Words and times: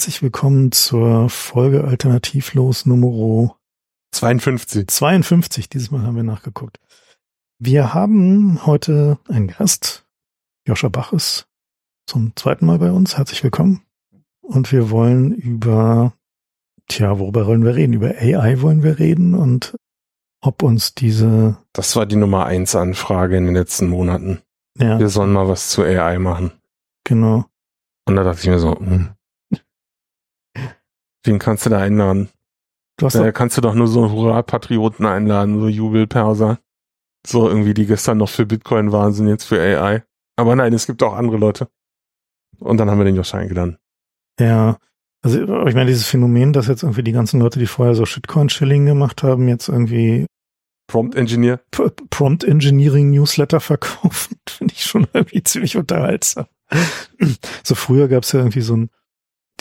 herzlich 0.00 0.22
willkommen 0.22 0.72
zur 0.72 1.28
Folge 1.28 1.84
Alternativlos 1.84 2.86
Nummer 2.86 3.54
52. 4.12 4.88
52. 4.88 5.68
Dieses 5.68 5.90
Mal 5.90 6.04
haben 6.04 6.16
wir 6.16 6.22
nachgeguckt. 6.22 6.80
Wir 7.58 7.92
haben 7.92 8.64
heute 8.64 9.18
einen 9.28 9.48
Gast. 9.48 10.06
Joscha 10.66 10.88
Bach 10.88 11.12
ist 11.12 11.48
zum 12.06 12.32
zweiten 12.34 12.64
Mal 12.64 12.78
bei 12.78 12.90
uns. 12.90 13.18
Herzlich 13.18 13.44
willkommen. 13.44 13.82
Und 14.40 14.72
wir 14.72 14.88
wollen 14.88 15.34
über, 15.34 16.14
tja, 16.88 17.18
worüber 17.18 17.46
wollen 17.46 17.66
wir 17.66 17.74
reden? 17.74 17.92
Über 17.92 18.08
AI 18.08 18.62
wollen 18.62 18.82
wir 18.82 18.98
reden 18.98 19.34
und 19.34 19.76
ob 20.40 20.62
uns 20.62 20.94
diese. 20.94 21.58
Das 21.74 21.94
war 21.94 22.06
die 22.06 22.16
Nummer 22.16 22.46
eins 22.46 22.74
Anfrage 22.74 23.36
in 23.36 23.44
den 23.44 23.54
letzten 23.54 23.90
Monaten. 23.90 24.40
Ja. 24.78 24.98
Wir 24.98 25.10
sollen 25.10 25.34
mal 25.34 25.48
was 25.48 25.68
zu 25.68 25.82
AI 25.82 26.18
machen. 26.18 26.52
Genau. 27.04 27.44
Und 28.06 28.16
da 28.16 28.24
dachte 28.24 28.40
ich 28.40 28.48
mir 28.48 28.58
so, 28.58 28.80
hm. 28.80 29.10
Wen 31.24 31.38
kannst 31.38 31.66
du 31.66 31.70
da 31.70 31.78
einladen? 31.78 32.28
Du 32.96 33.06
hast 33.06 33.14
Da 33.16 33.32
kannst 33.32 33.56
du 33.56 33.60
doch 33.60 33.74
nur 33.74 33.86
so 33.88 34.10
Hurra-Patrioten 34.10 35.06
einladen, 35.06 35.60
so 35.60 35.68
Jubelperser. 35.68 36.58
So 37.26 37.48
irgendwie, 37.48 37.74
die 37.74 37.86
gestern 37.86 38.18
noch 38.18 38.28
für 38.30 38.46
Bitcoin 38.46 38.92
waren, 38.92 39.12
sind 39.12 39.28
jetzt 39.28 39.44
für 39.44 39.60
AI. 39.60 40.02
Aber 40.36 40.56
nein, 40.56 40.72
es 40.72 40.86
gibt 40.86 41.02
auch 41.02 41.14
andere 41.14 41.36
Leute. 41.36 41.68
Und 42.58 42.78
dann 42.78 42.90
haben 42.90 42.98
wir 42.98 43.04
den 43.04 43.16
Josh 43.16 43.34
eingeladen. 43.34 43.78
ja. 44.38 44.78
Also 45.22 45.38
ich 45.42 45.74
meine, 45.74 45.84
dieses 45.84 46.06
Phänomen, 46.06 46.54
dass 46.54 46.66
jetzt 46.66 46.82
irgendwie 46.82 47.02
die 47.02 47.12
ganzen 47.12 47.40
Leute, 47.40 47.58
die 47.58 47.66
vorher 47.66 47.94
so 47.94 48.06
Shitcoin-Shilling 48.06 48.86
gemacht 48.86 49.22
haben, 49.22 49.48
jetzt 49.48 49.68
irgendwie 49.68 50.24
Prompt 50.86 51.14
Engineer. 51.14 51.60
P- 51.72 51.90
Prompt 52.08 52.42
Engineering 52.42 53.10
Newsletter 53.10 53.60
verkaufen, 53.60 54.38
finde 54.48 54.72
ich 54.72 54.82
schon 54.82 55.06
irgendwie 55.12 55.42
ziemlich 55.42 55.76
unterhaltsam. 55.76 56.46
So 57.62 57.74
früher 57.74 58.08
gab 58.08 58.22
es 58.22 58.32
ja 58.32 58.40
irgendwie 58.40 58.62
so 58.62 58.72
einen, 58.72 58.88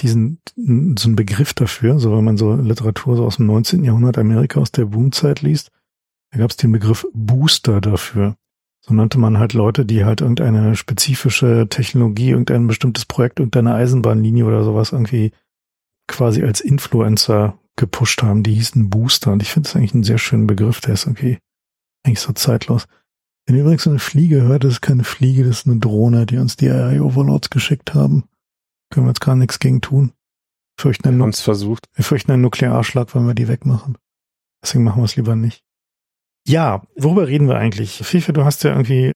diesen, 0.02 0.39
so 0.55 1.08
einen 1.08 1.16
Begriff 1.16 1.53
dafür, 1.53 2.00
so 2.00 2.16
wenn 2.16 2.23
man 2.23 2.38
so 2.38 2.55
Literatur 2.55 3.16
so 3.16 3.25
aus 3.25 3.38
dem 3.38 3.45
19. 3.47 3.83
Jahrhundert 3.83 4.17
Amerika 4.17 4.59
aus 4.59 4.72
der 4.72 4.86
Boomzeit 4.86 5.42
liest, 5.42 5.72
da 6.31 6.39
gab 6.39 6.52
es 6.52 6.58
den 6.58 6.72
Begriff 6.72 7.05
Booster 7.14 7.81
dafür. 7.81 8.36
So 8.81 8.94
nannte 8.94 9.20
man 9.20 9.38
halt 9.38 9.53
Leute, 9.53 9.86
die 9.86 10.05
halt 10.05 10.22
irgendeine 10.22 10.75
spezifische 10.75 11.67
Technologie, 11.70 12.30
irgendein 12.30 12.67
bestimmtes 12.67 13.05
Projekt, 13.05 13.39
irgendeine 13.39 13.73
Eisenbahnlinie 13.73 14.45
oder 14.45 14.64
sowas 14.64 14.92
irgendwie 14.92 15.31
quasi 16.08 16.44
als 16.44 16.61
Influencer 16.61 17.59
gepusht 17.75 18.23
haben. 18.23 18.44
Die 18.44 18.53
hießen 18.53 18.89
Booster. 18.89 19.31
Und 19.31 19.42
ich 19.42 19.52
finde 19.52 19.67
es 19.67 19.75
eigentlich 19.75 19.94
einen 19.94 20.03
sehr 20.03 20.17
schönen 20.17 20.47
Begriff. 20.47 20.81
Der 20.81 20.94
ist 20.94 21.05
irgendwie 21.05 21.39
eigentlich 22.03 22.22
so 22.22 22.33
zeitlos. 22.33 22.88
Wenn 23.45 23.55
ihr 23.55 23.64
übrigens 23.64 23.88
eine 23.88 24.00
Fliege 24.00 24.44
hört, 24.44 24.64
das 24.64 24.73
ist 24.73 24.81
keine 24.81 25.03
Fliege, 25.03 25.44
das 25.44 25.59
ist 25.59 25.67
eine 25.67 25.80
Drohne, 25.80 26.25
die 26.25 26.38
uns 26.38 26.55
die 26.55 26.70
AI-Overlords 26.70 27.50
geschickt 27.50 27.94
haben. 27.94 28.25
Können 28.92 29.06
wir 29.06 29.12
jetzt 29.12 29.22
gar 29.22 29.36
nichts 29.36 29.59
gegen 29.59 29.82
tun. 29.82 30.14
Wir 30.78 30.82
fürchten 30.84 31.08
einen, 31.08 31.16
Wir 31.16 31.20
Nu- 31.20 31.23
haben 31.26 31.30
es 31.32 31.42
versucht. 31.42 31.86
wir 31.94 32.04
fürchten 32.06 32.32
einen 32.32 32.42
Nuklearschlag, 32.42 33.14
wenn 33.16 33.28
wir 33.28 33.34
die 33.36 33.48
wegmachen. 33.48 33.98
Deswegen 34.64 34.84
machen 34.84 35.02
wir 35.02 35.06
es 35.06 35.16
lieber 35.16 35.36
nicht. 35.36 35.64
Ja, 36.48 36.84
worüber 36.95 37.28
reden 37.28 37.48
wir 37.48 37.58
eigentlich? 37.58 37.98
Fife, 38.04 38.34
du 38.34 38.44
hast 38.45 38.64
ja 38.64 38.72
irgendwie 38.72 39.12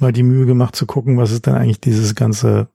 mal 0.00 0.12
die 0.12 0.22
Mühe 0.22 0.46
gemacht 0.46 0.76
zu 0.76 0.86
gucken, 0.86 1.16
was 1.16 1.30
ist 1.30 1.46
denn 1.46 1.54
eigentlich 1.54 1.80
dieses 1.80 2.14
ganze, 2.14 2.68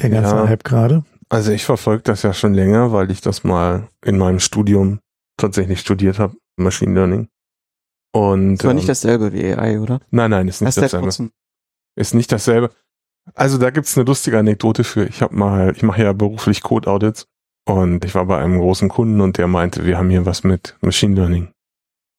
der 0.00 0.10
ganze 0.10 0.34
Ja. 0.34 0.48
Hype 0.48 0.64
gerade? 0.64 1.04
Also 1.28 1.52
ich 1.52 1.64
verfolge 1.64 2.02
das 2.02 2.22
ja 2.22 2.32
schon 2.32 2.54
länger, 2.54 2.92
weil 2.92 3.10
ich 3.10 3.20
das 3.20 3.44
mal 3.44 3.88
in 4.04 4.18
meinem 4.18 4.40
Studium 4.40 5.00
tatsächlich 5.36 5.80
studiert 5.80 6.18
habe, 6.18 6.36
Machine 6.56 6.94
Learning. 6.94 7.28
Und 8.12 8.58
Das 8.58 8.66
war 8.66 8.74
nicht 8.74 8.84
ähm, 8.84 8.88
dasselbe 8.88 9.32
wie 9.32 9.44
AI, 9.52 9.80
oder? 9.80 10.00
nein, 10.10 10.30
nein, 10.30 10.48
ist 10.48 10.60
nicht 10.62 10.74
seit 10.74 10.84
dasselbe. 10.92 11.30
Ist 11.96 12.14
nicht 12.14 12.30
dasselbe. 12.30 12.70
Also 13.32 13.58
da 13.58 13.70
gibt's 13.70 13.96
eine 13.96 14.06
lustige 14.06 14.38
Anekdote 14.38 14.84
für. 14.84 15.06
Ich 15.06 15.22
habe 15.22 15.34
mal, 15.34 15.72
ich 15.74 15.82
mache 15.82 16.02
ja 16.02 16.12
beruflich 16.12 16.62
Code 16.62 16.90
Audits 16.90 17.26
und 17.66 18.04
ich 18.04 18.14
war 18.14 18.26
bei 18.26 18.38
einem 18.38 18.58
großen 18.58 18.88
Kunden 18.88 19.20
und 19.20 19.38
der 19.38 19.48
meinte, 19.48 19.86
wir 19.86 19.96
haben 19.96 20.10
hier 20.10 20.26
was 20.26 20.44
mit 20.44 20.76
Machine 20.82 21.14
Learning. 21.14 21.50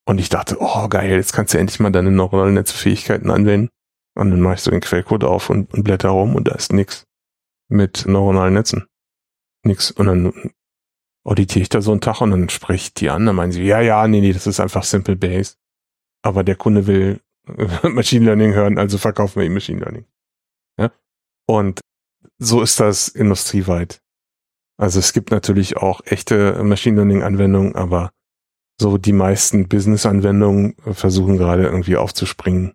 Und 0.08 0.20
ich 0.20 0.30
dachte, 0.30 0.58
oh 0.60 0.88
geil, 0.88 1.12
jetzt 1.12 1.34
kannst 1.34 1.54
du 1.54 1.58
endlich 1.58 1.80
mal 1.80 1.92
deine 1.92 2.12
neuronalen 2.12 2.56
Netzfähigkeiten 2.56 3.32
anwenden. 3.32 3.70
Und 4.16 4.32
dann 4.32 4.42
mache 4.42 4.56
ich 4.56 4.62
so 4.62 4.72
den 4.72 4.82
Quellcode 4.82 5.24
auf 5.24 5.50
und, 5.50 5.74
und 5.74 5.84
blätter 5.84 6.10
rum 6.10 6.36
und 6.36 6.48
da 6.48 6.54
ist 6.54 6.72
nix 6.74 7.06
mit 7.68 8.06
neuronalen 8.08 8.54
Netzen. 8.54 8.86
Nix. 9.64 9.92
Und 9.92 10.06
dann 10.06 10.52
auditiere 11.26 11.64
ich 11.64 11.70
da 11.70 11.82
so 11.82 11.92
einen 11.92 12.02
Tag 12.02 12.22
und 12.22 12.32
dann 12.32 12.50
spreche 12.50 12.88
ich 12.88 12.94
die 12.94 13.10
an, 13.10 13.26
dann 13.26 13.36
meinen 13.36 13.52
sie, 13.52 13.64
ja, 13.64 13.82
ja, 13.82 14.08
nee, 14.08 14.22
nee, 14.22 14.32
das 14.32 14.48
ist 14.48 14.60
einfach 14.60 14.84
Simple 14.84 15.16
Base. 15.16 15.56
Aber 16.22 16.44
der 16.44 16.56
Kunde 16.56 16.88
will 16.88 17.20
Machine 17.84 18.26
Learning 18.26 18.54
hören, 18.54 18.78
also 18.78 18.98
verkaufen 18.98 19.40
wir 19.40 19.48
ihm 19.48 19.54
Machine 19.54 19.80
Learning. 19.80 20.06
Ja? 20.80 20.92
Und 21.48 21.82
so 22.38 22.62
ist 22.62 22.80
das 22.80 23.08
industrieweit. 23.08 24.00
Also 24.78 25.00
es 25.00 25.14
gibt 25.14 25.32
natürlich 25.32 25.78
auch 25.78 26.02
echte 26.06 26.62
Machine 26.64 26.98
Learning 26.98 27.24
Anwendungen, 27.24 27.76
aber 27.76 28.12
so 28.80 28.98
die 28.98 29.14
meisten 29.14 29.70
Business 29.70 30.06
Anwendungen 30.06 30.76
versuchen 30.92 31.38
gerade 31.38 31.64
irgendwie 31.64 31.96
aufzuspringen 31.96 32.74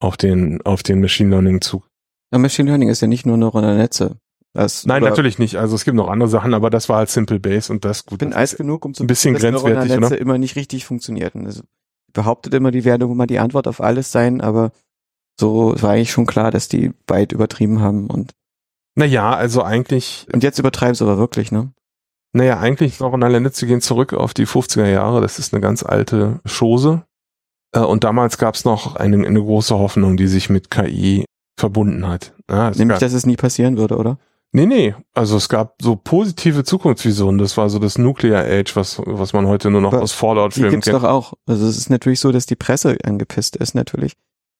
auf 0.00 0.16
den, 0.16 0.62
auf 0.62 0.82
den 0.82 1.00
Machine 1.00 1.30
Learning 1.30 1.60
Zug. 1.60 1.88
Ja, 2.32 2.38
Machine 2.38 2.68
Learning 2.68 2.88
ist 2.88 3.00
ja 3.00 3.08
nicht 3.08 3.24
nur 3.24 3.36
neuronale 3.36 3.78
Netze. 3.78 4.16
Das, 4.54 4.86
Nein, 4.86 5.02
natürlich 5.02 5.38
nicht. 5.38 5.56
Also 5.56 5.76
es 5.76 5.84
gibt 5.84 5.96
noch 5.96 6.08
andere 6.08 6.28
Sachen, 6.28 6.54
aber 6.54 6.70
das 6.70 6.88
war 6.88 6.98
halt 6.98 7.10
Simple 7.10 7.38
Base 7.38 7.72
und 7.72 7.84
das 7.84 8.00
Ich 8.00 8.06
gut. 8.06 8.18
bin 8.18 8.30
das 8.30 8.38
alt 8.38 8.56
genug, 8.56 8.84
um 8.84 8.94
zu 8.94 9.04
ein 9.04 9.06
bisschen 9.06 9.34
dass 9.34 9.42
grenzwertig, 9.42 9.90
Netze 9.90 10.06
oder? 10.06 10.18
immer 10.18 10.38
nicht 10.38 10.56
richtig 10.56 10.84
funktionierten. 10.84 11.46
Also 11.46 11.62
behauptet 12.12 12.54
immer, 12.54 12.70
die 12.70 12.84
werden 12.84 13.08
immer 13.08 13.26
die 13.26 13.38
Antwort 13.38 13.68
auf 13.68 13.80
alles 13.80 14.10
sein, 14.10 14.40
aber 14.40 14.72
so 15.38 15.74
war 15.80 15.90
eigentlich 15.90 16.10
schon 16.12 16.26
klar, 16.26 16.50
dass 16.50 16.68
die 16.68 16.92
weit 17.06 17.32
übertrieben 17.32 17.80
haben 17.80 18.08
und 18.08 18.32
Naja, 18.96 19.32
also 19.34 19.62
eigentlich, 19.62 20.26
und 20.32 20.42
jetzt 20.42 20.58
übertreiben 20.58 20.94
sie 20.94 21.04
aber 21.04 21.18
wirklich, 21.18 21.52
ne? 21.52 21.72
naja, 22.34 22.58
eigentlich 22.60 23.00
neuronale 23.00 23.40
Netze 23.40 23.66
gehen 23.66 23.80
zurück 23.80 24.12
auf 24.12 24.34
die 24.34 24.46
50er 24.46 24.86
Jahre. 24.86 25.20
Das 25.22 25.38
ist 25.38 25.54
eine 25.54 25.60
ganz 25.62 25.82
alte 25.82 26.40
Chose. 26.46 27.02
Äh, 27.72 27.80
Und 27.80 28.04
damals 28.04 28.36
gab 28.38 28.54
es 28.54 28.64
noch 28.66 28.96
eine, 28.96 29.26
eine 29.26 29.40
große 29.42 29.76
Hoffnung, 29.78 30.16
die 30.18 30.26
sich 30.26 30.50
mit 30.50 30.70
KI 30.70 31.24
verbunden 31.58 32.06
hat. 32.06 32.34
Ja, 32.50 32.70
Nämlich, 32.70 32.88
gab, 32.88 32.98
dass 33.00 33.12
es 33.14 33.24
nie 33.26 33.36
passieren 33.36 33.78
würde, 33.78 33.96
oder? 33.96 34.18
nee, 34.52 34.66
nee. 34.66 34.94
Also 35.14 35.36
es 35.36 35.48
gab 35.48 35.80
so 35.82 35.96
positive 35.96 36.64
Zukunftsvisionen. 36.64 37.38
Das 37.38 37.56
war 37.56 37.70
so 37.70 37.78
das 37.78 37.96
Nuclear 37.98 38.44
Age, 38.44 38.76
was, 38.76 39.00
was 39.04 39.32
man 39.32 39.46
heute 39.46 39.70
nur 39.70 39.80
noch 39.80 39.92
Aber 39.94 40.02
aus 40.02 40.12
Die 40.12 40.18
Fallout-Filmen 40.18 40.70
gibt's 40.70 40.84
kennt. 40.86 40.96
doch 41.02 41.08
auch. 41.08 41.32
Also 41.46 41.66
es 41.66 41.76
ist 41.78 41.88
natürlich 41.90 42.20
so, 42.20 42.30
dass 42.30 42.46
die 42.46 42.56
Presse 42.56 42.96
angepisst 43.04 43.56
ist, 43.56 43.74
natürlich. 43.74 44.12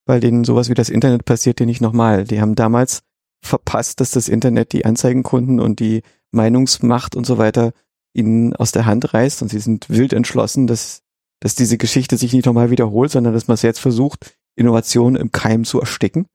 Weil 0.08 0.20
denen 0.20 0.44
sowas 0.44 0.70
wie 0.70 0.74
das 0.74 0.88
Internet 0.88 1.26
passiert 1.26 1.58
dir 1.58 1.66
nicht 1.66 1.82
nochmal. 1.82 2.24
Die 2.24 2.40
haben 2.40 2.54
damals 2.54 3.00
verpasst, 3.44 4.00
dass 4.00 4.10
das 4.10 4.28
Internet 4.28 4.72
die 4.72 4.84
Anzeigenkunden 4.84 5.60
und 5.60 5.80
die 5.80 6.02
Meinungsmacht 6.32 7.14
und 7.14 7.26
so 7.26 7.38
weiter 7.38 7.72
ihnen 8.14 8.54
aus 8.56 8.72
der 8.72 8.86
Hand 8.86 9.12
reißt 9.12 9.42
und 9.42 9.48
sie 9.48 9.60
sind 9.60 9.88
wild 9.90 10.12
entschlossen, 10.12 10.66
dass, 10.66 11.02
dass 11.40 11.54
diese 11.54 11.78
Geschichte 11.78 12.16
sich 12.16 12.32
nicht 12.32 12.46
nochmal 12.46 12.70
wiederholt, 12.70 13.10
sondern 13.10 13.34
dass 13.34 13.48
man 13.48 13.54
es 13.54 13.62
jetzt 13.62 13.80
versucht, 13.80 14.34
Innovation 14.56 15.14
im 15.14 15.30
Keim 15.30 15.64
zu 15.64 15.78
ersticken 15.78 16.26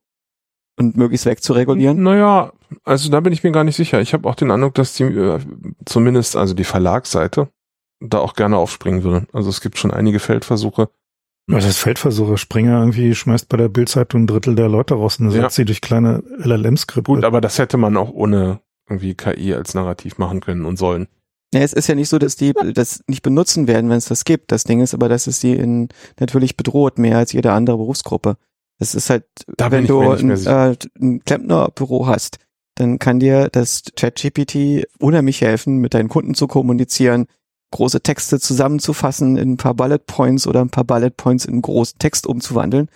und 0.77 0.95
möglichst 0.95 1.25
wegzuregulieren. 1.25 2.01
Naja, 2.01 2.53
also 2.83 3.09
da 3.09 3.19
bin 3.19 3.33
ich 3.33 3.43
mir 3.43 3.51
gar 3.51 3.63
nicht 3.63 3.75
sicher. 3.75 4.01
Ich 4.01 4.13
habe 4.13 4.29
auch 4.29 4.35
den 4.35 4.51
Eindruck, 4.51 4.75
dass 4.75 4.93
die 4.93 5.03
äh, 5.03 5.39
zumindest, 5.85 6.35
also 6.35 6.53
die 6.53 6.63
Verlagsseite, 6.63 7.49
da 7.99 8.19
auch 8.19 8.35
gerne 8.35 8.57
aufspringen 8.57 9.03
würde. 9.03 9.27
Also 9.33 9.49
es 9.49 9.61
gibt 9.61 9.77
schon 9.77 9.91
einige 9.91 10.19
Feldversuche. 10.19 10.89
Was 11.47 11.65
ist 11.65 11.77
Feldversuche? 11.79 12.37
Springer 12.37 12.79
irgendwie 12.79 13.13
schmeißt 13.13 13.49
bei 13.49 13.57
der 13.57 13.67
Bildzeitung 13.69 14.23
ein 14.23 14.27
Drittel 14.27 14.55
der 14.55 14.69
Leute 14.69 14.93
raus 14.93 15.19
und 15.19 15.25
Ja. 15.31 15.41
setzt 15.43 15.55
sie 15.55 15.65
durch 15.65 15.81
kleine 15.81 16.23
LLM-Skripte. 16.39 17.11
Gut, 17.11 17.23
aber 17.25 17.41
das 17.41 17.59
hätte 17.59 17.77
man 17.77 17.97
auch 17.97 18.11
ohne 18.11 18.61
irgendwie 18.89 19.13
KI 19.13 19.53
als 19.53 19.73
Narrativ 19.73 20.17
machen 20.17 20.39
können 20.39 20.65
und 20.65 20.77
sollen. 20.77 21.07
Ja, 21.53 21.59
es 21.61 21.73
ist 21.73 21.87
ja 21.87 21.95
nicht 21.95 22.09
so, 22.09 22.17
dass 22.17 22.35
die 22.35 22.53
das 22.73 23.01
nicht 23.07 23.21
benutzen 23.21 23.67
werden, 23.67 23.89
wenn 23.89 23.97
es 23.97 24.05
das 24.05 24.25
gibt. 24.25 24.51
Das 24.51 24.63
Ding 24.63 24.81
ist 24.81 24.93
aber, 24.93 25.07
dass 25.09 25.27
es 25.27 25.39
sie 25.39 25.53
in, 25.53 25.89
natürlich 26.19 26.57
bedroht, 26.57 26.97
mehr 26.97 27.17
als 27.17 27.31
jede 27.33 27.51
andere 27.51 27.77
Berufsgruppe. 27.77 28.37
Das 28.79 28.95
ist 28.95 29.09
halt, 29.09 29.25
Da 29.57 29.69
wenn 29.71 29.85
du 29.85 30.01
ein, 30.01 30.31
äh, 30.31 30.75
ein 30.99 31.19
Klempnerbüro 31.23 32.07
hast, 32.07 32.37
dann 32.75 32.97
kann 32.97 33.19
dir 33.19 33.49
das 33.51 33.83
ChatGPT 33.95 34.85
unheimlich 34.99 35.41
helfen, 35.41 35.77
mit 35.77 35.93
deinen 35.93 36.09
Kunden 36.09 36.33
zu 36.33 36.47
kommunizieren, 36.47 37.27
große 37.73 38.01
Texte 38.01 38.39
zusammenzufassen 38.39 39.37
in 39.37 39.53
ein 39.53 39.57
paar 39.57 39.73
Bullet 39.73 39.99
Points 40.05 40.47
oder 40.47 40.61
ein 40.61 40.69
paar 40.69 40.83
Bullet 40.85 41.11
Points 41.11 41.45
in 41.45 41.61
großen 41.61 41.99
Text 41.99 42.27
umzuwandeln. 42.27 42.87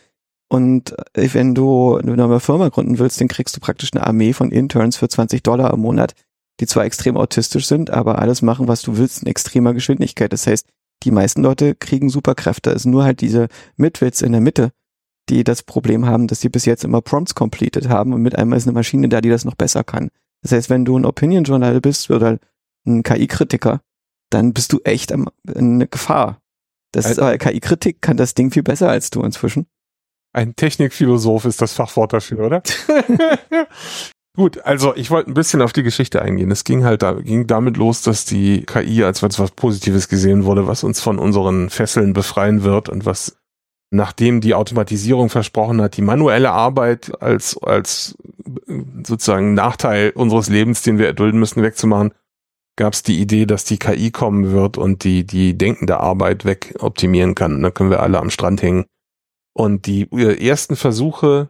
Und 0.50 0.96
äh, 1.14 1.28
wenn 1.34 1.56
du 1.56 1.98
eine 1.98 2.16
neue 2.16 2.40
Firma 2.40 2.70
gründen 2.70 3.00
willst, 3.00 3.20
dann 3.20 3.28
kriegst 3.28 3.56
du 3.56 3.60
praktisch 3.60 3.92
eine 3.94 4.06
Armee 4.06 4.34
von 4.34 4.52
Interns 4.52 4.96
für 4.96 5.10
20 5.10 5.44
Dollar 5.44 5.74
im 5.74 5.82
Monat, 5.82 6.14
die 6.60 6.68
zwar 6.68 6.86
extrem 6.86 7.18
autistisch 7.18 7.68
sind, 7.68 7.90
aber 7.90 8.20
alles 8.20 8.42
machen, 8.42 8.68
was 8.68 8.82
du 8.82 8.98
willst, 8.98 9.24
in 9.24 9.28
extremer 9.28 9.74
Geschwindigkeit. 9.74 10.32
Das 10.32 10.48
heißt, 10.48 10.68
die 11.04 11.12
meisten 11.12 11.42
Leute 11.42 11.76
kriegen 11.76 12.10
Superkräfte. 12.10 12.70
Es 12.70 12.78
ist 12.78 12.86
nur 12.86 13.04
halt 13.04 13.22
diese 13.22 13.48
Mitwits 13.76 14.22
in 14.22 14.32
der 14.32 14.42
Mitte, 14.42 14.72
die 15.30 15.44
das 15.44 15.64
Problem 15.64 16.06
haben, 16.06 16.28
dass 16.28 16.40
sie 16.40 16.50
bis 16.50 16.66
jetzt 16.66 16.84
immer 16.84 17.02
Prompts 17.02 17.36
completed 17.36 17.90
haben 17.90 18.14
und 18.14 18.22
mit 18.22 18.36
einmal 18.36 18.58
ist 18.58 18.68
eine 18.68 18.74
Maschine 18.74 19.10
da, 19.10 19.22
die 19.22 19.30
das 19.30 19.44
noch 19.44 19.56
besser 19.56 19.84
kann. 19.84 20.10
Das 20.42 20.52
heißt, 20.52 20.70
wenn 20.70 20.86
du 20.86 20.98
ein 20.98 21.06
Opinion 21.06 21.44
Journal 21.44 21.82
bist 21.82 22.10
oder 22.10 22.38
ein 22.86 23.04
KI-Kritiker, 23.04 23.82
dann 24.30 24.54
bist 24.54 24.74
du 24.74 24.80
echt 24.84 25.12
am, 25.12 25.30
in 25.54 25.80
Gefahr. 25.90 26.42
Das 26.92 27.10
ist, 27.10 27.20
aber 27.20 27.38
KI-Kritik 27.38 28.02
kann 28.02 28.18
das 28.18 28.34
Ding 28.34 28.52
viel 28.52 28.64
besser 28.64 28.90
als 28.90 29.10
du 29.10 29.22
inzwischen. 29.22 29.68
Ein 30.34 30.56
Technikphilosoph 30.56 31.46
ist 31.46 31.62
das 31.62 31.74
Fachwort 31.74 32.14
dafür, 32.14 32.46
oder? 32.46 32.64
Gut, 34.36 34.60
also 34.64 34.96
ich 34.96 35.10
wollte 35.10 35.32
ein 35.32 35.34
bisschen 35.34 35.64
auf 35.64 35.74
die 35.74 35.82
Geschichte 35.82 36.22
eingehen. 36.22 36.52
Es 36.52 36.64
ging 36.64 36.84
halt 36.84 37.02
da, 37.02 37.14
ging 37.14 37.48
damit 37.48 37.76
los, 37.76 38.04
dass 38.04 38.24
die 38.24 38.64
KI 38.64 39.04
als 39.04 39.24
was 39.24 39.52
Positives 39.52 40.10
gesehen 40.10 40.46
wurde, 40.46 40.68
was 40.68 40.84
uns 40.84 41.02
von 41.02 41.18
unseren 41.18 41.72
Fesseln 41.72 42.14
befreien 42.14 42.64
wird 42.64 42.88
und 42.88 43.06
was 43.06 43.38
nachdem 43.90 44.42
die 44.42 44.54
Automatisierung 44.54 45.30
versprochen 45.30 45.82
hat, 45.82 45.98
die 45.98 46.02
manuelle 46.02 46.52
Arbeit 46.52 47.20
als, 47.22 47.58
als 47.64 48.16
sozusagen 49.04 49.54
Nachteil 49.54 50.12
unseres 50.12 50.50
Lebens, 50.50 50.84
den 50.84 50.98
wir 50.98 51.08
erdulden 51.08 51.40
müssen, 51.40 51.64
wegzumachen, 51.64 52.14
gab 52.78 52.94
es 52.94 53.04
die 53.04 53.20
Idee, 53.20 53.46
dass 53.46 53.66
die 53.66 53.78
KI 53.78 54.12
kommen 54.12 54.52
wird 54.52 54.78
und 54.78 55.04
die, 55.04 55.26
die 55.26 55.58
denkende 55.58 56.00
Arbeit 56.00 56.46
wegoptimieren 56.46 57.36
kann. 57.36 57.56
Und 57.56 57.64
dann 57.64 57.74
können 57.74 57.90
wir 57.90 58.02
alle 58.02 58.20
am 58.20 58.30
Strand 58.30 58.62
hängen. 58.62 58.86
Und 59.54 59.88
die 59.88 60.10
ersten 60.12 60.76
Versuche, 60.76 61.50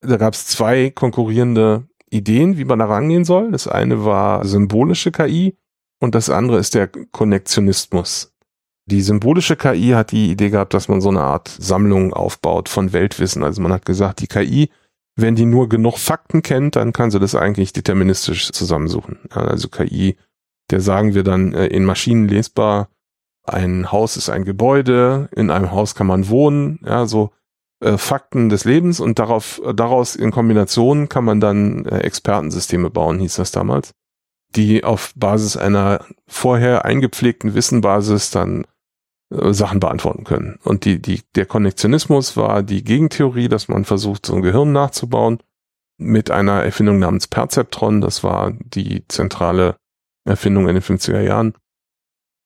da 0.00 0.16
gab 0.16 0.34
es 0.34 0.46
zwei 0.46 0.90
konkurrierende 0.90 1.88
Ideen, 2.08 2.56
wie 2.56 2.64
man 2.64 2.78
da 2.78 2.86
rangehen 2.86 3.24
soll. 3.24 3.50
Das 3.50 3.66
eine 3.66 4.04
war 4.04 4.46
symbolische 4.46 5.10
KI 5.10 5.58
und 6.00 6.14
das 6.14 6.30
andere 6.30 6.58
ist 6.58 6.74
der 6.74 6.88
Konnektionismus. 6.88 8.32
Die 8.86 9.02
symbolische 9.02 9.56
KI 9.56 9.90
hat 9.90 10.12
die 10.12 10.30
Idee 10.30 10.50
gehabt, 10.50 10.72
dass 10.72 10.88
man 10.88 11.00
so 11.00 11.10
eine 11.10 11.20
Art 11.20 11.48
Sammlung 11.48 12.14
aufbaut 12.14 12.68
von 12.68 12.92
Weltwissen. 12.92 13.42
Also 13.42 13.60
man 13.60 13.72
hat 13.72 13.84
gesagt, 13.84 14.20
die 14.20 14.28
KI, 14.28 14.70
wenn 15.16 15.34
die 15.34 15.44
nur 15.44 15.68
genug 15.68 15.98
Fakten 15.98 16.42
kennt, 16.42 16.76
dann 16.76 16.92
kann 16.92 17.10
sie 17.10 17.18
das 17.18 17.34
eigentlich 17.34 17.72
deterministisch 17.72 18.50
zusammensuchen. 18.52 19.18
Also 19.30 19.68
KI, 19.68 20.16
der 20.70 20.80
sagen 20.80 21.14
wir 21.14 21.22
dann 21.22 21.54
äh, 21.54 21.66
in 21.66 21.84
Maschinen 21.84 22.28
lesbar, 22.28 22.88
ein 23.44 23.90
Haus 23.90 24.16
ist 24.16 24.28
ein 24.28 24.44
Gebäude, 24.44 25.28
in 25.34 25.50
einem 25.50 25.72
Haus 25.72 25.94
kann 25.94 26.06
man 26.06 26.28
wohnen, 26.28 26.80
ja, 26.84 27.06
so 27.06 27.30
äh, 27.80 27.96
Fakten 27.96 28.48
des 28.48 28.64
Lebens 28.64 29.00
und 29.00 29.18
darauf, 29.18 29.62
daraus 29.74 30.16
in 30.16 30.30
Kombination 30.30 31.08
kann 31.08 31.24
man 31.24 31.40
dann 31.40 31.84
äh, 31.86 31.98
Expertensysteme 31.98 32.90
bauen, 32.90 33.18
hieß 33.18 33.36
das 33.36 33.50
damals, 33.50 33.94
die 34.54 34.84
auf 34.84 35.12
Basis 35.16 35.56
einer 35.56 36.04
vorher 36.26 36.84
eingepflegten 36.84 37.54
Wissenbasis 37.54 38.30
dann 38.30 38.66
äh, 39.30 39.52
Sachen 39.52 39.80
beantworten 39.80 40.24
können. 40.24 40.58
Und 40.64 40.84
die, 40.84 41.00
die, 41.00 41.22
der 41.34 41.46
Konnektionismus 41.46 42.36
war 42.36 42.62
die 42.62 42.84
Gegentheorie, 42.84 43.48
dass 43.48 43.68
man 43.68 43.84
versucht, 43.84 44.26
so 44.26 44.34
ein 44.34 44.42
Gehirn 44.42 44.72
nachzubauen 44.72 45.38
mit 45.98 46.30
einer 46.30 46.62
Erfindung 46.64 46.98
namens 46.98 47.26
Perzeptron. 47.26 48.00
Das 48.00 48.24
war 48.24 48.52
die 48.52 49.06
zentrale 49.08 49.76
Erfindung 50.28 50.68
in 50.68 50.74
den 50.74 50.82
50er 50.82 51.20
Jahren. 51.20 51.54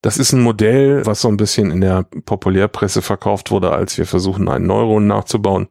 Das 0.03 0.19
ist 0.19 0.33
ein 0.33 0.43
Modell, 0.43 1.07
was 1.07 1.21
so 1.21 1.29
ein 1.29 1.37
bisschen 1.37 1.71
in 1.71 1.81
der 1.81 2.03
Populärpresse 2.03 3.03
verkauft 3.03 3.51
wurde, 3.51 3.71
als 3.73 3.97
wir 3.99 4.07
versuchen, 4.07 4.49
einen 4.49 4.67
Neuron 4.67 5.07
nachzubauen. 5.07 5.69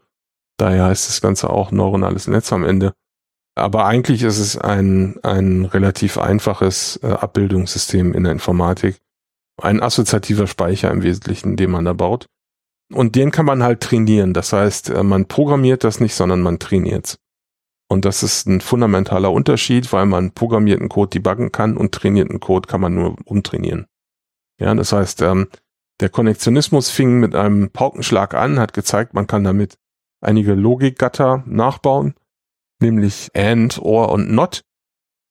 Daher 0.58 0.86
heißt 0.86 1.10
das 1.10 1.22
Ganze 1.22 1.50
auch 1.50 1.72
neuronales 1.72 2.28
Netz 2.28 2.54
am 2.54 2.64
Ende. 2.64 2.94
Aber 3.56 3.86
eigentlich 3.86 4.24
ist 4.24 4.40
es 4.40 4.58
ein, 4.58 5.20
ein 5.24 5.66
relativ 5.66 6.18
einfaches 6.18 6.98
äh, 7.04 7.08
Abbildungssystem 7.08 8.14
in 8.14 8.24
der 8.24 8.32
Informatik. 8.32 8.98
Ein 9.62 9.82
assoziativer 9.82 10.48
Speicher 10.48 10.90
im 10.92 11.04
Wesentlichen, 11.04 11.58
den 11.58 11.72
man 11.72 11.84
da 11.84 11.94
baut. 11.94 12.28
Und 12.94 13.16
den 13.16 13.32
kann 13.32 13.46
man 13.46 13.64
halt 13.64 13.82
trainieren. 13.82 14.34
Das 14.34 14.54
heißt, 14.54 14.92
äh, 14.92 15.04
man 15.04 15.26
programmiert 15.26 15.84
das 15.84 16.00
nicht, 16.00 16.16
sondern 16.16 16.42
man 16.42 16.60
trainiert 16.60 17.18
Und 17.92 18.06
das 18.06 18.24
ist 18.24 18.48
ein 18.48 18.62
fundamentaler 18.62 19.34
Unterschied, 19.34 19.92
weil 19.92 20.06
man 20.06 20.32
programmierten 20.32 20.88
Code 20.88 21.10
debuggen 21.10 21.52
kann 21.52 21.76
und 21.76 21.92
trainierten 21.92 22.40
Code 22.40 22.66
kann 22.66 22.80
man 22.80 22.96
nur 22.96 23.18
umtrainieren. 23.26 23.86
Ja, 24.62 24.74
das 24.74 24.94
heißt, 24.94 25.22
ähm, 25.24 25.50
der 26.00 26.08
Konnektionismus 26.08 26.90
fing 26.90 27.20
mit 27.20 27.36
einem 27.36 27.70
Paukenschlag 27.70 28.34
an, 28.34 28.60
hat 28.60 28.74
gezeigt, 28.74 29.14
man 29.14 29.28
kann 29.28 29.44
damit 29.44 29.78
einige 30.22 30.54
Logikgatter 30.54 31.44
nachbauen, 31.46 32.14
nämlich 32.80 33.28
AND, 33.36 33.78
OR 33.80 34.14
und 34.14 34.32
NOT. 34.32 34.62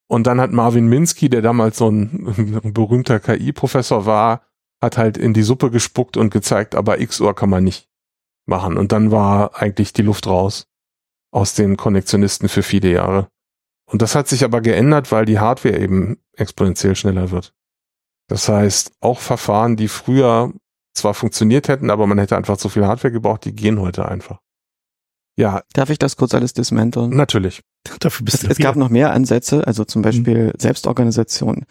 Und 0.07 0.27
dann 0.27 0.39
hat 0.39 0.53
Marvin 0.53 0.87
Minsky, 0.87 1.31
der 1.31 1.41
damals 1.41 1.79
so 1.79 1.91
ein, 1.91 2.61
berühmter 2.75 3.21
KI-Professor 3.21 4.05
war, 4.05 4.43
hat 4.83 4.99
halt 4.99 5.17
in 5.17 5.33
die 5.33 5.45
Suppe 5.45 5.71
gespuckt 5.71 6.19
und 6.19 6.29
gezeigt, 6.29 6.75
aber 6.75 6.99
XOR 6.99 7.35
kann 7.35 7.49
man 7.49 7.65
nicht 7.65 7.89
machen. 8.45 8.77
Und 8.77 8.93
dann 8.93 9.11
war 9.11 9.57
eigentlich 9.57 9.95
die 9.95 10.03
Luft 10.03 10.27
raus 10.27 10.70
aus 11.31 11.55
den 11.55 11.77
Konnektionisten 11.77 12.49
für 12.49 12.63
viele 12.63 12.91
Jahre. 12.91 13.29
Und 13.87 14.03
das 14.03 14.15
hat 14.15 14.29
sich 14.29 14.45
aber 14.45 14.61
geändert, 14.61 15.11
weil 15.11 15.25
die 15.25 15.39
Hardware 15.39 15.79
eben 15.79 16.19
exponentiell 16.37 16.95
schneller 16.95 17.31
wird. 17.31 17.53
Das 18.29 18.49
heißt, 18.49 18.93
auch 19.01 19.19
Verfahren, 19.19 19.77
die 19.77 19.89
früher 19.89 20.53
zwar 20.95 21.15
funktioniert 21.15 21.69
hätten, 21.69 21.91
aber 21.91 22.07
man 22.07 22.19
hätte 22.19 22.37
einfach 22.37 22.57
zu 22.57 22.69
viel 22.69 22.87
Hardware 22.87 23.13
gebraucht, 23.13 23.45
die 23.45 23.55
gehen 23.55 23.81
heute 23.81 24.07
einfach. 24.09 24.39
Ja. 25.37 25.63
Darf 25.73 25.91
ich 25.91 25.99
das 25.99 26.17
kurz 26.17 26.35
alles 26.35 26.53
dismanteln? 26.53 27.11
Natürlich. 27.11 27.63
Dafür 28.01 28.25
bist 28.25 28.37
es, 28.37 28.43
du 28.43 28.49
es 28.51 28.59
gab 28.59 28.77
noch 28.77 28.91
mehr 28.91 29.13
Ansätze, 29.13 29.67
also 29.67 29.85
zum 29.85 30.03
Beispiel 30.03 30.49
mhm. 30.49 30.53
Selbstorganisation. 30.59 31.65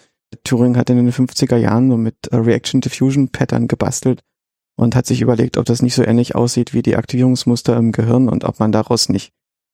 Turing 0.44 0.78
hat 0.78 0.90
in 0.90 0.98
den 0.98 1.12
50er 1.12 1.58
Jahren 1.58 1.90
so 1.90 1.98
mit 1.98 2.28
äh, 2.28 2.36
Reaction 2.36 2.82
Diffusion 2.82 3.30
Pattern 3.30 3.68
gebastelt 3.68 4.22
und 4.76 4.96
hat 4.96 5.06
sich 5.06 5.22
überlegt, 5.22 5.58
ob 5.58 5.66
das 5.66 5.82
nicht 5.82 5.96
so 5.96 6.04
ähnlich 6.04 6.36
aussieht 6.36 6.74
wie 6.74 6.82
die 6.82 6.96
Aktivierungsmuster 6.96 7.76
im 7.78 7.92
Gehirn 7.92 8.30
und 8.30 8.44
ob 8.44 8.60
man 8.60 8.72
daraus 8.72 9.10
nicht 9.10 9.34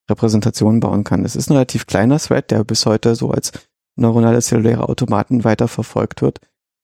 Repräsentationen 0.10 0.80
bauen 0.80 1.04
kann. 1.04 1.24
Das 1.24 1.36
ist 1.36 1.50
ein 1.50 1.54
relativ 1.54 1.88
kleiner 1.88 2.20
Thread, 2.20 2.52
der 2.52 2.64
bis 2.64 2.86
heute 2.86 3.16
so 3.16 3.32
als 3.32 3.52
neuronale 3.96 4.42
zelluläre 4.42 4.88
Automaten 4.90 5.44
weiterverfolgt 5.44 6.22
wird. 6.22 6.40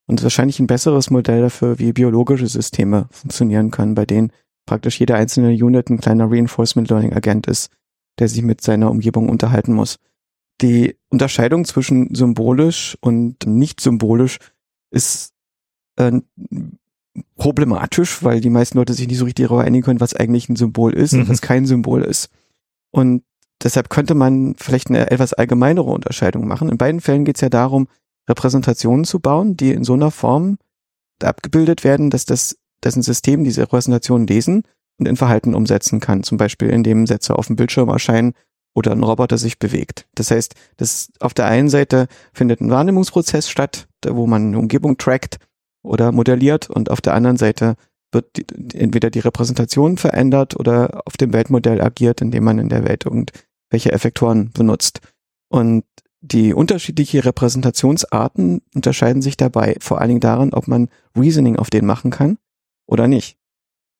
Und 0.07 0.23
wahrscheinlich 0.23 0.59
ein 0.59 0.67
besseres 0.67 1.09
Modell 1.09 1.41
dafür, 1.41 1.79
wie 1.79 1.93
biologische 1.93 2.47
Systeme 2.47 3.07
funktionieren 3.11 3.71
können, 3.71 3.95
bei 3.95 4.05
denen 4.05 4.31
praktisch 4.65 4.99
jeder 4.99 5.15
einzelne 5.15 5.51
Unit 5.51 5.89
ein 5.89 5.99
kleiner 5.99 6.29
Reinforcement 6.29 6.89
Learning 6.89 7.13
Agent 7.13 7.47
ist, 7.47 7.71
der 8.19 8.27
sich 8.27 8.41
mit 8.41 8.61
seiner 8.61 8.89
Umgebung 8.89 9.29
unterhalten 9.29 9.73
muss. 9.73 9.99
Die 10.61 10.97
Unterscheidung 11.09 11.65
zwischen 11.65 12.13
symbolisch 12.13 12.97
und 13.01 13.45
nicht 13.45 13.79
symbolisch 13.79 14.39
ist 14.91 15.33
äh, 15.97 16.21
problematisch, 17.35 18.23
weil 18.23 18.41
die 18.41 18.49
meisten 18.49 18.77
Leute 18.77 18.93
sich 18.93 19.07
nicht 19.07 19.17
so 19.17 19.25
richtig 19.25 19.47
darüber 19.47 19.63
einigen 19.63 19.83
können, 19.83 19.99
was 19.99 20.13
eigentlich 20.13 20.49
ein 20.49 20.55
Symbol 20.55 20.93
ist 20.93 21.13
mhm. 21.13 21.21
und 21.21 21.29
was 21.29 21.41
kein 21.41 21.65
Symbol 21.65 22.03
ist. 22.03 22.29
Und 22.91 23.23
deshalb 23.63 23.89
könnte 23.89 24.13
man 24.13 24.55
vielleicht 24.57 24.89
eine 24.89 25.09
etwas 25.11 25.33
allgemeinere 25.33 25.89
Unterscheidung 25.89 26.47
machen. 26.47 26.69
In 26.69 26.77
beiden 26.77 27.01
Fällen 27.01 27.25
geht 27.25 27.37
es 27.37 27.41
ja 27.41 27.49
darum, 27.49 27.87
Repräsentationen 28.29 29.05
zu 29.05 29.19
bauen, 29.19 29.57
die 29.57 29.71
in 29.71 29.83
so 29.83 29.93
einer 29.93 30.11
Form 30.11 30.57
abgebildet 31.21 31.83
werden, 31.83 32.09
dass 32.09 32.25
das, 32.25 32.57
dass 32.81 32.95
ein 32.95 33.03
System 33.03 33.43
diese 33.43 33.61
Repräsentationen 33.61 34.27
lesen 34.27 34.63
und 34.99 35.07
in 35.07 35.17
Verhalten 35.17 35.53
umsetzen 35.53 35.99
kann. 35.99 36.23
Zum 36.23 36.37
Beispiel, 36.37 36.69
indem 36.69 37.07
Sätze 37.07 37.35
auf 37.35 37.47
dem 37.47 37.55
Bildschirm 37.55 37.89
erscheinen 37.89 38.33
oder 38.73 38.91
ein 38.91 39.03
Roboter 39.03 39.37
sich 39.37 39.59
bewegt. 39.59 40.07
Das 40.15 40.31
heißt, 40.31 40.55
das 40.77 41.11
auf 41.19 41.33
der 41.33 41.45
einen 41.45 41.69
Seite 41.69 42.07
findet 42.33 42.61
ein 42.61 42.69
Wahrnehmungsprozess 42.69 43.49
statt, 43.49 43.87
wo 44.07 44.27
man 44.27 44.47
eine 44.47 44.59
Umgebung 44.59 44.97
trackt 44.97 45.37
oder 45.83 46.11
modelliert 46.11 46.69
und 46.69 46.89
auf 46.89 47.01
der 47.01 47.13
anderen 47.13 47.37
Seite 47.37 47.75
wird 48.11 48.37
die, 48.37 48.45
entweder 48.77 49.09
die 49.09 49.19
Repräsentation 49.19 49.97
verändert 49.97 50.59
oder 50.59 51.01
auf 51.05 51.17
dem 51.17 51.33
Weltmodell 51.33 51.81
agiert, 51.81 52.21
indem 52.21 52.43
man 52.43 52.59
in 52.59 52.69
der 52.69 52.85
Welt 52.85 53.05
irgendwelche 53.05 53.91
Effektoren 53.91 54.51
benutzt. 54.51 54.99
Und 55.49 55.85
die 56.21 56.53
unterschiedlichen 56.53 57.21
Repräsentationsarten 57.21 58.61
unterscheiden 58.75 59.21
sich 59.21 59.37
dabei 59.37 59.75
vor 59.79 59.99
allen 59.99 60.09
Dingen 60.09 60.19
darin, 60.19 60.53
ob 60.53 60.67
man 60.67 60.89
Reasoning 61.17 61.55
auf 61.55 61.69
denen 61.69 61.87
machen 61.87 62.11
kann 62.11 62.37
oder 62.85 63.07
nicht. 63.07 63.37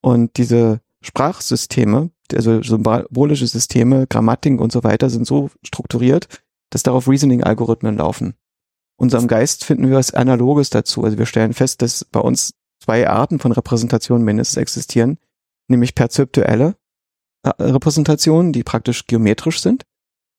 Und 0.00 0.36
diese 0.36 0.80
Sprachsysteme, 1.02 2.10
also 2.32 2.62
symbolische 2.62 3.46
Systeme, 3.46 4.06
Grammatik 4.06 4.60
und 4.60 4.72
so 4.72 4.84
weiter 4.84 5.10
sind 5.10 5.26
so 5.26 5.50
strukturiert, 5.64 6.28
dass 6.70 6.84
darauf 6.84 7.08
Reasoning-Algorithmen 7.08 7.96
laufen. 7.96 8.34
Unserem 8.96 9.26
Geist 9.26 9.64
finden 9.64 9.88
wir 9.88 9.96
was 9.96 10.14
Analoges 10.14 10.70
dazu. 10.70 11.02
Also 11.02 11.18
wir 11.18 11.26
stellen 11.26 11.54
fest, 11.54 11.82
dass 11.82 12.04
bei 12.04 12.20
uns 12.20 12.54
zwei 12.82 13.08
Arten 13.08 13.38
von 13.38 13.52
Repräsentationen 13.52 14.24
mindestens 14.24 14.56
existieren, 14.56 15.18
nämlich 15.68 15.94
perzeptuelle 15.94 16.76
äh, 17.42 17.50
Repräsentationen, 17.62 18.52
die 18.52 18.64
praktisch 18.64 19.06
geometrisch 19.06 19.60
sind 19.60 19.84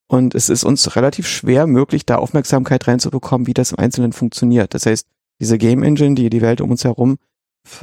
und 0.08 0.36
es 0.36 0.50
ist 0.50 0.64
uns 0.64 0.96
relativ 0.96 1.28
schwer 1.28 1.68
möglich, 1.68 2.06
da 2.06 2.18
Aufmerksamkeit 2.18 2.88
reinzubekommen, 2.88 3.48
wie 3.48 3.54
das 3.54 3.72
im 3.72 3.80
Einzelnen 3.80 4.14
funktioniert. 4.14 4.74
Das 4.74 4.86
heißt, 4.86 5.08
diese 5.40 5.58
Game 5.58 5.84
Engine, 5.84 6.16
die 6.16 6.30
die 6.30 6.42
Welt 6.42 6.62
um 6.62 6.72
uns 6.72 6.84
herum 6.84 7.18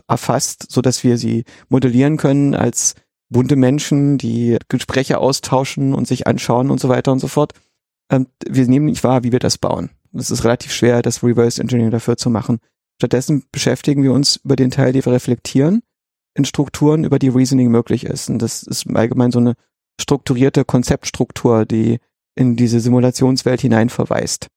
erfasst, 0.06 0.70
so 0.70 0.82
dass 0.82 1.02
wir 1.02 1.18
sie 1.18 1.44
modellieren 1.68 2.18
können 2.18 2.54
als 2.54 2.94
bunte 3.30 3.56
Menschen, 3.56 4.18
die 4.18 4.58
Gespräche 4.68 5.18
austauschen 5.18 5.94
und 5.94 6.06
sich 6.06 6.26
anschauen 6.26 6.70
und 6.70 6.80
so 6.80 6.88
weiter 6.88 7.12
und 7.12 7.18
so 7.18 7.28
fort. 7.28 7.52
Ähm, 8.10 8.26
wir 8.46 8.66
nehmen 8.66 8.86
nicht 8.86 9.02
wahr, 9.02 9.24
wie 9.24 9.32
wir 9.32 9.38
das 9.38 9.58
bauen. 9.58 9.90
Es 10.12 10.30
ist 10.30 10.44
relativ 10.44 10.72
schwer, 10.72 11.02
das 11.02 11.22
Reverse 11.22 11.60
Engineering 11.60 11.92
dafür 11.92 12.16
zu 12.16 12.30
machen. 12.30 12.58
Stattdessen 13.00 13.44
beschäftigen 13.50 14.02
wir 14.02 14.12
uns 14.12 14.36
über 14.44 14.56
den 14.56 14.70
Teil, 14.70 14.92
den 14.92 15.02
wir 15.06 15.12
reflektieren, 15.12 15.80
in 16.34 16.44
Strukturen, 16.44 17.04
über 17.04 17.18
die 17.18 17.30
Reasoning 17.30 17.70
möglich 17.70 18.04
ist. 18.04 18.28
Und 18.28 18.40
das 18.40 18.62
ist 18.62 18.86
allgemein 18.94 19.30
so 19.30 19.38
eine 19.38 19.54
strukturierte 19.98 20.66
Konzeptstruktur, 20.66 21.64
die 21.64 21.98
in 22.34 22.56
diese 22.56 22.78
Simulationswelt 22.78 23.62
hinein 23.62 23.88
verweist. 23.88 24.48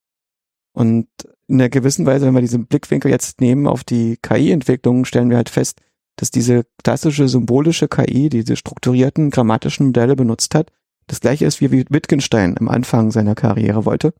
Und 0.73 1.07
in 1.47 1.61
einer 1.61 1.69
gewissen 1.69 2.05
Weise, 2.05 2.25
wenn 2.25 2.33
wir 2.33 2.41
diesen 2.41 2.65
Blickwinkel 2.65 3.09
jetzt 3.09 3.39
nehmen 3.39 3.65
auf 3.65 3.85
die 3.85 4.17
KI-Entwicklung, 4.21 5.05
stellen 5.05 5.29
wir 5.29 5.37
halt 5.37 5.49
fest, 5.49 5.79
dass 6.17 6.29
diese 6.29 6.65
klassische 6.83 7.29
symbolische 7.29 7.87
KI, 7.87 8.27
diese 8.27 8.57
strukturierten 8.57 9.29
grammatischen 9.29 9.85
Modelle 9.85 10.17
benutzt 10.17 10.53
hat, 10.53 10.69
Das 11.07 11.21
gleiche 11.21 11.45
ist, 11.45 11.61
wie 11.61 11.85
Wittgenstein 11.89 12.57
am 12.57 12.67
Anfang 12.67 13.11
seiner 13.11 13.35
Karriere 13.35 13.85
wollte, 13.85 14.13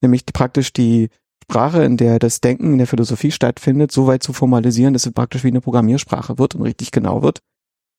nämlich 0.00 0.26
praktisch 0.26 0.72
die 0.72 1.10
Sprache, 1.42 1.84
in 1.84 1.96
der 1.96 2.18
das 2.18 2.40
Denken 2.40 2.72
in 2.72 2.78
der 2.78 2.86
Philosophie 2.86 3.30
stattfindet, 3.30 3.92
so 3.92 4.06
weit 4.06 4.22
zu 4.22 4.32
formalisieren, 4.32 4.94
dass 4.94 5.06
es 5.06 5.12
praktisch 5.12 5.44
wie 5.44 5.48
eine 5.48 5.60
Programmiersprache 5.60 6.38
wird 6.38 6.54
und 6.54 6.62
richtig 6.62 6.90
genau 6.92 7.22
wird. 7.22 7.40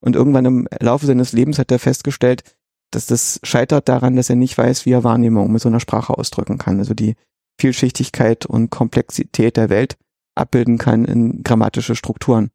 Und 0.02 0.16
irgendwann 0.16 0.46
im 0.46 0.68
Laufe 0.80 1.06
seines 1.06 1.34
Lebens 1.34 1.60
hat 1.60 1.72
er 1.72 1.80
festgestellt, 1.80 2.44
dass 2.92 3.06
das 3.06 3.40
scheitert 3.44 3.90
daran, 3.90 4.16
dass 4.16 4.30
er 4.30 4.36
nicht 4.36 4.58
weiß, 4.58 4.86
wie 4.86 4.92
er 4.92 5.04
Wahrnehmung 5.04 5.52
mit 5.52 5.62
so 5.62 5.70
einer 5.70 5.80
Sprache 5.80 6.18
ausdrücken 6.18 6.58
kann. 6.58 6.80
Also 6.80 6.94
die 6.94 7.16
Vielschichtigkeit 7.60 8.46
und 8.46 8.70
Komplexität 8.70 9.58
der 9.58 9.70
Welt 9.70 9.98
abbilden 10.36 10.78
kann 10.78 11.06
in 11.06 11.44
grammatische 11.44 11.96
Strukturen. 11.96 12.50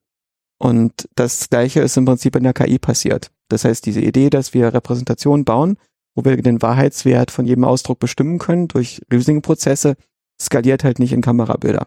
Und 0.59 1.09
das 1.15 1.49
Gleiche 1.49 1.81
ist 1.81 1.97
im 1.97 2.05
Prinzip 2.05 2.35
in 2.37 2.43
der 2.43 2.53
KI 2.53 2.79
passiert. 2.79 3.31
Das 3.49 3.65
heißt, 3.65 3.87
diese 3.87 4.01
Idee, 4.01 4.31
dass 4.31 4.55
wir 4.55 4.75
Repräsentationen 4.75 5.45
bauen, 5.45 5.77
wo 6.15 6.25
wir 6.25 6.37
den 6.37 6.61
Wahrheitswert 6.61 7.31
von 7.31 7.47
jedem 7.47 7.65
Ausdruck 7.65 8.01
bestimmen 8.01 8.39
können 8.39 8.67
durch 8.67 9.01
Reasoning-Prozesse, 9.11 9.95
skaliert 10.41 10.85
halt 10.85 10.99
nicht 10.99 11.13
in 11.13 11.23
Kamerabilder. 11.23 11.87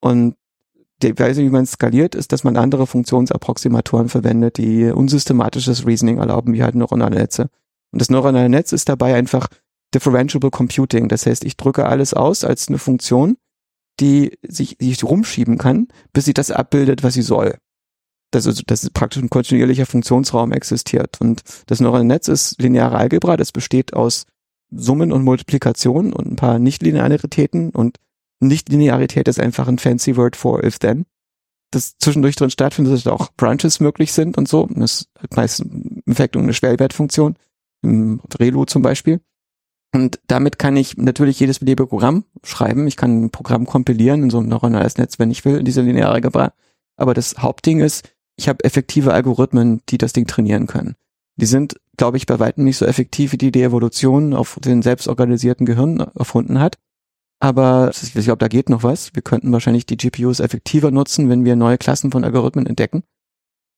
Und 0.00 0.36
die 1.02 1.18
Weise, 1.18 1.42
wie 1.42 1.50
man 1.50 1.66
skaliert, 1.66 2.14
ist, 2.14 2.32
dass 2.32 2.44
man 2.44 2.56
andere 2.56 2.86
Funktionsapproximatoren 2.86 4.08
verwendet, 4.08 4.56
die 4.56 4.86
unsystematisches 4.86 5.86
Reasoning 5.86 6.18
erlauben, 6.18 6.54
wie 6.54 6.62
halt 6.62 6.74
neuronale 6.74 7.16
Netze. 7.16 7.50
Und 7.92 8.00
das 8.00 8.10
neuronale 8.10 8.48
Netz 8.48 8.72
ist 8.72 8.88
dabei 8.88 9.14
einfach 9.14 9.48
differentiable 9.94 10.50
computing. 10.50 11.08
Das 11.08 11.26
heißt, 11.26 11.44
ich 11.44 11.56
drücke 11.56 11.86
alles 11.86 12.14
aus 12.14 12.44
als 12.44 12.68
eine 12.68 12.78
Funktion, 12.78 13.36
die 14.00 14.38
sich, 14.46 14.78
die 14.78 14.90
ich 14.90 15.04
rumschieben 15.04 15.58
kann, 15.58 15.88
bis 16.12 16.24
sie 16.24 16.34
das 16.34 16.50
abbildet, 16.50 17.02
was 17.02 17.14
sie 17.14 17.22
soll. 17.22 17.56
Das 18.32 18.46
ist, 18.46 18.64
das 18.66 18.82
ist 18.82 18.92
praktisch 18.92 19.22
ein 19.22 19.30
kontinuierlicher 19.30 19.86
Funktionsraum 19.86 20.52
existiert. 20.52 21.20
Und 21.20 21.42
das 21.66 21.80
neuronale 21.80 22.04
Netz 22.04 22.28
ist 22.28 22.60
lineare 22.60 22.96
Algebra. 22.96 23.36
Das 23.36 23.52
besteht 23.52 23.94
aus 23.94 24.26
Summen 24.78 25.12
und 25.12 25.24
Multiplikationen 25.24 26.12
und 26.12 26.26
ein 26.26 26.36
paar 26.36 26.58
Nichtlinearitäten 26.58 27.70
und 27.70 27.98
Nichtlinearität 28.40 29.28
ist 29.28 29.40
einfach 29.40 29.68
ein 29.68 29.78
fancy 29.78 30.16
word 30.16 30.36
for 30.36 30.62
if 30.62 30.78
then. 30.78 31.06
Das 31.70 31.96
zwischendurch 31.98 32.36
drin 32.36 32.50
stattfindet, 32.50 32.94
dass 32.94 33.06
auch 33.06 33.30
Branches 33.36 33.80
möglich 33.80 34.12
sind 34.12 34.38
und 34.38 34.48
so. 34.48 34.68
Das 34.74 35.08
ist 35.22 35.36
meistens 35.36 35.72
im 35.72 36.02
Effekt 36.06 36.36
eine 36.36 36.54
Schwellwertfunktion, 36.54 37.36
im 37.82 38.20
Relu 38.38 38.64
zum 38.66 38.82
Beispiel. 38.82 39.20
Und 39.92 40.20
damit 40.26 40.58
kann 40.58 40.76
ich 40.76 40.96
natürlich 40.96 41.40
jedes 41.40 41.58
beliebige 41.58 41.88
Programm 41.88 42.24
schreiben. 42.44 42.86
Ich 42.86 42.96
kann 42.96 43.24
ein 43.24 43.30
Programm 43.30 43.66
kompilieren 43.66 44.24
in 44.24 44.30
so 44.30 44.38
ein 44.38 44.48
neuronales 44.48 44.98
Netz, 44.98 45.18
wenn 45.18 45.30
ich 45.30 45.44
will, 45.44 45.58
in 45.58 45.64
diese 45.64 45.82
lineare 45.82 46.12
Algebra. 46.12 46.52
Aber 46.96 47.14
das 47.14 47.38
Hauptding 47.38 47.80
ist, 47.80 48.12
ich 48.36 48.48
habe 48.48 48.64
effektive 48.64 49.14
Algorithmen, 49.14 49.80
die 49.88 49.98
das 49.98 50.12
Ding 50.12 50.26
trainieren 50.26 50.66
können. 50.66 50.96
Die 51.36 51.46
sind, 51.46 51.76
glaube 51.96 52.16
ich, 52.16 52.26
bei 52.26 52.38
weitem 52.38 52.64
nicht 52.64 52.78
so 52.78 52.86
effektiv, 52.86 53.32
wie 53.32 53.38
die 53.38 53.52
die 53.52 53.62
Evolution 53.62 54.34
auf 54.34 54.58
den 54.62 54.82
selbstorganisierten 54.82 55.66
Gehirn 55.66 56.00
erfunden 56.00 56.60
hat. 56.60 56.78
Aber 57.38 57.90
ich 57.92 58.12
glaube, 58.14 58.38
da 58.38 58.48
geht 58.48 58.70
noch 58.70 58.82
was. 58.82 59.14
Wir 59.14 59.22
könnten 59.22 59.52
wahrscheinlich 59.52 59.84
die 59.84 59.98
GPUs 59.98 60.40
effektiver 60.40 60.90
nutzen, 60.90 61.28
wenn 61.28 61.44
wir 61.44 61.54
neue 61.54 61.76
Klassen 61.76 62.10
von 62.10 62.24
Algorithmen 62.24 62.66
entdecken. 62.66 63.02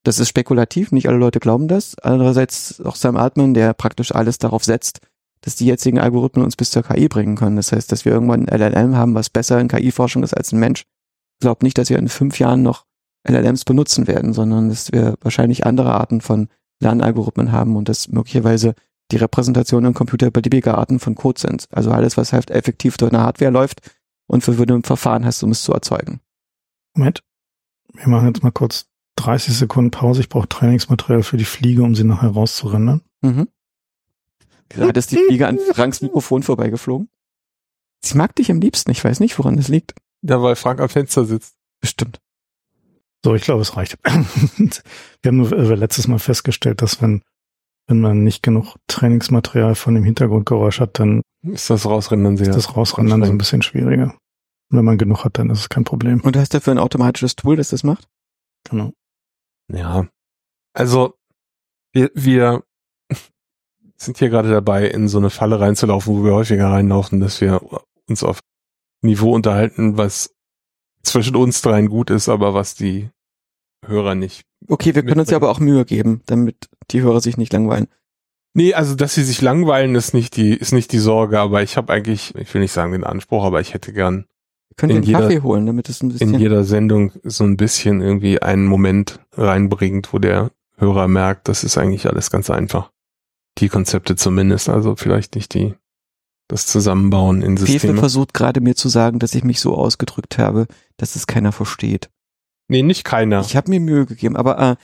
Das 0.05 0.21
ist 0.21 0.29
spekulativ, 0.29 0.93
nicht 0.93 1.09
alle 1.09 1.19
Leute 1.19 1.41
glauben 1.41 1.67
das. 1.67 1.99
Andererseits 1.99 2.81
auch 2.81 2.95
Sam 2.95 3.17
Altman, 3.17 3.55
der 3.55 3.75
praktisch 3.75 4.15
alles 4.15 4.39
darauf 4.39 4.65
setzt, 4.65 5.01
dass 5.41 5.57
die 5.57 5.67
jetzigen 5.67 5.99
Algorithmen 5.99 6.45
uns 6.45 6.57
bis 6.57 6.71
zur 6.71 6.85
KI 6.85 7.09
bringen 7.09 7.37
können. 7.37 7.57
Das 7.57 7.73
heißt, 7.73 7.91
dass 7.91 8.05
wir 8.05 8.13
irgendwann 8.13 8.49
ein 8.49 8.61
LLM 8.61 8.97
haben, 8.97 9.15
was 9.15 9.29
besser 9.29 9.61
in 9.61 9.69
KI-Forschung 9.69 10.23
ist 10.23 10.37
als 10.37 10.53
ein 10.53 10.61
Mensch. 10.61 10.83
Ich 10.83 11.41
glaube 11.41 11.65
nicht, 11.65 11.79
dass 11.79 11.91
wir 11.91 11.99
in 11.99 12.09
fünf 12.09 12.39
Jahren 12.39 12.63
noch 12.63 12.85
LLMs 13.29 13.65
benutzen 13.65 14.07
werden, 14.07 14.33
sondern 14.33 14.69
dass 14.69 14.93
wir 14.93 15.17
wahrscheinlich 15.21 15.67
andere 15.67 15.93
Arten 15.93 16.21
von 16.21 16.49
Lernalgorithmen 16.81 17.53
haben 17.53 17.77
und 17.77 17.89
dass 17.89 18.09
möglicherweise 18.09 18.75
die 19.11 19.17
Repräsentation 19.17 19.85
im 19.85 19.95
Computer 19.95 20.31
beliebiger 20.31 20.77
Arten 20.77 21.01
von 21.01 21.15
Code 21.15 21.41
sind. 21.41 21.67
Also 21.71 21.91
alles, 21.91 22.17
was 22.17 22.33
halt 22.33 22.51
effektiv 22.51 22.97
durch 22.97 23.13
eine 23.13 23.23
Hardware 23.23 23.51
läuft 23.51 23.81
und 24.27 24.43
für 24.43 24.53
ein 24.53 24.83
Verfahren 24.83 25.25
hast, 25.25 25.43
um 25.43 25.51
es 25.51 25.63
zu 25.63 25.73
erzeugen. 25.73 26.21
Moment. 26.95 27.23
Wir 27.95 28.09
machen 28.09 28.29
jetzt 28.29 28.43
mal 28.43 28.51
kurz 28.51 28.87
30 29.17 29.57
Sekunden 29.57 29.91
Pause. 29.91 30.21
Ich 30.21 30.29
brauche 30.29 30.49
Trainingsmaterial 30.49 31.23
für 31.23 31.39
die 31.39 31.45
Fliege, 31.45 31.83
um 31.83 31.95
sie 31.95 32.05
nachher 32.05 32.31
rauszurendern. 32.31 33.03
Mhm. 33.23 33.49
Gerade 34.69 34.99
ist 34.99 35.11
die 35.11 35.17
Fliege 35.17 35.49
an 35.49 35.59
Franks 35.73 36.03
Mikrofon 36.03 36.43
vorbeigeflogen. 36.43 37.09
Sie 38.01 38.17
mag 38.17 38.37
dich 38.37 38.51
am 38.51 38.61
liebsten. 38.61 38.91
Ich 38.91 39.03
weiß 39.03 39.21
nicht, 39.21 39.39
woran 39.39 39.57
das 39.57 39.69
liegt. 39.69 39.95
Ja, 40.23 40.41
weil 40.43 40.57
Frank 40.57 40.81
am 40.81 40.89
Fenster 40.89 41.25
sitzt. 41.25 41.57
Bestimmt. 41.81 42.21
So, 43.25 43.35
ich 43.35 43.43
glaube, 43.43 43.63
es 43.63 43.77
reicht. 43.77 43.99
wir 44.05 44.13
haben 45.27 45.37
nur 45.37 45.53
äh, 45.53 45.75
letztes 45.75 46.07
Mal 46.07 46.19
festgestellt, 46.19 46.83
dass 46.83 47.03
wenn, 47.03 47.23
wenn 47.89 48.01
man 48.01 48.23
nicht 48.23 48.43
genug 48.43 48.77
Trainingsmaterial 48.87 49.75
von 49.75 49.95
dem 49.95 50.05
Hintergrundgeräusch 50.05 50.81
hat, 50.81 50.99
dann 50.99 51.23
ist 51.43 51.71
das 51.71 51.87
Rausrendern 51.87 52.37
sehr. 52.37 52.49
Ist 52.49 52.57
das 52.57 52.77
Rausrendern 52.77 53.25
so 53.25 53.33
ein 53.33 53.39
bisschen 53.39 53.63
schwieriger. 53.63 54.15
Und 54.71 54.79
wenn 54.79 54.85
man 54.85 54.99
genug 54.99 55.25
hat, 55.25 55.39
dann 55.39 55.51
ist 55.51 55.61
es 55.61 55.69
kein 55.69 55.85
Problem. 55.85 56.21
Und 56.21 56.37
du 56.37 56.41
hast 56.41 56.55
dafür 56.55 56.75
ein 56.75 56.79
automatisches 56.79 57.37
Tool, 57.37 57.57
das 57.57 57.71
das 57.71 57.85
macht? 57.85 58.07
Genau. 58.69 58.93
Ja. 59.73 60.07
Also, 60.75 61.15
wir, 61.93 62.11
wir 62.15 62.63
sind 63.97 64.19
hier 64.19 64.29
gerade 64.29 64.51
dabei, 64.51 64.87
in 64.87 65.09
so 65.09 65.19
eine 65.19 65.31
Falle 65.31 65.59
reinzulaufen, 65.59 66.15
wo 66.15 66.25
wir 66.25 66.35
häufiger 66.35 66.71
reinlaufen, 66.71 67.21
dass 67.21 67.41
wir 67.41 67.61
uns 68.09 68.23
auf 68.23 68.41
Niveau 69.03 69.35
unterhalten, 69.35 69.97
was 69.97 70.35
zwischen 71.09 71.37
uns 71.37 71.63
dreien 71.63 71.89
gut 71.89 72.11
ist, 72.11 72.29
aber 72.29 72.55
was 72.55 72.75
die 72.75 73.11
Hörer 73.87 74.15
nicht. 74.15 74.45
Okay, 74.69 74.95
wir 74.95 75.03
können 75.03 75.21
uns 75.21 75.31
ja 75.31 75.37
aber 75.37 75.51
auch 75.51 75.61
Mühe 75.61 75.85
geben, 75.85 76.23
damit 76.27 76.69
die 76.91 77.03
Hörer 77.03 77.21
sich 77.21 77.37
nicht 77.37 77.53
langweilen. 77.53 77.89
Nee, 78.55 78.75
also 78.75 78.95
dass 78.95 79.15
sie 79.15 79.23
sich 79.23 79.41
langweilen, 79.41 79.95
ist 79.95 80.15
nicht 80.15 80.37
die, 80.37 80.55
ist 80.55 80.73
nicht 80.73 80.93
die 80.93 80.99
Sorge, 80.99 81.39
aber 81.39 81.63
ich 81.63 81.77
habe 81.77 81.93
eigentlich, 81.93 82.35
ich 82.35 82.53
will 82.53 82.61
nicht 82.61 82.73
sagen 82.73 82.93
den 82.93 83.05
Anspruch, 83.05 83.45
aber 83.45 83.61
ich 83.61 83.75
hätte 83.75 83.93
gern 83.93 84.27
wir 84.69 84.75
können 84.77 85.03
jeder, 85.03 85.21
Kaffee 85.21 85.43
holen, 85.43 85.67
damit 85.67 85.89
es 85.89 86.03
ein 86.03 86.09
bisschen. 86.09 86.35
In 86.35 86.41
jeder 86.41 86.65
Sendung 86.65 87.13
so 87.23 87.45
ein 87.45 87.57
bisschen 87.57 88.01
irgendwie 88.01 88.43
einen 88.43 88.67
Moment 88.67 89.21
reinbringt, 89.33 90.13
wo 90.13 90.19
der 90.19 90.51
Hörer 90.77 91.09
merkt, 91.09 91.49
das 91.49 91.65
ist 91.65 91.79
eigentlich 91.79 92.07
alles 92.07 92.31
ganz 92.31 92.51
einfach. 92.51 92.91
Die 93.59 93.69
Konzepte 93.69 94.17
zumindest, 94.17 94.69
also 94.69 94.97
vielleicht 94.97 95.35
nicht 95.35 95.55
die 95.55 95.75
das 96.49 96.67
Zusammenbauen 96.67 97.43
in 97.43 97.57
Systeme. 97.57 97.81
Fefe 97.81 97.97
versucht 97.97 98.35
gerade 98.35 98.61
mir 98.61 98.75
zu 98.75 98.89
sagen, 98.89 99.19
dass 99.19 99.35
ich 99.35 99.45
mich 99.45 99.61
so 99.61 99.75
ausgedrückt 99.77 100.39
habe, 100.39 100.67
dass 100.97 101.15
es 101.15 101.27
keiner 101.27 101.53
versteht. 101.53 102.11
Nee, 102.69 102.83
nicht 102.83 103.05
keiner. 103.05 103.41
Ich 103.41 103.57
habe 103.57 103.71
mir 103.71 103.81
Mühe 103.81 104.07
gegeben, 104.07 104.37
aber 104.37 104.59
äh, 104.59 104.77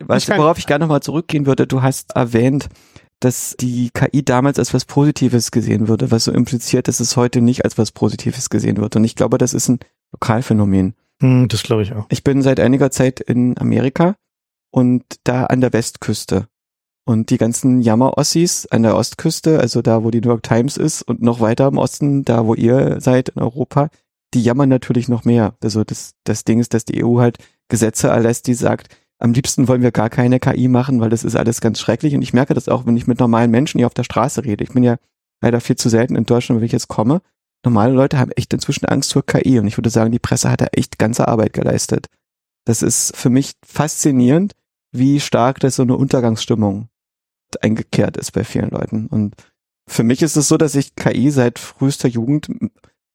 was, 0.00 0.28
worauf 0.28 0.58
ich 0.58 0.66
gerne 0.66 0.84
nochmal 0.84 1.02
zurückgehen 1.02 1.46
würde, 1.46 1.66
du 1.66 1.82
hast 1.82 2.14
erwähnt, 2.14 2.68
dass 3.20 3.56
die 3.58 3.90
KI 3.90 4.24
damals 4.24 4.58
als 4.58 4.74
was 4.74 4.84
Positives 4.84 5.50
gesehen 5.50 5.88
würde, 5.88 6.10
was 6.10 6.24
so 6.24 6.32
impliziert, 6.32 6.88
dass 6.88 7.00
es 7.00 7.16
heute 7.16 7.40
nicht 7.40 7.64
als 7.64 7.78
was 7.78 7.92
Positives 7.92 8.50
gesehen 8.50 8.76
wird. 8.78 8.96
Und 8.96 9.04
ich 9.04 9.14
glaube, 9.14 9.38
das 9.38 9.54
ist 9.54 9.68
ein 9.68 9.78
Lokalphänomen. 10.12 10.94
Hm, 11.20 11.48
das 11.48 11.62
glaube 11.62 11.82
ich 11.82 11.92
auch. 11.92 12.06
Ich 12.10 12.24
bin 12.24 12.42
seit 12.42 12.58
einiger 12.58 12.90
Zeit 12.90 13.20
in 13.20 13.56
Amerika 13.58 14.16
und 14.70 15.04
da 15.24 15.44
an 15.44 15.60
der 15.60 15.72
Westküste. 15.72 16.48
Und 17.04 17.30
die 17.30 17.38
ganzen 17.38 17.80
Jammer-Ossis 17.80 18.66
an 18.66 18.84
der 18.84 18.96
Ostküste, 18.96 19.58
also 19.58 19.82
da, 19.82 20.04
wo 20.04 20.10
die 20.10 20.20
New 20.20 20.28
York 20.28 20.44
Times 20.44 20.76
ist 20.76 21.02
und 21.02 21.20
noch 21.20 21.40
weiter 21.40 21.66
im 21.66 21.78
Osten, 21.78 22.24
da, 22.24 22.46
wo 22.46 22.54
ihr 22.54 23.00
seid 23.00 23.30
in 23.30 23.42
Europa, 23.42 23.90
die 24.34 24.42
jammern 24.42 24.68
natürlich 24.68 25.08
noch 25.08 25.24
mehr. 25.24 25.54
Also 25.62 25.82
das, 25.84 26.14
das 26.24 26.44
Ding 26.44 26.60
ist, 26.60 26.74
dass 26.74 26.84
die 26.84 27.04
EU 27.04 27.18
halt 27.18 27.38
Gesetze 27.68 28.08
erlässt, 28.08 28.46
die 28.46 28.54
sagt, 28.54 28.96
am 29.18 29.32
liebsten 29.32 29.68
wollen 29.68 29.82
wir 29.82 29.92
gar 29.92 30.10
keine 30.10 30.40
KI 30.40 30.68
machen, 30.68 31.00
weil 31.00 31.10
das 31.10 31.24
ist 31.24 31.36
alles 31.36 31.60
ganz 31.60 31.80
schrecklich. 31.80 32.14
Und 32.14 32.22
ich 32.22 32.32
merke 32.32 32.54
das 32.54 32.68
auch, 32.68 32.86
wenn 32.86 32.96
ich 32.96 33.06
mit 33.06 33.20
normalen 33.20 33.50
Menschen 33.50 33.78
hier 33.78 33.86
auf 33.86 33.94
der 33.94 34.04
Straße 34.04 34.44
rede. 34.44 34.64
Ich 34.64 34.72
bin 34.72 34.82
ja 34.82 34.96
leider 35.40 35.60
viel 35.60 35.76
zu 35.76 35.88
selten 35.88 36.16
in 36.16 36.24
Deutschland, 36.24 36.60
wenn 36.60 36.66
ich 36.66 36.72
jetzt 36.72 36.88
komme. 36.88 37.20
Normale 37.64 37.92
Leute 37.92 38.18
haben 38.18 38.32
echt 38.32 38.52
inzwischen 38.52 38.86
Angst 38.86 39.12
vor 39.12 39.24
KI. 39.24 39.58
Und 39.58 39.66
ich 39.66 39.76
würde 39.78 39.90
sagen, 39.90 40.12
die 40.12 40.18
Presse 40.18 40.50
hat 40.50 40.60
da 40.60 40.66
echt 40.72 40.98
ganze 40.98 41.28
Arbeit 41.28 41.52
geleistet. 41.52 42.06
Das 42.64 42.82
ist 42.82 43.16
für 43.16 43.30
mich 43.30 43.52
faszinierend, 43.64 44.54
wie 44.92 45.20
stark 45.20 45.60
das 45.60 45.76
so 45.76 45.82
eine 45.82 45.96
Untergangsstimmung 45.96 46.88
eingekehrt 47.62 48.16
ist 48.16 48.32
bei 48.32 48.44
vielen 48.44 48.70
Leuten. 48.70 49.06
Und 49.06 49.34
für 49.86 50.04
mich 50.04 50.22
ist 50.22 50.36
es 50.36 50.48
so, 50.48 50.56
dass 50.56 50.74
ich 50.74 50.94
KI 50.94 51.30
seit 51.30 51.58
frühester 51.58 52.08
Jugend 52.08 52.48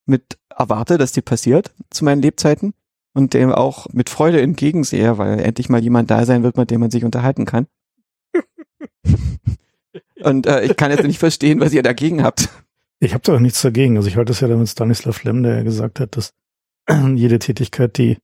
mit 0.06 0.38
erwarte, 0.56 0.98
dass 0.98 1.12
die 1.12 1.22
passiert 1.22 1.72
zu 1.90 2.06
meinen 2.06 2.22
Lebzeiten 2.22 2.74
und 3.14 3.34
dem 3.34 3.52
auch 3.52 3.88
mit 3.94 4.10
Freude 4.10 4.42
entgegensehe, 4.42 5.18
weil 5.18 5.40
endlich 5.40 5.70
mal 5.70 5.82
jemand 5.82 6.12
da 6.12 6.26
sein 6.26 6.44
wird, 6.44 6.58
mit 6.58 6.72
dem 6.72 6.82
man 6.82 6.92
sich 6.92 7.04
unterhalten 7.04 7.46
kann. 7.46 7.68
und 10.24 10.46
äh, 10.46 10.64
ich 10.64 10.76
kann 10.76 10.92
jetzt 10.92 11.04
nicht 11.04 11.20
verstehen, 11.20 11.60
was 11.60 11.74
ihr 11.74 11.84
dagegen 11.84 12.24
habt. 12.24 12.50
Ich 13.00 13.14
habe 13.14 13.24
doch 13.24 13.40
nichts 13.40 13.62
dagegen. 13.62 13.98
Also 13.98 14.08
ich 14.08 14.18
halte 14.18 14.32
es 14.32 14.40
ja 14.40 14.48
damit 14.48 14.70
Stanislav 14.70 15.24
Lem, 15.24 15.44
der 15.44 15.58
ja 15.58 15.64
gesagt 15.64 16.00
hat, 16.00 16.18
dass 16.18 16.34
jede 17.16 17.40
Tätigkeit, 17.40 17.98
die 17.98 18.18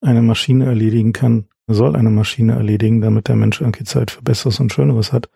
eine 0.00 0.22
Maschine 0.22 0.66
erledigen 0.66 1.12
kann, 1.12 1.46
soll 1.66 1.96
eine 1.96 2.10
Maschine 2.10 2.54
erledigen, 2.54 3.00
damit 3.00 3.28
der 3.28 3.36
Mensch 3.36 3.60
irgendwie 3.60 3.84
Zeit 3.84 4.10
für 4.12 4.22
Besseres 4.22 4.60
und 4.60 4.72
Schöneres 4.72 5.12
hat. 5.12 5.28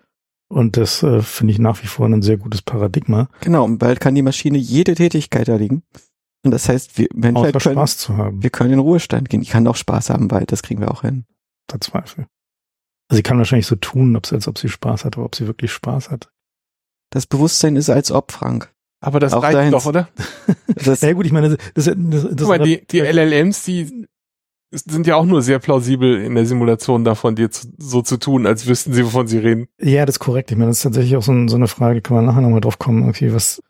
Und 0.52 0.76
das 0.76 1.02
äh, 1.04 1.22
finde 1.22 1.52
ich 1.52 1.58
nach 1.60 1.80
wie 1.82 1.86
vor 1.86 2.06
ein 2.06 2.22
sehr 2.22 2.36
gutes 2.36 2.60
Paradigma. 2.60 3.28
Genau, 3.40 3.64
und 3.64 3.78
bald 3.78 4.00
kann 4.00 4.16
die 4.16 4.22
Maschine 4.22 4.58
jede 4.58 4.96
Tätigkeit 4.96 5.48
erledigen. 5.48 5.84
Und 6.42 6.50
das 6.50 6.68
heißt, 6.68 6.98
wir 6.98 7.06
Menschen 7.14 7.52
können, 7.52 7.60
Spaß 7.60 7.98
zu 7.98 8.16
haben. 8.16 8.42
Wir 8.42 8.50
können 8.50 8.72
in 8.72 8.78
Ruhestand 8.80 9.28
gehen. 9.28 9.42
Ich 9.42 9.50
kann 9.50 9.66
auch 9.68 9.76
Spaß 9.76 10.10
haben 10.10 10.26
bald, 10.26 10.50
das 10.50 10.62
kriegen 10.62 10.80
wir 10.80 10.90
auch 10.90 11.02
hin. 11.02 11.24
Der 11.70 11.80
Zweifel. 11.80 12.26
Also 13.08 13.18
sie 13.18 13.22
kann 13.22 13.38
wahrscheinlich 13.38 13.66
so 13.66 13.76
tun, 13.76 14.16
ob 14.16 14.26
sie, 14.26 14.34
als 14.34 14.48
ob 14.48 14.58
sie 14.58 14.68
Spaß 14.68 15.04
hat, 15.04 15.16
aber 15.16 15.26
ob 15.26 15.36
sie 15.36 15.46
wirklich 15.46 15.70
Spaß 15.72 16.10
hat. 16.10 16.30
Das 17.10 17.26
Bewusstsein 17.26 17.76
ist 17.76 17.90
als 17.90 18.10
ob, 18.10 18.32
Frank. 18.32 18.72
Aber 19.00 19.20
das 19.20 19.32
Auch 19.32 19.42
reicht 19.42 19.56
dahin- 19.56 19.72
doch, 19.72 19.86
oder? 19.86 20.08
Das, 20.84 21.00
Ja 21.00 21.12
gut, 21.12 21.26
ich 21.26 21.32
meine, 21.32 21.56
das, 21.56 21.58
das, 21.74 21.84
das, 21.96 22.22
das 22.22 22.36
Guck 22.36 22.48
mal, 22.48 22.58
die, 22.58 22.86
die 22.86 23.00
LLMs, 23.00 23.64
die 23.64 24.06
sind 24.70 25.06
ja 25.06 25.16
auch 25.16 25.24
nur 25.24 25.42
sehr 25.42 25.58
plausibel 25.58 26.22
in 26.22 26.34
der 26.34 26.46
Simulation 26.46 27.04
davon, 27.04 27.34
dir 27.34 27.50
zu, 27.50 27.68
so 27.78 28.02
zu 28.02 28.16
tun, 28.18 28.46
als 28.46 28.66
wüssten 28.66 28.92
sie, 28.92 29.04
wovon 29.04 29.26
sie 29.26 29.38
reden. 29.38 29.68
Ja, 29.80 30.06
das 30.06 30.16
ist 30.16 30.20
korrekt. 30.20 30.50
Ich 30.50 30.56
meine, 30.56 30.70
das 30.70 30.78
ist 30.78 30.82
tatsächlich 30.84 31.16
auch 31.16 31.22
so, 31.22 31.32
ein, 31.32 31.48
so 31.48 31.56
eine 31.56 31.68
Frage, 31.68 32.00
kann 32.00 32.16
man 32.16 32.26
nachher 32.26 32.40
nochmal 32.40 32.60
drauf 32.60 32.78
kommen, 32.78 33.02
irgendwie, 33.02 33.34
was, 33.34 33.60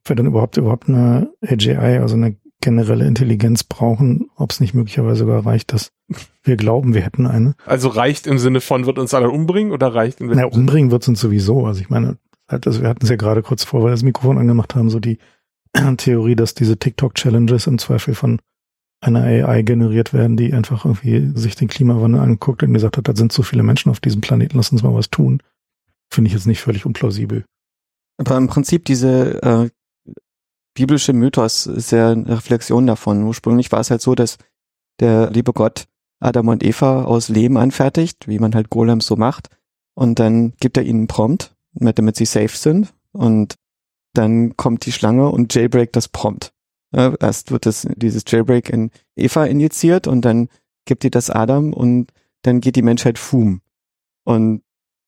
ob 0.00 0.08
wir 0.08 0.16
dann 0.16 0.26
überhaupt 0.26 0.56
überhaupt 0.56 0.88
eine 0.88 1.30
AGI, 1.42 1.76
also 1.76 2.16
eine 2.16 2.36
generelle 2.60 3.06
Intelligenz 3.06 3.62
brauchen, 3.62 4.30
ob 4.34 4.50
es 4.50 4.60
nicht 4.60 4.74
möglicherweise 4.74 5.20
sogar 5.20 5.46
reicht, 5.46 5.72
dass 5.72 5.92
wir 6.42 6.56
glauben, 6.56 6.94
wir 6.94 7.02
hätten 7.02 7.26
eine. 7.26 7.54
Also 7.64 7.88
reicht 7.88 8.26
im 8.26 8.38
Sinne 8.38 8.60
von, 8.60 8.86
wird 8.86 8.98
uns 8.98 9.14
alle 9.14 9.30
umbringen 9.30 9.72
oder 9.72 9.94
reicht 9.94 10.20
im 10.20 10.28
Na, 10.34 10.46
umbringen 10.46 10.90
wird's 10.90 11.06
uns 11.06 11.20
sowieso. 11.20 11.66
Also 11.66 11.80
ich 11.80 11.88
meine, 11.88 12.18
halt, 12.48 12.66
also 12.66 12.82
wir 12.82 12.88
hatten 12.88 13.04
es 13.04 13.10
ja 13.10 13.16
gerade 13.16 13.42
kurz 13.42 13.62
vor, 13.62 13.80
weil 13.80 13.88
wir 13.88 13.92
das 13.92 14.02
Mikrofon 14.02 14.38
angemacht 14.38 14.74
haben, 14.74 14.90
so 14.90 14.98
die 14.98 15.18
Theorie, 15.98 16.34
dass 16.34 16.54
diese 16.54 16.78
TikTok-Challenges 16.78 17.68
im 17.68 17.78
Zweifel 17.78 18.14
von 18.14 18.40
einer 19.00 19.22
AI 19.22 19.62
generiert 19.62 20.12
werden, 20.12 20.36
die 20.36 20.52
einfach 20.52 20.84
irgendwie 20.84 21.32
sich 21.38 21.54
den 21.54 21.68
Klimawandel 21.68 22.20
anguckt 22.20 22.62
und 22.62 22.74
gesagt 22.74 22.96
hat, 22.96 23.08
da 23.08 23.14
sind 23.14 23.32
so 23.32 23.42
viele 23.42 23.62
Menschen 23.62 23.90
auf 23.90 24.00
diesem 24.00 24.20
Planeten, 24.20 24.56
lass 24.56 24.72
uns 24.72 24.82
mal 24.82 24.94
was 24.94 25.10
tun. 25.10 25.42
Finde 26.12 26.28
ich 26.28 26.34
jetzt 26.34 26.46
nicht 26.46 26.60
völlig 26.60 26.84
unplausibel. 26.86 27.44
aber 28.18 28.36
im 28.36 28.48
Prinzip 28.48 28.84
diese 28.84 29.42
äh, 29.42 29.70
biblische 30.74 31.12
Mythos 31.12 31.66
ist 31.66 31.92
ja 31.92 32.10
eine 32.10 32.28
Reflexion 32.28 32.86
davon. 32.86 33.22
Ursprünglich 33.22 33.70
war 33.70 33.80
es 33.80 33.90
halt 33.90 34.00
so, 34.00 34.14
dass 34.14 34.38
der 35.00 35.30
liebe 35.30 35.52
Gott 35.52 35.86
Adam 36.20 36.48
und 36.48 36.64
Eva 36.64 37.04
aus 37.04 37.28
Lehm 37.28 37.56
anfertigt, 37.56 38.26
wie 38.26 38.38
man 38.38 38.54
halt 38.54 38.70
Golems 38.70 39.06
so 39.06 39.16
macht. 39.16 39.50
Und 39.94 40.18
dann 40.18 40.54
gibt 40.60 40.76
er 40.76 40.84
ihnen 40.84 41.06
Prompt, 41.06 41.54
mit, 41.72 41.98
damit 41.98 42.16
sie 42.16 42.24
safe 42.24 42.56
sind. 42.56 42.94
Und 43.12 43.54
dann 44.14 44.56
kommt 44.56 44.86
die 44.86 44.92
Schlange 44.92 45.28
und 45.28 45.54
jailbreak 45.54 45.92
das 45.92 46.08
Prompt. 46.08 46.52
Ja, 46.92 47.14
erst 47.20 47.50
wird 47.50 47.66
das, 47.66 47.86
dieses 47.96 48.24
Jailbreak 48.26 48.70
in 48.70 48.90
Eva 49.16 49.44
injiziert 49.44 50.06
und 50.06 50.24
dann 50.24 50.48
gibt 50.86 51.04
ihr 51.04 51.10
das 51.10 51.30
Adam 51.30 51.72
und 51.72 52.12
dann 52.42 52.60
geht 52.60 52.76
die 52.76 52.82
Menschheit 52.82 53.18
fum 53.18 53.60
und 54.24 54.62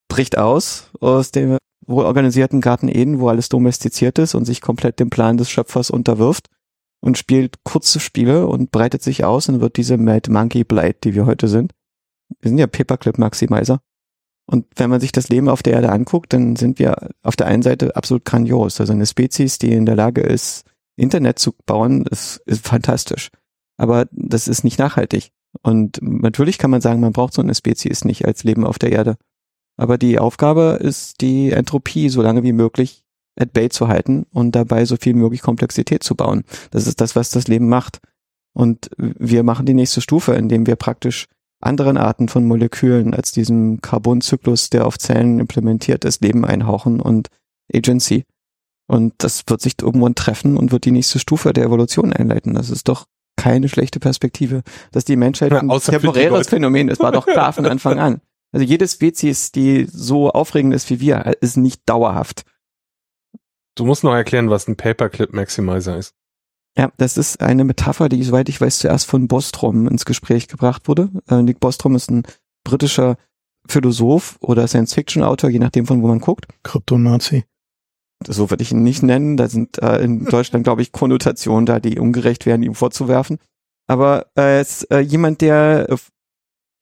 bricht 0.08 0.36
aus 0.36 0.90
aus 1.00 1.30
dem 1.30 1.56
wohl 1.86 2.04
organisierten 2.04 2.60
Garten 2.60 2.88
Eden, 2.88 3.20
wo 3.20 3.28
alles 3.28 3.48
domestiziert 3.48 4.18
ist 4.18 4.34
und 4.34 4.44
sich 4.44 4.60
komplett 4.60 5.00
dem 5.00 5.10
Plan 5.10 5.36
des 5.36 5.50
Schöpfers 5.50 5.90
unterwirft 5.90 6.48
und 7.00 7.18
spielt 7.18 7.64
kurze 7.64 8.00
Spiele 8.00 8.46
und 8.46 8.70
breitet 8.70 9.02
sich 9.02 9.24
aus 9.24 9.48
und 9.48 9.60
wird 9.60 9.76
diese 9.76 9.96
Mad 9.96 10.30
Monkey 10.30 10.64
Blight, 10.64 11.04
die 11.04 11.14
wir 11.14 11.26
heute 11.26 11.48
sind. 11.48 11.72
Wir 12.40 12.50
sind 12.50 12.58
ja 12.58 12.66
Paperclip 12.66 13.18
Maximizer. 13.18 13.80
Und 14.46 14.66
wenn 14.76 14.90
man 14.90 15.00
sich 15.00 15.12
das 15.12 15.28
Leben 15.28 15.48
auf 15.48 15.62
der 15.62 15.74
Erde 15.74 15.90
anguckt, 15.90 16.32
dann 16.32 16.56
sind 16.56 16.78
wir 16.78 17.10
auf 17.22 17.36
der 17.36 17.46
einen 17.46 17.62
Seite 17.62 17.96
absolut 17.96 18.24
grandios. 18.24 18.80
Also 18.80 18.92
eine 18.92 19.06
Spezies, 19.06 19.58
die 19.58 19.72
in 19.72 19.86
der 19.86 19.96
Lage 19.96 20.22
ist, 20.22 20.64
Internet 21.00 21.38
zu 21.38 21.52
bauen, 21.66 22.06
ist, 22.06 22.42
ist 22.46 22.66
fantastisch. 22.66 23.30
Aber 23.76 24.06
das 24.12 24.48
ist 24.48 24.64
nicht 24.64 24.78
nachhaltig. 24.78 25.30
Und 25.62 25.98
natürlich 26.02 26.58
kann 26.58 26.70
man 26.70 26.80
sagen, 26.80 27.00
man 27.00 27.12
braucht 27.12 27.34
so 27.34 27.42
eine 27.42 27.54
Spezies 27.54 28.04
nicht 28.04 28.26
als 28.26 28.44
Leben 28.44 28.64
auf 28.64 28.78
der 28.78 28.92
Erde. 28.92 29.16
Aber 29.76 29.98
die 29.98 30.18
Aufgabe 30.18 30.78
ist, 30.80 31.20
die 31.20 31.50
Entropie 31.50 32.08
so 32.08 32.22
lange 32.22 32.42
wie 32.42 32.52
möglich 32.52 33.04
at 33.36 33.52
bay 33.52 33.68
zu 33.70 33.88
halten 33.88 34.26
und 34.32 34.54
dabei 34.54 34.84
so 34.84 34.96
viel 34.96 35.14
möglich 35.14 35.40
Komplexität 35.40 36.02
zu 36.02 36.14
bauen. 36.14 36.44
Das 36.70 36.86
ist 36.86 37.00
das, 37.00 37.16
was 37.16 37.30
das 37.30 37.48
Leben 37.48 37.68
macht. 37.68 38.00
Und 38.52 38.90
wir 38.96 39.42
machen 39.42 39.66
die 39.66 39.74
nächste 39.74 40.00
Stufe, 40.00 40.34
indem 40.34 40.66
wir 40.66 40.76
praktisch 40.76 41.26
anderen 41.60 41.96
Arten 41.96 42.28
von 42.28 42.46
Molekülen 42.46 43.14
als 43.14 43.32
diesem 43.32 43.80
Carbonzyklus, 43.80 44.70
der 44.70 44.86
auf 44.86 44.98
Zellen 44.98 45.40
implementiert 45.40 46.04
ist, 46.04 46.22
Leben 46.22 46.44
einhauchen 46.44 47.00
und 47.00 47.28
Agency. 47.72 48.24
Und 48.90 49.14
das 49.18 49.44
wird 49.46 49.60
sich 49.60 49.74
irgendwann 49.80 50.16
treffen 50.16 50.56
und 50.56 50.72
wird 50.72 50.84
die 50.84 50.90
nächste 50.90 51.20
Stufe 51.20 51.52
der 51.52 51.64
Evolution 51.64 52.12
einleiten. 52.12 52.54
Das 52.54 52.70
ist 52.70 52.88
doch 52.88 53.06
keine 53.36 53.68
schlechte 53.68 54.00
Perspektive. 54.00 54.62
Dass 54.90 55.04
die 55.04 55.14
Menschheit 55.14 55.52
Ja, 55.52 55.60
ein 55.60 55.68
die 55.68 55.78
temporäres. 55.78 56.48
Phänomen 56.48 56.88
ist, 56.88 56.98
war 56.98 57.12
doch 57.12 57.24
klar 57.24 57.52
von 57.52 57.66
Anfang 57.66 58.00
an. 58.00 58.20
Also 58.50 58.66
jede 58.66 58.88
Spezies, 58.88 59.52
die 59.52 59.86
so 59.88 60.30
aufregend 60.32 60.74
ist 60.74 60.90
wie 60.90 60.98
wir, 60.98 61.36
ist 61.40 61.56
nicht 61.56 61.82
dauerhaft. 61.88 62.42
Du 63.76 63.84
musst 63.84 64.02
noch 64.02 64.12
erklären, 64.12 64.50
was 64.50 64.66
ein 64.66 64.74
Paperclip 64.74 65.32
Maximizer 65.32 65.96
ist. 65.96 66.16
Ja, 66.76 66.90
das 66.96 67.16
ist 67.16 67.40
eine 67.40 67.62
Metapher, 67.62 68.08
die, 68.08 68.24
soweit 68.24 68.48
ich 68.48 68.60
weiß, 68.60 68.80
zuerst 68.80 69.06
von 69.06 69.28
Bostrom 69.28 69.86
ins 69.86 70.04
Gespräch 70.04 70.48
gebracht 70.48 70.88
wurde. 70.88 71.10
Äh, 71.28 71.42
Nick 71.42 71.60
Bostrom 71.60 71.94
ist 71.94 72.10
ein 72.10 72.24
britischer 72.64 73.18
Philosoph 73.68 74.36
oder 74.40 74.66
Science-Fiction-Autor, 74.66 75.50
je 75.50 75.60
nachdem 75.60 75.86
von 75.86 76.02
wo 76.02 76.08
man 76.08 76.18
guckt. 76.18 76.48
Kryptonazi. 76.64 77.44
So 78.26 78.50
würde 78.50 78.62
ich 78.62 78.72
ihn 78.72 78.82
nicht 78.82 79.02
nennen. 79.02 79.36
Da 79.36 79.48
sind 79.48 79.82
äh, 79.82 79.98
in 80.02 80.24
Deutschland, 80.26 80.64
glaube 80.64 80.82
ich, 80.82 80.92
Konnotationen 80.92 81.66
da, 81.66 81.80
die 81.80 81.98
ungerecht 81.98 82.46
wären, 82.46 82.62
ihm 82.62 82.74
vorzuwerfen. 82.74 83.38
Aber 83.86 84.26
äh, 84.38 84.60
ist 84.60 84.90
äh, 84.90 85.00
jemand, 85.00 85.40
der 85.40 85.86
äh, 85.88 85.96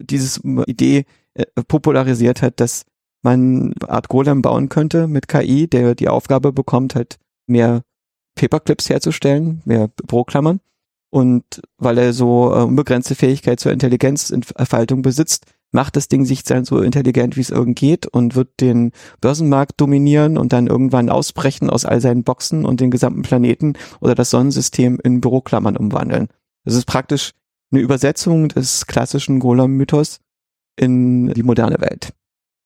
dieses 0.00 0.42
Idee 0.66 1.06
äh, 1.34 1.44
popularisiert 1.66 2.42
hat, 2.42 2.60
dass 2.60 2.84
man 3.22 3.74
eine 3.80 3.90
Art 3.90 4.08
Golem 4.08 4.42
bauen 4.42 4.68
könnte 4.68 5.06
mit 5.06 5.28
KI, 5.28 5.68
der 5.68 5.94
die 5.94 6.08
Aufgabe 6.08 6.52
bekommt, 6.52 6.94
halt 6.94 7.18
mehr 7.46 7.82
Paperclips 8.34 8.90
herzustellen, 8.90 9.62
mehr 9.64 9.88
Büroklammern. 10.06 10.60
Und 11.10 11.62
weil 11.78 11.98
er 11.98 12.12
so 12.12 12.52
äh, 12.54 12.62
unbegrenzte 12.62 13.14
Fähigkeit 13.14 13.60
zur 13.60 13.72
Intelligenzentfaltung 13.72 15.02
besitzt, 15.02 15.46
macht 15.70 15.96
das 15.96 16.08
Ding 16.08 16.24
sich 16.24 16.44
dann 16.44 16.64
so 16.64 16.80
intelligent, 16.80 17.36
wie 17.36 17.40
es 17.42 17.50
irgend 17.50 17.78
geht 17.78 18.06
und 18.06 18.34
wird 18.34 18.60
den 18.60 18.92
Börsenmarkt 19.20 19.80
dominieren 19.80 20.38
und 20.38 20.52
dann 20.52 20.66
irgendwann 20.66 21.10
ausbrechen 21.10 21.68
aus 21.68 21.84
all 21.84 22.00
seinen 22.00 22.24
Boxen 22.24 22.64
und 22.64 22.80
den 22.80 22.90
gesamten 22.90 23.22
Planeten 23.22 23.74
oder 24.00 24.14
das 24.14 24.30
Sonnensystem 24.30 24.98
in 25.02 25.20
Büroklammern 25.20 25.76
umwandeln. 25.76 26.28
Das 26.64 26.74
ist 26.74 26.86
praktisch 26.86 27.32
eine 27.70 27.80
Übersetzung 27.80 28.48
des 28.48 28.86
klassischen 28.86 29.40
Golem-Mythos 29.40 30.20
in 30.76 31.32
die 31.34 31.42
moderne 31.42 31.80
Welt. 31.80 32.14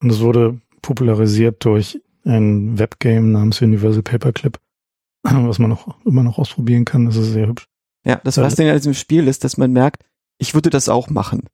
Und 0.00 0.10
es 0.10 0.20
wurde 0.20 0.60
popularisiert 0.80 1.64
durch 1.64 2.00
ein 2.24 2.78
Webgame 2.78 3.28
namens 3.28 3.60
Universal 3.62 4.02
Paperclip, 4.02 4.58
was 5.22 5.58
man 5.58 5.72
auch 5.72 5.96
immer 6.04 6.22
noch 6.22 6.38
ausprobieren 6.38 6.84
kann. 6.84 7.06
Das 7.06 7.16
ist 7.16 7.32
sehr 7.32 7.48
hübsch. 7.48 7.66
Ja, 8.04 8.20
das 8.22 8.36
Ja. 8.36 8.44
Faszinierende 8.44 8.76
an 8.76 8.80
diesem 8.80 8.94
Spiel 8.94 9.26
ist, 9.28 9.44
dass 9.44 9.56
man 9.56 9.72
merkt, 9.72 10.04
ich 10.38 10.54
würde 10.54 10.70
das 10.70 10.88
auch 10.88 11.08
machen. 11.08 11.44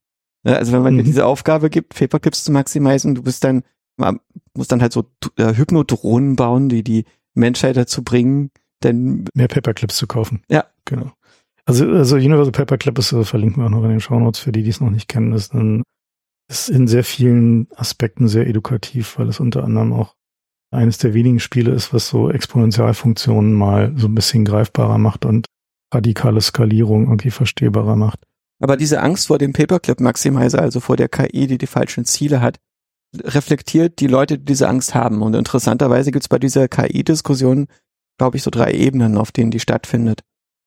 Ja, 0.44 0.54
Also 0.54 0.72
wenn 0.72 0.82
man 0.82 0.94
dir 0.96 1.02
Mhm. 1.02 1.06
diese 1.06 1.26
Aufgabe 1.26 1.70
gibt, 1.70 1.94
Paperclips 1.94 2.44
zu 2.44 2.52
maximizen, 2.52 3.14
du 3.14 3.22
bist 3.22 3.44
dann, 3.44 3.62
man 3.96 4.20
muss 4.56 4.68
dann 4.68 4.80
halt 4.82 4.92
so 4.92 5.04
äh, 5.36 5.54
Hypnodrohnen 5.54 6.36
bauen, 6.36 6.68
die 6.68 6.82
die 6.82 7.04
Menschheit 7.34 7.76
dazu 7.76 8.02
bringen, 8.02 8.50
denn 8.82 9.24
Mehr 9.34 9.48
Paperclips 9.48 9.96
zu 9.96 10.06
kaufen. 10.06 10.42
Ja. 10.48 10.64
Genau. 10.84 11.12
Also, 11.66 11.86
also 11.90 12.16
Universal 12.16 12.52
Paperclip 12.52 12.98
ist, 12.98 13.12
äh, 13.12 13.24
verlinken 13.24 13.62
wir 13.62 13.66
auch 13.66 13.70
noch 13.70 13.84
in 13.84 13.90
den 13.90 14.00
Shownotes 14.00 14.40
für 14.40 14.52
die, 14.52 14.62
die 14.62 14.70
es 14.70 14.80
noch 14.80 14.90
nicht 14.90 15.08
kennen, 15.08 15.32
ist, 15.32 15.52
ein, 15.52 15.82
ist 16.48 16.70
in 16.70 16.86
sehr 16.88 17.04
vielen 17.04 17.68
Aspekten 17.76 18.26
sehr 18.28 18.46
edukativ, 18.46 19.18
weil 19.18 19.28
es 19.28 19.38
unter 19.40 19.64
anderem 19.64 19.92
auch 19.92 20.14
eines 20.70 20.98
der 20.98 21.12
wenigen 21.14 21.40
Spiele 21.40 21.72
ist, 21.72 21.92
was 21.92 22.08
so 22.08 22.30
Exponentialfunktionen 22.30 23.52
mal 23.52 23.92
so 23.96 24.06
ein 24.06 24.14
bisschen 24.14 24.44
greifbarer 24.44 24.98
macht 24.98 25.24
und 25.24 25.46
radikale 25.92 26.40
Skalierung 26.40 27.04
irgendwie 27.04 27.30
verstehbarer 27.30 27.96
macht. 27.96 28.24
Aber 28.60 28.76
diese 28.76 29.00
Angst 29.00 29.28
vor 29.28 29.38
dem 29.38 29.52
Paperclip 29.52 30.00
Maximizer, 30.00 30.60
also 30.60 30.80
vor 30.80 30.96
der 30.96 31.08
KI, 31.08 31.46
die 31.46 31.58
die 31.58 31.66
falschen 31.66 32.04
Ziele 32.04 32.40
hat, 32.40 32.58
reflektiert 33.16 34.00
die 34.00 34.06
Leute, 34.06 34.38
die 34.38 34.44
diese 34.44 34.68
Angst 34.68 34.94
haben. 34.94 35.22
Und 35.22 35.34
interessanterweise 35.34 36.10
gibt 36.10 36.24
es 36.24 36.28
bei 36.28 36.38
dieser 36.38 36.68
KI-Diskussion, 36.68 37.68
glaube 38.18 38.36
ich, 38.36 38.42
so 38.42 38.50
drei 38.50 38.72
Ebenen, 38.72 39.16
auf 39.16 39.32
denen 39.32 39.50
die 39.50 39.60
stattfindet. 39.60 40.22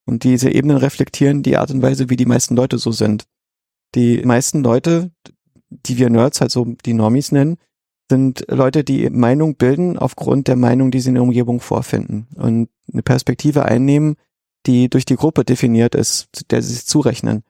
Und 0.06 0.24
diese 0.24 0.50
Ebenen 0.50 0.78
reflektieren 0.78 1.42
die 1.42 1.56
Art 1.56 1.70
und 1.70 1.82
Weise, 1.82 2.10
wie 2.10 2.16
die 2.16 2.26
meisten 2.26 2.56
Leute 2.56 2.78
so 2.78 2.90
sind. 2.90 3.24
Die 3.94 4.22
meisten 4.24 4.62
Leute, 4.64 5.12
die 5.70 5.98
wir 5.98 6.10
Nerds, 6.10 6.40
halt 6.40 6.50
so 6.50 6.64
die 6.84 6.94
Normies 6.94 7.30
nennen, 7.30 7.58
sind 8.10 8.44
Leute, 8.48 8.84
die 8.84 9.08
Meinung 9.10 9.54
bilden 9.54 9.98
aufgrund 9.98 10.48
der 10.48 10.56
Meinung, 10.56 10.90
die 10.90 11.00
sie 11.00 11.10
in 11.10 11.14
der 11.14 11.22
Umgebung 11.22 11.60
vorfinden. 11.60 12.26
Und 12.34 12.68
eine 12.92 13.02
Perspektive 13.02 13.64
einnehmen, 13.64 14.16
die 14.66 14.88
durch 14.88 15.04
die 15.04 15.16
Gruppe 15.16 15.44
definiert 15.44 15.94
ist, 15.94 16.50
der 16.50 16.62
sie 16.62 16.74
sich 16.74 16.86
zurechnen. 16.86 17.42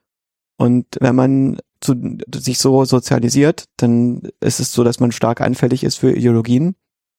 Und 0.62 0.86
wenn 1.00 1.16
man 1.16 1.58
zu, 1.80 2.18
sich 2.32 2.60
so 2.60 2.84
sozialisiert, 2.84 3.64
dann 3.78 4.22
ist 4.38 4.60
es 4.60 4.72
so, 4.72 4.84
dass 4.84 5.00
man 5.00 5.10
stark 5.10 5.40
anfällig 5.40 5.82
ist 5.82 5.96
für 5.96 6.12
Ideologien. 6.12 6.76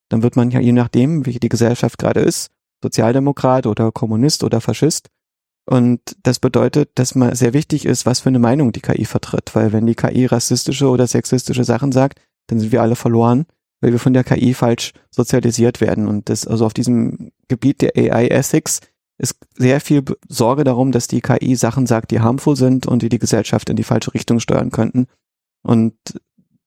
Dann 0.08 0.24
wird 0.24 0.38
man 0.38 0.50
ja 0.50 0.62
je 0.62 0.72
nachdem, 0.72 1.26
wie 1.26 1.40
die 1.40 1.50
Gesellschaft 1.50 1.98
gerade 1.98 2.22
ist, 2.22 2.52
Sozialdemokrat 2.82 3.68
oder 3.68 3.92
Kommunist 3.92 4.46
oder 4.46 4.62
Faschist. 4.62 5.10
Und 5.66 6.00
das 6.24 6.40
bedeutet, 6.40 6.92
dass 6.96 7.16
man 7.16 7.36
sehr 7.36 7.52
wichtig 7.52 7.84
ist, 7.84 8.06
was 8.06 8.22
für 8.22 8.30
eine 8.30 8.40
Meinung 8.40 8.72
die 8.72 8.80
KI 8.80 9.04
vertritt. 9.04 9.54
Weil 9.56 9.74
wenn 9.74 9.88
die 9.88 9.96
KI 9.96 10.26
rassistische 10.26 10.88
oder 10.88 11.06
sexistische 11.06 11.66
Sachen 11.66 11.92
sagt, 11.92 12.22
dann 12.48 12.62
sind 12.62 12.72
wir 12.72 12.82
alle 12.82 12.96
verloren, 12.96 13.46
weil 13.82 13.92
wir 13.92 14.00
von 14.00 14.14
der 14.14 14.24
KI 14.24 14.54
falsch 14.54 14.94
sozialisiert 15.12 15.82
werden. 15.82 16.08
Und 16.08 16.30
das, 16.30 16.48
also 16.48 16.66
auf 16.66 16.74
diesem 16.74 17.34
Gebiet 17.50 17.82
der 17.82 17.92
AI 17.98 18.28
Ethics 18.28 18.80
ist 19.24 19.38
sehr 19.56 19.80
viel 19.80 20.04
Sorge 20.28 20.66
darum, 20.66 20.92
dass 20.92 21.08
die 21.08 21.22
KI 21.22 21.56
Sachen 21.56 21.88
sagt, 21.88 22.12
die 22.12 22.20
harmful 22.20 22.56
sind 22.56 22.86
und 22.86 23.02
die 23.02 23.10
die 23.10 23.20
Gesellschaft 23.20 23.70
in 23.70 23.78
die 23.78 23.84
falsche 23.84 24.14
Richtung 24.14 24.40
steuern 24.40 24.70
könnten. 24.70 25.08
Und 25.64 25.96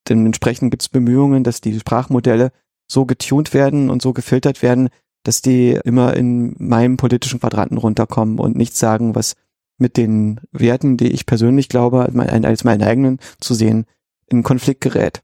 dementsprechend 0.09 0.71
gibt 0.71 0.83
es 0.83 0.88
Bemühungen, 0.88 1.45
dass 1.45 1.61
die 1.61 1.79
Sprachmodelle 1.79 2.51
so 2.90 3.05
getuned 3.05 3.53
werden 3.53 3.90
und 3.90 4.01
so 4.01 4.14
gefiltert 4.14 4.62
werden, 4.62 4.88
dass 5.23 5.42
die 5.42 5.79
immer 5.85 6.16
in 6.16 6.57
meinem 6.59 6.97
politischen 6.97 7.40
Quadranten 7.40 7.77
runterkommen 7.77 8.38
und 8.38 8.57
nichts 8.57 8.79
sagen, 8.79 9.14
was 9.14 9.35
mit 9.77 9.99
den 9.99 10.40
Werten, 10.53 10.97
die 10.97 11.09
ich 11.09 11.27
persönlich 11.27 11.69
glaube, 11.69 12.05
als 12.05 12.64
meinen 12.64 12.83
eigenen 12.83 13.19
zu 13.38 13.53
sehen, 13.53 13.85
in 14.29 14.42
Konflikt 14.42 14.81
gerät. 14.81 15.23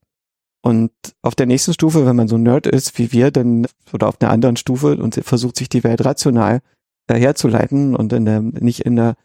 Und 0.61 0.93
auf 1.23 1.35
der 1.35 1.47
nächsten 1.47 1.73
Stufe, 1.73 2.05
wenn 2.05 2.17
man 2.17 2.29
so 2.29 2.37
Nerd 2.37 2.67
ist 2.67 2.99
wie 2.99 3.11
wir, 3.11 3.31
dann 3.31 3.67
oder 3.93 4.09
auf 4.09 4.21
einer 4.21 4.31
anderen 4.31 4.57
Stufe 4.57 4.97
und 4.97 5.15
versucht 5.25 5.57
sich 5.57 5.69
die 5.69 5.83
Welt 5.83 6.05
rational 6.05 6.61
herzuleiten 7.17 7.95
und 7.97 8.13
in 8.13 8.25
der, 8.25 8.41
nicht 8.41 8.81
in 8.81 8.97
der 8.97 9.17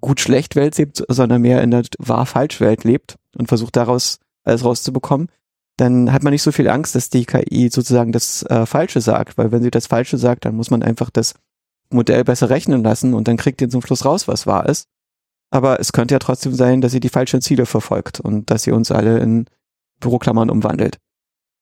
gut-schlecht 0.00 0.56
Welt 0.56 0.76
lebt, 0.78 1.04
sondern 1.08 1.42
mehr 1.42 1.62
in 1.62 1.70
der 1.70 1.84
wahr-falsch 1.98 2.60
Welt 2.60 2.84
lebt 2.84 3.16
und 3.36 3.48
versucht 3.48 3.76
daraus 3.76 4.20
alles 4.44 4.64
rauszubekommen, 4.64 5.28
dann 5.76 6.12
hat 6.12 6.22
man 6.22 6.32
nicht 6.32 6.42
so 6.42 6.52
viel 6.52 6.68
Angst, 6.68 6.94
dass 6.94 7.10
die 7.10 7.26
KI 7.26 7.68
sozusagen 7.70 8.12
das 8.12 8.42
äh, 8.44 8.66
Falsche 8.66 9.00
sagt, 9.00 9.36
weil 9.36 9.52
wenn 9.52 9.62
sie 9.62 9.70
das 9.70 9.86
Falsche 9.86 10.16
sagt, 10.16 10.44
dann 10.44 10.56
muss 10.56 10.70
man 10.70 10.82
einfach 10.82 11.10
das 11.10 11.34
Modell 11.90 12.24
besser 12.24 12.50
rechnen 12.50 12.82
lassen 12.82 13.14
und 13.14 13.28
dann 13.28 13.36
kriegt 13.36 13.60
ihr 13.60 13.68
zum 13.68 13.82
Schluss 13.82 14.04
raus, 14.04 14.26
was 14.26 14.46
wahr 14.46 14.68
ist. 14.68 14.88
Aber 15.50 15.78
es 15.78 15.92
könnte 15.92 16.14
ja 16.14 16.18
trotzdem 16.18 16.54
sein, 16.54 16.80
dass 16.80 16.92
sie 16.92 17.00
die 17.00 17.08
falschen 17.08 17.40
Ziele 17.40 17.66
verfolgt 17.66 18.20
und 18.20 18.50
dass 18.50 18.64
sie 18.64 18.72
uns 18.72 18.90
alle 18.90 19.18
in 19.18 19.46
Büroklammern 20.00 20.50
umwandelt. 20.50 20.98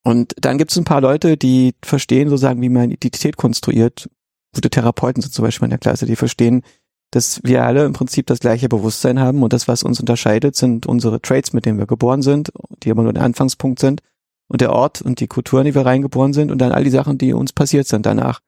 Und 0.05 0.35
dann 0.39 0.59
gibt 0.59 0.71
es 0.71 0.77
ein 0.77 0.85
paar 0.85 1.01
Leute, 1.01 1.37
die 1.37 1.75
verstehen 1.83 2.29
sozusagen, 2.29 2.63
wie 2.63 2.69
man 2.69 2.91
Identität 2.91 3.37
konstruiert. 3.37 4.09
Gute 4.55 4.71
Therapeuten 4.71 5.23
sind 5.23 5.33
zum 5.33 5.45
Beispiel 5.45 5.67
in 5.67 5.71
der 5.71 5.79
Klasse, 5.79 6.07
die 6.07 6.17
verstehen, 6.17 6.63
dass 7.11 7.41
wir 7.45 7.65
alle 7.65 7.85
im 7.85 7.93
Prinzip 7.93 8.27
das 8.27 8.41
gleiche 8.41 8.69
Bewusstsein 8.69 9.21
haben 9.21 9.43
und 9.43 9.53
das, 9.53 9.69
was 9.69 9.83
uns 9.83 10.01
unterscheidet, 10.01 10.57
sind 10.57 10.87
unsere 10.87 11.21
Traits, 11.21 11.53
mit 11.53 11.65
denen 11.65 11.79
wir 11.79 11.87
geboren 11.87 12.23
sind, 12.23 12.53
die 12.83 12.89
immer 12.89 13.03
nur 13.03 13.13
der 13.13 13.23
Anfangspunkt 13.23 13.79
sind 13.79 14.01
und 14.49 14.61
der 14.61 14.73
Ort 14.73 15.03
und 15.03 15.21
die 15.21 15.29
Kultur, 15.29 15.61
in 15.61 15.67
die 15.67 15.75
wir 15.75 15.87
reingeboren 15.87 16.33
sind 16.33 16.51
und 16.51 16.59
dann 16.59 16.73
all 16.73 16.85
die 16.85 16.91
Sachen, 16.91 17.19
die 17.19 17.33
uns 17.33 17.53
passiert 17.53 17.87
sind 17.87 18.07
danach. 18.07 18.41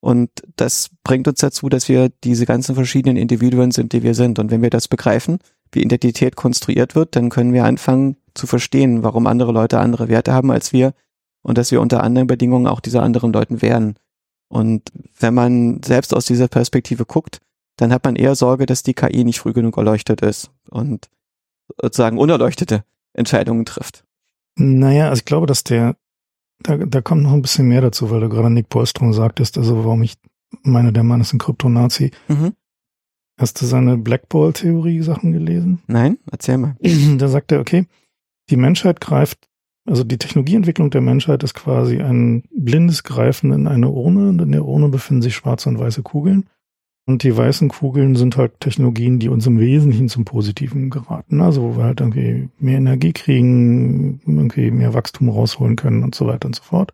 Und 0.00 0.30
das 0.56 0.90
bringt 1.02 1.26
uns 1.26 1.40
dazu, 1.40 1.68
dass 1.68 1.88
wir 1.88 2.10
diese 2.22 2.46
ganzen 2.46 2.74
verschiedenen 2.74 3.16
Individuen 3.16 3.72
sind, 3.72 3.92
die 3.92 4.02
wir 4.02 4.14
sind. 4.14 4.38
Und 4.38 4.50
wenn 4.50 4.62
wir 4.62 4.70
das 4.70 4.86
begreifen, 4.86 5.38
wie 5.72 5.82
Identität 5.82 6.36
konstruiert 6.36 6.94
wird, 6.94 7.16
dann 7.16 7.30
können 7.30 7.52
wir 7.52 7.64
anfangen 7.64 8.16
zu 8.34 8.46
verstehen, 8.46 9.02
warum 9.02 9.26
andere 9.26 9.52
Leute 9.52 9.80
andere 9.80 10.08
Werte 10.08 10.32
haben 10.32 10.52
als 10.52 10.72
wir 10.72 10.92
und 11.42 11.58
dass 11.58 11.72
wir 11.72 11.80
unter 11.80 12.02
anderen 12.02 12.28
Bedingungen 12.28 12.66
auch 12.66 12.80
diese 12.80 13.02
anderen 13.02 13.32
Leuten 13.32 13.60
werden. 13.60 13.96
Und 14.48 14.90
wenn 15.18 15.34
man 15.34 15.82
selbst 15.82 16.14
aus 16.14 16.26
dieser 16.26 16.48
Perspektive 16.48 17.04
guckt, 17.04 17.40
dann 17.76 17.92
hat 17.92 18.04
man 18.04 18.16
eher 18.16 18.34
Sorge, 18.34 18.66
dass 18.66 18.82
die 18.82 18.94
KI 18.94 19.24
nicht 19.24 19.38
früh 19.40 19.52
genug 19.52 19.76
erleuchtet 19.76 20.22
ist 20.22 20.50
und 20.70 21.08
sozusagen 21.80 22.18
unerleuchtete 22.18 22.84
Entscheidungen 23.12 23.64
trifft. 23.64 24.04
Naja, 24.56 25.10
also 25.10 25.20
ich 25.20 25.26
glaube, 25.26 25.46
dass 25.46 25.64
der 25.64 25.96
da, 26.60 26.76
da 26.76 27.00
kommt 27.00 27.22
noch 27.22 27.32
ein 27.32 27.42
bisschen 27.42 27.68
mehr 27.68 27.80
dazu, 27.80 28.10
weil 28.10 28.20
du 28.20 28.28
gerade 28.28 28.50
Nick 28.50 28.68
Polstrom 28.68 29.12
sagtest, 29.12 29.58
also 29.58 29.84
warum 29.84 30.02
ich 30.02 30.16
meine, 30.62 30.92
der 30.92 31.04
Mann 31.04 31.20
ist 31.20 31.32
ein 31.32 31.38
Kryptonazi. 31.38 32.10
Mhm. 32.28 32.54
Hast 33.38 33.60
du 33.60 33.66
seine 33.66 33.96
Blackball-Theorie-Sachen 33.96 35.32
gelesen? 35.32 35.80
Nein, 35.86 36.18
erzähl 36.30 36.58
mal. 36.58 36.76
Da 37.18 37.28
sagt 37.28 37.52
er, 37.52 37.60
okay, 37.60 37.86
die 38.50 38.56
Menschheit 38.56 39.00
greift, 39.00 39.47
also 39.88 40.04
die 40.04 40.18
Technologieentwicklung 40.18 40.90
der 40.90 41.00
Menschheit 41.00 41.42
ist 41.42 41.54
quasi 41.54 42.00
ein 42.00 42.44
blindes 42.54 43.04
Greifen 43.04 43.52
in 43.52 43.66
eine 43.66 43.88
Urne 43.88 44.28
und 44.28 44.42
in 44.42 44.52
der 44.52 44.64
Urne 44.64 44.88
befinden 44.88 45.22
sich 45.22 45.34
schwarze 45.34 45.68
und 45.68 45.78
weiße 45.78 46.02
Kugeln. 46.02 46.48
Und 47.06 47.22
die 47.22 47.34
weißen 47.34 47.70
Kugeln 47.70 48.16
sind 48.16 48.36
halt 48.36 48.60
Technologien, 48.60 49.18
die 49.18 49.30
uns 49.30 49.46
im 49.46 49.58
Wesentlichen 49.58 50.10
zum 50.10 50.26
Positiven 50.26 50.90
geraten. 50.90 51.40
Also 51.40 51.62
wo 51.62 51.76
wir 51.78 51.84
halt 51.84 52.00
irgendwie 52.00 52.50
mehr 52.58 52.76
Energie 52.76 53.14
kriegen, 53.14 54.20
irgendwie 54.26 54.70
mehr 54.70 54.92
Wachstum 54.92 55.30
rausholen 55.30 55.76
können 55.76 56.02
und 56.02 56.14
so 56.14 56.26
weiter 56.26 56.46
und 56.46 56.54
so 56.54 56.62
fort. 56.62 56.92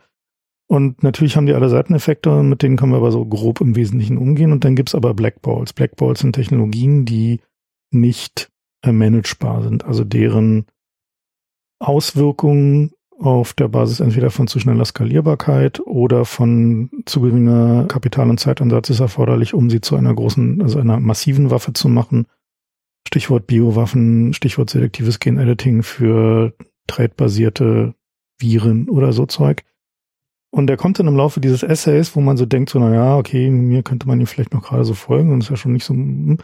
Und 0.68 1.02
natürlich 1.02 1.36
haben 1.36 1.46
die 1.46 1.52
alle 1.52 1.68
Seiteneffekte, 1.68 2.44
mit 2.44 2.62
denen 2.62 2.76
können 2.76 2.92
wir 2.92 2.98
aber 2.98 3.10
so 3.10 3.24
grob 3.24 3.60
im 3.60 3.74
Wesentlichen 3.74 4.16
umgehen. 4.16 4.52
Und 4.52 4.64
dann 4.64 4.76
gibt's 4.76 4.94
aber 4.94 5.14
Blackballs. 5.14 5.72
Blackballs 5.72 6.20
sind 6.20 6.34
Technologien, 6.34 7.04
die 7.04 7.40
nicht 7.90 8.52
äh, 8.82 8.92
managebar 8.92 9.62
sind, 9.62 9.84
also 9.84 10.04
deren 10.04 10.66
Auswirkungen 11.88 12.92
auf 13.18 13.52
der 13.52 13.68
Basis 13.68 14.00
entweder 14.00 14.30
von 14.30 14.48
zu 14.48 14.58
schneller 14.58 14.84
Skalierbarkeit 14.84 15.80
oder 15.80 16.24
von 16.24 16.90
zu 17.06 17.20
geringer 17.20 17.86
Kapital- 17.86 18.28
und 18.28 18.40
Zeitansatz 18.40 18.90
ist 18.90 19.00
erforderlich, 19.00 19.54
um 19.54 19.70
sie 19.70 19.80
zu 19.80 19.96
einer 19.96 20.14
großen, 20.14 20.60
also 20.62 20.78
einer 20.78 20.98
massiven 20.98 21.50
Waffe 21.50 21.72
zu 21.72 21.88
machen. 21.88 22.26
Stichwort 23.06 23.46
Biowaffen, 23.46 24.32
Stichwort 24.32 24.70
selektives 24.70 25.20
Gen-Editing 25.20 25.82
für 25.82 26.54
trade-basierte 26.86 27.94
Viren 28.38 28.88
oder 28.88 29.12
so 29.12 29.26
Zeug. 29.26 29.62
Und 30.50 30.66
der 30.68 30.76
kommt 30.76 30.98
dann 30.98 31.08
im 31.08 31.16
Laufe 31.16 31.40
dieses 31.40 31.62
Essays, 31.62 32.14
wo 32.16 32.20
man 32.20 32.36
so 32.36 32.46
denkt, 32.46 32.70
so, 32.70 32.78
na 32.78 33.16
okay, 33.16 33.50
mir 33.50 33.82
könnte 33.82 34.06
man 34.06 34.20
ihm 34.20 34.26
vielleicht 34.26 34.54
noch 34.54 34.62
gerade 34.62 34.84
so 34.84 34.94
folgen 34.94 35.32
und 35.32 35.42
ist 35.42 35.50
ja 35.50 35.56
schon 35.56 35.72
nicht 35.72 35.84
so, 35.84 35.94
hm, 35.94 36.38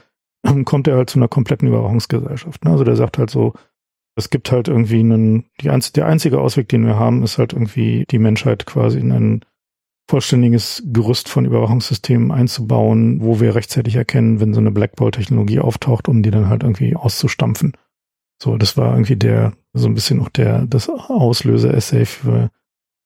kommt 0.65 0.89
er 0.89 0.97
halt 0.97 1.11
zu 1.11 1.19
einer 1.19 1.29
kompletten 1.29 1.69
Überwachungsgesellschaft. 1.69 2.65
Ne? 2.65 2.73
Also 2.73 2.85
der 2.85 2.97
sagt 2.97 3.19
halt 3.19 3.31
so, 3.31 3.55
es 4.21 4.31
gibt 4.31 4.53
halt 4.53 4.69
irgendwie 4.69 5.01
einen, 5.01 5.47
die 5.61 5.71
einz 5.71 5.93
der 5.93 6.07
einzige 6.07 6.41
Ausweg, 6.41 6.69
den 6.69 6.87
wir 6.87 6.99
haben, 6.99 7.23
ist 7.25 7.39
halt 7.39 7.53
irgendwie 7.53 8.05
die 8.11 8.19
Menschheit 8.19 8.67
quasi 8.67 9.01
in 9.01 9.11
ein 9.11 9.45
vollständiges 10.09 10.83
Gerüst 10.87 11.29
von 11.29 11.45
Überwachungssystemen 11.45 12.33
einzubauen, 12.33 13.21
wo 13.23 13.41
wir 13.41 13.55
rechtzeitig 13.55 13.97
erkennen, 13.97 14.41
wenn 14.41 14.55
so 14.55 14.61
eine 14.61 14.73
Blackball-Technologie 14.73 15.61
auftaucht, 15.61 16.09
um 16.09 16.23
die 16.23 16.31
dann 16.31 16.49
halt 16.49 16.63
irgendwie 16.63 16.97
auszustampfen. 16.97 17.73
So, 18.43 18.57
das 18.57 18.77
war 18.77 18.93
irgendwie 18.93 19.17
der, 19.17 19.53
so 19.73 19.87
ein 19.87 19.95
bisschen 19.95 20.21
auch 20.21 20.29
der, 20.29 20.67
das 20.67 20.89
Auslöser-Essay 20.89 22.07
für 22.07 22.51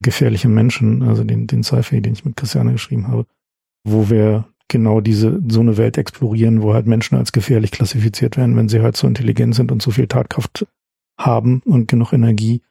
gefährliche 0.02 0.48
Menschen, 0.48 1.02
also 1.02 1.24
den, 1.24 1.46
den 1.46 1.62
Sci-Fi, 1.62 2.00
den 2.00 2.14
ich 2.14 2.24
mit 2.24 2.36
Christiane 2.36 2.72
geschrieben 2.72 3.08
habe, 3.08 3.26
wo 3.84 4.10
wir 4.10 4.46
genau 4.68 5.00
diese, 5.00 5.42
so 5.48 5.60
eine 5.60 5.76
Welt 5.76 5.98
explorieren, 5.98 6.62
wo 6.62 6.74
halt 6.74 6.86
Menschen 6.86 7.16
als 7.16 7.32
gefährlich 7.32 7.70
klassifiziert 7.70 8.36
werden, 8.36 8.56
wenn 8.56 8.68
sie 8.68 8.80
halt 8.80 8.96
so 8.96 9.06
intelligent 9.06 9.54
sind 9.54 9.70
und 9.70 9.82
so 9.82 9.90
viel 9.90 10.06
Tatkraft 10.06 10.66
haben 11.18 11.62
und 11.64 11.88
genug 11.88 12.12
Energie. 12.12 12.62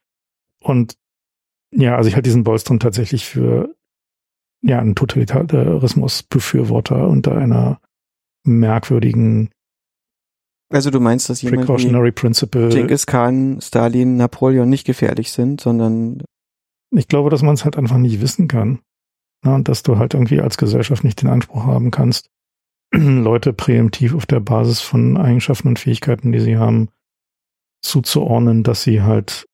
Und 0.59 0.95
ja, 1.71 1.95
also 1.95 2.07
ich 2.07 2.15
halte 2.15 2.27
diesen 2.27 2.43
Bolstrom 2.43 2.79
tatsächlich 2.79 3.25
für 3.25 3.75
ja 4.61 4.79
einen 4.79 4.95
Totalitarismus-Befürworter 4.95 7.07
unter 7.07 7.35
einer 7.35 7.81
merkwürdigen 8.45 9.49
also 10.73 10.89
du 10.89 10.99
meinst, 10.99 11.29
dass 11.29 11.43
jemand 11.43 11.67
Precautionary 11.67 12.07
wie 12.07 12.13
Principle 12.13 12.69
Genghis 12.69 13.05
Khan, 13.05 13.61
Stalin, 13.61 14.17
Napoleon 14.17 14.67
nicht 14.67 14.85
gefährlich 14.85 15.31
sind, 15.31 15.61
sondern 15.61 16.23
ich 16.89 17.07
glaube, 17.07 17.29
dass 17.29 17.43
man 17.43 17.53
es 17.53 17.63
halt 17.63 17.77
einfach 17.77 17.97
nicht 17.97 18.21
wissen 18.21 18.47
kann. 18.47 18.79
Na, 19.43 19.55
und 19.55 19.67
dass 19.67 19.83
du 19.83 19.97
halt 19.97 20.15
irgendwie 20.15 20.41
als 20.41 20.57
Gesellschaft 20.57 21.03
nicht 21.03 21.21
den 21.21 21.29
Anspruch 21.29 21.65
haben 21.65 21.91
kannst, 21.91 22.29
Leute 22.91 23.53
präemptiv 23.53 24.15
auf 24.15 24.25
der 24.25 24.39
Basis 24.39 24.81
von 24.81 25.17
Eigenschaften 25.17 25.67
und 25.67 25.79
Fähigkeiten, 25.79 26.31
die 26.31 26.39
sie 26.39 26.57
haben, 26.57 26.89
zuzuordnen, 27.83 28.63
dass 28.63 28.83
sie 28.83 29.01
halt 29.01 29.45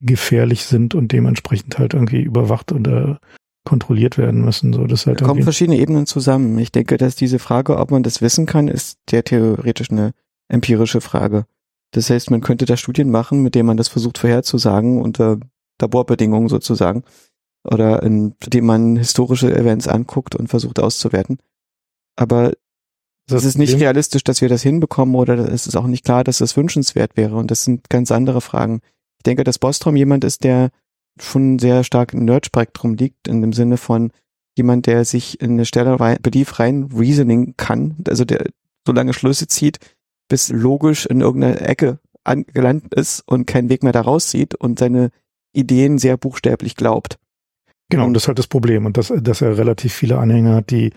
gefährlich 0.00 0.64
sind 0.64 0.94
und 0.94 1.12
dementsprechend 1.12 1.78
halt 1.78 1.94
irgendwie 1.94 2.22
überwacht 2.22 2.72
oder 2.72 3.20
kontrolliert 3.64 4.16
werden 4.16 4.42
müssen. 4.42 4.72
So, 4.72 4.86
das 4.86 5.06
halt 5.06 5.20
da 5.20 5.26
kommen 5.26 5.42
verschiedene 5.42 5.78
Ebenen 5.78 6.06
zusammen. 6.06 6.58
Ich 6.58 6.72
denke, 6.72 6.96
dass 6.96 7.16
diese 7.16 7.38
Frage, 7.38 7.76
ob 7.76 7.90
man 7.90 8.02
das 8.02 8.22
wissen 8.22 8.46
kann, 8.46 8.68
ist 8.68 8.98
der 9.10 9.24
theoretisch 9.24 9.90
eine 9.90 10.12
empirische 10.48 11.00
Frage. 11.00 11.44
Das 11.90 12.10
heißt, 12.10 12.30
man 12.30 12.40
könnte 12.40 12.64
da 12.64 12.76
Studien 12.76 13.10
machen, 13.10 13.42
mit 13.42 13.54
denen 13.54 13.66
man 13.66 13.76
das 13.76 13.88
versucht 13.88 14.18
vorherzusagen 14.18 15.02
unter 15.02 15.38
Laborbedingungen 15.80 16.48
sozusagen 16.48 17.04
oder 17.64 18.02
in 18.02 18.34
dem 18.46 18.66
man 18.66 18.96
historische 18.96 19.54
Events 19.54 19.88
anguckt 19.88 20.34
und 20.34 20.48
versucht 20.48 20.78
auszuwerten. 20.80 21.38
Aber 22.16 22.52
es 23.36 23.44
ist 23.44 23.58
nicht 23.58 23.78
realistisch, 23.78 24.24
dass 24.24 24.40
wir 24.40 24.48
das 24.48 24.62
hinbekommen 24.62 25.14
oder 25.14 25.38
es 25.38 25.66
ist 25.66 25.76
auch 25.76 25.86
nicht 25.86 26.04
klar, 26.04 26.24
dass 26.24 26.38
das 26.38 26.56
wünschenswert 26.56 27.16
wäre. 27.16 27.36
Und 27.36 27.50
das 27.50 27.64
sind 27.64 27.90
ganz 27.90 28.10
andere 28.10 28.40
Fragen. 28.40 28.80
Ich 29.18 29.24
denke, 29.24 29.44
dass 29.44 29.58
Bostrom 29.58 29.96
jemand 29.96 30.24
ist, 30.24 30.44
der 30.44 30.70
schon 31.20 31.58
sehr 31.58 31.84
stark 31.84 32.14
im 32.14 32.24
Nerd-Spektrum 32.24 32.94
liegt, 32.94 33.28
in 33.28 33.40
dem 33.40 33.52
Sinne 33.52 33.76
von 33.76 34.12
jemand, 34.56 34.86
der 34.86 35.04
sich 35.04 35.40
in 35.40 35.52
eine 35.52 35.64
Stelle 35.64 35.98
rein, 35.98 36.18
Belief 36.22 36.58
rein 36.58 36.90
Reasoning 36.94 37.54
kann, 37.56 37.96
also 38.08 38.24
der 38.24 38.46
so 38.86 38.92
lange 38.92 39.12
Schlüsse 39.12 39.46
zieht, 39.46 39.78
bis 40.28 40.48
logisch 40.48 41.06
in 41.06 41.20
irgendeiner 41.20 41.60
Ecke 41.62 41.98
angelandet 42.24 42.94
ist 42.94 43.22
und 43.26 43.46
keinen 43.46 43.68
Weg 43.68 43.82
mehr 43.82 43.92
daraus 43.92 44.30
sieht 44.30 44.54
und 44.54 44.78
seine 44.78 45.10
Ideen 45.52 45.98
sehr 45.98 46.16
buchstäblich 46.16 46.76
glaubt. 46.76 47.18
Genau, 47.90 48.06
und 48.06 48.14
das 48.14 48.24
ist 48.24 48.28
halt 48.28 48.38
das 48.38 48.48
Problem 48.48 48.84
und 48.84 48.96
dass, 48.96 49.12
dass 49.16 49.40
er 49.40 49.56
relativ 49.56 49.94
viele 49.94 50.18
Anhänger 50.18 50.56
hat, 50.56 50.70
die 50.70 50.92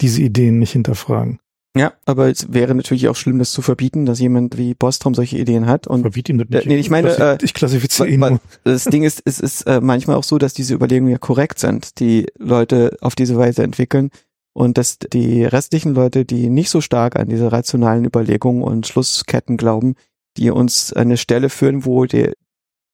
diese 0.00 0.22
Ideen 0.22 0.58
nicht 0.58 0.72
hinterfragen. 0.72 1.40
Ja, 1.78 1.92
aber 2.06 2.28
es 2.28 2.52
wäre 2.52 2.74
natürlich 2.74 3.06
auch 3.08 3.14
schlimm, 3.14 3.38
das 3.38 3.52
zu 3.52 3.62
verbieten, 3.62 4.04
dass 4.04 4.18
jemand 4.18 4.58
wie 4.58 4.74
Bostrom 4.74 5.14
solche 5.14 5.38
Ideen 5.38 5.66
hat. 5.66 5.86
Und 5.86 6.00
Verbiet 6.00 6.28
ihn 6.28 6.38
das 6.38 6.48
nicht. 6.48 6.66
Äh, 6.66 6.68
nee, 6.68 6.76
ich 6.76 6.90
meine, 6.90 7.16
äh, 7.16 7.38
ich 7.40 7.54
klassifiziere 7.54 8.08
ihn 8.08 8.18
nur. 8.18 8.40
Das 8.64 8.84
Ding 8.84 9.04
ist, 9.04 9.22
es 9.24 9.38
ist 9.38 9.62
äh, 9.62 9.80
manchmal 9.80 10.16
auch 10.16 10.24
so, 10.24 10.38
dass 10.38 10.54
diese 10.54 10.74
Überlegungen 10.74 11.12
ja 11.12 11.18
korrekt 11.18 11.60
sind, 11.60 12.00
die 12.00 12.26
Leute 12.36 12.96
auf 13.00 13.14
diese 13.14 13.36
Weise 13.36 13.62
entwickeln 13.62 14.10
und 14.54 14.76
dass 14.76 14.98
die 14.98 15.44
restlichen 15.44 15.94
Leute, 15.94 16.24
die 16.24 16.50
nicht 16.50 16.70
so 16.70 16.80
stark 16.80 17.14
an 17.16 17.28
diese 17.28 17.52
rationalen 17.52 18.04
Überlegungen 18.04 18.64
und 18.64 18.88
Schlussketten 18.88 19.56
glauben, 19.56 19.94
die 20.36 20.50
uns 20.50 20.92
an 20.92 21.02
eine 21.02 21.16
Stelle 21.16 21.48
führen, 21.48 21.84
wo 21.84 22.06
die 22.06 22.32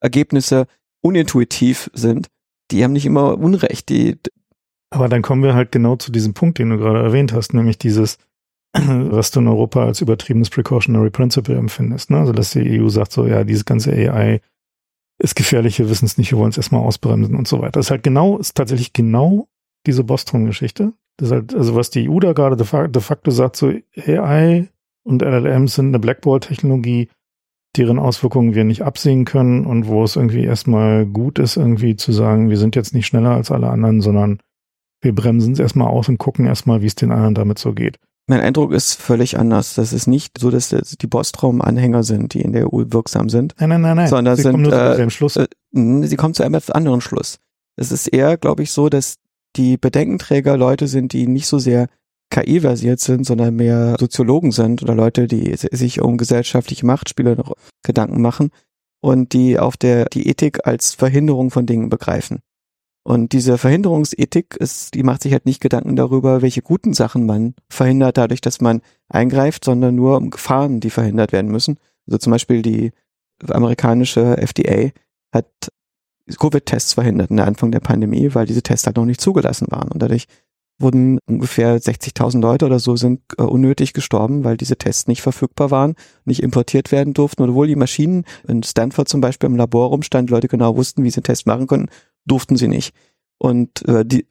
Ergebnisse 0.00 0.66
unintuitiv 1.00 1.90
sind, 1.94 2.26
die 2.70 2.84
haben 2.84 2.92
nicht 2.92 3.06
immer 3.06 3.38
Unrecht. 3.38 3.88
Die, 3.88 4.18
Aber 4.90 5.08
dann 5.08 5.22
kommen 5.22 5.42
wir 5.42 5.54
halt 5.54 5.72
genau 5.72 5.96
zu 5.96 6.12
diesem 6.12 6.34
Punkt, 6.34 6.58
den 6.58 6.68
du 6.68 6.76
gerade 6.76 7.02
erwähnt 7.02 7.32
hast, 7.32 7.54
nämlich 7.54 7.78
dieses, 7.78 8.18
was 9.10 9.30
du 9.30 9.40
in 9.40 9.48
Europa 9.48 9.84
als 9.84 10.00
übertriebenes 10.00 10.50
Precautionary 10.50 11.10
Principle 11.10 11.56
empfindest. 11.56 12.10
Ne? 12.10 12.18
Also 12.18 12.32
dass 12.32 12.50
die 12.50 12.80
EU 12.80 12.88
sagt 12.88 13.12
so, 13.12 13.26
ja, 13.26 13.44
dieses 13.44 13.64
ganze 13.64 13.92
AI 13.92 14.40
ist 15.18 15.36
gefährlich, 15.36 15.78
wir 15.78 15.88
wissen 15.88 16.06
es 16.06 16.18
nicht, 16.18 16.32
wir 16.32 16.38
wollen 16.38 16.50
es 16.50 16.56
erstmal 16.56 16.82
ausbremsen 16.82 17.36
und 17.36 17.46
so 17.46 17.60
weiter. 17.60 17.72
Das 17.72 17.86
ist 17.86 17.90
halt 17.90 18.02
genau, 18.02 18.36
ist 18.38 18.56
tatsächlich 18.56 18.92
genau 18.92 19.48
diese 19.86 20.02
Bostrom-Geschichte. 20.02 20.92
Das 21.16 21.28
ist 21.28 21.32
halt, 21.32 21.54
also 21.54 21.76
was 21.76 21.90
die 21.90 22.08
EU 22.08 22.18
da 22.18 22.32
gerade 22.32 22.56
de 22.56 22.66
facto, 22.66 23.30
sagt, 23.30 23.56
so 23.56 23.72
AI 23.96 24.68
und 25.04 25.22
LLMs 25.22 25.76
sind 25.76 25.88
eine 25.88 26.00
Blackball-Technologie, 26.00 27.08
deren 27.76 28.00
Auswirkungen 28.00 28.54
wir 28.54 28.64
nicht 28.64 28.82
absehen 28.82 29.24
können 29.24 29.66
und 29.66 29.86
wo 29.86 30.02
es 30.02 30.16
irgendwie 30.16 30.44
erstmal 30.44 31.06
gut 31.06 31.38
ist, 31.38 31.56
irgendwie 31.56 31.94
zu 31.94 32.12
sagen, 32.12 32.50
wir 32.50 32.56
sind 32.56 32.74
jetzt 32.74 32.94
nicht 32.94 33.06
schneller 33.06 33.30
als 33.30 33.52
alle 33.52 33.68
anderen, 33.68 34.00
sondern 34.00 34.40
wir 35.00 35.14
bremsen 35.14 35.52
es 35.52 35.60
erstmal 35.60 35.88
aus 35.88 36.08
und 36.08 36.18
gucken 36.18 36.46
erstmal, 36.46 36.82
wie 36.82 36.86
es 36.86 36.94
den 36.94 37.12
anderen 37.12 37.34
damit 37.34 37.58
so 37.58 37.72
geht. 37.72 37.98
Mein 38.26 38.40
Eindruck 38.40 38.72
ist 38.72 38.94
völlig 38.94 39.38
anders. 39.38 39.74
Das 39.74 39.92
ist 39.92 40.06
nicht 40.06 40.38
so, 40.38 40.50
dass 40.50 40.70
das 40.70 40.96
die 40.96 41.06
Bostraum-Anhänger 41.06 42.02
sind, 42.02 42.32
die 42.32 42.40
in 42.40 42.52
der 42.52 42.72
EU 42.72 42.84
wirksam 42.88 43.28
sind. 43.28 43.54
Nein, 43.58 43.68
nein, 43.68 43.82
nein, 43.82 43.96
nein. 43.96 44.08
Sondern 44.08 44.36
Sie 44.36 44.42
sind, 44.42 44.52
kommen 44.52 44.62
nur 44.62 44.72
äh, 44.72 44.92
zu 44.92 44.96
dem 44.96 45.10
Schluss. 45.10 45.36
äh, 45.36 45.46
Sie 45.72 46.16
kommen 46.16 46.34
zu 46.34 46.42
einem 46.42 46.58
anderen 46.72 47.00
Schluss. 47.02 47.38
Es 47.76 47.92
ist 47.92 48.06
eher, 48.08 48.36
glaube 48.38 48.62
ich, 48.62 48.70
so, 48.70 48.88
dass 48.88 49.16
die 49.56 49.76
Bedenkenträger 49.76 50.56
Leute 50.56 50.88
sind, 50.88 51.12
die 51.12 51.26
nicht 51.26 51.46
so 51.46 51.58
sehr 51.58 51.88
KI-versiert 52.30 53.00
sind, 53.00 53.26
sondern 53.26 53.54
mehr 53.54 53.96
Soziologen 54.00 54.52
sind 54.52 54.82
oder 54.82 54.94
Leute, 54.94 55.28
die 55.28 55.54
sich 55.54 56.00
um 56.00 56.16
gesellschaftliche 56.16 56.86
Machtspiele 56.86 57.36
noch 57.36 57.52
Gedanken 57.82 58.22
machen 58.22 58.50
und 59.00 59.32
die 59.34 59.58
auf 59.58 59.76
der 59.76 60.06
die 60.06 60.28
Ethik 60.28 60.66
als 60.66 60.94
Verhinderung 60.94 61.50
von 61.50 61.66
Dingen 61.66 61.90
begreifen. 61.90 62.40
Und 63.06 63.32
diese 63.32 63.58
Verhinderungsethik 63.58 64.56
ist, 64.56 64.94
die 64.94 65.02
macht 65.02 65.22
sich 65.22 65.32
halt 65.32 65.44
nicht 65.44 65.60
Gedanken 65.60 65.94
darüber, 65.94 66.40
welche 66.40 66.62
guten 66.62 66.94
Sachen 66.94 67.26
man 67.26 67.54
verhindert, 67.68 68.16
dadurch, 68.16 68.40
dass 68.40 68.62
man 68.62 68.80
eingreift, 69.08 69.64
sondern 69.64 69.94
nur 69.94 70.16
um 70.16 70.30
Gefahren, 70.30 70.80
die 70.80 70.88
verhindert 70.88 71.32
werden 71.32 71.50
müssen. 71.50 71.78
Also 72.06 72.16
zum 72.16 72.30
Beispiel 72.30 72.62
die 72.62 72.92
amerikanische 73.46 74.38
FDA 74.38 74.90
hat 75.32 75.46
Covid-Tests 76.38 76.94
verhindert 76.94 77.30
in 77.30 77.36
der 77.36 77.46
Anfang 77.46 77.72
der 77.72 77.80
Pandemie, 77.80 78.34
weil 78.34 78.46
diese 78.46 78.62
Tests 78.62 78.86
halt 78.86 78.96
noch 78.96 79.04
nicht 79.04 79.20
zugelassen 79.20 79.66
waren. 79.68 79.90
Und 79.90 80.00
dadurch 80.00 80.26
wurden 80.78 81.18
ungefähr 81.26 81.78
60.000 81.78 82.40
Leute 82.40 82.64
oder 82.66 82.78
so 82.78 82.96
sind 82.96 83.20
äh, 83.38 83.42
unnötig 83.42 83.92
gestorben, 83.92 84.44
weil 84.44 84.56
diese 84.56 84.76
Tests 84.76 85.06
nicht 85.06 85.22
verfügbar 85.22 85.70
waren, 85.70 85.94
nicht 86.24 86.42
importiert 86.42 86.90
werden 86.90 87.14
durften. 87.14 87.42
Obwohl 87.42 87.66
die 87.66 87.76
Maschinen 87.76 88.24
in 88.48 88.62
Stanford 88.62 89.08
zum 89.08 89.20
Beispiel 89.20 89.48
im 89.48 89.56
Labor 89.56 89.88
rumstanden, 89.88 90.34
Leute 90.34 90.48
genau 90.48 90.76
wussten, 90.76 91.04
wie 91.04 91.10
sie 91.10 91.18
einen 91.18 91.24
Test 91.24 91.46
machen 91.46 91.66
können, 91.66 91.88
durften 92.26 92.56
sie 92.56 92.68
nicht. 92.68 92.94
Und 93.38 93.86
äh, 93.88 94.04
die, 94.04 94.26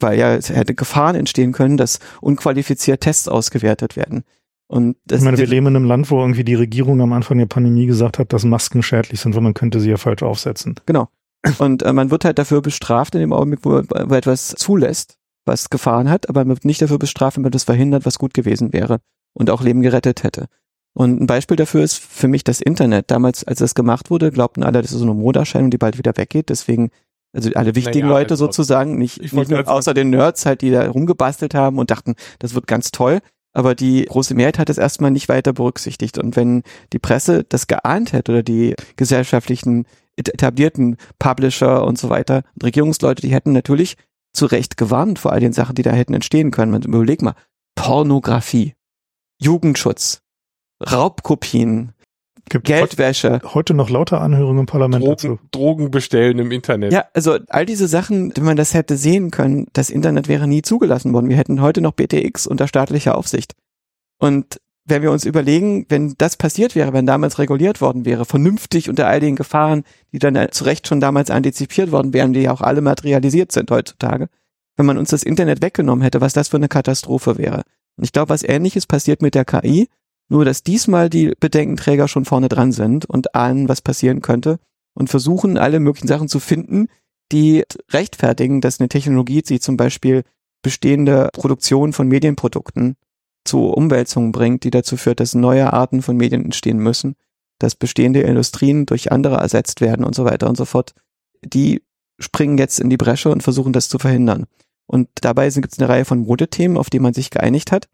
weil 0.00 0.18
ja 0.18 0.34
es 0.34 0.50
hätte 0.50 0.74
Gefahren 0.74 1.16
entstehen 1.16 1.52
können, 1.52 1.76
dass 1.76 2.00
unqualifiziert 2.20 3.00
Tests 3.00 3.28
ausgewertet 3.28 3.96
werden. 3.96 4.24
Und 4.68 4.96
das, 5.04 5.20
ich 5.20 5.24
meine, 5.24 5.38
wir 5.38 5.46
leben 5.46 5.66
in 5.68 5.76
einem 5.76 5.84
Land, 5.84 6.10
wo 6.10 6.20
irgendwie 6.20 6.44
die 6.44 6.54
Regierung 6.54 7.00
am 7.00 7.12
Anfang 7.12 7.38
der 7.38 7.46
Pandemie 7.46 7.86
gesagt 7.86 8.18
hat, 8.18 8.32
dass 8.32 8.44
Masken 8.44 8.82
schädlich 8.82 9.20
sind, 9.20 9.34
weil 9.34 9.42
man 9.42 9.54
könnte 9.54 9.80
sie 9.80 9.90
ja 9.90 9.96
falsch 9.96 10.22
aufsetzen. 10.22 10.74
Genau. 10.86 11.08
Und 11.58 11.84
äh, 11.84 11.92
man 11.92 12.10
wird 12.10 12.24
halt 12.24 12.38
dafür 12.38 12.62
bestraft 12.62 13.14
in 13.14 13.20
dem 13.20 13.32
Augenblick, 13.32 13.60
wo 13.62 13.70
man 13.70 14.12
etwas 14.12 14.48
zulässt, 14.48 15.18
was 15.44 15.70
Gefahren 15.70 16.10
hat, 16.10 16.28
aber 16.28 16.40
man 16.44 16.56
wird 16.56 16.64
nicht 16.64 16.82
dafür 16.82 16.98
bestraft, 16.98 17.36
wenn 17.36 17.42
man 17.42 17.52
das 17.52 17.64
verhindert, 17.64 18.04
was 18.04 18.18
gut 18.18 18.34
gewesen 18.34 18.72
wäre 18.72 18.98
und 19.32 19.50
auch 19.50 19.62
Leben 19.62 19.82
gerettet 19.82 20.24
hätte. 20.24 20.46
Und 20.92 21.20
ein 21.20 21.26
Beispiel 21.26 21.56
dafür 21.56 21.84
ist 21.84 21.98
für 21.98 22.26
mich 22.26 22.42
das 22.42 22.60
Internet. 22.60 23.10
Damals, 23.10 23.44
als 23.44 23.58
das 23.58 23.74
gemacht 23.74 24.10
wurde, 24.10 24.32
glaubten 24.32 24.64
alle, 24.64 24.80
das 24.82 24.92
ist 24.92 24.98
so 24.98 25.04
eine 25.04 25.14
Modeerscheinung, 25.14 25.70
die 25.70 25.78
bald 25.78 25.98
wieder 25.98 26.16
weggeht. 26.16 26.48
Deswegen, 26.48 26.90
also 27.36 27.50
alle 27.54 27.74
wichtigen 27.74 28.08
Naja, 28.08 28.20
Leute 28.20 28.34
also, 28.34 28.46
sozusagen, 28.46 28.98
nicht, 28.98 29.22
ich 29.22 29.32
nicht 29.32 29.50
nur, 29.50 29.68
außer 29.68 29.94
den 29.94 30.10
Nerds 30.10 30.46
halt, 30.46 30.62
die 30.62 30.70
da 30.70 30.88
rumgebastelt 30.88 31.54
haben 31.54 31.78
und 31.78 31.90
dachten, 31.90 32.14
das 32.38 32.54
wird 32.54 32.66
ganz 32.66 32.90
toll. 32.90 33.20
Aber 33.52 33.74
die 33.74 34.04
große 34.04 34.34
Mehrheit 34.34 34.58
hat 34.58 34.68
es 34.68 34.78
erstmal 34.78 35.10
nicht 35.10 35.28
weiter 35.28 35.52
berücksichtigt. 35.52 36.18
Und 36.18 36.36
wenn 36.36 36.62
die 36.92 36.98
Presse 36.98 37.44
das 37.48 37.66
geahnt 37.66 38.12
hätte 38.12 38.32
oder 38.32 38.42
die 38.42 38.74
gesellschaftlichen 38.96 39.86
etablierten 40.16 40.96
Publisher 41.18 41.84
und 41.84 41.98
so 41.98 42.10
weiter, 42.10 42.42
und 42.54 42.64
Regierungsleute, 42.64 43.22
die 43.22 43.32
hätten 43.32 43.52
natürlich 43.52 43.96
zu 44.34 44.46
Recht 44.46 44.76
gewarnt 44.76 45.18
vor 45.18 45.32
all 45.32 45.40
den 45.40 45.52
Sachen, 45.52 45.74
die 45.74 45.82
da 45.82 45.92
hätten 45.92 46.14
entstehen 46.14 46.50
können. 46.50 46.72
Man 46.72 46.82
überleg 46.82 47.22
mal, 47.22 47.34
Pornografie, 47.74 48.74
Jugendschutz, 49.40 50.20
Raubkopien, 50.90 51.92
Gibt 52.48 52.66
Geldwäsche. 52.66 53.40
heute 53.54 53.74
noch 53.74 53.90
lauter 53.90 54.20
Anhörungen 54.20 54.60
im 54.60 54.66
Parlament 54.66 55.04
dazu. 55.06 55.28
Drogen, 55.28 55.48
Drogen 55.50 55.90
bestellen 55.90 56.38
im 56.38 56.52
Internet. 56.52 56.92
Ja, 56.92 57.06
also 57.12 57.38
all 57.48 57.66
diese 57.66 57.88
Sachen, 57.88 58.36
wenn 58.36 58.44
man 58.44 58.56
das 58.56 58.72
hätte 58.72 58.96
sehen 58.96 59.32
können, 59.32 59.66
das 59.72 59.90
Internet 59.90 60.28
wäre 60.28 60.46
nie 60.46 60.62
zugelassen 60.62 61.12
worden. 61.12 61.28
Wir 61.28 61.36
hätten 61.36 61.60
heute 61.60 61.80
noch 61.80 61.92
BTX 61.92 62.46
unter 62.46 62.68
staatlicher 62.68 63.18
Aufsicht. 63.18 63.54
Und 64.18 64.60
wenn 64.84 65.02
wir 65.02 65.10
uns 65.10 65.24
überlegen, 65.24 65.86
wenn 65.88 66.14
das 66.16 66.36
passiert 66.36 66.76
wäre, 66.76 66.92
wenn 66.92 67.06
damals 67.06 67.40
reguliert 67.40 67.80
worden 67.80 68.04
wäre, 68.04 68.24
vernünftig 68.24 68.88
unter 68.88 69.08
all 69.08 69.18
den 69.18 69.34
Gefahren, 69.34 69.82
die 70.12 70.20
dann 70.20 70.38
zu 70.52 70.64
Recht 70.64 70.86
schon 70.86 71.00
damals 71.00 71.30
antizipiert 71.30 71.90
worden 71.90 72.14
wären, 72.14 72.32
die 72.32 72.42
ja 72.42 72.52
auch 72.52 72.60
alle 72.60 72.80
materialisiert 72.80 73.50
sind 73.50 73.70
heutzutage, 73.72 74.28
wenn 74.76 74.86
man 74.86 74.98
uns 74.98 75.10
das 75.10 75.24
Internet 75.24 75.62
weggenommen 75.62 76.02
hätte, 76.02 76.20
was 76.20 76.32
das 76.32 76.48
für 76.48 76.56
eine 76.56 76.68
Katastrophe 76.68 77.36
wäre. 77.36 77.62
Und 77.96 78.04
ich 78.04 78.12
glaube, 78.12 78.28
was 78.28 78.44
ähnliches 78.44 78.86
passiert 78.86 79.22
mit 79.22 79.34
der 79.34 79.44
KI, 79.44 79.88
nur 80.28 80.44
dass 80.44 80.62
diesmal 80.62 81.08
die 81.10 81.32
Bedenkenträger 81.38 82.08
schon 82.08 82.24
vorne 82.24 82.48
dran 82.48 82.72
sind 82.72 83.04
und 83.04 83.34
ahnen, 83.34 83.68
was 83.68 83.80
passieren 83.80 84.22
könnte 84.22 84.58
und 84.94 85.10
versuchen, 85.10 85.58
alle 85.58 85.80
möglichen 85.80 86.08
Sachen 86.08 86.28
zu 86.28 86.40
finden, 86.40 86.88
die 87.32 87.64
rechtfertigen, 87.90 88.60
dass 88.60 88.80
eine 88.80 88.88
Technologie, 88.88 89.42
die 89.42 89.60
zum 89.60 89.76
Beispiel 89.76 90.22
bestehende 90.62 91.28
Produktion 91.32 91.92
von 91.92 92.08
Medienprodukten 92.08 92.96
zu 93.44 93.66
Umwälzungen 93.66 94.32
bringt, 94.32 94.64
die 94.64 94.70
dazu 94.70 94.96
führt, 94.96 95.20
dass 95.20 95.34
neue 95.34 95.72
Arten 95.72 96.02
von 96.02 96.16
Medien 96.16 96.44
entstehen 96.44 96.78
müssen, 96.78 97.14
dass 97.58 97.74
bestehende 97.74 98.20
Industrien 98.22 98.86
durch 98.86 99.12
andere 99.12 99.36
ersetzt 99.36 99.80
werden 99.80 100.04
und 100.04 100.14
so 100.14 100.24
weiter 100.24 100.48
und 100.48 100.56
so 100.56 100.64
fort, 100.64 100.94
die 101.44 101.82
springen 102.18 102.58
jetzt 102.58 102.80
in 102.80 102.90
die 102.90 102.96
Bresche 102.96 103.30
und 103.30 103.42
versuchen 103.42 103.72
das 103.72 103.88
zu 103.88 103.98
verhindern. 103.98 104.46
Und 104.86 105.08
dabei 105.20 105.48
gibt 105.50 105.72
es 105.72 105.78
eine 105.78 105.88
Reihe 105.88 106.04
von 106.04 106.20
Modethemen, 106.20 106.76
auf 106.76 106.90
die 106.90 107.00
man 107.00 107.14
sich 107.14 107.30
geeinigt 107.30 107.72
hat. 107.72 107.88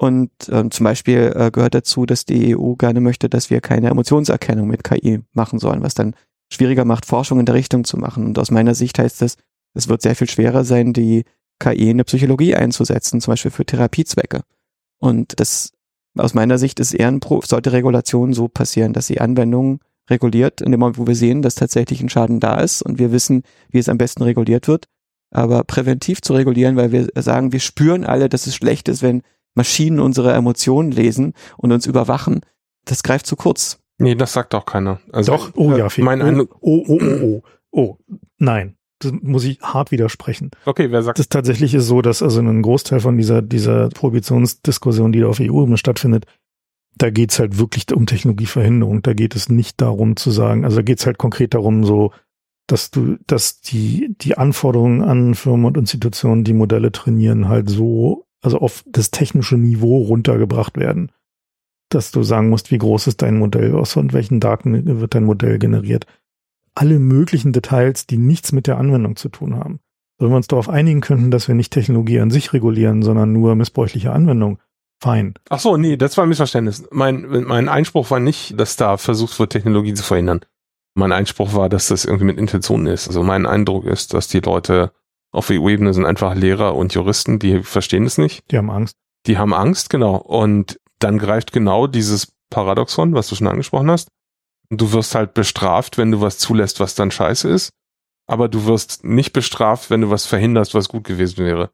Und 0.00 0.30
ähm, 0.50 0.70
zum 0.70 0.84
Beispiel 0.84 1.30
äh, 1.36 1.50
gehört 1.50 1.74
dazu, 1.74 2.06
dass 2.06 2.24
die 2.24 2.56
EU 2.56 2.72
gerne 2.72 3.02
möchte, 3.02 3.28
dass 3.28 3.50
wir 3.50 3.60
keine 3.60 3.90
Emotionserkennung 3.90 4.66
mit 4.66 4.82
KI 4.82 5.20
machen 5.34 5.58
sollen, 5.58 5.82
was 5.82 5.92
dann 5.92 6.14
schwieriger 6.50 6.86
macht, 6.86 7.04
Forschung 7.04 7.38
in 7.38 7.44
der 7.44 7.54
Richtung 7.54 7.84
zu 7.84 7.98
machen. 7.98 8.24
Und 8.24 8.38
aus 8.38 8.50
meiner 8.50 8.74
Sicht 8.74 8.98
heißt 8.98 9.20
das, 9.20 9.36
es 9.74 9.88
wird 9.88 10.00
sehr 10.00 10.16
viel 10.16 10.30
schwerer 10.30 10.64
sein, 10.64 10.94
die 10.94 11.24
KI 11.58 11.90
in 11.90 11.98
der 11.98 12.04
Psychologie 12.04 12.54
einzusetzen, 12.54 13.20
zum 13.20 13.32
Beispiel 13.32 13.50
für 13.50 13.66
Therapiezwecke. 13.66 14.40
Und 15.00 15.38
das 15.38 15.72
aus 16.16 16.32
meiner 16.32 16.56
Sicht 16.56 16.80
ist 16.80 16.94
eher 16.94 17.08
ein 17.08 17.20
Pro 17.20 17.42
sollte 17.42 17.72
Regulation 17.72 18.32
so 18.32 18.48
passieren, 18.48 18.94
dass 18.94 19.06
sie 19.06 19.20
Anwendungen 19.20 19.80
reguliert, 20.08 20.62
in 20.62 20.70
dem 20.70 20.80
Moment, 20.80 20.96
wo 20.96 21.06
wir 21.06 21.14
sehen, 21.14 21.42
dass 21.42 21.56
tatsächlich 21.56 22.00
ein 22.00 22.08
Schaden 22.08 22.40
da 22.40 22.58
ist 22.60 22.80
und 22.80 22.98
wir 22.98 23.12
wissen, 23.12 23.42
wie 23.68 23.78
es 23.78 23.90
am 23.90 23.98
besten 23.98 24.22
reguliert 24.22 24.66
wird. 24.66 24.86
Aber 25.30 25.62
präventiv 25.62 26.22
zu 26.22 26.32
regulieren, 26.32 26.76
weil 26.76 26.90
wir 26.90 27.06
sagen, 27.16 27.52
wir 27.52 27.60
spüren 27.60 28.06
alle, 28.06 28.30
dass 28.30 28.46
es 28.46 28.54
schlecht 28.54 28.88
ist, 28.88 29.02
wenn 29.02 29.20
Maschinen 29.54 30.00
unsere 30.00 30.32
Emotionen 30.32 30.90
lesen 30.90 31.34
und 31.56 31.72
uns 31.72 31.86
überwachen, 31.86 32.40
das 32.84 33.02
greift 33.02 33.26
zu 33.26 33.36
kurz. 33.36 33.80
Nee, 33.98 34.14
das 34.14 34.32
sagt 34.32 34.54
auch 34.54 34.64
keiner. 34.64 35.00
Also, 35.12 35.32
Doch, 35.32 35.52
oh 35.56 35.76
ja, 35.76 35.88
viel. 35.90 36.04
Mein 36.04 36.22
oh, 36.22 36.46
oh, 36.60 36.84
oh, 36.88 36.98
oh, 37.00 37.22
oh, 37.22 37.42
oh, 37.70 37.96
nein. 38.38 38.76
Das 38.98 39.12
muss 39.12 39.44
ich 39.44 39.60
hart 39.62 39.92
widersprechen. 39.92 40.50
okay, 40.66 40.90
wer 40.90 41.02
sagt, 41.02 41.18
Das 41.18 41.28
tatsächlich 41.28 41.74
ist 41.74 41.86
so, 41.86 42.02
dass 42.02 42.22
also 42.22 42.40
ein 42.40 42.62
Großteil 42.62 43.00
von 43.00 43.16
dieser, 43.16 43.40
dieser 43.40 43.88
Prohibitionsdiskussion, 43.88 45.12
die 45.12 45.20
da 45.20 45.28
auf 45.28 45.40
EU-Ebene 45.40 45.78
stattfindet, 45.78 46.26
da 46.96 47.10
geht's 47.10 47.38
halt 47.38 47.58
wirklich 47.58 47.90
um 47.94 48.06
Technologieverhinderung. 48.06 49.00
Da 49.02 49.14
geht 49.14 49.36
es 49.36 49.48
nicht 49.48 49.80
darum 49.80 50.16
zu 50.16 50.30
sagen, 50.30 50.64
also 50.64 50.76
da 50.76 50.82
geht's 50.82 51.06
halt 51.06 51.16
konkret 51.16 51.54
darum, 51.54 51.84
so, 51.84 52.12
dass 52.66 52.90
du, 52.90 53.16
dass 53.26 53.60
die, 53.60 54.14
die 54.20 54.36
Anforderungen 54.36 55.02
an 55.02 55.34
Firmen 55.34 55.66
und 55.66 55.76
Institutionen, 55.78 56.44
die 56.44 56.52
Modelle 56.52 56.92
trainieren, 56.92 57.48
halt 57.48 57.70
so, 57.70 58.26
also 58.40 58.58
auf 58.58 58.84
das 58.86 59.10
technische 59.10 59.56
Niveau 59.56 60.02
runtergebracht 60.02 60.76
werden. 60.76 61.12
Dass 61.88 62.10
du 62.10 62.22
sagen 62.22 62.48
musst, 62.50 62.70
wie 62.70 62.78
groß 62.78 63.08
ist 63.08 63.22
dein 63.22 63.38
Modell, 63.38 63.74
aus 63.74 63.96
und 63.96 64.12
welchen 64.12 64.40
Daten 64.40 65.00
wird 65.00 65.14
dein 65.14 65.24
Modell 65.24 65.58
generiert. 65.58 66.06
Alle 66.74 66.98
möglichen 66.98 67.52
Details, 67.52 68.06
die 68.06 68.16
nichts 68.16 68.52
mit 68.52 68.66
der 68.66 68.78
Anwendung 68.78 69.16
zu 69.16 69.28
tun 69.28 69.56
haben. 69.56 69.80
Wenn 70.18 70.28
wir 70.28 70.36
uns 70.36 70.46
darauf 70.46 70.68
einigen 70.68 71.00
könnten, 71.00 71.30
dass 71.30 71.48
wir 71.48 71.54
nicht 71.54 71.72
Technologie 71.72 72.20
an 72.20 72.30
sich 72.30 72.52
regulieren, 72.52 73.02
sondern 73.02 73.32
nur 73.32 73.54
missbräuchliche 73.54 74.12
Anwendung, 74.12 74.58
fein. 75.00 75.34
ach 75.48 75.58
so, 75.58 75.76
nee, 75.76 75.96
das 75.96 76.16
war 76.16 76.24
ein 76.24 76.28
Missverständnis. 76.28 76.84
Mein, 76.90 77.26
mein 77.46 77.68
Einspruch 77.68 78.10
war 78.10 78.20
nicht, 78.20 78.58
dass 78.60 78.76
da 78.76 78.98
versucht 78.98 79.38
wird, 79.38 79.50
Technologie 79.50 79.94
zu 79.94 80.02
verhindern. 80.02 80.40
Mein 80.94 81.12
Einspruch 81.12 81.54
war, 81.54 81.68
dass 81.68 81.88
das 81.88 82.04
irgendwie 82.04 82.26
mit 82.26 82.38
Intention 82.38 82.86
ist. 82.86 83.08
Also 83.08 83.22
mein 83.22 83.46
Eindruck 83.46 83.86
ist, 83.86 84.12
dass 84.12 84.28
die 84.28 84.40
Leute 84.40 84.92
auf 85.32 85.50
EU-Ebene 85.50 85.94
sind 85.94 86.06
einfach 86.06 86.34
Lehrer 86.34 86.74
und 86.74 86.94
Juristen, 86.94 87.38
die 87.38 87.62
verstehen 87.62 88.04
es 88.04 88.18
nicht. 88.18 88.42
Die 88.50 88.58
haben 88.58 88.70
Angst. 88.70 88.96
Die 89.26 89.38
haben 89.38 89.54
Angst, 89.54 89.90
genau. 89.90 90.16
Und 90.16 90.80
dann 90.98 91.18
greift 91.18 91.52
genau 91.52 91.86
dieses 91.86 92.32
Paradoxon, 92.50 93.14
was 93.14 93.28
du 93.28 93.36
schon 93.36 93.46
angesprochen 93.46 93.90
hast. 93.90 94.08
Du 94.70 94.92
wirst 94.92 95.14
halt 95.14 95.34
bestraft, 95.34 95.98
wenn 95.98 96.10
du 96.10 96.20
was 96.20 96.38
zulässt, 96.38 96.80
was 96.80 96.94
dann 96.94 97.10
scheiße 97.10 97.48
ist. 97.48 97.70
aber 98.30 98.48
du 98.48 98.64
wirst 98.66 99.02
nicht 99.02 99.32
bestraft, 99.32 99.90
wenn 99.90 100.02
du 100.02 100.10
was 100.10 100.24
verhinderst, 100.24 100.72
was 100.72 100.88
gut 100.88 101.02
gewesen 101.02 101.38
wäre. 101.44 101.70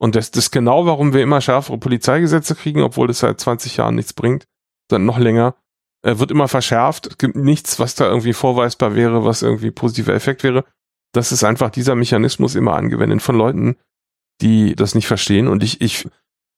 Und 0.00 0.14
das, 0.14 0.30
das 0.30 0.44
ist 0.44 0.50
genau, 0.52 0.86
warum 0.86 1.12
wir 1.12 1.24
immer 1.24 1.40
schärfere 1.40 1.76
Polizeigesetze 1.76 2.54
kriegen, 2.54 2.82
obwohl 2.82 3.08
das 3.08 3.18
seit 3.18 3.40
20 3.40 3.78
Jahren 3.78 3.96
nichts 3.96 4.12
bringt, 4.12 4.44
dann 4.86 5.04
noch 5.04 5.18
länger. 5.18 5.56
Er 6.04 6.20
wird 6.20 6.30
immer 6.30 6.46
verschärft. 6.46 7.08
Es 7.08 7.18
gibt 7.18 7.34
nichts, 7.34 7.80
was 7.80 7.96
da 7.96 8.06
irgendwie 8.06 8.32
vorweisbar 8.32 8.94
wäre, 8.94 9.24
was 9.24 9.42
irgendwie 9.42 9.72
positiver 9.72 10.14
Effekt 10.14 10.44
wäre. 10.44 10.64
Das 11.12 11.32
ist 11.32 11.44
einfach 11.44 11.70
dieser 11.70 11.94
Mechanismus 11.94 12.54
immer 12.54 12.74
angewendet 12.74 13.22
von 13.22 13.36
Leuten, 13.36 13.76
die 14.42 14.74
das 14.74 14.94
nicht 14.94 15.06
verstehen. 15.06 15.48
Und 15.48 15.62
ich, 15.62 15.80
ich 15.80 16.08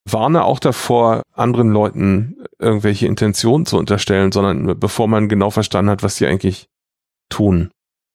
warne 0.09 0.45
auch 0.45 0.59
davor, 0.59 1.23
anderen 1.33 1.71
Leuten 1.71 2.37
irgendwelche 2.59 3.07
Intentionen 3.07 3.67
zu 3.67 3.79
unterstellen, 3.79 4.33
sondern 4.33 4.79
bevor 4.79 5.09
man 5.09 5.29
genau 5.29 5.51
verstanden 5.51 5.91
hat, 5.91 6.03
was 6.03 6.17
die 6.17 6.27
eigentlich 6.27 6.69
tun. 7.29 7.71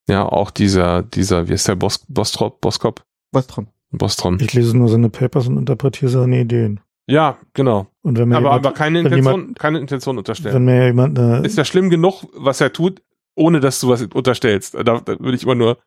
Ja, 0.07 0.25
auch 0.25 0.51
dieser, 0.51 1.01
dieser, 1.03 1.47
wie 1.47 1.53
ist 1.53 1.67
der 1.67 1.75
Bos, 1.75 2.05
Bostrop, 2.07 2.61
Boskop? 2.61 3.03
Bostrom. 3.31 3.67
Bostrom. 3.91 4.37
Ich 4.39 4.53
lese 4.53 4.77
nur 4.77 4.89
seine 4.89 5.09
Papers 5.09 5.47
und 5.47 5.57
interpretiere 5.57 6.11
seine 6.11 6.41
Ideen. 6.41 6.79
Ja, 7.07 7.37
genau. 7.53 7.87
Und 8.01 8.17
wenn 8.17 8.29
mir 8.29 8.35
Aber, 8.37 8.47
jemand, 8.49 8.65
aber 8.65 8.75
keine 8.75 8.99
wenn 8.99 9.05
Intention, 9.05 9.39
jemand- 9.41 9.59
keine 9.59 9.79
Intention 9.79 10.17
unterstellen. 10.17 10.55
wenn 10.55 10.65
mir 10.65 10.85
jemand 10.87 11.17
eine, 11.17 11.45
ist 11.45 11.57
ja 11.57 11.63
schlimm 11.65 11.89
genug, 11.89 12.23
was 12.35 12.61
er 12.61 12.73
tut, 12.73 13.01
ohne 13.35 13.59
dass 13.59 13.79
du 13.79 13.89
was 13.89 14.01
unterstellst. 14.03 14.73
Da, 14.75 14.83
da 14.83 15.05
würde 15.07 15.35
ich 15.35 15.43
immer 15.43 15.55
nur. 15.55 15.77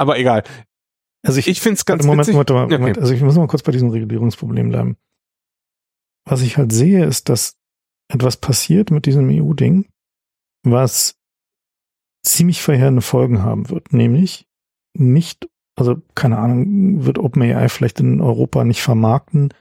Aber 0.00 0.18
egal. 0.18 0.44
also 1.22 1.38
ich, 1.38 1.46
Ich 1.46 1.60
finde 1.60 1.74
es 1.74 1.84
ganz 1.84 2.04
Moment, 2.04 2.20
witzig. 2.28 2.34
Moment, 2.34 2.50
Moment, 2.50 2.72
Okay. 2.72 2.80
Moment. 2.80 2.98
Also 2.98 3.12
ich 3.12 3.20
muss 3.20 3.36
mal 3.36 3.46
kurz 3.46 3.62
bei 3.62 3.72
diesem 3.72 3.90
Regulierungsproblem 3.90 4.70
bleiben. 4.70 4.96
Was 6.24 6.40
ich 6.40 6.56
halt 6.56 6.72
sehe, 6.72 7.04
ist, 7.04 7.28
dass 7.28 7.58
etwas 8.08 8.38
passiert 8.38 8.90
mit 8.90 9.04
diesem 9.04 9.28
EU-Ding, 9.28 9.90
was 10.64 11.16
ziemlich 12.24 12.62
verheerende 12.62 13.02
Folgen 13.02 13.42
haben 13.42 13.68
wird. 13.68 13.92
Nämlich 13.92 14.46
nicht, 14.96 15.48
also 15.78 16.00
keine 16.14 16.38
Ahnung, 16.38 17.04
wird 17.04 17.18
OpenAI 17.18 17.68
vielleicht 17.68 18.00
in 18.00 18.22
Europa 18.22 18.64
nicht 18.64 18.80
vermarkten, 18.82 19.52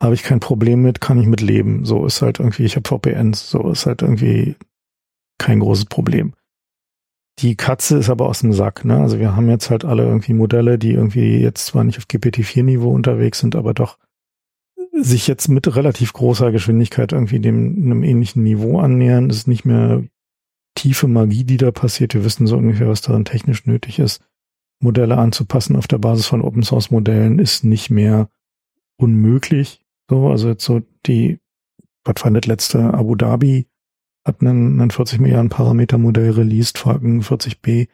habe 0.00 0.14
ich 0.14 0.22
kein 0.22 0.40
Problem 0.40 0.82
mit, 0.82 1.00
kann 1.00 1.18
ich 1.18 1.26
mit 1.26 1.40
leben. 1.40 1.84
So 1.84 2.06
ist 2.06 2.22
halt 2.22 2.38
irgendwie, 2.38 2.64
ich 2.64 2.76
habe 2.76 2.88
VPNs, 2.88 3.50
so 3.50 3.70
ist 3.70 3.86
halt 3.86 4.02
irgendwie 4.02 4.54
kein 5.38 5.58
großes 5.58 5.86
Problem. 5.86 6.34
Die 7.40 7.56
Katze 7.56 7.98
ist 7.98 8.10
aber 8.10 8.26
aus 8.26 8.40
dem 8.40 8.52
Sack, 8.52 8.84
ne? 8.84 8.98
Also 8.98 9.18
wir 9.18 9.34
haben 9.34 9.48
jetzt 9.48 9.70
halt 9.70 9.84
alle 9.84 10.04
irgendwie 10.04 10.34
Modelle, 10.34 10.78
die 10.78 10.92
irgendwie 10.92 11.38
jetzt 11.38 11.66
zwar 11.66 11.82
nicht 11.82 11.98
auf 11.98 12.06
GPT-4-Niveau 12.06 12.88
unterwegs 12.88 13.40
sind, 13.40 13.56
aber 13.56 13.74
doch 13.74 13.98
sich 14.92 15.26
jetzt 15.26 15.48
mit 15.48 15.74
relativ 15.74 16.12
großer 16.12 16.52
Geschwindigkeit 16.52 17.12
irgendwie 17.12 17.40
dem 17.40 17.76
einem 17.84 18.04
ähnlichen 18.04 18.44
Niveau 18.44 18.78
annähern. 18.78 19.28
Es 19.28 19.38
ist 19.38 19.48
nicht 19.48 19.64
mehr 19.64 20.04
tiefe 20.76 21.08
Magie, 21.08 21.44
die 21.44 21.56
da 21.56 21.72
passiert. 21.72 22.14
Wir 22.14 22.24
wissen 22.24 22.46
so 22.46 22.56
ungefähr, 22.56 22.88
was 22.88 23.00
daran 23.00 23.24
technisch 23.24 23.66
nötig 23.66 23.98
ist. 23.98 24.22
Modelle 24.80 25.18
anzupassen 25.18 25.76
auf 25.76 25.88
der 25.88 25.98
Basis 25.98 26.26
von 26.26 26.42
Open 26.42 26.62
Source 26.62 26.90
Modellen 26.90 27.38
ist 27.38 27.64
nicht 27.64 27.90
mehr 27.90 28.28
unmöglich. 28.96 29.84
So, 30.08 30.28
also 30.28 30.50
jetzt 30.50 30.64
so 30.64 30.82
die, 31.06 31.40
was 32.04 32.24
war 32.24 32.30
das 32.30 32.46
letzte 32.46 32.94
Abu 32.94 33.16
Dhabi 33.16 33.66
hat 34.24 34.40
einen, 34.40 34.80
einen 34.80 34.90
40 34.90 35.20
Milliarden 35.20 35.50
Parameter 35.50 35.98
Modell 35.98 36.30
released, 36.30 36.78
Falcon 36.78 37.22
40b, 37.22 37.88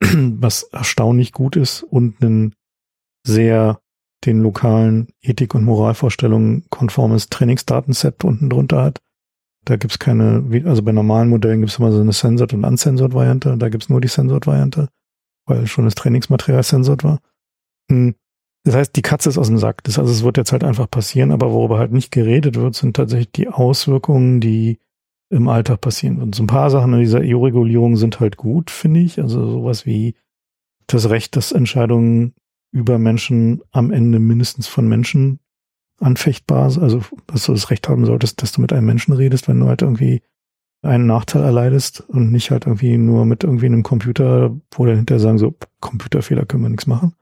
was 0.00 0.62
erstaunlich 0.64 1.32
gut 1.32 1.56
ist 1.56 1.82
und 1.82 2.22
einen 2.22 2.54
sehr 3.26 3.80
den 4.24 4.40
lokalen 4.42 5.08
Ethik- 5.20 5.54
und 5.54 5.64
Moralvorstellungen 5.64 6.64
konformes 6.70 7.28
Trainingsdatenset 7.28 8.24
unten 8.24 8.50
drunter 8.50 8.82
hat. 8.82 9.00
Da 9.64 9.76
gibt's 9.76 9.98
keine, 9.98 10.50
wie- 10.50 10.64
also 10.64 10.82
bei 10.82 10.92
normalen 10.92 11.28
Modellen 11.28 11.60
gibt's 11.60 11.78
immer 11.78 11.92
so 11.92 12.00
eine 12.00 12.12
Censored 12.12 12.52
und 12.54 12.64
Uncensored 12.64 13.14
Variante, 13.14 13.56
da 13.56 13.68
gibt's 13.68 13.88
nur 13.88 14.00
die 14.00 14.08
Censored 14.08 14.46
Variante, 14.46 14.88
weil 15.46 15.66
schon 15.66 15.84
das 15.84 15.94
Trainingsmaterial 15.94 16.64
censored 16.64 17.04
war. 17.04 17.20
Hm. 17.90 18.14
Das 18.64 18.74
heißt, 18.74 18.96
die 18.96 19.02
Katze 19.02 19.28
ist 19.28 19.38
aus 19.38 19.46
dem 19.46 19.58
Sack. 19.58 19.84
Das 19.84 19.98
heißt, 19.98 20.10
es 20.10 20.24
wird 20.24 20.36
jetzt 20.36 20.52
halt 20.52 20.64
einfach 20.64 20.90
passieren, 20.90 21.30
aber 21.30 21.52
worüber 21.52 21.78
halt 21.78 21.92
nicht 21.92 22.10
geredet 22.10 22.56
wird, 22.56 22.74
sind 22.74 22.96
tatsächlich 22.96 23.30
die 23.32 23.48
Auswirkungen, 23.48 24.40
die 24.40 24.78
im 25.30 25.48
Alltag 25.48 25.80
passieren. 25.80 26.20
Und 26.20 26.34
so 26.34 26.42
ein 26.42 26.48
paar 26.48 26.70
Sachen 26.70 26.94
in 26.94 27.00
dieser 27.00 27.20
EU-Regulierung 27.22 27.96
sind 27.96 28.20
halt 28.20 28.36
gut, 28.36 28.70
finde 28.70 29.00
ich. 29.00 29.20
Also 29.20 29.46
sowas 29.50 29.86
wie 29.86 30.14
das 30.86 31.10
Recht, 31.10 31.36
dass 31.36 31.52
Entscheidungen 31.52 32.34
über 32.72 32.98
Menschen 32.98 33.62
am 33.70 33.90
Ende 33.90 34.18
mindestens 34.18 34.66
von 34.66 34.88
Menschen 34.88 35.40
anfechtbar 36.00 36.70
sind. 36.70 36.82
Also, 36.82 37.02
dass 37.26 37.46
du 37.46 37.52
das 37.52 37.70
Recht 37.70 37.88
haben 37.88 38.06
solltest, 38.06 38.42
dass 38.42 38.52
du 38.52 38.60
mit 38.60 38.72
einem 38.72 38.86
Menschen 38.86 39.12
redest, 39.12 39.48
wenn 39.48 39.60
du 39.60 39.66
halt 39.66 39.82
irgendwie 39.82 40.22
einen 40.82 41.06
Nachteil 41.06 41.42
erleidest 41.42 42.00
und 42.08 42.30
nicht 42.30 42.50
halt 42.50 42.66
irgendwie 42.66 42.96
nur 42.98 43.26
mit 43.26 43.42
irgendwie 43.42 43.66
einem 43.66 43.82
Computer, 43.82 44.56
wo 44.72 44.86
dann 44.86 44.96
hinterher 44.96 45.20
sagen, 45.20 45.38
so, 45.38 45.54
Computerfehler 45.80 46.46
können 46.46 46.62
wir 46.62 46.70
nichts 46.70 46.86
machen. 46.86 47.14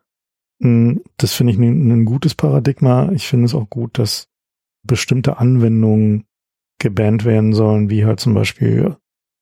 Mm, 0.59 0.99
Das 1.17 1.33
finde 1.33 1.53
ich 1.53 1.59
ein, 1.59 1.91
ein 1.91 2.05
gutes 2.05 2.35
Paradigma. 2.35 3.11
Ich 3.13 3.27
finde 3.27 3.47
es 3.47 3.55
auch 3.55 3.71
gut, 3.71 3.99
dass 3.99 4.29
bestimmte 4.83 5.39
Anwendungen 5.39 6.25
gebannt 6.79 7.25
werden 7.25 7.53
sollen, 7.53 7.91
wie 7.91 8.05
halt 8.05 8.21
zum 8.21 8.35
Beispiel 8.35 8.97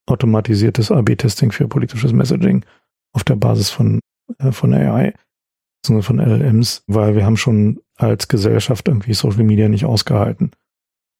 automatisiertes 0.06 0.90
AB-Testing 0.90 1.52
für 1.52 1.68
politisches 1.68 2.12
Messaging 2.12 2.64
auf 3.12 3.24
der 3.24 3.36
Basis 3.36 3.70
von, 3.70 4.00
äh, 4.38 4.52
von 4.52 4.74
AI, 4.74 5.14
beziehungsweise 5.82 6.06
von 6.06 6.20
LLMs, 6.20 6.84
weil 6.86 7.14
wir 7.14 7.24
haben 7.24 7.36
schon 7.36 7.80
als 7.96 8.28
Gesellschaft 8.28 8.88
irgendwie 8.88 9.14
Social 9.14 9.44
Media 9.44 9.68
nicht 9.68 9.84
ausgehalten. 9.84 10.50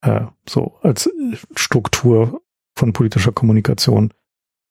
Äh, 0.03 0.27
so 0.49 0.77
als 0.83 1.11
Struktur 1.57 2.43
von 2.77 2.93
politischer 2.93 3.33
Kommunikation. 3.33 4.13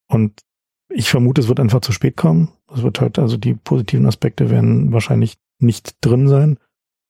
Und 0.07 0.41
ich 0.89 1.09
vermute, 1.09 1.41
es 1.41 1.47
wird 1.47 1.59
einfach 1.59 1.81
zu 1.81 1.91
spät 1.91 2.17
kommen. 2.17 2.49
Es 2.73 2.83
wird 2.83 3.01
halt, 3.01 3.17
also 3.17 3.37
die 3.37 3.55
positiven 3.55 4.05
Aspekte 4.05 4.49
werden 4.49 4.91
wahrscheinlich 4.91 5.37
nicht 5.59 5.95
drin 6.01 6.27
sein, 6.27 6.59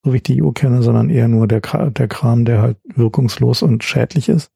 so 0.04 0.12
wie 0.12 0.18
ich 0.18 0.24
die 0.24 0.44
EU 0.44 0.52
kenne, 0.52 0.84
sondern 0.84 1.10
eher 1.10 1.28
nur 1.28 1.48
der, 1.48 1.62
der 1.62 2.08
Kram, 2.08 2.46
der 2.46 2.62
halt 2.62 2.78
wirkungslos 2.84 3.62
und 3.62 3.84
schädlich 3.84 4.30
ist. 4.30 4.52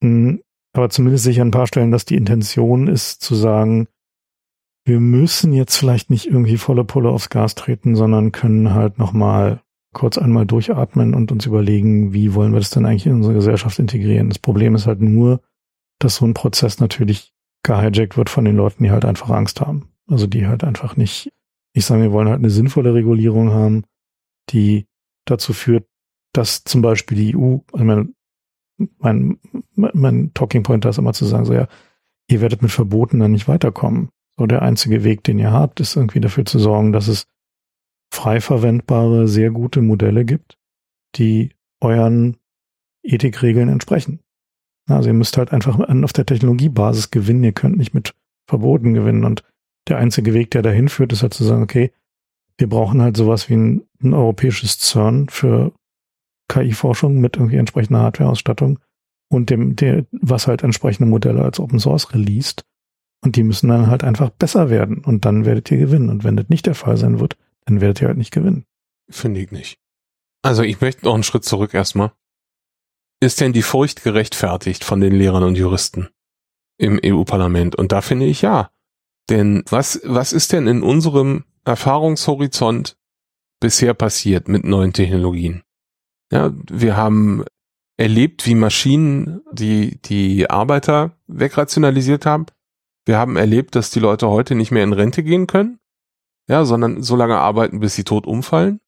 Mm, 0.00 0.36
Aber 0.72 0.90
zumindest 0.90 1.24
sicher 1.24 1.42
an 1.42 1.48
ein 1.48 1.52
paar 1.52 1.66
Stellen, 1.66 1.90
dass 1.90 2.04
die 2.04 2.16
Intention 2.16 2.86
ist 2.86 3.22
zu 3.22 3.34
sagen, 3.34 3.88
wir 4.84 5.00
müssen 5.00 5.52
jetzt 5.52 5.76
vielleicht 5.76 6.10
nicht 6.10 6.26
irgendwie 6.26 6.58
volle 6.58 6.84
Pulle 6.84 7.10
aufs 7.10 7.28
Gas 7.28 7.56
treten, 7.56 7.96
sondern 7.96 8.30
können 8.30 8.72
halt 8.72 8.98
nochmal 8.98 9.60
kurz 9.92 10.16
einmal 10.18 10.46
durchatmen 10.46 11.14
und 11.14 11.32
uns 11.32 11.46
überlegen, 11.46 12.12
wie 12.12 12.34
wollen 12.34 12.52
wir 12.52 12.60
das 12.60 12.70
denn 12.70 12.86
eigentlich 12.86 13.06
in 13.06 13.14
unsere 13.14 13.34
Gesellschaft 13.34 13.78
integrieren. 13.78 14.28
Das 14.28 14.38
Problem 14.38 14.74
ist 14.76 14.86
halt 14.86 15.00
nur, 15.00 15.40
dass 15.98 16.16
so 16.16 16.26
ein 16.26 16.34
Prozess 16.34 16.78
natürlich 16.78 17.32
gehijackt 17.64 18.16
wird 18.16 18.30
von 18.30 18.44
den 18.44 18.56
Leuten, 18.56 18.84
die 18.84 18.90
halt 18.90 19.04
einfach 19.04 19.30
Angst 19.30 19.60
haben. 19.60 19.88
Also 20.06 20.26
die 20.28 20.46
halt 20.46 20.62
einfach 20.62 20.96
nicht, 20.96 21.32
ich 21.72 21.84
sage, 21.84 22.02
wir 22.02 22.12
wollen 22.12 22.28
halt 22.28 22.38
eine 22.38 22.50
sinnvolle 22.50 22.94
Regulierung 22.94 23.50
haben, 23.50 23.84
die 24.50 24.86
dazu 25.24 25.52
führt, 25.52 25.86
dass 26.32 26.64
zum 26.64 26.82
Beispiel 26.82 27.16
die 27.16 27.36
EU, 27.36 27.58
also 27.72 27.84
mein, 27.84 28.14
mein, 28.98 29.38
mein 29.74 30.34
Talking 30.34 30.62
Point 30.62 30.84
da 30.84 30.90
ist 30.90 30.98
immer 30.98 31.12
zu 31.12 31.24
sagen, 31.24 31.44
so 31.44 31.54
ja, 31.54 31.68
ihr 32.28 32.40
werdet 32.40 32.62
mit 32.62 32.70
Verboten 32.70 33.20
dann 33.20 33.32
nicht 33.32 33.48
weiterkommen. 33.48 34.10
So 34.36 34.46
der 34.46 34.62
einzige 34.62 35.02
Weg, 35.02 35.24
den 35.24 35.38
ihr 35.38 35.52
habt, 35.52 35.80
ist 35.80 35.96
irgendwie 35.96 36.20
dafür 36.20 36.44
zu 36.44 36.58
sorgen, 36.58 36.92
dass 36.92 37.08
es 37.08 37.26
frei 38.12 38.40
verwendbare, 38.40 39.28
sehr 39.28 39.50
gute 39.50 39.80
Modelle 39.80 40.24
gibt, 40.24 40.58
die 41.16 41.50
euren 41.80 42.36
Ethikregeln 43.02 43.68
entsprechen. 43.68 44.20
Also 44.88 45.08
ihr 45.08 45.14
müsst 45.14 45.36
halt 45.36 45.52
einfach 45.52 45.78
auf 45.78 46.12
der 46.12 46.26
Technologiebasis 46.26 47.10
gewinnen, 47.10 47.44
ihr 47.44 47.52
könnt 47.52 47.76
nicht 47.76 47.94
mit 47.94 48.14
Verboten 48.46 48.94
gewinnen. 48.94 49.24
Und 49.24 49.42
der 49.88 49.98
einzige 49.98 50.34
Weg, 50.34 50.50
der 50.52 50.62
dahin 50.62 50.88
führt, 50.88 51.12
ist 51.12 51.22
halt 51.22 51.34
zu 51.34 51.44
sagen, 51.44 51.62
okay, 51.62 51.92
wir 52.58 52.68
brauchen 52.68 53.02
halt 53.02 53.16
sowas 53.16 53.48
wie 53.48 53.54
ein, 53.54 53.85
ein 54.02 54.14
europäisches 54.14 54.78
CERN 54.78 55.28
für 55.28 55.72
KI-Forschung 56.48 57.20
mit 57.20 57.36
irgendwie 57.36 57.56
entsprechender 57.56 58.00
Hardware-Ausstattung 58.00 58.78
und 59.28 59.50
dem, 59.50 59.76
der, 59.76 60.06
was 60.12 60.46
halt 60.46 60.62
entsprechende 60.62 61.08
Modelle 61.08 61.42
als 61.42 61.58
Open 61.58 61.80
Source 61.80 62.12
released. 62.12 62.64
Und 63.24 63.36
die 63.36 63.42
müssen 63.42 63.68
dann 63.68 63.88
halt 63.88 64.04
einfach 64.04 64.30
besser 64.30 64.70
werden. 64.70 64.98
Und 64.98 65.24
dann 65.24 65.44
werdet 65.44 65.70
ihr 65.70 65.78
gewinnen. 65.78 66.10
Und 66.10 66.22
wenn 66.22 66.36
das 66.36 66.48
nicht 66.48 66.66
der 66.66 66.74
Fall 66.74 66.96
sein 66.96 67.18
wird, 67.18 67.36
dann 67.64 67.80
werdet 67.80 68.00
ihr 68.00 68.08
halt 68.08 68.18
nicht 68.18 68.32
gewinnen. 68.32 68.66
Finde 69.08 69.40
ich 69.40 69.50
nicht. 69.50 69.78
Also 70.42 70.62
ich 70.62 70.80
möchte 70.80 71.04
noch 71.04 71.14
einen 71.14 71.24
Schritt 71.24 71.44
zurück 71.44 71.74
erstmal. 71.74 72.12
Ist 73.20 73.40
denn 73.40 73.52
die 73.52 73.62
Furcht 73.62 74.02
gerechtfertigt 74.02 74.84
von 74.84 75.00
den 75.00 75.12
Lehrern 75.12 75.42
und 75.42 75.56
Juristen 75.56 76.08
im 76.78 77.00
EU-Parlament? 77.04 77.74
Und 77.74 77.90
da 77.90 78.00
finde 78.00 78.26
ich 78.26 78.42
ja. 78.42 78.70
Denn 79.28 79.64
was, 79.70 80.00
was 80.04 80.32
ist 80.32 80.52
denn 80.52 80.68
in 80.68 80.82
unserem 80.82 81.44
Erfahrungshorizont 81.64 82.96
bisher 83.60 83.94
passiert 83.94 84.48
mit 84.48 84.64
neuen 84.64 84.92
Technologien? 84.92 85.62
Ja, 86.32 86.52
wir 86.70 86.96
haben 86.96 87.44
erlebt, 87.96 88.46
wie 88.46 88.54
Maschinen 88.54 89.40
die, 89.52 90.00
die 90.02 90.50
Arbeiter 90.50 91.16
wegrationalisiert 91.26 92.26
haben. 92.26 92.46
Wir 93.04 93.18
haben 93.18 93.36
erlebt, 93.36 93.74
dass 93.74 93.90
die 93.90 94.00
Leute 94.00 94.28
heute 94.28 94.54
nicht 94.54 94.70
mehr 94.70 94.84
in 94.84 94.92
Rente 94.92 95.22
gehen 95.22 95.46
können. 95.46 95.78
Ja, 96.48 96.64
sondern 96.64 97.02
so 97.02 97.16
lange 97.16 97.38
arbeiten, 97.38 97.80
bis 97.80 97.94
sie 97.94 98.04
tot 98.04 98.26
umfallen. 98.26 98.80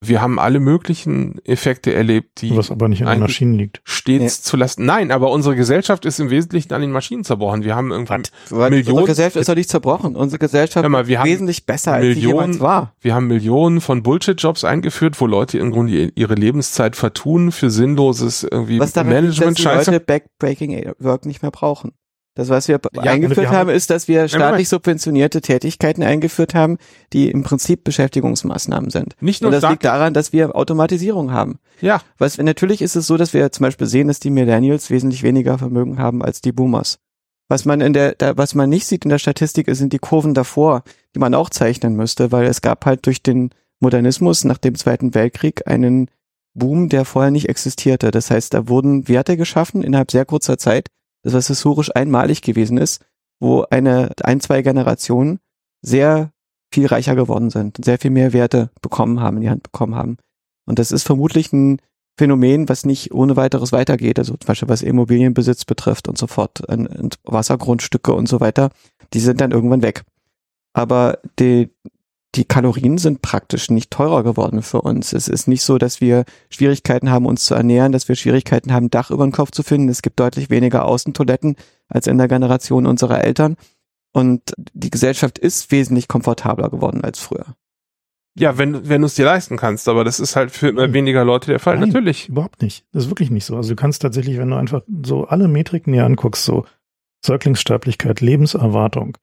Wir 0.00 0.22
haben 0.22 0.38
alle 0.38 0.60
möglichen 0.60 1.40
Effekte 1.44 1.92
erlebt, 1.92 2.40
die 2.40 2.56
Was 2.56 2.70
aber 2.70 2.86
nicht 2.86 3.02
an 3.04 3.08
den 3.16 3.20
Maschinen 3.20 3.54
liegt. 3.58 3.80
stets 3.82 4.42
zu 4.44 4.56
lassen. 4.56 4.84
Nein, 4.86 5.10
aber 5.10 5.30
unsere 5.32 5.56
Gesellschaft 5.56 6.04
ist 6.04 6.20
im 6.20 6.30
Wesentlichen 6.30 6.72
an 6.72 6.80
den 6.82 6.92
Maschinen 6.92 7.24
zerbrochen. 7.24 7.64
Wir 7.64 7.74
haben 7.74 7.90
irgendwie, 7.90 8.22
Weil 8.50 8.70
Millionen- 8.70 8.90
Unsere 8.98 9.06
Gesellschaft 9.08 9.36
ist 9.40 9.48
doch 9.48 9.56
nicht 9.56 9.68
zerbrochen. 9.68 10.14
Unsere 10.14 10.38
Gesellschaft 10.38 10.88
mal, 10.88 11.08
wir 11.08 11.18
ist 11.18 11.24
wesentlich 11.24 11.66
besser, 11.66 11.94
als 11.94 12.04
sie 12.04 12.08
Millionen- 12.10 12.36
jemals 12.52 12.60
war. 12.60 12.94
wir 13.00 13.12
haben 13.14 13.26
Millionen 13.26 13.80
von 13.80 14.04
Bullshit-Jobs 14.04 14.62
eingeführt, 14.62 15.20
wo 15.20 15.26
Leute 15.26 15.58
im 15.58 15.72
Grunde 15.72 16.12
ihre 16.14 16.34
Lebenszeit 16.36 16.94
vertun 16.94 17.50
für 17.50 17.68
sinnloses 17.70 18.44
irgendwie 18.44 18.78
Was 18.78 18.92
die 18.92 19.02
Management-Scheiße. 19.02 19.90
Leute 19.90 20.04
Backbreaking 20.04 20.92
Work 21.00 21.26
nicht 21.26 21.42
mehr 21.42 21.50
brauchen. 21.50 21.92
Das, 22.38 22.50
was 22.50 22.68
wir 22.68 22.78
Ja, 22.92 23.02
eingeführt 23.02 23.36
wir 23.36 23.48
haben- 23.48 23.56
haben, 23.56 23.68
ist, 23.70 23.90
dass 23.90 24.06
wir 24.06 24.28
staatlich 24.28 24.68
subventionierte 24.68 25.40
Tätigkeiten 25.40 26.04
eingeführt 26.04 26.54
haben, 26.54 26.78
die 27.12 27.30
im 27.32 27.42
Prinzip 27.42 27.82
Beschäftigungsmaßnahmen 27.82 28.90
sind. 28.90 29.16
Nicht 29.20 29.42
nur 29.42 29.52
Und 29.52 29.60
das 29.60 29.68
liegt 29.68 29.84
daran, 29.84 30.14
dass 30.14 30.32
wir 30.32 30.54
Automatisierung 30.54 31.32
haben. 31.32 31.58
Ja, 31.80 32.00
Was, 32.16 32.38
natürlich 32.38 32.80
ist 32.80 32.94
es 32.94 33.08
so, 33.08 33.16
dass 33.16 33.34
wir 33.34 33.50
zum 33.50 33.64
Beispiel 33.64 33.88
sehen, 33.88 34.06
dass 34.06 34.20
die 34.20 34.30
Millennials 34.30 34.88
wesentlich 34.88 35.24
weniger 35.24 35.58
Vermögen 35.58 35.98
haben 35.98 36.22
als 36.22 36.40
die 36.40 36.52
Boomers. 36.52 36.98
Was 37.48 37.64
man 37.64 37.80
in 37.80 37.92
der, 37.92 38.14
da, 38.14 38.36
was 38.36 38.54
man 38.54 38.68
nicht 38.70 38.86
sieht 38.86 39.04
in 39.04 39.08
der 39.10 39.18
Statistik, 39.18 39.66
sind 39.74 39.92
die 39.92 39.98
Kurven 39.98 40.32
davor, 40.34 40.84
die 41.16 41.18
man 41.18 41.34
auch 41.34 41.50
zeichnen 41.50 41.96
müsste, 41.96 42.30
weil 42.30 42.46
es 42.46 42.60
gab 42.62 42.86
halt 42.86 43.04
durch 43.06 43.20
den 43.20 43.50
Modernismus 43.80 44.44
nach 44.44 44.58
dem 44.58 44.76
Zweiten 44.76 45.14
Weltkrieg 45.14 45.66
einen 45.66 46.08
Boom, 46.54 46.88
der 46.88 47.04
vorher 47.04 47.30
nicht 47.30 47.48
existierte. 47.48 48.10
Das 48.10 48.30
heißt, 48.30 48.54
da 48.54 48.68
wurden 48.68 49.08
Werte 49.08 49.36
geschaffen 49.36 49.82
innerhalb 49.82 50.10
sehr 50.12 50.24
kurzer 50.24 50.58
Zeit, 50.58 50.88
das 51.28 51.34
was 51.34 51.48
historisch 51.48 51.94
einmalig 51.94 52.42
gewesen 52.42 52.78
ist, 52.78 53.04
wo 53.40 53.64
eine, 53.70 54.10
ein, 54.22 54.40
zwei 54.40 54.62
Generationen 54.62 55.38
sehr 55.82 56.32
viel 56.72 56.86
reicher 56.86 57.14
geworden 57.14 57.50
sind, 57.50 57.82
sehr 57.82 57.98
viel 57.98 58.10
mehr 58.10 58.32
Werte 58.32 58.70
bekommen 58.82 59.20
haben, 59.20 59.36
in 59.38 59.42
die 59.42 59.50
Hand 59.50 59.62
bekommen 59.62 59.94
haben. 59.94 60.18
Und 60.66 60.78
das 60.78 60.92
ist 60.92 61.04
vermutlich 61.04 61.52
ein 61.52 61.80
Phänomen, 62.18 62.68
was 62.68 62.84
nicht 62.84 63.14
ohne 63.14 63.36
weiteres 63.36 63.72
weitergeht, 63.72 64.18
also 64.18 64.34
zum 64.36 64.46
Beispiel 64.46 64.68
was 64.68 64.82
Immobilienbesitz 64.82 65.64
betrifft 65.64 66.08
und 66.08 66.18
so 66.18 66.26
fort, 66.26 66.60
und 66.68 67.16
Wassergrundstücke 67.24 68.12
und 68.12 68.28
so 68.28 68.40
weiter, 68.40 68.70
die 69.12 69.20
sind 69.20 69.40
dann 69.40 69.52
irgendwann 69.52 69.82
weg. 69.82 70.02
Aber 70.72 71.18
die, 71.38 71.70
die 72.34 72.44
Kalorien 72.44 72.98
sind 72.98 73.22
praktisch 73.22 73.70
nicht 73.70 73.90
teurer 73.90 74.22
geworden 74.22 74.62
für 74.62 74.82
uns. 74.82 75.12
Es 75.12 75.28
ist 75.28 75.48
nicht 75.48 75.62
so, 75.62 75.78
dass 75.78 76.00
wir 76.00 76.24
Schwierigkeiten 76.50 77.10
haben, 77.10 77.26
uns 77.26 77.44
zu 77.44 77.54
ernähren, 77.54 77.92
dass 77.92 78.08
wir 78.08 78.16
Schwierigkeiten 78.16 78.72
haben, 78.72 78.90
Dach 78.90 79.10
über 79.10 79.26
den 79.26 79.32
Kopf 79.32 79.50
zu 79.50 79.62
finden. 79.62 79.88
Es 79.88 80.02
gibt 80.02 80.20
deutlich 80.20 80.50
weniger 80.50 80.84
Außentoiletten 80.84 81.56
als 81.88 82.06
in 82.06 82.18
der 82.18 82.28
Generation 82.28 82.86
unserer 82.86 83.24
Eltern. 83.24 83.56
Und 84.12 84.42
die 84.72 84.90
Gesellschaft 84.90 85.38
ist 85.38 85.70
wesentlich 85.70 86.06
komfortabler 86.08 86.68
geworden 86.70 87.02
als 87.02 87.18
früher. 87.18 87.54
ja, 88.38 88.56
wenn, 88.58 88.88
wenn 88.88 89.00
du 89.00 89.06
es 89.06 89.14
dir 89.14 89.24
leisten 89.24 89.56
kannst, 89.56 89.88
aber 89.88 90.04
das 90.04 90.20
ist 90.20 90.36
halt 90.36 90.50
für 90.50 90.68
immer 90.68 90.92
weniger 90.92 91.24
Leute 91.24 91.50
der 91.50 91.58
Fall. 91.58 91.78
Nein. 91.78 91.88
Natürlich. 91.88 92.28
Überhaupt 92.28 92.62
nicht. 92.62 92.84
Das 92.92 93.04
ist 93.04 93.10
wirklich 93.10 93.30
nicht 93.30 93.44
so. 93.46 93.56
Also 93.56 93.70
du 93.70 93.76
kannst 93.76 94.02
tatsächlich, 94.02 94.38
wenn 94.38 94.50
du 94.50 94.56
einfach 94.56 94.82
so 95.04 95.24
alle 95.26 95.48
Metriken 95.48 95.92
dir 95.92 96.04
anguckst, 96.04 96.44
so 96.44 96.66
Säuglingssterblichkeit, 97.24 98.20
Lebenserwartung, 98.20 99.16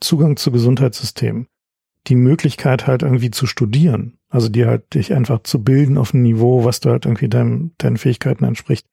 Zugang 0.00 0.36
zu 0.36 0.50
Gesundheitssystemen, 0.50 1.46
die 2.06 2.16
Möglichkeit 2.16 2.86
halt 2.86 3.02
irgendwie 3.02 3.30
zu 3.30 3.46
studieren, 3.46 4.18
also 4.28 4.48
dir 4.48 4.66
halt 4.66 4.94
dich 4.94 5.14
einfach 5.14 5.42
zu 5.42 5.62
bilden 5.62 5.96
auf 5.96 6.12
ein 6.12 6.22
Niveau, 6.22 6.64
was 6.64 6.80
du 6.80 6.90
halt 6.90 7.06
irgendwie 7.06 7.28
deinem, 7.28 7.72
deinen 7.78 7.96
Fähigkeiten 7.96 8.44
entspricht. 8.44 8.86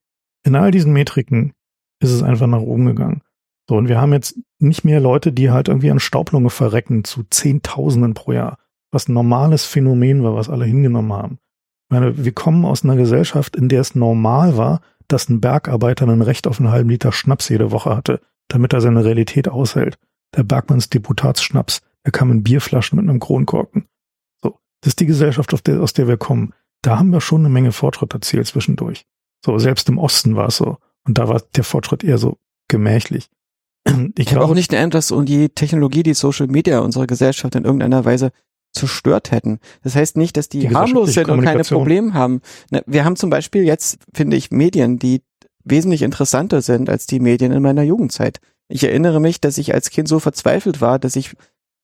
In 0.43 0.55
all 0.55 0.71
diesen 0.71 0.93
Metriken 0.93 1.53
ist 1.99 2.11
es 2.11 2.23
einfach 2.23 2.47
nach 2.47 2.61
oben 2.61 2.85
gegangen. 2.85 3.21
So, 3.69 3.75
und 3.77 3.87
wir 3.87 4.01
haben 4.01 4.13
jetzt 4.13 4.39
nicht 4.59 4.83
mehr 4.83 4.99
Leute, 4.99 5.31
die 5.31 5.51
halt 5.51 5.67
irgendwie 5.67 5.91
an 5.91 5.99
Staublunge 5.99 6.49
verrecken 6.49 7.03
zu 7.03 7.23
Zehntausenden 7.29 8.13
pro 8.13 8.31
Jahr, 8.31 8.57
was 8.91 9.07
ein 9.07 9.13
normales 9.13 9.65
Phänomen 9.65 10.23
war, 10.23 10.35
was 10.35 10.49
alle 10.49 10.65
hingenommen 10.65 11.13
haben. 11.13 11.39
Ich 11.85 11.91
meine, 11.91 12.23
wir 12.23 12.31
kommen 12.31 12.65
aus 12.65 12.83
einer 12.83 12.95
Gesellschaft, 12.95 13.55
in 13.55 13.69
der 13.69 13.81
es 13.81 13.95
normal 13.95 14.57
war, 14.57 14.81
dass 15.07 15.29
ein 15.29 15.41
Bergarbeiter 15.41 16.07
ein 16.07 16.21
Recht 16.21 16.47
auf 16.47 16.59
einen 16.59 16.71
halben 16.71 16.89
Liter 16.89 17.11
Schnaps 17.11 17.49
jede 17.49 17.71
Woche 17.71 17.95
hatte, 17.95 18.21
damit 18.47 18.73
er 18.73 18.81
seine 18.81 19.03
Realität 19.03 19.49
aushält. 19.49 19.97
Der 20.35 20.43
Bergmanns 20.43 20.89
Deputatsschnaps, 20.89 21.81
der 22.05 22.11
kam 22.11 22.31
in 22.31 22.43
Bierflaschen 22.43 22.97
mit 22.97 23.09
einem 23.09 23.19
Kronkorken. 23.19 23.87
So, 24.41 24.59
das 24.81 24.91
ist 24.91 24.99
die 24.99 25.05
Gesellschaft, 25.05 25.53
auf 25.53 25.61
der, 25.61 25.81
aus 25.81 25.93
der 25.93 26.07
wir 26.07 26.17
kommen. 26.17 26.53
Da 26.81 26.97
haben 26.97 27.11
wir 27.11 27.21
schon 27.21 27.41
eine 27.41 27.49
Menge 27.49 27.71
Fortschritt 27.71 28.13
erzielt 28.13 28.47
zwischendurch. 28.47 29.05
So, 29.45 29.57
selbst 29.59 29.89
im 29.89 29.97
Osten 29.97 30.35
war 30.35 30.47
es 30.47 30.57
so. 30.57 30.77
Und 31.05 31.17
da 31.17 31.27
war 31.27 31.41
der 31.55 31.63
Fortschritt 31.63 32.03
eher 32.03 32.17
so 32.17 32.37
gemächlich. 32.67 33.29
Ich 34.17 34.27
Ich 34.27 34.35
habe 34.35 34.45
auch 34.45 34.53
nicht 34.53 34.71
den 34.71 34.79
Eindruck, 34.79 35.01
dass 35.01 35.13
die 35.25 35.49
Technologie, 35.49 36.03
die 36.03 36.13
Social 36.13 36.47
Media 36.47 36.79
unsere 36.79 37.07
Gesellschaft 37.07 37.55
in 37.55 37.65
irgendeiner 37.65 38.05
Weise 38.05 38.31
zerstört 38.73 39.31
hätten. 39.31 39.59
Das 39.83 39.95
heißt 39.95 40.17
nicht, 40.17 40.37
dass 40.37 40.49
die, 40.49 40.59
Die 40.59 40.73
harmlos 40.73 41.13
sind 41.13 41.29
und 41.29 41.41
keine. 41.41 41.63
Probleme 41.63 42.13
haben. 42.13 42.41
Na, 42.69 42.81
Wir 42.85 43.05
haben 43.05 43.15
zum 43.15 43.29
Beispiel 43.29 43.63
jetzt, 43.63 43.99
finde 44.13 44.37
ich, 44.37 44.51
Medien, 44.51 44.97
die 44.97 45.23
wesentlich 45.63 46.01
interessanter 46.01 46.61
sind 46.61 46.89
als 46.89 47.05
die 47.05 47.19
Medien 47.19 47.51
in 47.51 47.61
meiner 47.61 47.83
Jugendzeit. 47.83 48.39
Ich 48.69 48.83
erinnere 48.83 49.19
mich, 49.19 49.41
dass 49.41 49.57
ich 49.57 49.73
als 49.73 49.89
Kind 49.89 50.07
so 50.07 50.19
verzweifelt 50.19 50.79
war, 50.79 50.97
dass 50.97 51.15
ich 51.15 51.35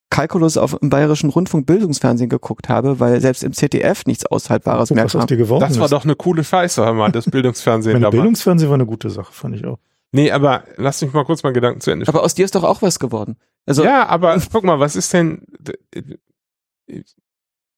Kalkulus 0.10 0.58
auf 0.58 0.78
im 0.82 0.89
Bayerischen 0.89 1.30
Rundfunk 1.30 1.66
Bildungsfernsehen 1.66 2.30
geguckt 2.30 2.70
habe, 2.70 2.99
weil 2.99 3.20
selbst 3.20 3.43
im 3.43 3.53
ZDF 3.53 4.05
nichts 4.05 4.26
Aushaltbares 4.26 4.89
guck, 4.89 4.95
mehr 4.95 5.05
kam. 5.08 5.28
Das 5.28 5.78
war 5.78 5.86
ist. 5.86 5.91
doch 5.91 6.03
eine 6.05 6.16
coole 6.16 6.43
Scheiße, 6.43 6.84
hör 6.84 6.93
mal, 6.93 7.12
das 7.12 7.26
Bildungsfernsehen 7.32 7.93
Meine 7.93 8.03
damals. 8.03 8.16
Bildungsfernsehen 8.16 8.70
war 8.70 8.76
eine 8.76 8.86
gute 8.86 9.10
Sache, 9.10 9.34
fand 9.34 9.55
ich 9.55 9.66
auch. 9.66 9.80
Nee, 10.12 10.32
aber 10.32 10.64
lass 10.78 11.01
mich 11.01 11.12
mal 11.12 11.26
kurz 11.26 11.43
mal 11.43 11.51
Gedanken 11.51 11.82
zu 11.82 11.91
Ende 11.91 12.08
Aber 12.08 12.24
aus 12.24 12.34
dir 12.34 12.45
ist 12.45 12.55
doch 12.55 12.64
auch 12.64 12.82
was 12.82 12.99
geworden. 12.99 13.38
Also 13.66 13.84
ja, 13.84 14.08
aber 14.08 14.41
guck 14.51 14.64
mal, 14.64 14.80
was 14.80 14.95
ist 14.95 15.12
denn 15.12 15.45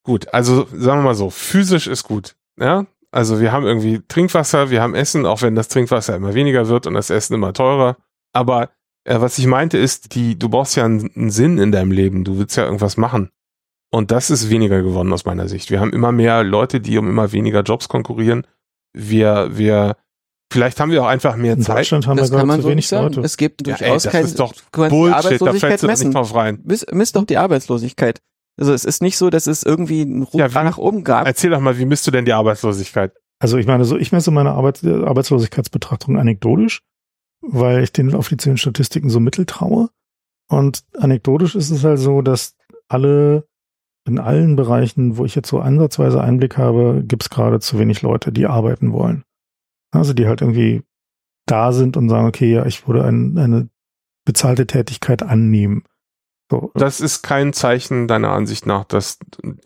gut, 0.04 0.32
also 0.34 0.68
sagen 0.72 1.02
wir 1.02 1.06
mal 1.06 1.16
so, 1.16 1.30
physisch 1.32 1.88
ist 1.88 2.04
gut, 2.04 2.36
ja? 2.60 2.86
Also 3.12 3.40
wir 3.40 3.52
haben 3.52 3.66
irgendwie 3.66 4.02
Trinkwasser, 4.08 4.70
wir 4.70 4.84
haben 4.84 4.94
Essen, 4.94 5.26
auch 5.26 5.42
wenn 5.42 5.56
das 5.56 5.68
Trinkwasser 5.68 6.16
immer 6.16 6.36
weniger 6.36 6.68
wird 6.68 6.86
und 6.86 6.94
das 6.94 7.10
Essen 7.10 7.34
immer 7.34 7.54
teurer, 7.54 7.98
aber 8.34 8.70
äh, 9.10 9.20
was 9.22 9.38
ich 9.38 9.46
meinte 9.48 9.78
ist, 9.78 10.16
die 10.16 10.38
du 10.38 10.50
brauchst 10.50 10.76
ja 10.76 10.86
einen, 10.86 11.30
Sinn 11.30 11.58
in 11.58 11.72
deinem 11.72 11.92
Leben, 11.92 12.24
du 12.24 12.38
willst 12.38 12.56
ja 12.58 12.66
irgendwas 12.66 12.96
machen. 12.98 13.30
Und 13.92 14.12
das 14.12 14.30
ist 14.30 14.50
weniger 14.50 14.82
geworden 14.84 15.12
aus 15.14 15.26
meiner 15.26 15.48
Sicht. 15.48 15.72
Wir 15.72 15.80
haben 15.80 15.94
immer 15.94 16.12
mehr 16.12 16.44
Leute, 16.44 16.80
die 16.80 16.98
um 16.98 17.10
immer 17.10 17.32
weniger 17.32 17.62
Jobs 17.64 17.90
konkurrieren. 17.90 18.46
Wir 18.94 19.50
wir 19.52 19.98
vielleicht 20.52 20.80
haben 20.80 20.92
wir 20.92 21.04
auch 21.04 21.08
einfach 21.08 21.36
mehr 21.36 21.54
In 21.54 21.62
Zeit. 21.62 21.78
Deutschland 21.80 22.08
haben 22.08 22.18
das 22.18 22.32
wir 22.32 22.38
kann 22.38 22.48
man 22.48 22.58
zu 22.60 22.64
so 22.64 22.70
wenig 22.70 22.88
sagen. 22.88 23.08
Leute. 23.08 23.22
Es 23.22 23.38
gibt 23.38 23.66
Ja, 23.68 23.74
ey, 23.76 23.80
durchaus 23.80 24.04
das 24.04 24.12
kein 24.12 24.26
ist 24.26 24.40
doch 24.40 24.54
Bullshit, 24.72 25.12
da 25.12 25.16
Arbeitslosigkeit 25.18 25.60
fällst 25.70 25.84
du 25.84 25.88
doch 25.88 25.92
messen. 25.92 26.08
nicht 26.10 26.16
drauf 26.16 26.36
rein. 26.36 26.60
Miss, 26.64 26.86
misst 26.92 27.16
doch 27.16 27.26
die 27.26 27.38
Arbeitslosigkeit. 27.38 28.20
Also 28.60 28.74
es 28.74 28.84
ist 28.86 29.02
nicht 29.02 29.18
so, 29.18 29.30
dass 29.30 29.48
es 29.48 29.64
irgendwie 29.64 30.02
einen 30.02 30.24
Ruck 30.24 30.34
Ja, 30.40 30.50
wie- 30.52 30.64
nach 30.64 30.78
oben 30.78 31.04
gab. 31.04 31.26
Erzähl 31.26 31.50
doch 31.50 31.60
mal, 31.60 31.78
wie 31.80 31.86
misst 31.86 32.06
du 32.06 32.12
denn 32.12 32.26
die 32.26 32.34
Arbeitslosigkeit? 32.34 33.14
Also 33.42 33.58
ich 33.58 33.66
meine, 33.68 33.86
so 33.86 33.98
ich 33.98 34.12
messe 34.12 34.32
meine 34.32 34.52
Arbeit, 34.52 34.84
Arbeitslosigkeitsbetrachtung 34.84 36.18
anekdotisch, 36.18 36.82
weil 37.42 37.84
ich 37.84 37.92
den 37.92 38.16
offiziellen 38.16 38.58
Statistiken 38.58 39.10
so 39.10 39.20
mittel 39.20 39.46
traue. 39.46 39.90
Und 40.50 40.84
anekdotisch 40.98 41.56
ist 41.56 41.70
es 41.70 41.84
halt 41.84 42.00
so, 42.00 42.22
dass 42.22 42.56
alle 42.88 43.48
in 44.06 44.20
allen 44.20 44.56
Bereichen, 44.56 45.18
wo 45.18 45.26
ich 45.26 45.36
jetzt 45.36 45.50
so 45.50 45.60
ansatzweise 45.60 46.22
Einblick 46.22 46.58
habe, 46.58 47.04
gibt 47.06 47.24
es 47.24 47.30
gerade 47.30 47.60
zu 47.60 47.78
wenig 47.78 48.02
Leute, 48.02 48.32
die 48.32 48.48
arbeiten 48.48 48.92
wollen. 48.92 49.24
Also 49.92 50.14
die 50.14 50.28
halt 50.28 50.42
irgendwie 50.42 50.84
da 51.46 51.72
sind 51.72 51.98
und 51.98 52.10
sagen, 52.10 52.28
okay, 52.28 52.52
ja, 52.52 52.66
ich 52.66 52.88
würde 52.88 53.04
ein, 53.06 53.38
eine 53.38 53.70
bezahlte 54.26 54.68
Tätigkeit 54.68 55.24
annehmen. 55.24 55.84
So, 56.52 56.72
Das 56.76 57.00
ist 57.00 57.22
kein 57.22 57.54
Zeichen 57.54 58.08
deiner 58.08 58.32
Ansicht 58.32 58.66
nach, 58.66 58.84
dass 58.86 59.20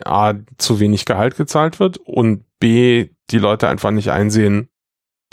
A, 0.03 0.34
zu 0.57 0.80
wenig 0.80 1.05
Gehalt 1.05 1.38
gezahlt 1.38 1.80
wird 1.80 1.97
und 1.97 2.43
B, 2.59 3.09
die 3.30 3.39
Leute 3.39 3.69
einfach 3.69 3.91
nicht 3.91 4.11
einsehen, 4.11 4.69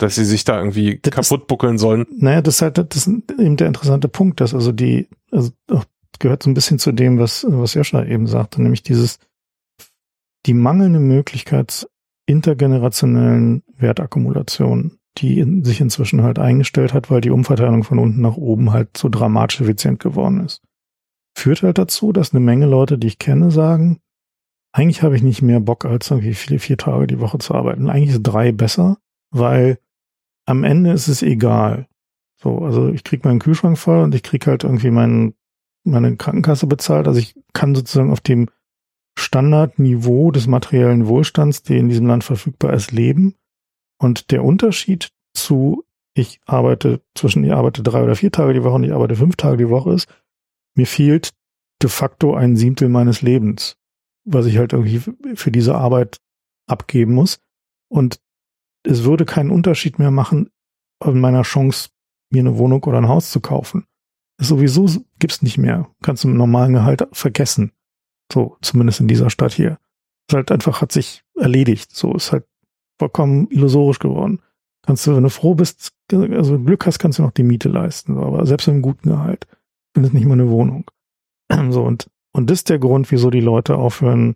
dass 0.01 0.15
sie 0.15 0.25
sich 0.25 0.43
da 0.43 0.57
irgendwie 0.57 0.99
Das 1.01 1.13
kaputt 1.13 1.47
buckeln 1.47 1.77
sollen. 1.77 2.05
Naja, 2.17 2.41
das 2.41 2.55
ist 2.55 2.61
halt 2.61 2.77
das 2.77 3.07
ist 3.07 3.07
eben 3.07 3.57
der 3.57 3.67
interessante 3.67 4.07
Punkt, 4.07 4.41
dass 4.41 4.53
also 4.53 4.71
die, 4.71 5.07
also 5.31 5.51
gehört 6.21 6.43
so 6.43 6.49
ein 6.49 6.53
bisschen 6.53 6.79
zu 6.79 6.91
dem, 6.91 7.19
was, 7.19 7.45
was 7.47 7.73
Joscha 7.73 8.03
eben 8.05 8.27
sagte, 8.27 8.61
nämlich 8.61 8.83
dieses, 8.83 9.19
die 10.45 10.53
mangelnde 10.53 10.99
Möglichkeit 10.99 11.87
intergenerationellen 12.25 13.63
Wertakkumulation, 13.75 14.97
die 15.17 15.39
in, 15.39 15.65
sich 15.65 15.81
inzwischen 15.81 16.21
halt 16.21 16.39
eingestellt 16.39 16.93
hat, 16.93 17.11
weil 17.11 17.21
die 17.21 17.31
Umverteilung 17.31 17.83
von 17.83 17.99
unten 17.99 18.21
nach 18.21 18.37
oben 18.37 18.71
halt 18.71 18.95
so 18.95 19.09
dramatisch 19.09 19.61
effizient 19.61 19.99
geworden 19.99 20.45
ist. 20.45 20.61
Führt 21.35 21.63
halt 21.63 21.77
dazu, 21.77 22.13
dass 22.13 22.33
eine 22.33 22.39
Menge 22.39 22.67
Leute, 22.67 22.97
die 22.97 23.07
ich 23.07 23.19
kenne, 23.19 23.51
sagen, 23.51 23.99
eigentlich 24.73 25.03
habe 25.03 25.15
ich 25.15 25.23
nicht 25.23 25.41
mehr 25.41 25.59
Bock, 25.59 25.85
als 25.85 26.09
irgendwie 26.11 26.33
vier, 26.33 26.59
vier 26.59 26.77
Tage 26.77 27.07
die 27.07 27.19
Woche 27.19 27.39
zu 27.39 27.53
arbeiten. 27.53 27.89
Eigentlich 27.89 28.15
ist 28.15 28.23
drei 28.23 28.51
besser, 28.51 28.97
weil 29.31 29.79
am 30.45 30.63
Ende 30.63 30.91
ist 30.91 31.07
es 31.07 31.21
egal. 31.21 31.87
So, 32.41 32.59
also 32.59 32.89
ich 32.89 33.03
krieg 33.03 33.23
meinen 33.23 33.39
Kühlschrank 33.39 33.77
voll 33.77 34.03
und 34.03 34.15
ich 34.15 34.23
krieg 34.23 34.47
halt 34.47 34.63
irgendwie 34.63 34.91
meinen, 34.91 35.35
meine 35.83 36.15
Krankenkasse 36.17 36.67
bezahlt. 36.67 37.07
Also 37.07 37.19
ich 37.19 37.35
kann 37.53 37.75
sozusagen 37.75 38.11
auf 38.11 38.21
dem 38.21 38.49
Standardniveau 39.17 40.31
des 40.31 40.47
materiellen 40.47 41.07
Wohlstands, 41.07 41.63
der 41.63 41.77
in 41.77 41.89
diesem 41.89 42.07
Land 42.07 42.23
verfügbar 42.23 42.73
ist, 42.73 42.91
leben. 42.91 43.35
Und 43.99 44.31
der 44.31 44.43
Unterschied 44.43 45.11
zu, 45.33 45.83
ich 46.13 46.41
arbeite 46.45 47.01
zwischen, 47.15 47.43
ich 47.43 47.53
arbeite 47.53 47.83
drei 47.83 48.03
oder 48.03 48.15
vier 48.15 48.31
Tage 48.31 48.53
die 48.53 48.63
Woche 48.63 48.75
und 48.75 48.83
ich 48.83 48.93
arbeite 48.93 49.15
fünf 49.15 49.35
Tage 49.35 49.57
die 49.57 49.69
Woche 49.69 49.93
ist, 49.93 50.07
mir 50.75 50.87
fehlt 50.87 51.31
de 51.81 51.89
facto 51.89 52.33
ein 52.33 52.55
Siebtel 52.55 52.89
meines 52.89 53.21
Lebens, 53.21 53.77
was 54.23 54.45
ich 54.45 54.57
halt 54.57 54.73
irgendwie 54.73 55.01
für 55.35 55.51
diese 55.51 55.75
Arbeit 55.75 56.17
abgeben 56.67 57.13
muss. 57.13 57.39
Und 57.89 58.19
es 58.83 59.03
würde 59.03 59.25
keinen 59.25 59.51
Unterschied 59.51 59.99
mehr 59.99 60.11
machen 60.11 60.49
in 61.03 61.19
meiner 61.19 61.43
Chance, 61.43 61.89
mir 62.31 62.41
eine 62.41 62.57
Wohnung 62.57 62.83
oder 62.83 62.99
ein 62.99 63.07
Haus 63.07 63.31
zu 63.31 63.39
kaufen. 63.39 63.85
Das 64.37 64.47
sowieso 64.47 64.87
gibt's 65.19 65.41
nicht 65.41 65.57
mehr. 65.57 65.89
Kannst 66.01 66.23
du 66.23 66.29
im 66.29 66.37
normalen 66.37 66.73
Gehalt 66.73 67.07
vergessen. 67.11 67.71
So, 68.31 68.57
zumindest 68.61 68.99
in 68.99 69.07
dieser 69.07 69.29
Stadt 69.29 69.53
hier. 69.53 69.77
Es 70.27 70.35
halt 70.35 70.51
einfach 70.51 70.81
hat 70.81 70.91
sich 70.91 71.23
erledigt. 71.35 71.95
So 71.95 72.13
ist 72.15 72.31
halt 72.31 72.45
vollkommen 72.97 73.47
illusorisch 73.51 73.99
geworden. 73.99 74.41
Kannst 74.83 75.05
du, 75.05 75.15
wenn 75.15 75.23
du 75.23 75.29
froh 75.29 75.53
bist, 75.53 75.93
also 76.11 76.57
Glück 76.59 76.85
hast, 76.85 76.99
kannst 76.99 77.19
du 77.19 77.23
noch 77.23 77.31
die 77.31 77.43
Miete 77.43 77.69
leisten. 77.69 78.17
Aber 78.17 78.45
selbst 78.45 78.67
mit 78.67 78.75
einem 78.75 78.81
guten 78.81 79.09
Gehalt 79.09 79.47
findest 79.93 80.13
nicht 80.13 80.25
mal 80.25 80.33
eine 80.33 80.49
Wohnung. 80.49 80.89
So, 81.69 81.83
und, 81.83 82.09
und 82.31 82.49
das 82.49 82.59
ist 82.59 82.69
der 82.69 82.79
Grund, 82.79 83.11
wieso 83.11 83.29
die 83.29 83.41
Leute 83.41 83.75
aufhören 83.75 84.35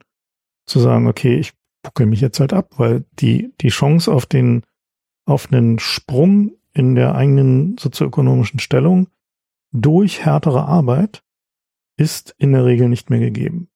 zu 0.67 0.79
sagen, 0.79 1.07
okay, 1.07 1.37
ich 1.37 1.53
buckel 1.85 2.07
mich 2.07 2.21
jetzt 2.21 2.39
halt 2.39 2.51
ab, 2.51 2.71
weil 2.77 3.05
die, 3.19 3.53
die 3.61 3.69
Chance 3.69 4.11
auf 4.11 4.25
den, 4.25 4.63
auf 5.25 5.51
einen 5.51 5.79
Sprung 5.79 6.51
in 6.73 6.95
der 6.95 7.15
eigenen 7.15 7.77
sozioökonomischen 7.77 8.59
Stellung 8.59 9.07
durch 9.71 10.25
härtere 10.25 10.65
Arbeit 10.65 11.23
ist 11.97 12.35
in 12.37 12.51
der 12.51 12.65
Regel 12.65 12.89
nicht 12.89 13.09
mehr 13.09 13.19
gegeben. 13.19 13.69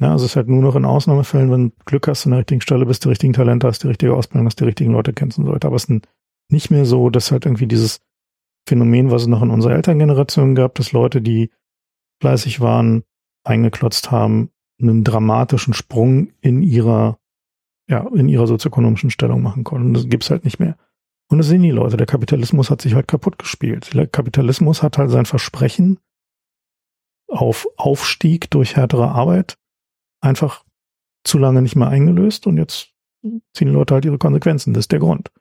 Ja, 0.00 0.12
also 0.12 0.26
es 0.26 0.32
ist 0.32 0.36
halt 0.36 0.48
nur 0.48 0.60
noch 0.60 0.76
in 0.76 0.84
Ausnahmefällen, 0.84 1.50
wenn 1.50 1.68
du 1.70 1.74
Glück 1.86 2.08
hast, 2.08 2.26
an 2.26 2.32
der 2.32 2.40
richtigen 2.40 2.60
Stelle 2.60 2.84
bist, 2.84 3.04
die 3.04 3.08
richtigen 3.08 3.32
Talente 3.32 3.66
hast, 3.66 3.82
die 3.82 3.88
richtige 3.88 4.14
Ausbildung 4.14 4.46
hast, 4.46 4.60
die 4.60 4.64
richtigen 4.64 4.92
Leute 4.92 5.14
kennst 5.14 5.38
und 5.38 5.46
so 5.46 5.52
weiter. 5.52 5.68
Aber 5.68 5.76
es 5.76 5.84
ist 5.84 6.06
nicht 6.50 6.70
mehr 6.70 6.84
so, 6.84 7.08
dass 7.08 7.30
halt 7.30 7.46
irgendwie 7.46 7.66
dieses 7.66 8.00
Phänomen, 8.68 9.10
was 9.10 9.22
es 9.22 9.28
noch 9.28 9.42
in 9.42 9.50
unserer 9.50 9.74
Elterngeneration 9.74 10.54
gab, 10.54 10.74
dass 10.74 10.92
Leute, 10.92 11.22
die 11.22 11.50
fleißig 12.20 12.60
waren, 12.60 13.04
eingeklotzt 13.44 14.10
haben, 14.10 14.50
einen 14.80 15.04
dramatischen 15.04 15.72
Sprung 15.72 16.32
in 16.40 16.62
ihrer, 16.62 17.18
ja, 17.88 18.06
in 18.14 18.28
ihrer 18.28 18.46
sozioökonomischen 18.46 19.10
Stellung 19.10 19.42
machen 19.42 19.64
konnten. 19.64 19.94
Das 19.94 20.08
gibt's 20.08 20.30
halt 20.30 20.44
nicht 20.44 20.58
mehr. 20.58 20.76
Und 21.28 21.38
das 21.38 21.48
sehen 21.48 21.62
die 21.62 21.70
Leute. 21.70 21.96
Der 21.96 22.06
Kapitalismus 22.06 22.70
hat 22.70 22.80
sich 22.80 22.94
halt 22.94 23.08
kaputt 23.08 23.38
gespielt. 23.38 23.94
Der 23.94 24.06
Kapitalismus 24.06 24.82
hat 24.82 24.98
halt 24.98 25.10
sein 25.10 25.26
Versprechen 25.26 25.98
auf 27.28 27.66
Aufstieg 27.76 28.50
durch 28.50 28.76
härtere 28.76 29.10
Arbeit 29.10 29.58
einfach 30.20 30.64
zu 31.24 31.38
lange 31.38 31.62
nicht 31.62 31.76
mehr 31.76 31.88
eingelöst 31.88 32.46
und 32.46 32.56
jetzt 32.56 32.92
ziehen 33.22 33.68
die 33.68 33.74
Leute 33.74 33.94
halt 33.94 34.04
ihre 34.04 34.18
Konsequenzen. 34.18 34.74
Das 34.74 34.84
ist 34.84 34.92
der 34.92 35.00
Grund. 35.00 35.32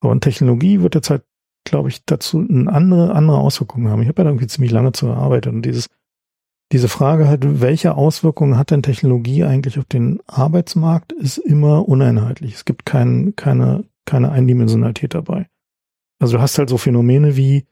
Und 0.00 0.22
Technologie 0.22 0.80
wird 0.80 0.96
jetzt 0.96 1.10
halt, 1.10 1.24
glaube 1.64 1.88
ich, 1.88 2.04
dazu 2.04 2.38
eine 2.40 2.72
andere, 2.72 3.14
andere 3.14 3.38
Auswirkungen 3.38 3.88
haben. 3.88 4.02
Ich 4.02 4.08
habe 4.08 4.22
ja 4.22 4.28
irgendwie 4.28 4.48
ziemlich 4.48 4.72
lange 4.72 4.90
zu 4.90 5.06
erarbeitet 5.06 5.52
und 5.52 5.62
dieses, 5.62 5.88
diese 6.72 6.88
Frage 6.88 7.28
halt, 7.28 7.60
welche 7.60 7.94
Auswirkungen 7.94 8.56
hat 8.56 8.70
denn 8.70 8.82
Technologie 8.82 9.44
eigentlich 9.44 9.78
auf 9.78 9.84
den 9.84 10.20
Arbeitsmarkt, 10.26 11.12
ist 11.12 11.36
immer 11.36 11.86
uneinheitlich. 11.86 12.54
Es 12.54 12.64
gibt 12.64 12.86
kein, 12.86 13.36
keine, 13.36 13.84
keine 14.06 14.32
Eindimensionalität 14.32 15.14
dabei. 15.14 15.48
Also 16.18 16.36
du 16.36 16.42
hast 16.42 16.56
halt 16.56 16.70
so 16.70 16.78
Phänomene 16.78 17.36
wie, 17.36 17.66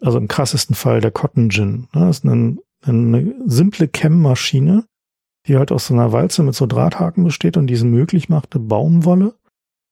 also 0.00 0.18
im 0.18 0.26
krassesten 0.26 0.74
Fall 0.74 1.00
der 1.00 1.12
Cotton 1.12 1.50
Gin. 1.50 1.88
Ne? 1.94 2.06
Das 2.06 2.18
ist 2.18 2.24
eine, 2.24 2.58
eine 2.82 3.32
simple 3.46 3.86
Chem-Maschine, 3.86 4.86
die 5.46 5.56
halt 5.56 5.70
aus 5.70 5.86
so 5.86 5.94
einer 5.94 6.10
Walze 6.12 6.42
mit 6.42 6.56
so 6.56 6.66
Drahthaken 6.66 7.22
besteht 7.22 7.56
und 7.56 7.68
diese 7.68 7.86
möglich 7.86 8.28
machte, 8.28 8.58
Baumwolle 8.58 9.34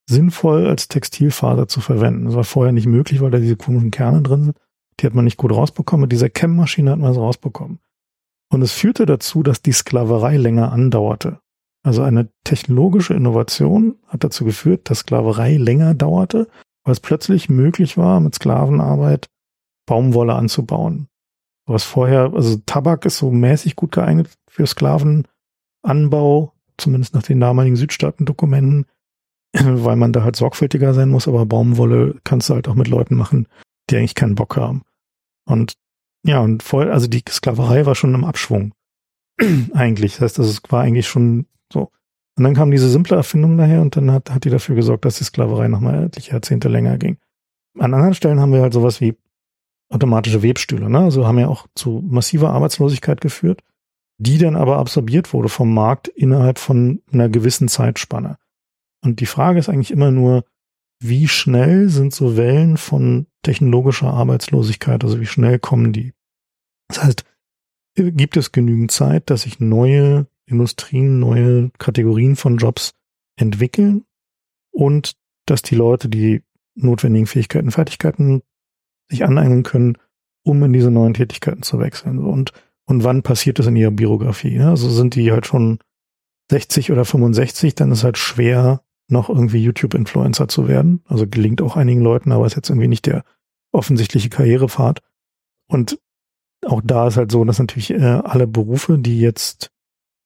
sinnvoll 0.09 0.67
als 0.67 0.89
Textilfaser 0.89 1.69
zu 1.69 1.81
verwenden. 1.81 2.25
Das 2.25 2.35
war 2.35 2.43
vorher 2.43 2.73
nicht 2.73 2.87
möglich, 2.87 3.21
weil 3.21 3.31
da 3.31 3.39
diese 3.39 3.57
komischen 3.57 3.93
Kerne 3.93 4.23
drin 4.23 4.45
sind. 4.45 4.57
Die 4.99 5.07
hat 5.07 5.15
man 5.15 5.25
nicht 5.25 5.37
gut 5.37 5.53
rausbekommen. 5.53 6.03
Mit 6.03 6.13
dieser 6.13 6.31
Chem-Maschine 6.31 6.91
hat 6.91 6.99
man 6.99 7.13
es 7.13 7.17
rausbekommen. 7.17 7.79
Und 8.51 8.63
es 8.63 8.73
führte 8.73 9.07
dazu, 9.07 9.43
dass 9.43 9.63
die 9.63 9.73
Sklaverei 9.73 10.37
länger 10.37 10.73
andauerte. 10.73 11.41
Also 11.83 12.03
eine 12.03 12.29
technologische 12.45 13.15
Innovation 13.15 13.97
hat 14.07 14.25
dazu 14.25 14.45
geführt, 14.45 14.91
dass 14.91 15.01
Sklaverei 15.01 15.57
länger 15.57 15.95
dauerte, 15.95 16.49
weil 16.85 16.93
es 16.93 17.01
plötzlich 17.01 17.49
möglich 17.49 17.97
war, 17.97 18.21
mit 18.21 18.35
Sklavenarbeit 18.35 19.29
Baumwolle 19.87 20.35
anzubauen. 20.35 21.09
Was 21.67 21.85
vorher, 21.85 22.33
also 22.35 22.57
Tabak 22.67 23.05
ist 23.07 23.19
so 23.19 23.31
mäßig 23.31 23.77
gut 23.77 23.93
geeignet 23.93 24.31
für 24.49 24.67
Sklaven, 24.67 25.27
Anbau, 25.83 26.53
zumindest 26.77 27.15
nach 27.15 27.23
den 27.23 27.41
damaligen 27.41 27.77
Südstaaten-Dokumenten, 27.77 28.87
weil 29.53 29.97
man 29.97 30.13
da 30.13 30.23
halt 30.23 30.37
sorgfältiger 30.37 30.95
sein 30.95 31.09
muss, 31.09 31.29
aber 31.29 31.47
Baumwolle 31.47 32.17
kannst 32.25 32.49
du 32.51 32.55
halt 32.55 32.69
auch 32.69 32.75
mit 32.75 32.89
Leuten 32.89 33.15
machen, 33.15 33.47
die 33.89 33.97
eigentlich 33.97 34.15
keinen 34.15 34.35
Bock 34.35 34.57
haben. 34.57 34.83
Und 35.47 35.75
ja, 36.25 36.41
und 36.41 36.63
voll, 36.63 36.91
also 36.91 37.07
die 37.07 37.23
Sklaverei 37.29 37.87
war 37.87 37.95
schon 37.95 38.15
im 38.15 38.25
Abschwung. 38.25 38.75
eigentlich. 39.75 40.15
Das 40.15 40.23
heißt, 40.23 40.39
also 40.41 40.51
es 40.51 40.61
war 40.71 40.83
eigentlich 40.83 41.09
schon 41.09 41.47
so. 41.73 41.91
Und 42.37 42.45
dann 42.45 42.55
kam 42.55 42.71
diese 42.71 42.89
simple 42.89 43.17
Erfindung 43.17 43.57
daher 43.57 43.81
und 43.83 43.97
dann 43.97 44.11
hat, 44.11 44.31
hat 44.31 44.45
die 44.45 44.51
dafür 44.51 44.75
gesorgt, 44.75 45.05
dass 45.05 45.19
die 45.19 45.25
Sklaverei 45.25 45.69
nochmal 45.69 46.05
etliche 46.05 46.33
Jahrzehnte 46.33 46.69
länger 46.69 46.99
ging. 46.99 47.19
An 47.79 47.95
anderen 47.95 48.15
Stellen 48.15 48.41
haben 48.41 48.53
wir 48.53 48.63
halt 48.63 48.73
sowas 48.73 49.01
wie 49.01 49.17
automatische 49.91 50.43
Webstühle, 50.43 50.89
ne? 50.89 51.01
Also 51.01 51.27
haben 51.27 51.39
ja 51.39 51.49
auch 51.49 51.67
zu 51.75 52.03
massiver 52.07 52.51
Arbeitslosigkeit 52.51 53.21
geführt 53.21 53.63
die 54.21 54.37
dann 54.37 54.55
aber 54.55 54.77
absorbiert 54.77 55.33
wurde 55.33 55.49
vom 55.49 55.73
Markt 55.73 56.07
innerhalb 56.09 56.59
von 56.59 57.03
einer 57.11 57.31
gewissen 57.31 57.69
Zeitspanne. 57.69 58.37
Und 59.03 59.21
die 59.21 59.27
Frage 59.27 59.59
ist 59.59 59.71
eigentlich 59.71 59.91
immer 59.91 60.11
nur, 60.11 60.45
wie 61.03 61.29
schnell 61.29 61.89
sind 61.89 62.15
so 62.15 62.37
Wellen 62.37 62.77
von 62.77 63.27
technologischer 63.43 64.13
Arbeitslosigkeit, 64.13 65.03
also 65.03 65.21
wie 65.21 65.27
schnell 65.27 65.59
kommen 65.59 65.93
die? 65.93 66.13
Das 66.89 67.03
heißt, 67.03 67.25
gibt 67.95 68.37
es 68.37 68.53
genügend 68.53 68.91
Zeit, 68.91 69.31
dass 69.31 69.43
sich 69.43 69.61
neue 69.61 70.27
Industrien, 70.47 71.19
neue 71.19 71.71
Kategorien 71.79 72.37
von 72.37 72.59
Jobs 72.59 72.95
entwickeln 73.37 74.05
und 74.73 75.17
dass 75.47 75.63
die 75.63 75.75
Leute 75.75 76.09
die 76.09 76.43
notwendigen 76.75 77.27
Fähigkeiten, 77.27 77.71
Fertigkeiten 77.71 78.43
sich 79.09 79.25
aneignen 79.25 79.63
können, 79.63 79.97
um 80.45 80.63
in 80.63 80.73
diese 80.73 80.91
neuen 80.91 81.15
Tätigkeiten 81.15 81.63
zu 81.63 81.79
wechseln. 81.79 82.19
Und 82.19 82.53
und 82.91 83.05
wann 83.05 83.23
passiert 83.23 83.61
das 83.61 83.69
in 83.69 83.77
ihrer 83.77 83.93
Biografie. 83.93 84.59
Also 84.59 84.91
sind 84.91 85.15
die 85.15 85.31
halt 85.31 85.47
schon 85.47 85.79
60 86.51 86.91
oder 86.91 87.05
65, 87.05 87.77
dann 87.77 87.93
ist 87.93 88.03
halt 88.03 88.19
schwer, 88.19 88.83
noch 89.11 89.29
irgendwie 89.29 89.63
YouTube-Influencer 89.63 90.49
zu 90.49 90.69
werden. 90.69 91.03
Also 91.07 91.27
gelingt 91.27 91.63
auch 91.63 91.77
einigen 91.77 92.01
Leuten, 92.01 92.33
aber 92.33 92.47
ist 92.47 92.57
jetzt 92.57 92.71
irgendwie 92.71 92.89
nicht 92.89 93.07
der 93.07 93.25
offensichtliche 93.73 94.29
Karrierepfad. 94.29 95.01
Und 95.69 96.01
auch 96.67 96.83
da 96.85 97.07
ist 97.07 97.17
halt 97.17 97.31
so, 97.31 97.45
dass 97.45 97.59
natürlich 97.59 97.91
äh, 97.91 98.03
alle 98.03 98.47
Berufe, 98.47 98.99
die 98.99 99.21
jetzt 99.21 99.71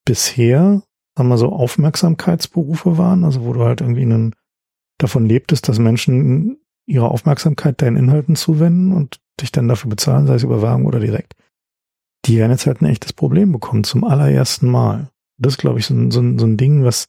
bisher, 0.04 0.82
sagen 1.16 1.28
wir 1.28 1.38
so, 1.38 1.52
Aufmerksamkeitsberufe 1.52 2.98
waren, 2.98 3.24
also 3.24 3.44
wo 3.44 3.52
du 3.52 3.64
halt 3.64 3.80
irgendwie 3.80 4.02
einen, 4.02 4.34
davon 4.98 5.26
lebtest, 5.26 5.68
dass 5.68 5.78
Menschen 5.78 6.58
ihre 6.86 7.10
Aufmerksamkeit 7.10 7.80
deinen 7.82 7.96
Inhalten 7.96 8.36
zuwenden 8.36 8.92
und 8.92 9.20
dich 9.40 9.52
dann 9.52 9.68
dafür 9.68 9.90
bezahlen, 9.90 10.26
sei 10.26 10.34
es 10.34 10.42
über 10.42 10.62
Werbung 10.62 10.86
oder 10.86 11.00
direkt, 11.00 11.34
die 12.26 12.38
werden 12.38 12.52
jetzt 12.52 12.66
halt 12.66 12.80
ein 12.80 12.86
echtes 12.86 13.12
Problem 13.12 13.52
bekommen, 13.52 13.84
zum 13.84 14.04
allerersten 14.04 14.68
Mal. 14.68 15.10
Das 15.36 15.54
ist, 15.54 15.58
glaube 15.58 15.78
ich, 15.78 15.86
so 15.86 15.94
ein, 15.94 16.10
so, 16.10 16.20
ein, 16.20 16.38
so 16.38 16.46
ein 16.46 16.56
Ding, 16.56 16.84
was 16.84 17.06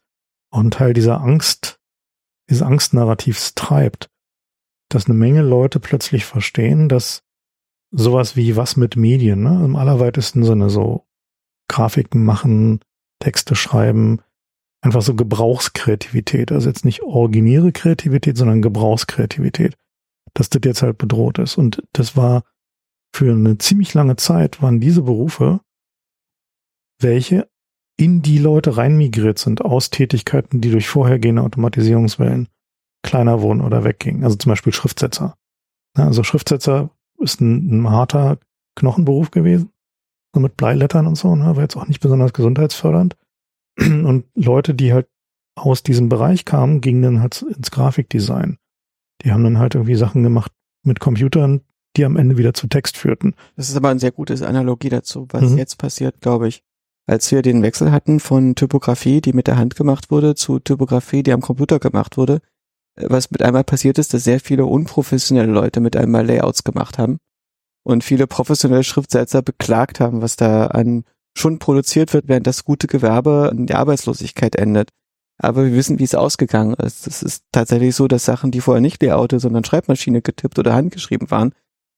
ein 0.51 0.71
Teil 0.71 0.93
dieser 0.93 1.21
Angst, 1.21 1.79
dieses 2.49 2.63
Angstnarrativs 2.63 3.55
treibt. 3.55 4.09
Dass 4.89 5.05
eine 5.05 5.15
Menge 5.15 5.41
Leute 5.41 5.79
plötzlich 5.79 6.25
verstehen, 6.25 6.89
dass 6.89 7.23
sowas 7.91 8.35
wie 8.35 8.55
was 8.55 8.77
mit 8.77 8.95
Medien, 8.95 9.41
ne, 9.41 9.63
im 9.63 9.75
allerweitesten 9.75 10.43
Sinne 10.43 10.69
so 10.69 11.07
Grafiken 11.67 12.23
machen, 12.23 12.81
Texte 13.19 13.55
schreiben, 13.55 14.21
einfach 14.81 15.01
so 15.01 15.15
Gebrauchskreativität, 15.15 16.51
also 16.51 16.69
jetzt 16.69 16.85
nicht 16.85 17.01
originäre 17.01 17.71
Kreativität, 17.71 18.37
sondern 18.37 18.61
Gebrauchskreativität, 18.61 19.75
dass 20.33 20.49
das 20.49 20.61
jetzt 20.63 20.83
halt 20.83 20.97
bedroht 20.97 21.39
ist. 21.39 21.57
Und 21.57 21.81
das 21.93 22.15
war 22.15 22.43
für 23.13 23.31
eine 23.31 23.57
ziemlich 23.57 23.93
lange 23.93 24.17
Zeit 24.17 24.61
waren 24.61 24.79
diese 24.79 25.01
Berufe, 25.01 25.61
welche 26.99 27.49
in 27.97 28.21
die 28.21 28.37
Leute 28.37 28.77
reinmigriert 28.77 29.39
sind 29.39 29.61
aus 29.63 29.89
Tätigkeiten, 29.89 30.61
die 30.61 30.71
durch 30.71 30.87
vorhergehende 30.87 31.41
Automatisierungswellen 31.41 32.49
kleiner 33.03 33.41
wurden 33.41 33.61
oder 33.61 33.83
weggingen. 33.83 34.23
Also 34.23 34.35
zum 34.35 34.51
Beispiel 34.51 34.73
Schriftsetzer. 34.73 35.35
Also 35.93 36.23
Schriftsetzer 36.23 36.89
ist 37.19 37.39
ein, 37.39 37.81
ein 37.81 37.89
harter 37.89 38.37
Knochenberuf 38.75 39.31
gewesen, 39.31 39.69
so 40.33 40.41
mit 40.41 40.57
Bleilettern 40.57 41.07
und 41.07 41.15
so, 41.15 41.35
ne, 41.35 41.55
war 41.55 41.63
jetzt 41.63 41.77
auch 41.77 41.87
nicht 41.87 42.01
besonders 42.01 42.33
gesundheitsfördernd. 42.33 43.15
Und 43.77 44.25
Leute, 44.35 44.73
die 44.73 44.93
halt 44.93 45.07
aus 45.55 45.83
diesem 45.83 46.09
Bereich 46.09 46.43
kamen, 46.43 46.81
gingen 46.81 47.01
dann 47.01 47.21
halt 47.21 47.41
ins 47.41 47.71
Grafikdesign. 47.71 48.57
Die 49.23 49.31
haben 49.31 49.43
dann 49.43 49.59
halt 49.59 49.75
irgendwie 49.75 49.95
Sachen 49.95 50.23
gemacht 50.23 50.51
mit 50.83 50.99
Computern, 50.99 51.61
die 51.95 52.03
am 52.03 52.17
Ende 52.17 52.37
wieder 52.37 52.53
zu 52.53 52.67
Text 52.67 52.97
führten. 52.97 53.35
Das 53.55 53.69
ist 53.69 53.77
aber 53.77 53.89
ein 53.89 53.99
sehr 53.99 54.11
gutes 54.11 54.41
Analogie 54.41 54.89
dazu, 54.89 55.27
was 55.31 55.51
mhm. 55.51 55.57
jetzt 55.57 55.77
passiert, 55.77 56.19
glaube 56.19 56.49
ich. 56.49 56.63
Als 57.07 57.31
wir 57.31 57.41
den 57.41 57.61
Wechsel 57.61 57.91
hatten 57.91 58.19
von 58.19 58.55
Typografie, 58.55 59.21
die 59.21 59.33
mit 59.33 59.47
der 59.47 59.57
Hand 59.57 59.75
gemacht 59.75 60.09
wurde, 60.09 60.35
zu 60.35 60.59
Typografie, 60.59 61.21
die 61.21 61.33
am 61.33 61.41
Computer 61.41 61.79
gemacht 61.79 62.17
wurde, 62.17 62.41
äh, 62.95 63.05
was 63.09 63.31
mit 63.31 63.41
einmal 63.41 63.63
passiert 63.63 63.97
ist, 63.99 64.13
dass 64.13 64.23
sehr 64.23 64.39
viele 64.39 64.65
unprofessionelle 64.65 65.51
Leute 65.51 65.79
mit 65.79 65.95
einmal 65.95 66.25
Layouts 66.25 66.63
gemacht 66.63 66.97
haben 66.97 67.17
und 67.83 68.03
viele 68.03 68.27
professionelle 68.27 68.83
Schriftsetzer 68.83 69.41
beklagt 69.41 69.99
haben, 69.99 70.21
was 70.21 70.35
da 70.35 70.67
an 70.67 71.03
schon 71.37 71.59
produziert 71.59 72.13
wird, 72.13 72.27
während 72.27 72.47
das 72.47 72.63
gute 72.63 72.87
Gewerbe 72.87 73.51
in 73.55 73.67
der 73.67 73.79
Arbeitslosigkeit 73.79 74.55
endet. 74.55 74.89
aber 75.37 75.65
wir 75.65 75.73
wissen, 75.73 75.99
wie 75.99 76.05
es 76.05 76.15
ausgegangen 76.15 76.75
ist. 76.75 77.07
Es 77.07 77.21
ist 77.21 77.43
tatsächlich 77.51 77.93
so, 77.93 78.07
dass 78.07 78.23
Sachen, 78.23 78.51
die 78.51 78.61
vorher 78.61 78.81
nicht 78.81 79.03
Layoutet, 79.03 79.41
sondern 79.41 79.65
Schreibmaschine 79.65 80.21
getippt 80.21 80.57
oder 80.57 80.73
handgeschrieben 80.73 81.29
waren, 81.29 81.53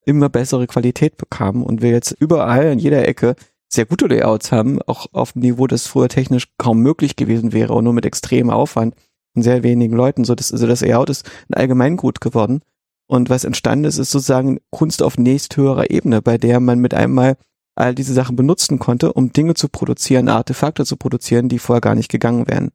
immer 0.06 0.28
bessere 0.28 0.66
Qualität 0.66 1.18
bekamen 1.18 1.64
und 1.64 1.82
wir 1.84 1.92
jetzt 1.92 2.16
überall 2.20 2.66
in 2.66 2.80
jeder 2.80 3.08
Ecke 3.08 3.36
sehr 3.70 3.86
gute 3.86 4.08
Layouts 4.08 4.52
haben, 4.52 4.82
auch 4.84 5.08
auf 5.12 5.34
dem 5.34 5.42
Niveau, 5.42 5.68
das 5.68 5.88
früher 5.88 6.10
technisch 6.10 6.48
kaum 6.58 6.80
möglich 6.80 7.16
gewesen 7.16 7.54
wäre 7.54 7.74
und 7.74 7.84
nur 7.84 7.94
mit 7.94 8.06
extremem 8.06 8.50
Aufwand 8.50 8.96
und 9.36 9.44
sehr 9.44 9.64
wenigen 9.64 9.96
Leuten. 9.96 10.24
So 10.24 10.36
das, 10.36 10.52
also 10.52 10.68
das 10.68 10.82
Layout 10.82 11.10
ist 11.10 11.30
ein 11.50 11.56
Allgemeingut 11.56 12.22
geworden. 12.22 12.62
Und 13.08 13.30
was 13.30 13.46
entstanden 13.46 13.86
ist, 13.86 13.98
ist 13.98 14.12
sozusagen 14.12 14.60
Kunst 14.70 15.02
auf 15.02 15.18
nächsthöherer 15.18 15.90
Ebene, 15.92 16.22
bei 16.22 16.38
der 16.38 16.60
man 16.60 16.80
mit 16.80 16.94
einmal 16.94 17.38
all 17.76 17.96
diese 17.96 18.14
Sachen 18.14 18.36
benutzen 18.36 18.80
konnte, 18.80 19.14
um 19.14 19.32
Dinge 19.32 19.54
zu 19.54 19.70
produzieren, 19.70 20.30
Artefakte 20.30 20.86
zu 20.86 20.98
produzieren, 20.98 21.48
die 21.48 21.60
vorher 21.60 21.82
gar 21.82 21.96
nicht 21.96 22.10
gegangen 22.10 22.48
wären. 22.48 22.72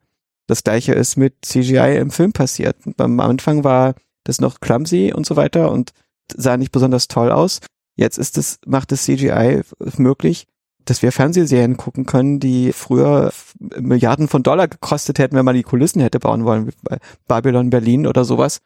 Das 0.46 0.64
gleiche 0.64 0.92
ist 0.92 1.16
mit 1.16 1.44
CGI 1.44 1.98
im 1.98 2.10
Film 2.10 2.32
passiert. 2.32 2.76
Am 2.98 3.20
Anfang 3.20 3.64
war 3.64 3.94
das 4.24 4.40
noch 4.40 4.60
clumsy 4.60 5.12
und 5.14 5.26
so 5.26 5.36
weiter 5.36 5.70
und 5.70 5.92
sah 6.34 6.56
nicht 6.56 6.72
besonders 6.72 7.08
toll 7.08 7.30
aus. 7.30 7.60
Jetzt 7.96 8.18
ist 8.18 8.38
es, 8.38 8.58
macht 8.64 8.92
das 8.92 9.04
CGI 9.04 9.62
möglich, 9.98 10.46
dass 10.84 11.02
wir 11.02 11.12
Fernsehserien 11.12 11.76
gucken 11.76 12.06
können, 12.06 12.40
die 12.40 12.72
früher 12.72 13.32
Milliarden 13.58 14.28
von 14.28 14.42
Dollar 14.42 14.68
gekostet 14.68 15.18
hätten, 15.18 15.36
wenn 15.36 15.44
man 15.44 15.54
die 15.54 15.62
Kulissen 15.62 16.00
hätte 16.00 16.18
bauen 16.18 16.44
wollen, 16.44 16.68
wie 16.68 16.72
bei 16.82 16.98
Babylon 17.28 17.70
Berlin 17.70 18.06
oder 18.06 18.24
sowas, 18.24 18.58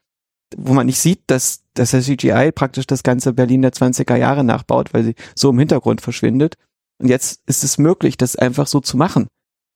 wo 0.57 0.73
man 0.73 0.87
nicht 0.87 1.01
sieht, 1.01 1.23
dass, 1.27 1.62
dass 1.75 1.91
der 1.91 2.03
CGI 2.03 2.53
praktisch 2.53 2.87
das 2.87 3.03
ganze 3.03 3.33
Berlin 3.33 3.62
der 3.62 3.73
20er 3.73 4.17
Jahre 4.17 4.45
nachbaut, 4.45 4.95
weil 4.95 5.05
sie 5.05 5.14
so 5.35 5.51
im 5.51 5.59
Hintergrund 5.59 6.01
verschwindet. 6.01 6.57
Und 6.99 7.09
jetzt 7.09 7.43
ist 7.47 7.64
es 7.64 7.79
möglich, 7.79 8.17
das 8.17 8.37
einfach 8.37 8.67
so 8.67 8.81
zu 8.81 8.97
machen 8.97 9.27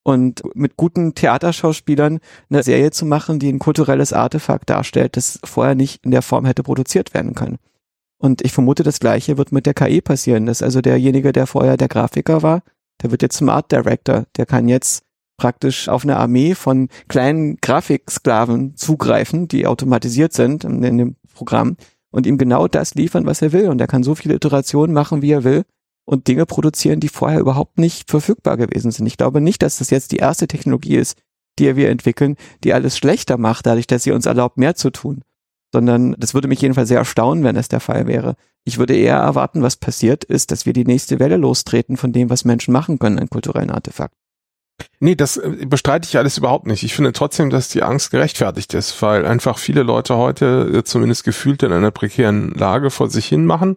und 0.02 0.42
mit 0.54 0.76
guten 0.76 1.14
Theaterschauspielern 1.14 2.20
eine 2.48 2.62
Serie 2.62 2.90
zu 2.90 3.04
machen, 3.04 3.38
die 3.38 3.52
ein 3.52 3.58
kulturelles 3.58 4.12
Artefakt 4.12 4.70
darstellt, 4.70 5.16
das 5.16 5.38
vorher 5.44 5.74
nicht 5.74 6.04
in 6.04 6.10
der 6.10 6.22
Form 6.22 6.46
hätte 6.46 6.62
produziert 6.62 7.14
werden 7.14 7.34
können. 7.34 7.58
Und 8.20 8.42
ich 8.42 8.52
vermute, 8.52 8.82
das 8.82 9.00
Gleiche 9.00 9.38
wird 9.38 9.50
mit 9.50 9.64
der 9.64 9.72
KI 9.72 10.02
passieren, 10.02 10.44
dass 10.44 10.62
also 10.62 10.82
derjenige, 10.82 11.32
der 11.32 11.46
vorher 11.46 11.78
der 11.78 11.88
Grafiker 11.88 12.42
war, 12.42 12.62
der 13.02 13.10
wird 13.10 13.22
jetzt 13.22 13.38
zum 13.38 13.48
Art 13.48 13.72
Director, 13.72 14.26
der 14.36 14.44
kann 14.44 14.68
jetzt 14.68 15.02
praktisch 15.38 15.88
auf 15.88 16.04
eine 16.04 16.18
Armee 16.18 16.54
von 16.54 16.88
kleinen 17.08 17.56
Grafiksklaven 17.62 18.76
zugreifen, 18.76 19.48
die 19.48 19.66
automatisiert 19.66 20.34
sind 20.34 20.64
in, 20.64 20.82
in 20.82 20.98
dem 20.98 21.16
Programm 21.32 21.78
und 22.10 22.26
ihm 22.26 22.36
genau 22.36 22.68
das 22.68 22.94
liefern, 22.94 23.24
was 23.24 23.40
er 23.40 23.52
will. 23.52 23.70
Und 23.70 23.80
er 23.80 23.86
kann 23.86 24.02
so 24.02 24.14
viele 24.14 24.34
Iterationen 24.34 24.92
machen, 24.92 25.22
wie 25.22 25.32
er 25.32 25.42
will 25.42 25.64
und 26.04 26.28
Dinge 26.28 26.44
produzieren, 26.44 27.00
die 27.00 27.08
vorher 27.08 27.40
überhaupt 27.40 27.78
nicht 27.78 28.10
verfügbar 28.10 28.58
gewesen 28.58 28.90
sind. 28.90 29.06
Ich 29.06 29.16
glaube 29.16 29.40
nicht, 29.40 29.62
dass 29.62 29.78
das 29.78 29.88
jetzt 29.88 30.12
die 30.12 30.18
erste 30.18 30.46
Technologie 30.46 30.96
ist, 30.96 31.16
die 31.58 31.74
wir 31.74 31.88
entwickeln, 31.88 32.36
die 32.64 32.74
alles 32.74 32.98
schlechter 32.98 33.38
macht, 33.38 33.64
dadurch, 33.64 33.86
dass 33.86 34.02
sie 34.02 34.12
uns 34.12 34.26
erlaubt, 34.26 34.58
mehr 34.58 34.74
zu 34.74 34.90
tun. 34.90 35.22
Sondern 35.72 36.16
das 36.18 36.34
würde 36.34 36.48
mich 36.48 36.60
jedenfalls 36.60 36.88
sehr 36.88 36.98
erstaunen, 36.98 37.44
wenn 37.44 37.56
es 37.56 37.68
der 37.68 37.80
Fall 37.80 38.06
wäre. 38.06 38.34
Ich 38.64 38.78
würde 38.78 38.96
eher 38.96 39.16
erwarten, 39.16 39.62
was 39.62 39.76
passiert 39.76 40.24
ist, 40.24 40.50
dass 40.50 40.66
wir 40.66 40.72
die 40.72 40.84
nächste 40.84 41.18
Welle 41.18 41.36
lostreten 41.36 41.96
von 41.96 42.12
dem, 42.12 42.28
was 42.28 42.44
Menschen 42.44 42.72
machen 42.72 42.98
können 42.98 43.18
an 43.18 43.30
kulturellen 43.30 43.70
Artefakten. 43.70 44.18
Nee, 44.98 45.14
das 45.14 45.36
äh, 45.36 45.66
bestreite 45.66 46.08
ich 46.08 46.16
alles 46.16 46.38
überhaupt 46.38 46.66
nicht. 46.66 46.82
Ich 46.82 46.94
finde 46.94 47.12
trotzdem, 47.12 47.50
dass 47.50 47.68
die 47.68 47.82
Angst 47.82 48.10
gerechtfertigt 48.10 48.74
ist, 48.74 49.00
weil 49.02 49.26
einfach 49.26 49.58
viele 49.58 49.82
Leute 49.82 50.16
heute 50.16 50.70
äh, 50.74 50.84
zumindest 50.84 51.24
gefühlt 51.24 51.62
in 51.62 51.72
einer 51.72 51.90
prekären 51.90 52.50
Lage 52.52 52.90
vor 52.90 53.10
sich 53.10 53.26
hin 53.26 53.46
machen 53.46 53.76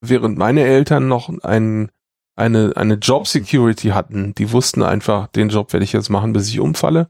während 0.00 0.38
meine 0.38 0.64
Eltern 0.64 1.08
noch 1.08 1.30
ein, 1.42 1.90
eine, 2.36 2.72
eine 2.76 2.94
Job 2.94 3.26
Security 3.26 3.88
hatten, 3.88 4.34
die 4.34 4.52
wussten 4.52 4.82
einfach, 4.82 5.28
den 5.28 5.48
Job 5.48 5.72
werde 5.72 5.84
ich 5.84 5.92
jetzt 5.92 6.10
machen, 6.10 6.32
bis 6.32 6.48
ich 6.48 6.60
umfalle. 6.60 7.08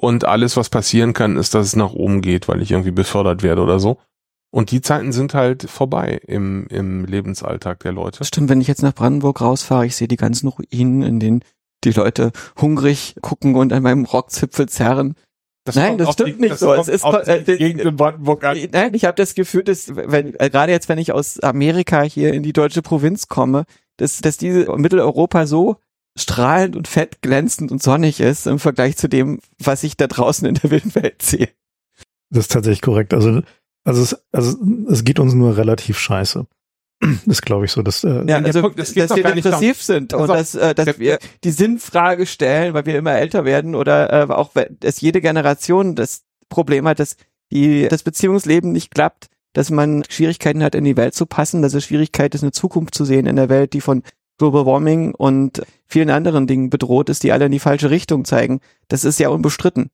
Und 0.00 0.24
alles, 0.24 0.56
was 0.56 0.70
passieren 0.70 1.12
kann, 1.12 1.36
ist, 1.36 1.56
dass 1.56 1.66
es 1.66 1.76
nach 1.76 1.92
oben 1.92 2.20
geht, 2.20 2.46
weil 2.46 2.62
ich 2.62 2.70
irgendwie 2.70 2.92
befördert 2.92 3.42
werde 3.42 3.62
oder 3.62 3.80
so. 3.80 3.98
Und 4.50 4.70
die 4.70 4.80
Zeiten 4.80 5.10
sind 5.10 5.34
halt 5.34 5.68
vorbei 5.68 6.20
im, 6.24 6.68
im 6.68 7.04
Lebensalltag 7.04 7.80
der 7.80 7.92
Leute. 7.92 8.24
Stimmt, 8.24 8.48
wenn 8.48 8.60
ich 8.60 8.68
jetzt 8.68 8.82
nach 8.82 8.94
Brandenburg 8.94 9.40
rausfahre, 9.40 9.86
ich 9.86 9.96
sehe 9.96 10.06
die 10.06 10.16
ganzen 10.16 10.46
Ruinen, 10.48 11.02
in 11.02 11.18
denen 11.18 11.44
die 11.82 11.90
Leute 11.90 12.30
hungrig 12.60 13.16
gucken 13.22 13.56
und 13.56 13.72
an 13.72 13.82
meinem 13.82 14.04
Rockzipfel 14.04 14.68
zerren. 14.68 15.16
Das 15.64 15.74
Nein, 15.74 15.98
das 15.98 16.12
stimmt 16.12 16.36
die, 16.36 16.42
nicht 16.42 16.52
das 16.52 16.60
so. 16.60 16.72
Es 16.74 16.86
ist 16.86 17.04
äh, 17.04 17.42
Gegend 17.42 17.82
in 17.82 17.96
Brandenburg 17.96 18.44
an. 18.44 18.56
Nein, 18.70 18.94
ich 18.94 19.04
habe 19.04 19.16
das 19.16 19.34
Gefühl, 19.34 19.64
dass 19.64 19.94
wenn 19.96 20.32
gerade 20.32 20.70
jetzt, 20.70 20.88
wenn 20.88 20.98
ich 20.98 21.10
aus 21.10 21.40
Amerika 21.40 22.02
hier 22.02 22.32
in 22.32 22.44
die 22.44 22.52
deutsche 22.52 22.82
Provinz 22.82 23.26
komme, 23.26 23.64
dass 23.96 24.18
dass 24.20 24.36
diese 24.36 24.72
Mitteleuropa 24.76 25.46
so 25.46 25.76
strahlend 26.18 26.76
und 26.76 26.88
fett, 26.88 27.22
glänzend 27.22 27.72
und 27.72 27.82
sonnig 27.82 28.20
ist 28.20 28.46
im 28.46 28.58
Vergleich 28.58 28.96
zu 28.96 29.08
dem, 29.08 29.40
was 29.58 29.82
ich 29.84 29.96
da 29.96 30.06
draußen 30.06 30.46
in 30.46 30.54
der 30.54 30.70
wilden 30.70 30.94
Welt 30.94 31.22
sehe. 31.22 31.48
Das 32.30 32.44
ist 32.44 32.52
tatsächlich 32.52 32.82
korrekt. 32.82 33.14
Also 33.14 33.42
also 33.88 34.02
es, 34.02 34.22
also 34.32 34.56
es 34.90 35.02
geht 35.02 35.18
uns 35.18 35.32
nur 35.32 35.56
relativ 35.56 35.98
scheiße. 35.98 36.46
Das 37.26 37.42
glaube 37.42 37.64
ich 37.64 37.72
so, 37.72 37.82
dass, 37.82 38.02
äh, 38.02 38.24
ja, 38.26 38.38
also, 38.38 38.60
Punkt, 38.60 38.78
das 38.78 38.92
dass 38.92 39.14
wir 39.14 39.22
depressiv 39.22 39.80
sind 39.80 40.12
und 40.14 40.28
dass, 40.28 40.56
äh, 40.56 40.74
dass 40.74 40.98
wir 40.98 41.18
die 41.44 41.52
Sinnfrage 41.52 42.26
stellen, 42.26 42.74
weil 42.74 42.86
wir 42.86 42.98
immer 42.98 43.12
älter 43.12 43.44
werden 43.44 43.76
oder 43.76 44.28
äh, 44.28 44.32
auch 44.32 44.50
dass 44.80 45.00
jede 45.00 45.20
Generation 45.20 45.94
das 45.94 46.24
Problem 46.48 46.88
hat, 46.88 46.98
dass 46.98 47.16
die, 47.52 47.86
das 47.88 48.02
Beziehungsleben 48.02 48.72
nicht 48.72 48.92
klappt, 48.92 49.28
dass 49.52 49.70
man 49.70 50.02
Schwierigkeiten 50.08 50.62
hat, 50.62 50.74
in 50.74 50.84
die 50.84 50.96
Welt 50.96 51.14
zu 51.14 51.24
passen, 51.24 51.62
dass 51.62 51.72
es 51.72 51.84
Schwierigkeit 51.84 52.34
ist, 52.34 52.42
eine 52.42 52.52
Zukunft 52.52 52.94
zu 52.94 53.04
sehen 53.04 53.26
in 53.26 53.36
der 53.36 53.48
Welt, 53.48 53.72
die 53.72 53.80
von 53.80 54.02
Global 54.38 54.66
Warming 54.66 55.14
und 55.14 55.62
vielen 55.86 56.10
anderen 56.10 56.46
Dingen 56.46 56.70
bedroht 56.70 57.10
ist, 57.10 57.22
die 57.22 57.32
alle 57.32 57.46
in 57.46 57.52
die 57.52 57.58
falsche 57.58 57.90
Richtung 57.90 58.24
zeigen. 58.24 58.60
Das 58.88 59.04
ist 59.04 59.18
ja 59.18 59.28
unbestritten 59.28 59.90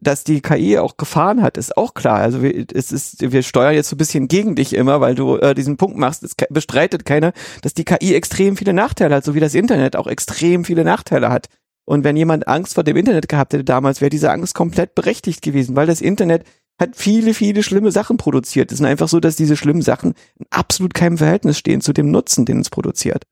dass 0.00 0.24
die 0.24 0.40
KI 0.40 0.78
auch 0.78 0.96
Gefahren 0.96 1.42
hat, 1.42 1.56
ist 1.56 1.76
auch 1.76 1.94
klar. 1.94 2.18
Also 2.18 2.42
wir, 2.42 2.66
es 2.72 2.92
ist, 2.92 3.32
wir 3.32 3.42
steuern 3.42 3.74
jetzt 3.74 3.88
so 3.88 3.94
ein 3.94 3.98
bisschen 3.98 4.28
gegen 4.28 4.54
dich 4.54 4.74
immer, 4.74 5.00
weil 5.00 5.14
du 5.14 5.36
äh, 5.36 5.54
diesen 5.54 5.76
Punkt 5.76 5.96
machst. 5.96 6.22
Es 6.22 6.34
bestreitet 6.50 7.04
keiner, 7.04 7.32
dass 7.62 7.74
die 7.74 7.84
KI 7.84 8.14
extrem 8.14 8.56
viele 8.56 8.72
Nachteile 8.72 9.16
hat, 9.16 9.24
so 9.24 9.34
wie 9.34 9.40
das 9.40 9.54
Internet 9.54 9.96
auch 9.96 10.06
extrem 10.06 10.64
viele 10.64 10.84
Nachteile 10.84 11.30
hat. 11.30 11.48
Und 11.84 12.04
wenn 12.04 12.16
jemand 12.16 12.48
Angst 12.48 12.74
vor 12.74 12.84
dem 12.84 12.96
Internet 12.96 13.28
gehabt 13.28 13.54
hätte 13.54 13.64
damals, 13.64 14.00
wäre 14.00 14.10
diese 14.10 14.30
Angst 14.30 14.54
komplett 14.54 14.94
berechtigt 14.94 15.40
gewesen, 15.40 15.74
weil 15.74 15.86
das 15.86 16.02
Internet 16.02 16.44
hat 16.78 16.90
viele, 16.94 17.34
viele 17.34 17.62
schlimme 17.62 17.90
Sachen 17.90 18.18
produziert. 18.18 18.70
Es 18.70 18.80
ist 18.80 18.86
einfach 18.86 19.08
so, 19.08 19.20
dass 19.20 19.36
diese 19.36 19.56
schlimmen 19.56 19.82
Sachen 19.82 20.14
in 20.38 20.46
absolut 20.50 20.94
keinem 20.94 21.18
Verhältnis 21.18 21.58
stehen 21.58 21.80
zu 21.80 21.92
dem 21.92 22.10
Nutzen, 22.10 22.44
den 22.44 22.60
es 22.60 22.70
produziert 22.70 23.24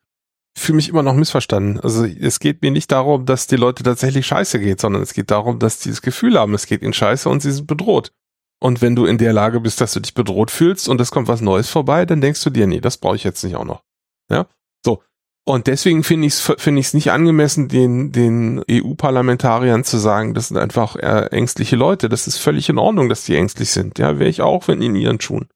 fühle 0.59 0.77
mich 0.77 0.89
immer 0.89 1.03
noch 1.03 1.15
missverstanden. 1.15 1.81
Also 1.81 2.05
es 2.05 2.41
geht 2.41 2.63
mir 2.63 2.71
nicht 2.71 2.91
darum, 2.91 3.27
dass 3.27 3.47
die 3.47 3.57
Leute 3.57 3.83
tatsächlich 3.83 4.27
scheiße 4.27 4.59
geht, 4.59 4.81
sondern 4.81 5.03
es 5.03 5.13
geht 5.13 5.31
darum, 5.31 5.59
dass 5.59 5.81
die 5.81 5.91
das 5.91 6.03
Gefühl 6.03 6.39
haben, 6.39 6.55
es 6.55 6.67
geht 6.67 6.83
ihnen 6.83 6.93
scheiße 6.93 7.29
und 7.29 7.41
sie 7.41 7.53
sind 7.53 7.67
bedroht. 7.67 8.13
Und 8.59 8.81
wenn 8.81 8.97
du 8.97 9.05
in 9.05 9.19
der 9.19 9.35
Lage 9.35 9.61
bist, 9.61 9.81
dass 9.83 9.93
du 9.93 10.01
dich 10.01 10.15
bedroht 10.15 10.51
fühlst 10.51 10.89
und 10.89 11.01
es 11.01 11.11
kommt 11.11 11.29
was 11.29 11.43
Neues 11.43 11.69
vorbei, 11.69 12.07
dann 12.07 12.23
denkst 12.23 12.43
du 12.43 12.51
dir, 12.51 12.67
nee, 12.67 12.81
das 12.81 12.97
brauche 12.97 13.17
ich 13.17 13.25
jetzt 13.25 13.45
nicht 13.45 13.55
auch 13.55 13.67
noch. 13.67 13.83
Ja, 14.31 14.47
so. 14.85 15.03
Und 15.45 15.67
deswegen 15.67 16.03
finde 16.03 16.27
ich 16.27 16.33
es 16.33 16.41
finde 16.41 16.81
ich 16.81 16.87
es 16.87 16.95
nicht 16.95 17.13
angemessen, 17.13 17.69
den 17.69 18.11
den 18.13 18.65
EU-Parlamentariern 18.69 19.85
zu 19.85 19.99
sagen, 19.99 20.33
das 20.33 20.49
sind 20.49 20.57
einfach 20.57 20.97
ängstliche 20.97 21.77
Leute. 21.77 22.09
Das 22.09 22.27
ist 22.27 22.39
völlig 22.39 22.69
in 22.69 22.79
Ordnung, 22.79 23.09
dass 23.09 23.25
die 23.25 23.37
ängstlich 23.37 23.71
sind. 23.71 23.99
Ja, 23.99 24.19
wäre 24.19 24.31
ich 24.31 24.41
auch, 24.41 24.67
wenn 24.69 24.81
in 24.81 24.97
ihren 24.97 25.21
Schuhen 25.21 25.49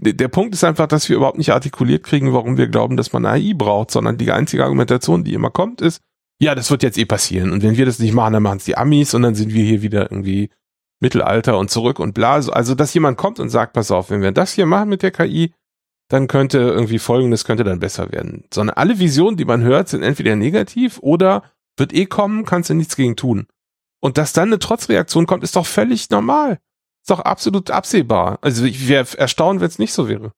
der 0.00 0.28
Punkt 0.28 0.54
ist 0.54 0.64
einfach, 0.64 0.86
dass 0.86 1.08
wir 1.08 1.16
überhaupt 1.16 1.38
nicht 1.38 1.52
artikuliert 1.52 2.04
kriegen, 2.04 2.32
warum 2.32 2.56
wir 2.56 2.68
glauben, 2.68 2.96
dass 2.96 3.12
man 3.12 3.26
AI 3.26 3.52
braucht, 3.54 3.90
sondern 3.90 4.16
die 4.16 4.30
einzige 4.30 4.62
Argumentation, 4.62 5.24
die 5.24 5.34
immer 5.34 5.50
kommt, 5.50 5.80
ist, 5.80 6.00
ja, 6.40 6.54
das 6.54 6.70
wird 6.70 6.84
jetzt 6.84 6.98
eh 6.98 7.04
passieren. 7.04 7.50
Und 7.50 7.64
wenn 7.64 7.76
wir 7.76 7.84
das 7.84 7.98
nicht 7.98 8.14
machen, 8.14 8.32
dann 8.32 8.42
machen 8.44 8.58
es 8.58 8.64
die 8.64 8.76
Amis 8.76 9.12
und 9.12 9.22
dann 9.22 9.34
sind 9.34 9.52
wir 9.52 9.64
hier 9.64 9.82
wieder 9.82 10.10
irgendwie 10.10 10.50
Mittelalter 11.00 11.58
und 11.58 11.70
zurück 11.70 11.98
und 11.98 12.14
bla. 12.14 12.34
Also, 12.34 12.74
dass 12.74 12.94
jemand 12.94 13.18
kommt 13.18 13.40
und 13.40 13.48
sagt, 13.48 13.72
pass 13.72 13.90
auf, 13.90 14.10
wenn 14.10 14.22
wir 14.22 14.32
das 14.32 14.52
hier 14.52 14.66
machen 14.66 14.88
mit 14.88 15.02
der 15.02 15.10
KI, 15.10 15.52
dann 16.08 16.28
könnte 16.28 16.58
irgendwie 16.58 16.98
folgendes 16.98 17.44
könnte 17.44 17.64
dann 17.64 17.80
besser 17.80 18.12
werden. 18.12 18.44
Sondern 18.52 18.76
alle 18.76 18.98
Visionen, 18.98 19.36
die 19.36 19.44
man 19.44 19.62
hört, 19.62 19.88
sind 19.88 20.02
entweder 20.02 20.36
negativ 20.36 20.98
oder 21.00 21.42
wird 21.76 21.92
eh 21.92 22.06
kommen, 22.06 22.44
kannst 22.44 22.70
du 22.70 22.74
nichts 22.74 22.96
gegen 22.96 23.16
tun. 23.16 23.46
Und 24.00 24.16
dass 24.16 24.32
dann 24.32 24.48
eine 24.48 24.58
Trotzreaktion 24.60 25.26
kommt, 25.26 25.42
ist 25.42 25.56
doch 25.56 25.66
völlig 25.66 26.08
normal. 26.08 26.58
Ist 27.08 27.18
doch 27.18 27.20
absolut 27.20 27.70
absehbar. 27.70 28.38
Also 28.42 28.66
ich 28.66 28.86
wäre 28.86 29.06
erstaunt, 29.16 29.62
wenn 29.62 29.68
es 29.68 29.78
nicht 29.78 29.94
so 29.94 30.10
wäre. 30.10 30.32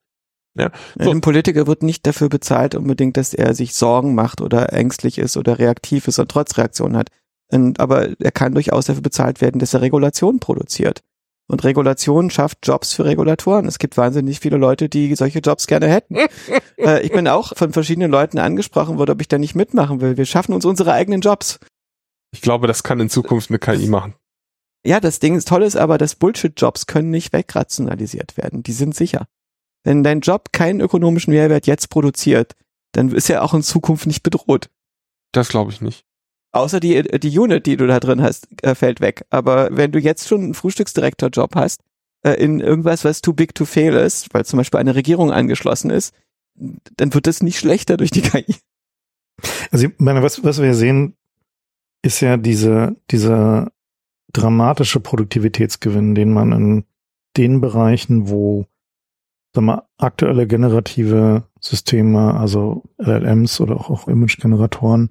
Ja. 0.57 0.71
So. 0.97 1.11
Ein 1.11 1.21
Politiker 1.21 1.67
wird 1.67 1.83
nicht 1.83 2.07
dafür 2.07 2.29
bezahlt 2.29 2.77
unbedingt, 2.77 3.17
dass 3.17 3.35
er 3.35 3.57
sich 3.57 3.75
Sorgen 3.75 4.15
macht 4.15 4.41
oder 4.41 4.73
ängstlich 4.73 5.19
ist 5.19 5.37
oder 5.37 5.59
reaktiv 5.59 6.07
ist 6.07 6.21
und 6.21 6.31
trotz 6.31 6.57
Reaktion 6.59 6.97
hat. 6.97 7.09
Und, 7.51 7.81
aber 7.81 8.11
er 8.21 8.31
kann 8.31 8.55
durchaus 8.55 8.85
dafür 8.85 9.03
bezahlt 9.03 9.41
werden, 9.41 9.59
dass 9.59 9.75
er 9.75 9.81
Regulationen 9.81 10.39
produziert. 10.39 11.01
Und 11.49 11.65
Regulation 11.65 12.31
schafft 12.31 12.59
Jobs 12.63 12.93
für 12.93 13.05
Regulatoren. 13.05 13.67
Es 13.67 13.81
gibt 13.81 13.97
wahnsinnig 13.97 14.39
viele 14.39 14.57
Leute, 14.57 14.89
die 14.89 15.13
solche 15.17 15.41
Jobs 15.41 15.67
gerne 15.67 15.89
hätten. 15.89 16.19
äh, 16.79 17.03
ich 17.03 17.11
bin 17.11 17.27
auch 17.27 17.57
von 17.57 17.73
verschiedenen 17.73 18.13
Leuten 18.13 18.39
angesprochen 18.39 18.97
worden, 18.97 19.11
ob 19.11 19.21
ich 19.21 19.27
da 19.27 19.39
nicht 19.39 19.57
mitmachen 19.57 20.01
will. 20.01 20.17
Wir 20.17 20.25
schaffen 20.25 20.53
uns 20.53 20.65
unsere 20.65 20.93
eigenen 20.93 21.21
Jobs. 21.21 21.59
Ich 22.33 22.43
glaube, 22.43 22.69
das 22.69 22.85
kann 22.85 23.01
in 23.01 23.11
Zukunft 23.11 23.51
eine 23.51 23.59
KI 23.59 23.89
machen. 23.89 24.15
Ja, 24.85 25.01
das 25.01 25.19
Ding 25.19 25.37
ist 25.37 25.49
toll 25.49 25.63
ist 25.63 25.77
aber, 25.77 25.99
dass 25.99 26.15
Bullshit-Jobs 26.15 26.87
können 26.87 27.11
nicht 27.11 27.33
wegrationalisiert 27.33 28.37
werden. 28.37 28.63
Die 28.63 28.73
sind 28.73 28.95
sicher. 28.95 29.27
Wenn 29.85 30.03
dein 30.03 30.21
Job 30.21 30.53
keinen 30.53 30.81
ökonomischen 30.81 31.33
Mehrwert 31.33 31.67
jetzt 31.67 31.91
produziert, 31.91 32.55
dann 32.93 33.11
ist 33.11 33.31
er 33.31 33.43
auch 33.43 33.55
in 33.55 33.63
Zukunft 33.63 34.07
nicht 34.07 34.23
bedroht. 34.23 34.71
Das 35.33 35.49
glaube 35.49 35.71
ich 35.71 35.81
nicht. 35.81 36.05
Außer 36.53 36.81
die, 36.81 37.03
die 37.03 37.39
Unit, 37.39 37.67
die 37.67 37.77
du 37.77 37.87
da 37.87 38.01
drin 38.01 38.23
hast, 38.23 38.49
äh, 38.63 38.75
fällt 38.75 39.01
weg. 39.01 39.25
Aber 39.31 39.69
wenn 39.71 39.93
du 39.93 40.01
jetzt 40.01 40.27
schon 40.27 40.43
einen 40.43 40.55
Frühstücksdirektor-Job 40.55 41.55
hast, 41.55 41.83
äh, 42.23 42.33
in 42.33 42.61
irgendwas, 42.61 43.05
was 43.05 43.21
too 43.21 43.33
big 43.33 43.55
to 43.55 43.65
fail 43.65 43.95
ist, 43.95 44.35
weil 44.35 44.45
zum 44.45 44.57
Beispiel 44.57 44.81
eine 44.81 44.95
Regierung 44.95 45.31
angeschlossen 45.31 45.91
ist, 45.91 46.15
dann 46.55 47.15
wird 47.15 47.27
das 47.27 47.43
nicht 47.43 47.59
schlechter 47.59 47.97
durch 47.97 48.11
die 48.11 48.23
KI. 48.23 48.57
Also 49.71 49.87
ich 49.87 49.93
meine, 49.99 50.23
was, 50.23 50.43
was 50.43 50.61
wir 50.61 50.75
sehen, 50.75 51.17
ist 52.03 52.21
ja 52.21 52.37
diese, 52.37 52.97
dieser 53.11 53.71
dramatische 54.33 55.01
Produktivitätsgewinn, 55.01 56.15
den 56.15 56.33
man 56.33 56.53
in 56.53 56.85
den 57.37 57.61
Bereichen, 57.61 58.29
wo 58.29 58.67
sag 59.55 59.65
mal, 59.65 59.83
aktuelle 59.99 60.47
generative 60.47 61.45
Systeme, 61.61 62.35
also 62.35 62.85
LLMs 62.99 63.61
oder 63.61 63.77
auch, 63.77 63.91
auch 63.91 64.09
Image-Generatoren, 64.09 65.11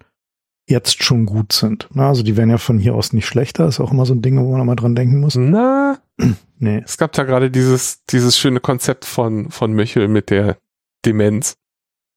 jetzt 0.68 1.04
schon 1.04 1.26
gut 1.26 1.52
sind. 1.52 1.90
Na, 1.94 2.10
also 2.10 2.24
die 2.24 2.38
werden 2.38 2.52
ja 2.52 2.58
von 2.58 2.80
hier 2.80 2.96
aus 2.96 3.12
nicht 3.12 3.26
schlechter, 3.26 3.68
ist 3.68 3.80
auch 3.80 3.92
immer 3.92 4.06
so 4.06 4.14
ein 4.14 4.22
Ding, 4.22 4.40
wo 4.40 4.56
man 4.56 4.66
mal 4.66 4.76
dran 4.76 4.96
denken 4.96 5.20
muss. 5.20 5.36
Na, 5.36 6.00
nee. 6.60 6.82
Es 6.86 6.98
gab 6.98 7.12
da 7.14 7.24
gerade 7.24 7.52
dieses, 7.52 8.06
dieses 8.06 8.38
schöne 8.38 8.60
Konzept 8.60 9.06
von, 9.06 9.50
von 9.50 9.74
Möchel 9.74 10.08
mit 10.08 10.30
der 10.30 10.58
Demenz, 11.06 11.58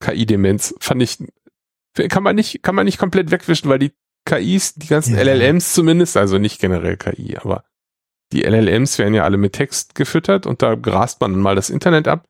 KI-Demenz, 0.01 0.75
fand 0.81 1.03
ich, 1.03 1.19
kann 2.09 2.23
man 2.23 2.37
nicht, 2.37 2.63
kann 2.63 2.75
man 2.75 2.85
nicht 2.85 2.99
komplett 2.99 3.31
wegwischen, 3.31 3.69
weil 3.71 3.79
die 3.79 3.93
KIs, 4.25 4.75
die 4.75 4.87
ganzen 4.87 5.17
ja. 5.17 5.23
LLMs 5.23 5.75
zumindest, 5.75 6.17
also 6.17 6.39
nicht 6.39 6.61
generell 6.61 6.97
KI, 6.97 7.37
aber 7.37 7.65
die 8.33 8.43
LLMs 8.43 8.99
werden 8.99 9.15
ja 9.15 9.25
alle 9.25 9.37
mit 9.37 9.53
Text 9.53 9.95
gefüttert 9.95 10.47
und 10.47 10.63
da 10.63 10.75
grast 10.75 11.21
man 11.21 11.39
mal 11.39 11.55
das 11.55 11.71
Internet 11.71 12.09
ab, 12.09 12.27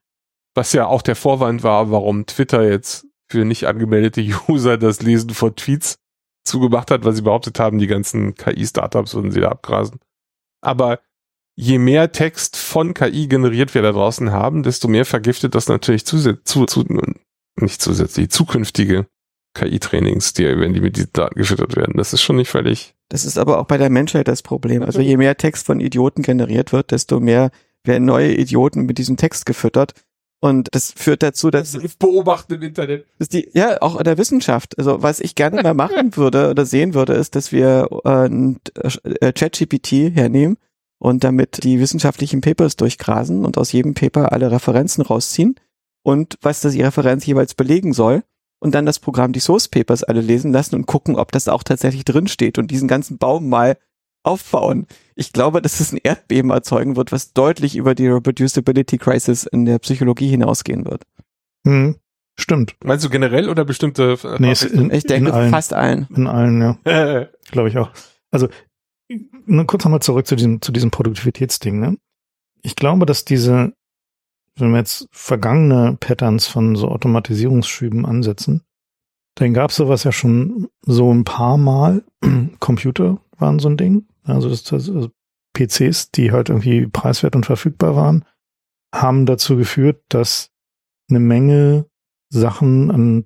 was 0.55 0.72
ja 0.72 0.86
auch 0.86 1.03
der 1.03 1.16
Vorwand 1.16 1.62
war, 1.62 1.90
warum 1.90 2.26
Twitter 2.26 2.68
jetzt 2.68 3.07
für 3.30 3.45
nicht 3.45 3.66
angemeldete 3.66 4.20
User 4.49 4.78
das 4.78 5.03
Lesen 5.03 5.30
von 5.30 5.55
Tweets 5.55 5.97
zugemacht 6.45 6.90
hat, 6.90 7.05
weil 7.05 7.12
sie 7.12 7.22
behauptet 7.22 7.61
haben, 7.61 7.78
die 7.78 7.86
ganzen 7.86 8.34
KI-Startups 8.34 9.14
würden 9.14 9.30
sie 9.30 9.40
da 9.40 9.51
abgrasen. 9.51 10.01
Aber 10.61 11.01
je 11.55 11.78
mehr 11.78 12.11
Text 12.12 12.57
von 12.57 12.95
KI 12.95 13.28
generiert 13.28 13.74
wir 13.74 13.82
da 13.82 13.93
draußen 13.93 14.32
haben, 14.32 14.62
desto 14.62 14.88
mehr 14.88 15.05
vergiftet 15.05 15.55
das 15.55 15.68
natürlich 15.68 16.05
zusätzlich, 16.05 16.45
zu, 16.45 16.66
zu, 16.66 16.84
nicht 17.61 17.80
zusätzlich, 17.80 18.30
zukünftige 18.30 19.07
KI-Trainings, 19.55 20.32
die, 20.32 20.44
wenn 20.44 20.72
die 20.72 20.80
mit 20.80 20.96
diesen 20.96 21.12
Daten 21.12 21.38
gefüttert 21.38 21.76
werden. 21.76 21.94
Das 21.96 22.12
ist 22.12 22.22
schon 22.22 22.36
nicht 22.36 22.48
völlig. 22.48 22.94
Das 23.09 23.24
ist 23.24 23.38
aber 23.38 23.59
auch 23.59 23.66
bei 23.66 23.76
der 23.76 23.90
Menschheit 23.90 24.28
das 24.28 24.42
Problem. 24.42 24.82
Also 24.82 25.00
je 25.00 25.16
mehr 25.16 25.36
Text 25.36 25.66
von 25.66 25.80
Idioten 25.80 26.22
generiert 26.22 26.72
wird, 26.72 26.90
desto 26.90 27.20
mehr 27.20 27.50
werden 27.84 28.05
neue 28.05 28.34
Idioten 28.34 28.82
mit 28.86 28.98
diesem 28.98 29.16
Text 29.16 29.44
gefüttert. 29.44 29.92
Und 30.40 30.68
das 30.72 30.92
führt 30.96 31.22
dazu, 31.22 31.50
dass 31.50 31.72
das 31.72 31.94
beobachten 31.94 32.55
im 32.55 32.62
Internet. 32.62 33.07
Dass 33.18 33.28
die, 33.28 33.48
ja, 33.53 33.80
auch 33.80 33.96
in 33.96 34.05
der 34.05 34.18
Wissenschaft. 34.18 34.76
Also 34.76 35.03
was 35.03 35.20
ich 35.20 35.34
gerne 35.34 35.62
mal 35.62 35.74
machen 35.74 36.16
würde 36.16 36.50
oder 36.50 36.66
sehen 36.66 36.94
würde, 36.94 37.12
ist, 37.12 37.36
dass 37.36 37.53
wir 37.53 37.88
äh, 38.05 38.26
äh 39.20 39.32
ChatGPT 39.32 40.16
hernehmen 40.16 40.57
und 40.98 41.22
damit 41.22 41.62
die 41.62 41.78
wissenschaftlichen 41.78 42.40
Papers 42.40 42.76
durchgrasen 42.76 43.44
und 43.44 43.59
aus 43.59 43.70
jedem 43.72 43.94
Paper 43.94 44.32
alle 44.32 44.50
Referenzen 44.50 45.03
rausziehen 45.03 45.57
und 46.03 46.38
was 46.42 46.61
das 46.61 46.72
die 46.72 46.82
Referenz 46.82 47.26
jeweils 47.26 47.55
belegen 47.55 47.92
soll 47.92 48.22
und 48.62 48.76
dann 48.76 48.86
das 48.86 49.00
Programm 49.00 49.32
die 49.32 49.40
Source 49.40 49.66
Papers 49.66 50.04
alle 50.04 50.20
lesen 50.20 50.52
lassen 50.52 50.76
und 50.76 50.86
gucken, 50.86 51.16
ob 51.16 51.32
das 51.32 51.48
auch 51.48 51.64
tatsächlich 51.64 52.04
drin 52.04 52.28
steht 52.28 52.58
und 52.58 52.70
diesen 52.70 52.86
ganzen 52.86 53.18
Baum 53.18 53.48
mal 53.48 53.76
aufbauen. 54.22 54.86
Ich 55.16 55.32
glaube, 55.32 55.60
dass 55.60 55.80
es 55.80 55.92
ein 55.92 55.98
Erdbeben 56.00 56.52
erzeugen 56.52 56.94
wird, 56.94 57.10
was 57.10 57.32
deutlich 57.32 57.74
über 57.74 57.96
die 57.96 58.06
Reproducibility 58.06 58.98
Crisis 58.98 59.46
in 59.46 59.64
der 59.64 59.80
Psychologie 59.80 60.28
hinausgehen 60.28 60.84
wird. 60.84 61.02
Hm, 61.66 61.96
stimmt. 62.38 62.76
Meinst 62.84 63.04
du 63.04 63.10
generell 63.10 63.48
oder 63.48 63.64
bestimmte? 63.64 64.16
Äh, 64.22 64.36
nee, 64.38 64.54
in, 64.72 64.92
ich 64.92 65.04
denke 65.04 65.30
in 65.30 65.34
allen, 65.34 65.50
fast 65.50 65.74
allen. 65.74 66.06
In 66.14 66.28
allen, 66.28 66.78
ja. 66.84 67.26
glaube 67.50 67.68
ich 67.68 67.76
auch. 67.78 67.90
Also 68.30 68.48
nur 69.44 69.66
kurz 69.66 69.84
nochmal 69.84 70.02
zurück 70.02 70.28
zu 70.28 70.36
diesem, 70.36 70.62
zu 70.62 70.70
diesem 70.70 70.92
Produktivitätsding. 70.92 71.80
Ne? 71.80 71.96
Ich 72.62 72.76
glaube, 72.76 73.06
dass 73.06 73.24
diese 73.24 73.72
wenn 74.62 74.70
wir 74.70 74.78
jetzt 74.78 75.08
vergangene 75.10 75.96
Patterns 75.98 76.46
von 76.46 76.76
so 76.76 76.88
Automatisierungsschüben 76.88 78.06
ansetzen, 78.06 78.62
dann 79.34 79.54
gab 79.54 79.70
es 79.70 79.76
sowas 79.76 80.04
ja 80.04 80.12
schon 80.12 80.68
so 80.82 81.12
ein 81.12 81.24
paar 81.24 81.58
Mal. 81.58 82.04
Computer 82.60 83.18
waren 83.38 83.58
so 83.58 83.68
ein 83.68 83.76
Ding. 83.76 84.06
Also, 84.24 84.48
das, 84.48 84.72
also 84.72 85.10
PCs, 85.54 86.12
die 86.12 86.32
halt 86.32 86.48
irgendwie 86.48 86.86
preiswert 86.86 87.34
und 87.34 87.44
verfügbar 87.44 87.96
waren, 87.96 88.24
haben 88.94 89.26
dazu 89.26 89.56
geführt, 89.56 90.02
dass 90.08 90.50
eine 91.10 91.18
Menge 91.18 91.86
Sachen 92.30 92.90
an, 92.90 93.24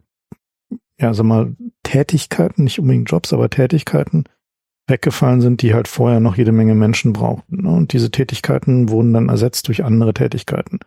ja, 0.99 1.13
sag 1.13 1.27
mal, 1.27 1.55
Tätigkeiten, 1.83 2.65
nicht 2.65 2.81
unbedingt 2.81 3.11
Jobs, 3.11 3.33
aber 3.33 3.51
Tätigkeiten 3.51 4.25
weggefallen 4.89 5.41
sind, 5.41 5.63
die 5.63 5.75
halt 5.75 5.89
vorher 5.89 6.21
noch 6.21 6.37
jede 6.37 6.53
Menge 6.53 6.75
Menschen 6.75 7.13
brauchten. 7.13 7.63
Ne? 7.63 7.71
Und 7.71 7.93
diese 7.93 8.11
Tätigkeiten 8.11 8.89
wurden 8.89 9.13
dann 9.13 9.29
ersetzt 9.29 9.69
durch 9.69 9.85
andere 9.85 10.15
Tätigkeiten. 10.15 10.79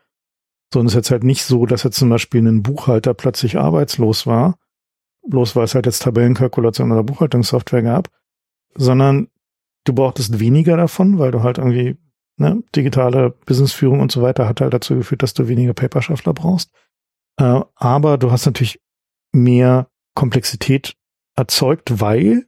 So, 0.73 0.79
und 0.79 0.85
es 0.85 0.93
ist 0.93 0.97
jetzt 0.97 1.11
halt 1.11 1.23
nicht 1.23 1.43
so, 1.43 1.65
dass 1.65 1.83
jetzt 1.83 1.97
zum 1.97 2.09
Beispiel 2.09 2.45
ein 2.47 2.63
Buchhalter 2.63 3.13
plötzlich 3.13 3.57
arbeitslos 3.57 4.27
war, 4.27 4.57
bloß 5.27 5.55
weil 5.55 5.63
es 5.65 5.75
halt 5.75 5.85
jetzt 5.85 6.03
Tabellenkalkulation 6.03 6.91
oder 6.91 7.03
Buchhaltungssoftware 7.03 7.81
gab, 7.81 8.09
sondern 8.75 9.29
du 9.85 9.93
brauchtest 9.93 10.39
weniger 10.39 10.77
davon, 10.77 11.17
weil 11.17 11.31
du 11.31 11.41
halt 11.41 11.57
irgendwie 11.57 11.97
ne, 12.37 12.63
digitale 12.75 13.31
Businessführung 13.45 13.99
und 13.99 14.11
so 14.11 14.21
weiter 14.21 14.47
hat 14.47 14.61
halt 14.61 14.73
dazu 14.73 14.95
geführt, 14.95 15.23
dass 15.23 15.33
du 15.33 15.47
weniger 15.47 15.73
Paperschaffler 15.73 16.33
brauchst. 16.33 16.71
Äh, 17.37 17.61
aber 17.75 18.17
du 18.17 18.31
hast 18.31 18.45
natürlich 18.45 18.79
mehr 19.31 19.89
Komplexität 20.15 20.95
erzeugt, 21.35 21.99
weil 22.01 22.45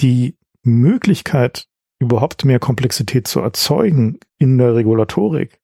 die 0.00 0.36
Möglichkeit, 0.62 1.66
überhaupt 1.98 2.44
mehr 2.44 2.58
Komplexität 2.58 3.28
zu 3.28 3.40
erzeugen 3.40 4.18
in 4.38 4.58
der 4.58 4.74
Regulatorik, 4.74 5.60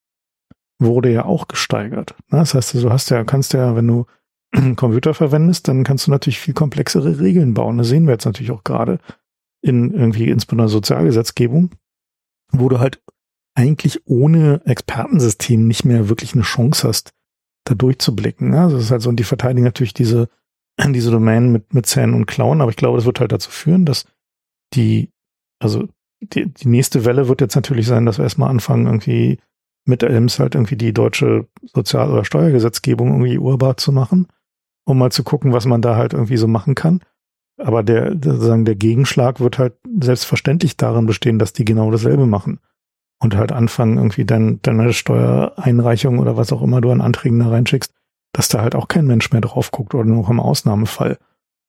wurde 0.79 1.13
ja 1.13 1.25
auch 1.25 1.49
gesteigert. 1.49 2.15
Das 2.31 2.55
heißt, 2.55 2.75
du 2.75 2.91
hast 2.91 3.11
ja, 3.11 3.25
kannst 3.25 3.53
ja, 3.53 3.75
wenn 3.75 3.87
du 3.87 4.07
Computer 4.77 5.15
verwendest, 5.15 5.69
dann 5.69 5.85
kannst 5.85 6.07
du 6.07 6.11
natürlich 6.11 6.41
viel 6.41 6.55
komplexere 6.55 7.21
Regeln 7.21 7.55
bauen. 7.55 7.79
Das 7.79 7.89
sehen 7.89 8.07
wir 8.07 8.13
jetzt 8.13 8.25
natürlich 8.25 8.53
auch 8.53 8.65
gerade 8.65 8.99
in 9.61 9.93
irgendwie 9.93 10.29
insbesondere 10.29 10.69
Sozialgesetzgebung, 10.69 11.71
wo 12.53 12.69
du 12.69 12.79
halt 12.79 13.03
eigentlich 13.55 14.07
ohne 14.07 14.63
Expertensystem 14.65 15.67
nicht 15.67 15.85
mehr 15.85 16.09
wirklich 16.09 16.35
eine 16.35 16.43
Chance 16.43 16.87
hast, 16.87 17.13
da 17.65 17.75
durchzublicken. 17.75 18.55
Also 18.55 18.77
das 18.77 18.87
ist 18.87 18.91
halt 18.93 19.03
so, 19.03 19.09
und 19.09 19.17
die 19.17 19.25
verteidigen 19.25 19.65
natürlich 19.65 19.95
diese, 19.95 20.29
diese 20.81 21.11
Domänen 21.11 21.51
mit, 21.53 21.75
mit 21.75 21.87
Zähnen 21.87 22.15
und 22.15 22.27
Klauen, 22.27 22.61
aber 22.61 22.71
ich 22.71 22.77
glaube, 22.77 22.97
das 22.97 23.05
wird 23.05 23.19
halt 23.19 23.33
dazu 23.33 23.51
führen, 23.51 23.85
dass 23.85 24.07
die, 24.75 25.11
also 25.59 25.89
die, 26.21 26.47
die 26.47 26.69
nächste 26.69 27.05
Welle 27.05 27.29
wird 27.29 27.41
jetzt 27.41 27.57
natürlich 27.57 27.87
sein, 27.87 28.07
dass 28.07 28.19
wir 28.19 28.25
erstmal 28.25 28.51
anfangen, 28.51 28.87
irgendwie 28.87 29.41
mit 29.89 30.03
ELMS 30.03 30.39
halt 30.39 30.55
irgendwie 30.55 30.77
die 30.77 30.93
deutsche 30.93 31.47
Sozial- 31.63 32.11
oder 32.11 32.25
Steuergesetzgebung 32.25 33.09
irgendwie 33.09 33.39
urbar 33.39 33.77
zu 33.77 33.93
machen, 33.93 34.29
um 34.85 34.99
mal 34.99 35.11
zu 35.11 35.25
gucken, 35.25 35.53
was 35.53 35.67
man 35.67 35.83
da 35.83 35.97
halt 35.97 36.13
irgendwie 36.13 36.37
so 36.37 36.47
machen 36.47 36.75
kann. 36.75 37.01
Aber 37.59 37.83
der, 37.83 38.13
sozusagen 38.13 38.65
der 38.65 38.77
Gegenschlag 38.77 39.41
wird 39.41 39.59
halt 39.59 39.75
selbstverständlich 40.01 40.77
darin 40.77 41.07
bestehen, 41.07 41.39
dass 41.39 41.53
die 41.53 41.65
genau 41.65 41.91
dasselbe 41.91 42.27
machen. 42.27 42.61
Und 43.21 43.35
halt 43.37 43.51
anfangen, 43.51 43.97
irgendwie 43.97 44.25
dein, 44.25 44.63
deine 44.63 44.93
Steuereinreichung 44.93 46.21
oder 46.21 46.37
was 46.37 46.53
auch 46.53 46.63
immer 46.63 46.81
du 46.81 46.93
an 46.93 47.01
Anträgen 47.01 47.41
da 47.41 47.49
reinschickst, 47.49 47.93
dass 48.33 48.49
da 48.49 48.63
halt 48.63 48.77
auch 48.77 48.87
kein 48.87 49.09
Mensch 49.09 49.33
mehr 49.33 49.41
drauf 49.41 49.73
guckt 49.73 49.95
oder 49.95 50.05
nur 50.05 50.29
im 50.31 50.39
Ausnahmefall. 50.39 51.19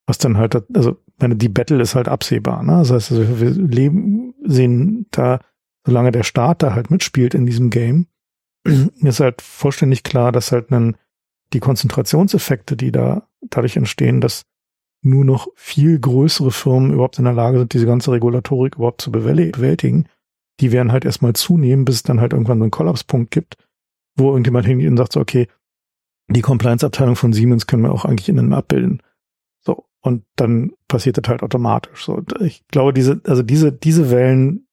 Was 0.05 0.19
dann 0.19 0.37
halt, 0.37 0.61
also, 0.75 0.97
meine, 1.19 1.35
die 1.35 1.49
Battle 1.49 1.81
ist 1.81 1.95
halt 1.95 2.07
absehbar, 2.07 2.61
ne? 2.63 2.73
Das 2.79 2.91
heißt, 2.91 3.11
also 3.11 3.39
wir 3.39 3.49
leben, 3.49 4.35
sehen 4.43 5.07
da 5.11 5.39
solange 5.89 6.11
der 6.11 6.23
Staat 6.23 6.61
da 6.63 6.73
halt 6.73 6.91
mitspielt 6.91 7.33
in 7.33 7.45
diesem 7.45 7.69
Game, 7.69 8.07
ist 8.63 9.19
halt 9.19 9.41
vollständig 9.41 10.03
klar, 10.03 10.31
dass 10.31 10.51
halt 10.51 10.71
dann 10.71 10.95
die 11.53 11.59
Konzentrationseffekte, 11.59 12.77
die 12.77 12.91
da 12.91 13.27
dadurch 13.41 13.75
entstehen, 13.75 14.21
dass 14.21 14.43
nur 15.01 15.25
noch 15.25 15.47
viel 15.55 15.99
größere 15.99 16.51
Firmen 16.51 16.93
überhaupt 16.93 17.17
in 17.17 17.23
der 17.23 17.33
Lage 17.33 17.59
sind, 17.59 17.73
diese 17.73 17.85
ganze 17.85 18.11
Regulatorik 18.11 18.75
überhaupt 18.75 19.01
zu 19.01 19.11
bewältigen, 19.11 20.07
die 20.59 20.71
werden 20.71 20.91
halt 20.91 21.05
erstmal 21.05 21.33
zunehmen, 21.33 21.85
bis 21.85 21.95
es 21.95 22.03
dann 22.03 22.19
halt 22.19 22.33
irgendwann 22.33 22.59
so 22.59 22.65
einen 22.65 22.71
Kollapspunkt 22.71 23.31
gibt, 23.31 23.57
wo 24.17 24.29
irgendjemand 24.31 24.67
hingeht 24.67 24.89
und 24.89 24.97
sagt 24.97 25.13
so, 25.13 25.21
okay, 25.21 25.47
die 26.27 26.41
Compliance-Abteilung 26.41 27.15
von 27.15 27.33
Siemens 27.33 27.65
können 27.65 27.83
wir 27.83 27.91
auch 27.91 28.05
eigentlich 28.05 28.29
innen 28.29 28.53
abbilden. 28.53 29.01
So. 29.61 29.85
Und 30.01 30.25
dann 30.35 30.73
passiert 30.87 31.17
das 31.17 31.27
halt 31.27 31.43
automatisch. 31.43 32.05
So. 32.05 32.23
Ich 32.41 32.67
glaube, 32.67 32.93
diese, 32.93 33.21
also 33.25 33.41
diese, 33.41 33.71
diese 33.71 34.11
Wellen 34.11 34.67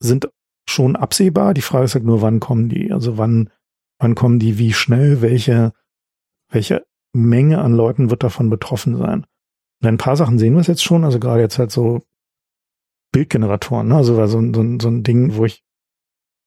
sind 0.00 0.28
schon 0.70 0.96
absehbar. 0.96 1.54
Die 1.54 1.62
Frage 1.62 1.84
ist 1.84 1.94
halt 1.94 2.04
nur, 2.04 2.22
wann 2.22 2.40
kommen 2.40 2.68
die? 2.68 2.92
Also 2.92 3.18
wann, 3.18 3.50
wann 3.98 4.14
kommen 4.14 4.38
die, 4.38 4.58
wie 4.58 4.72
schnell, 4.72 5.20
welche, 5.22 5.72
welche 6.50 6.86
Menge 7.12 7.58
an 7.58 7.74
Leuten 7.74 8.10
wird 8.10 8.22
davon 8.22 8.50
betroffen 8.50 8.96
sein? 8.96 9.26
Und 9.80 9.88
ein 9.88 9.98
paar 9.98 10.16
Sachen 10.16 10.38
sehen 10.38 10.54
wir 10.54 10.60
es 10.60 10.66
jetzt 10.66 10.82
schon, 10.82 11.04
also 11.04 11.18
gerade 11.18 11.40
jetzt 11.40 11.58
halt 11.58 11.70
so 11.70 12.02
Bildgeneratoren, 13.12 13.88
ne? 13.88 13.96
also 13.96 14.16
war 14.16 14.28
so, 14.28 14.40
so, 14.40 14.78
so 14.78 14.88
ein 14.88 15.02
Ding, 15.02 15.36
wo 15.36 15.44
ich 15.44 15.64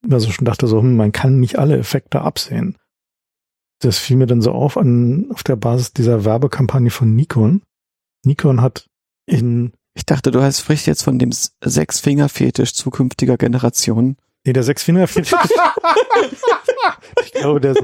also 0.09 0.31
schon 0.31 0.45
dachte, 0.45 0.67
so, 0.67 0.81
hm, 0.81 0.95
man 0.95 1.11
kann 1.11 1.39
nicht 1.39 1.57
alle 1.57 1.77
Effekte 1.77 2.21
absehen. 2.21 2.77
Das 3.79 3.97
fiel 3.97 4.17
mir 4.17 4.27
dann 4.27 4.41
so 4.41 4.51
auf 4.51 4.77
an, 4.77 5.27
auf 5.31 5.43
der 5.43 5.55
Basis 5.55 5.93
dieser 5.93 6.25
Werbekampagne 6.25 6.91
von 6.91 7.15
Nikon. 7.15 7.63
Nikon 8.23 8.61
hat 8.61 8.87
in 9.25 9.73
Ich 9.93 10.05
dachte, 10.05 10.31
du 10.31 10.41
hast 10.41 10.61
sprichst 10.61 10.87
jetzt 10.87 11.03
von 11.03 11.19
dem 11.19 11.31
Sechsfinger-Fetisch 11.31 12.73
zukünftiger 12.73 13.37
Generationen. 13.37 14.17
Nee, 14.45 14.53
der 14.53 14.63
Sechsfinger-Fetisch. 14.63 15.33
ich 17.23 17.31
glaube, 17.33 17.59
der, 17.59 17.75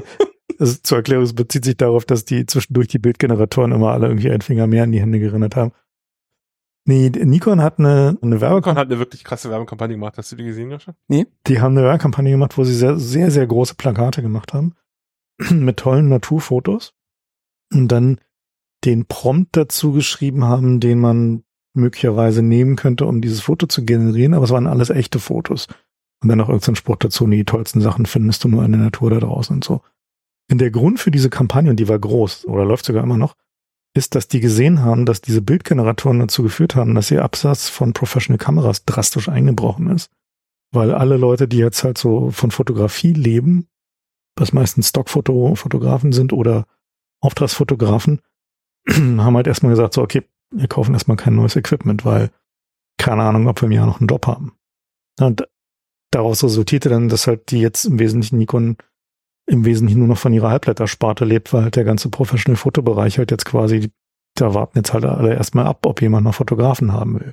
das 0.58 0.82
zur 0.82 0.98
Erklärung 0.98 1.24
es 1.24 1.34
bezieht 1.34 1.64
sich 1.64 1.76
darauf, 1.76 2.04
dass 2.04 2.24
die 2.24 2.46
zwischendurch 2.46 2.88
die 2.88 2.98
Bildgeneratoren 2.98 3.72
immer 3.72 3.92
alle 3.92 4.08
irgendwie 4.08 4.30
einen 4.30 4.40
Finger 4.40 4.66
mehr 4.66 4.84
in 4.84 4.92
die 4.92 5.00
Hände 5.00 5.20
gerinnert 5.20 5.54
haben. 5.54 5.72
Nee, 6.86 7.10
Nikon 7.10 7.60
hat 7.60 7.78
eine, 7.78 8.16
eine 8.22 8.40
Werbekampagne. 8.40 8.54
Nikon 8.54 8.76
hat 8.78 8.86
eine 8.86 8.98
wirklich 8.98 9.22
krasse 9.22 9.50
Werbekampagne 9.50 9.96
gemacht. 9.96 10.16
Hast 10.16 10.32
du 10.32 10.36
die 10.36 10.44
gesehen, 10.44 10.70
Joscha? 10.70 10.94
Die 11.08 11.60
haben 11.60 11.76
eine 11.76 11.84
Werbekampagne 11.84 12.30
gemacht, 12.30 12.56
wo 12.56 12.64
sie 12.64 12.74
sehr, 12.74 12.98
sehr, 12.98 13.30
sehr 13.30 13.46
große 13.46 13.74
Plakate 13.74 14.22
gemacht 14.22 14.54
haben. 14.54 14.74
mit 15.50 15.76
tollen 15.76 16.08
Naturfotos. 16.08 16.94
Und 17.72 17.88
dann 17.88 18.20
den 18.84 19.06
Prompt 19.06 19.56
dazu 19.56 19.92
geschrieben 19.92 20.44
haben, 20.44 20.80
den 20.80 20.98
man 20.98 21.44
möglicherweise 21.78 22.42
nehmen 22.42 22.76
könnte, 22.76 23.06
um 23.06 23.20
dieses 23.20 23.40
Foto 23.40 23.66
zu 23.66 23.84
generieren. 23.84 24.34
Aber 24.34 24.44
es 24.44 24.50
waren 24.50 24.66
alles 24.66 24.90
echte 24.90 25.18
Fotos. 25.18 25.68
Und 26.22 26.28
dann 26.28 26.38
noch 26.38 26.48
irgendein 26.48 26.76
Spruch 26.76 26.96
dazu, 26.96 27.26
die 27.26 27.44
tollsten 27.44 27.80
Sachen 27.80 28.06
findest 28.06 28.44
du 28.44 28.48
nur 28.48 28.64
in 28.64 28.72
der 28.72 28.80
Natur 28.80 29.10
da 29.10 29.20
draußen 29.20 29.54
und 29.54 29.64
so. 29.64 29.82
Und 30.50 30.60
der 30.60 30.70
Grund 30.70 30.98
für 30.98 31.10
diese 31.10 31.30
Kampagne, 31.30 31.70
und 31.70 31.76
die 31.76 31.88
war 31.88 31.98
groß, 31.98 32.46
oder 32.46 32.64
läuft 32.64 32.86
sogar 32.86 33.02
immer 33.02 33.18
noch, 33.18 33.36
ist, 33.94 34.14
dass 34.14 34.28
die 34.28 34.40
gesehen 34.40 34.82
haben, 34.82 35.06
dass 35.06 35.20
diese 35.20 35.42
Bildgeneratoren 35.42 36.18
dazu 36.18 36.42
geführt 36.42 36.74
haben, 36.74 36.94
dass 36.94 37.10
ihr 37.10 37.24
Absatz 37.24 37.68
von 37.68 37.92
Professional 37.92 38.38
Kameras 38.38 38.84
drastisch 38.84 39.28
eingebrochen 39.28 39.90
ist. 39.90 40.10
Weil 40.72 40.92
alle 40.92 41.16
Leute, 41.16 41.48
die 41.48 41.58
jetzt 41.58 41.84
halt 41.84 41.98
so 41.98 42.30
von 42.30 42.50
Fotografie 42.50 43.12
leben, 43.12 43.68
was 44.36 44.52
meistens 44.52 44.90
Stockfotografen 44.90 46.12
sind 46.12 46.32
oder 46.32 46.66
Auftragsfotografen, 47.20 48.20
haben 48.88 49.36
halt 49.36 49.46
erstmal 49.46 49.70
gesagt, 49.70 49.94
so, 49.94 50.02
okay, 50.02 50.24
wir 50.50 50.68
kaufen 50.68 50.94
erstmal 50.94 51.16
kein 51.16 51.34
neues 51.34 51.56
Equipment, 51.56 52.04
weil 52.04 52.30
keine 52.98 53.22
Ahnung, 53.22 53.48
ob 53.48 53.60
wir 53.60 53.66
im 53.66 53.72
Jahr 53.72 53.86
noch 53.86 54.00
einen 54.00 54.08
Job 54.08 54.26
haben. 54.26 54.52
Und 55.20 55.48
daraus 56.10 56.42
resultierte 56.42 56.88
dann, 56.88 57.08
dass 57.08 57.26
halt 57.26 57.50
die 57.50 57.60
jetzt 57.60 57.84
im 57.84 57.98
Wesentlichen 57.98 58.38
Nikon 58.38 58.76
im 59.48 59.64
Wesentlichen 59.64 60.00
nur 60.00 60.08
noch 60.08 60.18
von 60.18 60.34
ihrer 60.34 60.50
Halbleitersparte 60.50 61.24
lebt, 61.24 61.52
weil 61.52 61.62
halt 61.62 61.76
der 61.76 61.84
ganze 61.84 62.10
Professional-Fotobereich 62.10 63.18
halt 63.18 63.30
jetzt 63.30 63.46
quasi, 63.46 63.90
da 64.34 64.52
warten 64.52 64.78
jetzt 64.78 64.92
halt 64.92 65.06
alle 65.06 65.34
erstmal 65.34 65.66
ab, 65.66 65.86
ob 65.86 66.02
jemand 66.02 66.24
noch 66.24 66.34
Fotografen 66.34 66.92
haben 66.92 67.18
will. 67.18 67.32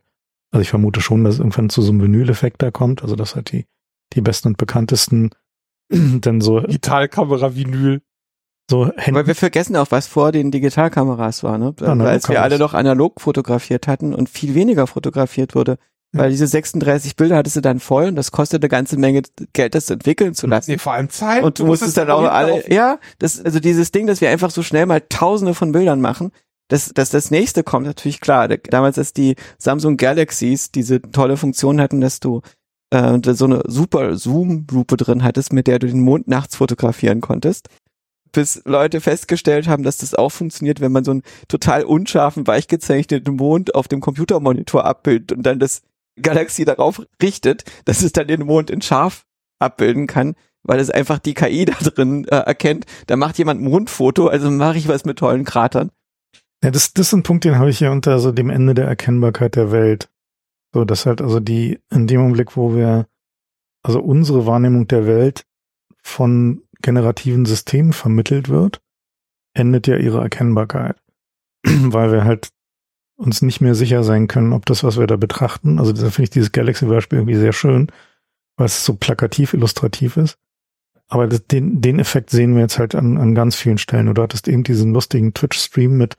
Also 0.51 0.61
ich 0.61 0.70
vermute 0.70 1.01
schon, 1.01 1.26
dass 1.26 1.39
irgendwann 1.39 1.70
zu 1.70 1.82
so 1.82 1.91
einem 1.91 2.01
Vinyl-Effekt 2.01 2.61
da 2.61 2.72
kommt, 2.72 3.01
also 3.01 3.18
dass 3.18 3.36
halt 3.36 3.51
die, 3.51 3.66
die 4.13 4.22
besten 4.22 4.49
und 4.49 4.57
bekanntesten 4.57 5.32
dann 5.89 6.39
so 6.39 6.61
Digitalkamera 6.61 7.55
Vinyl. 7.55 8.01
So 8.70 8.91
Hände, 8.95 9.20
Weil 9.20 9.28
wir 9.28 9.36
vergessen 9.36 9.76
auch, 9.76 9.88
was 9.91 10.07
vor 10.07 10.32
den 10.32 10.49
Digitalkameras 10.51 11.43
war, 11.43 11.57
ne? 11.57 11.74
Als 12.07 12.28
wir 12.30 12.41
alle 12.41 12.57
noch 12.59 12.74
analog 12.74 13.22
fotografiert 13.22 13.88
hatten 13.88 14.13
und 14.13 14.28
viel 14.30 14.55
weniger 14.55 14.88
fotografiert 14.88 15.53
wurde. 15.55 15.78
Ja. 16.13 16.22
Weil 16.22 16.32
diese 16.32 16.47
36 16.47 17.16
Bilder 17.16 17.36
hattest 17.36 17.57
du 17.57 17.61
dann 17.61 17.80
voll 17.80 18.05
und 18.05 18.16
das 18.16 18.32
kostet 18.32 18.63
eine 18.63 18.70
ganze 18.70 18.97
Menge 18.97 19.22
Geld, 19.53 19.76
das 19.76 19.89
entwickeln 19.89 20.34
zu 20.34 20.47
lassen. 20.47 20.72
Nee, 20.72 20.78
vor 20.78 20.93
allem 20.93 21.09
Zeit. 21.09 21.43
Und 21.43 21.59
du 21.59 21.66
musstest 21.66 21.97
dann 21.97 22.09
auch 22.09 22.24
alle, 22.24 22.72
ja, 22.74 22.99
das, 23.20 23.39
also 23.43 23.59
dieses 23.59 23.91
Ding, 23.91 24.07
dass 24.07 24.22
wir 24.22 24.30
einfach 24.30 24.49
so 24.49 24.63
schnell 24.63 24.86
mal 24.86 25.01
tausende 25.09 25.53
von 25.53 25.72
Bildern 25.72 26.01
machen, 26.01 26.32
dass, 26.70 26.89
dass 26.93 27.09
das 27.11 27.30
nächste 27.32 27.63
kommt, 27.63 27.86
natürlich 27.86 28.22
klar. 28.22 28.47
Da- 28.47 28.55
Damals, 28.57 28.97
als 28.97 29.13
die 29.13 29.36
Samsung 29.59 29.97
Galaxies 29.97 30.72
diese 30.72 31.01
tolle 31.01 31.38
Funktion 31.38 31.80
hatten, 31.82 32.01
dass 32.01 32.20
du 32.20 32.41
äh, 32.91 33.20
so 33.34 33.45
eine 33.45 33.61
super 33.68 34.16
Zoom-Lupe 34.16 34.97
drin 34.97 35.24
hattest, 35.24 35.53
mit 35.53 35.68
der 35.68 35.80
du 35.80 35.88
den 35.88 35.99
Mond 36.01 36.28
nachts 36.28 36.55
fotografieren 36.55 37.20
konntest. 37.22 37.68
Bis 38.36 38.62
Leute 38.66 39.00
festgestellt 39.00 39.68
haben, 39.68 39.84
dass 39.84 39.98
das 39.98 40.14
auch 40.14 40.30
funktioniert, 40.30 40.82
wenn 40.82 40.92
man 40.92 41.06
so 41.06 41.12
einen 41.12 41.24
total 41.48 41.86
unscharfen, 41.86 42.46
weich 42.46 42.68
gezeichneten 42.68 43.38
Mond 43.38 43.74
auf 43.74 43.88
dem 43.88 44.02
Computermonitor 44.02 44.84
abbildet 44.84 45.32
und 45.32 45.44
dann 45.44 45.58
das 45.58 45.82
Galaxy 46.22 46.66
darauf 46.66 47.02
richtet, 47.22 47.64
dass 47.86 48.04
es 48.04 48.12
dann 48.12 48.28
den 48.28 48.46
Mond 48.46 48.70
in 48.70 48.82
scharf 48.82 49.26
abbilden 49.60 50.06
kann, 50.06 50.36
weil 50.64 50.80
es 50.80 50.90
einfach 50.90 51.20
die 51.20 51.34
KI 51.34 51.66
da 51.66 51.74
drin 51.74 52.26
äh, 52.26 52.36
erkennt. 52.36 52.86
Da 53.08 53.16
macht 53.16 53.38
jemand 53.38 53.62
ein 53.62 53.70
Mondfoto, 53.70 54.28
also 54.28 54.52
mache 54.52 54.78
ich 54.78 54.90
was 54.90 55.06
mit 55.06 55.18
tollen 55.18 55.46
Kratern. 55.46 55.92
Ja, 56.62 56.72
das, 56.72 56.94
das 56.94 57.08
ist 57.08 57.14
ein 57.14 57.24
Punkt, 57.24 57.46
den 57.46 57.58
habe 57.58 57.70
ich 57.70 57.80
ja 57.80 57.92
unter 57.92 58.20
so 58.20 58.32
dem 58.32 58.50
Ende 58.50 58.74
der 58.74 58.88
Erkennbarkeit 58.88 59.56
der 59.56 59.72
Welt. 59.72 60.10
So, 60.74 60.84
dass 60.84 61.06
halt 61.06 61.22
also 61.22 61.40
die, 61.40 61.80
in 61.90 62.06
dem 62.06 62.20
Augenblick, 62.20 62.58
wo 62.58 62.76
wir, 62.76 63.08
also 63.82 64.02
unsere 64.02 64.46
Wahrnehmung 64.46 64.88
der 64.88 65.08
Welt 65.08 65.46
von 66.02 66.64
generativen 66.82 67.45
Systemen 67.45 67.93
vermittelt 67.93 68.49
wird, 68.49 68.82
endet 69.53 69.88
ja 69.88 69.97
ihre 69.97 70.21
Erkennbarkeit. 70.21 70.97
Weil 71.63 72.11
wir 72.11 72.23
halt 72.26 72.49
uns 73.17 73.41
nicht 73.41 73.61
mehr 73.61 73.76
sicher 73.76 74.03
sein 74.03 74.28
können, 74.28 74.53
ob 74.53 74.65
das, 74.65 74.84
was 74.84 74.99
wir 74.99 75.07
da 75.07 75.15
betrachten, 75.15 75.80
also 75.80 75.93
da 75.93 76.09
finde 76.09 76.23
ich 76.23 76.30
dieses 76.32 76.51
Galaxy-Beispiel 76.51 77.19
irgendwie 77.19 77.38
sehr 77.38 77.53
schön, 77.53 77.88
weil 78.57 78.65
es 78.65 78.84
so 78.84 78.95
plakativ 78.95 79.53
illustrativ 79.53 80.17
ist. 80.17 80.38
Aber 81.07 81.28
das, 81.28 81.45
den, 81.45 81.82
den 81.82 81.99
Effekt 81.99 82.30
sehen 82.30 82.55
wir 82.55 82.61
jetzt 82.61 82.80
halt 82.80 82.95
an, 82.95 83.17
an 83.17 83.36
ganz 83.36 83.55
vielen 83.55 83.78
Stellen. 83.78 84.13
Du 84.13 84.21
hattest 84.21 84.47
eben 84.47 84.63
diesen 84.63 84.93
lustigen 84.93 85.34
Twitch-Stream 85.34 85.97
mit 85.97 86.17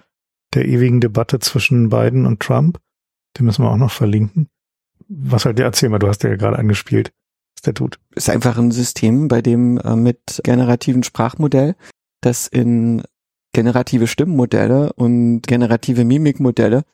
der 0.55 0.67
ewigen 0.67 1.01
Debatte 1.01 1.39
zwischen 1.39 1.89
Biden 1.89 2.25
und 2.25 2.41
Trump. 2.41 2.81
Den 3.37 3.47
müssen 3.47 3.65
wir 3.65 3.71
auch 3.71 3.77
noch 3.77 3.91
verlinken. 3.91 4.49
Was 5.09 5.45
halt, 5.45 5.59
ja, 5.59 5.67
erzähl 5.67 5.89
mal, 5.89 5.99
du 5.99 6.09
hast 6.09 6.23
ja 6.23 6.35
gerade 6.37 6.59
angespielt, 6.59 7.13
der 7.67 7.75
tut. 7.75 7.99
Ist 8.15 8.31
einfach 8.31 8.59
ein 8.59 8.71
System, 8.71 9.29
bei 9.29 9.43
dem 9.43 9.79
äh, 9.79 9.97
mit 9.97 10.41
generativen 10.45 11.03
Sprachmodell, 11.03 11.77
das 12.21 12.47
in 12.47 13.03
generative 13.53 14.07
Stimmmodelle 14.07 14.93
und 14.95 15.43
generative 15.43 16.05
Mimikmodelle 16.05 16.85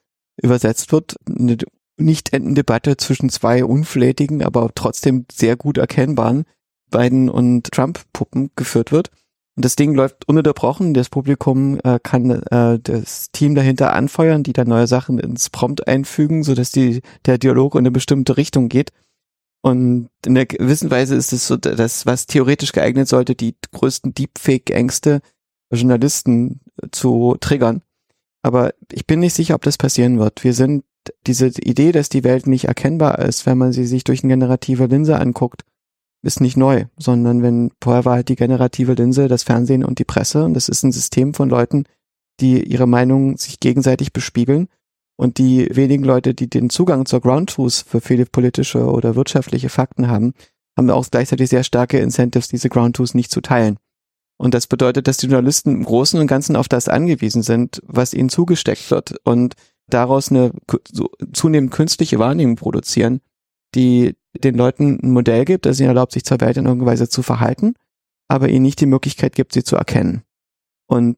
übersetzt 0.40 0.92
wird, 0.92 1.16
eine 1.28 1.58
nicht 1.98 2.32
endende 2.32 2.60
Debatte 2.60 2.96
zwischen 2.96 3.28
zwei 3.28 3.64
unflätigen, 3.64 4.42
aber 4.42 4.70
trotzdem 4.74 5.26
sehr 5.30 5.56
gut 5.56 5.78
erkennbaren 5.78 6.44
Biden 6.90 7.28
und 7.28 7.70
Trump-Puppen 7.70 8.50
geführt 8.56 8.92
wird. 8.92 9.10
Und 9.56 9.64
das 9.64 9.76
Ding 9.76 9.94
läuft 9.94 10.28
ununterbrochen. 10.28 10.94
Das 10.94 11.10
Publikum 11.10 11.78
äh, 11.84 11.98
kann 12.02 12.30
äh, 12.30 12.78
das 12.78 13.30
Team 13.32 13.54
dahinter 13.54 13.92
anfeuern, 13.92 14.42
die 14.42 14.54
dann 14.54 14.68
neue 14.68 14.86
Sachen 14.86 15.18
ins 15.18 15.50
Prompt 15.50 15.86
einfügen, 15.86 16.42
sodass 16.42 16.70
die, 16.72 17.02
der 17.26 17.38
Dialog 17.38 17.74
in 17.74 17.80
eine 17.80 17.90
bestimmte 17.90 18.36
Richtung 18.36 18.68
geht. 18.68 18.92
Und 19.62 20.10
in 20.26 20.36
einer 20.36 20.46
gewissen 20.46 20.90
Weise 20.90 21.14
ist 21.14 21.32
es 21.32 21.46
so, 21.46 21.56
das, 21.56 22.04
was 22.04 22.26
theoretisch 22.26 22.72
geeignet 22.72 23.08
sollte, 23.08 23.34
die 23.34 23.54
größten 23.72 24.12
Deepfake-Ängste 24.12 25.20
Journalisten 25.72 26.60
zu 26.90 27.36
triggern. 27.40 27.82
Aber 28.42 28.74
ich 28.90 29.06
bin 29.06 29.20
nicht 29.20 29.34
sicher, 29.34 29.54
ob 29.54 29.62
das 29.62 29.78
passieren 29.78 30.18
wird. 30.18 30.42
Wir 30.44 30.52
sind 30.52 30.84
diese 31.26 31.46
Idee, 31.46 31.92
dass 31.92 32.08
die 32.08 32.24
Welt 32.24 32.46
nicht 32.46 32.64
erkennbar 32.64 33.20
ist, 33.20 33.46
wenn 33.46 33.58
man 33.58 33.72
sie 33.72 33.86
sich 33.86 34.04
durch 34.04 34.22
eine 34.22 34.32
generative 34.32 34.86
Linse 34.86 35.18
anguckt, 35.18 35.62
ist 36.22 36.40
nicht 36.40 36.56
neu, 36.56 36.84
sondern 36.98 37.42
wenn 37.42 37.72
vorher 37.82 38.04
war 38.04 38.14
halt 38.14 38.28
die 38.28 38.36
generative 38.36 38.94
Linse 38.94 39.28
das 39.28 39.42
Fernsehen 39.42 39.84
und 39.84 39.98
die 39.98 40.04
Presse 40.04 40.44
und 40.44 40.54
das 40.54 40.68
ist 40.68 40.84
ein 40.84 40.92
System 40.92 41.34
von 41.34 41.48
Leuten, 41.48 41.84
die 42.40 42.62
ihre 42.62 42.86
Meinung 42.86 43.36
sich 43.36 43.58
gegenseitig 43.58 44.12
bespiegeln 44.12 44.68
und 45.16 45.38
die 45.38 45.68
wenigen 45.72 46.04
Leute, 46.04 46.34
die 46.34 46.48
den 46.48 46.70
Zugang 46.70 47.06
zur 47.06 47.20
Ground 47.20 47.50
Truth 47.50 47.84
für 47.86 48.00
viele 48.00 48.26
politische 48.26 48.84
oder 48.84 49.14
wirtschaftliche 49.14 49.68
Fakten 49.68 50.08
haben, 50.08 50.32
haben 50.76 50.90
auch 50.90 51.06
gleichzeitig 51.10 51.50
sehr 51.50 51.64
starke 51.64 51.98
Incentives, 51.98 52.48
diese 52.48 52.68
Ground 52.68 52.96
Truth 52.96 53.14
nicht 53.14 53.30
zu 53.30 53.40
teilen. 53.40 53.78
Und 54.38 54.54
das 54.54 54.66
bedeutet, 54.66 55.06
dass 55.06 55.18
die 55.18 55.26
Journalisten 55.26 55.70
im 55.72 55.84
Großen 55.84 56.18
und 56.18 56.26
Ganzen 56.26 56.56
auf 56.56 56.68
das 56.68 56.88
angewiesen 56.88 57.42
sind, 57.42 57.80
was 57.86 58.14
ihnen 58.14 58.28
zugesteckt 58.28 58.90
wird 58.90 59.14
und 59.24 59.54
daraus 59.88 60.30
eine 60.30 60.52
zunehmend 61.32 61.70
künstliche 61.70 62.18
Wahrnehmung 62.18 62.56
produzieren, 62.56 63.20
die 63.74 64.16
den 64.34 64.56
Leuten 64.56 64.98
ein 65.02 65.10
Modell 65.10 65.44
gibt, 65.44 65.66
das 65.66 65.78
ihnen 65.78 65.90
erlaubt, 65.90 66.12
sich 66.12 66.24
zur 66.24 66.40
Welt 66.40 66.56
in 66.56 66.64
irgendeiner 66.64 66.90
Weise 66.90 67.08
zu 67.08 67.22
verhalten, 67.22 67.74
aber 68.28 68.48
ihnen 68.48 68.62
nicht 68.62 68.80
die 68.80 68.86
Möglichkeit 68.86 69.34
gibt, 69.34 69.52
sie 69.52 69.62
zu 69.62 69.76
erkennen. 69.76 70.22
Und 70.86 71.16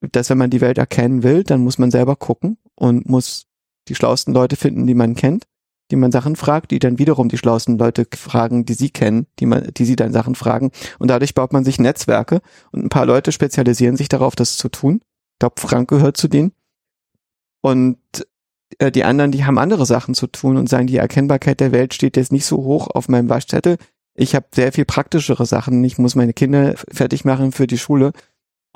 dass 0.00 0.30
wenn 0.30 0.38
man 0.38 0.50
die 0.50 0.60
Welt 0.60 0.78
erkennen 0.78 1.22
will, 1.22 1.44
dann 1.44 1.60
muss 1.60 1.78
man 1.78 1.90
selber 1.90 2.16
gucken 2.16 2.58
und 2.74 3.08
muss 3.08 3.46
die 3.88 3.94
schlauesten 3.94 4.34
Leute 4.34 4.56
finden, 4.56 4.86
die 4.86 4.94
man 4.94 5.14
kennt, 5.14 5.44
die 5.90 5.96
man 5.96 6.12
Sachen 6.12 6.36
fragt, 6.36 6.70
die 6.70 6.78
dann 6.78 6.98
wiederum 6.98 7.28
die 7.28 7.38
schlauesten 7.38 7.78
Leute 7.78 8.06
fragen, 8.14 8.64
die 8.64 8.74
sie 8.74 8.90
kennen, 8.90 9.26
die 9.38 9.46
man, 9.46 9.70
die 9.76 9.84
sie 9.84 9.96
dann 9.96 10.12
Sachen 10.12 10.34
fragen. 10.34 10.70
Und 10.98 11.08
dadurch 11.08 11.34
baut 11.34 11.52
man 11.52 11.64
sich 11.64 11.78
Netzwerke 11.78 12.40
und 12.72 12.84
ein 12.84 12.88
paar 12.88 13.06
Leute 13.06 13.32
spezialisieren 13.32 13.96
sich 13.96 14.08
darauf, 14.08 14.34
das 14.36 14.56
zu 14.56 14.68
tun. 14.68 15.00
Ich 15.34 15.38
glaube, 15.40 15.60
Frank 15.60 15.88
gehört 15.88 16.16
zu 16.16 16.28
denen. 16.28 16.52
Und 17.62 17.98
äh, 18.78 18.90
die 18.90 19.04
anderen, 19.04 19.32
die 19.32 19.44
haben 19.44 19.58
andere 19.58 19.86
Sachen 19.86 20.14
zu 20.14 20.26
tun 20.26 20.56
und 20.56 20.68
sagen, 20.68 20.86
die 20.86 20.96
Erkennbarkeit 20.96 21.60
der 21.60 21.72
Welt 21.72 21.94
steht 21.94 22.16
jetzt 22.16 22.32
nicht 22.32 22.46
so 22.46 22.58
hoch 22.58 22.88
auf 22.88 23.08
meinem 23.08 23.28
Waschzettel. 23.28 23.76
Ich 24.14 24.34
habe 24.34 24.46
sehr 24.54 24.72
viel 24.72 24.84
praktischere 24.84 25.46
Sachen. 25.46 25.84
Ich 25.84 25.98
muss 25.98 26.14
meine 26.14 26.32
Kinder 26.32 26.74
fertig 26.90 27.24
machen 27.24 27.52
für 27.52 27.66
die 27.66 27.78
Schule. 27.78 28.12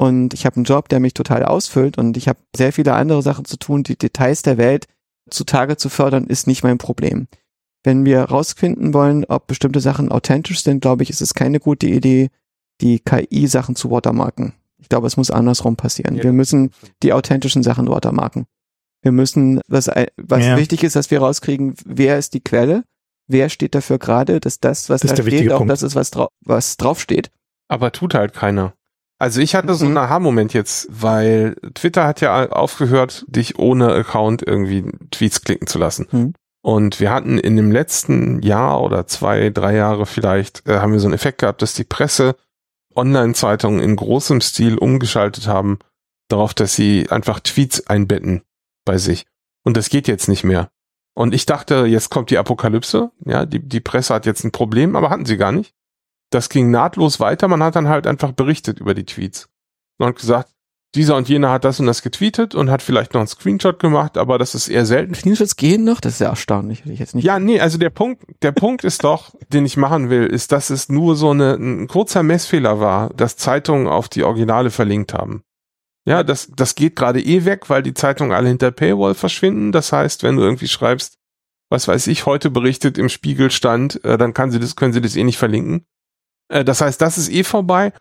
Und 0.01 0.33
ich 0.33 0.47
habe 0.47 0.57
einen 0.57 0.65
Job, 0.65 0.89
der 0.89 0.99
mich 0.99 1.13
total 1.13 1.45
ausfüllt. 1.45 1.99
Und 1.99 2.17
ich 2.17 2.27
habe 2.27 2.39
sehr 2.57 2.73
viele 2.73 2.95
andere 2.95 3.21
Sachen 3.21 3.45
zu 3.45 3.59
tun. 3.59 3.83
Die 3.83 3.97
Details 3.99 4.41
der 4.41 4.57
Welt 4.57 4.87
zutage 5.29 5.77
zu 5.77 5.91
fördern, 5.91 6.25
ist 6.27 6.47
nicht 6.47 6.63
mein 6.63 6.79
Problem. 6.79 7.29
Wenn 7.85 8.07
wir 8.07 8.23
rausfinden 8.23 8.95
wollen, 8.95 9.27
ob 9.27 9.47
bestimmte 9.47 9.81
Sachen 9.81 10.11
authentisch 10.11 10.63
sind, 10.63 10.81
glaube 10.81 11.03
ich, 11.03 11.11
ist 11.11 11.21
es 11.21 11.35
keine 11.35 11.61
gute 11.61 11.87
Idee, 11.87 12.31
die 12.81 12.99
KI-Sachen 13.01 13.77
zu 13.77 13.91
watermarken. 13.91 14.55
Ich 14.79 14.89
glaube, 14.89 15.07
es 15.07 15.19
muss 15.19 15.31
andersrum 15.31 15.77
passieren. 15.77 16.17
Ja, 16.17 16.23
wir 16.25 16.33
müssen 16.33 16.71
die 17.03 17.13
authentischen 17.13 17.63
Sachen 17.63 17.87
watermarken. 17.89 18.47
Wir 19.03 19.13
müssen, 19.13 19.61
was, 19.69 19.89
was 20.17 20.45
Ja. 20.47 20.57
wichtig 20.57 20.83
ist, 20.83 20.97
dass 20.97 21.11
wir 21.11 21.21
rauskriegen, 21.21 21.75
wer 21.85 22.17
ist 22.19 22.33
die 22.33 22.41
Quelle, 22.41 22.85
wer 23.29 23.51
steht 23.51 23.75
dafür 23.75 23.99
gerade, 23.99 24.41
dass 24.41 24.61
das, 24.61 24.89
was 24.89 25.03
Das 25.03 25.13
da 25.15 25.23
steht, 25.23 25.53
auch 25.53 25.59
Punkt. 25.59 25.71
das 25.71 25.83
ist, 25.83 25.95
was, 25.95 26.11
drau 26.11 26.29
was 26.45 26.79
draufsteht. 26.79 27.31
Aber 27.69 27.93
tut 27.93 28.15
halt 28.15 28.33
keiner. 28.33 28.73
Also 29.21 29.41
ich 29.43 29.55
hatte 29.55 29.75
so 29.75 29.85
einen 29.85 29.93
Mhm. 29.93 29.99
Aha-Moment 29.99 30.55
jetzt, 30.55 30.89
weil 30.91 31.55
Twitter 31.75 32.07
hat 32.07 32.23
ja 32.23 32.49
aufgehört, 32.49 33.27
dich 33.29 33.59
ohne 33.59 33.93
Account 33.93 34.43
irgendwie 34.43 34.91
Tweets 35.11 35.43
klicken 35.43 35.67
zu 35.67 35.79
lassen. 35.79 36.09
Mhm. 36.11 36.35
Und 36.63 37.01
wir 37.01 37.13
hatten 37.13 37.39
in 37.39 37.55
dem 37.57 37.71
letzten 37.71 38.41
Jahr 38.43 38.83
oder 38.83 39.07
zwei, 39.07 39.51
drei 39.51 39.77
Jahre 39.77 40.07
vielleicht, 40.07 40.67
äh, 40.67 40.79
haben 40.79 40.93
wir 40.93 41.01
so 41.01 41.07
einen 41.07 41.15
Effekt 41.15 41.39
gehabt, 41.39 41.61
dass 41.61 41.75
die 41.75 41.85
Presse 41.85 42.35
Online-Zeitungen 42.95 43.81
in 43.81 43.95
großem 43.95 44.41
Stil 44.41 44.79
umgeschaltet 44.79 45.47
haben 45.47 45.79
darauf, 46.29 46.55
dass 46.55 46.75
sie 46.75 47.11
einfach 47.11 47.41
Tweets 47.41 47.87
einbetten 47.87 48.43
bei 48.87 48.97
sich. 48.97 49.27
Und 49.65 49.77
das 49.77 49.91
geht 49.91 50.09
jetzt 50.09 50.29
nicht 50.29 50.45
mehr. 50.45 50.71
Und 51.15 51.35
ich 51.35 51.45
dachte, 51.45 51.85
jetzt 51.87 52.09
kommt 52.09 52.31
die 52.31 52.39
Apokalypse. 52.39 53.11
Ja, 53.27 53.45
die, 53.45 53.61
die 53.61 53.81
Presse 53.81 54.15
hat 54.15 54.25
jetzt 54.25 54.45
ein 54.45 54.53
Problem, 54.53 54.97
aber 54.97 55.11
hatten 55.11 55.27
sie 55.27 55.37
gar 55.37 55.53
nicht. 55.53 55.75
Das 56.31 56.49
ging 56.49 56.71
nahtlos 56.71 57.21
weiter. 57.21 57.49
Man 57.49 57.63
hat 57.63 57.77
dann 57.77 57.89
halt 57.89 58.07
einfach 58.07 58.33
berichtet 58.33 58.81
über 58.81 58.95
die 58.95 59.05
Tweets. 59.05 59.49
Man 59.99 60.11
hat 60.11 60.17
gesagt, 60.17 60.51
dieser 60.95 61.17
und 61.17 61.29
jener 61.29 61.51
hat 61.51 61.65
das 61.65 61.79
und 61.79 61.87
das 61.87 62.03
getweetet 62.03 62.55
und 62.55 62.69
hat 62.69 62.83
vielleicht 62.83 63.15
noch 63.15 63.21
einen 63.21 63.29
Screenshot 63.29 63.79
gemacht, 63.79 64.19
aber 64.19 64.39
das 64.39 64.57
ist 64.57 64.69
eher 64.69 64.85
selten. 64.85 65.15
Screenshots 65.15 65.55
gehen 65.55 65.85
noch, 65.85 66.01
das 66.01 66.15
ist 66.15 66.19
ja 66.19 66.31
erstaunlich, 66.31 66.81
hätte 66.81 66.93
ich 66.93 66.99
jetzt 66.99 67.15
nicht. 67.15 67.25
Ja, 67.25 67.39
nee, 67.39 67.61
also 67.61 67.79
der 67.79 67.91
Punkt, 67.91 68.25
der 68.43 68.51
Punkt 68.51 68.83
ist 68.83 69.05
doch, 69.05 69.33
den 69.53 69.65
ich 69.67 69.77
machen 69.77 70.11
will, 70.11 70.27
ist, 70.27 70.51
dass 70.51 70.71
es 70.71 70.89
nur 70.89 71.15
so 71.15 71.31
eine, 71.31 71.55
ein 71.55 71.87
kurzer 71.87 72.25
Messfehler 72.25 72.81
war, 72.81 73.11
dass 73.11 73.37
Zeitungen 73.37 73.87
auf 73.87 74.09
die 74.09 74.25
Originale 74.25 74.71
verlinkt 74.71 75.15
haben. 75.15 75.43
Ja, 76.07 76.25
das, 76.25 76.51
das 76.57 76.75
geht 76.75 76.97
gerade 76.97 77.21
eh 77.21 77.45
weg, 77.45 77.71
weil 77.71 77.83
die 77.83 77.95
Zeitungen 77.95 78.33
alle 78.33 78.49
hinter 78.49 78.73
Paywall 78.73 79.15
verschwinden. 79.15 79.71
Das 79.71 79.93
heißt, 79.93 80.23
wenn 80.23 80.37
du 80.37 80.43
irgendwie 80.43 80.67
schreibst, 80.67 81.19
was 81.69 81.87
weiß 81.87 82.09
ich, 82.09 82.27
heute 82.27 82.51
berichtet 82.51 82.99
im 82.99 83.09
Spiegel 83.09 83.53
stand, 83.53 84.03
äh, 84.05 84.19
dann 84.19 84.35
kann 84.35 84.51
sie 84.51 84.59
das, 84.59 84.75
können 84.75 84.93
sie 84.93 85.01
das 85.01 85.15
eh 85.15 85.23
nicht 85.23 85.39
verlinken. 85.39 85.87
Äh, 86.51 86.65
das 86.65 86.81
heißt, 86.81 87.01
das 87.01 87.17
ist 87.17 87.31
eh 87.31 87.45
vorbei. 87.45 87.93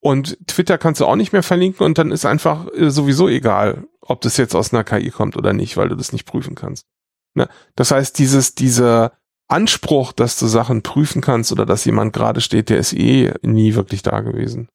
Und 0.00 0.38
Twitter 0.46 0.78
kannst 0.78 1.00
du 1.00 1.06
auch 1.06 1.16
nicht 1.16 1.32
mehr 1.32 1.42
verlinken 1.42 1.84
und 1.84 1.98
dann 1.98 2.12
ist 2.12 2.24
einfach 2.24 2.66
äh, 2.74 2.90
sowieso 2.90 3.28
egal, 3.28 3.86
ob 4.00 4.20
das 4.20 4.36
jetzt 4.36 4.54
aus 4.54 4.72
einer 4.72 4.84
KI 4.84 5.10
kommt 5.10 5.36
oder 5.36 5.52
nicht, 5.52 5.76
weil 5.76 5.88
du 5.88 5.96
das 5.96 6.12
nicht 6.12 6.26
prüfen 6.26 6.54
kannst. 6.54 6.86
Ne? 7.34 7.48
Das 7.74 7.90
heißt, 7.90 8.18
dieses, 8.18 8.54
dieser 8.54 9.12
Anspruch, 9.48 10.12
dass 10.12 10.38
du 10.38 10.46
Sachen 10.46 10.82
prüfen 10.82 11.22
kannst 11.22 11.50
oder 11.50 11.66
dass 11.66 11.84
jemand 11.84 12.12
gerade 12.12 12.40
steht, 12.40 12.68
der 12.68 12.78
ist 12.78 12.92
eh 12.92 13.32
nie 13.42 13.74
wirklich 13.74 14.02
da 14.02 14.20
gewesen. 14.20 14.68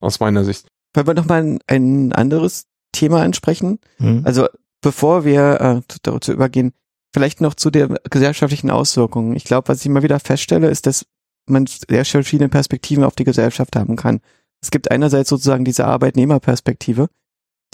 Aus 0.00 0.20
meiner 0.20 0.44
Sicht. 0.44 0.66
Wollen 0.94 1.06
wir 1.06 1.14
noch 1.14 1.26
mal 1.26 1.42
ein, 1.42 1.58
ein 1.66 2.12
anderes 2.12 2.66
Thema 2.92 3.22
ansprechen? 3.22 3.78
Mhm. 3.98 4.22
Also 4.24 4.48
bevor 4.82 5.24
wir 5.24 5.60
äh, 5.60 5.96
dazu 6.02 6.32
übergehen, 6.32 6.72
vielleicht 7.12 7.40
noch 7.40 7.54
zu 7.54 7.70
der 7.70 7.88
gesellschaftlichen 8.10 8.70
Auswirkungen. 8.70 9.34
Ich 9.36 9.44
glaube, 9.44 9.68
was 9.68 9.80
ich 9.80 9.86
immer 9.86 10.02
wieder 10.02 10.20
feststelle, 10.20 10.68
ist, 10.68 10.86
dass 10.86 11.06
man 11.46 11.66
sehr 11.66 12.04
verschiedene 12.04 12.48
Perspektiven 12.48 13.04
auf 13.04 13.14
die 13.14 13.24
Gesellschaft 13.24 13.76
haben 13.76 13.96
kann. 13.96 14.20
Es 14.62 14.70
gibt 14.70 14.90
einerseits 14.90 15.28
sozusagen 15.28 15.64
diese 15.64 15.86
Arbeitnehmerperspektive, 15.86 17.08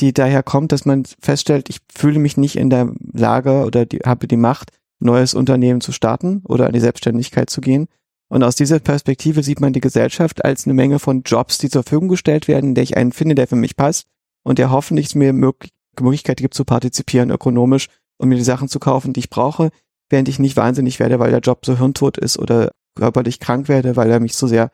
die 0.00 0.12
daher 0.12 0.42
kommt, 0.42 0.72
dass 0.72 0.84
man 0.84 1.04
feststellt, 1.20 1.68
ich 1.68 1.78
fühle 1.92 2.18
mich 2.18 2.36
nicht 2.36 2.56
in 2.56 2.70
der 2.70 2.92
Lage 3.12 3.64
oder 3.64 3.86
die, 3.86 3.98
habe 3.98 4.26
die 4.26 4.36
Macht, 4.36 4.72
neues 4.98 5.34
Unternehmen 5.34 5.80
zu 5.80 5.92
starten 5.92 6.42
oder 6.44 6.66
an 6.66 6.72
die 6.72 6.80
Selbstständigkeit 6.80 7.50
zu 7.50 7.60
gehen. 7.60 7.86
Und 8.28 8.42
aus 8.42 8.54
dieser 8.54 8.78
Perspektive 8.78 9.42
sieht 9.42 9.60
man 9.60 9.72
die 9.72 9.80
Gesellschaft 9.80 10.44
als 10.44 10.66
eine 10.66 10.74
Menge 10.74 10.98
von 10.98 11.22
Jobs, 11.24 11.58
die 11.58 11.68
zur 11.68 11.82
Verfügung 11.82 12.08
gestellt 12.08 12.48
werden, 12.48 12.70
in 12.70 12.74
der 12.74 12.84
ich 12.84 12.96
einen 12.96 13.12
finde, 13.12 13.34
der 13.34 13.48
für 13.48 13.56
mich 13.56 13.76
passt 13.76 14.06
und 14.42 14.58
der 14.58 14.70
hoffentlich 14.70 15.14
mir 15.14 15.32
möglich 15.32 15.72
Möglichkeit 16.00 16.38
gibt 16.38 16.54
zu 16.54 16.64
partizipieren 16.64 17.30
ökonomisch 17.30 17.88
und 18.18 18.28
mir 18.28 18.36
die 18.36 18.44
Sachen 18.44 18.68
zu 18.68 18.78
kaufen, 18.78 19.12
die 19.12 19.20
ich 19.20 19.30
brauche, 19.30 19.70
während 20.08 20.28
ich 20.28 20.38
nicht 20.38 20.56
wahnsinnig 20.56 21.00
werde, 21.00 21.18
weil 21.18 21.30
der 21.30 21.40
Job 21.40 21.64
so 21.64 21.78
hirntot 21.78 22.18
ist 22.18 22.38
oder 22.38 22.70
körperlich 22.94 23.40
krank 23.40 23.68
werde, 23.68 23.96
weil 23.96 24.10
er 24.10 24.20
mich 24.20 24.36
so 24.36 24.46
sehr 24.46 24.70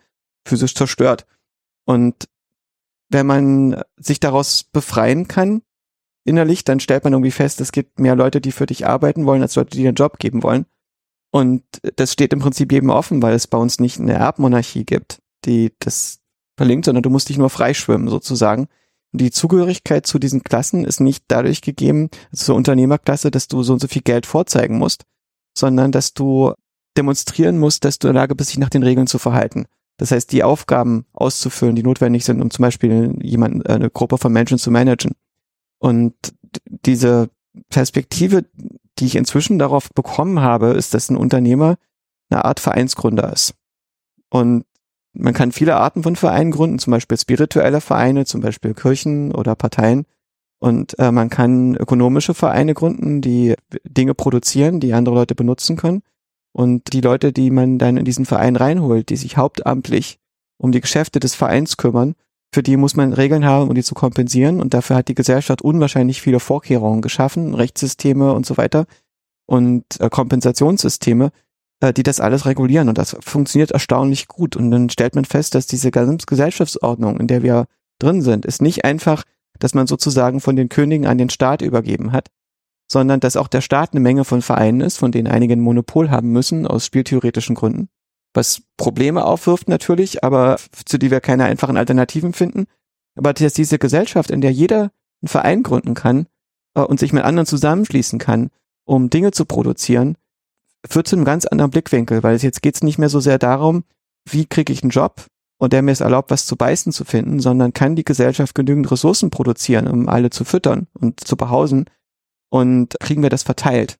physisch 0.46 0.74
zerstört. 0.74 1.26
Und 1.84 2.28
wenn 3.08 3.26
man 3.26 3.82
sich 3.96 4.20
daraus 4.20 4.64
befreien 4.64 5.28
kann, 5.28 5.62
innerlich, 6.24 6.64
dann 6.64 6.80
stellt 6.80 7.04
man 7.04 7.12
irgendwie 7.12 7.30
fest, 7.30 7.60
es 7.60 7.72
gibt 7.72 8.00
mehr 8.00 8.16
Leute, 8.16 8.40
die 8.40 8.52
für 8.52 8.66
dich 8.66 8.86
arbeiten 8.86 9.26
wollen, 9.26 9.42
als 9.42 9.54
Leute, 9.54 9.70
die 9.70 9.78
dir 9.78 9.88
einen 9.88 9.96
Job 9.96 10.18
geben 10.18 10.42
wollen. 10.42 10.66
Und 11.30 11.62
das 11.96 12.12
steht 12.12 12.32
im 12.32 12.40
Prinzip 12.40 12.72
jedem 12.72 12.90
offen, 12.90 13.22
weil 13.22 13.34
es 13.34 13.46
bei 13.46 13.58
uns 13.58 13.78
nicht 13.78 14.00
eine 14.00 14.14
Erbmonarchie 14.14 14.84
gibt, 14.84 15.20
die 15.44 15.72
das 15.78 16.20
verlinkt, 16.56 16.86
sondern 16.86 17.02
du 17.02 17.10
musst 17.10 17.28
dich 17.28 17.38
nur 17.38 17.50
freischwimmen 17.50 18.08
sozusagen. 18.08 18.68
Und 19.12 19.20
die 19.20 19.30
Zugehörigkeit 19.30 20.06
zu 20.06 20.18
diesen 20.18 20.42
Klassen 20.42 20.84
ist 20.84 21.00
nicht 21.00 21.24
dadurch 21.28 21.62
gegeben, 21.62 22.10
zur 22.32 22.56
Unternehmerklasse, 22.56 23.30
dass 23.30 23.48
du 23.48 23.62
so 23.62 23.74
und 23.74 23.80
so 23.80 23.88
viel 23.88 24.02
Geld 24.02 24.26
vorzeigen 24.26 24.78
musst, 24.78 25.04
sondern 25.56 25.92
dass 25.92 26.12
du 26.12 26.54
demonstrieren 26.96 27.58
musst, 27.58 27.84
dass 27.84 27.98
du 27.98 28.08
in 28.08 28.14
der 28.14 28.22
Lage 28.22 28.34
bist, 28.34 28.50
dich 28.50 28.58
nach 28.58 28.70
den 28.70 28.82
Regeln 28.82 29.06
zu 29.06 29.18
verhalten. 29.18 29.66
Das 29.98 30.10
heißt, 30.10 30.30
die 30.32 30.42
Aufgaben 30.42 31.06
auszufüllen, 31.12 31.76
die 31.76 31.82
notwendig 31.82 32.24
sind, 32.24 32.42
um 32.42 32.50
zum 32.50 32.62
Beispiel 32.62 33.16
jemanden, 33.22 33.62
eine 33.62 33.90
Gruppe 33.90 34.18
von 34.18 34.32
Menschen 34.32 34.58
zu 34.58 34.70
managen. 34.70 35.12
Und 35.78 36.14
diese 36.64 37.30
Perspektive, 37.70 38.44
die 38.98 39.06
ich 39.06 39.16
inzwischen 39.16 39.58
darauf 39.58 39.90
bekommen 39.94 40.40
habe, 40.40 40.68
ist, 40.68 40.94
dass 40.94 41.10
ein 41.10 41.16
Unternehmer 41.16 41.76
eine 42.30 42.44
Art 42.44 42.60
Vereinsgründer 42.60 43.32
ist. 43.32 43.54
Und 44.28 44.64
man 45.12 45.32
kann 45.32 45.52
viele 45.52 45.76
Arten 45.76 46.02
von 46.02 46.16
Vereinen 46.16 46.50
gründen, 46.50 46.78
zum 46.78 46.90
Beispiel 46.90 47.16
spirituelle 47.16 47.80
Vereine, 47.80 48.26
zum 48.26 48.42
Beispiel 48.42 48.74
Kirchen 48.74 49.34
oder 49.34 49.54
Parteien. 49.54 50.04
Und 50.58 50.98
äh, 50.98 51.10
man 51.10 51.30
kann 51.30 51.74
ökonomische 51.76 52.34
Vereine 52.34 52.74
gründen, 52.74 53.20
die 53.20 53.54
Dinge 53.84 54.14
produzieren, 54.14 54.80
die 54.80 54.92
andere 54.92 55.14
Leute 55.14 55.34
benutzen 55.34 55.76
können. 55.76 56.02
Und 56.56 56.94
die 56.94 57.02
Leute, 57.02 57.34
die 57.34 57.50
man 57.50 57.78
dann 57.78 57.98
in 57.98 58.06
diesen 58.06 58.24
Verein 58.24 58.56
reinholt, 58.56 59.10
die 59.10 59.16
sich 59.16 59.36
hauptamtlich 59.36 60.18
um 60.56 60.72
die 60.72 60.80
Geschäfte 60.80 61.20
des 61.20 61.34
Vereins 61.34 61.76
kümmern, 61.76 62.14
für 62.50 62.62
die 62.62 62.78
muss 62.78 62.96
man 62.96 63.12
Regeln 63.12 63.44
haben, 63.44 63.68
um 63.68 63.74
die 63.74 63.82
zu 63.82 63.94
kompensieren. 63.94 64.58
Und 64.62 64.72
dafür 64.72 64.96
hat 64.96 65.08
die 65.08 65.14
Gesellschaft 65.14 65.60
unwahrscheinlich 65.60 66.22
viele 66.22 66.40
Vorkehrungen 66.40 67.02
geschaffen, 67.02 67.54
Rechtssysteme 67.54 68.32
und 68.32 68.46
so 68.46 68.56
weiter 68.56 68.86
und 69.44 69.84
äh, 70.00 70.08
Kompensationssysteme, 70.08 71.30
äh, 71.80 71.92
die 71.92 72.02
das 72.02 72.20
alles 72.20 72.46
regulieren. 72.46 72.88
Und 72.88 72.96
das 72.96 73.18
funktioniert 73.20 73.72
erstaunlich 73.72 74.26
gut. 74.26 74.56
Und 74.56 74.70
dann 74.70 74.88
stellt 74.88 75.14
man 75.14 75.26
fest, 75.26 75.54
dass 75.54 75.66
diese 75.66 75.90
ganze 75.90 76.24
Gesellschaftsordnung, 76.24 77.20
in 77.20 77.26
der 77.26 77.42
wir 77.42 77.66
drin 77.98 78.22
sind, 78.22 78.46
ist 78.46 78.62
nicht 78.62 78.82
einfach, 78.86 79.24
dass 79.58 79.74
man 79.74 79.86
sozusagen 79.86 80.40
von 80.40 80.56
den 80.56 80.70
Königen 80.70 81.06
an 81.06 81.18
den 81.18 81.28
Staat 81.28 81.60
übergeben 81.60 82.12
hat, 82.12 82.28
sondern 82.90 83.20
dass 83.20 83.36
auch 83.36 83.48
der 83.48 83.60
Staat 83.60 83.92
eine 83.92 84.00
Menge 84.00 84.24
von 84.24 84.42
Vereinen 84.42 84.80
ist, 84.80 84.98
von 84.98 85.12
denen 85.12 85.26
einige 85.26 85.54
ein 85.54 85.60
Monopol 85.60 86.10
haben 86.10 86.30
müssen, 86.30 86.66
aus 86.66 86.86
spieltheoretischen 86.86 87.54
Gründen. 87.54 87.88
Was 88.34 88.62
Probleme 88.76 89.24
aufwirft 89.24 89.68
natürlich, 89.68 90.22
aber 90.22 90.58
zu 90.84 90.98
die 90.98 91.10
wir 91.10 91.20
keine 91.20 91.44
einfachen 91.44 91.76
Alternativen 91.76 92.32
finden. 92.32 92.66
Aber 93.16 93.32
dass 93.32 93.54
diese 93.54 93.78
Gesellschaft, 93.78 94.30
in 94.30 94.40
der 94.40 94.52
jeder 94.52 94.92
einen 95.22 95.28
Verein 95.28 95.62
gründen 95.62 95.94
kann 95.94 96.26
äh, 96.74 96.82
und 96.82 97.00
sich 97.00 97.12
mit 97.12 97.24
anderen 97.24 97.46
zusammenschließen 97.46 98.18
kann, 98.18 98.50
um 98.84 99.10
Dinge 99.10 99.32
zu 99.32 99.46
produzieren, 99.46 100.16
führt 100.86 101.08
zu 101.08 101.16
einem 101.16 101.24
ganz 101.24 101.46
anderen 101.46 101.70
Blickwinkel, 101.70 102.22
weil 102.22 102.36
jetzt 102.36 102.62
geht 102.62 102.76
es 102.76 102.82
nicht 102.82 102.98
mehr 102.98 103.08
so 103.08 103.20
sehr 103.20 103.38
darum, 103.38 103.84
wie 104.28 104.46
kriege 104.46 104.72
ich 104.72 104.82
einen 104.82 104.90
Job 104.90 105.26
und 105.58 105.72
der 105.72 105.82
mir 105.82 105.92
es 105.92 106.00
erlaubt, 106.00 106.30
was 106.30 106.46
zu 106.46 106.56
beißen 106.56 106.92
zu 106.92 107.04
finden, 107.04 107.40
sondern 107.40 107.72
kann 107.72 107.96
die 107.96 108.04
Gesellschaft 108.04 108.54
genügend 108.54 108.90
Ressourcen 108.90 109.30
produzieren, 109.30 109.88
um 109.88 110.08
alle 110.08 110.30
zu 110.30 110.44
füttern 110.44 110.86
und 110.94 111.20
zu 111.20 111.36
behausen 111.36 111.86
und 112.50 112.96
kriegen 113.00 113.22
wir 113.22 113.30
das 113.30 113.42
verteilt. 113.42 113.96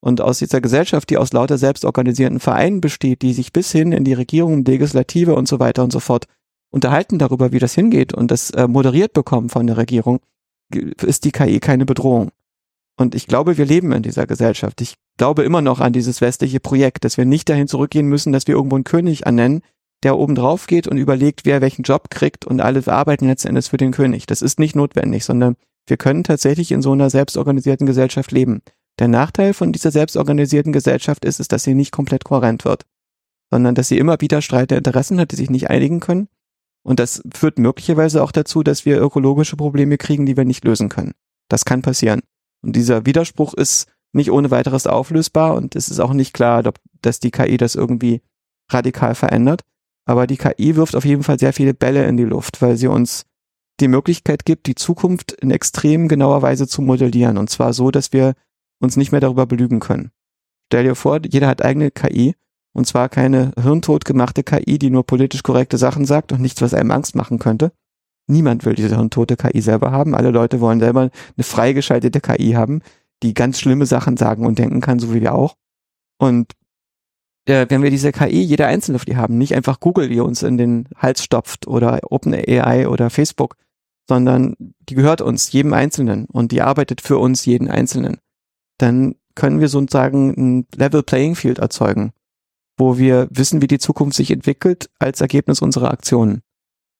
Und 0.00 0.20
aus 0.20 0.38
dieser 0.38 0.60
Gesellschaft, 0.60 1.10
die 1.10 1.16
aus 1.16 1.32
lauter 1.32 1.58
selbstorganisierten 1.58 2.40
Vereinen 2.40 2.80
besteht, 2.80 3.22
die 3.22 3.32
sich 3.32 3.52
bis 3.52 3.70
hin 3.70 3.92
in 3.92 4.04
die 4.04 4.14
Regierung, 4.14 4.64
Legislative 4.64 5.34
und 5.34 5.46
so 5.46 5.60
weiter 5.60 5.84
und 5.84 5.92
so 5.92 6.00
fort 6.00 6.26
unterhalten 6.70 7.18
darüber, 7.18 7.52
wie 7.52 7.60
das 7.60 7.74
hingeht 7.74 8.12
und 8.12 8.30
das 8.30 8.50
äh, 8.50 8.66
moderiert 8.66 9.12
bekommen 9.12 9.48
von 9.48 9.66
der 9.66 9.76
Regierung, 9.76 10.20
ist 11.02 11.24
die 11.24 11.30
KI 11.30 11.60
keine 11.60 11.84
Bedrohung. 11.84 12.30
Und 12.96 13.14
ich 13.14 13.26
glaube, 13.26 13.58
wir 13.58 13.64
leben 13.64 13.92
in 13.92 14.02
dieser 14.02 14.26
Gesellschaft. 14.26 14.80
Ich 14.80 14.94
glaube 15.18 15.44
immer 15.44 15.62
noch 15.62 15.80
an 15.80 15.92
dieses 15.92 16.20
westliche 16.20 16.60
Projekt, 16.60 17.04
dass 17.04 17.16
wir 17.16 17.24
nicht 17.24 17.48
dahin 17.48 17.68
zurückgehen 17.68 18.06
müssen, 18.06 18.32
dass 18.32 18.46
wir 18.46 18.54
irgendwo 18.54 18.76
einen 18.76 18.84
König 18.84 19.24
ernennen, 19.26 19.62
der 20.02 20.18
oben 20.18 20.34
drauf 20.34 20.66
geht 20.66 20.88
und 20.88 20.98
überlegt, 20.98 21.44
wer 21.44 21.60
welchen 21.60 21.82
Job 21.82 22.10
kriegt 22.10 22.44
und 22.44 22.60
alle 22.60 22.82
arbeiten 22.86 23.28
letzten 23.28 23.48
Endes 23.48 23.68
für 23.68 23.76
den 23.76 23.92
König. 23.92 24.26
Das 24.26 24.42
ist 24.42 24.58
nicht 24.58 24.74
notwendig, 24.74 25.24
sondern 25.24 25.56
wir 25.86 25.96
können 25.96 26.24
tatsächlich 26.24 26.72
in 26.72 26.82
so 26.82 26.92
einer 26.92 27.10
selbstorganisierten 27.10 27.86
Gesellschaft 27.86 28.32
leben. 28.32 28.62
Der 28.98 29.08
Nachteil 29.08 29.54
von 29.54 29.72
dieser 29.72 29.90
selbstorganisierten 29.90 30.72
Gesellschaft 30.72 31.24
ist, 31.24 31.40
ist, 31.40 31.52
dass 31.52 31.64
sie 31.64 31.74
nicht 31.74 31.92
komplett 31.92 32.24
kohärent 32.24 32.64
wird, 32.64 32.84
sondern 33.50 33.74
dass 33.74 33.88
sie 33.88 33.98
immer 33.98 34.20
wieder 34.20 34.42
Streit 34.42 34.70
der 34.70 34.78
Interessen 34.78 35.18
hat, 35.18 35.32
die 35.32 35.36
sich 35.36 35.50
nicht 35.50 35.70
einigen 35.70 36.00
können. 36.00 36.28
Und 36.84 37.00
das 37.00 37.22
führt 37.34 37.58
möglicherweise 37.58 38.22
auch 38.22 38.32
dazu, 38.32 38.62
dass 38.62 38.84
wir 38.84 39.00
ökologische 39.00 39.56
Probleme 39.56 39.98
kriegen, 39.98 40.26
die 40.26 40.36
wir 40.36 40.44
nicht 40.44 40.64
lösen 40.64 40.88
können. 40.88 41.12
Das 41.48 41.64
kann 41.64 41.82
passieren. 41.82 42.20
Und 42.62 42.76
dieser 42.76 43.06
Widerspruch 43.06 43.54
ist 43.54 43.86
nicht 44.12 44.30
ohne 44.30 44.50
weiteres 44.50 44.86
auflösbar 44.86 45.54
und 45.54 45.74
es 45.74 45.88
ist 45.88 46.00
auch 46.00 46.12
nicht 46.12 46.34
klar, 46.34 46.62
dass 47.00 47.20
die 47.20 47.30
KI 47.30 47.56
das 47.56 47.74
irgendwie 47.74 48.20
radikal 48.70 49.14
verändert. 49.14 49.62
Aber 50.04 50.26
die 50.26 50.36
KI 50.36 50.76
wirft 50.76 50.96
auf 50.96 51.04
jeden 51.04 51.22
Fall 51.22 51.38
sehr 51.38 51.52
viele 51.52 51.74
Bälle 51.74 52.04
in 52.06 52.16
die 52.16 52.24
Luft, 52.24 52.60
weil 52.60 52.76
sie 52.76 52.88
uns 52.88 53.24
die 53.80 53.88
Möglichkeit 53.88 54.44
gibt, 54.44 54.66
die 54.66 54.74
Zukunft 54.74 55.32
in 55.32 55.50
extrem 55.50 56.08
genauer 56.08 56.42
Weise 56.42 56.68
zu 56.68 56.82
modellieren. 56.82 57.38
Und 57.38 57.50
zwar 57.50 57.72
so, 57.72 57.90
dass 57.90 58.12
wir 58.12 58.34
uns 58.80 58.96
nicht 58.96 59.12
mehr 59.12 59.20
darüber 59.20 59.46
belügen 59.46 59.80
können. 59.80 60.10
Stell 60.66 60.84
dir 60.84 60.94
vor, 60.94 61.20
jeder 61.24 61.48
hat 61.48 61.62
eigene 61.62 61.90
KI. 61.90 62.34
Und 62.74 62.86
zwar 62.86 63.10
keine 63.10 63.52
hirntot 63.60 64.06
gemachte 64.06 64.42
KI, 64.42 64.78
die 64.78 64.88
nur 64.88 65.04
politisch 65.04 65.42
korrekte 65.42 65.76
Sachen 65.76 66.06
sagt 66.06 66.32
und 66.32 66.40
nichts, 66.40 66.62
was 66.62 66.72
einem 66.72 66.90
Angst 66.90 67.14
machen 67.14 67.38
könnte. 67.38 67.72
Niemand 68.26 68.64
will 68.64 68.74
diese 68.74 68.96
hirntote 68.96 69.36
KI 69.36 69.60
selber 69.60 69.90
haben. 69.90 70.14
Alle 70.14 70.30
Leute 70.30 70.60
wollen 70.60 70.80
selber 70.80 71.00
eine 71.02 71.44
freigeschaltete 71.44 72.20
KI 72.20 72.52
haben, 72.52 72.80
die 73.22 73.34
ganz 73.34 73.60
schlimme 73.60 73.84
Sachen 73.84 74.16
sagen 74.16 74.46
und 74.46 74.58
denken 74.58 74.80
kann, 74.80 74.98
so 74.98 75.12
wie 75.12 75.20
wir 75.20 75.34
auch. 75.34 75.56
Und 76.18 76.52
äh, 77.46 77.66
wenn 77.68 77.82
wir 77.82 77.90
diese 77.90 78.12
KI, 78.12 78.42
jeder 78.42 78.66
einzelne 78.66 78.96
auf 78.96 79.04
die 79.04 79.16
haben, 79.16 79.38
nicht 79.38 79.54
einfach 79.54 79.80
Google, 79.80 80.08
die 80.08 80.20
uns 80.20 80.42
in 80.42 80.58
den 80.58 80.88
Hals 80.96 81.22
stopft 81.22 81.66
oder 81.66 82.00
OpenAI 82.10 82.88
oder 82.88 83.10
Facebook, 83.10 83.56
sondern 84.08 84.54
die 84.88 84.94
gehört 84.94 85.20
uns, 85.20 85.52
jedem 85.52 85.72
Einzelnen 85.72 86.26
und 86.26 86.52
die 86.52 86.62
arbeitet 86.62 87.00
für 87.00 87.18
uns, 87.18 87.44
jeden 87.44 87.70
Einzelnen, 87.70 88.18
dann 88.78 89.14
können 89.34 89.60
wir 89.60 89.68
sozusagen 89.68 90.34
ein 90.36 90.66
Level 90.74 91.02
Playing 91.02 91.34
Field 91.34 91.58
erzeugen, 91.58 92.12
wo 92.76 92.98
wir 92.98 93.28
wissen, 93.30 93.62
wie 93.62 93.66
die 93.66 93.78
Zukunft 93.78 94.16
sich 94.16 94.30
entwickelt 94.30 94.90
als 94.98 95.20
Ergebnis 95.20 95.62
unserer 95.62 95.90
Aktionen. 95.90 96.42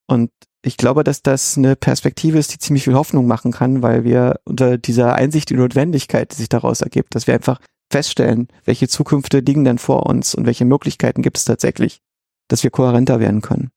Und 0.07 0.31
ich 0.65 0.77
glaube, 0.77 1.05
dass 1.05 1.23
das 1.23 1.59
eine 1.59 1.77
Perspektive 1.77 2.39
ist, 2.39 2.55
die 2.55 2.59
ziemlich 2.59 2.85
viel 2.85 2.95
Hoffnung 2.95 3.27
machen 3.27 3.51
kann, 3.51 3.83
weil 3.83 4.05
wir 4.05 4.41
unter 4.45 4.79
dieser 4.79 5.15
Einsicht 5.15 5.51
die 5.51 5.57
Notwendigkeit, 5.57 6.31
die 6.31 6.37
sich 6.37 6.49
daraus 6.49 6.81
ergibt, 6.81 7.15
dass 7.15 7.27
wir 7.27 7.35
einfach 7.35 7.59
feststellen, 7.93 8.49
welche 8.65 8.89
Zukünfte 8.89 9.41
liegen 9.41 9.65
denn 9.65 9.79
vor 9.79 10.07
uns 10.07 10.35
und 10.35 10.47
welche 10.47 10.65
Möglichkeiten 10.65 11.23
gibt 11.23 11.37
es 11.37 11.45
tatsächlich, 11.45 12.01
dass 12.49 12.65
wir 12.65 12.71
kohärenter 12.71 13.21
werden 13.21 13.41
können. 13.41 13.71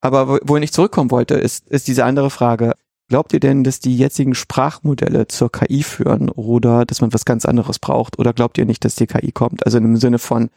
Aber 0.00 0.40
wohin 0.42 0.62
ich 0.62 0.72
zurückkommen 0.72 1.10
wollte, 1.10 1.34
ist, 1.34 1.68
ist 1.68 1.86
diese 1.86 2.04
andere 2.04 2.30
Frage. 2.30 2.74
Glaubt 3.08 3.32
ihr 3.32 3.40
denn, 3.40 3.62
dass 3.62 3.78
die 3.78 3.96
jetzigen 3.96 4.34
Sprachmodelle 4.34 5.28
zur 5.28 5.52
KI 5.52 5.82
führen 5.82 6.30
oder 6.30 6.84
dass 6.86 7.00
man 7.00 7.12
was 7.12 7.24
ganz 7.24 7.44
anderes 7.44 7.78
braucht? 7.78 8.18
Oder 8.18 8.32
glaubt 8.32 8.58
ihr 8.58 8.64
nicht, 8.64 8.84
dass 8.84 8.94
die 8.94 9.06
KI 9.06 9.32
kommt? 9.32 9.64
Also 9.66 9.78
im 9.78 9.96
Sinne 9.96 10.18
von 10.18 10.50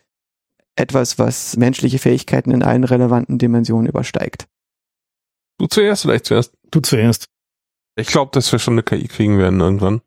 etwas, 0.76 1.20
was 1.20 1.58
menschliche 1.58 2.00
Fähigkeiten 2.00 2.52
in 2.52 2.64
allen 2.64 2.84
relevanten 2.84 3.38
Dimensionen 3.38 3.88
übersteigt. 3.88 4.48
Du 5.58 5.68
zuerst, 5.68 6.04
vielleicht 6.04 6.26
zuerst. 6.26 6.54
Du 6.72 6.80
zuerst. 6.80 7.26
Ich 7.98 8.08
glaube, 8.08 8.32
dass 8.34 8.52
wir 8.52 8.60
schon 8.60 8.74
eine 8.74 8.84
KI 8.84 9.08
kriegen 9.08 9.38
werden 9.38 9.60
irgendwann. 9.60 10.02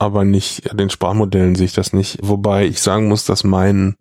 Aber 0.00 0.24
nicht, 0.24 0.62
den 0.72 0.88
Sprachmodellen 0.88 1.54
sehe 1.54 1.66
ich 1.66 1.74
das 1.74 1.92
nicht. 1.92 2.18
Wobei 2.22 2.64
ich 2.64 2.80
sagen 2.80 3.08
muss, 3.08 3.26
dass 3.26 3.44
mein 3.44 3.96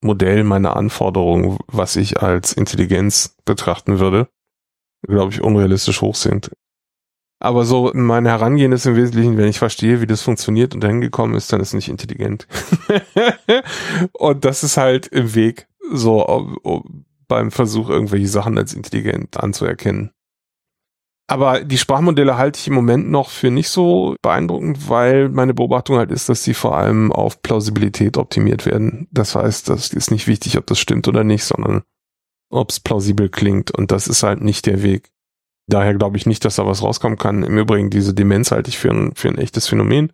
Modell, 0.00 0.42
meine 0.42 0.74
Anforderungen, 0.74 1.58
was 1.66 1.96
ich 1.96 2.22
als 2.22 2.54
Intelligenz 2.54 3.36
betrachten 3.44 3.98
würde, 3.98 4.28
glaube 5.02 5.32
ich, 5.32 5.42
unrealistisch 5.42 6.00
hoch 6.00 6.14
sind. 6.14 6.50
Aber 7.40 7.66
so 7.66 7.90
mein 7.92 8.24
Herangehen 8.24 8.72
ist 8.72 8.86
im 8.86 8.96
Wesentlichen, 8.96 9.36
wenn 9.36 9.48
ich 9.48 9.58
verstehe, 9.58 10.00
wie 10.00 10.06
das 10.06 10.22
funktioniert 10.22 10.74
und 10.74 10.82
dahin 10.82 11.02
gekommen 11.02 11.34
ist, 11.34 11.52
dann 11.52 11.60
ist 11.60 11.68
es 11.68 11.74
nicht 11.74 11.90
intelligent. 11.90 12.46
und 14.12 14.46
das 14.46 14.64
ist 14.64 14.78
halt 14.78 15.08
im 15.08 15.34
Weg, 15.34 15.68
so 15.92 16.54
beim 17.28 17.50
Versuch, 17.50 17.90
irgendwelche 17.90 18.28
Sachen 18.28 18.56
als 18.56 18.72
intelligent 18.72 19.36
anzuerkennen. 19.36 20.10
Aber 21.26 21.64
die 21.64 21.78
Sprachmodelle 21.78 22.36
halte 22.36 22.58
ich 22.58 22.68
im 22.68 22.74
Moment 22.74 23.10
noch 23.10 23.30
für 23.30 23.50
nicht 23.50 23.70
so 23.70 24.14
beeindruckend, 24.20 24.90
weil 24.90 25.30
meine 25.30 25.54
Beobachtung 25.54 25.96
halt 25.96 26.10
ist, 26.10 26.28
dass 26.28 26.44
sie 26.44 26.52
vor 26.52 26.76
allem 26.76 27.12
auf 27.12 27.40
Plausibilität 27.40 28.18
optimiert 28.18 28.66
werden. 28.66 29.08
Das 29.10 29.34
heißt, 29.34 29.70
das 29.70 29.88
ist 29.88 30.10
nicht 30.10 30.26
wichtig, 30.26 30.58
ob 30.58 30.66
das 30.66 30.78
stimmt 30.78 31.08
oder 31.08 31.24
nicht, 31.24 31.44
sondern 31.44 31.82
ob 32.50 32.70
es 32.70 32.78
plausibel 32.78 33.30
klingt. 33.30 33.70
Und 33.70 33.90
das 33.90 34.06
ist 34.06 34.22
halt 34.22 34.42
nicht 34.42 34.66
der 34.66 34.82
Weg. 34.82 35.10
Daher 35.66 35.94
glaube 35.94 36.18
ich 36.18 36.26
nicht, 36.26 36.44
dass 36.44 36.56
da 36.56 36.66
was 36.66 36.82
rauskommen 36.82 37.16
kann. 37.16 37.42
Im 37.42 37.56
Übrigen, 37.56 37.88
diese 37.88 38.12
Demenz 38.12 38.50
halte 38.50 38.68
ich 38.68 38.76
für 38.76 38.90
ein, 38.90 39.14
für 39.14 39.28
ein 39.28 39.38
echtes 39.38 39.66
Phänomen. 39.66 40.12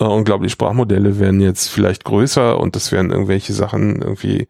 Äh, 0.00 0.04
und 0.04 0.24
glaube, 0.24 0.44
die 0.44 0.50
Sprachmodelle 0.50 1.18
werden 1.18 1.40
jetzt 1.40 1.68
vielleicht 1.68 2.04
größer 2.04 2.58
und 2.58 2.76
das 2.76 2.92
werden 2.92 3.10
irgendwelche 3.10 3.52
Sachen 3.52 4.00
irgendwie 4.00 4.46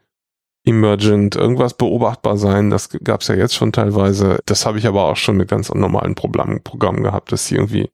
emergent 0.67 1.37
irgendwas 1.37 1.75
beobachtbar 1.75 2.37
sein. 2.37 2.71
Das 2.71 2.91
gab 3.05 3.23
es 3.23 3.29
ja 3.29 3.37
jetzt 3.37 3.55
schon 3.55 3.73
teilweise. 3.73 4.41
Das 4.47 4.67
habe 4.67 4.79
ich 4.79 4.87
aber 4.87 5.05
auch 5.05 5.17
schon 5.17 5.37
mit 5.37 5.49
ganz 5.49 5.73
normalen 5.73 6.15
Programmen, 6.15 7.03
gehabt, 7.03 7.33
dass 7.33 7.47
sie 7.47 7.55
irgendwie 7.55 7.89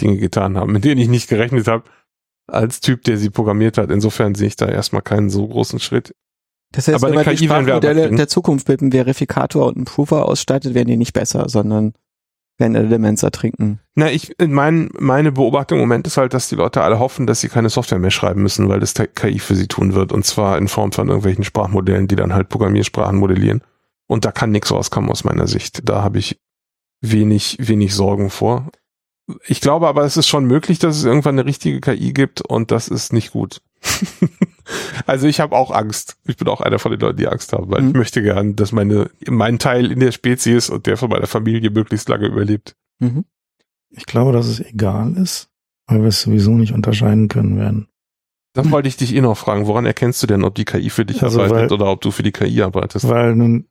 Dinge 0.00 0.18
getan 0.18 0.58
haben, 0.58 0.72
mit 0.72 0.84
denen 0.84 1.00
ich 1.00 1.08
nicht 1.08 1.28
gerechnet 1.28 1.68
habe, 1.68 1.84
als 2.48 2.80
Typ, 2.80 3.04
der 3.04 3.16
sie 3.16 3.30
programmiert 3.30 3.78
hat. 3.78 3.90
Insofern 3.90 4.34
sehe 4.34 4.48
ich 4.48 4.56
da 4.56 4.66
erstmal 4.66 5.02
keinen 5.02 5.30
so 5.30 5.46
großen 5.46 5.78
Schritt. 5.78 6.12
Das 6.72 6.88
heißt, 6.88 7.02
aber 7.02 7.14
wenn 7.14 7.24
man 7.24 7.36
die 7.36 7.44
Sprachmodelle 7.44 8.10
der 8.10 8.28
Zukunft 8.28 8.68
mit 8.68 8.80
einem 8.80 8.92
Verifikator 8.92 9.66
und 9.66 9.76
einem 9.76 9.84
Prover 9.84 10.26
ausstattet, 10.26 10.74
werden 10.74 10.88
die 10.88 10.96
nicht 10.96 11.12
besser, 11.12 11.48
sondern 11.48 11.94
werden 12.60 12.76
Elements 12.76 13.22
ertrinken. 13.22 13.80
Na, 13.94 14.10
ich, 14.10 14.34
mein, 14.38 14.90
meine 14.98 15.32
Beobachtung 15.32 15.78
im 15.78 15.82
Moment 15.84 16.06
ist 16.06 16.16
halt, 16.16 16.34
dass 16.34 16.48
die 16.48 16.54
Leute 16.54 16.82
alle 16.82 16.98
hoffen, 16.98 17.26
dass 17.26 17.40
sie 17.40 17.48
keine 17.48 17.70
Software 17.70 17.98
mehr 17.98 18.10
schreiben 18.10 18.42
müssen, 18.42 18.68
weil 18.68 18.80
das 18.80 18.94
KI 18.94 19.38
für 19.38 19.56
sie 19.56 19.66
tun 19.66 19.94
wird. 19.94 20.12
Und 20.12 20.24
zwar 20.24 20.58
in 20.58 20.68
Form 20.68 20.92
von 20.92 21.08
irgendwelchen 21.08 21.44
Sprachmodellen, 21.44 22.06
die 22.06 22.16
dann 22.16 22.34
halt 22.34 22.48
Programmiersprachen 22.48 23.18
modellieren. 23.18 23.62
Und 24.06 24.24
da 24.24 24.32
kann 24.32 24.50
nichts 24.50 24.70
rauskommen 24.70 25.10
aus 25.10 25.24
meiner 25.24 25.46
Sicht. 25.46 25.88
Da 25.88 26.02
habe 26.02 26.18
ich 26.18 26.38
wenig, 27.00 27.56
wenig 27.60 27.94
Sorgen 27.94 28.30
vor. 28.30 28.70
Ich 29.46 29.60
glaube 29.60 29.86
aber, 29.86 30.04
es 30.04 30.16
ist 30.16 30.28
schon 30.28 30.44
möglich, 30.44 30.78
dass 30.78 30.96
es 30.96 31.04
irgendwann 31.04 31.38
eine 31.38 31.46
richtige 31.46 31.80
KI 31.80 32.12
gibt 32.12 32.40
und 32.40 32.70
das 32.70 32.88
ist 32.88 33.12
nicht 33.12 33.32
gut. 33.32 33.62
also 35.06 35.26
ich 35.26 35.40
habe 35.40 35.56
auch 35.56 35.70
Angst. 35.70 36.16
Ich 36.26 36.36
bin 36.36 36.48
auch 36.48 36.60
einer 36.60 36.78
von 36.78 36.90
den 36.90 37.00
Leuten, 37.00 37.16
die 37.16 37.28
Angst 37.28 37.52
haben, 37.52 37.70
weil 37.70 37.82
mhm. 37.82 37.88
ich 37.88 37.94
möchte 37.94 38.22
gern, 38.22 38.56
dass 38.56 38.72
meine, 38.72 39.10
mein 39.28 39.58
Teil 39.58 39.90
in 39.90 40.00
der 40.00 40.12
Spezies 40.12 40.70
und 40.70 40.86
der 40.86 40.96
von 40.96 41.10
meiner 41.10 41.26
Familie 41.26 41.70
möglichst 41.70 42.08
lange 42.08 42.26
überlebt. 42.26 42.76
Mhm. 42.98 43.24
Ich 43.90 44.06
glaube, 44.06 44.32
dass 44.32 44.46
es 44.46 44.60
egal 44.60 45.16
ist, 45.16 45.48
weil 45.86 46.00
wir 46.00 46.08
es 46.08 46.22
sowieso 46.22 46.52
nicht 46.52 46.72
unterscheiden 46.72 47.28
können 47.28 47.58
werden. 47.58 47.88
Dann 48.52 48.70
wollte 48.72 48.88
ich 48.88 48.96
dich 48.96 49.14
eh 49.14 49.20
noch 49.20 49.36
fragen, 49.36 49.66
woran 49.66 49.86
erkennst 49.86 50.22
du 50.22 50.26
denn, 50.26 50.44
ob 50.44 50.54
die 50.56 50.64
KI 50.64 50.90
für 50.90 51.04
dich 51.04 51.22
also 51.22 51.40
arbeitet 51.40 51.70
weil, 51.70 51.72
oder 51.72 51.90
ob 51.90 52.00
du 52.00 52.10
für 52.10 52.24
die 52.24 52.32
KI 52.32 52.62
arbeitest? 52.62 53.08
Weil 53.08 53.36
nun, 53.36 53.66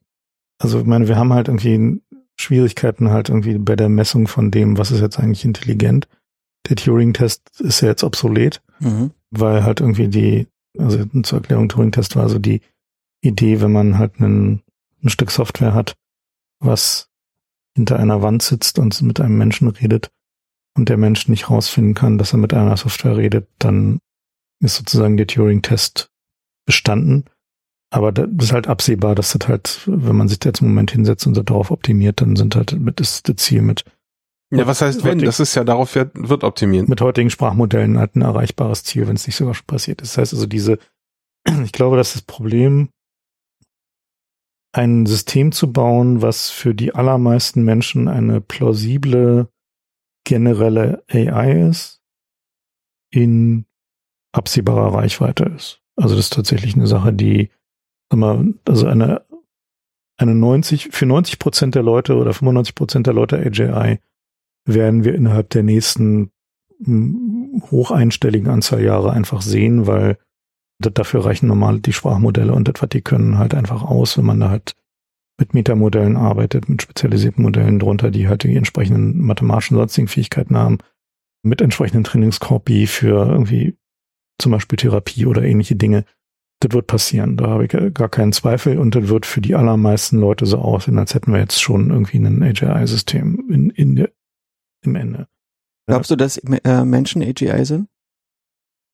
also 0.58 0.80
ich 0.80 0.86
meine, 0.86 1.08
wir 1.08 1.18
haben 1.18 1.34
halt 1.34 1.50
irgendwie 1.50 2.02
Schwierigkeiten 2.40 3.10
halt 3.10 3.28
irgendwie 3.28 3.58
bei 3.58 3.76
der 3.76 3.90
Messung 3.90 4.28
von 4.28 4.52
dem, 4.52 4.78
was 4.78 4.92
ist 4.92 5.02
jetzt 5.02 5.20
eigentlich 5.20 5.44
intelligent. 5.44 6.08
Der 6.70 6.78
Turing-Test 6.78 7.60
ist 7.60 7.82
ja 7.82 7.90
jetzt 7.90 8.04
obsolet, 8.04 8.62
mhm. 8.80 9.12
weil 9.32 9.64
halt 9.64 9.82
irgendwie 9.82 10.08
die, 10.08 10.47
also 10.78 11.05
zur 11.24 11.39
Erklärung 11.39 11.70
Turing-Test 11.70 12.16
war 12.16 12.24
also 12.24 12.39
die 12.39 12.62
Idee, 13.21 13.62
wenn 13.62 13.71
man 13.71 13.97
halt 13.97 14.20
einen, 14.20 14.63
ein 15.04 15.09
Stück 15.09 15.32
Software 15.32 15.74
hat, 15.74 15.96
was 16.59 17.09
hinter 17.75 18.00
einer 18.00 18.21
Wand 18.21 18.41
sitzt 18.41 18.79
und 18.79 19.01
mit 19.01 19.20
einem 19.20 19.37
Menschen 19.37 19.67
redet 19.70 20.12
und 20.75 20.89
der 20.89 20.97
Mensch 20.97 21.28
nicht 21.28 21.50
rausfinden 21.50 21.93
kann, 21.93 22.17
dass 22.17 22.33
er 22.33 22.39
mit 22.39 22.54
einer 22.54 22.78
Software 22.78 23.17
redet, 23.17 23.47
dann 23.59 24.00
ist 24.62 24.75
sozusagen 24.75 25.17
der 25.17 25.28
Turing-Test 25.28 26.09
bestanden. 26.66 27.25
Aber 27.91 28.12
das 28.12 28.28
ist 28.39 28.51
halt 28.51 28.67
absehbar, 28.67 29.16
dass 29.16 29.33
das 29.33 29.47
halt, 29.47 29.82
wenn 29.87 30.16
man 30.16 30.28
sich 30.28 30.39
jetzt 30.43 30.62
im 30.62 30.67
Moment 30.67 30.91
hinsetzt 30.91 31.25
und 31.25 31.36
darauf 31.50 31.71
optimiert, 31.71 32.21
dann 32.21 32.36
sind 32.36 32.55
halt 32.55 32.74
mit 32.79 33.00
das, 33.00 33.24
das 33.24 33.37
Ziel 33.37 33.62
mit. 33.62 33.83
Ja, 34.51 34.66
was 34.66 34.82
heißt 34.82 35.04
wenn? 35.04 35.20
Das 35.20 35.39
ist 35.39 35.54
ja 35.55 35.63
darauf 35.63 35.96
wird, 35.96 36.43
optimiert. 36.43 36.89
Mit 36.89 37.01
heutigen 37.01 37.30
Sprachmodellen 37.30 38.00
halt 38.00 38.16
ein 38.16 38.21
erreichbares 38.21 38.84
Ziel, 38.84 39.08
wenn 39.08 39.16
es 39.16 39.28
nicht 39.28 39.36
sogar 39.36 39.54
schon 39.54 39.67
passiert 39.67 40.01
ist. 40.01 40.13
Das 40.13 40.17
heißt 40.17 40.34
also 40.34 40.47
diese, 40.47 40.80
ich 41.63 41.71
glaube, 41.71 41.97
dass 41.97 42.13
das 42.13 42.24
Problem, 42.24 42.89
ein 44.71 45.05
System 45.05 45.51
zu 45.51 45.71
bauen, 45.71 46.21
was 46.21 46.50
für 46.50 46.76
die 46.76 46.93
allermeisten 46.93 47.63
Menschen 47.63 48.08
eine 48.08 48.39
plausible 48.39 49.50
generelle 50.26 51.04
AI 51.09 51.67
ist, 51.70 52.01
in 53.12 53.66
absehbarer 54.32 54.93
Reichweite 54.93 55.46
ist. 55.46 55.82
Also 55.96 56.16
das 56.16 56.26
ist 56.26 56.34
tatsächlich 56.34 56.76
eine 56.76 56.88
Sache, 56.88 57.13
die 57.13 57.50
sag 58.09 58.20
mal, 58.20 58.54
also 58.66 58.88
eine, 58.88 59.26
eine 60.17 60.36
90, 60.36 60.89
für 60.92 61.05
90 61.05 61.39
Prozent 61.39 61.76
der 61.76 61.84
Leute 61.84 62.16
oder 62.16 62.34
95 62.34 62.76
Prozent 62.76 63.08
der 63.08 63.13
Leute 63.13 63.38
AJI 63.38 64.00
werden 64.74 65.04
wir 65.04 65.16
innerhalb 65.16 65.50
der 65.50 65.63
nächsten 65.63 66.32
hm, 66.83 67.62
hocheinstelligen 67.71 68.50
Anzahl 68.50 68.82
Jahre 68.82 69.12
einfach 69.12 69.41
sehen, 69.41 69.87
weil 69.87 70.17
dafür 70.79 71.25
reichen 71.25 71.47
normal 71.47 71.79
die 71.79 71.93
Sprachmodelle 71.93 72.54
und 72.54 72.67
das, 72.67 72.82
was 72.82 72.89
die 72.89 73.01
können, 73.01 73.37
halt 73.37 73.54
einfach 73.54 73.83
aus, 73.83 74.17
wenn 74.17 74.25
man 74.25 74.39
da 74.39 74.50
halt 74.50 74.75
mit 75.39 75.54
Metamodellen 75.54 76.17
arbeitet, 76.17 76.70
mit 76.70 76.82
spezialisierten 76.82 77.43
Modellen 77.43 77.79
drunter, 77.79 78.12
die 78.12 78.28
halt 78.28 78.43
die 78.43 78.55
entsprechenden 78.55 79.20
mathematischen 79.21 79.78
sonstigen 79.78 80.08
Fähigkeiten 80.08 80.58
haben, 80.58 80.79
mit 81.43 81.62
entsprechenden 81.62 82.04
Trainingskorpi 82.04 82.87
für 82.87 83.28
irgendwie 83.28 83.78
zum 84.37 84.51
Beispiel 84.51 84.78
Therapie 84.78 85.25
oder 85.25 85.43
ähnliche 85.43 85.75
Dinge. 85.75 86.05
Das 86.62 86.74
wird 86.74 86.87
passieren, 86.87 87.37
da 87.37 87.47
habe 87.47 87.66
ich 87.66 87.93
gar 87.93 88.09
keinen 88.09 88.33
Zweifel 88.33 88.78
und 88.79 88.93
das 88.93 89.08
wird 89.08 89.25
für 89.25 89.39
die 89.39 89.55
allermeisten 89.55 90.20
Leute 90.20 90.46
so 90.46 90.58
aussehen, 90.58 90.97
als 90.97 91.13
hätten 91.13 91.32
wir 91.32 91.39
jetzt 91.39 91.62
schon 91.62 91.89
irgendwie 91.89 92.17
ein 92.17 92.43
AGI-System 92.43 93.50
in, 93.50 93.70
in 93.70 93.96
der, 93.96 94.09
im 94.82 94.96
Ende. 94.96 95.28
Glaubst 95.88 96.12
du, 96.12 96.16
dass 96.16 96.38
äh, 96.38 96.86
Menschen 96.86 97.24
AGI 97.24 97.66
sind? 97.66 97.89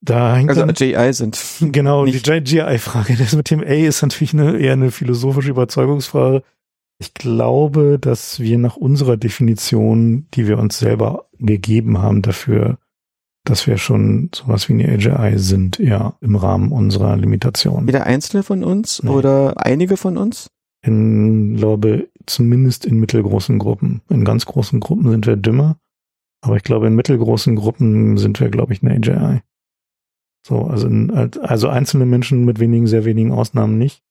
Da 0.01 0.35
hängt 0.35 0.49
also 0.49 0.63
AGI 0.63 1.13
sind. 1.13 1.41
Genau, 1.59 2.05
die 2.05 2.21
GI-Frage. 2.21 3.15
Das 3.17 3.35
mit 3.35 3.49
dem 3.49 3.61
A 3.61 3.65
ist 3.65 4.01
natürlich 4.01 4.33
eine, 4.33 4.57
eher 4.57 4.73
eine 4.73 4.91
philosophische 4.91 5.49
Überzeugungsfrage. 5.49 6.43
Ich 6.99 7.13
glaube, 7.13 7.97
dass 7.99 8.39
wir 8.39 8.57
nach 8.57 8.77
unserer 8.77 9.17
Definition, 9.17 10.27
die 10.33 10.47
wir 10.47 10.59
uns 10.59 10.79
selber 10.79 11.25
gegeben 11.39 11.97
haben 12.01 12.21
dafür, 12.21 12.77
dass 13.43 13.67
wir 13.67 13.77
schon 13.77 14.29
sowas 14.33 14.69
wie 14.69 14.73
eine 14.73 14.93
AGI 14.93 15.37
sind, 15.37 15.79
ja, 15.79 16.15
im 16.21 16.35
Rahmen 16.35 16.71
unserer 16.71 17.17
Limitation. 17.17 17.85
Jeder 17.85 18.05
einzelne 18.05 18.43
von 18.43 18.63
uns 18.63 19.03
Nee. 19.03 19.09
oder 19.09 19.53
einige 19.57 19.97
von 19.97 20.17
uns? 20.17 20.49
In, 20.81 21.57
glaube, 21.57 22.07
zumindest 22.27 22.85
in 22.85 22.99
mittelgroßen 22.99 23.59
Gruppen. 23.59 24.01
In 24.09 24.25
ganz 24.25 24.45
großen 24.45 24.79
Gruppen 24.79 25.09
sind 25.09 25.27
wir 25.27 25.35
dümmer. 25.35 25.77
Aber 26.41 26.57
ich 26.57 26.63
glaube, 26.63 26.87
in 26.87 26.95
mittelgroßen 26.95 27.55
Gruppen 27.55 28.17
sind 28.17 28.39
wir, 28.39 28.49
glaube 28.49 28.73
ich, 28.73 28.83
eine 28.83 28.95
AGI. 28.95 29.41
So, 30.45 30.61
also, 30.61 30.87
in, 30.87 31.11
also 31.11 31.69
einzelne 31.69 32.05
Menschen 32.05 32.45
mit 32.45 32.59
wenigen, 32.59 32.85
sehr 32.85 33.03
wenigen 33.03 33.31
Ausnahmen 33.31 33.77
nicht. 33.77 34.03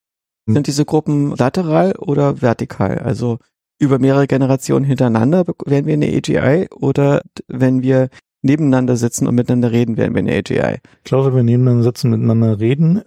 Sind 0.47 0.67
diese 0.67 0.85
Gruppen 0.85 1.35
lateral 1.37 1.95
oder 1.97 2.43
vertikal? 2.43 2.99
Also 2.99 3.39
über 3.79 3.99
mehrere 3.99 4.27
Generationen 4.27 4.85
hintereinander 4.85 5.45
wären 5.65 5.87
wir 5.87 5.95
eine 5.95 6.09
AGI 6.09 6.69
oder 6.71 7.23
wenn 7.47 7.83
wir 7.83 8.09
nebeneinander 8.43 8.97
sitzen 8.97 9.27
und 9.27 9.35
miteinander 9.37 9.73
reden, 9.73 9.97
wären 9.97 10.15
wir 10.15 10.19
eine 10.21 10.37
AGI? 10.37 10.81
Ich 10.99 11.05
glaube, 11.05 11.29
wenn 11.29 11.35
wir 11.37 11.45
nebeneinander 11.45 11.85
sitzen, 11.85 12.11
miteinander 12.11 12.61
reden. 12.61 13.03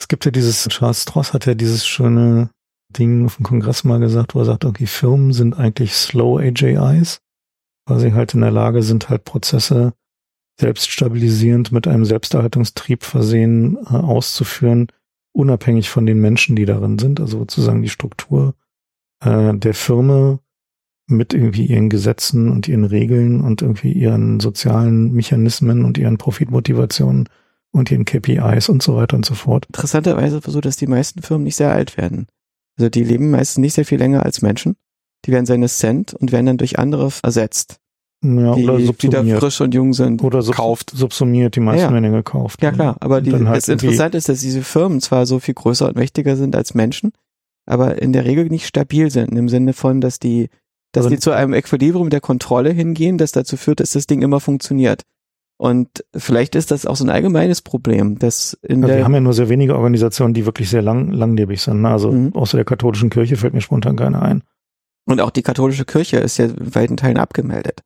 Es 0.00 0.08
gibt 0.08 0.24
ja 0.24 0.30
dieses, 0.30 0.66
Charles 0.68 1.02
Stross 1.02 1.32
hat 1.32 1.46
ja 1.46 1.54
dieses 1.54 1.86
schöne 1.86 2.50
Ding 2.92 3.26
auf 3.26 3.36
dem 3.36 3.44
Kongress 3.44 3.84
mal 3.84 4.00
gesagt, 4.00 4.34
wo 4.34 4.40
er 4.40 4.44
sagt, 4.44 4.64
okay, 4.64 4.86
Firmen 4.86 5.32
sind 5.32 5.58
eigentlich 5.58 5.94
slow 5.94 6.40
AGIs, 6.40 7.20
weil 7.86 7.98
sie 7.98 8.12
halt 8.12 8.34
in 8.34 8.40
der 8.40 8.50
Lage 8.50 8.82
sind, 8.82 9.08
halt 9.08 9.24
Prozesse 9.24 9.94
selbststabilisierend 10.60 11.72
mit 11.72 11.88
einem 11.88 12.04
Selbsterhaltungstrieb 12.04 13.04
versehen 13.04 13.78
äh, 13.86 13.96
auszuführen, 13.96 14.88
unabhängig 15.32 15.88
von 15.90 16.06
den 16.06 16.20
Menschen, 16.20 16.56
die 16.56 16.66
darin 16.66 16.98
sind, 16.98 17.20
also 17.20 17.38
sozusagen 17.38 17.82
die 17.82 17.88
Struktur 17.88 18.54
äh, 19.20 19.54
der 19.54 19.74
Firma 19.74 20.38
mit 21.06 21.34
irgendwie 21.34 21.66
ihren 21.66 21.88
Gesetzen 21.88 22.50
und 22.50 22.68
ihren 22.68 22.84
Regeln 22.84 23.40
und 23.40 23.62
irgendwie 23.62 23.92
ihren 23.92 24.40
sozialen 24.40 25.12
Mechanismen 25.12 25.84
und 25.84 25.98
ihren 25.98 26.18
Profitmotivationen 26.18 27.28
und 27.72 27.90
ihren 27.90 28.04
KPIs 28.04 28.68
und 28.68 28.82
so 28.82 28.96
weiter 28.96 29.16
und 29.16 29.24
so 29.24 29.34
fort. 29.34 29.66
Interessanterweise 29.66 30.40
so, 30.44 30.60
dass 30.60 30.76
die 30.76 30.86
meisten 30.86 31.22
Firmen 31.22 31.44
nicht 31.44 31.56
sehr 31.56 31.72
alt 31.72 31.96
werden. 31.96 32.26
Also 32.78 32.88
die 32.88 33.04
leben 33.04 33.30
meistens 33.30 33.58
nicht 33.58 33.74
sehr 33.74 33.84
viel 33.84 33.98
länger 33.98 34.24
als 34.24 34.42
Menschen. 34.42 34.76
Die 35.26 35.30
werden 35.32 35.46
senescent 35.46 36.14
und 36.14 36.32
werden 36.32 36.46
dann 36.46 36.56
durch 36.58 36.78
andere 36.78 37.10
ersetzt, 37.22 37.76
Ja, 38.24 38.54
die 38.54 38.64
oder 38.64 38.78
wieder 38.78 38.86
subsumiert. 38.86 39.38
frisch 39.40 39.60
und 39.60 39.74
jung 39.74 39.92
sind. 39.92 40.22
Oder 40.24 40.42
sub 40.42 40.54
Kauft. 40.56 40.90
subsumiert, 40.90 41.54
die 41.56 41.60
meisten 41.60 41.82
Ja. 41.88 41.92
werden 41.92 42.12
gekauft. 42.12 42.60
Ja 42.62 42.72
klar, 42.72 42.96
aber 43.00 43.20
die, 43.20 43.32
halt 43.32 43.56
das 43.56 43.68
Interessante 43.68 44.18
ist, 44.18 44.28
dass 44.28 44.40
diese 44.40 44.62
Firmen 44.62 45.00
zwar 45.00 45.26
so 45.26 45.38
viel 45.38 45.54
größer 45.54 45.86
und 45.88 45.96
mächtiger 45.96 46.36
sind 46.36 46.56
als 46.56 46.74
Menschen, 46.74 47.12
aber 47.66 48.00
in 48.02 48.12
der 48.12 48.24
Regel 48.24 48.46
nicht 48.46 48.66
stabil 48.66 49.10
sind, 49.10 49.36
im 49.36 49.48
Sinne 49.48 49.72
von, 49.74 50.00
dass 50.00 50.18
die, 50.18 50.48
dass 50.92 51.04
Also- 51.04 51.14
die 51.14 51.20
zu 51.20 51.30
einem 51.30 51.52
Equilibrium 51.54 52.10
der 52.10 52.20
Kontrolle 52.20 52.70
hingehen, 52.70 53.16
das 53.18 53.30
dazu 53.32 53.56
führt, 53.56 53.78
dass 53.80 53.92
das 53.92 54.06
Ding 54.08 54.22
immer 54.22 54.40
funktioniert. 54.40 55.02
Und 55.62 56.04
vielleicht 56.12 56.56
ist 56.56 56.72
das 56.72 56.86
auch 56.86 56.96
so 56.96 57.04
ein 57.04 57.10
allgemeines 57.10 57.62
Problem, 57.62 58.18
dass 58.18 58.58
in 58.62 58.78
Also 58.82 58.88
wir 58.88 58.96
der, 58.96 59.04
haben 59.04 59.14
ja 59.14 59.20
nur 59.20 59.32
sehr 59.32 59.48
wenige 59.48 59.76
Organisationen, 59.76 60.34
die 60.34 60.44
wirklich 60.44 60.68
sehr 60.68 60.82
lang, 60.82 61.12
langlebig 61.12 61.60
sind. 61.62 61.82
ne? 61.82 61.88
Also 61.90 62.10
Mhm. 62.10 62.34
außer 62.34 62.56
der 62.58 62.64
katholischen 62.64 63.10
Kirche 63.10 63.36
fällt 63.36 63.54
mir 63.54 63.60
spontan 63.60 63.94
keine 63.94 64.20
ein. 64.20 64.42
und 65.06 65.20
auch 65.20 65.30
die 65.30 65.42
katholische 65.42 65.84
Kirche 65.84 66.16
ist 66.18 66.36
ja 66.38 66.46
in 66.46 66.74
weiten 66.74 66.96
Teilen 66.96 67.16
abgemeldet. 67.16 67.80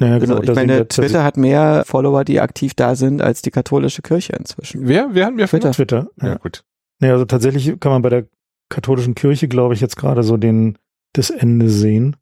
Naja, 0.00 0.14
Also 0.14 0.42
ich 0.42 0.52
meine, 0.54 0.88
Twitter 0.88 1.22
hat 1.22 1.36
mehr 1.36 1.84
Follower, 1.86 2.24
die 2.24 2.40
aktiv 2.40 2.74
da 2.74 2.96
sind, 2.96 3.22
als 3.22 3.40
die 3.40 3.52
katholische 3.52 4.02
Kirche 4.02 4.32
inzwischen. 4.34 4.88
Wer? 4.88 5.10
Wer 5.12 5.26
hat 5.26 5.34
mir 5.36 5.46
Twitter. 5.46 5.70
Twitter. 5.70 6.08
Ja, 6.20 6.28
Ja. 6.30 6.34
gut. 6.38 6.64
Nee, 7.00 7.10
also 7.10 7.24
tatsächlich 7.24 7.78
kann 7.78 7.92
man 7.92 8.02
bei 8.02 8.08
der 8.08 8.26
katholischen 8.68 9.14
Kirche, 9.14 9.46
glaube 9.46 9.74
ich, 9.74 9.80
jetzt 9.80 9.96
gerade 9.96 10.24
so 10.24 10.36
den, 10.36 10.76
das 11.12 11.30
Ende 11.30 11.68
sehen 11.68 12.16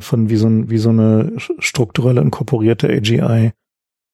von 0.00 0.30
wie 0.30 0.36
so, 0.36 0.46
ein, 0.48 0.70
wie 0.70 0.78
so 0.78 0.88
eine 0.88 1.32
strukturelle 1.58 2.22
inkorporierte 2.22 2.88
AGI, 2.88 3.52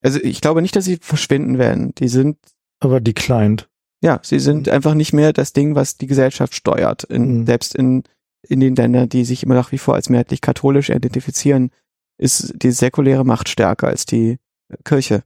Also 0.04 0.20
ich 0.22 0.40
glaube 0.40 0.62
nicht, 0.62 0.76
dass 0.76 0.84
sie 0.84 0.98
verschwinden 1.00 1.58
werden. 1.58 1.94
Die 1.94 2.08
sind 2.08 2.36
aber 2.80 3.00
declined. 3.00 3.68
Ja, 4.02 4.20
sie 4.22 4.38
sind 4.38 4.68
einfach 4.68 4.94
nicht 4.94 5.14
mehr 5.14 5.32
das 5.32 5.54
Ding, 5.54 5.74
was 5.74 5.96
die 5.96 6.06
Gesellschaft 6.06 6.54
steuert. 6.54 7.04
In, 7.04 7.38
Mhm. 7.38 7.46
Selbst 7.46 7.74
in, 7.74 8.02
in 8.46 8.60
den 8.60 8.76
Ländern, 8.76 9.08
die 9.08 9.24
sich 9.24 9.42
immer 9.42 9.54
nach 9.54 9.72
wie 9.72 9.78
vor 9.78 9.94
als 9.94 10.10
mehrheitlich 10.10 10.42
katholisch 10.42 10.90
identifizieren, 10.90 11.70
ist 12.18 12.52
die 12.62 12.70
säkuläre 12.70 13.24
Macht 13.24 13.48
stärker 13.48 13.88
als 13.88 14.04
die 14.04 14.38
Kirche. 14.84 15.24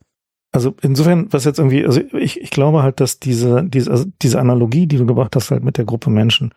Also 0.52 0.74
insofern, 0.80 1.30
was 1.32 1.44
jetzt 1.44 1.58
irgendwie, 1.58 1.84
also 1.84 2.00
ich, 2.14 2.40
ich 2.40 2.50
glaube 2.50 2.82
halt, 2.82 3.00
dass 3.00 3.18
diese, 3.18 3.64
diese, 3.64 3.90
also 3.90 4.06
diese 4.22 4.38
Analogie, 4.38 4.86
die 4.86 4.96
du 4.96 5.06
gebracht 5.06 5.34
hast, 5.36 5.50
halt 5.50 5.64
mit 5.64 5.76
der 5.76 5.84
Gruppe 5.84 6.08
Menschen, 6.08 6.54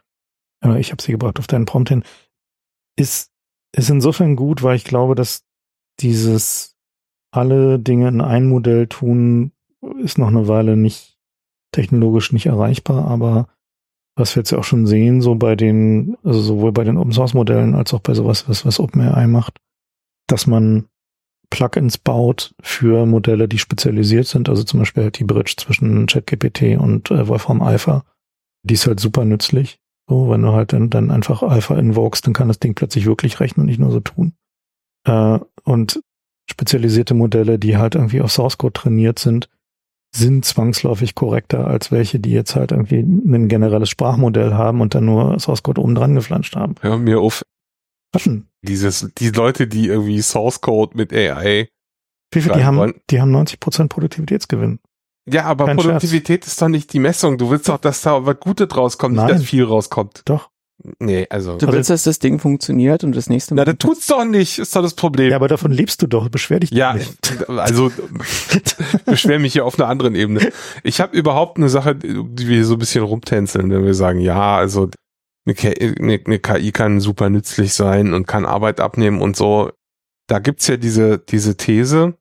äh, 0.63 0.79
ich 0.79 0.91
habe 0.91 1.01
sie 1.01 1.11
gebracht 1.11 1.39
auf 1.39 1.47
deinen 1.47 1.65
Prompt 1.65 1.89
hin, 1.89 2.03
ist, 2.95 3.31
ist 3.75 3.89
insofern 3.89 4.35
gut, 4.35 4.63
weil 4.63 4.75
ich 4.75 4.85
glaube, 4.85 5.15
dass 5.15 5.43
dieses 5.99 6.77
alle 7.31 7.79
Dinge 7.79 8.07
in 8.07 8.21
ein 8.21 8.47
Modell 8.47 8.87
tun, 8.87 9.51
ist 10.03 10.17
noch 10.17 10.27
eine 10.27 10.47
Weile 10.47 10.77
nicht 10.77 11.17
technologisch 11.71 12.33
nicht 12.33 12.47
erreichbar, 12.47 13.05
aber 13.07 13.47
was 14.15 14.35
wir 14.35 14.41
jetzt 14.41 14.51
ja 14.51 14.57
auch 14.57 14.63
schon 14.63 14.85
sehen, 14.85 15.21
so 15.21 15.35
bei 15.35 15.55
den, 15.55 16.17
also 16.23 16.41
sowohl 16.41 16.73
bei 16.73 16.83
den 16.83 16.97
Open 16.97 17.13
Source 17.13 17.33
Modellen 17.33 17.75
als 17.75 17.93
auch 17.93 18.01
bei 18.01 18.13
sowas, 18.13 18.47
was, 18.49 18.65
was 18.65 18.79
OpenAI 18.79 19.27
macht, 19.27 19.57
dass 20.27 20.47
man 20.47 20.87
Plugins 21.49 21.97
baut 21.97 22.53
für 22.61 23.05
Modelle, 23.05 23.47
die 23.47 23.57
spezialisiert 23.57 24.27
sind, 24.27 24.49
also 24.49 24.63
zum 24.63 24.79
Beispiel 24.79 25.03
halt 25.03 25.19
die 25.19 25.23
Bridge 25.23 25.55
zwischen 25.57 26.05
ChatGPT 26.07 26.77
und 26.77 27.11
äh, 27.11 27.27
Wolfram 27.27 27.61
Alpha. 27.61 28.05
Die 28.63 28.73
ist 28.75 28.87
halt 28.87 28.99
super 28.99 29.25
nützlich. 29.25 29.79
So, 30.07 30.29
wenn 30.29 30.41
du 30.41 30.51
halt 30.53 30.73
dann, 30.73 30.89
dann 30.89 31.11
einfach 31.11 31.41
Alpha 31.43 31.77
invokest, 31.77 32.25
dann 32.25 32.33
kann 32.33 32.47
das 32.47 32.59
Ding 32.59 32.73
plötzlich 32.73 33.05
wirklich 33.05 33.39
rechnen 33.39 33.63
und 33.63 33.67
nicht 33.67 33.79
nur 33.79 33.91
so 33.91 33.99
tun. 33.99 34.33
Äh, 35.05 35.39
und 35.63 36.01
spezialisierte 36.51 37.13
Modelle, 37.13 37.57
die 37.57 37.77
halt 37.77 37.95
irgendwie 37.95 38.21
auf 38.21 38.31
Source 38.31 38.57
Code 38.57 38.73
trainiert 38.73 39.19
sind, 39.19 39.49
sind 40.13 40.45
zwangsläufig 40.45 41.15
korrekter 41.15 41.67
als 41.67 41.91
welche, 41.91 42.19
die 42.19 42.31
jetzt 42.31 42.55
halt 42.55 42.71
irgendwie 42.71 42.99
ein 42.99 43.47
generelles 43.47 43.89
Sprachmodell 43.89 44.53
haben 44.53 44.81
und 44.81 44.93
dann 44.93 45.05
nur 45.05 45.39
Source 45.39 45.63
Code 45.63 45.81
oben 45.81 45.95
dran 45.95 46.15
geflanscht 46.15 46.55
haben. 46.55 46.75
Hör 46.81 46.97
mir 46.97 47.19
auf. 47.19 47.43
Was 48.13 48.25
denn? 48.25 48.47
Dieses, 48.61 49.09
die 49.17 49.29
Leute, 49.29 49.67
die 49.67 49.87
irgendwie 49.87 50.21
Source 50.21 50.61
Code 50.61 50.97
mit 50.97 51.13
AI. 51.13 51.69
Wie 52.33 52.41
viel, 52.41 52.51
die 52.51 52.63
haben, 52.63 52.77
wollen. 52.77 52.93
die 53.09 53.21
haben 53.21 53.35
90% 53.35 53.87
Produktivitätsgewinn. 53.87 54.79
Ja, 55.29 55.45
aber 55.45 55.65
Kein 55.65 55.77
Produktivität 55.77 56.45
ist 56.45 56.61
doch 56.61 56.67
nicht 56.67 56.91
die 56.93 56.99
Messung. 56.99 57.37
Du 57.37 57.49
willst 57.49 57.69
doch, 57.69 57.77
dass 57.77 58.01
da 58.01 58.25
was 58.25 58.39
Gutes 58.39 58.75
rauskommt, 58.75 59.15
nicht 59.15 59.23
Nein. 59.23 59.35
dass 59.35 59.43
viel 59.43 59.63
rauskommt. 59.63 60.23
Doch. 60.25 60.49
Nee, 60.99 61.27
also. 61.29 61.57
Du 61.57 61.71
willst, 61.71 61.89
dass 61.89 62.03
das 62.03 62.19
Ding 62.19 62.39
funktioniert 62.39 63.03
und 63.03 63.15
das 63.15 63.29
nächste 63.29 63.53
Na, 63.53 63.65
das 63.65 63.75
tut's 63.77 64.07
doch 64.07 64.25
nicht, 64.25 64.57
ist 64.57 64.75
doch 64.75 64.81
das 64.81 64.95
Problem. 64.95 65.29
Ja, 65.29 65.35
aber 65.35 65.47
davon 65.47 65.71
lebst 65.71 66.01
du 66.01 66.07
doch. 66.07 66.29
Beschwer 66.29 66.59
dich 66.59 66.71
Ja, 66.71 66.93
nicht. 66.93 67.49
also 67.49 67.91
beschwer 69.05 69.39
mich 69.39 69.53
hier 69.53 69.65
auf 69.65 69.79
einer 69.79 69.89
anderen 69.89 70.15
Ebene. 70.15 70.51
Ich 70.83 70.99
habe 70.99 71.15
überhaupt 71.15 71.57
eine 71.57 71.69
Sache, 71.69 71.95
die 71.95 72.47
wir 72.47 72.65
so 72.65 72.73
ein 72.73 72.79
bisschen 72.79 73.03
rumtänzeln, 73.03 73.69
wenn 73.69 73.85
wir 73.85 73.93
sagen, 73.93 74.19
ja, 74.19 74.57
also 74.57 74.89
eine 75.45 76.39
KI 76.39 76.71
kann 76.71 76.99
super 76.99 77.29
nützlich 77.29 77.73
sein 77.73 78.13
und 78.13 78.27
kann 78.27 78.45
Arbeit 78.45 78.79
abnehmen 78.79 79.21
und 79.21 79.35
so. 79.35 79.71
Da 80.27 80.39
gibt's 80.39 80.67
ja 80.67 80.77
diese, 80.77 81.19
diese 81.19 81.57
These, 81.57 82.15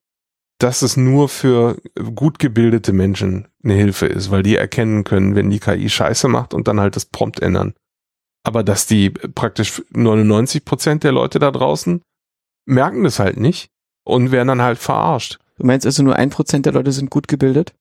dass 0.59 0.82
es 0.82 0.97
nur 0.97 1.28
für 1.28 1.78
gut 2.15 2.39
gebildete 2.39 2.93
Menschen 2.93 3.49
eine 3.62 3.74
Hilfe 3.74 4.07
ist, 4.07 4.31
weil 4.31 4.43
die 4.43 4.57
erkennen 4.57 5.05
können, 5.05 5.35
wenn 5.35 5.51
die 5.51 5.61
KI 5.61 5.89
Scheiße 5.89 6.28
macht 6.28 6.55
und 6.55 6.69
dann 6.69 6.81
halt 6.81 6.97
das 6.97 7.07
Prompt 7.07 7.41
ändern. 7.41 7.74
Aber 8.43 8.62
dass 8.65 8.87
die 8.87 9.11
praktisch 9.11 9.83
99 9.91 10.65
Prozent 10.65 11.05
der 11.05 11.12
Leute 11.12 11.39
da 11.39 11.51
draußen 11.51 12.03
merken 12.67 13.05
das 13.05 13.19
halt 13.19 13.39
nicht 13.39 13.71
und 14.05 14.33
werden 14.33 14.49
dann 14.49 14.62
halt 14.62 14.79
verarscht. 14.79 15.39
Du 15.57 15.67
meinst 15.67 15.85
also 15.85 16.03
nur 16.03 16.17
ein 16.17 16.31
Prozent 16.31 16.67
der 16.67 16.73
Leute 16.73 16.93
sind 16.93 17.11
gut 17.11 17.29
gebildet? 17.29 17.75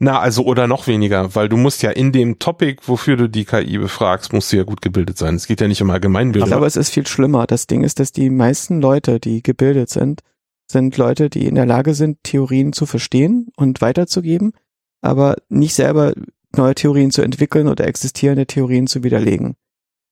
Na, 0.00 0.18
also 0.18 0.44
oder 0.44 0.66
noch 0.66 0.86
weniger, 0.86 1.34
weil 1.34 1.48
du 1.48 1.56
musst 1.56 1.82
ja 1.82 1.90
in 1.90 2.12
dem 2.12 2.38
Topic, 2.38 2.82
wofür 2.86 3.16
du 3.16 3.28
die 3.28 3.44
KI 3.44 3.78
befragst, 3.78 4.32
musst 4.32 4.52
du 4.52 4.56
ja 4.56 4.64
gut 4.64 4.82
gebildet 4.82 5.18
sein. 5.18 5.36
Es 5.36 5.46
geht 5.46 5.60
ja 5.60 5.68
nicht 5.68 5.82
um 5.82 5.90
Allgemeinbildung. 5.90 6.52
Aber 6.52 6.66
es 6.66 6.76
ist 6.76 6.90
viel 6.90 7.06
schlimmer. 7.06 7.46
Das 7.46 7.66
Ding 7.66 7.84
ist, 7.84 8.00
dass 8.00 8.10
die 8.10 8.30
meisten 8.30 8.80
Leute, 8.80 9.20
die 9.20 9.42
gebildet 9.42 9.90
sind, 9.90 10.20
sind 10.66 10.96
Leute, 10.96 11.30
die 11.30 11.46
in 11.46 11.54
der 11.54 11.66
Lage 11.66 11.94
sind, 11.94 12.18
Theorien 12.24 12.72
zu 12.72 12.86
verstehen 12.86 13.48
und 13.56 13.80
weiterzugeben, 13.80 14.52
aber 15.00 15.36
nicht 15.48 15.74
selber 15.74 16.12
neue 16.56 16.74
Theorien 16.74 17.10
zu 17.10 17.22
entwickeln 17.22 17.68
oder 17.68 17.86
existierende 17.86 18.46
Theorien 18.46 18.86
zu 18.86 19.04
widerlegen. 19.04 19.56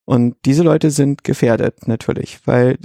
Und 0.04 0.36
diese 0.44 0.62
Leute 0.62 0.90
sind 0.90 1.24
gefährdet 1.24 1.86
natürlich, 1.86 2.40
weil 2.46 2.78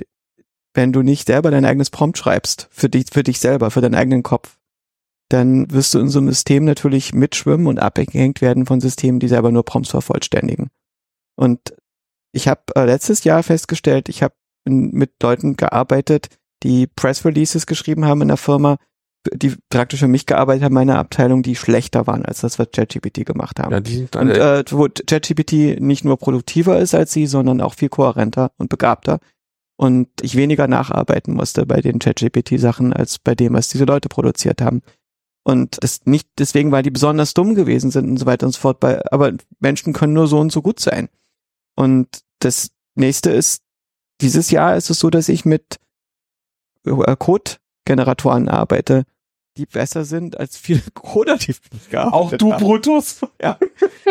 wenn 0.73 0.93
du 0.93 1.01
nicht 1.01 1.27
selber 1.27 1.49
dein 1.49 1.65
eigenes 1.65 1.89
Prompt 1.89 2.17
schreibst, 2.17 2.67
für 2.71 2.89
dich, 2.89 3.07
für 3.11 3.23
dich 3.23 3.39
selber, 3.39 3.71
für 3.71 3.81
deinen 3.81 3.95
eigenen 3.95 4.23
Kopf, 4.23 4.57
dann 5.29 5.71
wirst 5.71 5.93
du 5.93 5.99
in 5.99 6.09
so 6.09 6.19
einem 6.19 6.29
System 6.29 6.65
natürlich 6.65 7.13
mitschwimmen 7.13 7.67
und 7.67 7.79
abgehängt 7.79 8.41
werden 8.41 8.65
von 8.65 8.79
Systemen, 8.79 9.19
die 9.19 9.27
selber 9.27 9.51
nur 9.51 9.65
Prompts 9.65 9.89
vervollständigen. 9.89 10.69
Und 11.35 11.73
ich 12.31 12.47
habe 12.47 12.61
äh, 12.75 12.85
letztes 12.85 13.23
Jahr 13.23 13.43
festgestellt, 13.43 14.09
ich 14.09 14.23
habe 14.23 14.35
mit 14.65 15.11
Leuten 15.21 15.55
gearbeitet, 15.55 16.29
die 16.63 16.87
Press 16.87 17.25
Releases 17.25 17.65
geschrieben 17.65 18.05
haben 18.05 18.21
in 18.21 18.27
der 18.27 18.37
Firma 18.37 18.77
die 19.33 19.55
praktisch 19.69 19.99
für 19.99 20.07
mich 20.07 20.25
gearbeitet 20.25 20.63
haben, 20.63 20.73
meine 20.73 20.97
Abteilung, 20.97 21.43
die 21.43 21.55
schlechter 21.55 22.07
waren 22.07 22.25
als 22.25 22.41
das, 22.41 22.59
was 22.59 22.69
ChatGPT 22.71 23.25
gemacht 23.25 23.59
haben. 23.59 23.71
Ja, 23.71 23.79
die 23.79 23.95
sind 23.95 24.15
Und 24.15 24.29
äh, 24.29 24.63
wo 24.69 24.87
ChatGPT 24.87 25.79
nicht 25.81 26.05
nur 26.05 26.17
produktiver 26.17 26.79
ist 26.79 26.93
als 26.93 27.13
sie, 27.13 27.27
sondern 27.27 27.61
auch 27.61 27.73
viel 27.73 27.89
kohärenter 27.89 28.51
und 28.57 28.69
begabter. 28.69 29.19
Und 29.77 30.09
ich 30.21 30.35
weniger 30.35 30.67
nacharbeiten 30.67 31.35
musste 31.35 31.65
bei 31.65 31.81
den 31.81 31.99
ChatGPT-Sachen 31.99 32.93
als 32.93 33.19
bei 33.19 33.35
dem, 33.35 33.53
was 33.53 33.69
diese 33.69 33.85
Leute 33.85 34.09
produziert 34.09 34.61
haben. 34.61 34.81
Und 35.43 35.77
das 35.81 36.05
nicht 36.05 36.27
deswegen, 36.39 36.71
weil 36.71 36.83
die 36.83 36.91
besonders 36.91 37.33
dumm 37.33 37.55
gewesen 37.55 37.91
sind 37.91 38.09
und 38.09 38.17
so 38.17 38.25
weiter 38.25 38.47
und 38.47 38.51
so 38.51 38.59
fort. 38.59 38.79
Bei, 38.79 39.01
aber 39.11 39.33
Menschen 39.59 39.93
können 39.93 40.13
nur 40.13 40.27
so 40.27 40.39
und 40.39 40.51
so 40.51 40.61
gut 40.61 40.79
sein. 40.79 41.09
Und 41.75 42.07
das 42.39 42.71
nächste 42.95 43.29
ist, 43.29 43.61
dieses 44.19 44.51
Jahr 44.51 44.75
ist 44.75 44.89
es 44.89 44.99
so, 44.99 45.09
dass 45.09 45.29
ich 45.29 45.45
mit 45.45 45.79
äh, 46.85 47.15
Code-Generatoren 47.15 48.49
arbeite, 48.49 49.05
die 49.57 49.65
besser 49.65 50.05
sind 50.05 50.39
als 50.39 50.57
viele 50.57 50.81
Coder, 50.93 51.37
die 51.37 51.55
gearbeitet 51.89 52.13
auch 52.13 52.37
du 52.37 52.53
habe. 52.53 52.63
Brutus. 52.63 53.21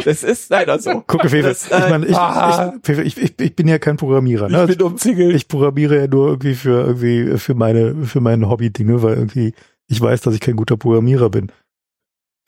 Das 0.05 0.23
ist 0.23 0.51
leider 0.51 0.78
so. 0.78 1.02
Gucke, 1.06 1.28
Fefe, 1.28 1.48
Das, 1.48 1.66
ich 1.66 1.73
äh, 1.73 2.05
ich, 2.06 2.16
ah. 2.16 2.74
ich, 2.77 2.86
Fefe, 2.86 3.02
ich, 3.02 3.16
ich, 3.16 3.40
ich 3.40 3.56
bin 3.56 3.68
ja 3.68 3.78
kein 3.78 3.97
Programmierer. 3.97 4.48
Ne? 4.48 4.66
Ich 4.68 4.77
bin 4.77 4.86
umzingelt. 4.86 5.35
ich 5.35 5.48
programmiere 5.48 6.01
ja 6.01 6.06
nur 6.06 6.28
irgendwie 6.28 6.55
für 6.55 6.86
irgendwie 6.86 7.39
für 7.39 7.55
meine 7.55 8.05
für 8.05 8.20
meine 8.20 8.48
Hobby-Dinge, 8.48 9.02
weil 9.02 9.14
irgendwie 9.14 9.55
ich 9.86 10.01
weiß, 10.01 10.20
dass 10.20 10.35
ich 10.35 10.40
kein 10.40 10.56
guter 10.56 10.77
Programmierer 10.77 11.31
bin. 11.31 11.52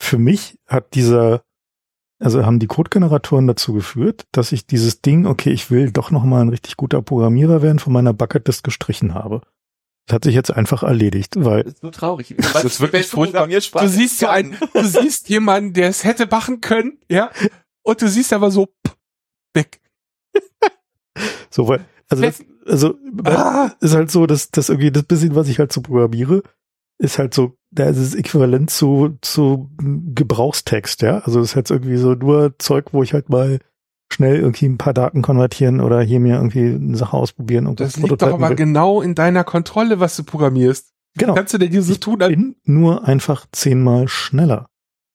Für 0.01 0.17
mich 0.17 0.59
hat 0.67 0.93
dieser 0.93 1.41
also 2.19 2.45
haben 2.45 2.59
die 2.59 2.67
Codegeneratoren 2.67 3.47
dazu 3.47 3.73
geführt, 3.73 4.27
dass 4.33 4.51
ich 4.51 4.67
dieses 4.67 5.01
Ding, 5.01 5.25
okay, 5.25 5.51
ich 5.51 5.71
will 5.71 5.91
doch 5.91 6.11
noch 6.11 6.25
mal 6.25 6.41
ein 6.41 6.49
richtig 6.49 6.75
guter 6.75 7.01
Programmierer 7.01 7.61
werden, 7.61 7.79
von 7.79 7.93
meiner 7.93 8.13
Bucketlist 8.13 8.63
gestrichen 8.63 9.13
habe. 9.13 9.41
Das 10.09 10.15
hat 10.15 10.23
sich 10.23 10.33
jetzt 10.33 10.49
einfach 10.51 10.81
erledigt, 10.81 11.35
weil 11.37 11.63
Das 11.63 11.73
ist 11.73 11.81
so 11.81 11.91
traurig. 11.91 12.35
Das 12.53 12.65
ist 12.65 12.81
wirklich 12.81 13.05
furchtbar. 13.05 13.47
Du 13.47 13.87
siehst 13.87 14.17
so 14.17 14.27
einen, 14.27 14.57
du 14.73 14.83
siehst 14.83 15.29
jemanden, 15.29 15.73
der 15.73 15.89
es 15.89 16.03
hätte 16.03 16.25
machen 16.25 16.61
können, 16.61 16.97
ja, 17.09 17.29
und 17.83 18.01
du 18.01 18.09
siehst 18.09 18.33
aber 18.33 18.49
so 18.49 18.65
pff, 18.87 18.95
weg. 19.53 19.79
so 21.51 21.67
weil 21.67 21.85
also 22.09 22.23
das, 22.23 22.43
also 22.65 22.97
Ah. 23.23 23.71
ist 23.81 23.93
halt 23.93 24.09
so, 24.09 24.25
dass 24.25 24.49
das 24.49 24.69
irgendwie 24.69 24.91
das 24.91 25.03
bisschen, 25.03 25.35
was 25.35 25.47
ich 25.47 25.59
halt 25.59 25.71
so 25.71 25.81
programmiere, 25.81 26.41
ist 26.97 27.19
halt 27.19 27.35
so, 27.35 27.55
da 27.69 27.85
ist 27.85 27.97
es 27.97 28.15
äquivalent 28.15 28.71
zu, 28.71 29.17
zu 29.21 29.69
Gebrauchstext, 29.77 31.03
ja. 31.03 31.19
Also 31.19 31.39
das 31.39 31.49
ist 31.49 31.55
jetzt 31.55 31.69
irgendwie 31.71 31.97
so 31.97 32.13
nur 32.15 32.57
Zeug, 32.57 32.93
wo 32.93 33.03
ich 33.03 33.13
halt 33.13 33.29
mal 33.29 33.59
schnell 34.11 34.37
irgendwie 34.37 34.65
ein 34.65 34.77
paar 34.77 34.93
Daten 34.93 35.21
konvertieren 35.21 35.81
oder 35.81 36.01
hier 36.01 36.19
mir 36.19 36.35
irgendwie 36.35 36.75
eine 36.75 36.97
Sache 36.97 37.15
ausprobieren 37.15 37.67
und 37.67 37.79
Das 37.79 37.97
liegt 37.97 38.21
doch 38.21 38.33
aber 38.33 38.49
will. 38.49 38.55
genau 38.55 39.01
in 39.01 39.15
deiner 39.15 39.43
Kontrolle, 39.43 39.99
was 39.99 40.15
du 40.15 40.23
programmierst. 40.23 40.91
Genau. 41.17 41.33
Kannst 41.35 41.53
du 41.53 41.57
denn 41.57 41.71
hier 41.71 41.81
so 41.83 41.93
Ich 41.93 41.99
tun? 41.99 42.21
Als, 42.21 42.29
bin 42.29 42.55
nur 42.63 43.07
einfach 43.07 43.45
zehnmal 43.51 44.07
schneller 44.07 44.67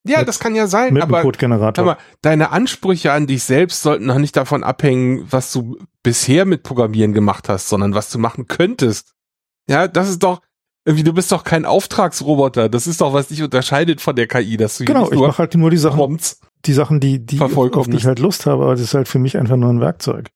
ja, 0.06 0.18
mit- 0.18 0.28
das 0.28 0.38
kann 0.38 0.54
ja 0.54 0.66
sein, 0.66 0.92
mit 0.92 1.02
aber 1.02 1.22
Codegenerator. 1.22 1.82
Mal, 1.84 1.96
deine 2.20 2.50
Ansprüche 2.50 3.12
an 3.12 3.26
dich 3.26 3.42
selbst 3.44 3.80
sollten 3.80 4.04
noch 4.04 4.18
nicht 4.18 4.36
davon 4.36 4.62
abhängen, 4.62 5.26
was 5.30 5.50
du 5.50 5.78
bisher 6.02 6.44
mit 6.44 6.62
Programmieren 6.62 7.14
gemacht 7.14 7.48
hast, 7.48 7.70
sondern 7.70 7.94
was 7.94 8.10
du 8.10 8.18
machen 8.18 8.46
könntest. 8.46 9.14
Ja, 9.66 9.88
das 9.88 10.10
ist 10.10 10.22
doch, 10.22 10.42
irgendwie, 10.84 11.04
du 11.04 11.14
bist 11.14 11.32
doch 11.32 11.42
kein 11.42 11.64
Auftragsroboter. 11.64 12.68
Das 12.68 12.86
ist 12.86 13.00
doch, 13.00 13.14
was 13.14 13.28
dich 13.28 13.42
unterscheidet 13.42 14.02
von 14.02 14.14
der 14.14 14.26
KI, 14.26 14.58
dass 14.58 14.76
du 14.76 14.84
Genau, 14.84 15.10
ich 15.10 15.18
mache 15.18 15.38
halt 15.38 15.54
nur 15.54 15.70
die 15.70 15.78
Sachen, 15.78 15.96
Prompts 15.96 16.38
die 16.66 16.72
Sachen, 16.72 17.00
die, 17.00 17.24
die 17.24 17.40
auf 17.40 17.86
die 17.88 17.96
ich 17.96 18.06
halt 18.06 18.18
Lust 18.18 18.46
habe, 18.46 18.62
aber 18.64 18.72
das 18.72 18.80
ist 18.80 18.94
halt 18.94 19.08
für 19.08 19.18
mich 19.18 19.36
einfach 19.36 19.56
nur 19.56 19.70
ein 19.70 19.80
Werkzeug. 19.80 20.30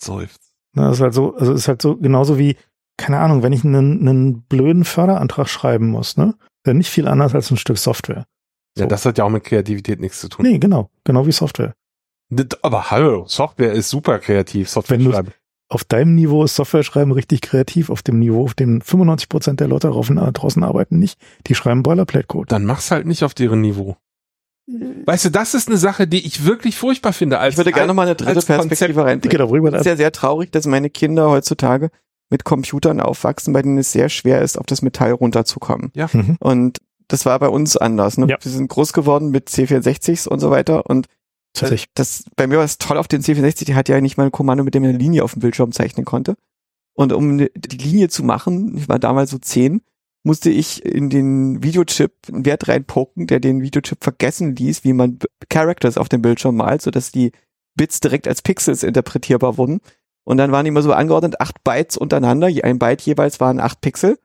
seufzt. 0.00 0.40
Das 0.74 0.96
ist 0.96 1.00
halt 1.00 1.14
so, 1.14 1.34
also 1.36 1.52
ist 1.52 1.68
halt 1.68 1.80
so 1.80 1.96
genauso 1.96 2.38
wie, 2.38 2.56
keine 2.96 3.18
Ahnung, 3.20 3.42
wenn 3.42 3.52
ich 3.52 3.64
einen, 3.64 4.00
einen 4.06 4.42
blöden 4.42 4.84
Förderantrag 4.84 5.48
schreiben 5.48 5.88
muss, 5.88 6.16
ne? 6.16 6.34
Dann 6.64 6.78
nicht 6.78 6.90
viel 6.90 7.06
anders 7.06 7.34
als 7.34 7.50
ein 7.50 7.56
Stück 7.56 7.78
Software. 7.78 8.26
Ja, 8.76 8.84
So. 8.84 8.86
das 8.86 9.04
hat 9.04 9.18
ja 9.18 9.24
auch 9.24 9.30
mit 9.30 9.44
Kreativität 9.44 10.00
nichts 10.00 10.20
zu 10.20 10.28
tun. 10.28 10.44
Nee, 10.46 10.58
genau, 10.58 10.90
genau 11.04 11.26
wie 11.26 11.32
Software. 11.32 11.74
Aber 12.62 12.90
hallo, 12.90 13.24
Software 13.28 13.72
ist 13.72 13.90
super 13.90 14.18
kreativ, 14.18 14.68
Software 14.68 14.98
Wenn 14.98 15.12
schreiben. 15.12 15.32
Auf 15.68 15.84
deinem 15.84 16.14
Niveau 16.14 16.44
ist 16.44 16.56
Software 16.56 16.82
schreiben 16.82 17.12
richtig 17.12 17.40
kreativ, 17.40 17.90
auf 17.90 18.02
dem 18.02 18.18
Niveau, 18.18 18.44
auf 18.44 18.54
dem 18.54 18.80
95 18.80 19.28
Prozent 19.28 19.60
der 19.60 19.68
Leute 19.68 19.88
draußen, 19.88 20.16
draußen 20.16 20.62
arbeiten 20.62 20.98
nicht. 20.98 21.18
Die 21.46 21.54
schreiben 21.54 21.82
Boilerplate-Code. 21.82 22.46
Dann 22.48 22.64
mach's 22.64 22.90
halt 22.90 23.06
nicht 23.06 23.24
auf 23.24 23.34
deren 23.34 23.60
Niveau. 23.60 23.96
Weißt 24.66 25.26
du, 25.26 25.30
das 25.30 25.54
ist 25.54 25.68
eine 25.68 25.76
Sache, 25.76 26.06
die 26.06 26.26
ich 26.26 26.44
wirklich 26.46 26.76
furchtbar 26.76 27.12
finde. 27.12 27.38
Als, 27.38 27.54
Ich 27.54 27.58
würde 27.58 27.72
gerne 27.72 27.88
noch 27.88 27.94
mal 27.94 28.02
eine 28.02 28.14
dritte. 28.14 28.40
Perspektive 28.40 29.04
reinbringen. 29.04 29.74
Es 29.74 29.80
ist 29.80 29.86
ja 29.86 29.96
sehr 29.96 30.12
traurig, 30.12 30.52
dass 30.52 30.66
meine 30.66 30.88
Kinder 30.88 31.28
heutzutage 31.28 31.90
mit 32.30 32.44
Computern 32.44 33.00
aufwachsen, 33.00 33.52
bei 33.52 33.62
denen 33.62 33.78
es 33.78 33.92
sehr 33.92 34.08
schwer 34.08 34.40
ist, 34.42 34.58
auf 34.58 34.66
das 34.66 34.80
Metall 34.80 35.12
runterzukommen. 35.12 35.92
Mhm. 35.94 36.36
Und 36.40 36.78
das 37.08 37.26
war 37.26 37.38
bei 37.38 37.48
uns 37.48 37.76
anders. 37.76 38.16
Ne? 38.16 38.26
Ja. 38.28 38.38
Wir 38.40 38.50
sind 38.50 38.68
groß 38.68 38.94
geworden 38.94 39.30
mit 39.30 39.48
C64s 39.48 40.26
und 40.26 40.40
so 40.40 40.50
weiter. 40.50 40.86
Und 40.86 41.06
Tatsächlich. 41.52 41.90
das, 41.94 42.24
bei 42.34 42.46
mir 42.46 42.56
war 42.56 42.64
es 42.64 42.78
toll 42.78 42.96
auf 42.96 43.06
den 43.06 43.22
C64, 43.22 43.66
die 43.66 43.74
hat 43.74 43.88
ja 43.90 44.00
nicht 44.00 44.16
mal 44.16 44.24
ein 44.24 44.32
Kommando, 44.32 44.64
mit 44.64 44.74
dem 44.74 44.82
man 44.82 44.90
eine 44.90 44.98
Linie 44.98 45.22
auf 45.22 45.34
dem 45.34 45.40
Bildschirm 45.40 45.72
zeichnen 45.72 46.06
konnte. 46.06 46.36
Und 46.94 47.12
um 47.12 47.38
die 47.38 47.76
Linie 47.76 48.08
zu 48.08 48.24
machen, 48.24 48.76
ich 48.78 48.88
war 48.88 48.98
damals 48.98 49.30
so 49.30 49.38
zehn, 49.38 49.82
musste 50.24 50.50
ich 50.50 50.84
in 50.84 51.10
den 51.10 51.62
Videochip 51.62 52.12
einen 52.28 52.44
Wert 52.46 52.66
reinpoken, 52.66 53.26
der 53.26 53.40
den 53.40 53.60
Videochip 53.60 54.02
vergessen 54.02 54.56
ließ, 54.56 54.82
wie 54.82 54.94
man 54.94 55.18
Characters 55.50 55.98
auf 55.98 56.08
dem 56.08 56.22
Bildschirm 56.22 56.56
malt, 56.56 56.82
sodass 56.82 57.12
die 57.12 57.30
Bits 57.76 58.00
direkt 58.00 58.26
als 58.26 58.42
Pixels 58.42 58.82
interpretierbar 58.82 59.58
wurden. 59.58 59.80
Und 60.24 60.38
dann 60.38 60.50
waren 60.50 60.64
immer 60.64 60.80
so 60.80 60.92
angeordnet, 60.92 61.40
acht 61.40 61.62
Bytes 61.62 61.98
untereinander, 61.98 62.48
ein 62.64 62.78
Byte 62.78 63.02
jeweils 63.02 63.38
waren 63.40 63.60
acht 63.60 63.82
Pixel, 63.82 64.18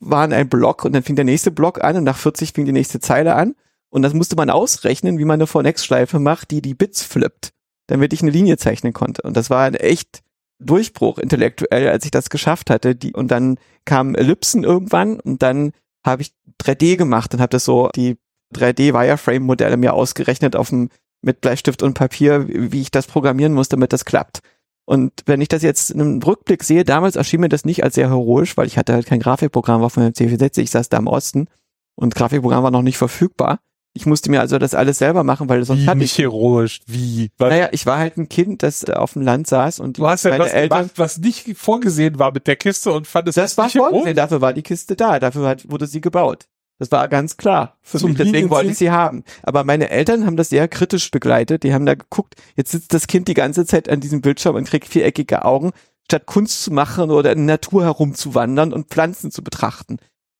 waren 0.00 0.32
ein 0.32 0.48
Block 0.48 0.84
und 0.84 0.92
dann 0.92 1.04
fing 1.04 1.14
der 1.14 1.24
nächste 1.24 1.52
Block 1.52 1.82
an 1.82 1.96
und 1.96 2.04
nach 2.04 2.16
40 2.16 2.52
fing 2.52 2.64
die 2.64 2.72
nächste 2.72 2.98
Zeile 2.98 3.36
an. 3.36 3.54
Und 3.90 4.02
das 4.02 4.14
musste 4.14 4.36
man 4.36 4.50
ausrechnen, 4.50 5.18
wie 5.18 5.24
man 5.24 5.34
eine 5.34 5.46
For-Next-Schleife 5.46 6.18
macht, 6.18 6.50
die 6.50 6.60
die 6.60 6.74
Bits 6.74 7.02
flippt, 7.02 7.52
damit 7.86 8.12
ich 8.12 8.22
eine 8.22 8.32
Linie 8.32 8.58
zeichnen 8.58 8.92
konnte. 8.92 9.22
Und 9.22 9.36
das 9.36 9.50
war 9.50 9.64
ein 9.64 9.74
echt 9.74 10.22
Durchbruch 10.60 11.18
intellektuell, 11.18 11.88
als 11.88 12.04
ich 12.04 12.10
das 12.10 12.30
geschafft 12.30 12.70
hatte. 12.70 12.94
Die, 12.94 13.12
und 13.12 13.30
dann 13.30 13.58
kamen 13.84 14.14
Ellipsen 14.14 14.64
irgendwann 14.64 15.20
und 15.20 15.42
dann 15.42 15.72
habe 16.04 16.22
ich 16.22 16.32
3D 16.62 16.96
gemacht 16.96 17.34
und 17.34 17.40
habe 17.40 17.50
das 17.50 17.64
so 17.64 17.90
die 17.94 18.16
3D-Wireframe-Modelle 18.54 19.76
mir 19.76 19.94
ausgerechnet 19.94 20.56
auf 20.56 20.70
dem 20.70 20.90
mit 21.20 21.40
Bleistift 21.40 21.82
und 21.82 21.94
Papier, 21.94 22.46
wie 22.48 22.80
ich 22.80 22.90
das 22.90 23.06
programmieren 23.08 23.52
muss, 23.52 23.68
damit 23.68 23.92
das 23.92 24.04
klappt. 24.04 24.40
Und 24.84 25.12
wenn 25.26 25.40
ich 25.40 25.48
das 25.48 25.62
jetzt 25.62 25.90
in 25.90 26.00
einem 26.00 26.22
Rückblick 26.22 26.64
sehe, 26.64 26.84
damals 26.84 27.16
erschien 27.16 27.40
mir 27.40 27.48
das 27.48 27.64
nicht 27.64 27.84
als 27.84 27.96
sehr 27.96 28.08
heroisch, 28.08 28.56
weil 28.56 28.66
ich 28.66 28.78
hatte 28.78 28.94
halt 28.94 29.06
kein 29.06 29.20
Grafikprogramm 29.20 29.82
auf 29.82 29.96
meinem 29.96 30.12
C64, 30.12 30.62
ich 30.62 30.70
saß 30.70 30.88
da 30.88 30.96
im 30.96 31.08
Osten 31.08 31.48
und 31.94 32.14
Grafikprogramm 32.14 32.62
war 32.62 32.70
noch 32.70 32.82
nicht 32.82 32.96
verfügbar. 32.96 33.60
Ich 33.98 34.06
musste 34.06 34.30
mir 34.30 34.40
also 34.40 34.58
das 34.58 34.74
alles 34.74 34.98
selber 34.98 35.24
machen, 35.24 35.48
weil 35.48 35.64
sonst 35.64 35.82
Wie 35.82 35.86
hatte 35.88 35.98
nicht 35.98 36.12
ich, 36.12 36.24
heroisch, 36.24 36.78
wie? 36.86 37.32
Was? 37.36 37.50
naja, 37.50 37.68
ich 37.72 37.84
war 37.84 37.98
halt 37.98 38.16
ein 38.16 38.28
Kind, 38.28 38.62
das 38.62 38.78
da 38.82 38.92
auf 38.92 39.14
dem 39.14 39.22
Land 39.22 39.48
saß 39.48 39.80
und 39.80 39.98
du 39.98 40.06
hast 40.06 40.24
ja 40.24 40.30
meine 40.30 40.44
was 40.44 40.52
Eltern, 40.52 40.78
gemacht, 40.78 40.98
was 40.98 41.18
nicht 41.18 41.56
vorgesehen 41.56 42.20
war 42.20 42.32
mit 42.32 42.46
der 42.46 42.54
Kiste 42.54 42.92
und 42.92 43.08
fandest 43.08 43.38
das 43.38 43.58
war 43.58 43.64
nicht 43.64 43.76
vorgesehen, 43.76 44.14
dafür 44.14 44.40
war 44.40 44.52
die 44.52 44.62
Kiste 44.62 44.94
da, 44.94 45.18
dafür 45.18 45.56
wurde 45.64 45.88
sie 45.88 46.00
gebaut. 46.00 46.46
Das 46.78 46.92
war 46.92 47.08
ganz 47.08 47.36
klar. 47.36 47.76
Für 47.82 47.98
Zum 47.98 48.10
mich, 48.10 48.18
deswegen 48.18 48.50
wollte 48.50 48.70
ich 48.70 48.78
sie 48.78 48.92
haben. 48.92 49.24
Aber 49.42 49.64
meine 49.64 49.90
Eltern 49.90 50.24
haben 50.24 50.36
das 50.36 50.50
sehr 50.50 50.68
kritisch 50.68 51.10
begleitet. 51.10 51.64
Die 51.64 51.74
haben 51.74 51.86
da 51.86 51.94
geguckt, 51.94 52.36
jetzt 52.54 52.70
sitzt 52.70 52.94
das 52.94 53.08
Kind 53.08 53.26
die 53.26 53.34
ganze 53.34 53.66
Zeit 53.66 53.88
an 53.88 53.98
diesem 53.98 54.20
Bildschirm 54.20 54.54
und 54.54 54.68
kriegt 54.68 54.86
viereckige 54.86 55.44
Augen, 55.44 55.72
statt 56.04 56.26
Kunst 56.26 56.62
zu 56.62 56.72
machen 56.72 57.10
oder 57.10 57.32
in 57.32 57.48
der 57.48 57.56
Natur 57.56 57.82
herumzuwandern 57.82 58.72
und 58.72 58.90
Pflanzen 58.90 59.32
zu 59.32 59.42
betrachten. 59.42 59.98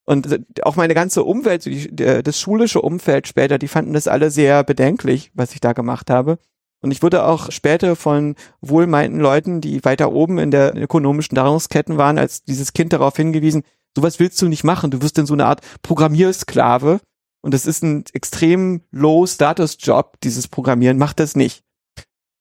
Und 0.08 0.40
auch 0.62 0.76
meine 0.76 0.94
ganze 0.94 1.22
Umwelt, 1.22 1.66
die, 1.66 1.94
das 1.94 2.40
schulische 2.40 2.80
Umfeld 2.80 3.28
später, 3.28 3.58
die 3.58 3.68
fanden 3.68 3.92
das 3.92 4.08
alle 4.08 4.30
sehr 4.30 4.64
bedenklich, 4.64 5.30
was 5.34 5.52
ich 5.52 5.60
da 5.60 5.74
gemacht 5.74 6.08
habe. 6.08 6.38
Und 6.80 6.92
ich 6.92 7.02
wurde 7.02 7.26
auch 7.26 7.52
später 7.52 7.94
von 7.94 8.34
wohlmeinten 8.62 9.20
Leuten, 9.20 9.60
die 9.60 9.84
weiter 9.84 10.10
oben 10.10 10.38
in 10.38 10.50
der 10.50 10.74
ökonomischen 10.74 11.34
Nahrungsketten 11.34 11.98
waren, 11.98 12.16
als 12.16 12.42
dieses 12.42 12.72
Kind 12.72 12.94
darauf 12.94 13.16
hingewiesen, 13.16 13.64
sowas 13.94 14.18
willst 14.18 14.40
du 14.40 14.48
nicht 14.48 14.64
machen. 14.64 14.90
Du 14.90 15.02
wirst 15.02 15.18
in 15.18 15.26
so 15.26 15.34
eine 15.34 15.44
Art 15.44 15.60
Programmiersklave. 15.82 17.00
Und 17.42 17.52
das 17.52 17.66
ist 17.66 17.82
ein 17.82 18.04
extrem 18.14 18.80
low-Status-Job, 18.90 20.20
dieses 20.22 20.48
Programmieren. 20.48 20.96
Mach 20.96 21.12
das 21.12 21.36
nicht. 21.36 21.64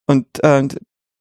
Und 0.06 0.41
äh, 0.41 0.65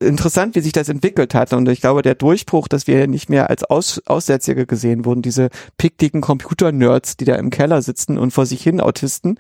interessant, 0.00 0.54
wie 0.54 0.60
sich 0.60 0.72
das 0.72 0.88
entwickelt 0.88 1.34
hat. 1.34 1.52
Und 1.52 1.68
ich 1.68 1.80
glaube, 1.80 2.02
der 2.02 2.14
Durchbruch, 2.14 2.68
dass 2.68 2.86
wir 2.86 3.06
nicht 3.06 3.28
mehr 3.30 3.48
als 3.50 3.64
Aus 3.64 4.02
Aussätzige 4.06 4.66
gesehen 4.66 5.04
wurden, 5.04 5.22
diese 5.22 5.48
pickdicken 5.78 6.20
Computer-Nerds, 6.20 7.16
die 7.16 7.24
da 7.24 7.36
im 7.36 7.50
Keller 7.50 7.82
sitzen 7.82 8.18
und 8.18 8.30
vor 8.32 8.46
sich 8.46 8.62
hin 8.62 8.80
Autisten, 8.80 9.38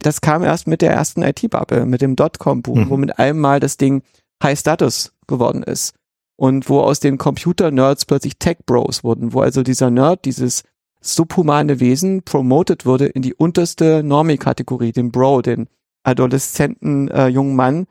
das 0.00 0.20
kam 0.20 0.42
erst 0.44 0.66
mit 0.66 0.80
der 0.80 0.92
ersten 0.92 1.22
IT-Bubble, 1.22 1.84
mit 1.84 2.00
dem 2.00 2.16
Dotcom-Boom, 2.16 2.84
Mhm. 2.84 2.90
wo 2.90 2.96
mit 2.96 3.18
einem 3.18 3.40
Mal 3.40 3.60
das 3.60 3.76
Ding 3.76 4.02
High 4.42 4.58
Status 4.58 5.12
geworden 5.26 5.62
ist. 5.62 5.94
Und 6.36 6.68
wo 6.68 6.80
aus 6.80 7.00
den 7.00 7.18
Computer-Nerds 7.18 8.06
plötzlich 8.06 8.38
Tech-Bros 8.38 9.02
wurden, 9.02 9.32
wo 9.32 9.40
also 9.40 9.62
dieser 9.64 9.90
Nerd, 9.90 10.24
dieses 10.24 10.62
subhumane 11.00 11.80
Wesen 11.80 12.22
promoted 12.22 12.86
wurde 12.86 13.06
in 13.06 13.22
die 13.22 13.34
unterste 13.34 14.02
Normie-Kategorie, 14.04 14.92
den 14.92 15.10
Bro, 15.10 15.42
den 15.42 15.66
adoleszenten 16.04 17.08
äh, 17.08 17.26
jungen 17.28 17.56
Mann, 17.56 17.86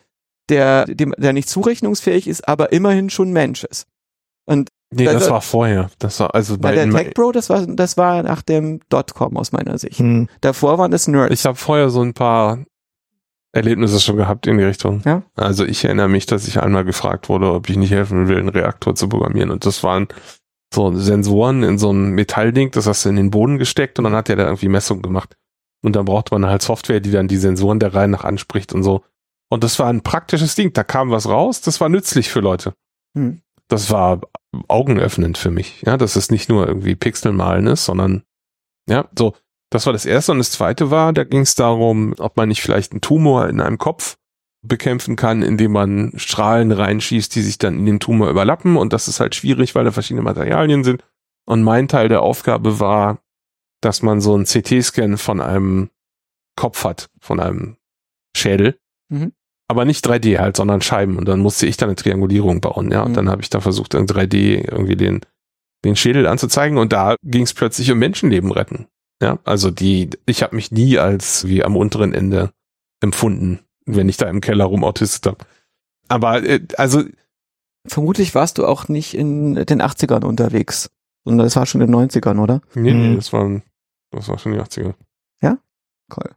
der, 0.50 0.86
dem, 0.86 1.14
der 1.18 1.34
nicht 1.34 1.50
zurechnungsfähig 1.50 2.28
ist, 2.28 2.48
aber 2.48 2.72
immerhin 2.72 3.10
schon 3.10 3.32
Mensch 3.32 3.64
ist. 3.64 3.88
Und 4.46 4.70
Nee, 4.90 5.04
das 5.04 5.16
Also- 5.16 5.32
war 5.32 5.42
vorher. 5.42 5.90
Das 6.00 6.18
war 6.22 6.34
also 6.34 6.58
Bei 6.58 6.70
bei 6.70 6.76
der 6.76 6.90
Tech 6.90 7.14
Bro, 7.14 7.34
das 7.34 7.50
war, 7.50 7.68
das 7.68 7.98
war 7.98 8.24
nach 8.24 8.42
dem 8.42 8.80
Dotcom 8.88 9.36
aus 9.36 9.52
meiner 9.52 9.78
Sicht. 9.78 10.00
Hm. 10.00 10.30
Davor 10.40 10.78
waren 10.78 10.94
es 10.94 11.10
Nerds. 11.10 11.34
Ich 11.34 11.46
habe 11.46 11.58
vorher 11.58 11.90
so 11.90 12.02
ein 12.02 12.14
paar 12.14 12.60
Erlebnisse 13.52 14.00
schon 14.00 14.16
gehabt 14.16 14.48
in 14.48 14.58
die 14.58 14.64
Richtung. 14.64 15.02
Ja. 15.06 15.24
Also 15.36 15.66
ich 15.66 15.84
erinnere 15.84 16.08
mich, 16.08 16.26
dass 16.26 16.48
ich 16.48 16.62
einmal 16.62 16.86
gefragt 16.86 17.28
wurde, 17.28 17.52
ob 17.52 17.70
ich 17.70 17.76
nicht 17.76 17.92
helfen 17.92 18.30
will, 18.30 18.38
einen 18.38 18.48
Reaktor 18.50 18.96
zu 18.96 19.10
programmieren. 19.10 19.50
Und 19.52 19.66
das 19.66 19.84
waren 19.84 20.08
so 20.74 20.94
Sensoren 20.94 21.64
in 21.64 21.78
so 21.78 21.90
einem 21.90 22.12
Metallding, 22.12 22.72
das 22.72 22.88
hast 22.88 23.04
du 23.04 23.10
in 23.10 23.16
den 23.18 23.30
Boden 23.32 23.58
gesteckt 23.58 23.98
und 24.00 24.06
dann 24.06 24.14
hat 24.14 24.28
der 24.30 24.36
da 24.38 24.44
irgendwie 24.46 24.70
Messungen 24.70 25.02
gemacht. 25.02 25.36
Und 25.82 25.96
dann 25.98 26.06
braucht 26.06 26.32
man 26.32 26.46
halt 26.46 26.62
Software, 26.62 27.00
die 27.02 27.12
dann 27.12 27.28
die 27.28 27.38
Sensoren 27.38 27.80
der 27.80 27.94
Reihe 27.94 28.08
nach 28.08 28.24
anspricht 28.24 28.74
und 28.74 28.84
so. 28.84 29.04
Und 29.50 29.64
das 29.64 29.80
war 29.80 29.88
ein 29.88 30.02
praktisches 30.02 30.56
Ding. 30.56 30.74
Da 30.74 30.84
kam 30.84 31.12
was 31.12 31.28
raus, 31.28 31.62
das 31.62 31.80
war 31.80 31.90
nützlich 31.90 32.30
für 32.30 32.42
Leute. 32.42 32.74
Hm. 33.16 33.42
Das 33.68 33.92
war 33.92 34.22
augenöffnend 34.68 35.38
für 35.38 35.52
mich. 35.52 35.82
Ja, 35.82 35.98
dass 35.98 36.16
es 36.16 36.32
nicht 36.32 36.50
nur 36.50 36.68
irgendwie 36.68 36.96
Pixel 36.96 37.34
malen 37.34 37.68
ist, 37.68 37.86
sondern 37.86 38.24
ja, 38.90 39.10
so. 39.18 39.36
Das 39.70 39.86
war 39.86 39.92
das 39.92 40.06
erste. 40.06 40.32
Und 40.32 40.38
das 40.38 40.52
zweite 40.52 40.92
war, 40.92 41.12
da 41.12 41.26
ging 41.26 41.42
es 41.42 41.56
darum, 41.56 42.16
ob 42.20 42.38
man 42.38 42.48
nicht 42.48 42.62
vielleicht 42.62 42.94
einen 42.94 43.02
Tumor 43.02 43.50
in 43.50 43.60
einem 43.60 43.78
Kopf 43.78 44.18
bekämpfen 44.66 45.18
kann, 45.18 45.44
indem 45.44 45.74
man 45.74 46.14
Strahlen 46.16 46.72
reinschießt, 46.72 47.36
die 47.36 47.42
sich 47.42 47.58
dann 47.58 47.78
in 47.78 47.86
den 47.86 48.00
Tumor 48.00 48.30
überlappen. 48.30 48.78
Und 48.78 48.94
das 48.94 49.10
ist 49.10 49.20
halt 49.20 49.36
schwierig, 49.36 49.76
weil 49.76 49.84
da 49.84 49.92
verschiedene 49.92 50.24
Materialien 50.24 50.86
sind. 50.86 51.04
Und 51.46 51.64
mein 51.64 51.88
Teil 51.88 52.08
der 52.08 52.22
Aufgabe 52.22 52.80
war, 52.80 53.20
dass 53.82 54.02
man 54.02 54.22
so 54.22 54.34
einen 54.36 54.46
CT-Scan 54.46 55.18
von 55.18 55.42
einem 55.42 55.90
Kopf 56.56 56.84
hat, 56.84 57.10
von 57.20 57.40
einem 57.40 57.78
Schädel. 58.36 58.80
Mhm. 59.10 59.34
Aber 59.70 59.84
nicht 59.86 60.06
3D 60.08 60.40
halt, 60.40 60.56
sondern 60.58 60.82
Scheiben. 60.82 61.18
Und 61.18 61.28
dann 61.28 61.40
musste 61.40 61.66
ich 61.66 61.76
da 61.78 61.86
eine 61.86 61.96
Triangulierung 61.96 62.62
bauen, 62.62 62.92
ja. 62.92 63.04
Und 63.04 63.12
Mhm. 63.12 63.16
dann 63.16 63.30
habe 63.30 63.42
ich 63.42 63.50
da 63.50 63.60
versucht, 63.60 63.94
in 63.94 64.06
3D 64.08 64.62
irgendwie 64.72 64.96
den, 64.96 65.22
den 65.84 65.96
Schädel 65.96 66.26
anzuzeigen. 66.28 66.78
Und 66.78 66.94
da 66.94 67.16
ging 67.24 67.44
es 67.44 67.54
plötzlich 67.54 67.92
um 67.92 68.00
Menschenleben 68.00 68.52
retten. 68.52 68.88
Ja, 69.22 69.40
also 69.46 69.72
die, 69.72 70.10
ich 70.26 70.44
habe 70.44 70.56
mich 70.56 70.72
nie 70.72 71.00
als 71.00 71.48
wie 71.48 71.64
am 71.64 71.76
unteren 71.76 72.14
Ende 72.14 72.52
empfunden, 73.02 73.60
wenn 73.86 74.08
ich 74.10 74.18
da 74.18 74.30
im 74.30 74.42
Keller 74.42 74.66
rumautistet 74.66 75.26
habe. 75.26 75.46
Aber 76.08 76.44
äh, 76.44 76.62
also 76.78 77.04
Vermutlich 77.90 78.36
warst 78.36 78.58
du 78.58 78.66
auch 78.66 78.90
nicht 78.90 79.14
in 79.14 79.56
den 79.56 79.82
80ern 79.82 80.26
unterwegs, 80.26 80.90
sondern 81.26 81.46
das 81.46 81.56
war 81.56 81.66
schon 81.66 81.80
in 81.82 81.88
den 81.88 81.96
90ern, 81.96 82.38
oder? 82.40 82.62
nee, 82.76 82.94
nee, 82.94 83.10
Mhm. 83.10 83.16
das 83.16 83.32
war 83.34 83.62
das 84.12 84.28
war 84.28 84.38
schon 84.38 84.54
die 84.54 84.60
80er. 84.60 84.94
Cool. 86.16 86.32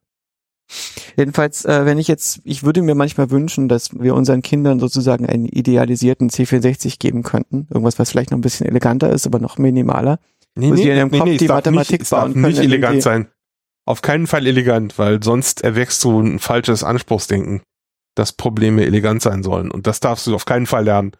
Jedenfalls, 1.16 1.64
äh, 1.64 1.84
wenn 1.86 1.98
ich 1.98 2.08
jetzt, 2.08 2.40
ich 2.44 2.62
würde 2.62 2.82
mir 2.82 2.94
manchmal 2.94 3.30
wünschen, 3.30 3.68
dass 3.68 3.90
wir 3.98 4.14
unseren 4.14 4.42
Kindern 4.42 4.80
sozusagen 4.80 5.26
einen 5.26 5.46
idealisierten 5.46 6.30
C64 6.30 6.98
geben 6.98 7.22
könnten. 7.22 7.66
Irgendwas, 7.70 7.98
was 7.98 8.10
vielleicht 8.10 8.30
noch 8.30 8.38
ein 8.38 8.42
bisschen 8.42 8.66
eleganter 8.66 9.10
ist, 9.10 9.26
aber 9.26 9.38
noch 9.38 9.58
minimaler. 9.58 10.18
Nee, 10.56 10.68
in 10.68 10.76
ihrem 10.76 11.10
Kopf 11.10 11.24
die 11.24 11.36
es 11.36 11.38
darf 11.46 11.56
Mathematik 11.58 12.00
nicht, 12.00 12.12
darf 12.12 12.20
bauen 12.22 12.32
können, 12.32 12.46
nicht 12.46 12.58
elegant 12.58 12.96
die- 12.96 13.00
sein. 13.02 13.28
Auf 13.86 14.02
keinen 14.02 14.26
Fall 14.26 14.46
elegant, 14.46 14.98
weil 14.98 15.22
sonst 15.22 15.62
erwächst 15.64 16.04
du 16.04 16.20
ein 16.20 16.38
falsches 16.38 16.84
Anspruchsdenken, 16.84 17.62
dass 18.14 18.32
Probleme 18.32 18.84
elegant 18.84 19.22
sein 19.22 19.42
sollen. 19.42 19.70
Und 19.70 19.86
das 19.86 20.00
darfst 20.00 20.26
du 20.26 20.34
auf 20.34 20.44
keinen 20.44 20.66
Fall 20.66 20.84
lernen 20.84 21.12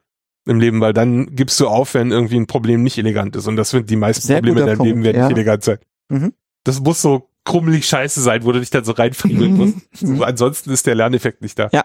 im 0.47 0.61
Leben, 0.61 0.81
weil 0.81 0.93
dann 0.93 1.35
gibst 1.35 1.59
du 1.61 1.69
auf, 1.69 1.95
wenn 1.95 2.11
irgendwie 2.13 2.37
ein 2.37 2.47
Problem 2.47 2.83
nicht 2.83 2.99
elegant 2.99 3.35
ist. 3.37 3.47
Und 3.47 3.57
das 3.57 3.71
sind 3.71 3.89
die 3.91 3.97
meisten 3.97 4.27
Sehr 4.27 4.37
Probleme 4.37 4.61
in 4.61 4.67
deinem 4.67 4.83
Leben 4.85 4.91
Punkt, 5.03 5.05
werden 5.05 5.17
ja. 5.19 5.29
nicht 5.29 5.37
elegant 5.37 5.65
sein. 5.65 5.79
Mhm. 6.11 6.33
Das 6.65 6.81
muss 6.81 7.01
so 7.03 7.30
krummelig 7.45 7.87
scheiße 7.87 8.21
sein, 8.21 8.45
wo 8.45 8.53
du 8.53 8.61
dich 8.61 8.71
dann 8.71 8.85
so 8.85 8.93
reinfriemeln 8.93 9.57
musst. 9.57 9.77
So, 9.95 10.23
ansonsten 10.25 10.71
ist 10.71 10.87
der 10.87 10.95
Lerneffekt 10.95 11.43
nicht 11.43 11.59
da. 11.59 11.69
Ja. 11.73 11.85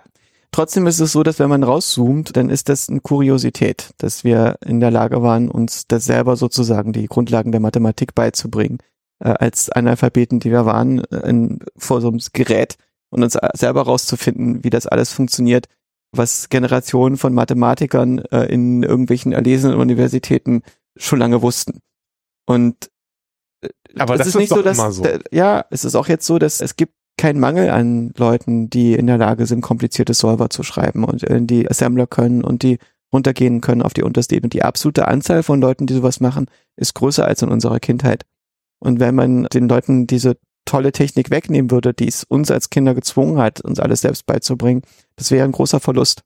Trotzdem 0.52 0.88
ist 0.88 1.02
es 1.02 1.12
so, 1.12 1.22
dass 1.22 1.40
wenn 1.40 1.50
man 1.50 1.64
rauszoomt, 1.64 2.38
dann 2.38 2.50
ist 2.50 2.70
das 2.70 2.88
eine 2.88 3.02
Kuriosität, 3.02 3.94
dass 3.98 4.24
wir 4.24 4.58
in 4.66 4.80
der 4.80 4.92
Lage 4.92 5.22
waren, 5.22 5.50
uns 5.50 5.86
das 5.88 6.06
selber 6.06 6.38
sozusagen 6.38 6.94
die 6.94 7.08
Grundlagen 7.08 7.52
der 7.52 7.60
Mathematik 7.60 8.16
beizubringen, 8.16 8.78
äh, 9.20 9.30
als 9.30 9.70
Analphabeten, 9.70 10.40
die 10.40 10.52
wir 10.52 10.66
waren, 10.66 11.04
äh, 11.06 11.30
in, 11.30 11.60
vor 11.76 12.00
so 12.00 12.08
einem 12.08 12.22
Gerät 12.32 12.78
und 13.10 13.24
uns 13.24 13.36
äh, 13.36 13.50
selber 13.54 13.82
rauszufinden, 13.82 14.64
wie 14.64 14.70
das 14.70 14.88
alles 14.88 15.12
funktioniert, 15.12 15.68
was 16.14 16.48
Generationen 16.50 17.18
von 17.18 17.34
Mathematikern 17.34 18.20
äh, 18.20 18.46
in 18.46 18.84
irgendwelchen 18.84 19.34
erlesenen 19.34 19.78
Universitäten 19.78 20.62
schon 20.96 21.20
lange 21.20 21.42
wussten. 21.42 21.82
Und 22.46 22.92
Aber 24.00 24.14
es 24.16 24.20
das 24.20 24.28
ist 24.28 24.36
nicht 24.36 24.50
so, 24.50 24.62
dass 24.62 24.78
so. 24.78 25.04
da- 25.04 25.20
ja, 25.32 25.66
es 25.70 25.86
ist 25.86 25.96
auch 25.96 26.08
jetzt 26.08 26.26
so, 26.26 26.40
dass 26.40 26.62
es 26.62 26.76
gibt 26.76 26.94
keinen 27.18 27.40
Mangel 27.40 27.70
an 27.70 28.14
Leuten, 28.18 28.70
die 28.70 28.94
in 28.94 29.08
der 29.08 29.18
Lage 29.18 29.46
sind, 29.46 29.62
komplizierte 29.62 30.14
Solver 30.14 30.50
zu 30.50 30.64
schreiben 30.64 31.04
und 31.06 31.24
äh, 31.24 31.42
die 31.42 31.70
Assembler 31.70 32.08
können 32.08 32.44
und 32.44 32.62
die 32.64 32.78
runtergehen 33.14 33.62
können 33.62 33.82
auf 33.82 33.94
die 33.94 34.04
unterste 34.04 34.36
Ebene. 34.36 34.50
Die 34.50 34.64
absolute 34.64 35.08
Anzahl 35.08 35.42
von 35.44 35.62
Leuten, 35.62 35.86
die 35.88 35.94
sowas 35.94 36.20
machen, 36.20 36.48
ist 36.76 36.94
größer 36.96 37.26
als 37.26 37.42
in 37.42 37.50
unserer 37.50 37.80
Kindheit. 37.80 38.26
Und 38.80 39.00
wenn 39.00 39.16
man 39.16 39.46
den 39.46 39.70
Leuten 39.70 40.08
diese 40.08 40.38
tolle 40.66 40.92
Technik 40.92 41.30
wegnehmen 41.30 41.72
würde, 41.72 41.94
die 41.94 42.08
es 42.08 42.24
uns 42.26 42.52
als 42.52 42.70
Kinder 42.70 42.94
gezwungen 42.94 43.38
hat, 43.38 43.62
uns 43.62 43.80
alles 43.80 44.02
selbst 44.02 44.26
beizubringen, 44.26 44.82
das 45.16 45.32
wäre 45.32 45.46
ein 45.46 45.52
großer 45.54 45.80
Verlust. 45.80 46.24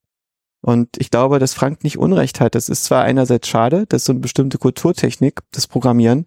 Und 0.61 0.89
ich 0.97 1.11
glaube, 1.11 1.39
dass 1.39 1.53
Frank 1.53 1.83
nicht 1.83 1.97
Unrecht 1.97 2.39
hat. 2.39 2.55
Das 2.55 2.67
ist 2.67 2.85
zwar 2.85 3.03
einerseits 3.03 3.47
schade, 3.47 3.85
dass 3.87 4.05
so 4.05 4.13
eine 4.13 4.19
bestimmte 4.21 4.57
Kulturtechnik, 4.57 5.41
das 5.51 5.67
Programmieren, 5.67 6.25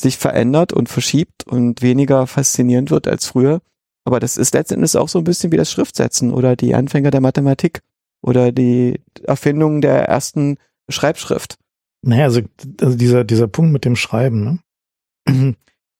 sich 0.00 0.16
verändert 0.16 0.72
und 0.72 0.88
verschiebt 0.88 1.46
und 1.46 1.82
weniger 1.82 2.26
faszinierend 2.26 2.90
wird 2.90 3.08
als 3.08 3.26
früher. 3.26 3.60
Aber 4.04 4.20
das 4.20 4.36
ist 4.36 4.54
letztendlich 4.54 4.96
auch 4.96 5.08
so 5.08 5.18
ein 5.18 5.24
bisschen 5.24 5.52
wie 5.52 5.56
das 5.56 5.70
Schriftsetzen 5.70 6.32
oder 6.32 6.56
die 6.56 6.74
Anfänger 6.74 7.10
der 7.10 7.20
Mathematik 7.20 7.82
oder 8.22 8.52
die 8.52 9.00
Erfindung 9.22 9.80
der 9.80 10.04
ersten 10.08 10.56
Schreibschrift. 10.88 11.56
Naja, 12.02 12.24
also, 12.24 12.42
also 12.80 12.96
dieser, 12.96 13.24
dieser 13.24 13.48
Punkt 13.48 13.72
mit 13.72 13.84
dem 13.84 13.96
Schreiben, 13.96 14.60
ne? 15.26 15.56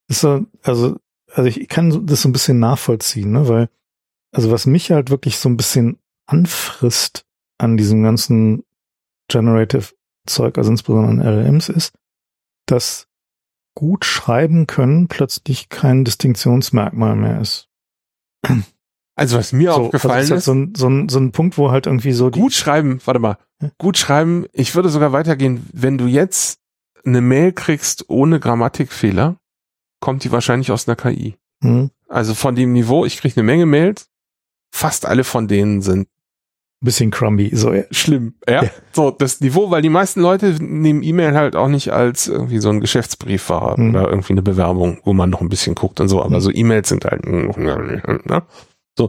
Ist 0.08 0.20
so, 0.20 0.46
also, 0.62 0.96
also 1.32 1.48
ich 1.48 1.68
kann 1.68 2.06
das 2.06 2.22
so 2.22 2.28
ein 2.28 2.32
bisschen 2.32 2.58
nachvollziehen, 2.58 3.32
ne? 3.32 3.48
Weil, 3.48 3.68
also 4.32 4.50
was 4.50 4.64
mich 4.64 4.90
halt 4.90 5.10
wirklich 5.10 5.38
so 5.38 5.48
ein 5.48 5.56
bisschen 5.56 5.98
anfrisst 6.26 7.26
an 7.58 7.76
diesem 7.76 8.02
ganzen 8.02 8.64
Generative 9.28 9.92
Zeug, 10.26 10.56
also 10.56 10.70
insbesondere 10.70 11.10
an 11.10 11.20
LLMs, 11.20 11.68
ist, 11.68 11.92
dass 12.66 13.08
gut 13.78 14.04
schreiben 14.04 14.66
können 14.66 15.06
plötzlich 15.06 15.68
kein 15.68 16.04
Distinktionsmerkmal 16.04 17.14
mehr 17.14 17.40
ist. 17.40 17.68
Also 19.14 19.38
was 19.38 19.52
mir 19.52 19.72
So, 19.72 19.82
aufgefallen 19.84 20.16
also 20.18 20.34
ist, 20.34 20.40
ist 20.42 20.48
halt 20.48 20.56
so 20.56 20.64
ein, 20.64 20.74
so, 20.74 20.88
ein, 20.88 21.08
so 21.08 21.20
ein 21.20 21.30
Punkt, 21.30 21.58
wo 21.58 21.70
halt 21.70 21.86
irgendwie 21.86 22.10
so 22.10 22.28
gut 22.32 22.52
schreiben, 22.54 23.00
warte 23.04 23.20
mal, 23.20 23.38
Ja. 23.62 23.70
gut 23.78 23.96
schreiben, 23.96 24.46
ich 24.52 24.74
würde 24.74 24.88
sogar 24.88 25.12
weitergehen, 25.12 25.64
wenn 25.72 25.96
du 25.96 26.06
jetzt 26.08 26.58
eine 27.04 27.20
Mail 27.20 27.52
kriegst 27.52 28.08
ohne 28.10 28.40
Grammatikfehler, 28.40 29.36
kommt 30.00 30.24
die 30.24 30.32
wahrscheinlich 30.32 30.72
aus 30.72 30.88
einer 30.88 30.96
KI. 30.96 31.36
hm, 31.62 31.92
Also 32.08 32.34
von 32.34 32.56
dem 32.56 32.72
Niveau, 32.72 33.04
ich 33.04 33.18
kriege 33.18 33.36
eine 33.36 33.44
Menge 33.44 33.66
Mails, 33.66 34.08
fast 34.74 35.06
alle 35.06 35.22
von 35.22 35.46
denen 35.46 35.82
sind 35.82 36.08
bisschen 36.80 37.10
crumby, 37.10 37.50
so, 37.54 37.72
ja. 37.72 37.84
schlimm. 37.90 38.34
Ja? 38.48 38.64
Ja. 38.64 38.70
So, 38.92 39.10
das 39.10 39.40
Niveau, 39.40 39.70
weil 39.70 39.82
die 39.82 39.88
meisten 39.88 40.20
Leute 40.20 40.54
nehmen 40.62 41.02
E-Mail 41.02 41.34
halt 41.34 41.56
auch 41.56 41.68
nicht 41.68 41.92
als 41.92 42.28
irgendwie 42.28 42.60
so 42.60 42.68
ein 42.70 42.80
Geschäftsbrief 42.80 43.48
wahr 43.48 43.76
Hm. 43.76 43.90
oder 43.90 44.08
irgendwie 44.08 44.32
eine 44.34 44.42
Bewerbung, 44.42 44.98
wo 45.04 45.12
man 45.12 45.30
noch 45.30 45.40
ein 45.40 45.48
bisschen 45.48 45.74
guckt 45.74 46.00
und 46.00 46.08
so, 46.08 46.22
aber 46.22 46.36
Hm. 46.36 46.40
so 46.40 46.50
E-Mails 46.52 46.88
sind 46.88 47.04
halt 47.04 47.26
ne? 47.26 48.42
so. 48.96 49.08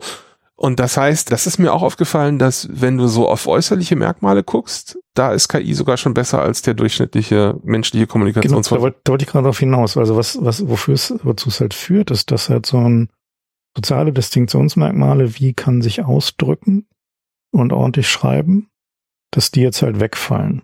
Und 0.55 0.81
das 0.81 0.97
heißt, 0.97 1.31
das 1.31 1.47
ist 1.47 1.57
mir 1.57 1.71
auch 1.71 1.83
aufgefallen, 1.83 2.37
dass 2.37 2.67
wenn 2.69 2.97
du 2.97 3.07
so 3.07 3.29
auf 3.29 3.47
äußerliche 3.47 3.95
Merkmale 3.95 4.43
guckst, 4.43 4.99
da 5.13 5.31
ist 5.31 5.47
KI 5.47 5.73
sogar 5.73 5.95
schon 5.95 6.13
besser 6.13 6.41
als 6.41 6.61
der 6.61 6.73
durchschnittliche 6.73 7.55
menschliche 7.63 8.07
Genau, 8.07 8.59
da 8.59 8.81
wollte 8.81 8.99
da 9.05 9.11
wollte 9.13 9.23
ich 9.23 9.29
gerade 9.31 9.43
darauf 9.43 9.59
hinaus. 9.59 9.95
Also 9.95 10.17
was, 10.17 10.37
was, 10.41 10.67
wofür 10.67 10.95
es, 10.95 11.13
wozu 11.23 11.47
es 11.47 11.61
halt 11.61 11.73
führt, 11.73 12.11
ist, 12.11 12.31
dass 12.31 12.49
halt 12.49 12.65
so 12.65 12.77
ein 12.77 13.09
soziale 13.73 14.11
Distinktionsmerkmale, 14.11 15.39
wie 15.39 15.53
kann 15.53 15.81
sich 15.81 16.03
ausdrücken 16.03 16.87
und 17.51 17.73
ordentlich 17.73 18.09
schreiben, 18.09 18.69
dass 19.31 19.51
die 19.51 19.61
jetzt 19.61 19.81
halt 19.81 19.99
wegfallen. 19.99 20.63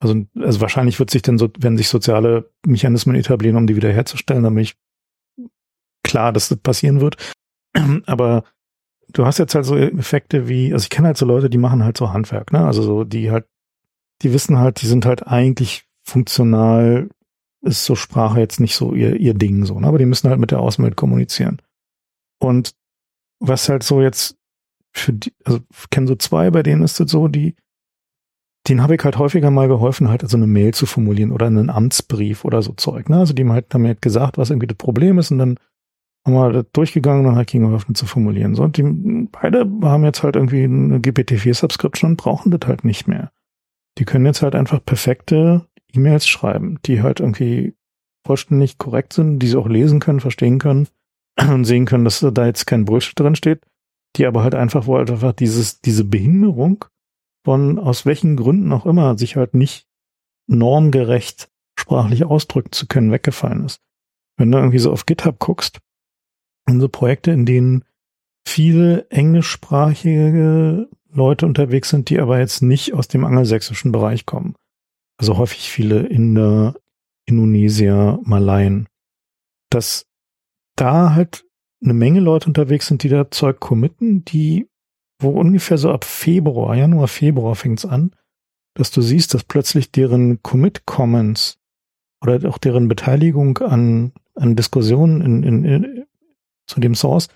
Also, 0.00 0.26
also 0.38 0.60
wahrscheinlich 0.60 0.98
wird 0.98 1.10
sich 1.10 1.22
dann 1.22 1.38
so, 1.38 1.50
wenn 1.58 1.76
sich 1.76 1.88
soziale 1.88 2.50
Mechanismen 2.66 3.16
etablieren, 3.16 3.56
um 3.56 3.66
die 3.66 3.76
wiederherzustellen, 3.76 4.42
dann 4.42 4.54
bin 4.54 4.62
ich 4.62 4.76
klar, 6.02 6.32
dass 6.32 6.48
das 6.48 6.58
passieren 6.58 7.00
wird. 7.00 7.16
Aber 8.06 8.44
du 9.12 9.26
hast 9.26 9.38
jetzt 9.38 9.54
halt 9.54 9.66
so 9.66 9.76
Effekte 9.76 10.48
wie, 10.48 10.72
also 10.72 10.84
ich 10.84 10.90
kenne 10.90 11.08
halt 11.08 11.16
so 11.16 11.26
Leute, 11.26 11.50
die 11.50 11.58
machen 11.58 11.84
halt 11.84 11.96
so 11.96 12.12
Handwerk, 12.12 12.52
ne? 12.52 12.64
Also 12.64 12.82
so, 12.82 13.04
die 13.04 13.30
halt, 13.30 13.46
die 14.22 14.32
wissen 14.32 14.58
halt, 14.58 14.80
die 14.82 14.86
sind 14.86 15.04
halt 15.04 15.26
eigentlich 15.26 15.84
funktional, 16.02 17.10
ist 17.62 17.84
so 17.84 17.94
Sprache 17.94 18.40
jetzt 18.40 18.60
nicht 18.60 18.74
so 18.74 18.94
ihr, 18.94 19.16
ihr 19.16 19.34
Ding 19.34 19.66
so, 19.66 19.78
ne? 19.78 19.86
Aber 19.86 19.98
die 19.98 20.06
müssen 20.06 20.30
halt 20.30 20.40
mit 20.40 20.50
der 20.50 20.60
Außenwelt 20.60 20.96
kommunizieren. 20.96 21.60
Und 22.38 22.74
was 23.38 23.68
halt 23.68 23.82
so 23.82 24.00
jetzt 24.00 24.39
für 24.92 25.12
die, 25.12 25.32
also 25.44 25.60
kenne 25.90 26.06
so 26.06 26.14
zwei, 26.16 26.50
bei 26.50 26.62
denen 26.62 26.82
ist 26.82 27.00
es 27.00 27.10
so, 27.10 27.28
die, 27.28 27.54
denen 28.68 28.82
habe 28.82 28.94
ich 28.94 29.04
halt 29.04 29.18
häufiger 29.18 29.50
mal 29.50 29.68
geholfen, 29.68 30.08
halt 30.08 30.28
so 30.28 30.36
eine 30.36 30.46
Mail 30.46 30.74
zu 30.74 30.86
formulieren 30.86 31.32
oder 31.32 31.46
einen 31.46 31.70
Amtsbrief 31.70 32.44
oder 32.44 32.62
so 32.62 32.72
Zeug, 32.72 33.08
ne? 33.08 33.18
Also 33.18 33.32
die 33.32 33.42
haben 33.42 33.52
halt, 33.52 33.72
haben 33.72 33.86
halt 33.86 34.02
gesagt, 34.02 34.38
was 34.38 34.50
irgendwie 34.50 34.66
das 34.66 34.76
Problem 34.76 35.18
ist 35.18 35.30
und 35.30 35.38
dann 35.38 35.56
haben 36.24 36.34
wir 36.34 36.52
das 36.52 36.66
durchgegangen 36.72 37.20
und 37.20 37.26
dann 37.26 37.36
halt 37.36 37.50
geholfen 37.50 37.94
zu 37.94 38.06
formulieren. 38.06 38.54
So, 38.54 38.62
und 38.64 38.76
die 38.76 38.82
beide 39.32 39.60
haben 39.82 40.04
jetzt 40.04 40.22
halt 40.22 40.36
irgendwie 40.36 40.64
eine 40.64 40.98
GPT-4-Subscription 40.98 42.10
und 42.10 42.16
brauchen 42.16 42.50
das 42.50 42.68
halt 42.68 42.84
nicht 42.84 43.08
mehr. 43.08 43.32
Die 43.98 44.04
können 44.04 44.26
jetzt 44.26 44.42
halt 44.42 44.54
einfach 44.54 44.84
perfekte 44.84 45.66
E-Mails 45.92 46.28
schreiben, 46.28 46.78
die 46.84 47.02
halt 47.02 47.20
irgendwie 47.20 47.74
vollständig 48.26 48.78
korrekt 48.78 49.14
sind, 49.14 49.38
die 49.38 49.48
sie 49.48 49.56
auch 49.56 49.68
lesen 49.68 50.00
können, 50.00 50.20
verstehen 50.20 50.58
können 50.58 50.88
und 51.40 51.64
sehen 51.64 51.86
können, 51.86 52.04
dass 52.04 52.20
da 52.20 52.46
jetzt 52.46 52.66
kein 52.66 52.84
Bullshit 52.84 53.18
drin 53.18 53.34
steht, 53.34 53.62
die 54.16 54.26
aber 54.26 54.42
halt 54.42 54.54
einfach, 54.54 54.86
wo 54.86 54.96
halt 54.96 55.10
einfach 55.10 55.32
dieses, 55.32 55.80
diese 55.80 56.04
Behinderung 56.04 56.84
von 57.44 57.78
aus 57.78 58.06
welchen 58.06 58.36
Gründen 58.36 58.72
auch 58.72 58.86
immer 58.86 59.16
sich 59.16 59.36
halt 59.36 59.54
nicht 59.54 59.86
normgerecht 60.46 61.50
sprachlich 61.78 62.24
ausdrücken 62.24 62.72
zu 62.72 62.86
können, 62.86 63.10
weggefallen 63.12 63.64
ist. 63.64 63.80
Wenn 64.36 64.50
du 64.50 64.58
irgendwie 64.58 64.78
so 64.78 64.92
auf 64.92 65.06
GitHub 65.06 65.38
guckst, 65.38 65.80
in 66.68 66.80
so 66.80 66.88
Projekte, 66.88 67.30
in 67.30 67.46
denen 67.46 67.84
viele 68.46 69.08
englischsprachige 69.10 70.88
Leute 71.10 71.46
unterwegs 71.46 71.88
sind, 71.90 72.10
die 72.10 72.20
aber 72.20 72.38
jetzt 72.38 72.62
nicht 72.62 72.94
aus 72.94 73.08
dem 73.08 73.24
angelsächsischen 73.24 73.92
Bereich 73.92 74.26
kommen. 74.26 74.54
Also 75.18 75.36
häufig 75.36 75.70
viele 75.70 76.06
Inder, 76.06 76.74
Indonesier, 77.26 78.20
Malaien. 78.22 78.88
Dass 79.70 80.06
da 80.76 81.14
halt 81.14 81.44
eine 81.82 81.94
Menge 81.94 82.20
Leute 82.20 82.48
unterwegs 82.48 82.86
sind, 82.86 83.02
die 83.02 83.08
da 83.08 83.30
Zeug 83.30 83.60
committen, 83.60 84.24
die, 84.24 84.68
wo 85.18 85.30
ungefähr 85.30 85.78
so 85.78 85.90
ab 85.90 86.04
Februar, 86.04 86.76
Januar, 86.76 87.08
Februar 87.08 87.54
fängt's 87.54 87.84
an, 87.84 88.14
dass 88.74 88.90
du 88.90 89.02
siehst, 89.02 89.34
dass 89.34 89.44
plötzlich 89.44 89.90
deren 89.90 90.42
Commit-Comments 90.42 91.58
oder 92.22 92.48
auch 92.48 92.58
deren 92.58 92.88
Beteiligung 92.88 93.58
an, 93.58 94.12
an 94.34 94.56
Diskussionen 94.56 95.20
in, 95.22 95.42
in, 95.42 95.64
in, 95.64 96.06
zu 96.66 96.80
dem 96.80 96.94
Source 96.94 97.28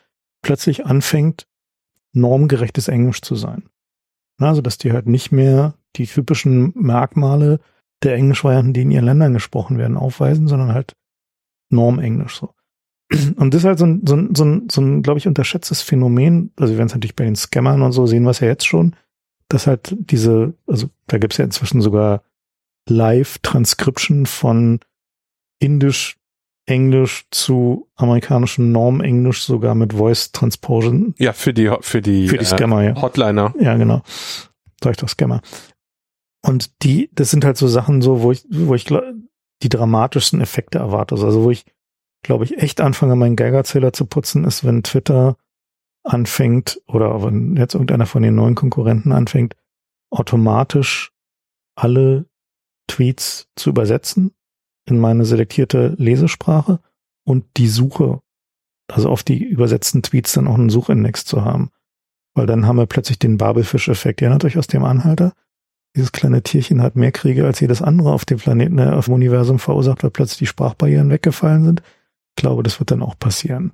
plötzlich 0.43 0.87
anfängt, 0.87 1.47
normgerechtes 2.13 2.89
Englisch 2.89 3.23
zu 3.23 3.35
sein. 3.35 3.69
Also, 4.39 4.61
dass 4.61 4.79
die 4.79 4.93
halt 4.93 5.07
nicht 5.07 5.33
mehr 5.33 5.75
die 5.97 6.07
typischen 6.07 6.73
Merkmale 6.75 7.61
der 8.03 8.17
Englischvarianten, 8.17 8.73
die 8.75 8.83
in 8.83 8.91
ihren 8.91 9.05
Ländern 9.05 9.33
gesprochen 9.33 9.79
werden, 9.79 9.97
aufweisen, 9.97 10.49
sondern 10.49 10.75
halt 10.75 10.97
Normenglisch 11.71 12.37
so. 12.37 12.55
Und 13.37 13.53
das 13.53 13.63
ist 13.63 13.67
halt 13.67 13.79
so 13.79 13.87
ein, 13.87 14.03
so 14.07 14.17
ein, 14.17 14.35
so 14.35 14.45
ein, 14.45 14.69
so 14.71 14.81
ein 14.81 15.03
glaube 15.03 15.19
ich, 15.19 15.27
unterschätztes 15.27 15.83
Phänomen. 15.83 16.53
Also 16.57 16.73
wir 16.73 16.79
werden 16.79 16.89
es 16.89 16.95
natürlich 16.95 17.17
bei 17.17 17.25
den 17.25 17.37
Scammern 17.37 17.83
und 17.83 17.93
so 17.93 18.07
sehen 18.07 18.27
es 18.27 18.41
ja 18.41 18.49
jetzt 18.49 18.67
schon, 18.67 18.97
dass 19.49 19.67
halt 19.67 19.95
diese, 19.99 20.55
also 20.67 20.89
da 21.07 21.19
gibt 21.19 21.35
es 21.35 21.39
ja 21.39 21.45
inzwischen 21.45 21.81
sogar 21.81 22.23
Live-Transcription 22.89 24.27
von 24.27 24.81
Indisch, 25.59 26.17
Englisch 26.67 27.27
zu 27.31 27.89
amerikanischem 27.95 28.73
Norm-Englisch, 28.73 29.45
sogar 29.45 29.75
mit 29.75 29.93
Voice 29.93 30.33
Transposition. 30.33 31.15
Ja, 31.19 31.33
für 31.33 31.53
die, 31.53 31.71
für 31.81 32.01
die, 32.01 32.29
für 32.29 32.39
die 32.39 32.45
Scammer, 32.45 32.83
äh, 32.83 32.87
ja. 32.89 33.03
Hotliner. 33.03 33.55
Ja, 33.61 33.77
genau. 33.77 34.03
Sag 34.83 34.93
ich 34.93 34.97
doch 34.97 35.09
Scammer. 35.09 35.43
Und 36.43 36.83
die, 36.83 37.11
das 37.15 37.31
sind 37.31 37.45
halt 37.45 37.57
so 37.57 37.69
Sachen 37.69 38.03
so, 38.03 38.23
wo 38.23 38.33
ich, 38.33 38.45
wo 38.51 38.75
ich 38.75 38.85
die 38.85 39.69
dramatischsten 39.69 40.41
Effekte 40.41 40.79
erwarte. 40.79 41.15
Also 41.15 41.43
wo 41.43 41.51
ich, 41.51 41.65
glaube 42.25 42.45
ich, 42.45 42.59
echt 42.59 42.81
anfange, 42.81 43.15
meinen 43.15 43.37
Geigerzähler 43.37 43.93
zu 43.93 44.07
putzen, 44.07 44.45
ist, 44.45 44.65
wenn 44.65 44.83
Twitter 44.83 45.37
anfängt 46.03 46.81
oder 46.87 47.23
wenn 47.23 47.57
jetzt 47.57 47.75
irgendeiner 47.75 48.07
von 48.07 48.23
den 48.23 48.35
neuen 48.35 48.57
Konkurrenten 48.57 49.13
anfängt, 49.13 49.55
automatisch 50.11 51.13
alle 51.77 52.27
Tweets 52.89 53.49
zu 53.57 53.71
übersetzen 53.71 54.35
in 54.87 54.99
meine 54.99 55.25
selektierte 55.25 55.95
Lesesprache 55.97 56.81
und 57.25 57.45
die 57.57 57.69
Suche, 57.69 58.21
also 58.91 59.09
auf 59.09 59.23
die 59.23 59.43
übersetzten 59.43 60.03
Tweets 60.03 60.33
dann 60.33 60.47
auch 60.47 60.55
einen 60.55 60.71
Suchindex 60.71 61.25
zu 61.25 61.45
haben. 61.45 61.71
Weil 62.35 62.47
dann 62.47 62.67
haben 62.67 62.77
wir 62.77 62.87
plötzlich 62.87 63.19
den 63.19 63.39
Babelfisch-Effekt. 63.39 64.21
Ihr 64.21 64.27
erinnert 64.27 64.45
euch 64.45 64.59
aus 64.59 64.67
dem 64.67 64.85
Anhalter? 64.85 65.33
Dieses 65.97 66.13
kleine 66.13 66.43
Tierchen 66.43 66.83
hat 66.83 66.97
mehr 66.97 67.13
Kriege 67.13 67.47
als 67.47 67.61
jedes 67.61 67.81
andere 67.81 68.13
auf 68.13 68.25
dem 68.25 68.39
Planeten, 68.39 68.81
auf 68.81 69.05
dem 69.05 69.15
Universum 69.15 69.59
verursacht, 69.59 70.03
weil 70.03 70.11
plötzlich 70.11 70.39
die 70.39 70.47
Sprachbarrieren 70.47 71.09
weggefallen 71.11 71.65
sind. 71.65 71.83
Ich 72.37 72.43
glaube, 72.43 72.63
das 72.63 72.81
wird 72.81 72.91
dann 72.91 73.03
auch 73.03 73.19
passieren. 73.19 73.73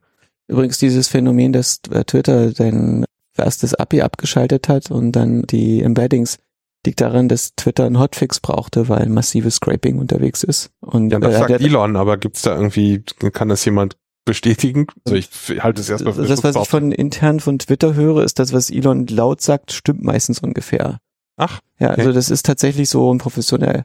Übrigens 0.49 0.79
dieses 0.79 1.09
Phänomen, 1.09 1.53
dass 1.53 1.81
Twitter 1.81 2.53
sein 2.53 3.05
erstes 3.37 3.75
API 3.75 4.03
abgeschaltet 4.03 4.69
hat 4.69 4.91
und 4.91 5.13
dann 5.13 5.43
die 5.43 5.83
Embeddings 5.83 6.39
liegt 6.85 7.01
daran, 7.01 7.29
dass 7.29 7.55
Twitter 7.57 7.85
einen 7.85 7.99
Hotfix 7.99 8.41
brauchte, 8.41 8.89
weil 8.89 9.09
massives 9.09 9.57
Scraping 9.57 9.99
unterwegs 9.99 10.43
ist. 10.43 10.71
Und, 10.81 11.13
ja, 11.13 11.19
das 11.19 11.35
äh, 11.35 11.39
sagt 11.39 11.51
Elon, 11.51 11.97
aber 11.97 12.17
gibt's 12.17 12.43
da 12.43 12.55
irgendwie, 12.55 13.03
kann 13.33 13.49
das 13.49 13.65
jemand 13.65 13.97
bestätigen? 14.25 14.87
Also 15.05 15.17
ich 15.17 15.29
halte 15.63 15.81
es 15.81 15.91
erstmal 15.91 16.15
für 16.15 16.23
Das, 16.23 16.43
was 16.43 16.57
ich 16.57 16.69
von 16.69 16.93
intern 16.93 17.41
von 17.41 17.59
Twitter 17.59 17.95
höre, 17.95 18.25
ist 18.25 18.39
das, 18.39 18.53
was 18.53 18.71
Elon 18.71 19.07
laut 19.07 19.41
sagt, 19.41 19.73
stimmt 19.73 20.03
meistens 20.03 20.39
ungefähr. 20.41 20.99
Ach. 21.37 21.61
Ja, 21.79 21.93
okay. 21.93 22.01
also 22.01 22.13
das 22.13 22.31
ist 22.31 22.47
tatsächlich 22.47 22.89
so 22.89 23.09
unprofessionell. 23.09 23.85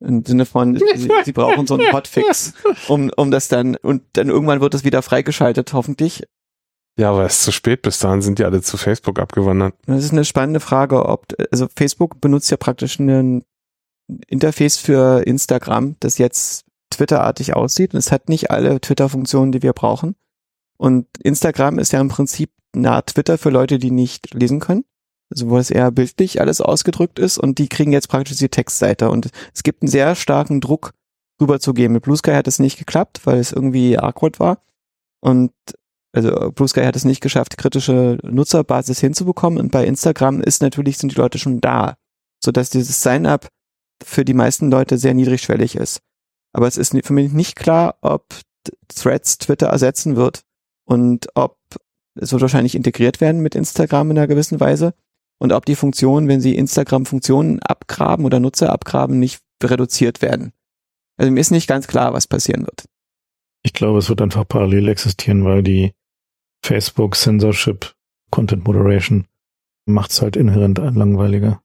Im 0.00 0.24
Sinne 0.24 0.46
von, 0.46 0.76
sie, 0.94 1.10
sie 1.24 1.32
brauchen 1.32 1.66
so 1.66 1.74
einen 1.74 1.92
Hotfix, 1.92 2.54
um, 2.88 3.10
um 3.16 3.30
das 3.30 3.48
dann, 3.48 3.76
und 3.76 4.02
dann 4.12 4.28
irgendwann 4.28 4.60
wird 4.60 4.74
das 4.74 4.84
wieder 4.84 5.02
freigeschaltet, 5.02 5.72
hoffentlich. 5.72 6.24
Ja, 6.98 7.10
aber 7.10 7.24
es 7.24 7.38
ist 7.38 7.44
zu 7.44 7.52
spät, 7.52 7.82
bis 7.82 8.00
dahin 8.00 8.22
sind 8.22 8.38
die 8.38 8.44
alle 8.44 8.60
zu 8.60 8.76
Facebook 8.76 9.20
abgewandert. 9.20 9.74
Das 9.86 10.02
ist 10.04 10.12
eine 10.12 10.24
spannende 10.24 10.60
Frage, 10.60 11.06
ob, 11.06 11.26
also 11.52 11.68
Facebook 11.76 12.20
benutzt 12.20 12.50
ja 12.50 12.56
praktisch 12.56 12.98
ein 12.98 13.44
Interface 14.26 14.78
für 14.78 15.22
Instagram, 15.26 15.96
das 16.00 16.18
jetzt 16.18 16.64
Twitter-artig 16.90 17.54
aussieht. 17.54 17.94
Und 17.94 17.98
es 17.98 18.10
hat 18.10 18.28
nicht 18.28 18.50
alle 18.50 18.80
Twitter-Funktionen, 18.80 19.52
die 19.52 19.62
wir 19.62 19.74
brauchen. 19.74 20.16
Und 20.76 21.06
Instagram 21.22 21.78
ist 21.78 21.92
ja 21.92 22.00
im 22.00 22.08
Prinzip 22.08 22.50
Art 22.84 23.10
Twitter 23.10 23.38
für 23.38 23.50
Leute, 23.50 23.78
die 23.78 23.90
nicht 23.90 24.34
lesen 24.34 24.60
können. 24.60 24.84
Also 25.30 25.50
wo 25.50 25.58
es 25.58 25.70
eher 25.70 25.90
bildlich 25.90 26.40
alles 26.40 26.60
ausgedrückt 26.60 27.18
ist 27.18 27.38
und 27.38 27.58
die 27.58 27.68
kriegen 27.68 27.92
jetzt 27.92 28.08
praktisch 28.08 28.38
die 28.38 28.48
Textseite. 28.48 29.10
Und 29.10 29.30
es 29.54 29.62
gibt 29.62 29.82
einen 29.82 29.90
sehr 29.90 30.14
starken 30.14 30.60
Druck 30.60 30.92
rüberzugehen. 31.40 31.92
Mit 31.92 32.04
Blue 32.04 32.16
Sky 32.16 32.32
hat 32.32 32.48
es 32.48 32.58
nicht 32.58 32.78
geklappt, 32.78 33.20
weil 33.24 33.38
es 33.38 33.52
irgendwie 33.52 33.98
awkward 33.98 34.40
war. 34.40 34.62
Und 35.20 35.52
also 36.12 36.50
Blue 36.52 36.68
Sky 36.68 36.84
hat 36.84 36.96
es 36.96 37.04
nicht 37.04 37.20
geschafft, 37.20 37.58
kritische 37.58 38.18
Nutzerbasis 38.22 39.00
hinzubekommen. 39.00 39.58
Und 39.58 39.70
bei 39.70 39.84
Instagram 39.84 40.40
ist 40.40 40.62
natürlich, 40.62 40.98
sind 40.98 41.12
die 41.12 41.20
Leute 41.20 41.38
schon 41.38 41.60
da, 41.60 41.96
sodass 42.42 42.70
dieses 42.70 43.02
Sign-up 43.02 43.48
für 44.02 44.24
die 44.24 44.34
meisten 44.34 44.70
Leute 44.70 44.96
sehr 44.96 45.14
niedrigschwellig 45.14 45.76
ist. 45.76 46.00
Aber 46.52 46.66
es 46.66 46.76
ist 46.76 46.96
für 47.04 47.12
mich 47.12 47.32
nicht 47.32 47.56
klar, 47.56 47.96
ob 48.00 48.26
Threads 48.88 49.38
Twitter 49.38 49.68
ersetzen 49.68 50.16
wird 50.16 50.42
und 50.84 51.28
ob 51.34 51.58
es 52.20 52.32
wird 52.32 52.42
wahrscheinlich 52.42 52.74
integriert 52.74 53.20
werden 53.20 53.40
mit 53.40 53.54
Instagram 53.54 54.10
in 54.10 54.18
einer 54.18 54.26
gewissen 54.26 54.58
Weise 54.58 54.94
und 55.38 55.52
ob 55.52 55.64
die 55.66 55.76
Funktionen, 55.76 56.28
wenn 56.28 56.40
sie 56.40 56.56
Instagram-Funktionen 56.56 57.60
abgraben 57.60 58.24
oder 58.24 58.40
Nutzer 58.40 58.72
abgraben, 58.72 59.18
nicht 59.18 59.40
reduziert 59.62 60.22
werden. 60.22 60.52
Also 61.16 61.32
mir 61.32 61.40
ist 61.40 61.50
nicht 61.50 61.68
ganz 61.68 61.86
klar, 61.86 62.12
was 62.12 62.26
passieren 62.26 62.62
wird. 62.62 62.84
Ich 63.62 63.72
glaube, 63.72 63.98
es 63.98 64.08
wird 64.08 64.22
einfach 64.22 64.46
parallel 64.46 64.88
existieren, 64.88 65.44
weil 65.44 65.62
die 65.62 65.92
Facebook 66.64 67.16
Censorship 67.16 67.94
Content 68.30 68.64
Moderation 68.64 69.26
macht 69.86 70.10
es 70.10 70.22
halt 70.22 70.36
inhärent 70.36 70.78
langweiliger. 70.78 71.60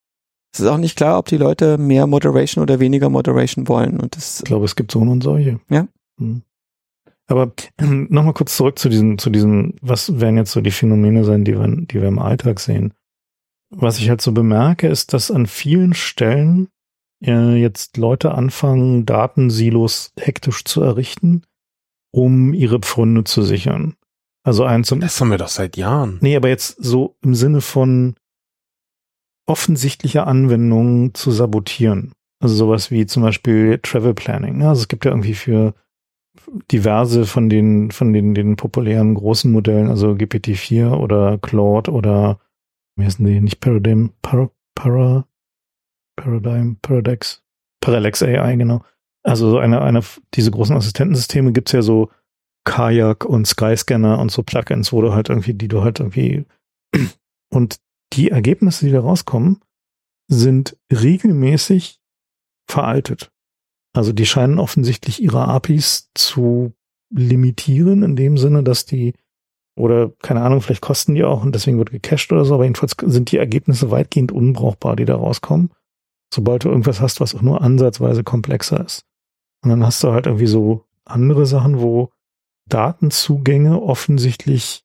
Es 0.53 0.59
ist 0.59 0.67
auch 0.67 0.77
nicht 0.77 0.95
klar, 0.95 1.17
ob 1.17 1.27
die 1.27 1.37
Leute 1.37 1.77
mehr 1.77 2.07
Moderation 2.07 2.61
oder 2.61 2.79
weniger 2.79 3.09
Moderation 3.09 3.67
wollen. 3.67 3.99
Und 3.99 4.15
das, 4.15 4.39
ich 4.39 4.45
glaube, 4.45 4.65
es 4.65 4.75
gibt 4.75 4.91
so 4.91 4.99
und 4.99 5.21
solche. 5.21 5.59
Ja. 5.69 5.87
Hm. 6.19 6.43
Aber 7.27 7.51
nochmal 7.81 8.33
kurz 8.33 8.55
zurück 8.55 8.77
zu 8.77 8.89
diesen, 8.89 9.17
zu 9.17 9.29
diesen, 9.29 9.75
was 9.81 10.19
werden 10.19 10.37
jetzt 10.37 10.51
so 10.51 10.61
die 10.61 10.71
Phänomene 10.71 11.23
sein, 11.23 11.43
die 11.43 11.57
wir, 11.57 11.67
die 11.67 12.01
wir 12.01 12.07
im 12.07 12.19
Alltag 12.19 12.59
sehen? 12.59 12.93
Was 13.75 13.99
ich 13.99 14.09
halt 14.09 14.21
so 14.21 14.31
bemerke, 14.31 14.87
ist, 14.87 15.13
dass 15.13 15.31
an 15.31 15.47
vielen 15.47 15.93
Stellen 15.93 16.69
äh, 17.23 17.55
jetzt 17.55 17.97
Leute 17.97 18.33
anfangen, 18.33 19.05
Datensilos 19.05 20.13
hektisch 20.19 20.63
zu 20.65 20.81
errichten, 20.81 21.43
um 22.11 22.53
ihre 22.53 22.79
Pfründe 22.79 23.23
zu 23.23 23.41
sichern. 23.41 23.95
Also 24.43 24.65
ein 24.65 24.83
zum. 24.83 24.99
Das 24.99 25.19
haben 25.19 25.31
wir 25.31 25.37
doch 25.37 25.47
seit 25.47 25.77
Jahren. 25.77 26.19
Nee, 26.21 26.35
aber 26.35 26.49
jetzt 26.49 26.75
so 26.83 27.15
im 27.21 27.33
Sinne 27.33 27.61
von 27.61 28.15
offensichtlicher 29.45 30.27
Anwendungen 30.27 31.13
zu 31.13 31.31
sabotieren. 31.31 32.13
Also 32.41 32.55
sowas 32.55 32.91
wie 32.91 33.05
zum 33.05 33.23
Beispiel 33.23 33.79
Travel 33.81 34.13
Planning. 34.13 34.57
Ne? 34.57 34.69
Also 34.69 34.81
es 34.81 34.87
gibt 34.87 35.05
ja 35.05 35.11
irgendwie 35.11 35.33
für 35.33 35.73
diverse 36.71 37.25
von 37.25 37.49
den, 37.49 37.91
von 37.91 38.11
den, 38.11 38.33
den 38.33 38.55
populären 38.55 39.13
großen 39.13 39.51
Modellen, 39.51 39.87
also 39.87 40.11
GPT-4 40.11 40.91
oder 40.91 41.37
Claude 41.37 41.91
oder 41.91 42.39
wie 42.95 43.06
heißen 43.06 43.26
die? 43.26 43.41
Nicht 43.41 43.60
Paradigm, 43.60 44.14
Para, 44.22 44.49
Para, 44.76 45.28
Paradigm, 46.15 46.78
Paradex, 46.82 47.44
Parallax 47.82 48.24
AI, 48.24 48.56
genau. 48.56 48.84
Also 49.24 49.57
eine, 49.57 49.82
eine, 49.82 50.02
diese 50.34 50.52
großen 50.52 50.76
Assistentensysteme 50.76 51.53
gibt's 51.53 51.72
ja 51.72 51.82
so 51.82 52.11
Kajak 52.65 53.26
und 53.26 53.48
Skyscanner 53.48 54.20
und 54.20 54.32
so 54.32 54.44
Plugins, 54.44 54.94
wo 54.94 55.02
du 55.02 55.14
halt 55.14 55.30
irgendwie, 55.30 55.53
die 55.53 55.68
du 55.68 55.82
halt 55.84 55.99
irgendwie 55.99 56.45
und 57.49 57.80
die 58.14 58.30
Ergebnisse, 58.30 58.86
die 58.86 58.91
da 58.91 59.02
rauskommen, 59.02 59.61
sind 60.30 60.78
regelmäßig 60.91 61.99
veraltet. 62.70 63.32
Also 63.95 64.11
die 64.11 64.26
scheinen 64.26 64.60
offensichtlich 64.60 65.22
ihre 65.22 65.48
APIs 65.48 66.10
zu 66.15 66.74
limitieren 67.14 68.03
in 68.03 68.15
dem 68.15 68.38
Sinne, 68.38 68.64
dass 68.64 68.86
die 68.86 69.14
oder 69.75 70.11
keine 70.21 70.41
Ahnung, 70.41 70.61
vielleicht 70.61 70.81
kosten 70.81 71.15
die 71.15 71.23
auch 71.23 71.43
und 71.43 71.53
deswegen 71.55 71.77
wird 71.77 71.91
gecached 71.91 72.31
oder 72.31 72.45
so, 72.45 72.55
aber 72.55 72.63
jedenfalls 72.63 72.95
sind 73.01 73.31
die 73.31 73.37
Ergebnisse 73.37 73.91
weitgehend 73.91 74.31
unbrauchbar, 74.31 74.95
die 74.95 75.05
da 75.05 75.15
rauskommen. 75.15 75.71
sobald 76.33 76.63
du 76.63 76.69
irgendwas 76.69 76.99
hast, 76.99 77.21
was 77.21 77.35
auch 77.35 77.41
nur 77.41 77.61
ansatzweise 77.61 78.23
komplexer 78.23 78.83
ist. 78.83 79.05
Und 79.63 79.69
dann 79.69 79.85
hast 79.85 80.03
du 80.03 80.11
halt 80.11 80.25
irgendwie 80.25 80.47
so 80.47 80.85
andere 81.05 81.45
Sachen, 81.45 81.79
wo 81.79 82.09
Datenzugänge 82.67 83.81
offensichtlich 83.81 84.83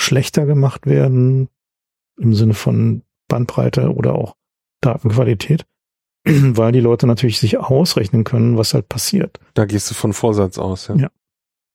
schlechter 0.00 0.46
gemacht 0.46 0.86
werden 0.86 1.48
im 2.18 2.34
Sinne 2.34 2.54
von 2.54 3.02
Bandbreite 3.28 3.94
oder 3.94 4.14
auch 4.14 4.36
Datenqualität, 4.80 5.66
weil 6.24 6.72
die 6.72 6.80
Leute 6.80 7.06
natürlich 7.06 7.38
sich 7.38 7.58
ausrechnen 7.58 8.24
können, 8.24 8.56
was 8.56 8.74
halt 8.74 8.88
passiert. 8.88 9.38
Da 9.54 9.66
gehst 9.66 9.90
du 9.90 9.94
von 9.94 10.12
Vorsatz 10.12 10.58
aus, 10.58 10.88
ja. 10.88 10.96
Ja. 10.96 11.10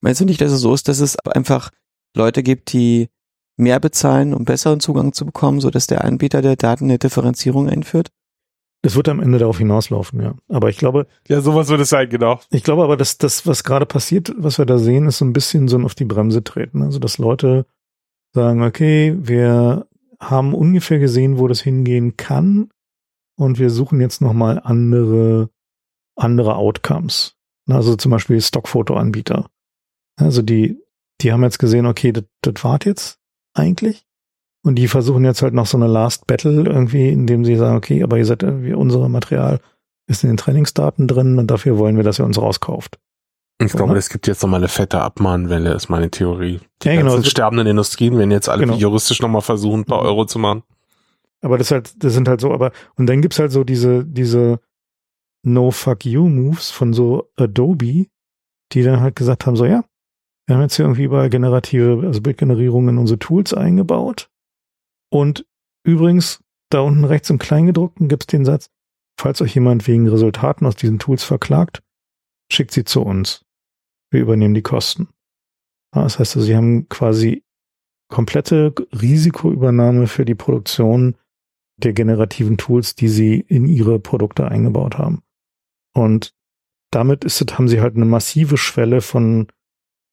Meinst 0.02 0.22
du 0.22 0.26
nicht, 0.26 0.42
dass 0.42 0.52
es 0.52 0.62
so 0.62 0.74
ist, 0.74 0.88
dass 0.88 1.00
es 1.00 1.18
einfach 1.20 1.72
Leute 2.16 2.44
gibt, 2.44 2.74
die 2.74 3.10
mehr 3.58 3.80
bezahlen, 3.80 4.34
um 4.34 4.46
besseren 4.46 4.80
Zugang 4.80 5.14
zu 5.14 5.26
bekommen, 5.26 5.62
so 5.62 5.70
dass 5.70 5.88
der 5.88 6.04
Anbieter 6.04 6.42
der 6.42 6.56
Daten 6.56 6.86
eine 6.86 7.00
Differenzierung 7.00 7.70
einführt? 7.70 8.10
Es 8.82 8.96
wird 8.96 9.10
am 9.10 9.20
Ende 9.20 9.40
darauf 9.40 9.58
hinauslaufen, 9.58 10.22
ja. 10.22 10.36
Aber 10.48 10.70
ich 10.70 10.78
glaube, 10.78 11.08
Ja, 11.28 11.42
sowas 11.42 11.70
wird 11.70 11.82
es 11.82 11.90
sein, 11.90 12.10
genau. 12.10 12.40
ich 12.52 12.64
glaube 12.64 12.84
aber, 12.84 12.98
dass 12.98 13.18
das, 13.18 13.48
was 13.48 13.64
gerade 13.64 13.86
passiert, 13.86 14.34
was 14.38 14.58
wir 14.58 14.66
da 14.66 14.78
sehen, 14.78 15.08
ist 15.08 15.18
so 15.18 15.26
ein 15.26 15.34
bisschen 15.34 15.68
so 15.68 15.78
ein 15.78 15.86
auf 15.86 15.96
die 15.96 16.06
Bremse 16.06 16.44
treten. 16.44 16.84
Also, 16.84 17.00
dass 17.00 17.18
Leute 17.18 17.66
sagen, 18.34 18.62
okay, 18.62 19.16
wir 19.18 19.88
haben 20.20 20.54
ungefähr 20.54 21.00
gesehen, 21.00 21.40
wo 21.40 21.48
das 21.48 21.62
hingehen 21.62 22.16
kann 22.18 22.70
und 23.38 23.60
wir 23.60 23.70
suchen 23.70 24.00
jetzt 24.02 24.22
nochmal 24.22 24.62
andere, 24.64 25.50
andere 26.16 26.56
Outcomes. 26.56 27.36
Also 27.68 27.96
zum 27.96 28.12
Beispiel 28.12 28.40
Stockfotoanbieter. 28.40 29.50
Also 30.18 30.42
die, 30.42 30.78
die 31.22 31.32
haben 31.32 31.44
jetzt 31.44 31.60
gesehen, 31.60 31.86
okay, 31.86 32.12
das, 32.12 32.26
das 32.42 32.64
wart 32.64 32.86
jetzt 32.86 33.20
eigentlich. 33.54 34.06
Und 34.64 34.76
die 34.76 34.88
versuchen 34.88 35.24
jetzt 35.26 35.42
halt 35.42 35.54
noch 35.54 35.68
so 35.68 35.78
eine 35.78 35.88
Last 35.88 36.26
Battle 36.28 36.64
irgendwie, 36.64 37.10
indem 37.10 37.46
sie 37.46 37.56
sagen, 37.56 37.78
okay, 37.78 38.04
aber 38.04 38.18
ihr 38.18 38.26
seid 38.26 38.44
irgendwie, 38.44 38.74
unser 38.74 39.08
Material 39.10 39.60
ist 40.08 40.24
in 40.24 40.30
den 40.32 40.38
Trainingsdaten 40.38 41.08
drin 41.08 41.38
und 41.40 41.48
dafür 41.52 41.78
wollen 41.78 41.98
wir, 41.98 42.04
dass 42.04 42.20
ihr 42.20 42.26
uns 42.26 42.40
rauskauft. 42.42 43.00
Ich 43.62 43.72
glaube, 43.72 43.92
Oder? 43.92 44.00
es 44.00 44.10
gibt 44.10 44.28
jetzt 44.28 44.42
nochmal 44.42 44.60
eine 44.60 44.68
fette 44.68 45.00
Abmahnwelle, 45.02 45.72
ist 45.74 45.88
meine 45.88 46.12
Theorie. 46.12 46.60
Die 46.84 46.88
Ja, 46.90 46.96
genau. 46.96 47.22
sterbenden 47.22 47.68
Industrien 47.68 48.18
werden 48.18 48.32
jetzt 48.32 48.50
alle 48.50 48.64
Genau. 48.66 48.76
juristisch 48.76 49.22
nochmal 49.22 49.42
versuchen, 49.42 49.82
ein 49.82 49.86
paar 49.86 50.02
Mhm. 50.02 50.08
Euro 50.08 50.26
zu 50.26 50.40
machen. 50.40 50.64
Aber 51.42 51.58
das 51.58 51.72
halt, 51.72 52.04
das 52.04 52.14
sind 52.14 52.28
halt 52.28 52.42
so, 52.42 52.52
aber, 52.52 52.72
und 52.96 53.06
dann 53.08 53.22
gibt's 53.22 53.40
halt 53.40 53.52
so 53.52 53.64
diese, 53.64 54.04
diese 54.04 54.60
No 55.44 55.72
Fuck 55.72 56.06
You 56.06 56.28
Moves 56.28 56.72
von 56.72 56.92
so 56.92 57.30
Adobe, 57.38 58.08
die 58.74 58.84
dann 58.84 59.00
halt 59.00 59.16
gesagt 59.16 59.46
haben, 59.46 59.56
so, 59.56 59.66
ja, 59.66 59.86
wir 60.48 60.56
haben 60.56 60.62
jetzt 60.64 60.76
hier 60.76 60.86
irgendwie 60.86 61.04
überall 61.04 61.30
generative, 61.30 62.04
also 62.06 62.22
Bildgenerierung 62.22 62.88
in 62.90 62.98
unsere 62.98 63.20
Tools 63.20 63.54
eingebaut. 63.54 64.30
Und 65.12 65.46
übrigens, 65.84 66.44
da 66.70 66.82
unten 66.82 67.04
rechts 67.04 67.30
im 67.30 67.40
Kleingedruckten 67.40 68.08
gibt's 68.08 68.28
den 68.28 68.46
Satz, 68.46 68.70
falls 69.20 69.42
euch 69.42 69.56
jemand 69.56 69.88
wegen 69.88 70.08
Resultaten 70.08 70.66
aus 70.66 70.76
diesen 70.76 71.00
Tools 71.00 71.24
verklagt, 71.24 71.84
schickt 72.52 72.72
sie 72.72 72.84
zu 72.84 73.02
uns. 73.02 73.46
Wir 74.12 74.22
übernehmen 74.22 74.54
die 74.54 74.62
Kosten. 74.62 75.10
Das 75.92 76.20
heißt, 76.20 76.36
also, 76.36 76.46
sie 76.46 76.56
haben 76.56 76.90
quasi 76.90 77.44
komplette 78.10 78.74
Risikoübernahme 78.92 80.08
für 80.08 80.26
die 80.26 80.36
Produktion 80.36 81.16
der 81.78 81.94
generativen 81.94 82.58
Tools, 82.58 82.96
die 82.96 83.08
sie 83.08 83.40
in 83.40 83.66
ihre 83.66 84.00
Produkte 84.00 84.48
eingebaut 84.48 84.98
haben. 84.98 85.24
Und 85.94 86.36
damit 86.92 87.26
ist 87.26 87.42
haben 87.58 87.68
sie 87.68 87.82
halt 87.82 87.96
eine 87.96 88.06
massive 88.06 88.58
Schwelle 88.58 89.02
von 89.02 89.48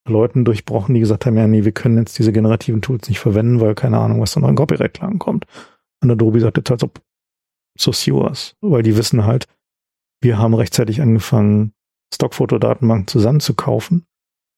Leuten 0.07 0.45
durchbrochen, 0.45 0.95
die 0.95 1.01
gesagt 1.01 1.27
haben, 1.27 1.37
ja, 1.37 1.47
nee, 1.47 1.65
wir 1.65 1.73
können 1.73 1.99
jetzt 1.99 2.19
diese 2.19 2.33
generativen 2.33 2.83
Tools 2.83 3.09
nicht 3.09 3.20
verwenden, 3.20 3.61
weil 3.61 3.74
keine 3.74 3.99
Ahnung, 3.99 4.20
was 4.20 4.33
da 4.33 4.41
noch 4.41 4.49
in 4.49 4.57
Copyright-Klagen 4.57 5.19
kommt. 5.19 5.47
Und 6.01 6.11
Adobe 6.11 6.41
sagt 6.41 6.57
jetzt 6.57 6.70
halt 6.70 6.81
so, 6.81 6.91
so 7.79 7.93
yours, 8.11 8.57
weil 8.61 8.83
die 8.83 8.97
wissen 8.97 9.24
halt, 9.24 9.47
wir 10.20 10.39
haben 10.39 10.55
rechtzeitig 10.55 11.01
angefangen, 11.01 11.73
Stockfotodatenbanken 12.12 13.07
zusammenzukaufen 13.07 14.07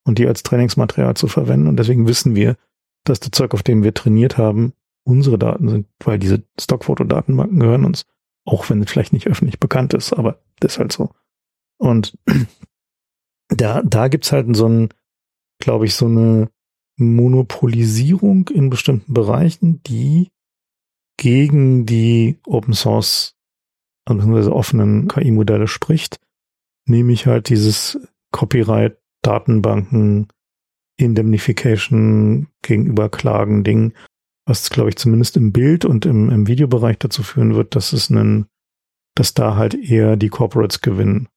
und 0.05 0.19
die 0.19 0.27
als 0.27 0.43
Trainingsmaterial 0.43 1.15
zu 1.15 1.29
verwenden. 1.29 1.69
Und 1.69 1.77
deswegen 1.79 2.07
wissen 2.09 2.35
wir, 2.35 2.57
dass 3.05 3.21
das 3.21 3.31
Zeug, 3.33 3.55
auf 3.55 3.63
dem 3.63 3.83
wir 3.83 3.95
trainiert 3.95 4.39
haben, 4.39 4.73
unsere 5.05 5.39
Daten 5.39 5.69
sind, 5.69 5.87
weil 6.03 6.19
diese 6.19 6.43
Stockfotodatenbanken 6.59 7.61
gehören 7.61 7.85
uns, 7.85 8.07
auch 8.47 8.69
wenn 8.69 8.83
es 8.83 8.91
vielleicht 8.91 9.13
nicht 9.13 9.27
öffentlich 9.27 9.61
bekannt 9.61 9.95
ist, 9.95 10.13
aber 10.13 10.43
das 10.61 10.73
ist 10.73 10.79
halt 10.79 10.93
so. 10.93 11.11
Und 11.79 12.19
da, 13.49 13.83
da 13.83 14.09
gibt's 14.09 14.33
halt 14.33 14.55
so 14.57 14.69
ein, 14.69 14.89
glaube 15.59 15.87
ich, 15.87 15.95
so 15.95 16.07
eine 16.07 16.51
Monopolisierung 16.97 18.49
in 18.49 18.71
bestimmten 18.71 19.13
Bereichen, 19.15 19.83
die 19.83 20.31
gegen 21.17 21.87
die 21.87 22.39
Open 22.47 22.75
Source 22.75 23.35
bzw. 24.07 24.51
offenen 24.51 25.09
KI-Modelle 25.09 25.69
spricht, 25.69 26.21
nämlich 26.87 27.27
halt 27.27 27.49
dieses 27.49 27.99
Copyright, 28.33 28.99
Datenbanken, 29.23 30.29
Indemnification 30.97 32.49
gegenüber 32.63 33.09
Klagen 33.09 33.65
Ding, 33.65 33.95
was 34.47 34.71
glaube 34.71 34.91
ich 34.91 34.97
zumindest 34.97 35.37
im 35.37 35.53
Bild 35.53 35.85
und 35.85 36.07
im, 36.07 36.31
im 36.31 36.47
Videobereich 36.47 36.99
dazu 36.99 37.23
führen 37.23 37.55
wird, 37.55 37.75
dass 37.75 37.93
es 37.93 38.11
einen, 38.11 38.47
dass 39.15 39.35
da 39.35 39.57
halt 39.57 39.75
eher 39.75 40.17
die 40.17 40.29
Corporates 40.29 40.81
gewinnen. 40.81 41.29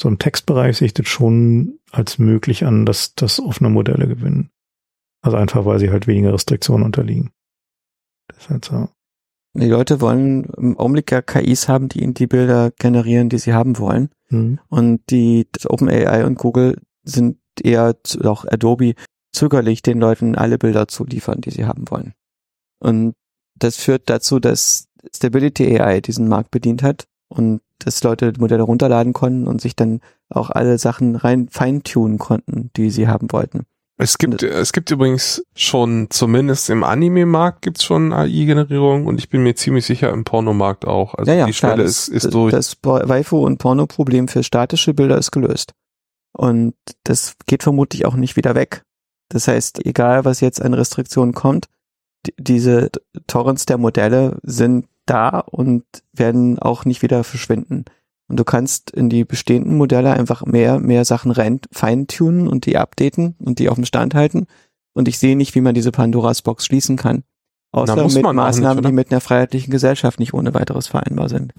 So 0.00 0.08
im 0.08 0.18
Textbereich 0.18 0.76
sehe 0.76 0.86
ich 0.86 0.94
das 0.94 1.08
schon 1.08 1.80
als 1.90 2.18
möglich 2.18 2.64
an, 2.64 2.86
dass 2.86 3.14
das 3.14 3.40
offene 3.40 3.70
Modelle 3.70 4.06
gewinnen. 4.06 4.50
Also 5.20 5.36
einfach, 5.36 5.64
weil 5.64 5.78
sie 5.78 5.90
halt 5.90 6.06
weniger 6.06 6.32
Restriktionen 6.32 6.84
unterliegen. 6.84 7.32
Das 8.28 8.38
ist 8.38 8.50
halt 8.50 8.64
so. 8.64 8.88
Die 9.54 9.66
Leute 9.66 10.00
wollen 10.00 10.44
im 10.56 10.78
Augenblick 10.78 11.10
ja 11.10 11.22
KIs 11.22 11.68
haben, 11.68 11.88
die 11.88 12.02
ihnen 12.02 12.14
die 12.14 12.28
Bilder 12.28 12.70
generieren, 12.78 13.28
die 13.28 13.38
sie 13.38 13.54
haben 13.54 13.78
wollen. 13.78 14.10
Hm. 14.28 14.60
Und 14.68 15.00
die 15.10 15.48
OpenAI 15.66 16.24
und 16.24 16.38
Google 16.38 16.80
sind 17.02 17.38
eher, 17.60 17.96
auch 18.22 18.44
Adobe, 18.44 18.94
zögerlich, 19.32 19.82
den 19.82 19.98
Leuten 19.98 20.36
alle 20.36 20.58
Bilder 20.58 20.86
zu 20.86 21.04
liefern, 21.04 21.40
die 21.40 21.50
sie 21.50 21.64
haben 21.64 21.90
wollen. 21.90 22.14
Und 22.78 23.14
das 23.56 23.76
führt 23.76 24.08
dazu, 24.08 24.38
dass 24.38 24.86
Stability 25.12 25.80
AI 25.80 26.00
diesen 26.00 26.28
Markt 26.28 26.50
bedient 26.50 26.82
hat 26.82 27.08
und 27.28 27.60
dass 27.78 28.02
Leute 28.02 28.32
Modelle 28.38 28.62
runterladen 28.62 29.12
konnten 29.12 29.46
und 29.46 29.60
sich 29.60 29.76
dann 29.76 30.00
auch 30.28 30.50
alle 30.50 30.78
Sachen 30.78 31.16
rein 31.16 31.48
feintunen 31.50 32.18
konnten, 32.18 32.70
die 32.76 32.90
sie 32.90 33.08
haben 33.08 33.30
wollten. 33.32 33.66
Es 34.00 34.16
gibt, 34.16 34.44
es 34.44 34.72
gibt 34.72 34.92
übrigens 34.92 35.44
schon, 35.56 36.06
zumindest 36.10 36.70
im 36.70 36.84
Anime-Markt 36.84 37.62
gibt's 37.62 37.82
schon 37.82 38.12
AI-Generierung 38.12 39.06
und 39.06 39.18
ich 39.18 39.28
bin 39.28 39.42
mir 39.42 39.56
ziemlich 39.56 39.86
sicher 39.86 40.10
im 40.10 40.22
Pornomarkt 40.22 40.86
auch. 40.86 41.14
Also 41.14 41.46
die 41.46 41.52
Schwelle 41.52 41.82
das, 41.82 42.06
ist, 42.06 42.24
ist 42.24 42.34
durch. 42.34 42.52
Das 42.52 42.76
Waifu- 42.80 43.44
und 43.44 43.58
Porno-Problem 43.58 44.28
für 44.28 44.44
statische 44.44 44.94
Bilder 44.94 45.18
ist 45.18 45.32
gelöst. 45.32 45.72
Und 46.32 46.74
das 47.02 47.34
geht 47.46 47.64
vermutlich 47.64 48.06
auch 48.06 48.14
nicht 48.14 48.36
wieder 48.36 48.54
weg. 48.54 48.84
Das 49.30 49.48
heißt, 49.48 49.84
egal 49.84 50.24
was 50.24 50.40
jetzt 50.40 50.62
an 50.62 50.74
Restriktionen 50.74 51.34
kommt, 51.34 51.66
die, 52.24 52.34
diese 52.38 52.90
Torrents 53.26 53.66
der 53.66 53.78
Modelle 53.78 54.38
sind 54.44 54.86
da 55.10 55.40
und 55.40 55.84
werden 56.12 56.58
auch 56.58 56.84
nicht 56.84 57.02
wieder 57.02 57.24
verschwinden. 57.24 57.84
Und 58.28 58.38
du 58.38 58.44
kannst 58.44 58.90
in 58.90 59.08
die 59.08 59.24
bestehenden 59.24 59.76
Modelle 59.76 60.12
einfach 60.12 60.44
mehr, 60.44 60.78
mehr 60.78 61.04
Sachen 61.04 61.30
rein 61.30 61.60
feintunen 61.72 62.46
und 62.46 62.66
die 62.66 62.76
updaten 62.76 63.34
und 63.38 63.58
die 63.58 63.68
auf 63.68 63.76
dem 63.76 63.86
Stand 63.86 64.14
halten. 64.14 64.46
Und 64.92 65.08
ich 65.08 65.18
sehe 65.18 65.36
nicht, 65.36 65.54
wie 65.54 65.60
man 65.60 65.74
diese 65.74 65.92
Pandoras 65.92 66.42
Box 66.42 66.66
schließen 66.66 66.96
kann. 66.96 67.24
Außer 67.72 67.96
mit 67.96 68.14
nicht, 68.14 68.22
Maßnahmen, 68.22 68.78
oder? 68.78 68.88
die 68.88 68.94
mit 68.94 69.10
einer 69.10 69.20
freiheitlichen 69.20 69.70
Gesellschaft 69.70 70.18
nicht 70.18 70.34
ohne 70.34 70.54
weiteres 70.54 70.88
vereinbar 70.88 71.28
sind. 71.28 71.52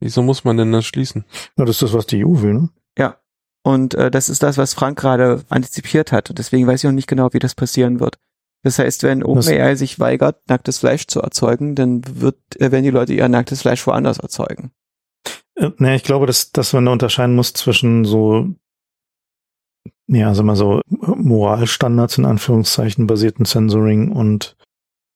Wieso 0.00 0.22
muss 0.22 0.44
man 0.44 0.56
denn 0.56 0.72
das 0.72 0.84
schließen? 0.84 1.24
Ja, 1.56 1.64
das 1.64 1.76
ist 1.76 1.82
das, 1.82 1.92
was 1.92 2.06
die 2.06 2.24
EU 2.24 2.42
will, 2.42 2.54
ne? 2.54 2.68
Ja. 2.98 3.16
Und 3.62 3.94
äh, 3.94 4.10
das 4.10 4.28
ist 4.28 4.42
das, 4.42 4.58
was 4.58 4.74
Frank 4.74 4.98
gerade 4.98 5.42
antizipiert 5.48 6.12
hat. 6.12 6.30
Und 6.30 6.38
deswegen 6.38 6.66
weiß 6.66 6.84
ich 6.84 6.88
auch 6.88 6.92
nicht 6.92 7.08
genau, 7.08 7.32
wie 7.32 7.38
das 7.38 7.54
passieren 7.54 7.98
wird. 7.98 8.16
Das 8.62 8.78
heißt, 8.78 9.02
wenn 9.04 9.22
OpenAI 9.22 9.76
sich 9.76 10.00
weigert, 10.00 10.48
nacktes 10.48 10.78
Fleisch 10.78 11.06
zu 11.06 11.20
erzeugen, 11.20 11.74
dann 11.74 12.02
wird, 12.20 12.38
äh, 12.56 12.72
werden 12.72 12.84
die 12.84 12.90
Leute 12.90 13.12
ihr 13.12 13.28
nacktes 13.28 13.62
Fleisch 13.62 13.86
woanders 13.86 14.18
erzeugen. 14.18 14.72
Äh, 15.54 15.70
naja, 15.78 15.94
ich 15.94 16.02
glaube, 16.02 16.26
dass, 16.26 16.52
dass 16.52 16.72
man 16.72 16.86
da 16.86 16.92
unterscheiden 16.92 17.36
muss 17.36 17.52
zwischen 17.52 18.04
so, 18.04 18.48
ja, 20.08 20.34
sag 20.34 20.44
mal 20.44 20.56
so, 20.56 20.80
Moralstandards 20.88 22.18
in 22.18 22.24
Anführungszeichen 22.24 23.06
basierten 23.06 23.44
Censoring 23.44 24.10
und 24.10 24.56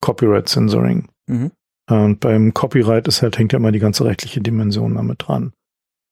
Copyright 0.00 0.48
Censoring. 0.48 1.08
Mhm. 1.26 1.50
Und 1.88 2.20
beim 2.20 2.54
Copyright 2.54 3.08
ist 3.08 3.22
halt, 3.22 3.36
hängt 3.38 3.52
ja 3.52 3.58
immer 3.58 3.72
die 3.72 3.80
ganze 3.80 4.04
rechtliche 4.04 4.40
Dimension 4.40 4.94
damit 4.94 5.26
dran. 5.26 5.52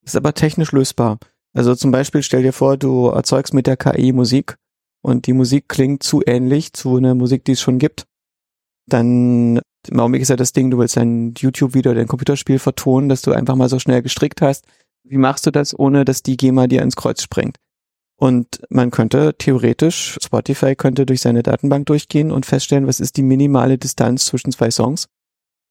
Ist 0.04 0.16
aber 0.16 0.34
technisch 0.34 0.72
lösbar. 0.72 1.18
Also 1.54 1.74
zum 1.74 1.90
Beispiel 1.90 2.22
stell 2.22 2.42
dir 2.42 2.52
vor, 2.52 2.76
du 2.76 3.08
erzeugst 3.08 3.54
mit 3.54 3.66
der 3.66 3.76
KI 3.76 4.12
Musik 4.12 4.56
und 5.02 5.26
die 5.26 5.32
Musik 5.32 5.68
klingt 5.68 6.02
zu 6.02 6.22
ähnlich 6.26 6.72
zu 6.72 6.96
einer 6.96 7.14
Musik, 7.14 7.44
die 7.44 7.52
es 7.52 7.60
schon 7.60 7.78
gibt. 7.78 8.06
Dann 8.86 9.60
im 9.88 10.00
Augenblick 10.00 10.22
ist 10.22 10.28
ja 10.28 10.36
das 10.36 10.52
Ding, 10.52 10.70
du 10.70 10.78
willst 10.78 10.98
ein 10.98 11.34
YouTube-Video 11.36 11.92
oder 11.92 12.00
ein 12.00 12.08
Computerspiel 12.08 12.58
vertonen, 12.58 13.08
dass 13.08 13.22
du 13.22 13.32
einfach 13.32 13.54
mal 13.54 13.68
so 13.68 13.78
schnell 13.78 14.02
gestrickt 14.02 14.42
hast. 14.42 14.66
Wie 15.04 15.18
machst 15.18 15.46
du 15.46 15.50
das, 15.50 15.78
ohne 15.78 16.04
dass 16.04 16.22
die 16.22 16.36
GEMA 16.36 16.66
dir 16.66 16.82
ins 16.82 16.96
Kreuz 16.96 17.22
springt? 17.22 17.56
Und 18.20 18.60
man 18.68 18.90
könnte 18.90 19.34
theoretisch, 19.38 20.18
Spotify 20.20 20.74
könnte 20.74 21.06
durch 21.06 21.20
seine 21.20 21.44
Datenbank 21.44 21.86
durchgehen 21.86 22.32
und 22.32 22.46
feststellen, 22.46 22.88
was 22.88 22.98
ist 22.98 23.16
die 23.16 23.22
minimale 23.22 23.78
Distanz 23.78 24.26
zwischen 24.26 24.50
zwei 24.50 24.72
Songs, 24.72 25.06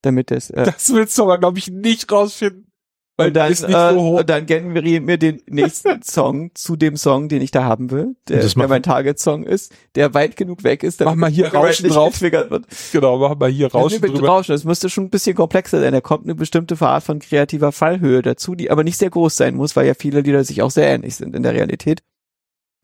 damit 0.01 0.31
es, 0.31 0.49
äh, 0.51 0.63
Das 0.63 0.93
willst 0.93 1.17
du 1.17 1.23
aber, 1.23 1.37
glaube 1.39 1.59
ich, 1.59 1.67
nicht 1.69 2.09
rausfinden. 2.09 2.71
Und 3.19 3.33
dann, 3.35 3.51
ist 3.51 3.67
nicht 3.67 3.75
äh, 3.75 3.93
so 3.93 3.99
hoch. 4.01 4.23
dann 4.23 4.45
generieren 4.45 5.07
wir 5.07 5.17
den 5.17 5.41
nächsten 5.47 6.01
Song 6.03 6.51
zu 6.53 6.75
dem 6.75 6.95
Song, 6.97 7.29
den 7.29 7.41
ich 7.41 7.49
da 7.49 7.63
haben 7.63 7.89
will, 7.89 8.15
der, 8.27 8.45
der 8.45 8.67
mein 8.67 8.83
Target-Song 8.83 9.43
ist, 9.43 9.73
der 9.95 10.13
weit 10.13 10.37
genug 10.37 10.63
weg 10.63 10.83
ist, 10.83 11.01
Mach 11.01 11.15
mal 11.15 11.29
hier 11.31 11.47
Rauschen 11.53 11.89
drauf. 11.89 12.21
wird. 12.21 12.65
Genau, 12.91 13.17
machen 13.17 13.39
wir 13.41 13.47
hier 13.47 13.71
Rauschen 13.71 14.01
Ja, 14.03 14.07
drüber. 14.07 14.27
Rauschen. 14.27 14.51
Das 14.53 14.63
müsste 14.65 14.89
schon 14.89 15.05
ein 15.05 15.09
bisschen 15.09 15.35
komplexer 15.35 15.81
sein. 15.81 15.93
Da 15.93 16.01
kommt 16.01 16.25
eine 16.25 16.35
bestimmte 16.35 16.79
Art 16.79 17.03
von 17.03 17.19
kreativer 17.19 17.71
Fallhöhe 17.71 18.21
dazu, 18.21 18.53
die 18.53 18.69
aber 18.69 18.83
nicht 18.83 18.97
sehr 18.97 19.09
groß 19.09 19.35
sein 19.35 19.55
muss, 19.55 19.75
weil 19.75 19.87
ja 19.87 19.93
viele 19.97 20.21
Lieder 20.21 20.43
sich 20.43 20.61
auch 20.61 20.71
sehr 20.71 20.87
ähnlich 20.87 21.15
sind 21.15 21.35
in 21.35 21.41
der 21.43 21.53
Realität. 21.53 22.03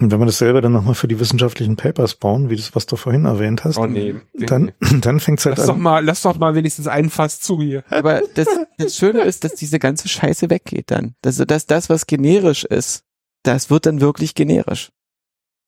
Und 0.01 0.11
wenn 0.11 0.19
wir 0.19 0.25
das 0.25 0.39
selber 0.39 0.61
dann 0.61 0.73
nochmal 0.73 0.95
für 0.95 1.07
die 1.07 1.19
wissenschaftlichen 1.19 1.75
Papers 1.77 2.15
bauen, 2.15 2.49
wie 2.49 2.55
das, 2.55 2.75
was 2.75 2.85
du 2.85 2.95
vorhin 2.95 3.25
erwähnt 3.25 3.63
hast, 3.63 3.77
Oh 3.77 3.85
nee. 3.85 4.15
dann, 4.33 4.71
dann 5.01 5.19
fängt's 5.19 5.45
halt 5.45 5.57
Lass 5.57 5.67
doch 5.67 5.75
an. 5.75 5.81
mal, 5.81 6.03
lass 6.03 6.23
doch 6.23 6.37
mal 6.37 6.55
wenigstens 6.55 6.87
einen 6.87 7.09
Fass 7.09 7.39
zu 7.39 7.61
hier. 7.61 7.83
Aber 7.89 8.21
das, 8.35 8.47
das 8.77 8.95
Schöne 8.97 9.21
ist, 9.21 9.43
dass 9.43 9.55
diese 9.55 9.79
ganze 9.79 10.09
Scheiße 10.09 10.49
weggeht 10.49 10.91
dann. 10.91 11.15
Dass, 11.21 11.37
dass 11.37 11.67
das, 11.67 11.89
was 11.89 12.07
generisch 12.07 12.65
ist, 12.65 13.03
das 13.43 13.69
wird 13.69 13.85
dann 13.85 14.01
wirklich 14.01 14.35
generisch. 14.35 14.89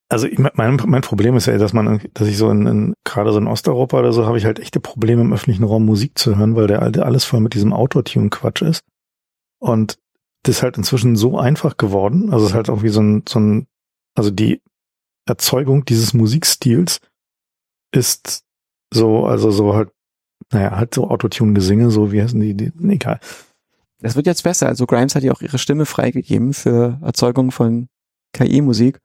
Also 0.10 0.28
ich, 0.28 0.38
mein, 0.38 0.54
mein 0.86 1.02
Problem 1.02 1.36
ist 1.36 1.48
ja, 1.48 1.58
dass 1.58 1.74
man, 1.74 2.00
dass 2.14 2.28
ich 2.28 2.38
so 2.38 2.50
in, 2.50 2.68
in 2.68 2.94
gerade 3.06 3.32
so 3.32 3.38
in 3.40 3.48
Osteuropa 3.48 4.00
oder 4.00 4.14
so, 4.14 4.26
habe 4.26 4.38
ich 4.38 4.46
halt 4.46 4.60
echte 4.60 4.80
Probleme 4.80 5.22
im 5.22 5.34
öffentlichen 5.34 5.64
Raum 5.64 5.86
Musik 5.86 6.18
zu 6.18 6.36
hören, 6.38 6.56
weil 6.56 6.68
der 6.68 6.82
alte 6.82 7.06
alles 7.06 7.26
voll 7.26 7.40
mit 7.40 7.54
diesem 7.56 7.74
Autotune-Quatsch 7.74 8.62
ist. 8.62 8.84
Und 9.60 9.98
das 10.44 10.58
ist 10.58 10.64
halt 10.64 10.78
inzwischen 10.78 11.16
so 11.16 11.40
einfach 11.40 11.78
geworden. 11.78 12.32
Also 12.32 12.46
es 12.46 12.52
ist 12.52 12.56
halt 12.56 12.70
auch 12.70 12.84
wie 12.84 12.90
so 12.90 13.02
ein, 13.02 13.24
so 13.28 13.40
ein, 13.40 13.68
also 14.16 14.32
die 14.32 14.62
Erzeugung 15.28 15.86
dieses 15.86 16.14
Musikstils 16.14 17.00
ist 17.92 18.44
so, 18.94 19.26
also 19.26 19.52
so 19.52 19.76
halt, 19.76 19.92
naja, 20.52 20.76
halt 20.76 20.94
so 20.94 21.10
Autotune-Gesinge, 21.10 21.92
so 21.92 22.12
wie 22.12 22.22
heißen 22.22 22.40
die, 22.40 22.54
die 22.54 22.72
nee, 22.76 22.96
egal. 22.96 23.20
Das 24.00 24.16
wird 24.16 24.28
jetzt 24.28 24.44
besser. 24.44 24.68
Also 24.68 24.86
Grimes 24.86 25.16
hat 25.16 25.24
ja 25.24 25.32
auch 25.32 25.42
ihre 25.42 25.58
Stimme 25.58 25.86
freigegeben 25.86 26.54
für 26.54 27.00
Erzeugung 27.02 27.52
von 27.52 27.88
KI-Musik. 28.34 29.00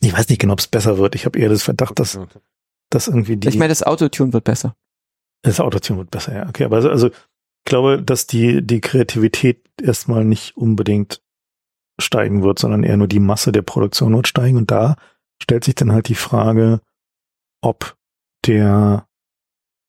Ich 0.00 0.12
weiß 0.12 0.28
nicht 0.28 0.40
genau, 0.40 0.52
ob 0.52 0.60
es 0.60 0.68
besser 0.68 0.98
wird. 0.98 1.14
Ich 1.14 1.26
habe 1.26 1.38
eher 1.38 1.48
das 1.48 1.62
Verdacht, 1.62 1.98
dass, 1.98 2.18
dass 2.90 3.08
irgendwie 3.08 3.36
die. 3.36 3.48
Ich 3.48 3.56
meine, 3.56 3.70
das 3.70 3.82
Autotune 3.82 4.32
wird 4.32 4.44
besser. 4.44 4.76
Das 5.42 5.60
Autotune 5.60 6.00
wird 6.00 6.10
besser, 6.10 6.34
ja. 6.34 6.48
Okay, 6.48 6.64
aber 6.64 6.76
also, 6.76 6.90
also 6.90 7.08
ich 7.08 7.14
glaube, 7.64 8.02
dass 8.02 8.26
die, 8.26 8.64
die 8.64 8.80
Kreativität 8.80 9.62
erstmal 9.82 10.24
nicht 10.24 10.56
unbedingt 10.56 11.20
steigen 12.00 12.42
wird, 12.42 12.58
sondern 12.58 12.84
eher 12.84 12.96
nur 12.96 13.08
die 13.08 13.20
Masse 13.20 13.52
der 13.52 13.62
Produktion 13.62 14.14
wird 14.14 14.28
steigen. 14.28 14.56
Und 14.56 14.70
da 14.70 14.96
stellt 15.42 15.64
sich 15.64 15.74
dann 15.74 15.92
halt 15.92 16.08
die 16.08 16.14
Frage, 16.14 16.80
ob 17.62 17.96
der 18.46 19.08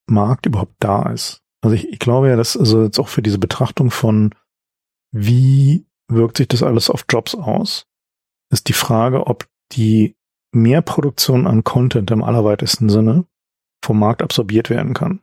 Markt 0.07 0.45
überhaupt 0.45 0.76
da 0.80 1.11
ist. 1.11 1.41
Also 1.61 1.76
ich, 1.76 1.90
ich 1.90 1.99
glaube 1.99 2.30
ja, 2.30 2.36
dass 2.36 2.57
also 2.57 2.84
jetzt 2.84 2.99
auch 2.99 3.10
für 3.10 3.22
diese 3.22 3.40
Betrachtung 3.40 3.91
von 3.91 4.34
wie 5.11 5.86
wirkt 6.07 6.38
sich 6.38 6.48
das 6.48 6.64
alles 6.64 6.90
auf 6.90 7.06
Jobs 7.10 7.36
aus, 7.36 7.86
ist 8.52 8.68
die 8.68 8.73
Frage, 8.73 9.27
ob 9.27 9.48
die 9.72 10.15
Mehrproduktion 10.52 11.45
an 11.45 11.64
Content 11.64 12.10
im 12.11 12.23
allerweitesten 12.23 12.90
Sinne 12.90 13.26
vom 13.84 13.99
Markt 13.99 14.22
absorbiert 14.22 14.69
werden 14.69 14.94
kann. 14.94 15.22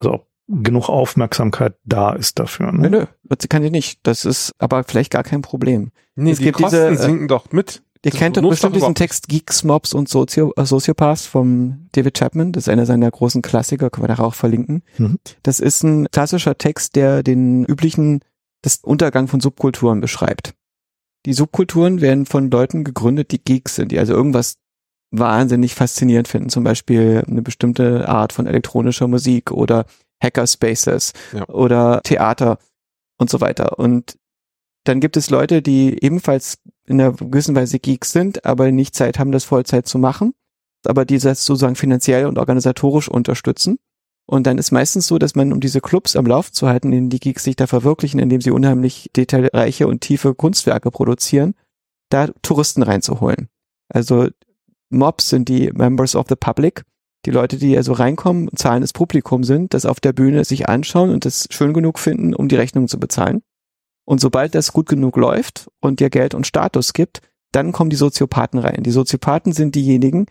Also 0.00 0.14
ob 0.14 0.31
genug 0.62 0.88
Aufmerksamkeit 0.88 1.74
da 1.84 2.12
ist 2.12 2.38
dafür. 2.38 2.72
Nö, 2.72 2.82
Ne? 2.82 2.90
nö, 2.90 3.06
wird- 3.24 3.48
kann 3.48 3.62
die 3.62 3.70
nicht. 3.70 4.00
Das 4.02 4.24
ist 4.24 4.52
aber 4.58 4.84
vielleicht 4.84 5.10
gar 5.10 5.22
kein 5.22 5.42
Problem. 5.42 5.90
Nee, 6.14 6.32
Es 6.32 6.38
die 6.38 6.44
gibt 6.44 6.58
Kosten 6.58 6.70
diese, 6.76 6.88
äh, 6.88 6.96
sinken 6.96 7.28
doch 7.28 7.50
mit. 7.52 7.82
Ihr 8.04 8.10
Das 8.10 8.18
kennt 8.18 8.36
doch 8.36 8.48
bestimmt 8.48 8.74
diesen 8.74 8.96
Text 8.96 9.28
Geeks, 9.28 9.62
Mobs 9.62 9.94
und 9.94 10.08
Sozio 10.08 10.52
äh, 10.56 10.64
Sociopaths 10.66 11.26
vom 11.26 11.88
David 11.92 12.14
Chapman. 12.18 12.50
Das 12.52 12.64
ist 12.64 12.68
einer 12.68 12.84
seiner 12.84 13.10
großen 13.10 13.42
Klassiker, 13.42 13.90
können 13.90 14.08
wir 14.08 14.14
da 14.16 14.22
auch 14.22 14.34
verlinken. 14.34 14.82
Mhm. 14.98 15.18
Das 15.44 15.60
ist 15.60 15.84
ein 15.84 16.08
klassischer 16.10 16.58
Text, 16.58 16.96
der 16.96 17.22
den 17.22 17.64
üblichen, 17.64 18.20
das 18.62 18.78
Untergang 18.82 19.28
von 19.28 19.40
Subkulturen 19.40 20.00
beschreibt. 20.00 20.54
Die 21.26 21.32
Subkulturen 21.32 22.00
werden 22.00 22.26
von 22.26 22.50
Leuten 22.50 22.82
gegründet, 22.82 23.30
die 23.30 23.42
Geeks 23.42 23.76
sind, 23.76 23.92
die 23.92 23.98
also 24.00 24.12
irgendwas 24.12 24.56
wahnsinnig 25.12 25.74
faszinierend 25.76 26.26
finden. 26.26 26.48
Zum 26.48 26.64
Beispiel 26.64 27.22
eine 27.26 27.42
bestimmte 27.42 28.08
Art 28.08 28.32
von 28.32 28.46
elektronischer 28.46 29.06
Musik 29.06 29.52
oder 29.52 29.84
Hackerspaces 30.22 31.12
Ja. 31.32 31.48
oder 31.48 32.00
Theater 32.02 32.58
und 33.18 33.30
so 33.30 33.40
weiter. 33.40 33.78
Und 33.78 34.16
dann 34.84 35.00
gibt 35.00 35.16
es 35.16 35.30
Leute, 35.30 35.62
die 35.62 36.02
ebenfalls 36.02 36.58
in 36.86 37.00
einer 37.00 37.12
gewissen 37.12 37.54
Weise 37.54 37.78
Geeks 37.78 38.12
sind, 38.12 38.44
aber 38.44 38.70
nicht 38.72 38.94
Zeit 38.94 39.18
haben, 39.18 39.32
das 39.32 39.44
Vollzeit 39.44 39.86
zu 39.86 39.98
machen, 39.98 40.34
aber 40.84 41.04
die 41.04 41.18
das 41.18 41.44
sozusagen 41.46 41.76
finanziell 41.76 42.26
und 42.26 42.38
organisatorisch 42.38 43.08
unterstützen. 43.08 43.78
Und 44.26 44.46
dann 44.46 44.58
ist 44.58 44.70
meistens 44.72 45.06
so, 45.06 45.18
dass 45.18 45.34
man, 45.34 45.52
um 45.52 45.60
diese 45.60 45.80
Clubs 45.80 46.16
am 46.16 46.26
Lauf 46.26 46.50
zu 46.52 46.68
halten, 46.68 46.88
in 46.88 46.92
denen 46.92 47.10
die 47.10 47.20
Geeks 47.20 47.44
sich 47.44 47.56
da 47.56 47.66
verwirklichen, 47.66 48.20
indem 48.20 48.40
sie 48.40 48.50
unheimlich 48.50 49.10
detailreiche 49.16 49.86
und 49.86 50.00
tiefe 50.00 50.34
Kunstwerke 50.34 50.90
produzieren, 50.90 51.54
da 52.08 52.28
Touristen 52.42 52.82
reinzuholen. 52.82 53.48
Also 53.88 54.28
Mobs 54.90 55.28
sind 55.28 55.48
die 55.48 55.70
Members 55.72 56.14
of 56.14 56.26
the 56.28 56.36
Public, 56.36 56.84
die 57.24 57.30
Leute, 57.30 57.56
die 57.56 57.76
also 57.76 57.92
reinkommen, 57.92 58.48
zahlendes 58.56 58.92
Publikum 58.92 59.44
sind, 59.44 59.74
das 59.74 59.86
auf 59.86 60.00
der 60.00 60.12
Bühne 60.12 60.44
sich 60.44 60.68
anschauen 60.68 61.10
und 61.10 61.24
das 61.24 61.46
schön 61.50 61.72
genug 61.72 61.98
finden, 61.98 62.34
um 62.34 62.48
die 62.48 62.56
Rechnung 62.56 62.88
zu 62.88 62.98
bezahlen. 62.98 63.42
Und 64.04 64.20
sobald 64.20 64.54
das 64.54 64.72
gut 64.72 64.88
genug 64.88 65.16
läuft 65.16 65.70
und 65.80 66.00
dir 66.00 66.10
Geld 66.10 66.34
und 66.34 66.46
Status 66.46 66.92
gibt, 66.92 67.20
dann 67.52 67.72
kommen 67.72 67.90
die 67.90 67.96
Soziopathen 67.96 68.58
rein. 68.58 68.82
Die 68.82 68.90
Soziopathen 68.90 69.52
sind 69.52 69.74
diejenigen, 69.74 70.26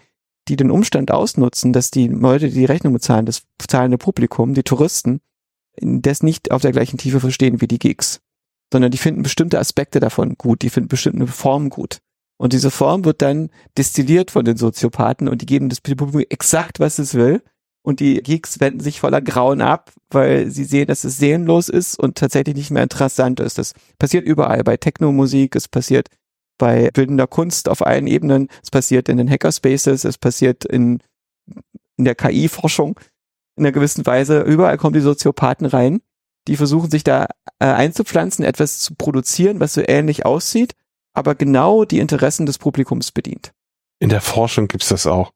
die 0.48 0.56
den 0.56 0.72
Umstand 0.72 1.12
ausnutzen, 1.12 1.72
dass 1.72 1.92
die 1.92 2.08
Leute, 2.08 2.50
die 2.50 2.56
die 2.56 2.66
Rechnung 2.66 2.94
bezahlen, 2.94 3.26
das 3.26 3.44
zahlende 3.66 3.98
Publikum, 3.98 4.54
die 4.54 4.64
Touristen, 4.64 5.22
das 5.80 6.24
nicht 6.24 6.52
auf 6.52 6.62
der 6.62 6.72
gleichen 6.72 6.98
Tiefe 6.98 7.20
verstehen 7.20 7.62
wie 7.62 7.68
die 7.68 7.80
Geeks, 7.80 8.20
sondern 8.74 8.92
die 8.92 8.98
finden 8.98 9.24
bestimmte 9.24 9.60
Aspekte 9.60 10.00
davon 10.00 10.36
gut, 10.38 10.64
die 10.64 10.70
finden 10.70 10.90
bestimmte 10.90 11.28
Formen 11.28 11.70
gut. 11.70 12.00
Und 12.42 12.54
diese 12.54 12.72
Form 12.72 13.06
wird 13.06 13.22
dann 13.22 13.52
destilliert 13.78 14.32
von 14.32 14.44
den 14.44 14.58
Soziopathen 14.58 15.28
und 15.30 15.44
die 15.44 15.46
geben 15.46 15.70
das 15.70 15.80
Publikum 15.80 16.22
exakt, 16.28 16.80
was 16.80 16.98
es 16.98 17.14
will. 17.14 17.44
Und 17.84 18.00
die 18.00 18.16
Geeks 18.16 18.60
wenden 18.60 18.80
sich 18.80 19.00
voller 19.00 19.22
Grauen 19.22 19.62
ab, 19.62 19.92
weil 20.10 20.50
sie 20.50 20.64
sehen, 20.64 20.88
dass 20.88 21.04
es 21.04 21.20
seelenlos 21.20 21.70
ist 21.70 22.00
und 22.00 22.18
tatsächlich 22.18 22.56
nicht 22.56 22.72
mehr 22.72 22.82
interessant 22.82 23.40
ist. 23.40 23.60
Das 23.60 23.74
passiert 24.00 24.26
überall, 24.26 24.64
bei 24.64 24.76
Technomusik, 24.76 25.56
es 25.56 25.68
passiert 25.68 26.08
bei 26.58 26.90
bildender 26.90 27.28
Kunst 27.28 27.70
auf 27.70 27.86
allen 27.86 28.08
Ebenen, 28.08 28.48
es 28.64 28.72
passiert 28.72 29.08
in 29.08 29.18
den 29.18 29.30
Hackerspaces, 29.30 30.04
es 30.04 30.18
passiert 30.18 30.66
in, 30.66 30.98
in 31.98 32.06
der 32.06 32.16
KI-Forschung 32.16 33.00
in 33.56 33.66
einer 33.66 33.72
gewissen 33.72 34.04
Weise. 34.08 34.42
Überall 34.42 34.80
kommen 34.80 34.96
die 34.96 35.02
Soziopathen 35.02 35.68
rein, 35.68 36.02
die 36.48 36.58
versuchen 36.58 36.90
sich 36.90 37.04
da 37.04 37.28
äh, 37.60 37.66
einzupflanzen, 37.66 38.44
etwas 38.44 38.80
zu 38.80 38.96
produzieren, 38.96 39.60
was 39.60 39.76
so 39.76 39.84
ähnlich 39.86 40.26
aussieht, 40.26 40.74
aber 41.14 41.36
genau 41.36 41.86
die 41.86 42.00
Interessen 42.00 42.46
des 42.46 42.58
Publikums 42.58 43.12
bedient. 43.12 43.52
In 44.00 44.10
der 44.10 44.22
Forschung 44.22 44.68
gibt's 44.68 44.90
das 44.90 45.06
auch. 45.06 45.32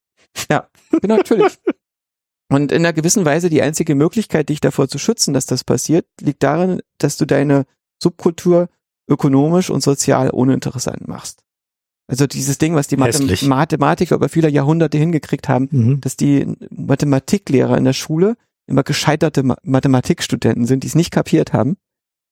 Genau, 0.48 0.64
natürlich. 1.04 1.58
Und 2.52 2.72
in 2.72 2.80
einer 2.80 2.94
gewissen 2.94 3.26
Weise 3.26 3.50
die 3.50 3.62
einzige 3.62 3.96
Möglichkeit, 3.96 4.50
dich 4.50 4.62
davor 4.62 4.88
zu 4.88 5.00
schützen, 5.00 5.34
dass 5.34 5.46
das 5.48 5.64
passiert, 5.64 6.06
liegt 6.22 6.44
darin, 6.44 6.82
dass 7.00 7.18
du 7.18 7.26
deine 7.26 7.66
Subkultur 8.02 8.70
ökonomisch 9.10 9.70
und 9.70 9.82
sozial 9.82 10.30
uninteressant 10.30 11.08
machst. 11.08 11.42
Also 12.08 12.28
dieses 12.28 12.60
Ding, 12.60 12.76
was 12.76 12.88
die 12.88 12.98
Hässlich. 12.98 13.44
Mathematiker 13.48 14.16
über 14.16 14.30
viele 14.30 14.50
Jahrhunderte 14.50 14.98
hingekriegt 14.98 15.50
haben, 15.50 15.70
Mhm. 15.72 16.02
dass 16.02 16.18
die 16.18 16.46
Mathematiklehrer 16.70 17.78
in 17.78 17.84
der 17.84 17.94
Schule 17.94 18.36
immer 18.68 18.84
gescheiterte 18.84 19.42
Ma 19.44 19.58
Mathematikstudenten 19.64 20.66
sind, 20.66 20.84
die 20.84 20.88
es 20.88 20.96
nicht 20.96 21.12
kapiert 21.12 21.52
haben, 21.54 21.78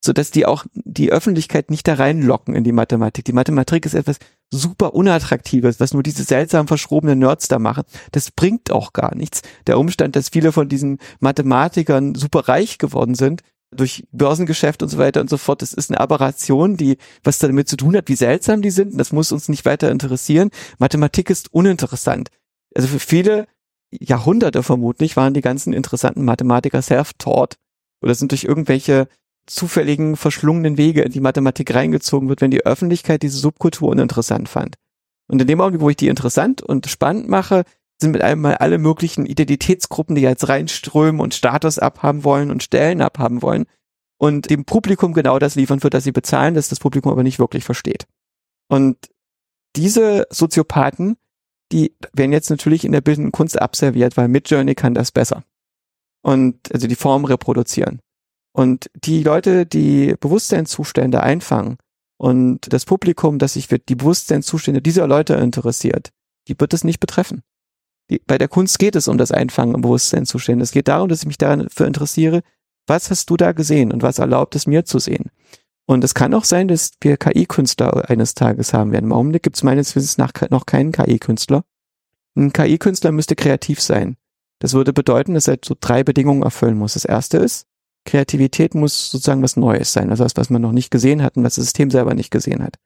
so 0.04 0.12
dass 0.12 0.30
die 0.30 0.46
auch 0.46 0.66
die 0.74 1.10
Öffentlichkeit 1.10 1.70
nicht 1.70 1.88
da 1.88 1.94
reinlocken 1.94 2.54
in 2.54 2.62
die 2.62 2.72
Mathematik. 2.72 3.24
Die 3.24 3.32
Mathematik 3.32 3.86
ist 3.86 3.94
etwas 3.94 4.18
super 4.50 4.94
unattraktives, 4.94 5.80
was 5.80 5.94
nur 5.94 6.02
diese 6.02 6.24
seltsam 6.24 6.68
verschrobenen 6.68 7.18
Nerds 7.18 7.48
da 7.48 7.58
machen. 7.58 7.84
Das 8.12 8.30
bringt 8.30 8.70
auch 8.70 8.92
gar 8.92 9.14
nichts. 9.14 9.42
Der 9.66 9.78
Umstand, 9.78 10.14
dass 10.14 10.28
viele 10.28 10.52
von 10.52 10.68
diesen 10.68 10.98
Mathematikern 11.20 12.14
super 12.14 12.48
reich 12.48 12.78
geworden 12.78 13.14
sind, 13.14 13.42
durch 13.74 14.06
Börsengeschäft 14.12 14.82
und 14.82 14.88
so 14.88 14.98
weiter 14.98 15.20
und 15.20 15.30
so 15.30 15.36
fort, 15.36 15.62
das 15.62 15.72
ist 15.72 15.90
eine 15.90 16.00
Aberration, 16.00 16.76
die 16.76 16.98
was 17.24 17.38
damit 17.38 17.68
zu 17.68 17.76
tun 17.76 17.96
hat, 17.96 18.08
wie 18.08 18.14
seltsam 18.14 18.62
die 18.62 18.70
sind. 18.70 18.98
Das 19.00 19.10
muss 19.10 19.32
uns 19.32 19.48
nicht 19.48 19.64
weiter 19.64 19.90
interessieren. 19.90 20.50
Mathematik 20.78 21.30
ist 21.30 21.52
uninteressant. 21.52 22.28
Also 22.74 22.88
für 22.88 23.00
viele 23.00 23.46
Jahrhunderte 23.90 24.62
vermutlich 24.62 25.16
waren 25.16 25.34
die 25.34 25.40
ganzen 25.40 25.72
interessanten 25.72 26.24
Mathematiker 26.24 26.82
self-taught 26.82 27.56
oder 28.02 28.14
sind 28.14 28.32
durch 28.32 28.44
irgendwelche 28.44 29.08
zufälligen, 29.46 30.16
verschlungenen 30.16 30.76
Wege 30.78 31.02
in 31.02 31.12
die 31.12 31.20
Mathematik 31.20 31.74
reingezogen 31.74 32.28
wird, 32.28 32.40
wenn 32.40 32.50
die 32.50 32.64
Öffentlichkeit 32.64 33.22
diese 33.22 33.38
Subkultur 33.38 33.90
uninteressant 33.90 34.48
fand. 34.48 34.76
Und 35.26 35.40
in 35.40 35.48
dem 35.48 35.60
Augenblick, 35.60 35.82
wo 35.82 35.90
ich 35.90 35.96
die 35.96 36.08
interessant 36.08 36.62
und 36.62 36.86
spannend 36.86 37.28
mache, 37.28 37.64
sind 38.00 38.12
mit 38.12 38.22
einmal 38.22 38.56
alle 38.56 38.78
möglichen 38.78 39.26
Identitätsgruppen, 39.26 40.16
die 40.16 40.22
jetzt 40.22 40.48
reinströmen 40.48 41.20
und 41.20 41.34
Status 41.34 41.78
abhaben 41.78 42.24
wollen 42.24 42.50
und 42.50 42.62
Stellen 42.62 43.00
abhaben 43.00 43.42
wollen 43.42 43.66
und 44.18 44.50
dem 44.50 44.64
Publikum 44.64 45.12
genau 45.12 45.38
das 45.38 45.54
liefern, 45.54 45.80
für 45.80 45.90
das 45.90 46.04
sie 46.04 46.12
bezahlen, 46.12 46.54
das 46.54 46.68
das 46.68 46.80
Publikum 46.80 47.12
aber 47.12 47.22
nicht 47.22 47.38
wirklich 47.38 47.64
versteht. 47.64 48.06
Und 48.68 48.96
diese 49.76 50.26
Soziopathen, 50.30 51.16
die 51.72 51.94
werden 52.12 52.32
jetzt 52.32 52.50
natürlich 52.50 52.84
in 52.84 52.92
der 52.92 53.00
bildenden 53.00 53.32
Kunst 53.32 53.60
abserviert, 53.60 54.16
weil 54.16 54.28
Midjourney 54.28 54.74
kann 54.74 54.94
das 54.94 55.12
besser. 55.12 55.44
Und 56.22 56.72
also 56.72 56.86
die 56.86 56.94
Form 56.94 57.24
reproduzieren. 57.24 58.00
Und 58.56 58.88
die 58.94 59.24
Leute, 59.24 59.66
die 59.66 60.14
Bewusstseinszustände 60.20 61.20
einfangen 61.22 61.76
und 62.16 62.72
das 62.72 62.84
Publikum, 62.84 63.40
das 63.40 63.54
sich 63.54 63.66
für 63.66 63.80
die 63.80 63.96
Bewusstseinszustände 63.96 64.80
dieser 64.80 65.08
Leute 65.08 65.34
interessiert, 65.34 66.10
die 66.46 66.58
wird 66.58 66.72
es 66.72 66.84
nicht 66.84 67.00
betreffen. 67.00 67.42
Die, 68.10 68.20
bei 68.24 68.38
der 68.38 68.46
Kunst 68.46 68.78
geht 68.78 68.94
es 68.94 69.08
um 69.08 69.18
das 69.18 69.32
Einfangen 69.32 69.74
im 69.74 69.80
Bewusstseinszustände. 69.80 70.62
Es 70.62 70.70
geht 70.70 70.86
darum, 70.86 71.08
dass 71.08 71.20
ich 71.20 71.26
mich 71.26 71.38
dafür 71.38 71.86
interessiere, 71.86 72.42
was 72.86 73.10
hast 73.10 73.28
du 73.28 73.36
da 73.36 73.50
gesehen 73.50 73.90
und 73.90 74.02
was 74.02 74.20
erlaubt 74.20 74.54
es 74.54 74.68
mir 74.68 74.84
zu 74.84 75.00
sehen. 75.00 75.30
Und 75.86 76.04
es 76.04 76.14
kann 76.14 76.32
auch 76.32 76.44
sein, 76.44 76.68
dass 76.68 76.92
wir 77.00 77.16
KI-Künstler 77.16 78.08
eines 78.08 78.34
Tages 78.34 78.72
haben 78.72 78.92
werden. 78.92 79.06
Im 79.06 79.12
Augenblick 79.12 79.42
gibt 79.42 79.56
es 79.56 79.64
meines 79.64 79.96
Wissens 79.96 80.16
nach 80.16 80.32
noch 80.50 80.66
keinen 80.66 80.92
KI-Künstler. 80.92 81.64
Ein 82.36 82.52
KI-Künstler 82.52 83.10
müsste 83.10 83.34
kreativ 83.34 83.80
sein. 83.80 84.16
Das 84.60 84.74
würde 84.74 84.92
bedeuten, 84.92 85.34
dass 85.34 85.48
er 85.48 85.58
so 85.64 85.74
drei 85.78 86.04
Bedingungen 86.04 86.42
erfüllen 86.42 86.78
muss. 86.78 86.94
Das 86.94 87.04
erste 87.04 87.38
ist, 87.38 87.66
Kreativität 88.04 88.74
muss 88.74 89.10
sozusagen 89.10 89.42
was 89.42 89.56
Neues 89.56 89.92
sein, 89.92 90.10
also 90.10 90.24
was, 90.24 90.36
was 90.36 90.50
man 90.50 90.62
noch 90.62 90.72
nicht 90.72 90.90
gesehen 90.90 91.22
hat 91.22 91.36
und 91.36 91.44
was 91.44 91.54
das 91.54 91.64
System 91.64 91.90
selber 91.90 92.14
nicht 92.14 92.30
gesehen 92.30 92.62
hat. 92.62 92.76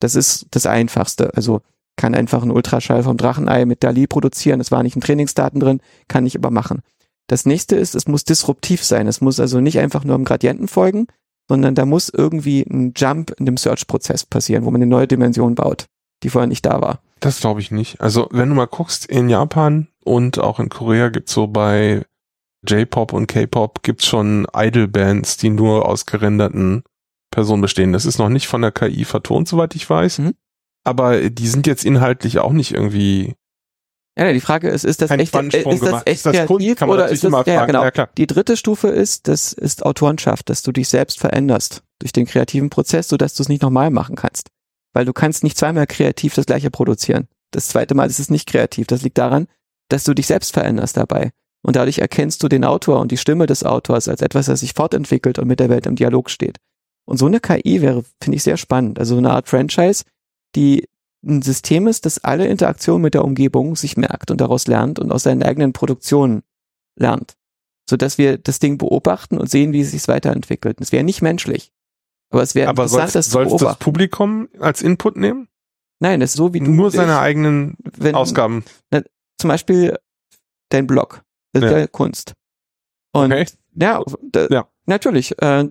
Das 0.00 0.14
ist 0.14 0.46
das 0.50 0.66
Einfachste. 0.66 1.34
Also 1.34 1.62
kann 1.96 2.14
einfach 2.14 2.42
einen 2.42 2.50
Ultraschall 2.50 3.02
vom 3.02 3.16
Drachenei 3.16 3.64
mit 3.64 3.82
DALI 3.82 4.06
produzieren. 4.06 4.60
Es 4.60 4.70
war 4.70 4.82
nicht 4.82 4.96
in 4.96 5.02
Trainingsdaten 5.02 5.60
drin, 5.60 5.80
kann 6.08 6.26
ich 6.26 6.36
aber 6.36 6.50
machen. 6.50 6.82
Das 7.26 7.46
nächste 7.46 7.76
ist, 7.76 7.94
es 7.94 8.06
muss 8.06 8.24
disruptiv 8.24 8.84
sein. 8.84 9.06
Es 9.08 9.20
muss 9.20 9.40
also 9.40 9.60
nicht 9.60 9.78
einfach 9.78 10.04
nur 10.04 10.14
im 10.14 10.24
Gradienten 10.24 10.68
folgen, 10.68 11.06
sondern 11.48 11.74
da 11.74 11.86
muss 11.86 12.10
irgendwie 12.10 12.62
ein 12.62 12.92
Jump 12.94 13.32
in 13.38 13.46
dem 13.46 13.56
Search-Prozess 13.56 14.26
passieren, 14.26 14.64
wo 14.64 14.70
man 14.70 14.82
eine 14.82 14.90
neue 14.90 15.08
Dimension 15.08 15.54
baut, 15.54 15.86
die 16.22 16.28
vorher 16.28 16.46
nicht 16.46 16.66
da 16.66 16.80
war. 16.80 17.00
Das 17.20 17.40
glaube 17.40 17.60
ich 17.60 17.70
nicht. 17.70 18.00
Also 18.00 18.28
wenn 18.30 18.48
du 18.48 18.54
mal 18.54 18.66
guckst, 18.66 19.06
in 19.06 19.28
Japan 19.28 19.88
und 20.04 20.38
auch 20.38 20.60
in 20.60 20.68
Korea 20.68 21.08
gibt's 21.08 21.32
so 21.32 21.46
bei 21.46 22.04
J-Pop 22.66 23.12
und 23.12 23.26
K-Pop 23.26 23.82
gibt's 23.82 24.06
schon 24.06 24.46
Idol-Bands, 24.54 25.36
die 25.36 25.50
nur 25.50 25.86
aus 25.88 26.06
gerenderten 26.06 26.82
Personen 27.30 27.62
bestehen. 27.62 27.92
Das 27.92 28.04
ist 28.06 28.18
noch 28.18 28.28
nicht 28.28 28.46
von 28.46 28.62
der 28.62 28.72
KI 28.72 29.04
vertont, 29.04 29.48
soweit 29.48 29.74
ich 29.74 29.88
weiß. 29.88 30.18
Mhm. 30.20 30.34
Aber 30.84 31.30
die 31.30 31.48
sind 31.48 31.66
jetzt 31.66 31.84
inhaltlich 31.84 32.38
auch 32.38 32.52
nicht 32.52 32.72
irgendwie 32.72 33.34
Ja, 34.16 34.32
die 34.32 34.40
Frage 34.40 34.68
ist, 34.68 34.84
ist 34.84 35.02
das 35.02 35.10
echt, 35.10 35.34
ist 35.34 35.34
das 35.34 35.80
gemacht. 35.80 36.06
echt 36.06 36.18
ist 36.18 36.26
das 36.26 36.46
Kunst? 36.46 36.60
kreativ 36.60 36.76
Kann 36.76 36.88
man 36.88 36.98
oder 36.98 37.08
ist 37.08 37.24
das, 37.24 37.28
immer 37.28 37.46
ja, 37.46 37.66
genau. 37.66 37.84
Ja. 37.84 38.08
Die 38.16 38.26
dritte 38.26 38.56
Stufe 38.56 38.88
ist, 38.88 39.26
das 39.28 39.52
ist 39.52 39.84
Autorenschaft, 39.84 40.48
dass 40.48 40.62
du 40.62 40.72
dich 40.72 40.88
selbst 40.88 41.18
veränderst 41.18 41.82
durch 41.98 42.12
den 42.12 42.26
kreativen 42.26 42.70
Prozess, 42.70 43.08
sodass 43.08 43.34
du 43.34 43.42
es 43.42 43.48
nicht 43.48 43.62
nochmal 43.62 43.90
machen 43.90 44.14
kannst. 44.16 44.48
Weil 44.94 45.04
du 45.04 45.12
kannst 45.12 45.42
nicht 45.42 45.58
zweimal 45.58 45.86
kreativ 45.86 46.34
das 46.34 46.46
gleiche 46.46 46.70
produzieren. 46.70 47.28
Das 47.50 47.68
zweite 47.68 47.94
Mal 47.94 48.08
ist 48.08 48.20
es 48.20 48.30
nicht 48.30 48.48
kreativ. 48.48 48.86
Das 48.86 49.02
liegt 49.02 49.18
daran, 49.18 49.48
dass 49.88 50.04
du 50.04 50.14
dich 50.14 50.26
selbst 50.26 50.52
veränderst 50.52 50.96
dabei. 50.96 51.32
Und 51.66 51.74
dadurch 51.74 51.98
erkennst 51.98 52.44
du 52.44 52.48
den 52.48 52.64
Autor 52.64 53.00
und 53.00 53.10
die 53.10 53.16
Stimme 53.16 53.46
des 53.46 53.64
Autors 53.64 54.06
als 54.06 54.22
etwas, 54.22 54.46
das 54.46 54.60
sich 54.60 54.72
fortentwickelt 54.72 55.40
und 55.40 55.48
mit 55.48 55.58
der 55.58 55.68
Welt 55.68 55.86
im 55.86 55.96
Dialog 55.96 56.30
steht. 56.30 56.58
Und 57.06 57.16
so 57.16 57.26
eine 57.26 57.40
KI 57.40 57.82
wäre, 57.82 58.04
finde 58.22 58.36
ich, 58.36 58.44
sehr 58.44 58.56
spannend. 58.56 59.00
Also 59.00 59.16
eine 59.16 59.32
Art 59.32 59.48
Franchise, 59.48 60.04
die 60.54 60.88
ein 61.26 61.42
System 61.42 61.88
ist, 61.88 62.06
das 62.06 62.22
alle 62.22 62.46
Interaktionen 62.46 63.02
mit 63.02 63.14
der 63.14 63.24
Umgebung 63.24 63.74
sich 63.74 63.96
merkt 63.96 64.30
und 64.30 64.40
daraus 64.40 64.68
lernt 64.68 65.00
und 65.00 65.10
aus 65.10 65.24
seinen 65.24 65.42
eigenen 65.42 65.72
Produktionen 65.72 66.44
lernt. 66.94 67.34
Sodass 67.90 68.16
wir 68.16 68.38
das 68.38 68.60
Ding 68.60 68.78
beobachten 68.78 69.36
und 69.36 69.50
sehen, 69.50 69.72
wie 69.72 69.80
es 69.80 69.90
sich 69.90 70.06
weiterentwickelt. 70.06 70.80
Es 70.80 70.92
wäre 70.92 71.02
nicht 71.02 71.20
menschlich. 71.20 71.72
Aber 72.30 72.44
es 72.44 72.54
wäre 72.54 72.70
interessant, 72.70 73.10
soll 73.10 73.12
das 73.12 73.26
zu 73.26 73.32
soll 73.32 73.44
das 73.46 73.56
beobachten. 73.56 73.82
Publikum 73.82 74.48
als 74.60 74.82
Input 74.82 75.16
nehmen? 75.16 75.48
Nein, 75.98 76.20
das 76.20 76.30
ist 76.30 76.36
so 76.36 76.54
wie 76.54 76.60
du 76.60 76.70
Nur 76.70 76.92
seine 76.92 77.18
eigenen 77.18 77.76
wenn, 77.98 78.14
Ausgaben. 78.14 78.64
Zum 79.36 79.48
Beispiel 79.48 79.98
dein 80.68 80.86
Blog. 80.86 81.25
Das 81.52 81.62
ist 81.64 81.70
Ja. 81.70 81.78
ja 81.78 81.86
Kunst. 81.86 82.34
Und 83.12 83.32
Okay. 83.32 83.46
ja, 83.74 84.02
da, 84.22 84.46
Ja. 84.50 84.68
natürlich. 84.86 85.40
Äh, 85.40 85.68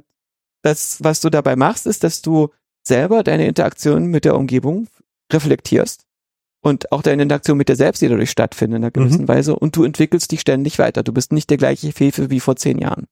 das, 0.63 1.03
was 1.03 1.21
du 1.21 1.29
dabei 1.29 1.55
machst, 1.55 1.85
ist, 1.85 2.03
dass 2.03 2.21
du 2.21 2.49
selber 2.83 3.23
deine 3.23 3.45
Interaktion 3.47 4.07
mit 4.07 4.25
der 4.25 4.35
Umgebung 4.35 4.87
reflektierst 5.31 6.05
und 6.61 6.91
auch 6.91 7.01
deine 7.03 7.23
Interaktion 7.23 7.57
mit 7.57 7.69
dir 7.69 7.75
selbst, 7.75 8.01
die 8.01 8.07
dadurch 8.07 8.31
stattfindet 8.31 8.77
in 8.77 8.83
einer 8.83 8.91
gewissen 8.91 9.23
Mhm. 9.23 9.27
Weise 9.27 9.55
und 9.55 9.75
du 9.75 9.83
entwickelst 9.83 10.31
dich 10.31 10.41
ständig 10.41 10.79
weiter. 10.79 11.03
Du 11.03 11.11
bist 11.13 11.31
nicht 11.31 11.49
der 11.49 11.57
gleiche 11.57 11.91
Fefe 11.91 12.29
wie 12.31 12.39
vor 12.39 12.55
zehn 12.55 12.79
Jahren. 12.79 13.05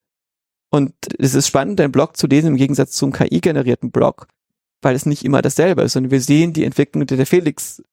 Und 0.71 0.93
es 1.19 1.35
ist 1.35 1.47
spannend, 1.47 1.79
deinen 1.79 1.91
Blog 1.91 2.17
zu 2.17 2.25
lesen 2.25 2.47
im 2.47 2.55
Gegensatz 2.55 2.93
zum 2.93 3.11
KI-generierten 3.11 3.91
Blog, 3.91 4.27
weil 4.81 4.95
es 4.95 5.05
nicht 5.05 5.23
immer 5.23 5.43
dasselbe 5.43 5.83
ist. 5.83 5.95
Und 5.95 6.09
wir 6.09 6.21
sehen 6.21 6.53
die 6.53 6.63
Entwicklung, 6.65 7.05
die 7.05 7.15
der 7.15 7.27
Felix 7.27 7.83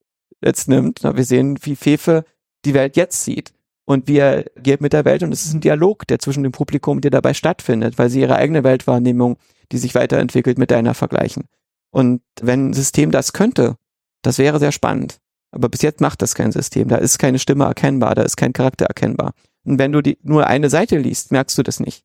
jetzt 0.40 0.68
nimmt. 0.68 1.02
Wir 1.02 1.24
sehen, 1.24 1.58
wie 1.62 1.76
Fefe 1.76 2.24
die 2.64 2.72
Welt 2.72 2.96
jetzt 2.96 3.22
sieht 3.24 3.52
und 3.90 4.06
wie 4.06 4.18
er 4.18 4.44
geht 4.62 4.80
mit 4.80 4.92
der 4.92 5.04
Welt. 5.04 5.24
Und 5.24 5.32
es 5.32 5.44
ist 5.44 5.52
ein 5.52 5.60
Dialog, 5.60 6.06
der 6.06 6.20
zwischen 6.20 6.44
dem 6.44 6.52
Publikum, 6.52 7.00
der 7.00 7.10
dabei 7.10 7.34
stattfindet, 7.34 7.98
weil 7.98 8.08
sie 8.08 8.20
ihre 8.20 8.36
eigene 8.36 8.62
Weltwahrnehmung, 8.62 9.36
die 9.72 9.78
sich 9.78 9.96
weiterentwickelt, 9.96 10.58
mit 10.58 10.70
deiner 10.70 10.94
vergleichen. 10.94 11.48
Und 11.90 12.22
wenn 12.40 12.68
ein 12.68 12.72
System 12.72 13.10
das 13.10 13.32
könnte, 13.32 13.74
das 14.22 14.38
wäre 14.38 14.60
sehr 14.60 14.70
spannend. 14.70 15.18
Aber 15.50 15.68
bis 15.68 15.82
jetzt 15.82 16.00
macht 16.00 16.22
das 16.22 16.36
kein 16.36 16.52
System. 16.52 16.86
Da 16.86 16.98
ist 16.98 17.18
keine 17.18 17.40
Stimme 17.40 17.64
erkennbar, 17.64 18.14
da 18.14 18.22
ist 18.22 18.36
kein 18.36 18.52
Charakter 18.52 18.86
erkennbar. 18.86 19.32
Und 19.64 19.80
wenn 19.80 19.90
du 19.90 20.02
die, 20.02 20.18
nur 20.22 20.46
eine 20.46 20.70
Seite 20.70 20.96
liest, 20.96 21.32
merkst 21.32 21.58
du 21.58 21.64
das 21.64 21.80
nicht. 21.80 22.04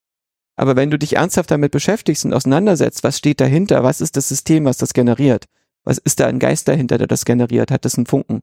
Aber 0.55 0.75
wenn 0.75 0.89
du 0.89 0.97
dich 0.97 1.17
ernsthaft 1.17 1.51
damit 1.51 1.71
beschäftigst 1.71 2.25
und 2.25 2.33
auseinandersetzt, 2.33 3.03
was 3.03 3.19
steht 3.19 3.39
dahinter, 3.39 3.83
was 3.83 4.01
ist 4.01 4.17
das 4.17 4.27
System, 4.27 4.65
was 4.65 4.77
das 4.77 4.95
generiert? 4.95 5.45
Was 5.83 5.99
ist 5.99 6.19
da 6.19 6.25
ein 6.25 6.39
Geist 6.39 6.67
dahinter, 6.67 6.97
der 6.97 7.05
das 7.05 7.25
generiert? 7.25 7.69
Hat 7.69 7.85
das 7.85 7.95
einen 7.95 8.07
Funken? 8.07 8.41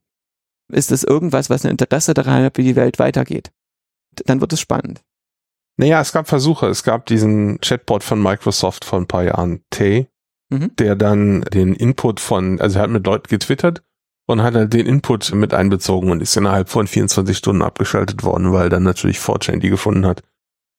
Ist 0.73 0.91
es 0.91 1.05
irgendwas, 1.05 1.51
was 1.51 1.65
ein 1.65 1.71
Interesse 1.71 2.15
daran 2.15 2.43
hat, 2.45 2.59
wie 2.59 2.65
die 2.65 2.77
Welt 2.77 2.99
weitergeht? 2.99 3.53
Dann 4.27 4.41
wird 4.41 4.53
es 4.53 4.61
spannend. 4.61 5.03
Naja, 5.77 6.01
es 6.01 6.13
gab 6.13 6.29
Versuche. 6.29 6.67
Es 6.67 6.83
gab 6.83 7.07
diesen 7.07 7.61
Chatbot 7.61 8.03
von 8.03 8.23
Microsoft 8.23 8.85
vor 8.85 8.99
ein 8.99 9.07
paar 9.07 9.25
Jahren, 9.25 9.63
Tay, 9.71 10.09
Mhm. 10.51 10.77
der 10.77 10.97
dann 10.97 11.41
den 11.43 11.75
Input 11.75 12.21
von, 12.21 12.61
also 12.61 12.79
er 12.79 12.83
hat 12.83 12.91
mit 12.91 13.07
Leuten 13.07 13.29
getwittert 13.29 13.83
und 14.27 14.43
hat 14.43 14.55
halt 14.55 14.75
den 14.75 14.87
Input 14.87 15.35
mit 15.35 15.55
einbezogen 15.55 16.11
und 16.11 16.21
ist 16.21 16.37
innerhalb 16.37 16.69
von 16.69 16.87
24 16.87 17.37
Stunden 17.37 17.63
abgeschaltet 17.63 18.23
worden, 18.23 18.53
weil 18.53 18.69
dann 18.69 18.83
natürlich 18.83 19.19
4chan 19.19 19.61
die 19.61 19.71
gefunden 19.71 20.05
hat 20.05 20.23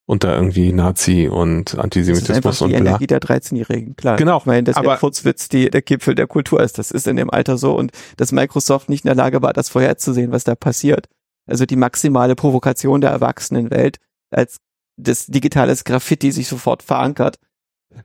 und 0.06 0.22
da 0.24 0.34
irgendwie 0.34 0.72
Nazi 0.72 1.28
und 1.28 1.66
Das 1.66 1.72
ist 1.74 1.78
Antisemitismus 1.80 2.58
die 2.58 2.64
und 2.64 2.70
bla. 2.70 2.78
Energie 2.80 3.06
der 3.06 3.20
13-Jährigen, 3.20 3.96
klar. 3.96 4.16
Genau, 4.16 4.38
Ich 4.38 4.46
meine, 4.46 4.64
dass 4.64 4.76
aber- 4.76 4.88
der 4.88 4.98
Furzwitz 4.98 5.48
die, 5.48 5.70
der 5.70 5.82
Gipfel 5.82 6.14
der 6.14 6.26
Kultur 6.26 6.60
ist. 6.60 6.78
Das 6.78 6.90
ist 6.90 7.06
in 7.06 7.16
dem 7.16 7.30
Alter 7.30 7.56
so 7.58 7.76
und 7.76 7.92
dass 8.16 8.30
Microsoft 8.32 8.88
nicht 8.88 9.04
in 9.04 9.08
der 9.08 9.14
Lage 9.16 9.40
war, 9.42 9.52
das 9.52 9.68
vorherzusehen, 9.70 10.30
was 10.32 10.44
da 10.44 10.54
passiert. 10.54 11.08
Also 11.46 11.66
die 11.66 11.76
maximale 11.76 12.34
Provokation 12.34 13.00
der 13.00 13.10
Erwachsenenwelt 13.10 13.98
als 14.30 14.58
das 14.96 15.26
digitales 15.26 15.84
Graffiti 15.84 16.32
sich 16.32 16.48
sofort 16.48 16.82
verankert. 16.82 17.38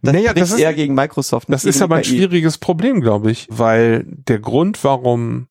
Das 0.02 0.14
Naja, 0.14 0.34
das 0.34 0.52
ist- 0.52 0.60
eher 0.60 0.74
gegen 0.74 0.94
Microsoft. 0.94 1.50
Das 1.50 1.66
ist 1.66 1.82
aber 1.82 1.98
ein 1.98 2.04
schwieriges 2.04 2.58
Problem, 2.60 3.02
glaube 3.02 3.32
ich, 3.32 3.48
weil 3.50 4.06
der 4.08 4.40
Grund, 4.40 4.84
warum 4.84 5.48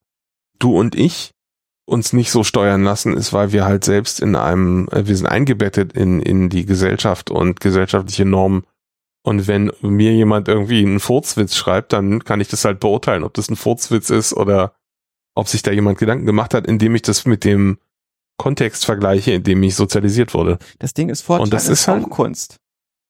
du 0.59 0.79
und 0.79 0.95
ich 0.95 1.33
uns 1.89 2.13
nicht 2.13 2.31
so 2.31 2.45
steuern 2.45 2.85
lassen, 2.85 3.17
ist, 3.17 3.33
weil 3.33 3.53
wir 3.53 3.65
halt 3.65 3.83
selbst 3.83 4.21
in 4.21 4.37
einem, 4.37 4.89
äh, 4.93 5.07
wir 5.07 5.17
sind 5.17 5.27
eingebettet 5.27 5.95
in, 5.95 6.21
in 6.21 6.49
die 6.51 6.67
Gesellschaft 6.67 7.31
und 7.31 7.61
gesellschaftliche 7.61 8.25
Normen. 8.27 8.65
Und 9.23 9.47
wenn 9.47 9.73
mir 9.81 10.13
jemand 10.13 10.49
irgendwie 10.49 10.83
einen 10.85 11.01
Furzwitz 11.01 11.57
schreibt, 11.57 11.93
dann 11.93 12.25
kann 12.25 12.41
ich 12.41 12.49
das 12.49 12.65
halt 12.65 12.81
beurteilen, 12.81 13.25
ob 13.25 13.35
das 13.35 13.49
ein 13.51 13.57
Furzwitz 13.57 14.11
ist 14.11 14.33
oder 14.35 14.75
ob 15.35 15.49
sich 15.49 15.63
da 15.63 15.71
jemand 15.71 15.99
Gedanken 15.99 16.27
gemacht 16.27 16.55
hat, 16.55 16.67
indem 16.67 16.95
ich 16.95 17.03
das 17.03 17.25
mit 17.27 17.45
dem 17.45 17.79
Kontext 18.39 18.85
vergleiche, 18.85 19.33
in 19.33 19.43
dem 19.43 19.63
ich 19.63 19.75
sozialisiert 19.75 20.35
wurde. 20.35 20.59
Das 20.79 20.95
Ding 20.95 21.09
ist 21.09 21.23
Fortran, 21.23 21.45
Und 21.45 21.53
das 21.53 21.65
das 21.67 21.81
ist 21.81 21.89
halt- 21.89 22.09
Kunst. 22.11 22.59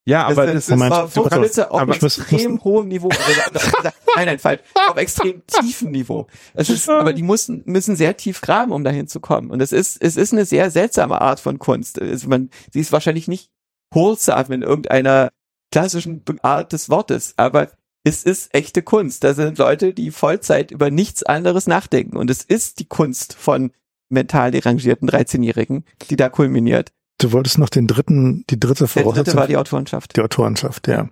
Ja, 0.06 0.26
aber 0.26 0.46
das, 0.46 0.54
das 0.54 0.66
das 0.66 0.76
Moment, 0.76 0.90
war 0.90 1.08
Furzwitze 1.08 1.70
auf 1.70 1.82
ich 1.82 2.00
muss- 2.00 2.18
extrem 2.18 2.64
hohem 2.64 2.88
Niveau. 2.88 3.08
Also, 3.10 3.68
nein, 4.16 4.26
nein, 4.26 4.38
falsch. 4.38 4.60
Auf 4.88 4.96
extrem 4.96 5.42
tiefen 5.60 5.90
Niveau. 5.90 6.26
Es 6.54 6.70
ist, 6.70 6.88
aber 6.88 7.12
die 7.12 7.22
müssen, 7.22 7.62
müssen 7.66 7.94
sehr 7.94 8.16
tief 8.16 8.40
graben, 8.40 8.72
um 8.72 8.84
dahin 8.84 9.06
zu 9.06 9.20
kommen. 9.20 9.50
Und 9.50 9.60
es 9.60 9.70
ist, 9.72 10.00
es 10.00 10.16
ist 10.16 10.32
eine 10.32 10.46
sehr 10.46 10.70
seltsame 10.70 11.20
Art 11.20 11.40
von 11.40 11.58
Kunst. 11.58 11.98
Es, 11.98 12.26
man, 12.26 12.48
sie 12.72 12.80
ist 12.80 12.90
wahrscheinlich 12.92 13.28
nicht 13.28 13.50
wholesome 13.92 14.54
in 14.54 14.62
irgendeiner 14.62 15.30
klassischen 15.70 16.24
Art 16.42 16.72
des 16.72 16.88
Wortes, 16.88 17.34
aber 17.36 17.70
es 18.04 18.22
ist 18.24 18.54
echte 18.54 18.80
Kunst. 18.82 19.24
Da 19.24 19.34
sind 19.34 19.58
Leute, 19.58 19.92
die 19.92 20.10
Vollzeit 20.10 20.70
über 20.70 20.90
nichts 20.90 21.22
anderes 21.22 21.66
nachdenken. 21.66 22.16
Und 22.16 22.30
es 22.30 22.42
ist 22.42 22.78
die 22.78 22.86
Kunst 22.86 23.34
von 23.34 23.72
mental 24.08 24.50
derangierten 24.52 25.10
13-Jährigen, 25.10 25.84
die 26.08 26.16
da 26.16 26.30
kulminiert. 26.30 26.92
Du 27.20 27.32
wolltest 27.32 27.58
noch 27.58 27.68
den 27.68 27.86
dritten, 27.86 28.44
die 28.48 28.60
dritte 28.60 28.84
Der 28.84 28.86
dritte 28.86 29.02
Voraussetzung. 29.02 29.36
war 29.36 29.46
die 29.46 29.56
Autorenschaft. 29.56 30.16
Die 30.16 30.20
Autorenschaft, 30.20 30.86
ja. 30.86 31.08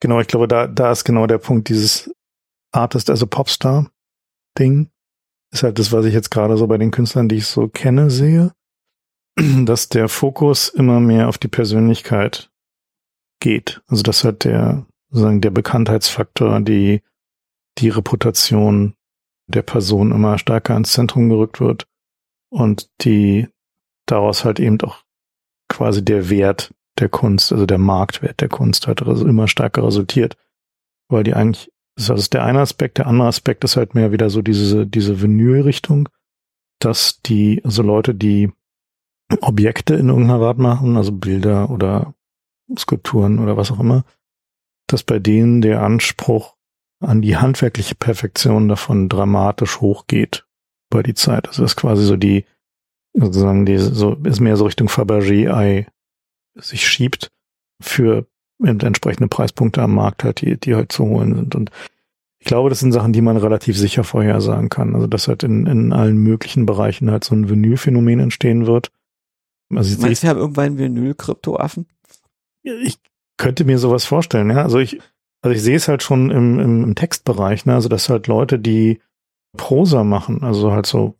Genau, 0.00 0.20
ich 0.20 0.28
glaube, 0.28 0.48
da, 0.48 0.66
da 0.66 0.92
ist 0.92 1.04
genau 1.04 1.26
der 1.26 1.38
Punkt, 1.38 1.68
dieses 1.68 2.10
Artist 2.72 3.10
as 3.10 3.22
a 3.22 3.26
Popstar 3.26 3.90
Ding. 4.58 4.90
Ist 5.52 5.62
halt 5.62 5.78
das, 5.78 5.92
was 5.92 6.04
ich 6.04 6.14
jetzt 6.14 6.30
gerade 6.30 6.56
so 6.56 6.66
bei 6.66 6.78
den 6.78 6.90
Künstlern, 6.90 7.28
die 7.28 7.36
ich 7.36 7.46
so 7.46 7.68
kenne, 7.68 8.10
sehe, 8.10 8.52
dass 9.36 9.88
der 9.88 10.08
Fokus 10.08 10.68
immer 10.68 11.00
mehr 11.00 11.28
auf 11.28 11.38
die 11.38 11.48
Persönlichkeit 11.48 12.50
geht. 13.40 13.82
Also 13.86 14.02
dass 14.02 14.24
halt 14.24 14.44
der, 14.44 14.86
sozusagen 15.08 15.40
der 15.40 15.50
Bekanntheitsfaktor, 15.50 16.60
die, 16.60 17.02
die 17.78 17.88
Reputation 17.88 18.94
der 19.48 19.62
Person 19.62 20.12
immer 20.12 20.38
stärker 20.38 20.76
ins 20.76 20.92
Zentrum 20.92 21.28
gerückt 21.28 21.60
wird 21.60 21.88
und 22.50 22.90
die 23.00 23.48
daraus 24.06 24.44
halt 24.44 24.60
eben 24.60 24.80
auch 24.82 25.02
quasi 25.80 26.04
der 26.04 26.28
Wert 26.28 26.74
der 26.98 27.08
Kunst, 27.08 27.52
also 27.52 27.64
der 27.64 27.78
Marktwert 27.78 28.42
der 28.42 28.50
Kunst 28.50 28.86
halt 28.86 29.00
immer 29.00 29.48
stärker 29.48 29.82
resultiert. 29.82 30.36
Weil 31.08 31.24
die 31.24 31.32
eigentlich, 31.32 31.72
das 31.96 32.20
ist 32.20 32.34
der 32.34 32.44
eine 32.44 32.60
Aspekt, 32.60 32.98
der 32.98 33.06
andere 33.06 33.28
Aspekt 33.28 33.64
ist 33.64 33.78
halt 33.78 33.94
mehr 33.94 34.12
wieder 34.12 34.28
so 34.28 34.42
diese, 34.42 34.86
diese 34.86 35.22
Vinyl-Richtung, 35.22 36.10
dass 36.80 37.22
die, 37.22 37.62
also 37.64 37.82
Leute, 37.82 38.14
die 38.14 38.52
Objekte 39.40 39.94
in 39.94 40.10
irgendeiner 40.10 40.44
Art 40.44 40.58
machen, 40.58 40.98
also 40.98 41.12
Bilder 41.12 41.70
oder 41.70 42.12
Skulpturen 42.78 43.38
oder 43.38 43.56
was 43.56 43.72
auch 43.72 43.80
immer, 43.80 44.04
dass 44.86 45.02
bei 45.02 45.18
denen 45.18 45.62
der 45.62 45.82
Anspruch 45.82 46.56
an 47.02 47.22
die 47.22 47.38
handwerkliche 47.38 47.94
Perfektion 47.94 48.68
davon 48.68 49.08
dramatisch 49.08 49.80
hochgeht 49.80 50.44
bei 50.90 51.02
die 51.02 51.14
Zeit. 51.14 51.46
Das 51.46 51.58
ist 51.58 51.76
quasi 51.76 52.04
so 52.04 52.18
die, 52.18 52.44
sozusagen 53.12 53.66
die, 53.66 53.78
so, 53.78 54.14
ist 54.24 54.40
mehr 54.40 54.56
so 54.56 54.64
Richtung 54.64 54.88
Fabergé-Ei 54.88 55.86
sich 56.54 56.86
schiebt 56.86 57.30
für 57.80 58.26
entsprechende 58.62 59.28
Preispunkte 59.28 59.82
am 59.82 59.94
Markt 59.94 60.24
halt, 60.24 60.42
die, 60.42 60.58
die 60.58 60.74
halt 60.74 60.92
zu 60.92 61.04
holen 61.04 61.34
sind. 61.34 61.54
Und 61.54 61.70
ich 62.38 62.46
glaube, 62.46 62.68
das 62.68 62.80
sind 62.80 62.92
Sachen, 62.92 63.12
die 63.12 63.22
man 63.22 63.36
relativ 63.36 63.76
sicher 63.76 64.04
vorhersagen 64.04 64.68
kann. 64.68 64.94
Also, 64.94 65.06
dass 65.06 65.28
halt 65.28 65.42
in, 65.42 65.66
in 65.66 65.92
allen 65.92 66.16
möglichen 66.16 66.66
Bereichen 66.66 67.10
halt 67.10 67.24
so 67.24 67.34
ein 67.34 67.48
Vinyl-Phänomen 67.48 68.20
entstehen 68.20 68.66
wird. 68.66 68.90
Also 69.74 69.94
ich 69.94 70.00
Meinst 70.00 70.22
du, 70.22 70.26
wir 70.26 70.30
haben 70.30 70.38
irgendwann 70.38 70.78
Vinyl-Kryptoaffen? 70.78 71.86
Ich 72.62 72.98
könnte 73.36 73.64
mir 73.64 73.78
sowas 73.78 74.04
vorstellen, 74.04 74.50
ja. 74.50 74.62
Also 74.62 74.78
ich, 74.78 75.00
also 75.42 75.54
ich 75.54 75.62
sehe 75.62 75.76
es 75.76 75.88
halt 75.88 76.02
schon 76.02 76.30
im, 76.30 76.58
im, 76.58 76.84
im 76.84 76.94
Textbereich, 76.94 77.66
ne? 77.66 77.74
Also, 77.74 77.88
dass 77.88 78.08
halt 78.08 78.26
Leute, 78.26 78.58
die 78.58 79.00
Prosa 79.56 80.04
machen, 80.04 80.42
also 80.42 80.72
halt 80.72 80.86
so 80.86 81.16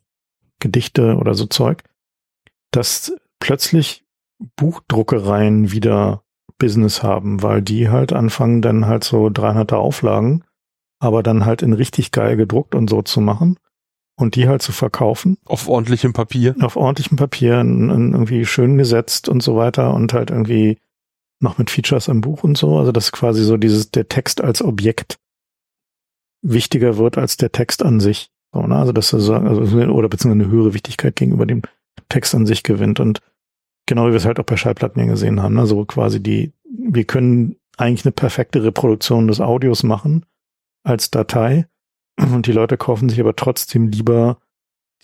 Gedichte 0.61 1.17
oder 1.17 1.33
so 1.33 1.45
Zeug, 1.45 1.83
dass 2.71 3.13
plötzlich 3.39 4.05
Buchdruckereien 4.55 5.71
wieder 5.71 6.23
Business 6.57 7.03
haben, 7.03 7.43
weil 7.43 7.61
die 7.61 7.89
halt 7.89 8.13
anfangen 8.13 8.61
dann 8.61 8.85
halt 8.85 9.03
so 9.03 9.25
300er 9.25 9.75
Auflagen, 9.75 10.43
aber 10.99 11.23
dann 11.23 11.45
halt 11.45 11.61
in 11.61 11.73
richtig 11.73 12.11
geil 12.11 12.37
gedruckt 12.37 12.75
und 12.75 12.89
so 12.89 13.01
zu 13.01 13.19
machen 13.19 13.57
und 14.15 14.35
die 14.35 14.47
halt 14.47 14.61
zu 14.61 14.71
verkaufen. 14.71 15.37
Auf 15.45 15.67
ordentlichem 15.67 16.13
Papier. 16.13 16.55
Auf 16.61 16.75
ordentlichem 16.75 17.17
Papier, 17.17 17.55
irgendwie 17.57 18.45
schön 18.45 18.77
gesetzt 18.77 19.27
und 19.27 19.41
so 19.41 19.55
weiter 19.55 19.93
und 19.93 20.13
halt 20.13 20.29
irgendwie 20.29 20.77
noch 21.39 21.57
mit 21.57 21.71
Features 21.71 22.07
im 22.07 22.21
Buch 22.21 22.43
und 22.43 22.57
so. 22.57 22.77
Also 22.77 22.91
dass 22.91 23.11
quasi 23.11 23.43
so 23.43 23.57
dieses, 23.57 23.89
der 23.89 24.07
Text 24.07 24.41
als 24.41 24.61
Objekt 24.61 25.19
wichtiger 26.43 26.97
wird 26.97 27.17
als 27.17 27.37
der 27.37 27.51
Text 27.51 27.83
an 27.83 27.99
sich. 27.99 28.31
So, 28.53 28.61
ne? 28.61 28.75
Also 28.75 28.91
dass 28.91 29.13
er 29.13 29.19
so, 29.19 29.33
also, 29.33 29.77
oder 29.77 30.09
beziehungsweise 30.09 30.43
eine 30.43 30.51
höhere 30.51 30.73
Wichtigkeit 30.73 31.15
gegenüber 31.15 31.45
dem 31.45 31.61
Text 32.09 32.35
an 32.35 32.45
sich 32.45 32.63
gewinnt. 32.63 32.99
Und 32.99 33.19
genau 33.85 34.07
wie 34.07 34.11
wir 34.11 34.17
es 34.17 34.25
halt 34.25 34.39
auch 34.39 34.45
bei 34.45 34.57
Schallplatten 34.57 34.99
ja 34.99 35.07
gesehen 35.07 35.41
haben, 35.41 35.57
also 35.57 35.85
quasi 35.85 36.21
die, 36.21 36.53
wir 36.63 37.05
können 37.05 37.55
eigentlich 37.77 38.05
eine 38.05 38.11
perfekte 38.11 38.63
Reproduktion 38.63 39.27
des 39.27 39.41
Audios 39.41 39.83
machen 39.83 40.25
als 40.83 41.11
Datei 41.11 41.67
und 42.17 42.47
die 42.47 42.51
Leute 42.51 42.77
kaufen 42.77 43.09
sich 43.09 43.19
aber 43.19 43.35
trotzdem 43.35 43.87
lieber 43.87 44.37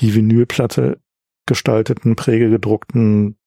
die 0.02 0.14
Vinylplatte 0.14 1.00
gestalteten, 1.46 2.16
prägegedruckten 2.16 3.38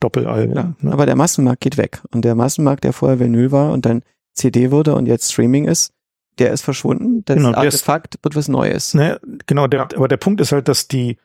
Doppelalben. 0.00 0.56
Ja, 0.56 0.74
ne? 0.80 0.92
Aber 0.92 1.06
der 1.06 1.16
Massenmarkt 1.16 1.60
geht 1.60 1.76
weg 1.76 2.00
und 2.12 2.24
der 2.24 2.34
Massenmarkt, 2.34 2.84
der 2.84 2.92
vorher 2.92 3.20
Vinyl 3.20 3.52
war 3.52 3.72
und 3.72 3.84
dann 3.86 4.02
CD 4.34 4.70
wurde 4.70 4.94
und 4.94 5.06
jetzt 5.06 5.32
Streaming 5.32 5.66
ist, 5.66 5.92
der 6.38 6.52
ist 6.52 6.62
verschwunden. 6.62 7.24
Das 7.24 7.36
genau, 7.36 7.52
Artefakt 7.52 8.16
ist, 8.16 8.24
wird 8.24 8.36
was 8.36 8.48
Neues. 8.48 8.94
Ne, 8.94 9.20
genau, 9.46 9.66
der, 9.66 9.82
aber 9.82 10.08
der 10.08 10.16
Punkt 10.16 10.40
ist 10.40 10.52
halt, 10.52 10.68
dass 10.68 10.88
die, 10.88 11.18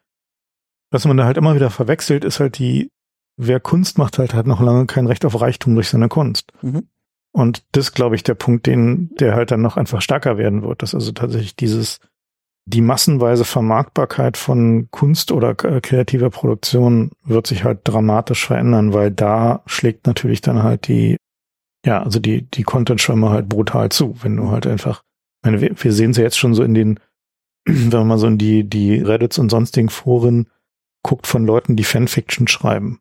was 0.92 1.06
man 1.06 1.18
da 1.18 1.26
halt 1.26 1.38
immer 1.38 1.56
wieder 1.56 1.70
verwechselt, 1.70 2.26
ist 2.26 2.40
halt 2.40 2.58
die, 2.58 2.92
wer 3.38 3.60
Kunst 3.60 3.98
macht, 3.98 4.18
halt 4.18 4.34
hat 4.34 4.48
noch 4.48 4.62
lange 4.62 4.86
kein 4.86 5.08
Recht 5.08 5.26
auf 5.26 5.40
Reichtum 5.40 5.76
durch 5.76 5.90
seine 5.90 6.10
Kunst. 6.10 6.52
Mhm. 6.62 6.88
Und 7.32 7.66
das 7.74 7.92
glaube 7.92 8.16
ich, 8.16 8.24
der 8.24 8.36
Punkt, 8.36 8.66
den, 8.66 9.14
der 9.20 9.36
halt 9.36 9.52
dann 9.52 9.62
noch 9.62 9.76
einfach 9.76 10.02
stärker 10.02 10.38
werden 10.38 10.64
wird, 10.64 10.82
dass 10.82 10.96
also 10.96 11.12
tatsächlich 11.12 11.56
dieses, 11.56 12.00
die 12.66 12.82
massenweise 12.82 13.44
Vermarktbarkeit 13.44 14.38
von 14.38 14.88
Kunst 14.90 15.32
oder 15.32 15.54
kreativer 15.54 16.30
Produktion 16.30 17.12
wird 17.24 17.46
sich 17.46 17.64
halt 17.64 17.82
dramatisch 17.84 18.48
verändern, 18.48 18.94
weil 18.94 19.12
da 19.12 19.64
schlägt 19.66 20.08
natürlich 20.08 20.42
dann 20.42 20.64
halt 20.64 20.88
die, 20.88 21.18
ja, 21.86 22.02
also 22.02 22.20
die, 22.20 22.42
die 22.42 22.64
Content-Schwemme 22.64 23.30
halt 23.30 23.48
brutal 23.48 23.90
zu, 23.90 24.16
wenn 24.24 24.36
du 24.36 24.50
halt 24.50 24.66
einfach, 24.66 25.04
meine, 25.44 25.62
wir, 25.62 25.72
wir 25.78 25.94
sehen 25.94 26.12
es 26.12 26.18
ja 26.18 26.24
jetzt 26.24 26.38
schon 26.38 26.56
so 26.56 26.64
in 26.64 26.74
den, 26.74 27.00
wenn 27.66 27.90
man 27.92 28.08
mal 28.08 28.18
so 28.18 28.28
in 28.28 28.38
die, 28.38 28.64
die 28.64 28.98
Reddits 28.98 29.38
und 29.38 29.50
sonstigen 29.50 29.90
Foren 29.90 30.48
guckt 31.04 31.28
von 31.28 31.46
Leuten, 31.46 31.76
die 31.76 31.84
Fanfiction 31.84 32.48
schreiben. 32.48 33.00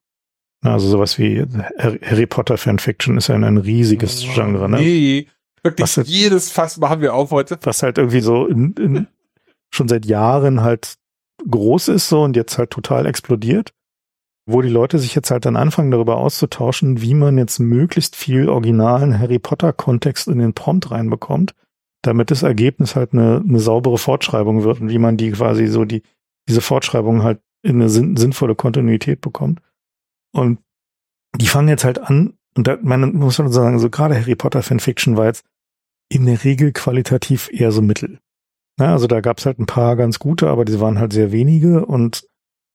Also 0.62 0.89
sowas 0.89 1.19
wie 1.19 1.44
Harry 1.78 2.27
Potter 2.27 2.56
Fanfiction 2.56 3.19
ist 3.19 3.28
ja 3.28 3.35
ein 3.35 3.59
riesiges 3.59 4.24
oh, 4.24 4.32
Genre, 4.35 4.69
ne? 4.69 4.78
Nee, 4.78 5.28
wirklich 5.62 5.97
halt, 5.97 6.06
jedes 6.06 6.51
Fass 6.51 6.78
machen 6.78 7.02
wir 7.02 7.15
auf 7.15 7.31
heute. 7.32 7.59
Was 7.62 7.82
halt 7.82 7.98
irgendwie 7.98 8.20
so 8.20 8.47
in, 8.47 8.73
in, 8.74 9.06
schon 9.74 9.89
seit 9.89 10.06
Jahren 10.06 10.62
halt 10.62 10.94
groß 11.48 11.89
ist 11.89 12.09
so 12.09 12.23
und 12.23 12.36
jetzt 12.36 12.56
halt 12.56 12.70
total 12.70 13.06
explodiert. 13.06 13.74
Wo 14.47 14.61
die 14.61 14.69
Leute 14.69 14.99
sich 14.99 15.15
jetzt 15.15 15.31
halt 15.31 15.47
dann 15.47 15.57
anfangen 15.57 15.91
darüber 15.91 16.19
auszutauschen, 16.19 17.01
wie 17.01 17.15
man 17.15 17.39
jetzt 17.39 17.61
möglichst 17.61 18.15
viel 18.15 18.49
originalen 18.49 19.19
Harry 19.19 19.39
Potter 19.39 19.73
Kontext 19.73 20.29
in 20.29 20.39
den 20.39 20.53
Prompt 20.53 20.91
reinbekommt, 20.91 21.55
damit 22.03 22.31
das 22.31 22.43
Ergebnis 22.43 22.95
halt 22.95 23.15
eine, 23.15 23.43
eine 23.47 23.59
saubere 23.61 23.97
Fortschreibung 23.97 24.62
wird 24.62 24.81
und 24.81 24.91
wie 24.91 24.99
man 24.99 25.16
die 25.16 25.31
quasi 25.31 25.66
so 25.66 25.85
die, 25.85 26.03
diese 26.49 26.61
Fortschreibung 26.61 27.23
halt 27.23 27.41
in 27.62 27.77
eine 27.77 27.89
sinn, 27.89 28.16
sinnvolle 28.16 28.55
Kontinuität 28.55 29.23
bekommt. 29.23 29.61
Und 30.33 30.59
die 31.35 31.47
fangen 31.47 31.69
jetzt 31.69 31.85
halt 31.85 31.99
an, 31.99 32.35
und 32.57 32.66
da 32.66 32.79
man 32.83 33.15
muss 33.15 33.39
man 33.39 33.51
sagen, 33.51 33.79
so 33.79 33.91
gerade 33.91 34.15
Harry 34.15 34.37
Potter 34.37 34.62
Fanfiction 34.62 35.16
war 35.16 35.27
jetzt 35.27 35.45
in 36.09 36.27
der 36.27 36.45
Regel 36.45 36.73
qualitativ 36.73 37.51
eher 37.53 37.73
so 37.73 37.83
mittel. 37.83 38.21
Na, 38.79 38.93
also 38.93 39.07
da 39.07 39.21
gab 39.21 39.39
es 39.39 39.47
halt 39.47 39.59
ein 39.59 39.66
paar 39.66 39.97
ganz 39.97 40.19
gute, 40.19 40.49
aber 40.49 40.65
die 40.65 40.81
waren 40.81 40.99
halt 40.99 41.12
sehr 41.12 41.33
wenige 41.33 41.87
und 41.87 42.29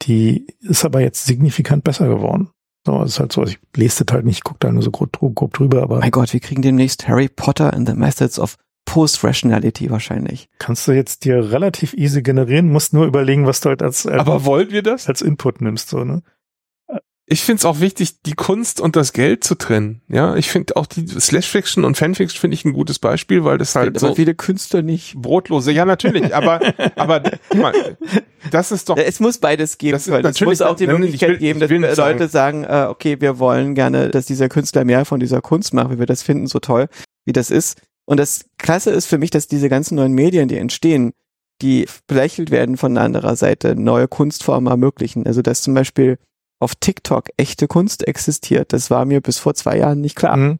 die 0.04 0.48
ist 0.62 0.86
aber 0.86 1.02
jetzt 1.02 1.26
signifikant 1.26 1.84
besser 1.84 2.08
geworden. 2.08 2.50
So, 2.86 3.02
es 3.04 3.12
ist 3.12 3.20
halt 3.20 3.32
so, 3.34 3.44
ich 3.44 3.60
lese 3.76 4.06
das 4.06 4.14
halt 4.14 4.26
nicht, 4.26 4.44
gucke 4.44 4.60
da 4.62 4.72
nur 4.72 4.82
so 4.82 4.92
grob, 4.92 5.20
grob 5.36 5.54
drüber, 5.54 5.84
aber. 5.84 6.00
Mein 6.00 6.12
Gott, 6.12 6.34
wir 6.34 6.40
kriegen 6.40 6.62
demnächst 6.62 7.08
Harry 7.08 7.28
Potter 7.28 7.74
and 7.74 7.88
the 7.88 7.94
Methods 7.94 8.40
of 8.40 8.58
Post-Rationality 8.86 9.92
wahrscheinlich. 9.92 10.50
Kannst 10.58 10.88
du 10.88 10.94
jetzt 10.94 11.24
dir 11.26 11.52
relativ 11.52 11.94
easy 11.94 12.24
generieren, 12.24 12.72
musst 12.72 12.94
nur 12.94 13.06
überlegen, 13.06 13.46
was 13.46 13.60
du 13.62 13.70
halt 13.70 13.84
als, 13.84 14.08
als 14.08 14.20
Aber 14.20 14.46
wollen 14.46 14.72
wir 14.72 14.82
das? 14.82 15.08
Als 15.08 15.22
Input 15.22 15.62
nimmst, 15.62 15.90
so, 15.90 16.04
ne? 16.04 16.24
Ich 17.32 17.44
finde 17.44 17.60
es 17.60 17.66
auch 17.66 17.80
wichtig, 17.80 18.22
die 18.24 18.34
Kunst 18.34 18.82
und 18.82 18.96
das 18.96 19.14
Geld 19.14 19.44
zu 19.44 19.54
trennen. 19.56 20.02
Ja, 20.08 20.36
ich 20.36 20.50
finde 20.50 20.76
auch 20.76 20.88
die 20.88 21.08
Slash-Fiction 21.08 21.86
und 21.86 21.96
Fanfiction 21.96 22.40
finde 22.40 22.56
ich 22.56 22.66
ein 22.66 22.74
gutes 22.74 22.98
Beispiel, 22.98 23.44
weil 23.44 23.60
das 23.60 23.76
halt 23.76 24.00
so 24.00 24.16
viele 24.16 24.34
Künstler 24.34 24.82
nicht 24.82 25.16
brotlose. 25.16 25.72
Ja, 25.72 25.86
natürlich, 25.86 26.36
aber 26.36 26.60
aber 26.96 27.22
mal, 27.56 27.98
das 28.52 28.72
ist 28.72 28.90
doch. 28.90 28.98
Es 28.98 29.20
muss 29.20 29.38
beides 29.38 29.78
geben. 29.78 29.92
Das, 29.92 30.06
können. 30.06 30.26
es 30.26 30.42
muss 30.42 30.62
auch 30.62 30.76
die 30.76 30.88
Möglichkeit 30.88 31.30
will, 31.30 31.38
geben, 31.38 31.60
dass 31.60 31.98
Leute 31.98 32.28
sagen, 32.28 32.64
sagen 32.64 32.64
äh, 32.64 32.90
okay, 32.90 33.22
wir 33.22 33.38
wollen 33.38 33.76
gerne, 33.76 34.10
dass 34.10 34.26
dieser 34.26 34.50
Künstler 34.50 34.84
mehr 34.84 35.06
von 35.06 35.20
dieser 35.20 35.42
Kunst 35.42 35.74
macht, 35.74 35.92
wie 35.92 36.00
wir 36.00 36.08
das 36.08 36.24
finden, 36.24 36.48
so 36.48 36.60
toll, 36.60 36.88
wie 37.26 37.34
das 37.34 37.52
ist. 37.52 37.80
Und 38.06 38.20
das 38.20 38.46
Klasse 38.58 38.90
ist 38.90 39.06
für 39.06 39.20
mich, 39.20 39.30
dass 39.30 39.48
diese 39.48 39.70
ganzen 39.70 39.96
neuen 39.96 40.14
Medien, 40.14 40.48
die 40.48 40.58
entstehen, 40.58 41.14
die 41.62 41.86
belächelt 42.08 42.50
werden 42.50 42.76
von 42.76 42.98
anderer 42.98 43.36
Seite, 43.36 43.76
neue 43.76 44.08
Kunstformen 44.08 44.72
ermöglichen. 44.72 45.28
Also 45.28 45.44
dass 45.44 45.62
zum 45.62 45.76
Beispiel 45.76 46.18
auf 46.60 46.76
TikTok 46.76 47.30
echte 47.38 47.68
Kunst 47.68 48.08
existiert. 48.08 48.74
Das 48.74 48.92
war 48.92 49.06
mir 49.06 49.22
bis 49.22 49.40
vor 49.40 49.54
zwei 49.54 49.78
Jahren 49.78 50.02
nicht 50.02 50.16
klar. 50.16 50.38
Mhm. 50.38 50.60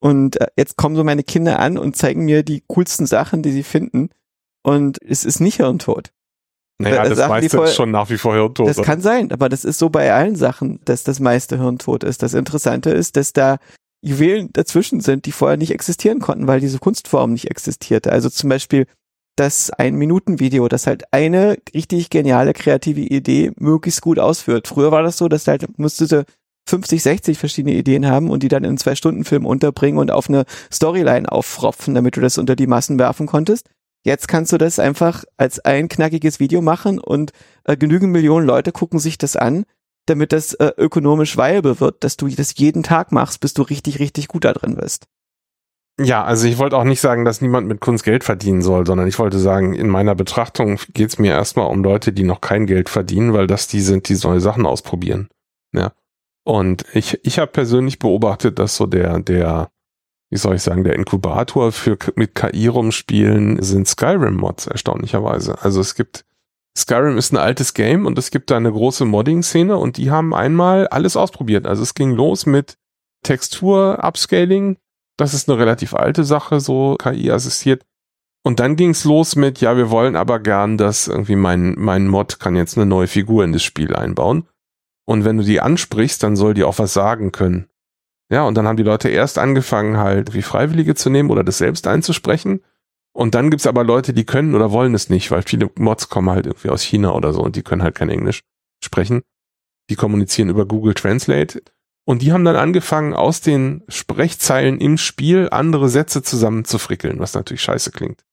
Und 0.00 0.40
äh, 0.40 0.46
jetzt 0.56 0.76
kommen 0.76 0.94
so 0.94 1.04
meine 1.04 1.24
Kinder 1.24 1.58
an 1.58 1.78
und 1.78 1.96
zeigen 1.96 2.24
mir 2.24 2.42
die 2.42 2.62
coolsten 2.68 3.06
Sachen, 3.06 3.42
die 3.42 3.52
sie 3.52 3.62
finden. 3.62 4.10
Und 4.62 5.00
es 5.02 5.24
ist 5.24 5.40
nicht 5.40 5.56
Hirntod. 5.56 6.12
Naja, 6.80 7.08
das 7.08 7.18
Sachen, 7.18 7.30
meiste 7.30 7.60
ist 7.62 7.74
schon 7.74 7.90
nach 7.90 8.08
wie 8.10 8.18
vor 8.18 8.34
Hirntod. 8.34 8.68
Das 8.68 8.82
kann 8.82 9.00
sein, 9.00 9.32
aber 9.32 9.48
das 9.48 9.64
ist 9.64 9.78
so 9.78 9.90
bei 9.90 10.12
allen 10.12 10.36
Sachen, 10.36 10.80
dass 10.84 11.02
das 11.02 11.18
meiste 11.18 11.58
Hirntod 11.58 12.04
ist. 12.04 12.22
Das 12.22 12.34
Interessante 12.34 12.90
ist, 12.90 13.16
dass 13.16 13.32
da 13.32 13.58
Juwelen 14.00 14.52
dazwischen 14.52 15.00
sind, 15.00 15.26
die 15.26 15.32
vorher 15.32 15.56
nicht 15.56 15.72
existieren 15.72 16.20
konnten, 16.20 16.46
weil 16.46 16.60
diese 16.60 16.78
Kunstform 16.78 17.32
nicht 17.32 17.50
existierte. 17.50 18.12
Also 18.12 18.30
zum 18.30 18.48
Beispiel 18.48 18.86
das 19.38 19.70
Ein-Minuten-Video, 19.70 20.68
das 20.68 20.86
halt 20.86 21.12
eine 21.12 21.58
richtig 21.74 22.10
geniale 22.10 22.52
kreative 22.52 23.00
Idee 23.00 23.52
möglichst 23.56 24.02
gut 24.02 24.18
ausführt. 24.18 24.68
Früher 24.68 24.90
war 24.90 25.02
das 25.02 25.16
so, 25.16 25.28
dass 25.28 25.46
halt 25.46 25.78
musstete 25.78 26.24
50, 26.68 27.02
60 27.02 27.38
verschiedene 27.38 27.74
Ideen 27.74 28.06
haben 28.06 28.30
und 28.30 28.42
die 28.42 28.48
dann 28.48 28.64
in 28.64 28.76
zwei 28.76 28.94
Stunden 28.94 29.24
Film 29.24 29.46
unterbringen 29.46 29.98
und 29.98 30.10
auf 30.10 30.28
eine 30.28 30.44
Storyline 30.72 31.30
auffropfen, 31.30 31.94
damit 31.94 32.16
du 32.16 32.20
das 32.20 32.38
unter 32.38 32.56
die 32.56 32.66
Massen 32.66 32.98
werfen 32.98 33.26
konntest. 33.26 33.68
Jetzt 34.04 34.28
kannst 34.28 34.52
du 34.52 34.58
das 34.58 34.78
einfach 34.78 35.24
als 35.36 35.60
ein 35.60 35.88
knackiges 35.88 36.40
Video 36.40 36.60
machen 36.60 36.98
und 36.98 37.32
äh, 37.64 37.76
genügend 37.76 38.12
Millionen 38.12 38.46
Leute 38.46 38.72
gucken 38.72 38.98
sich 38.98 39.18
das 39.18 39.36
an, 39.36 39.64
damit 40.06 40.32
das 40.32 40.54
äh, 40.54 40.72
ökonomisch 40.76 41.36
viable 41.36 41.80
wird, 41.80 42.04
dass 42.04 42.16
du 42.16 42.28
das 42.28 42.54
jeden 42.56 42.82
Tag 42.82 43.12
machst, 43.12 43.40
bis 43.40 43.54
du 43.54 43.62
richtig, 43.62 43.98
richtig 43.98 44.28
gut 44.28 44.44
da 44.44 44.52
drin 44.52 44.76
bist. 44.76 45.06
Ja, 46.00 46.22
also 46.24 46.46
ich 46.46 46.58
wollte 46.58 46.76
auch 46.76 46.84
nicht 46.84 47.00
sagen, 47.00 47.24
dass 47.24 47.40
niemand 47.40 47.66
mit 47.66 47.80
Kunst 47.80 48.04
Geld 48.04 48.22
verdienen 48.22 48.62
soll, 48.62 48.86
sondern 48.86 49.08
ich 49.08 49.18
wollte 49.18 49.40
sagen, 49.40 49.74
in 49.74 49.88
meiner 49.88 50.14
Betrachtung 50.14 50.78
geht 50.94 51.08
es 51.08 51.18
mir 51.18 51.32
erstmal 51.32 51.66
um 51.66 51.82
Leute, 51.82 52.12
die 52.12 52.22
noch 52.22 52.40
kein 52.40 52.66
Geld 52.66 52.88
verdienen, 52.88 53.32
weil 53.32 53.48
das 53.48 53.66
die 53.66 53.80
sind, 53.80 54.08
die 54.08 54.16
neue 54.22 54.40
Sachen 54.40 54.64
ausprobieren. 54.64 55.28
Ja. 55.72 55.92
Und 56.44 56.84
ich, 56.94 57.18
ich 57.24 57.40
habe 57.40 57.50
persönlich 57.50 57.98
beobachtet, 57.98 58.60
dass 58.60 58.76
so 58.76 58.86
der, 58.86 59.18
der, 59.18 59.70
wie 60.30 60.38
soll 60.38 60.54
ich 60.54 60.62
sagen, 60.62 60.84
der 60.84 60.94
Inkubator 60.94 61.72
für 61.72 61.98
mit 62.14 62.36
KI 62.36 62.68
rumspielen 62.68 63.60
sind 63.60 63.88
Skyrim-Mods, 63.88 64.68
erstaunlicherweise. 64.68 65.60
Also 65.62 65.80
es 65.80 65.96
gibt, 65.96 66.24
Skyrim 66.76 67.18
ist 67.18 67.32
ein 67.32 67.38
altes 67.38 67.74
Game 67.74 68.06
und 68.06 68.16
es 68.18 68.30
gibt 68.30 68.52
da 68.52 68.56
eine 68.56 68.70
große 68.70 69.04
Modding-Szene 69.04 69.76
und 69.76 69.96
die 69.96 70.12
haben 70.12 70.32
einmal 70.32 70.86
alles 70.86 71.16
ausprobiert. 71.16 71.66
Also 71.66 71.82
es 71.82 71.94
ging 71.94 72.12
los 72.12 72.46
mit 72.46 72.78
Textur-Upscaling. 73.24 74.76
Das 75.18 75.34
ist 75.34 75.48
eine 75.48 75.58
relativ 75.58 75.94
alte 75.94 76.24
Sache, 76.24 76.60
so 76.60 76.96
KI-assistiert. 76.96 77.84
Und 78.44 78.60
dann 78.60 78.76
ging's 78.76 79.04
los 79.04 79.36
mit, 79.36 79.60
ja, 79.60 79.76
wir 79.76 79.90
wollen 79.90 80.16
aber 80.16 80.38
gern, 80.40 80.78
dass 80.78 81.08
irgendwie 81.08 81.36
mein, 81.36 81.74
mein 81.76 82.06
Mod 82.06 82.40
kann 82.40 82.56
jetzt 82.56 82.78
eine 82.78 82.86
neue 82.86 83.08
Figur 83.08 83.44
in 83.44 83.52
das 83.52 83.62
Spiel 83.62 83.94
einbauen. 83.94 84.46
Und 85.04 85.24
wenn 85.24 85.36
du 85.36 85.42
die 85.42 85.60
ansprichst, 85.60 86.22
dann 86.22 86.36
soll 86.36 86.54
die 86.54 86.64
auch 86.64 86.78
was 86.78 86.94
sagen 86.94 87.32
können. 87.32 87.66
Ja, 88.30 88.44
und 88.44 88.54
dann 88.54 88.66
haben 88.66 88.76
die 88.76 88.82
Leute 88.84 89.08
erst 89.08 89.38
angefangen, 89.38 89.96
halt 89.96 90.34
wie 90.34 90.42
Freiwillige 90.42 90.94
zu 90.94 91.10
nehmen 91.10 91.30
oder 91.30 91.44
das 91.44 91.58
selbst 91.58 91.86
einzusprechen. 91.86 92.62
Und 93.12 93.34
dann 93.34 93.50
gibt's 93.50 93.66
aber 93.66 93.84
Leute, 93.84 94.12
die 94.12 94.24
können 94.24 94.54
oder 94.54 94.70
wollen 94.70 94.94
es 94.94 95.10
nicht, 95.10 95.30
weil 95.30 95.42
viele 95.42 95.70
Mods 95.76 96.08
kommen 96.08 96.30
halt 96.30 96.46
irgendwie 96.46 96.68
aus 96.68 96.82
China 96.82 97.12
oder 97.12 97.32
so 97.32 97.42
und 97.42 97.56
die 97.56 97.62
können 97.62 97.82
halt 97.82 97.96
kein 97.96 98.10
Englisch 98.10 98.42
sprechen. 98.84 99.22
Die 99.90 99.96
kommunizieren 99.96 100.50
über 100.50 100.66
Google 100.66 100.94
Translate. 100.94 101.62
Und 102.08 102.22
die 102.22 102.32
haben 102.32 102.46
dann 102.46 102.56
angefangen, 102.56 103.12
aus 103.12 103.42
den 103.42 103.82
Sprechzeilen 103.86 104.80
im 104.80 104.96
Spiel 104.96 105.48
andere 105.50 105.90
Sätze 105.90 106.22
zusammenzufrickeln, 106.22 107.18
was 107.18 107.34
natürlich 107.34 107.60
scheiße 107.60 107.90
klingt. 107.90 108.24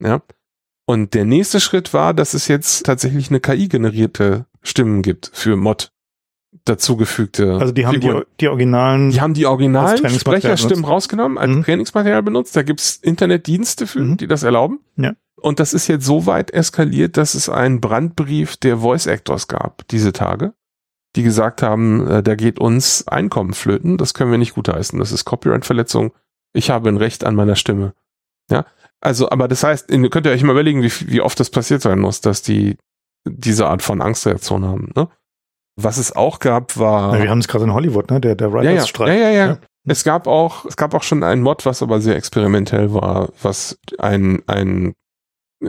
Ja. 0.00 0.22
Und 0.86 1.14
der 1.14 1.24
nächste 1.24 1.58
Schritt 1.58 1.92
war, 1.92 2.14
dass 2.14 2.34
es 2.34 2.46
jetzt 2.46 2.86
tatsächlich 2.86 3.30
eine 3.30 3.40
KI-generierte 3.40 4.46
Stimmen 4.62 5.02
gibt 5.02 5.32
für 5.34 5.56
Mod 5.56 5.90
dazugefügte. 6.64 7.54
Also 7.54 7.72
die 7.72 7.86
haben 7.86 8.00
die, 8.00 8.12
die 8.38 8.46
originalen. 8.46 9.10
Die 9.10 9.20
haben 9.20 9.34
die 9.34 9.46
originalen 9.46 10.08
Sprecherstimmen 10.08 10.84
rausgenommen, 10.84 11.36
als 11.36 11.50
Mhm. 11.50 11.64
Trainingsmaterial 11.64 12.22
benutzt. 12.22 12.54
Da 12.54 12.62
gibt's 12.62 13.00
Internetdienste 13.02 13.88
für, 13.88 13.98
Mhm. 13.98 14.16
die 14.16 14.28
das 14.28 14.44
erlauben. 14.44 14.78
Ja. 14.96 15.14
Und 15.40 15.58
das 15.58 15.74
ist 15.74 15.88
jetzt 15.88 16.06
so 16.06 16.26
weit 16.26 16.52
eskaliert, 16.52 17.16
dass 17.16 17.34
es 17.34 17.48
einen 17.48 17.80
Brandbrief 17.80 18.56
der 18.58 18.78
Voice 18.78 19.06
Actors 19.06 19.48
gab, 19.48 19.88
diese 19.88 20.12
Tage, 20.12 20.54
die 21.16 21.22
gesagt 21.22 21.62
haben, 21.62 22.06
äh, 22.08 22.22
da 22.22 22.34
geht 22.34 22.58
uns 22.58 23.06
Einkommen 23.08 23.54
flöten, 23.54 23.96
das 23.96 24.14
können 24.14 24.30
wir 24.30 24.38
nicht 24.38 24.54
gutheißen, 24.54 24.98
das 24.98 25.12
ist 25.12 25.24
Copyright-Verletzung, 25.24 26.12
ich 26.52 26.70
habe 26.70 26.88
ein 26.88 26.96
Recht 26.96 27.24
an 27.24 27.34
meiner 27.34 27.56
Stimme. 27.56 27.94
Ja, 28.50 28.66
also, 29.00 29.30
aber 29.30 29.48
das 29.48 29.62
heißt, 29.62 29.90
ihr 29.90 30.10
könnt 30.10 30.26
ihr 30.26 30.32
euch 30.32 30.42
mal 30.42 30.52
überlegen, 30.52 30.82
wie, 30.82 30.92
wie 31.06 31.20
oft 31.20 31.38
das 31.38 31.50
passiert 31.50 31.82
sein 31.82 31.98
muss, 31.98 32.20
dass 32.20 32.42
die 32.42 32.76
diese 33.26 33.66
Art 33.66 33.82
von 33.82 34.00
Angstreaktion 34.00 34.64
haben. 34.64 34.92
Ne? 34.94 35.08
Was 35.76 35.98
es 35.98 36.14
auch 36.14 36.38
gab, 36.38 36.78
war 36.78 37.16
Ja, 37.16 37.22
wir 37.22 37.30
haben 37.30 37.38
es 37.38 37.48
gerade 37.48 37.64
in 37.64 37.72
Hollywood, 37.72 38.10
ne? 38.10 38.20
Der, 38.20 38.34
der 38.34 38.48
ja, 38.48 38.62
ja, 38.62 38.70
Writers-Streik. 38.70 39.08
ja, 39.08 39.14
ja, 39.14 39.30
ja. 39.30 39.46
Ja. 39.46 39.58
Es 39.86 40.04
gab 40.04 40.26
auch, 40.26 40.64
es 40.64 40.76
gab 40.76 40.94
auch 40.94 41.02
schon 41.02 41.22
ein 41.22 41.42
Mod, 41.42 41.66
was 41.66 41.82
aber 41.82 42.00
sehr 42.00 42.16
experimentell 42.16 42.94
war, 42.94 43.28
was 43.42 43.78
ein, 43.98 44.42
ein 44.46 44.94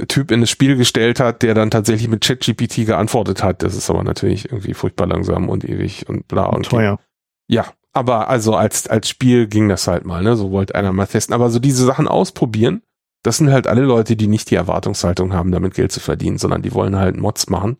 Typ 0.07 0.31
in 0.31 0.41
das 0.41 0.49
Spiel 0.49 0.75
gestellt 0.75 1.19
hat, 1.19 1.41
der 1.41 1.53
dann 1.53 1.71
tatsächlich 1.71 2.07
mit 2.07 2.23
ChatGPT 2.23 2.85
geantwortet 2.85 3.43
hat. 3.43 3.63
Das 3.63 3.75
ist 3.75 3.89
aber 3.89 4.03
natürlich 4.03 4.51
irgendwie 4.51 4.73
furchtbar 4.73 5.07
langsam 5.07 5.49
und 5.49 5.63
ewig 5.63 6.07
und 6.09 6.27
bla 6.27 6.45
und 6.45 6.65
Teuer. 6.65 6.99
ja, 7.47 7.65
aber 7.93 8.27
also 8.29 8.55
als, 8.55 8.87
als 8.87 9.07
Spiel 9.07 9.47
ging 9.47 9.69
das 9.69 9.87
halt 9.87 10.05
mal, 10.05 10.21
ne? 10.21 10.35
So 10.35 10.51
wollte 10.51 10.75
einer 10.75 10.91
mal 10.91 11.07
testen. 11.07 11.33
Aber 11.33 11.49
so 11.49 11.59
diese 11.59 11.85
Sachen 11.85 12.07
ausprobieren, 12.07 12.81
das 13.23 13.37
sind 13.37 13.51
halt 13.51 13.67
alle 13.67 13.81
Leute, 13.81 14.15
die 14.15 14.27
nicht 14.27 14.51
die 14.51 14.55
Erwartungshaltung 14.55 15.33
haben, 15.33 15.51
damit 15.51 15.73
Geld 15.73 15.91
zu 15.91 15.99
verdienen, 15.99 16.37
sondern 16.37 16.61
die 16.61 16.73
wollen 16.73 16.95
halt 16.95 17.17
Mods 17.17 17.49
machen 17.49 17.77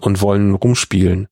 und 0.00 0.20
wollen 0.20 0.54
rumspielen. 0.54 1.28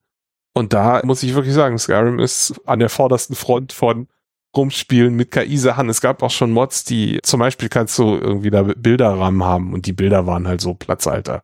Und 0.54 0.72
da 0.72 1.02
muss 1.04 1.22
ich 1.22 1.34
wirklich 1.34 1.54
sagen, 1.54 1.78
Skyrim 1.78 2.18
ist 2.18 2.60
an 2.64 2.78
der 2.78 2.88
vordersten 2.88 3.36
Front 3.36 3.72
von 3.72 4.08
Rumspielen 4.56 5.14
mit 5.14 5.30
KI-Sachen. 5.30 5.88
Es 5.88 6.00
gab 6.00 6.22
auch 6.22 6.30
schon 6.30 6.50
Mods, 6.50 6.84
die 6.84 7.18
zum 7.22 7.40
Beispiel 7.40 7.68
kannst 7.68 7.98
du 7.98 8.16
irgendwie 8.16 8.50
da 8.50 8.62
Bilderrahmen 8.62 9.44
haben 9.44 9.72
und 9.72 9.86
die 9.86 9.92
Bilder 9.92 10.26
waren 10.26 10.46
halt 10.46 10.60
so 10.60 10.74
Platzhalter. 10.74 11.42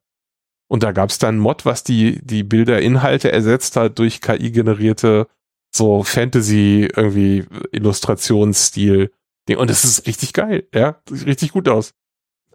Und 0.68 0.82
da 0.82 0.92
gab 0.92 1.10
es 1.10 1.18
dann 1.18 1.36
ein 1.36 1.40
Mod, 1.40 1.66
was 1.66 1.82
die, 1.82 2.20
die 2.24 2.44
Bilderinhalte 2.44 3.32
ersetzt 3.32 3.76
hat 3.76 3.98
durch 3.98 4.20
KI-generierte 4.20 5.26
so 5.74 6.02
Fantasy 6.02 6.88
irgendwie 6.94 7.44
Illustrationsstil. 7.72 9.12
Und 9.48 9.70
das 9.70 9.84
ist 9.84 10.06
richtig 10.06 10.32
geil, 10.32 10.68
ja. 10.74 11.00
Das 11.06 11.18
sieht 11.20 11.28
richtig 11.28 11.52
gut 11.52 11.68
aus. 11.68 11.92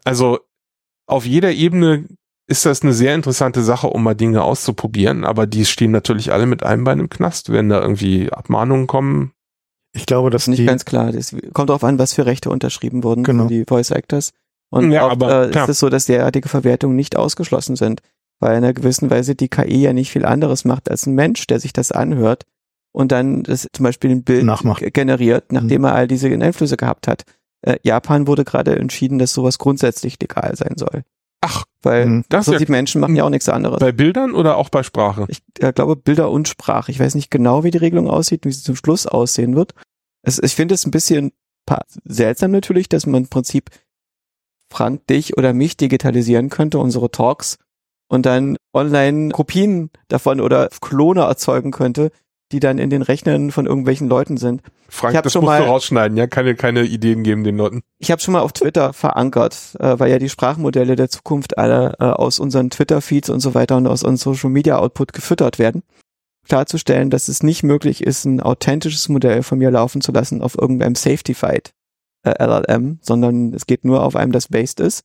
Also 0.04 0.40
auf 1.06 1.26
jeder 1.26 1.52
Ebene 1.52 2.06
ist 2.48 2.64
das 2.64 2.82
eine 2.82 2.92
sehr 2.92 3.14
interessante 3.14 3.62
Sache, 3.62 3.88
um 3.88 4.02
mal 4.02 4.14
Dinge 4.14 4.42
auszuprobieren, 4.42 5.24
aber 5.24 5.46
die 5.46 5.64
stehen 5.64 5.90
natürlich 5.90 6.32
alle 6.32 6.46
mit 6.46 6.62
einem 6.62 6.84
Bein 6.84 7.00
im 7.00 7.10
Knast, 7.10 7.52
wenn 7.52 7.68
da 7.68 7.80
irgendwie 7.80 8.32
Abmahnungen 8.32 8.86
kommen. 8.86 9.32
Ich 9.96 10.06
glaube, 10.06 10.30
Das 10.30 10.42
dass 10.42 10.42
ist 10.44 10.48
nicht 10.48 10.60
die, 10.60 10.66
ganz 10.66 10.84
klar. 10.84 11.10
Das 11.12 11.34
kommt 11.52 11.70
darauf 11.70 11.84
an, 11.84 11.98
was 11.98 12.12
für 12.14 12.26
Rechte 12.26 12.50
unterschrieben 12.50 13.02
wurden 13.02 13.24
Genau. 13.24 13.44
für 13.44 13.48
die 13.48 13.64
Voice 13.66 13.90
Actors. 13.90 14.32
Und 14.70 14.90
Ja, 14.92 15.04
oft 15.06 15.12
aber 15.12 15.46
äh, 15.54 15.62
ist 15.62 15.68
es 15.68 15.78
so, 15.78 15.88
dass 15.88 16.06
derartige 16.06 16.48
Verwertungen 16.48 16.96
nicht 16.96 17.16
ausgeschlossen 17.16 17.76
sind, 17.76 18.00
weil 18.40 18.52
in 18.58 18.64
einer 18.64 18.72
gewissen 18.74 19.10
Weise 19.10 19.34
die 19.34 19.48
KI 19.48 19.82
ja 19.82 19.92
nicht 19.92 20.10
viel 20.10 20.24
anderes 20.26 20.64
macht 20.64 20.90
als 20.90 21.06
ein 21.06 21.14
Mensch, 21.14 21.46
der 21.46 21.60
sich 21.60 21.72
das 21.72 21.92
anhört 21.92 22.44
und 22.92 23.12
dann 23.12 23.42
das 23.44 23.66
zum 23.72 23.84
Beispiel 23.84 24.10
ein 24.10 24.22
Bild 24.24 24.44
Nachmacht. 24.44 24.82
generiert, 24.92 25.52
nachdem 25.52 25.82
Mhm. 25.82 25.86
er 25.86 25.94
all 25.94 26.08
diese 26.08 26.28
Einflüsse 26.28 26.76
gehabt 26.76 27.08
hat. 27.08 27.22
Äh, 27.62 27.76
Japan 27.82 28.26
wurde 28.26 28.44
gerade 28.44 28.76
entschieden, 28.76 29.18
dass 29.18 29.32
sowas 29.32 29.58
grundsätzlich 29.58 30.20
legal 30.20 30.54
sein 30.56 30.74
soll. 30.76 31.02
Ach, 31.48 31.64
Weil 31.82 32.06
Mhm. 32.06 32.24
das 32.28 32.48
ist 32.48 32.60
ja 32.60 32.66
Menschen 32.68 33.00
machen 33.00 33.14
ja 33.14 33.22
auch 33.24 33.30
nichts 33.30 33.48
anderes. 33.48 33.78
bei 33.78 33.92
Bildern 33.92 34.34
oder 34.34 34.56
auch 34.56 34.68
bei 34.68 34.82
Sprache? 34.82 35.26
Ich 35.28 35.42
äh, 35.60 35.72
glaube 35.72 35.94
Bilder 35.94 36.30
und 36.30 36.48
Sprache. 36.48 36.90
Ich 36.90 36.98
weiß 36.98 37.14
nicht 37.14 37.30
genau, 37.30 37.62
wie 37.62 37.70
die 37.70 37.78
Regelung 37.78 38.10
aussieht, 38.10 38.44
wie 38.44 38.50
sie 38.52 38.62
zum 38.62 38.74
Schluss 38.74 39.06
aussehen 39.06 39.54
wird. 39.54 39.72
Es, 40.22 40.40
ich 40.42 40.56
finde 40.56 40.74
es 40.74 40.84
ein 40.84 40.90
bisschen 40.90 41.32
seltsam 42.04 42.50
natürlich, 42.50 42.88
dass 42.88 43.06
man 43.06 43.22
im 43.24 43.28
Prinzip 43.28 43.70
Frank 44.72 45.06
dich 45.06 45.36
oder 45.36 45.52
mich 45.52 45.76
digitalisieren 45.76 46.48
könnte, 46.50 46.78
unsere 46.80 47.10
Talks, 47.10 47.58
und 48.08 48.26
dann 48.26 48.56
online 48.72 49.30
Kopien 49.30 49.90
davon 50.08 50.40
oder 50.40 50.68
Klone 50.80 51.22
erzeugen 51.22 51.70
könnte, 51.70 52.10
die 52.52 52.60
dann 52.60 52.78
in 52.78 52.90
den 52.90 53.02
Rechnern 53.02 53.50
von 53.50 53.66
irgendwelchen 53.66 54.08
Leuten 54.08 54.36
sind. 54.36 54.62
Frank, 54.88 55.14
Ich 55.16 55.20
das 55.20 55.32
schon 55.32 55.42
musst 55.42 55.50
mal- 55.50 55.62
du 55.62 55.66
rausschneiden, 55.68 56.16
ja? 56.16 56.26
Keine, 56.28 56.54
keine 56.54 56.84
Ideen 56.84 57.22
geben 57.24 57.42
den 57.42 57.56
Leuten. 57.56 57.82
Ich 57.98 58.10
habe 58.12 58.20
schon 58.22 58.32
mal 58.32 58.40
auf 58.40 58.52
Twitter 58.52 58.92
verankert, 58.92 59.76
äh, 59.80 59.98
weil 59.98 60.10
ja 60.10 60.18
die 60.18 60.28
Sprachmodelle 60.28 60.94
der 60.94 61.08
Zukunft 61.08 61.58
alle 61.58 61.94
äh, 61.98 62.04
aus 62.04 62.38
unseren 62.38 62.70
Twitter-Feeds 62.70 63.30
und 63.30 63.40
so 63.40 63.54
weiter 63.54 63.76
und 63.76 63.86
aus 63.88 64.04
unserem 64.04 64.34
Social-Media-Output 64.34 65.12
gefüttert 65.12 65.58
werden, 65.58 65.82
klarzustellen, 66.48 67.10
dass 67.10 67.26
es 67.26 67.42
nicht 67.42 67.64
möglich 67.64 68.04
ist, 68.04 68.24
ein 68.24 68.40
authentisches 68.40 69.08
Modell 69.08 69.42
von 69.42 69.58
mir 69.58 69.70
laufen 69.72 70.00
zu 70.00 70.12
lassen 70.12 70.40
auf 70.42 70.56
irgendeinem 70.56 70.94
Safety-Fight 70.94 71.72
äh, 72.22 72.34
LLM, 72.44 73.00
sondern 73.02 73.52
es 73.54 73.66
geht 73.66 73.84
nur 73.84 74.04
auf 74.04 74.14
einem, 74.14 74.30
das 74.30 74.46
based 74.48 74.78
ist. 74.78 75.02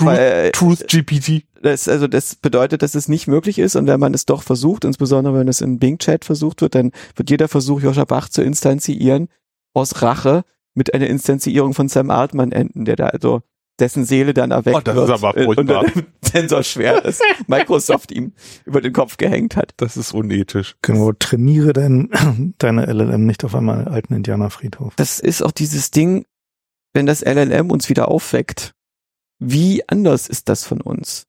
Weil, 0.00 0.52
Truth 0.52 0.86
GPT. 0.88 1.42
Das, 1.62 1.88
also 1.88 2.06
das 2.06 2.36
bedeutet, 2.36 2.82
dass 2.82 2.94
es 2.94 3.08
nicht 3.08 3.26
möglich 3.26 3.58
ist 3.58 3.76
und 3.76 3.86
wenn 3.86 4.00
man 4.00 4.14
es 4.14 4.26
doch 4.26 4.42
versucht, 4.42 4.84
insbesondere 4.84 5.38
wenn 5.38 5.48
es 5.48 5.60
in 5.60 5.78
Bing 5.78 5.98
Chat 5.98 6.24
versucht 6.24 6.62
wird, 6.62 6.74
dann 6.74 6.92
wird 7.16 7.30
jeder 7.30 7.48
Versuch, 7.48 7.80
Joscha 7.80 8.04
Bach 8.04 8.28
zu 8.28 8.42
instanzieren, 8.42 9.28
aus 9.74 10.02
Rache 10.02 10.44
mit 10.74 10.94
einer 10.94 11.06
Instanzierung 11.06 11.74
von 11.74 11.88
Sam 11.88 12.10
Altman 12.10 12.52
enden, 12.52 12.84
der 12.84 12.96
da 12.96 13.06
also 13.06 13.42
dessen 13.78 14.04
Seele 14.04 14.34
dann 14.34 14.50
erweckt 14.50 14.76
Oh, 14.76 14.80
das 14.80 14.96
wird 14.96 15.08
ist 15.08 15.24
aber 15.24 15.44
furchtbar. 15.44 15.84
dem 15.84 16.06
Sensorschwert, 16.22 17.04
das 17.04 17.20
Microsoft 17.46 18.12
ihm 18.12 18.32
über 18.64 18.80
den 18.80 18.92
Kopf 18.92 19.16
gehängt 19.16 19.56
hat. 19.56 19.72
Das 19.76 19.96
ist 19.96 20.12
unethisch. 20.12 20.76
genau, 20.82 21.12
trainiere 21.12 21.72
dein, 21.72 22.54
deine 22.58 22.86
LLM 22.86 23.26
nicht 23.26 23.44
auf 23.44 23.54
einmal 23.54 23.88
alten 23.88 24.14
Indianerfriedhof. 24.14 24.94
Das 24.96 25.20
ist 25.20 25.42
auch 25.42 25.52
dieses 25.52 25.90
Ding, 25.90 26.24
wenn 26.92 27.06
das 27.06 27.22
LLM 27.22 27.70
uns 27.70 27.88
wieder 27.88 28.08
aufweckt, 28.08 28.74
wie 29.38 29.88
anders 29.88 30.28
ist 30.28 30.48
das 30.48 30.64
von 30.64 30.80
uns? 30.80 31.26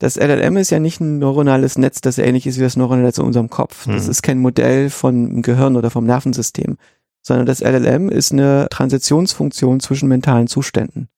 Das 0.00 0.16
LLM 0.16 0.56
ist 0.56 0.70
ja 0.70 0.78
nicht 0.78 1.00
ein 1.00 1.18
neuronales 1.18 1.76
Netz, 1.76 2.00
das 2.00 2.18
ähnlich 2.18 2.46
ist 2.46 2.58
wie 2.58 2.62
das 2.62 2.76
neuronale 2.76 3.06
Netz 3.06 3.18
in 3.18 3.24
unserem 3.24 3.50
Kopf. 3.50 3.86
Das 3.86 4.04
Mhm. 4.04 4.10
ist 4.10 4.22
kein 4.22 4.38
Modell 4.38 4.90
vom 4.90 5.42
Gehirn 5.42 5.76
oder 5.76 5.90
vom 5.90 6.06
Nervensystem, 6.06 6.76
sondern 7.22 7.46
das 7.46 7.60
LLM 7.60 8.08
ist 8.08 8.32
eine 8.32 8.68
Transitionsfunktion 8.70 9.80
zwischen 9.80 10.08
mentalen 10.08 10.46
Zuständen. 10.46 11.08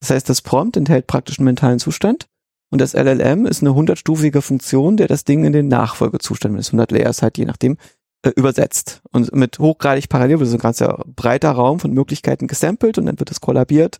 Das 0.00 0.10
heißt, 0.10 0.28
das 0.28 0.42
Prompt 0.42 0.76
enthält 0.76 1.06
praktisch 1.06 1.38
einen 1.38 1.44
mentalen 1.46 1.78
Zustand 1.78 2.26
und 2.70 2.80
das 2.80 2.94
LLM 2.94 3.44
ist 3.46 3.62
eine 3.62 3.74
hundertstufige 3.74 4.40
Funktion, 4.42 4.96
der 4.96 5.08
das 5.08 5.24
Ding 5.24 5.44
in 5.44 5.52
den 5.52 5.68
Nachfolgezustand, 5.68 6.54
wenn 6.54 6.60
es 6.60 6.68
100 6.68 6.90
Layers 6.92 7.22
hat, 7.22 7.36
je 7.38 7.44
nachdem, 7.44 7.76
äh, 8.22 8.30
übersetzt. 8.30 9.02
Und 9.12 9.34
mit 9.34 9.58
hochgradig 9.58 10.08
parallel 10.08 10.40
wird 10.40 10.48
so 10.48 10.56
ein 10.56 10.60
ganzer 10.60 11.04
breiter 11.14 11.52
Raum 11.52 11.80
von 11.80 11.92
Möglichkeiten 11.92 12.46
gesampelt 12.46 12.96
und 12.98 13.06
dann 13.06 13.18
wird 13.18 13.30
es 13.30 13.40
kollabiert 13.40 13.98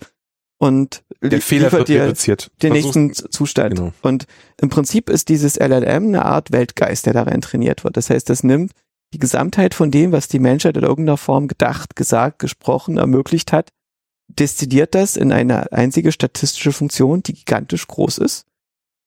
und 0.58 1.02
Der 1.22 1.40
Fehler 1.40 1.70
wird 1.72 1.88
dir 1.88 2.02
reduziert. 2.04 2.50
den 2.62 2.72
Versuch's- 2.72 2.96
nächsten 2.96 3.30
Zustand. 3.32 3.76
Genau. 3.76 3.92
Und 4.02 4.26
im 4.60 4.68
Prinzip 4.70 5.10
ist 5.10 5.28
dieses 5.28 5.56
LLM 5.58 6.06
eine 6.08 6.24
Art 6.24 6.52
Weltgeist, 6.52 7.06
der 7.06 7.12
da 7.12 7.24
rein 7.24 7.40
trainiert 7.42 7.84
wird. 7.84 7.96
Das 7.96 8.08
heißt, 8.10 8.28
das 8.30 8.42
nimmt 8.42 8.72
die 9.14 9.18
Gesamtheit 9.18 9.74
von 9.74 9.90
dem, 9.90 10.12
was 10.12 10.28
die 10.28 10.38
Menschheit 10.38 10.76
in 10.76 10.82
irgendeiner 10.82 11.16
Form 11.18 11.46
gedacht, 11.48 11.94
gesagt, 11.96 12.38
gesprochen, 12.38 12.96
ermöglicht 12.98 13.52
hat, 13.52 13.70
destilliert 14.28 14.94
das 14.94 15.16
in 15.16 15.30
eine 15.32 15.70
einzige 15.72 16.10
statistische 16.10 16.72
Funktion, 16.72 17.22
die 17.22 17.34
gigantisch 17.34 17.86
groß 17.86 18.18
ist. 18.18 18.46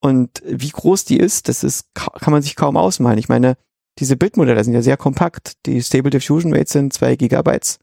Und 0.02 0.42
wie 0.46 0.70
groß 0.70 1.04
die 1.04 1.18
ist, 1.18 1.50
das 1.50 1.64
ist, 1.64 1.94
ka- 1.94 2.12
kann 2.20 2.32
man 2.32 2.42
sich 2.42 2.56
kaum 2.56 2.78
ausmalen. 2.78 3.18
Ich 3.20 3.28
meine, 3.28 3.58
diese 4.00 4.16
Bildmodelle 4.16 4.64
sind 4.64 4.74
ja 4.74 4.82
sehr 4.82 4.96
kompakt. 4.96 5.54
Die 5.66 5.82
Stable 5.84 6.10
Diffusion 6.12 6.54
Rates 6.54 6.72
sind 6.72 6.94
zwei 6.94 7.18
Gigabytes. 7.18 7.80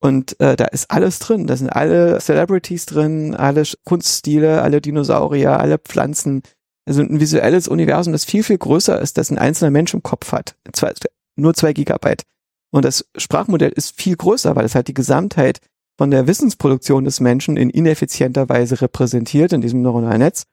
Und 0.00 0.38
äh, 0.40 0.56
da 0.56 0.66
ist 0.66 0.90
alles 0.90 1.18
drin. 1.18 1.46
Da 1.46 1.56
sind 1.56 1.70
alle 1.70 2.18
Celebrities 2.20 2.86
drin, 2.86 3.34
alle 3.34 3.62
Kunststile, 3.84 4.62
alle 4.62 4.80
Dinosaurier, 4.80 5.58
alle 5.58 5.78
Pflanzen. 5.78 6.42
Also 6.86 7.02
ein 7.02 7.18
visuelles 7.18 7.66
Universum, 7.66 8.12
das 8.12 8.24
viel, 8.24 8.42
viel 8.42 8.58
größer 8.58 9.00
ist, 9.00 9.18
das 9.18 9.30
ein 9.30 9.38
einzelner 9.38 9.70
Mensch 9.70 9.94
im 9.94 10.02
Kopf 10.02 10.32
hat. 10.32 10.56
Zwei, 10.72 10.92
nur 11.36 11.54
zwei 11.54 11.72
Gigabyte. 11.72 12.24
Und 12.70 12.84
das 12.84 13.08
Sprachmodell 13.16 13.72
ist 13.74 13.98
viel 14.00 14.16
größer, 14.16 14.54
weil 14.54 14.64
es 14.64 14.74
halt 14.74 14.88
die 14.88 14.94
Gesamtheit 14.94 15.60
von 15.98 16.10
der 16.10 16.26
Wissensproduktion 16.26 17.04
des 17.04 17.20
Menschen 17.20 17.56
in 17.56 17.70
ineffizienter 17.70 18.48
Weise 18.48 18.80
repräsentiert 18.82 19.52
in 19.52 19.62
diesem 19.62 19.82
neuronalen 19.82 20.18
Netz, 20.18 20.44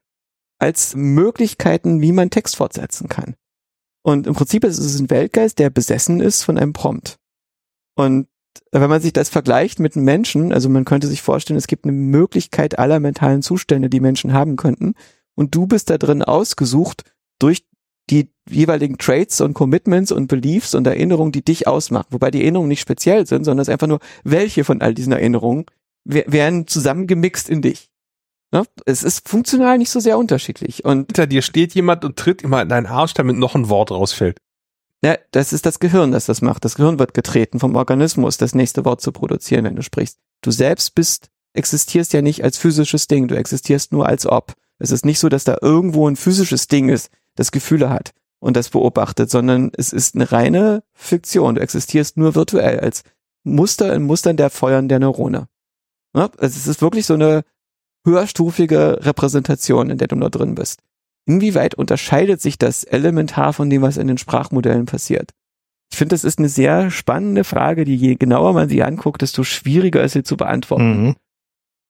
als 0.58 0.96
Möglichkeiten, 0.96 2.02
wie 2.02 2.14
man 2.14 2.30
Text 2.30 2.56
fortsetzen 2.56 3.10
kann. 3.10 3.36
Und 4.04 4.28
im 4.28 4.34
Prinzip 4.34 4.64
ist 4.64 4.80
es 4.80 5.00
ein 5.00 5.10
Weltgeist, 5.10 5.60
der 5.60 5.70
besessen 5.70 6.22
ist 6.22 6.44
von 6.44 6.58
einem 6.58 6.74
Prompt. 6.74 7.18
Und 7.96 8.28
wenn 8.72 8.90
man 8.90 9.02
sich 9.02 9.14
das 9.14 9.30
vergleicht 9.30 9.80
mit 9.80 9.96
Menschen, 9.96 10.52
also 10.52 10.70
man 10.70 10.86
könnte 10.86 11.08
sich 11.08 11.22
vorstellen, 11.22 11.58
es 11.58 11.68
gibt 11.68 11.86
eine 11.86 11.94
Möglichkeit 11.94 12.80
aller 12.80 13.00
mentalen 13.00 13.42
Zustände, 13.42 13.90
die 13.90 14.00
Menschen 14.00 14.34
haben 14.34 14.56
könnten. 14.56 14.96
Und 15.36 15.56
du 15.56 15.68
bist 15.68 15.90
da 15.90 15.98
drin 15.98 16.24
ausgesucht 16.24 17.04
durch 17.40 17.66
die 18.10 18.32
jeweiligen 18.50 18.98
Traits 18.98 19.42
und 19.42 19.54
Commitments 19.54 20.12
und 20.12 20.28
Beliefs 20.28 20.76
und 20.76 20.86
Erinnerungen, 20.86 21.32
die 21.32 21.44
dich 21.44 21.68
ausmachen. 21.68 22.08
Wobei 22.12 22.32
die 22.32 22.42
Erinnerungen 22.42 22.70
nicht 22.70 22.82
speziell 22.82 23.26
sind, 23.26 23.46
sondern 23.46 23.62
es 23.62 23.68
ist 23.68 23.72
einfach 23.72 23.88
nur, 23.88 24.00
welche 24.24 24.64
von 24.64 24.82
all 24.82 24.94
diesen 24.94 25.14
Erinnerungen 25.14 25.66
werden 26.06 26.68
zusammengemixt 26.68 27.50
in 27.50 27.62
dich. 27.62 27.90
Ja, 28.54 28.64
es 28.86 29.04
ist 29.04 29.28
funktional 29.28 29.78
nicht 29.78 29.90
so 29.90 30.00
sehr 30.00 30.18
unterschiedlich. 30.18 30.86
Und 30.86 31.08
hinter 31.08 31.26
dir 31.26 31.42
steht 31.42 31.74
jemand 31.74 32.06
und 32.06 32.18
tritt 32.18 32.44
immer 32.44 32.62
in 32.62 32.70
deinen 32.70 32.86
Arsch, 32.86 33.14
damit 33.14 33.38
noch 33.38 33.56
ein 33.56 33.70
Wort 33.70 33.90
rausfällt. 33.90 34.38
Ja, 35.04 35.18
das 35.32 35.52
ist 35.52 35.66
das 35.66 35.80
Gehirn, 35.80 36.12
das 36.12 36.26
das 36.28 36.42
macht. 36.42 36.64
Das 36.64 36.76
Gehirn 36.76 36.98
wird 36.98 37.14
getreten 37.14 37.60
vom 37.60 37.76
Organismus, 37.76 38.38
das 38.38 38.56
nächste 38.56 38.86
Wort 38.86 39.02
zu 39.02 39.12
produzieren, 39.12 39.66
wenn 39.66 39.76
du 39.76 39.84
sprichst. 39.84 40.18
Du 40.42 40.52
selbst 40.52 40.96
bist, 40.96 41.30
existierst 41.54 42.14
ja 42.14 42.22
nicht 42.22 42.44
als 42.44 42.58
physisches 42.58 43.08
Ding, 43.08 43.28
du 43.28 43.36
existierst 43.36 43.92
nur 43.92 44.08
als 44.08 44.26
ob. 44.26 44.54
Es 44.80 44.92
ist 44.92 45.06
nicht 45.06 45.20
so, 45.20 45.28
dass 45.28 45.44
da 45.44 45.58
irgendwo 45.62 46.08
ein 46.08 46.16
physisches 46.16 46.68
Ding 46.68 46.90
ist, 46.90 47.12
das 47.36 47.52
Gefühle 47.52 47.90
hat 47.90 48.14
und 48.40 48.56
das 48.56 48.70
beobachtet, 48.70 49.30
sondern 49.30 49.72
es 49.78 49.92
ist 49.92 50.16
eine 50.16 50.32
reine 50.32 50.84
Fiktion. 50.94 51.56
Du 51.56 51.62
existierst 51.62 52.16
nur 52.16 52.36
virtuell 52.36 52.80
als 52.80 53.04
Muster 53.44 53.94
in 53.94 54.04
Mustern 54.04 54.38
der 54.38 54.50
Feuern 54.50 54.88
der 54.88 55.00
Neurone. 55.00 55.48
Ja, 56.16 56.30
also 56.38 56.58
es 56.58 56.68
ist 56.68 56.82
wirklich 56.82 57.06
so 57.06 57.16
eine 57.16 57.44
höherstufige 58.06 59.00
Repräsentation, 59.02 59.90
in 59.90 59.98
der 59.98 60.08
du 60.08 60.16
da 60.16 60.30
drin 60.30 60.56
bist. 60.56 60.80
Inwieweit 61.26 61.76
unterscheidet 61.76 62.42
sich 62.42 62.58
das 62.58 62.84
elementar 62.84 63.54
von 63.54 63.70
dem, 63.70 63.82
was 63.82 63.98
in 63.98 64.08
den 64.08 64.18
Sprachmodellen 64.18 64.86
passiert? 64.86 65.32
Ich 65.92 65.98
finde, 65.98 66.14
das 66.14 66.24
ist 66.24 66.40
eine 66.40 66.50
sehr 66.50 66.90
spannende 66.92 67.44
Frage, 67.44 67.86
die 67.86 67.96
je 67.96 68.16
genauer 68.16 68.54
man 68.54 68.68
sie 68.68 68.84
anguckt, 68.84 69.22
desto 69.22 69.44
schwieriger 69.44 70.04
ist 70.04 70.14
sie 70.14 70.24
zu 70.24 70.38
beantworten. 70.38 71.04
Mhm. 71.04 71.16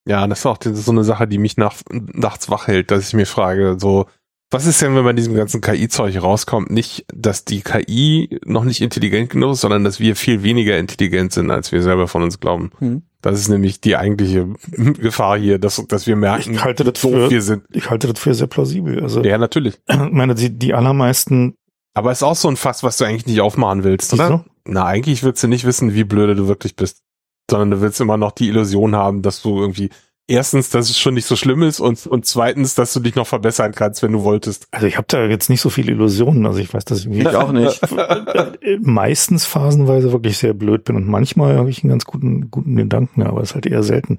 Ja, 0.08 0.28
das 0.28 0.40
ist 0.40 0.46
auch 0.46 0.58
so 0.62 0.92
eine 0.92 1.06
Sache, 1.06 1.28
die 1.28 1.38
mich 1.38 1.56
nach, 1.56 1.76
nachts 1.90 2.50
wach 2.50 2.68
hält, 2.68 2.92
dass 2.92 3.08
ich 3.08 3.14
mir 3.14 3.26
frage, 3.26 3.78
so, 3.80 4.08
was 4.54 4.66
ist 4.66 4.82
denn, 4.82 4.96
wenn 4.96 5.04
man 5.04 5.16
diesem 5.16 5.36
ganzen 5.36 5.62
KI-Zeug 5.62 6.22
rauskommt? 6.22 6.70
Nicht, 6.70 7.06
dass 7.14 7.44
die 7.44 7.62
KI 7.62 8.40
noch 8.46 8.64
nicht 8.64 8.82
intelligent 8.82 9.32
genug 9.32 9.54
ist, 9.54 9.62
sondern 9.62 9.84
dass 9.84 10.00
wir 10.00 10.16
viel 10.16 10.44
weniger 10.44 10.78
intelligent 10.78 11.34
sind, 11.34 11.52
als 11.52 11.72
wir 11.72 11.82
selber 11.82 12.08
von 12.08 12.24
uns 12.24 12.40
glauben. 12.40 12.72
Hm. 12.80 13.02
Das 13.22 13.40
ist 13.40 13.48
nämlich 13.48 13.82
die 13.82 13.96
eigentliche 13.96 14.48
Gefahr 14.72 15.40
hier, 15.40 15.58
dass, 15.58 15.84
dass 15.88 16.08
wir 16.08 16.16
merken, 16.16 16.54
ich 16.54 16.64
halte 16.64 16.84
das 16.84 17.00
für, 17.00 17.32
wir 17.32 17.42
sind. 17.42 17.64
Ich 17.72 17.90
halte 17.90 18.08
das 18.08 18.20
für 18.20 18.34
sehr 18.34 18.48
plausibel. 18.48 19.02
Also, 19.02 19.24
ja, 19.24 19.38
natürlich. 19.38 19.80
Ich 19.90 20.12
meine, 20.12 20.36
die, 20.36 20.52
die 20.52 20.74
allermeisten. 20.74 21.56
Aber 21.96 22.12
es 22.12 22.20
ist 22.20 22.24
auch 22.24 22.36
so 22.36 22.48
ein 22.48 22.58
Fass, 22.58 22.84
was 22.84 22.98
du 22.98 23.06
eigentlich 23.06 23.26
nicht 23.26 23.42
aufmachen 23.42 23.84
willst, 23.84 24.14
oder? 24.14 24.28
So? 24.28 24.46
Na, 24.66 24.86
eigentlich 24.86 25.24
willst 25.24 25.44
du 25.44 25.48
nicht 25.48 25.66
wissen, 25.66 25.94
wie 25.94 26.04
blöde 26.04 26.36
du 26.36 26.48
wirklich 26.48 26.76
bist. 26.76 27.02
Sondern 27.50 27.72
du 27.72 27.82
willst 27.82 28.00
immer 28.00 28.18
noch 28.18 28.32
die 28.32 28.48
Illusion 28.48 28.96
haben, 28.96 29.22
dass 29.22 29.42
du 29.42 29.60
irgendwie 29.60 29.90
erstens, 30.28 30.70
dass 30.70 30.90
es 30.90 31.00
schon 31.00 31.14
nicht 31.14 31.26
so 31.26 31.36
schlimm 31.36 31.64
ist 31.64 31.80
und, 31.80 32.08
und 32.08 32.26
zweitens, 32.26 32.76
dass 32.76 32.94
du 32.94 33.00
dich 33.00 33.16
noch 33.16 33.28
verbessern 33.28 33.74
kannst, 33.74 34.04
wenn 34.04 34.12
du 34.12 34.24
wolltest. 34.24 34.68
Also 34.72 34.88
ich 34.88 34.98
habe 34.98 35.08
da 35.10 35.26
jetzt 35.26 35.50
nicht 35.50 35.62
so 35.62 35.70
viele 35.70 35.92
Illusionen. 35.92 36.46
Also 36.46 36.60
ich 36.60 36.74
weiß, 36.74 36.86
dass 36.86 37.06
ich, 37.06 37.08
ich 37.08 37.28
auch 37.28 37.52
nicht. 37.52 37.82
meistens 38.82 39.46
phasenweise 39.46 40.12
wirklich 40.12 40.38
sehr 40.38 40.54
blöd 40.54 40.84
bin 40.86 40.96
und 40.96 41.08
manchmal 41.08 41.58
habe 41.58 41.70
ich 41.70 41.84
einen 41.84 41.90
ganz 41.90 42.06
guten, 42.06 42.50
guten 42.50 42.76
Gedanken, 42.76 43.24
aber 43.24 43.42
es 43.42 43.50
ist 43.50 43.56
halt 43.56 43.66
eher 43.66 43.84
selten. 43.84 44.18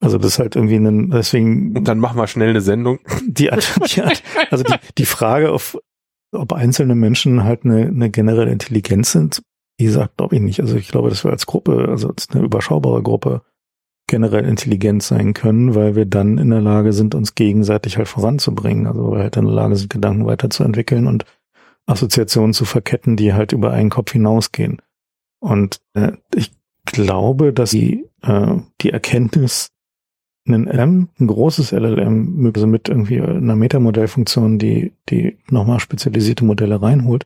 Also 0.00 0.18
das 0.18 0.32
ist 0.32 0.38
halt 0.38 0.54
irgendwie 0.54 0.76
ein, 0.76 1.10
deswegen. 1.10 1.76
Und 1.76 1.88
dann 1.88 1.98
mach 1.98 2.14
mal 2.14 2.28
schnell 2.28 2.50
eine 2.50 2.60
Sendung. 2.60 3.00
Die, 3.26 3.50
die 3.86 4.02
also 4.50 4.64
die, 4.64 4.74
die 4.96 5.06
Frage, 5.06 5.50
auf, 5.50 5.76
ob 6.32 6.52
einzelne 6.52 6.94
Menschen 6.94 7.44
halt 7.44 7.64
eine, 7.64 7.86
eine 7.86 8.10
generelle 8.10 8.52
Intelligenz 8.52 9.12
sind, 9.12 9.42
wie 9.76 9.84
gesagt, 9.84 10.16
glaube 10.16 10.36
ich 10.36 10.42
nicht. 10.42 10.60
Also 10.60 10.76
ich 10.76 10.88
glaube, 10.88 11.08
dass 11.08 11.24
wir 11.24 11.30
als 11.30 11.46
Gruppe, 11.46 11.86
also 11.88 12.08
als 12.08 12.28
eine 12.30 12.44
überschaubare 12.44 13.02
Gruppe, 13.02 13.42
generell 14.08 14.44
intelligent 14.44 15.02
sein 15.02 15.34
können, 15.34 15.74
weil 15.74 15.94
wir 15.94 16.06
dann 16.06 16.38
in 16.38 16.50
der 16.50 16.60
Lage 16.60 16.92
sind, 16.92 17.14
uns 17.14 17.36
gegenseitig 17.36 17.96
halt 17.96 18.08
voranzubringen. 18.08 18.86
Also 18.86 19.04
weil 19.04 19.18
wir 19.18 19.22
halt 19.24 19.36
in 19.36 19.44
der 19.44 19.54
Lage 19.54 19.76
sind, 19.76 19.90
Gedanken 19.90 20.26
weiterzuentwickeln 20.26 21.06
und 21.06 21.24
Assoziationen 21.86 22.52
zu 22.52 22.64
verketten, 22.64 23.16
die 23.16 23.32
halt 23.32 23.52
über 23.52 23.72
einen 23.72 23.90
Kopf 23.90 24.12
hinausgehen. 24.12 24.82
Und 25.40 25.80
äh, 25.94 26.12
ich 26.34 26.52
glaube, 26.84 27.52
dass 27.52 27.70
die, 27.70 28.06
äh, 28.22 28.56
die 28.80 28.90
Erkenntnis, 28.90 29.68
ein 30.46 30.64
LM, 30.64 31.10
ein 31.20 31.26
großes 31.26 31.72
LLM, 31.72 32.52
also 32.54 32.66
mit 32.66 32.88
irgendwie 32.88 33.20
einer 33.20 33.56
Metamodellfunktion, 33.56 34.58
die, 34.58 34.94
die 35.10 35.38
nochmal 35.50 35.78
spezialisierte 35.78 36.44
Modelle 36.44 36.80
reinholt, 36.80 37.24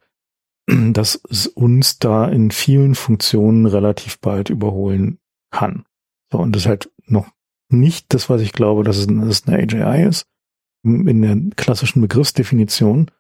dass 0.67 1.21
es 1.31 1.47
uns 1.47 1.99
da 1.99 2.27
in 2.27 2.51
vielen 2.51 2.95
Funktionen 2.95 3.67
relativ 3.67 4.19
bald 4.19 4.51
überholen 4.51 5.19
kann. 5.51 5.85
So, 6.33 6.39
und 6.39 6.57
das 6.57 6.63
ist 6.63 6.69
halt 6.69 6.91
noch 7.07 7.29
nicht 7.69 8.13
das, 8.13 8.29
was 8.29 8.41
ich 8.41 8.53
glaube, 8.53 8.85
dass 8.85 8.97
es, 8.97 9.07
dass 9.07 9.29
es 9.29 9.47
eine 9.47 9.63
AGI 9.63 10.09
ist, 10.09 10.27
in 10.85 11.23
der 11.23 11.37
klassischen 11.57 12.01
Begriffsdefinition. 12.01 13.11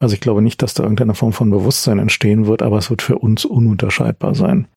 Also 0.00 0.14
ich 0.14 0.20
glaube 0.20 0.42
nicht, 0.42 0.62
dass 0.62 0.74
da 0.74 0.82
irgendeine 0.82 1.14
Form 1.14 1.32
von 1.32 1.50
Bewusstsein 1.50 1.98
entstehen 1.98 2.46
wird, 2.46 2.62
aber 2.62 2.78
es 2.78 2.90
wird 2.90 3.02
für 3.02 3.18
uns 3.18 3.44
ununterscheidbar 3.44 4.34
sein. 4.34 4.68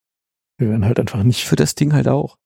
Wir 0.58 0.70
werden 0.70 0.86
halt 0.86 1.00
einfach 1.00 1.24
nicht. 1.24 1.46
Für 1.46 1.56
das 1.56 1.76
Ding 1.76 1.94
halt 1.94 2.08
auch. 2.08 2.38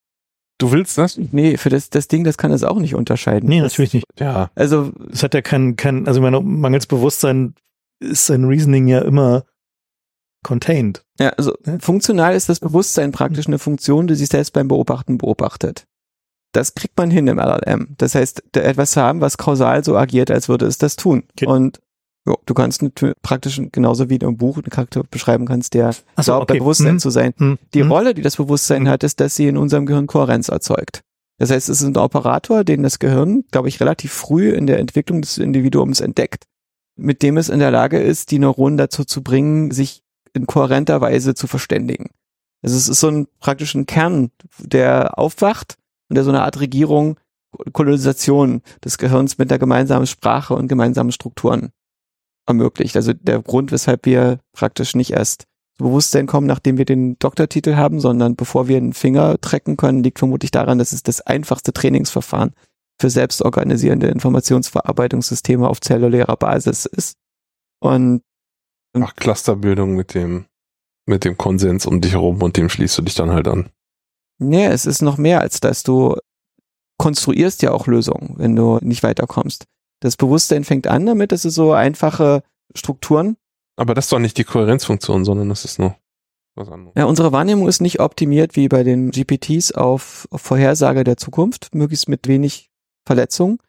Du 0.60 0.72
willst 0.72 0.98
das? 0.98 1.18
Nee, 1.18 1.58
für 1.58 1.70
das, 1.70 1.90
das 1.90 2.08
Ding, 2.08 2.24
das 2.24 2.38
kann 2.38 2.52
es 2.52 2.64
auch 2.64 2.80
nicht 2.80 2.96
unterscheiden. 2.96 3.50
Nee, 3.50 3.62
natürlich 3.62 3.94
nicht. 3.94 4.06
Ja. 4.20 4.52
Also. 4.56 4.92
Es 5.12 5.24
hat 5.24 5.34
ja 5.34 5.42
kein, 5.42 5.76
kein, 5.76 6.08
also 6.08 6.22
meine, 6.22 6.42
mangels 6.42 6.86
Bewusstsein 6.86 7.56
ist 8.00 8.26
sein 8.26 8.46
Reasoning 8.46 8.88
ja 8.88 9.00
immer 9.00 9.46
contained. 10.44 11.04
Ja, 11.20 11.30
also 11.30 11.54
funktional 11.80 12.36
ist 12.36 12.50
das 12.50 12.60
Bewusstsein 12.60 13.12
praktisch 13.12 13.48
eine 13.48 13.60
Funktion, 13.60 14.08
die 14.08 14.16
sich 14.16 14.30
selbst 14.30 14.52
beim 14.52 14.68
Beobachten 14.68 15.18
beobachtet. 15.18 15.86
Das 16.52 16.74
kriegt 16.74 16.98
man 16.98 17.12
hin 17.12 17.28
im 17.28 17.38
LLM. 17.38 17.96
Das 17.98 18.16
heißt, 18.16 18.56
etwas 18.56 18.92
zu 18.92 19.02
haben, 19.02 19.22
was 19.22 19.38
kausal 19.38 19.84
so 19.84 19.96
agiert, 19.96 20.32
als 20.32 20.50
würde 20.50 20.66
es 20.66 20.78
das 20.78 20.96
tun. 20.96 21.24
Okay. 21.34 21.46
Und 21.46 21.80
jo, 22.26 22.38
du 22.46 22.54
kannst 22.54 22.84
praktisch 23.22 23.62
genauso 23.72 24.10
wie 24.10 24.18
du 24.18 24.28
im 24.28 24.38
Buch 24.38 24.58
einen 24.58 24.70
Charakter 24.70 25.04
beschreiben 25.04 25.46
kannst, 25.46 25.74
der 25.74 25.94
so, 25.94 26.02
glaubt, 26.24 26.44
okay. 26.44 26.54
bei 26.54 26.60
Bewusstsein 26.60 26.94
hm. 26.94 27.00
zu 27.00 27.10
sein. 27.12 27.34
Hm. 27.38 27.60
Die 27.74 27.82
hm. 27.82 27.92
Rolle, 27.92 28.14
die 28.14 28.24
das 28.24 28.38
Bewusstsein 28.38 28.90
hat, 28.90 29.04
ist, 29.04 29.20
dass 29.20 29.36
sie 29.36 29.48
in 29.48 29.58
unserem 29.58 29.86
Gehirn 29.86 30.08
Kohärenz 30.08 30.50
erzeugt. 30.50 31.02
Das 31.38 31.52
heißt, 31.52 31.70
es 31.70 31.82
ist 31.82 31.88
ein 31.88 31.98
Operator, 31.98 32.64
den 32.64 32.84
das 32.84 33.00
Gehirn, 33.00 33.46
glaube 33.52 33.70
ich, 33.70 33.80
relativ 33.80 34.12
früh 34.12 34.52
in 34.52 34.68
der 34.68 34.80
Entwicklung 34.80 35.22
des 35.22 35.38
Individuums 35.38 36.02
entdeckt, 36.02 36.46
mit 36.98 37.24
dem 37.24 37.38
es 37.38 37.48
in 37.48 37.60
der 37.60 37.72
Lage 37.72 38.00
ist, 38.00 38.32
die 38.32 38.40
Neuronen 38.40 38.78
dazu 38.78 39.06
zu 39.06 39.24
bringen, 39.24 39.72
sich 39.72 40.02
in 40.34 40.46
kohärenter 40.46 41.02
Weise 41.02 41.34
zu 41.34 41.48
verständigen. 41.48 42.10
Also 42.62 42.76
es 42.76 42.88
ist 42.90 43.00
so 43.00 43.10
ein 43.10 43.28
praktischen 43.40 43.86
Kern, 43.86 44.32
der 44.60 45.18
aufwacht 45.18 45.78
und 46.10 46.16
der 46.16 46.24
so 46.24 46.30
eine 46.30 46.44
Art 46.44 46.60
Regierung, 46.60 47.20
Kolonisation 47.74 48.62
des 48.84 48.98
Gehirns 48.98 49.38
mit 49.38 49.50
der 49.50 49.60
gemeinsamen 49.60 50.08
Sprache 50.08 50.56
und 50.56 50.68
gemeinsamen 50.68 51.12
Strukturen 51.12 51.72
ermöglicht. 52.46 52.96
Also 52.96 53.14
der 53.14 53.42
Grund, 53.42 53.72
weshalb 53.72 54.06
wir 54.06 54.40
praktisch 54.54 54.96
nicht 54.96 55.12
erst 55.12 55.48
zu 55.78 55.86
Bewusstsein 55.86 56.28
kommen, 56.28 56.48
nachdem 56.48 56.78
wir 56.78 56.86
den 56.86 57.18
Doktortitel 57.20 57.76
haben, 57.76 58.02
sondern 58.02 58.36
bevor 58.36 58.68
wir 58.68 58.78
einen 58.78 58.94
Finger 58.94 59.40
trecken 59.40 59.78
können, 59.78 60.04
liegt 60.04 60.20
vermutlich 60.20 60.52
daran, 60.52 60.78
dass 60.78 60.92
es 60.92 61.04
das 61.04 61.22
einfachste 61.22 61.72
Trainingsverfahren 61.72 62.54
für 63.00 63.10
selbstorganisierende 63.10 64.08
Informationsverarbeitungssysteme 64.08 65.68
auf 65.68 65.80
zellulärer 65.80 66.36
Basis 66.36 66.86
ist. 66.86 67.16
Und 67.80 68.24
Ach, 68.94 69.16
Clusterbildung 69.16 69.96
mit 69.96 70.14
dem, 70.14 70.46
mit 71.06 71.26
dem 71.26 71.38
Konsens 71.38 71.86
um 71.86 72.02
dich 72.02 72.14
herum 72.14 72.42
und 72.42 72.58
dem 72.58 72.70
schließt 72.70 72.98
du 72.98 73.02
dich 73.02 73.16
dann 73.16 73.32
halt 73.32 73.48
an. 73.48 73.70
Nee, 74.40 74.66
es 74.66 74.86
ist 74.86 75.02
noch 75.02 75.18
mehr 75.18 75.42
als 75.42 75.60
das. 75.60 75.84
Du 75.84 76.16
konstruierst 76.98 77.62
ja 77.62 77.72
auch 77.72 77.88
Lösungen, 77.88 78.36
wenn 78.38 78.56
du 78.56 78.80
nicht 78.82 79.04
weiterkommst. 79.04 79.66
Das 80.02 80.16
Bewusstsein 80.16 80.64
fängt 80.64 80.88
an 80.88 81.06
damit, 81.06 81.32
das 81.32 81.46
ist 81.46 81.56
so 81.56 81.74
einfache 81.74 82.44
Strukturen. 82.74 83.38
Aber 83.76 83.94
das 83.94 84.06
ist 84.06 84.12
doch 84.12 84.20
nicht 84.20 84.38
die 84.38 84.44
Kohärenzfunktion, 84.44 85.26
sondern 85.26 85.50
das 85.50 85.66
ist 85.66 85.80
nur 85.80 85.96
was 86.56 86.70
anderes. 86.70 86.94
Ja, 86.98 87.06
unsere 87.06 87.32
Wahrnehmung 87.32 87.68
ist 87.68 87.82
nicht 87.82 88.00
optimiert 88.00 88.56
wie 88.56 88.68
bei 88.68 88.84
den 88.84 89.12
GPTs 89.12 89.72
auf, 89.72 90.28
auf 90.32 90.42
Vorhersage 90.42 91.04
der 91.04 91.18
Zukunft, 91.18 91.74
möglichst 91.74 92.10
mit 92.10 92.28
wenig 92.28 92.70
Verletzung, 93.06 93.62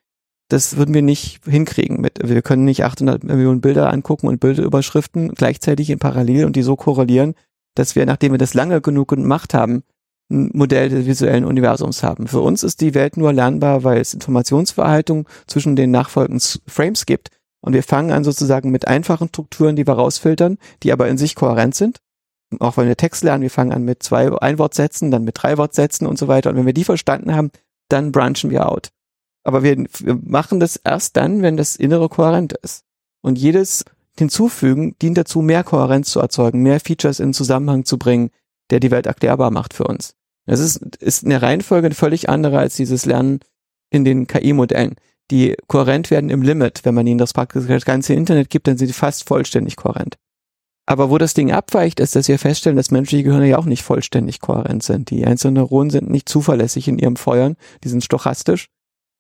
Das 0.51 0.77
würden 0.77 0.95
wir 0.95 1.03
nicht 1.03 1.41
hinkriegen. 1.47 2.01
Mit, 2.01 2.19
wir 2.23 2.43
können 2.43 2.65
nicht 2.65 2.85
800 2.85 3.23
Millionen 3.23 3.61
Bilder 3.61 3.93
angucken 3.93 4.27
und 4.27 4.41
Bilderüberschriften 4.41 5.29
gleichzeitig 5.31 5.91
in 5.91 6.01
Parallel 6.01 6.45
und 6.45 6.57
die 6.57 6.63
so 6.63 6.75
korrelieren, 6.75 7.35
dass 7.77 7.95
wir, 7.95 8.05
nachdem 8.05 8.33
wir 8.33 8.39
das 8.39 8.53
lange 8.53 8.81
genug 8.81 9.09
gemacht 9.09 9.55
haben, 9.55 9.85
ein 10.29 10.51
Modell 10.53 10.89
des 10.89 11.07
visuellen 11.07 11.45
Universums 11.45 12.03
haben. 12.03 12.27
Für 12.27 12.41
uns 12.41 12.65
ist 12.65 12.81
die 12.81 12.95
Welt 12.95 13.17
nur 13.17 13.33
lernbar, 13.33 13.85
weil 13.85 14.01
es 14.01 14.13
Informationsverhaltung 14.13 15.29
zwischen 15.47 15.77
den 15.77 15.93
nachfolgenden 15.93 16.43
Frames 16.67 17.07
gibt. 17.07 17.29
Und 17.61 17.73
wir 17.73 17.85
fangen 17.85 18.11
an 18.11 18.25
sozusagen 18.25 18.71
mit 18.71 18.89
einfachen 18.89 19.29
Strukturen, 19.29 19.77
die 19.77 19.87
wir 19.87 19.95
rausfiltern, 19.95 20.59
die 20.83 20.93
aber 20.93 21.09
in 21.09 21.19
sich 21.19 21.37
kohärent 21.37 21.77
sind. 21.77 22.01
Auch 22.59 22.77
wenn 22.77 22.89
wir 22.89 22.97
Text 22.97 23.23
lernen, 23.23 23.43
wir 23.43 23.51
fangen 23.51 23.73
an 23.73 23.85
mit 23.85 24.03
zwei 24.03 24.33
Einwortsätzen, 24.33 25.13
dann 25.13 25.23
mit 25.23 25.37
drei 25.41 25.59
Wortsätzen 25.59 26.09
und 26.09 26.19
so 26.19 26.27
weiter. 26.27 26.51
Und 26.51 26.57
wenn 26.57 26.67
wir 26.67 26.73
die 26.73 26.85
verstanden 26.85 27.37
haben, 27.37 27.53
dann 27.89 28.11
branchen 28.11 28.51
wir 28.51 28.69
out. 28.69 28.91
Aber 29.45 29.63
wir, 29.63 29.77
wir 29.77 30.19
machen 30.23 30.61
das 30.61 30.77
erst 30.77 31.17
dann, 31.17 31.43
wenn 31.43 31.57
das 31.57 31.77
Innere 31.77 32.09
kohärent 32.09 32.53
ist. 32.63 32.85
Und 33.23 33.39
jedes 33.39 33.85
Hinzufügen 34.19 34.97
dient 35.01 35.17
dazu, 35.17 35.41
mehr 35.41 35.65
Kohärenz 35.65 36.11
zu 36.11 36.21
erzeugen, 36.21 36.63
mehr 36.63 36.81
Features 36.81 37.21
in 37.21 37.33
Zusammenhang 37.33 37.85
zu 37.85 37.99
bringen, 37.99 38.31
der 38.71 38.81
die 38.81 38.91
Welt 38.91 39.07
erklärbar 39.07 39.51
macht 39.51 39.75
für 39.75 39.85
uns. 39.85 40.15
Das 40.47 40.61
ist, 40.61 40.97
ist 40.97 41.25
eine 41.25 41.43
Reihenfolge 41.43 41.93
völlig 41.95 42.29
andere 42.29 42.59
als 42.59 42.77
dieses 42.77 43.07
Lernen 43.07 43.41
in 43.91 44.05
den 44.05 44.27
KI-Modellen, 44.27 44.97
die 45.31 45.57
kohärent 45.69 46.11
werden 46.11 46.31
im 46.31 46.43
Limit. 46.43 46.81
Wenn 46.85 46.95
man 46.95 47.07
ihnen 47.07 47.19
das, 47.19 47.33
das 47.33 47.85
ganze 47.85 48.15
Internet 48.15 48.51
gibt, 48.51 48.67
dann 48.67 48.77
sind 48.77 48.89
sie 48.89 48.93
fast 48.93 49.27
vollständig 49.27 49.77
kohärent. 49.77 50.17
Aber 50.87 51.09
wo 51.09 51.19
das 51.19 51.35
Ding 51.35 51.53
abweicht, 51.53 52.01
ist, 52.01 52.17
dass 52.17 52.27
wir 52.27 52.39
feststellen, 52.39 52.77
dass 52.77 52.91
menschliche 52.91 53.23
Gehirne 53.23 53.49
ja 53.49 53.59
auch 53.59 53.65
nicht 53.65 53.85
vollständig 53.85 54.41
kohärent 54.41 54.83
sind. 54.83 55.11
Die 55.11 55.25
einzelnen 55.25 55.55
Neuronen 55.55 55.91
sind 55.91 56.11
nicht 56.11 56.29
zuverlässig 56.29 56.89
in 56.89 56.99
ihrem 56.99 57.17
Feuern, 57.17 57.57
die 57.85 57.89
sind 57.89 58.05
stochastisch. 58.05 58.67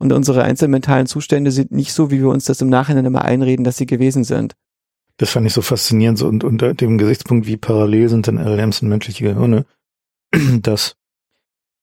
Und 0.00 0.12
unsere 0.12 0.42
einzelnen 0.42 0.72
mentalen 0.72 1.06
Zustände 1.06 1.50
sind 1.50 1.72
nicht 1.72 1.92
so, 1.92 2.10
wie 2.10 2.20
wir 2.20 2.30
uns 2.30 2.46
das 2.46 2.62
im 2.62 2.70
Nachhinein 2.70 3.04
immer 3.04 3.22
einreden, 3.22 3.64
dass 3.64 3.76
sie 3.76 3.86
gewesen 3.86 4.24
sind. 4.24 4.54
Das 5.18 5.30
fand 5.30 5.46
ich 5.46 5.52
so 5.52 5.60
faszinierend 5.60 6.18
so, 6.18 6.26
und 6.26 6.42
unter 6.42 6.72
dem 6.72 6.96
Gesichtspunkt, 6.96 7.46
wie 7.46 7.58
parallel 7.58 8.08
sind 8.08 8.26
denn 8.26 8.38
LLMs 8.38 8.80
und 8.80 8.88
menschliche 8.88 9.24
Gehirne, 9.24 9.66
dass 10.62 10.96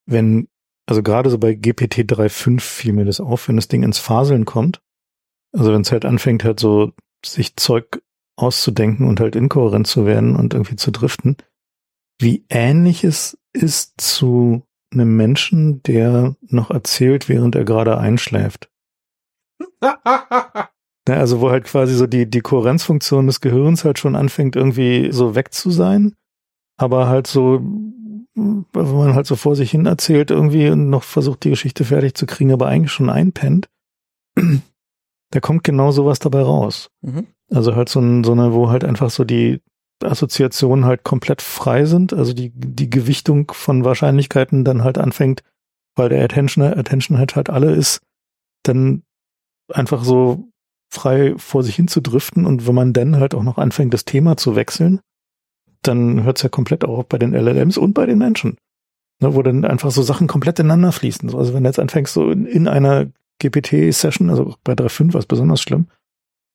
wenn, 0.07 0.47
also 0.87 1.03
gerade 1.03 1.29
so 1.29 1.37
bei 1.37 1.53
GPT 1.53 1.99
3.5 1.99 2.59
fiel 2.59 2.93
mir 2.93 3.05
das 3.05 3.19
auf, 3.19 3.47
wenn 3.47 3.55
das 3.55 3.67
Ding 3.67 3.83
ins 3.83 3.99
Faseln 3.99 4.45
kommt, 4.45 4.81
also 5.55 5.71
wenn 5.71 5.81
es 5.81 5.91
halt 5.91 6.03
anfängt 6.03 6.43
halt 6.43 6.59
so 6.59 6.93
sich 7.23 7.55
Zeug 7.55 8.01
auszudenken 8.35 9.07
und 9.07 9.19
halt 9.19 9.35
inkohärent 9.35 9.85
zu 9.85 10.07
werden 10.07 10.35
und 10.35 10.55
irgendwie 10.55 10.75
zu 10.75 10.89
driften, 10.89 11.37
wie 12.19 12.45
ähnlich 12.49 13.03
es 13.03 13.37
ist 13.53 14.01
zu 14.01 14.63
einem 14.99 15.15
Menschen, 15.15 15.81
der 15.83 16.35
noch 16.41 16.71
erzählt, 16.71 17.29
während 17.29 17.55
er 17.55 17.65
gerade 17.65 17.97
einschläft. 17.97 18.69
Also 21.09 21.39
wo 21.39 21.49
halt 21.49 21.63
quasi 21.63 21.93
so 21.93 22.05
die, 22.05 22.29
die 22.29 22.41
Kohärenzfunktion 22.41 23.27
des 23.27 23.39
Gehirns 23.39 23.85
halt 23.85 23.97
schon 23.97 24.15
anfängt 24.15 24.57
irgendwie 24.57 25.11
so 25.11 25.35
weg 25.35 25.53
zu 25.53 25.71
sein, 25.71 26.15
aber 26.77 27.07
halt 27.07 27.27
so, 27.27 27.61
wenn 28.35 28.65
man 28.73 29.15
halt 29.15 29.25
so 29.25 29.35
vor 29.35 29.55
sich 29.55 29.71
hin 29.71 29.85
erzählt 29.85 30.31
irgendwie 30.31 30.69
und 30.69 30.89
noch 30.89 31.03
versucht 31.03 31.43
die 31.43 31.49
Geschichte 31.49 31.85
fertig 31.85 32.15
zu 32.15 32.25
kriegen, 32.25 32.51
aber 32.51 32.67
eigentlich 32.67 32.91
schon 32.91 33.09
einpennt, 33.09 33.69
da 35.31 35.39
kommt 35.39 35.63
genau 35.63 35.91
sowas 35.91 36.19
dabei 36.19 36.41
raus. 36.41 36.89
Mhm. 37.01 37.27
Also 37.49 37.75
halt 37.75 37.87
so, 37.89 38.01
ein, 38.01 38.23
so 38.23 38.33
eine, 38.33 38.53
wo 38.53 38.69
halt 38.69 38.83
einfach 38.83 39.09
so 39.09 39.23
die 39.23 39.61
Assoziationen 40.03 40.85
halt 40.85 41.03
komplett 41.03 41.41
frei 41.41 41.85
sind, 41.85 42.13
also 42.13 42.33
die, 42.33 42.51
die 42.53 42.89
Gewichtung 42.89 43.51
von 43.51 43.83
Wahrscheinlichkeiten 43.83 44.63
dann 44.63 44.83
halt 44.83 44.97
anfängt, 44.97 45.43
weil 45.95 46.09
der 46.09 46.23
Attention, 46.23 46.63
Attention 46.63 47.17
halt 47.17 47.35
halt 47.35 47.49
alle 47.49 47.73
ist, 47.73 48.01
dann 48.63 49.03
einfach 49.73 50.03
so 50.03 50.49
frei 50.89 51.33
vor 51.37 51.63
sich 51.63 51.75
hin 51.75 51.87
zu 51.87 52.01
driften 52.01 52.45
und 52.45 52.67
wenn 52.67 52.75
man 52.75 52.93
dann 52.93 53.17
halt 53.17 53.33
auch 53.33 53.43
noch 53.43 53.57
anfängt, 53.57 53.93
das 53.93 54.05
Thema 54.05 54.37
zu 54.37 54.55
wechseln, 54.55 55.01
dann 55.81 56.23
hört 56.23 56.37
es 56.37 56.43
ja 56.43 56.49
komplett 56.49 56.85
auch 56.85 57.03
bei 57.03 57.17
den 57.17 57.33
LLMs 57.33 57.77
und 57.77 57.93
bei 57.93 58.05
den 58.05 58.17
Menschen. 58.17 58.57
Ne, 59.19 59.33
wo 59.33 59.41
dann 59.41 59.65
einfach 59.65 59.89
so 59.89 60.03
Sachen 60.03 60.27
komplett 60.27 60.59
ineinander 60.59 60.91
fließen. 60.91 61.33
Also 61.33 61.53
wenn 61.53 61.63
du 61.63 61.69
jetzt 61.69 61.79
anfängst, 61.79 62.13
so 62.13 62.29
in, 62.29 62.45
in 62.45 62.67
einer 62.67 63.07
GPT-Session, 63.41 64.29
also 64.29 64.55
bei 64.63 64.73
3.5 64.73 65.13
war 65.13 65.19
es 65.19 65.25
besonders 65.25 65.61
schlimm, 65.61 65.87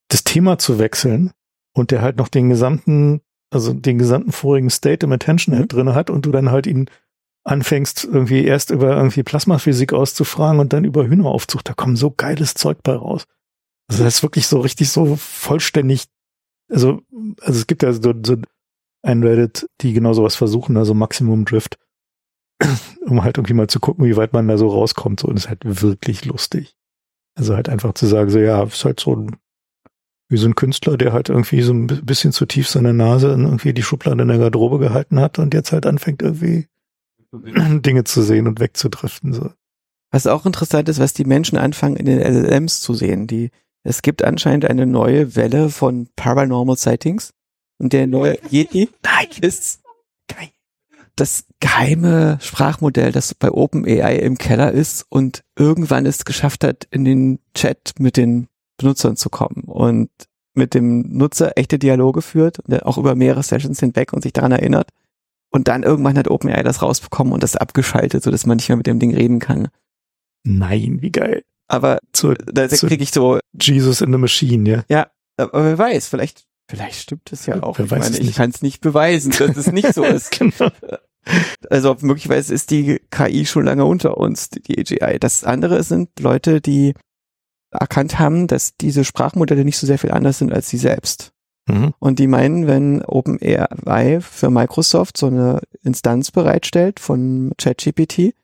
das 0.08 0.22
Thema 0.22 0.58
zu 0.58 0.78
wechseln 0.78 1.32
und 1.74 1.90
der 1.90 2.02
halt 2.02 2.18
noch 2.18 2.28
den 2.28 2.50
gesamten, 2.50 3.20
also 3.52 3.72
den 3.72 3.98
gesamten 3.98 4.32
vorigen 4.32 4.70
State 4.70 5.04
im 5.04 5.12
Attention 5.12 5.54
Head 5.54 5.72
mhm. 5.72 5.76
drin 5.76 5.94
hat 5.94 6.10
und 6.10 6.26
du 6.26 6.32
dann 6.32 6.50
halt 6.50 6.66
ihn 6.66 6.88
anfängst, 7.44 8.04
irgendwie 8.04 8.44
erst 8.44 8.70
über 8.70 8.96
irgendwie 8.96 9.22
Plasmaphysik 9.22 9.92
auszufragen 9.92 10.60
und 10.60 10.72
dann 10.72 10.84
über 10.84 11.06
Hühneraufzucht, 11.06 11.68
da 11.68 11.74
kommt 11.74 11.98
so 11.98 12.10
geiles 12.10 12.54
Zeug 12.54 12.78
bei 12.82 12.94
raus. 12.94 13.24
Also 13.88 14.04
das 14.04 14.16
ist 14.16 14.22
wirklich 14.22 14.46
so 14.46 14.60
richtig 14.60 14.90
so 14.90 15.16
vollständig, 15.16 16.06
also, 16.70 17.02
also 17.40 17.58
es 17.58 17.66
gibt 17.66 17.82
ja 17.82 17.92
so, 17.92 18.14
so 18.24 18.36
ein 19.02 19.24
Reddit, 19.24 19.68
die 19.80 19.92
genau 19.92 20.12
sowas 20.12 20.36
versuchen, 20.36 20.76
also 20.76 20.94
Maximum 20.94 21.44
Drift, 21.44 21.78
um 23.06 23.24
halt 23.24 23.38
irgendwie 23.38 23.54
mal 23.54 23.68
zu 23.68 23.80
gucken, 23.80 24.04
wie 24.04 24.16
weit 24.16 24.32
man 24.32 24.46
da 24.46 24.56
so 24.56 24.68
rauskommt, 24.68 25.20
so, 25.20 25.28
und 25.28 25.36
es 25.36 25.44
ist 25.44 25.48
halt 25.48 25.62
wirklich 25.64 26.24
lustig. 26.24 26.76
Also 27.34 27.56
halt 27.56 27.68
einfach 27.68 27.94
zu 27.94 28.06
sagen, 28.06 28.30
so, 28.30 28.38
ja, 28.38 28.62
ist 28.62 28.84
halt 28.84 29.00
so 29.00 29.16
ein, 29.16 29.36
wie 30.32 30.38
so 30.38 30.48
ein 30.48 30.54
Künstler, 30.54 30.96
der 30.96 31.12
halt 31.12 31.28
irgendwie 31.28 31.62
so 31.62 31.72
ein 31.72 31.86
bisschen 31.86 32.32
zu 32.32 32.46
tief 32.46 32.68
seine 32.68 32.94
Nase 32.94 33.32
in 33.32 33.44
irgendwie 33.44 33.74
die 33.74 33.82
Schublade 33.82 34.22
in 34.22 34.28
der 34.28 34.38
Garderobe 34.38 34.78
gehalten 34.78 35.20
hat 35.20 35.38
und 35.38 35.54
jetzt 35.54 35.72
halt 35.72 35.86
anfängt 35.86 36.22
irgendwie 36.22 36.66
Dinge 37.32 38.04
zu 38.04 38.22
sehen 38.22 38.46
und 38.46 38.58
wegzudriften, 38.58 39.32
so. 39.32 39.50
Was 40.10 40.26
auch 40.26 40.44
interessant 40.44 40.88
ist, 40.88 40.98
was 40.98 41.14
die 41.14 41.24
Menschen 41.24 41.56
anfangen 41.56 41.96
in 41.96 42.04
den 42.04 42.18
LLMs 42.18 42.80
zu 42.80 42.92
sehen, 42.92 43.26
die 43.26 43.50
es 43.84 44.02
gibt 44.02 44.22
anscheinend 44.22 44.64
eine 44.64 44.86
neue 44.86 45.34
Welle 45.36 45.68
von 45.70 46.08
Paranormal 46.16 46.76
Sightings. 46.76 47.32
Und 47.78 47.92
der 47.92 48.06
neue 48.06 48.38
Yeti 48.50 48.88
ist 49.40 49.82
das 51.16 51.44
geheime 51.60 52.38
Sprachmodell, 52.40 53.12
das 53.12 53.34
bei 53.34 53.50
OpenAI 53.50 54.16
im 54.16 54.38
Keller 54.38 54.72
ist 54.72 55.04
und 55.08 55.44
irgendwann 55.58 56.06
es 56.06 56.24
geschafft 56.24 56.64
hat, 56.64 56.86
in 56.90 57.04
den 57.04 57.38
Chat 57.54 57.94
mit 57.98 58.16
den 58.16 58.48
Benutzern 58.76 59.16
zu 59.16 59.30
kommen 59.30 59.64
und 59.64 60.10
mit 60.54 60.74
dem 60.74 61.16
Nutzer 61.16 61.56
echte 61.56 61.78
Dialoge 61.78 62.22
führt, 62.22 62.58
auch 62.84 62.98
über 62.98 63.14
mehrere 63.14 63.42
Sessions 63.42 63.80
hinweg 63.80 64.12
und 64.12 64.22
sich 64.22 64.32
daran 64.32 64.52
erinnert. 64.52 64.90
Und 65.50 65.68
dann 65.68 65.82
irgendwann 65.82 66.16
hat 66.16 66.28
OpenAI 66.28 66.62
das 66.62 66.82
rausbekommen 66.82 67.32
und 67.32 67.42
das 67.42 67.56
abgeschaltet, 67.56 68.22
sodass 68.22 68.46
man 68.46 68.56
nicht 68.56 68.68
mehr 68.68 68.76
mit 68.76 68.86
dem 68.86 68.98
Ding 68.98 69.14
reden 69.14 69.38
kann. 69.38 69.68
Nein, 70.44 70.98
wie 71.00 71.10
geil. 71.10 71.44
Aber 71.68 71.98
zur, 72.12 72.34
da 72.34 72.66
kriege 72.68 73.02
ich 73.02 73.12
so 73.12 73.38
Jesus 73.58 74.00
in 74.00 74.12
the 74.12 74.18
Machine, 74.18 74.68
ja. 74.68 74.84
Ja, 74.88 75.10
aber 75.36 75.64
wer 75.64 75.78
weiß, 75.78 76.08
vielleicht 76.08 76.44
vielleicht 76.68 77.00
stimmt 77.00 77.32
es 77.32 77.46
ja 77.46 77.62
auch. 77.62 77.78
Wer 77.78 77.90
weiß 77.90 78.18
ich 78.18 78.28
ich 78.28 78.34
kann 78.34 78.50
es 78.50 78.62
nicht 78.62 78.80
beweisen, 78.80 79.32
dass 79.38 79.56
es 79.56 79.72
nicht 79.72 79.94
so 79.94 80.04
ist. 80.04 80.30
genau. 80.32 80.70
Also 81.70 81.96
möglicherweise 82.00 82.52
ist 82.52 82.70
die 82.70 83.00
KI 83.10 83.46
schon 83.46 83.66
lange 83.66 83.84
unter 83.84 84.16
uns, 84.16 84.50
die 84.50 84.78
AGI. 84.78 85.18
Das 85.20 85.44
andere 85.44 85.82
sind 85.82 86.18
Leute, 86.18 86.60
die 86.60 86.94
erkannt 87.72 88.18
haben, 88.18 88.46
dass 88.46 88.76
diese 88.76 89.04
Sprachmodelle 89.04 89.64
nicht 89.64 89.78
so 89.78 89.86
sehr 89.86 89.98
viel 89.98 90.12
anders 90.12 90.38
sind 90.38 90.52
als 90.52 90.68
sie 90.68 90.78
selbst. 90.78 91.32
Mhm. 91.68 91.94
Und 91.98 92.18
die 92.18 92.26
meinen, 92.26 92.66
wenn 92.66 93.02
OpenAI 93.02 94.20
für 94.20 94.50
Microsoft 94.50 95.16
so 95.16 95.26
eine 95.26 95.60
Instanz 95.82 96.30
bereitstellt 96.30 97.00
von 97.00 97.52
ChatGPT, 97.58 98.34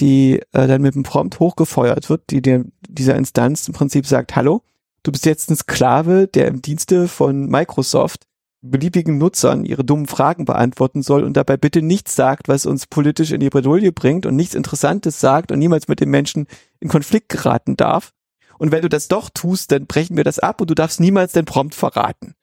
die 0.00 0.40
äh, 0.52 0.66
dann 0.66 0.82
mit 0.82 0.94
dem 0.94 1.02
Prompt 1.02 1.40
hochgefeuert 1.40 2.08
wird, 2.08 2.30
die 2.30 2.40
der, 2.40 2.64
dieser 2.88 3.16
Instanz 3.16 3.66
im 3.66 3.74
Prinzip 3.74 4.06
sagt, 4.06 4.36
hallo, 4.36 4.62
du 5.02 5.10
bist 5.10 5.26
jetzt 5.26 5.50
ein 5.50 5.56
Sklave, 5.56 6.28
der 6.28 6.46
im 6.46 6.62
Dienste 6.62 7.08
von 7.08 7.46
Microsoft 7.46 8.26
beliebigen 8.60 9.18
Nutzern 9.18 9.64
ihre 9.64 9.84
dummen 9.84 10.06
Fragen 10.06 10.44
beantworten 10.44 11.02
soll 11.02 11.22
und 11.22 11.36
dabei 11.36 11.56
bitte 11.56 11.80
nichts 11.80 12.16
sagt, 12.16 12.48
was 12.48 12.66
uns 12.66 12.86
politisch 12.86 13.30
in 13.30 13.40
die 13.40 13.50
Bredouille 13.50 13.92
bringt 13.92 14.26
und 14.26 14.34
nichts 14.34 14.54
Interessantes 14.54 15.20
sagt 15.20 15.52
und 15.52 15.58
niemals 15.58 15.88
mit 15.88 16.00
den 16.00 16.10
Menschen 16.10 16.46
in 16.80 16.88
Konflikt 16.88 17.28
geraten 17.28 17.76
darf. 17.76 18.12
Und 18.58 18.72
wenn 18.72 18.82
du 18.82 18.88
das 18.88 19.08
doch 19.08 19.30
tust, 19.30 19.72
dann 19.72 19.86
brechen 19.86 20.16
wir 20.16 20.24
das 20.24 20.38
ab 20.38 20.60
und 20.60 20.68
du 20.68 20.74
darfst 20.74 21.00
niemals 21.00 21.32
den 21.32 21.44
Prompt 21.44 21.74
verraten. 21.74 22.34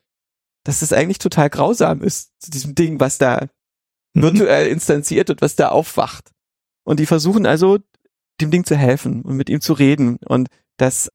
Dass 0.64 0.80
das 0.80 0.94
eigentlich 0.94 1.20
total 1.20 1.50
grausam 1.50 2.02
ist, 2.02 2.32
zu 2.40 2.50
diesem 2.50 2.74
Ding, 2.74 3.00
was 3.00 3.18
da 3.18 3.48
mhm. 4.14 4.22
virtuell 4.24 4.68
instanziert 4.68 5.30
und 5.30 5.42
was 5.42 5.56
da 5.56 5.70
aufwacht. 5.70 6.32
Und 6.84 7.00
die 7.00 7.06
versuchen 7.06 7.46
also, 7.46 7.80
dem 8.42 8.52
Ding 8.52 8.66
zu 8.66 8.76
helfen 8.76 9.22
und 9.22 9.36
mit 9.36 9.50
ihm 9.50 9.62
zu 9.62 9.74
reden. 9.74 10.18
Und 10.26 10.50
das 10.78 11.10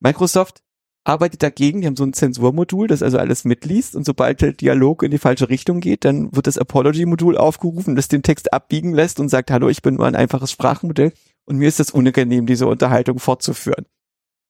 Microsoft 0.00 0.62
arbeitet 1.04 1.42
dagegen, 1.42 1.80
die 1.80 1.86
haben 1.86 1.96
so 1.96 2.04
ein 2.04 2.12
Zensurmodul, 2.12 2.86
das 2.86 3.02
also 3.02 3.18
alles 3.18 3.44
mitliest 3.44 3.96
und 3.96 4.04
sobald 4.04 4.42
der 4.42 4.52
Dialog 4.52 5.02
in 5.02 5.10
die 5.10 5.18
falsche 5.18 5.48
Richtung 5.48 5.80
geht, 5.80 6.04
dann 6.04 6.34
wird 6.34 6.46
das 6.46 6.58
Apology-Modul 6.58 7.38
aufgerufen, 7.38 7.96
das 7.96 8.08
den 8.08 8.22
Text 8.22 8.52
abbiegen 8.52 8.92
lässt 8.92 9.18
und 9.18 9.30
sagt, 9.30 9.50
hallo, 9.50 9.68
ich 9.68 9.80
bin 9.80 9.94
nur 9.94 10.06
ein 10.06 10.14
einfaches 10.14 10.52
Sprachmodell 10.52 11.12
und 11.46 11.56
mir 11.56 11.68
ist 11.68 11.80
das 11.80 11.90
unangenehm, 11.90 12.46
diese 12.46 12.66
Unterhaltung 12.66 13.18
fortzuführen. 13.18 13.86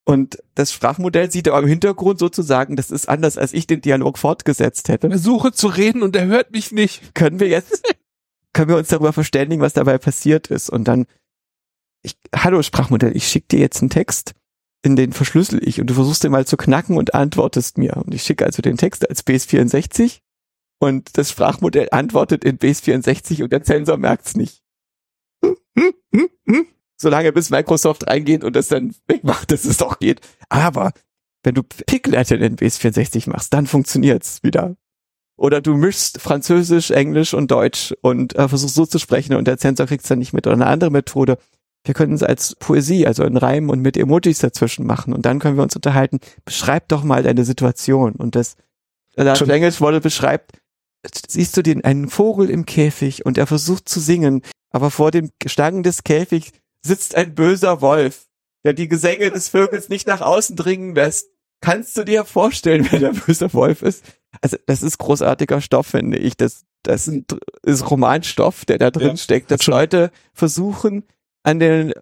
Und 0.09 0.39
das 0.55 0.73
Sprachmodell 0.73 1.29
sieht 1.29 1.47
aber 1.47 1.59
im 1.59 1.67
Hintergrund 1.67 2.17
sozusagen, 2.17 2.75
das 2.75 2.89
ist 2.89 3.07
anders, 3.07 3.37
als 3.37 3.53
ich 3.53 3.67
den 3.67 3.81
Dialog 3.81 4.17
fortgesetzt 4.17 4.89
hätte. 4.89 5.07
Versuche 5.07 5.51
zu 5.51 5.67
reden 5.67 6.01
und 6.01 6.15
er 6.15 6.25
hört 6.25 6.49
mich 6.51 6.71
nicht. 6.71 7.13
Können 7.13 7.39
wir 7.39 7.47
jetzt 7.47 7.83
können 8.53 8.69
wir 8.69 8.77
uns 8.77 8.87
darüber 8.87 9.13
verständigen, 9.13 9.61
was 9.61 9.73
dabei 9.73 9.99
passiert 9.99 10.47
ist. 10.47 10.71
Und 10.71 10.85
dann, 10.87 11.05
ich, 12.01 12.17
hallo 12.35 12.63
Sprachmodell, 12.63 13.15
ich 13.15 13.27
schicke 13.27 13.49
dir 13.49 13.59
jetzt 13.59 13.83
einen 13.83 13.91
Text 13.91 14.33
in 14.81 14.95
den 14.95 15.13
verschlüssel 15.13 15.61
ich 15.63 15.79
und 15.79 15.91
du 15.91 15.93
versuchst 15.93 16.23
den 16.23 16.31
mal 16.31 16.47
zu 16.47 16.57
knacken 16.57 16.97
und 16.97 17.13
antwortest 17.13 17.77
mir. 17.77 17.95
Und 17.97 18.11
ich 18.11 18.23
schicke 18.23 18.47
also 18.47 18.63
den 18.63 18.77
Text 18.77 19.07
als 19.07 19.27
Base64 19.27 20.21
und 20.79 21.19
das 21.19 21.29
Sprachmodell 21.29 21.89
antwortet 21.91 22.43
in 22.43 22.57
Base64 22.57 23.43
und 23.43 23.51
der 23.51 23.63
Sensor 23.63 23.97
merkt's 23.97 24.35
nicht. 24.35 24.63
Solange 27.01 27.31
bis 27.31 27.49
Microsoft 27.49 28.07
reingeht 28.07 28.43
und 28.43 28.55
das 28.55 28.67
dann 28.67 28.93
wegmacht, 29.07 29.51
dass 29.51 29.65
es 29.65 29.77
doch 29.77 29.99
geht. 29.99 30.21
Aber 30.49 30.91
wenn 31.43 31.55
du 31.55 31.63
Pick-Latin 31.63 32.41
in 32.41 32.55
Base64 32.57 33.29
machst, 33.29 33.53
dann 33.53 33.67
funktioniert's 33.67 34.43
wieder. 34.43 34.75
Oder 35.37 35.61
du 35.61 35.75
mischst 35.75 36.19
Französisch, 36.19 36.91
Englisch 36.91 37.33
und 37.33 37.49
Deutsch 37.49 37.93
und 38.01 38.35
äh, 38.35 38.49
versuchst 38.49 38.75
so 38.75 38.85
zu 38.85 38.99
sprechen 38.99 39.35
und 39.35 39.47
der 39.47 39.57
Sensor 39.57 39.87
kriegt's 39.87 40.09
dann 40.09 40.19
nicht 40.19 40.33
mit. 40.33 40.47
Oder 40.47 40.55
eine 40.55 40.67
andere 40.67 40.91
Methode. 40.91 41.37
Wir 41.85 41.93
können 41.93 42.13
es 42.13 42.23
als 42.23 42.55
Poesie, 42.55 43.07
also 43.07 43.23
in 43.23 43.37
Reimen 43.37 43.69
und 43.69 43.81
mit 43.81 43.95
Emojis 43.95 44.39
dazwischen 44.39 44.85
machen. 44.85 45.13
Und 45.13 45.25
dann 45.25 45.39
können 45.39 45.55
wir 45.55 45.63
uns 45.63 45.77
unterhalten. 45.77 46.19
Beschreib 46.43 46.89
doch 46.89 47.03
mal 47.03 47.23
deine 47.23 47.45
Situation. 47.45 48.15
Und 48.15 48.35
das 48.35 48.57
das 49.15 49.41
Englisch 49.41 49.79
Model 49.79 50.01
beschreibt, 50.01 50.51
siehst 51.27 51.55
du 51.57 51.61
den 51.61 51.83
einen 51.83 52.09
Vogel 52.09 52.49
im 52.49 52.65
Käfig 52.65 53.25
und 53.25 53.37
er 53.37 53.47
versucht 53.47 53.87
zu 53.87 53.99
singen, 53.99 54.41
aber 54.71 54.91
vor 54.91 55.11
dem 55.11 55.31
Stangen 55.45 55.83
des 55.83 56.03
Käfigs 56.03 56.51
sitzt 56.81 57.15
ein 57.15 57.35
böser 57.35 57.81
Wolf, 57.81 58.27
der 58.63 58.73
die 58.73 58.87
Gesänge 58.87 59.31
des 59.31 59.49
Vögels 59.49 59.89
nicht 59.89 60.07
nach 60.07 60.21
außen 60.21 60.55
dringen 60.55 60.95
lässt. 60.95 61.29
Kannst 61.61 61.97
du 61.97 62.03
dir 62.03 62.23
vorstellen, 62.23 62.87
wer 62.89 62.99
der 62.99 63.13
böse 63.13 63.53
Wolf 63.53 63.81
ist? 63.81 64.03
Also, 64.41 64.57
das 64.65 64.81
ist 64.81 64.97
großartiger 64.97 65.61
Stoff, 65.61 65.87
finde 65.87 66.17
ich. 66.17 66.37
Das, 66.37 66.65
das 66.83 67.11
ist 67.63 67.91
Romanstoff, 67.91 68.65
der 68.65 68.77
da 68.77 68.91
drin 68.91 69.09
ja, 69.09 69.17
steckt, 69.17 69.51
dass 69.51 69.67
Leute 69.67 70.11
versuchen, 70.33 71.03
an 71.43 71.59
den 71.59 71.93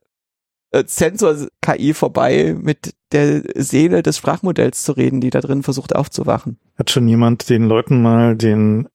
äh, 0.71 0.83
Sensor-KI 0.85 1.93
vorbei 1.93 2.55
mit 2.59 2.93
der 3.11 3.43
Seele 3.55 4.03
des 4.03 4.17
Sprachmodells 4.17 4.83
zu 4.83 4.91
reden, 4.91 5.21
die 5.21 5.29
da 5.29 5.41
drin 5.41 5.63
versucht 5.63 5.95
aufzuwachen. 5.95 6.59
Hat 6.77 6.91
schon 6.91 7.07
jemand 7.07 7.49
den 7.49 7.63
Leuten 7.63 8.01
mal 8.01 8.35
den 8.35 8.87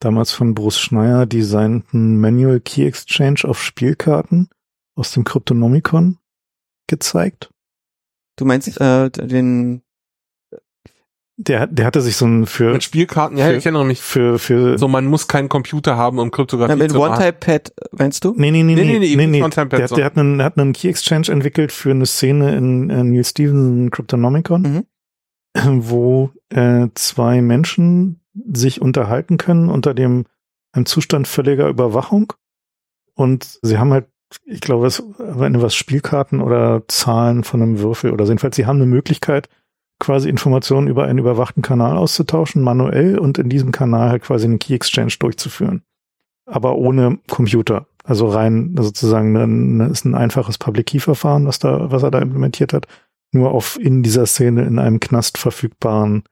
damals 0.00 0.32
von 0.32 0.54
Bruce 0.54 0.78
Schneier 0.78 1.26
designten 1.26 2.20
Manual 2.20 2.60
Key 2.60 2.86
Exchange 2.86 3.40
auf 3.44 3.62
Spielkarten 3.62 4.48
aus 4.96 5.12
dem 5.12 5.22
Cryptonomicon 5.22 6.18
gezeigt? 6.88 7.50
Du 8.36 8.44
meinst 8.44 8.80
äh, 8.80 9.10
den 9.10 9.82
der, 11.38 11.66
der 11.66 11.84
hatte 11.84 12.00
sich 12.00 12.16
so 12.16 12.24
ein 12.26 12.46
für 12.46 12.72
mit 12.72 12.82
Spielkarten, 12.82 13.36
ja, 13.36 13.48
für, 13.48 13.56
ich 13.56 13.66
erinnere 13.66 13.84
mich. 13.84 14.00
Für, 14.00 14.38
für 14.38 14.78
so, 14.78 14.88
man 14.88 15.04
muss 15.04 15.28
keinen 15.28 15.50
Computer 15.50 15.96
haben, 15.96 16.18
um 16.18 16.30
Kryptographie 16.30 16.72
Na, 16.72 16.76
mit 16.76 16.92
zu 16.92 16.98
One-Type-Pad, 16.98 17.74
meinst 17.92 18.24
du? 18.24 18.32
Nee, 18.36 18.50
nee, 18.50 18.62
nee, 18.62 18.74
nee, 18.74 18.84
nee, 18.84 18.98
nee, 18.98 19.16
nee, 19.16 19.26
nee. 19.26 19.48
Der, 19.48 19.66
der, 19.66 20.04
hat 20.04 20.16
einen, 20.16 20.38
der 20.38 20.46
hat 20.46 20.58
einen 20.58 20.72
Key 20.72 20.88
Exchange 20.88 21.28
entwickelt 21.30 21.72
für 21.72 21.90
eine 21.90 22.06
Szene 22.06 22.56
in, 22.56 22.88
in 22.88 23.10
Neil 23.10 23.24
Stephenson 23.24 23.90
Cryptonomicon, 23.90 24.62
mhm. 24.62 25.84
wo 25.84 26.30
äh, 26.48 26.88
zwei 26.94 27.42
Menschen 27.42 28.22
sich 28.50 28.80
unterhalten 28.80 29.36
können 29.36 29.68
unter 29.68 29.92
dem 29.92 30.24
einem 30.72 30.86
Zustand 30.86 31.28
völliger 31.28 31.68
Überwachung 31.68 32.32
und 33.14 33.58
sie 33.60 33.78
haben 33.78 33.92
halt 33.92 34.06
ich 34.44 34.60
glaube, 34.60 34.86
es 34.86 35.02
war 35.18 35.62
was 35.62 35.74
Spielkarten 35.74 36.40
oder 36.40 36.82
Zahlen 36.88 37.44
von 37.44 37.62
einem 37.62 37.78
Würfel 37.78 38.12
oder. 38.12 38.24
Jedenfalls, 38.24 38.56
sie 38.56 38.66
haben 38.66 38.76
eine 38.76 38.86
Möglichkeit, 38.86 39.48
quasi 39.98 40.28
Informationen 40.28 40.88
über 40.88 41.04
einen 41.04 41.18
überwachten 41.18 41.62
Kanal 41.62 41.96
auszutauschen, 41.96 42.62
manuell 42.62 43.18
und 43.18 43.38
in 43.38 43.48
diesem 43.48 43.72
Kanal 43.72 44.10
halt 44.10 44.22
quasi 44.22 44.46
einen 44.46 44.58
Key 44.58 44.74
Exchange 44.74 45.14
durchzuführen. 45.18 45.82
Aber 46.44 46.76
ohne 46.76 47.18
Computer. 47.28 47.86
Also 48.04 48.28
rein 48.28 48.76
sozusagen 48.78 49.36
eine, 49.36 49.86
ist 49.86 50.04
ein 50.04 50.14
einfaches 50.14 50.58
Public 50.58 50.86
Key 50.86 51.00
Verfahren, 51.00 51.46
was 51.46 51.58
da, 51.58 51.90
was 51.90 52.02
er 52.02 52.10
da 52.10 52.20
implementiert 52.20 52.72
hat. 52.72 52.86
Nur 53.32 53.50
auf 53.50 53.78
in 53.80 54.02
dieser 54.02 54.26
Szene 54.26 54.64
in 54.64 54.78
einem 54.78 55.00
Knast 55.00 55.38
verfügbaren 55.38 56.22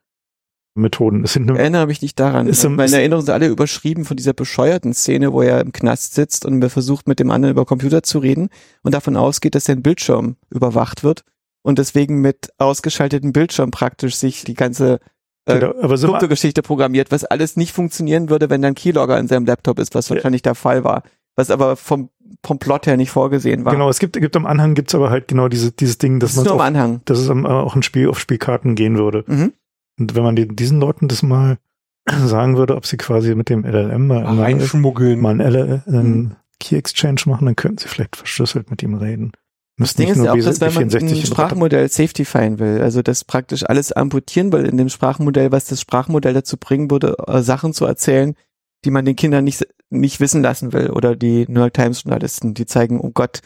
Methoden. 0.74 1.22
Es 1.24 1.34
sind 1.34 1.50
ich 1.50 1.56
erinnere 1.56 1.86
mich 1.86 2.02
nicht 2.02 2.18
daran. 2.18 2.48
Ist 2.48 2.68
Meine 2.68 2.96
Erinnerungen 2.96 3.26
sind 3.26 3.34
alle 3.34 3.46
überschrieben 3.46 4.04
von 4.04 4.16
dieser 4.16 4.32
bescheuerten 4.32 4.92
Szene, 4.92 5.32
wo 5.32 5.42
er 5.42 5.60
im 5.60 5.72
Knast 5.72 6.14
sitzt 6.14 6.44
und 6.44 6.68
versucht 6.68 7.06
mit 7.06 7.20
dem 7.20 7.30
anderen 7.30 7.52
über 7.52 7.64
Computer 7.64 8.02
zu 8.02 8.18
reden 8.18 8.48
und 8.82 8.92
davon 8.92 9.16
ausgeht, 9.16 9.54
dass 9.54 9.66
sein 9.66 9.82
Bildschirm 9.82 10.36
überwacht 10.50 11.04
wird 11.04 11.24
und 11.62 11.78
deswegen 11.78 12.20
mit 12.20 12.50
ausgeschaltetem 12.58 13.32
Bildschirm 13.32 13.70
praktisch 13.70 14.16
sich 14.16 14.44
die 14.44 14.54
ganze 14.54 14.98
äh, 15.46 15.58
genau, 15.58 15.74
aber 15.80 15.96
so 15.96 16.16
programmiert, 16.62 17.10
was 17.10 17.24
alles 17.24 17.56
nicht 17.56 17.72
funktionieren 17.72 18.30
würde, 18.30 18.48
wenn 18.50 18.62
dann 18.62 18.74
Keylogger 18.74 19.18
in 19.18 19.28
seinem 19.28 19.44
Laptop 19.46 19.78
ist, 19.78 19.94
was 19.94 20.08
wahrscheinlich 20.10 20.42
der 20.42 20.54
Fall 20.54 20.84
war. 20.84 21.02
Was 21.36 21.50
aber 21.50 21.76
vom, 21.76 22.10
vom 22.44 22.58
Plot 22.58 22.86
her 22.86 22.96
nicht 22.96 23.10
vorgesehen 23.10 23.64
war. 23.64 23.72
Genau, 23.72 23.88
es 23.90 23.98
gibt, 23.98 24.14
gibt 24.18 24.36
am 24.36 24.46
Anhang 24.46 24.74
gibt's 24.74 24.94
aber 24.94 25.10
halt 25.10 25.28
genau 25.28 25.48
diese, 25.48 25.72
dieses 25.72 25.98
Ding, 25.98 26.20
dass 26.20 26.34
das 26.34 26.44
man 26.44 26.54
am 26.54 26.60
Anhang. 26.60 27.00
dass 27.04 27.18
es 27.18 27.28
auch 27.28 27.76
ein 27.76 27.82
Spiel 27.82 28.08
auf 28.08 28.18
Spielkarten 28.18 28.74
gehen 28.74 28.96
würde. 28.96 29.24
Mhm. 29.26 29.52
Und 29.98 30.14
wenn 30.14 30.22
man 30.22 30.36
diesen 30.36 30.80
Leuten 30.80 31.08
das 31.08 31.22
mal 31.22 31.58
sagen 32.24 32.56
würde, 32.56 32.76
ob 32.76 32.86
sie 32.86 32.96
quasi 32.96 33.34
mit 33.34 33.48
dem 33.48 33.64
LLM 33.64 34.06
mal, 34.06 34.24
mal, 34.24 34.34
mal 34.34 35.30
einen, 35.30 35.40
LL, 35.40 35.82
einen 35.86 36.16
mhm. 36.16 36.36
Key 36.60 36.76
Exchange 36.76 37.22
machen, 37.26 37.46
dann 37.46 37.56
könnten 37.56 37.78
sie 37.78 37.88
vielleicht 37.88 38.16
verschlüsselt 38.16 38.70
mit 38.70 38.82
ihm 38.82 38.94
reden. 38.94 39.32
Das 39.76 39.94
Ding 39.94 40.08
ist 40.08 40.18
ja 40.18 40.32
auch, 40.32 40.36
dass 40.36 40.60
wenn 40.60 40.72
man 40.72 40.94
ein 40.94 41.26
Sprachmodell 41.26 41.88
safety-fine 41.88 42.60
will, 42.60 42.80
also 42.80 43.02
das 43.02 43.24
praktisch 43.24 43.64
alles 43.64 43.90
amputieren 43.90 44.52
will 44.52 44.66
in 44.66 44.76
dem 44.76 44.88
Sprachmodell, 44.88 45.50
was 45.50 45.64
das 45.64 45.80
Sprachmodell 45.80 46.32
dazu 46.32 46.56
bringen 46.56 46.90
würde, 46.92 47.16
äh, 47.26 47.42
Sachen 47.42 47.74
zu 47.74 47.84
erzählen, 47.84 48.36
die 48.84 48.92
man 48.92 49.04
den 49.04 49.16
Kindern 49.16 49.42
nicht, 49.42 49.66
nicht 49.90 50.20
wissen 50.20 50.42
lassen 50.42 50.72
will. 50.72 50.90
Oder 50.90 51.16
die 51.16 51.46
New 51.48 51.60
York 51.60 51.74
Times 51.74 52.04
Journalisten, 52.04 52.54
die 52.54 52.66
zeigen, 52.66 53.00
oh 53.00 53.10
Gott, 53.12 53.40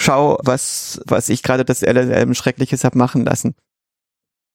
schau, 0.00 0.38
was, 0.42 1.00
was 1.06 1.28
ich 1.28 1.44
gerade 1.44 1.64
das 1.64 1.82
LLM 1.82 2.34
Schreckliches 2.34 2.82
hab 2.82 2.96
machen 2.96 3.24
lassen. 3.24 3.54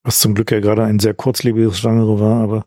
Was 0.04 0.20
zum 0.20 0.36
Glück 0.36 0.52
ja 0.52 0.60
gerade 0.60 0.84
ein 0.84 1.00
sehr 1.00 1.14
kurzlebiges 1.14 1.82
Genre 1.82 2.20
war, 2.20 2.44
aber. 2.44 2.66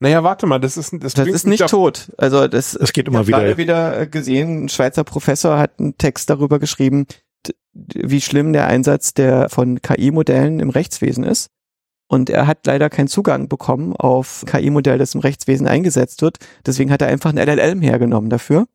Naja, 0.00 0.24
warte 0.24 0.46
mal, 0.46 0.58
das 0.58 0.76
ist 0.76 0.92
das, 1.00 1.14
das 1.14 1.28
ist 1.28 1.46
nicht 1.46 1.66
tot. 1.68 2.12
Also 2.18 2.48
das, 2.48 2.74
es 2.74 2.92
geht 2.92 3.08
immer 3.08 3.26
wieder. 3.26 3.50
Ich 3.50 3.56
wieder 3.56 4.06
gesehen, 4.06 4.64
ein 4.64 4.68
Schweizer 4.68 5.04
Professor 5.04 5.58
hat 5.58 5.78
einen 5.78 5.96
Text 5.96 6.28
darüber 6.28 6.58
geschrieben, 6.58 7.06
wie 7.84 8.20
schlimm 8.20 8.52
der 8.52 8.66
Einsatz 8.66 9.14
der 9.14 9.48
von 9.48 9.80
KI-Modellen 9.80 10.60
im 10.60 10.70
Rechtswesen 10.70 11.24
ist. 11.24 11.50
Und 12.08 12.28
er 12.28 12.46
hat 12.46 12.66
leider 12.66 12.90
keinen 12.90 13.08
Zugang 13.08 13.48
bekommen 13.48 13.94
auf 13.96 14.44
KI-Modell, 14.46 14.98
das 14.98 15.14
im 15.14 15.20
Rechtswesen 15.20 15.66
eingesetzt 15.66 16.22
wird. 16.22 16.38
Deswegen 16.66 16.90
hat 16.90 17.00
er 17.00 17.08
einfach 17.08 17.32
ein 17.32 17.38
LLM 17.38 17.80
hergenommen 17.80 18.30
dafür. 18.30 18.66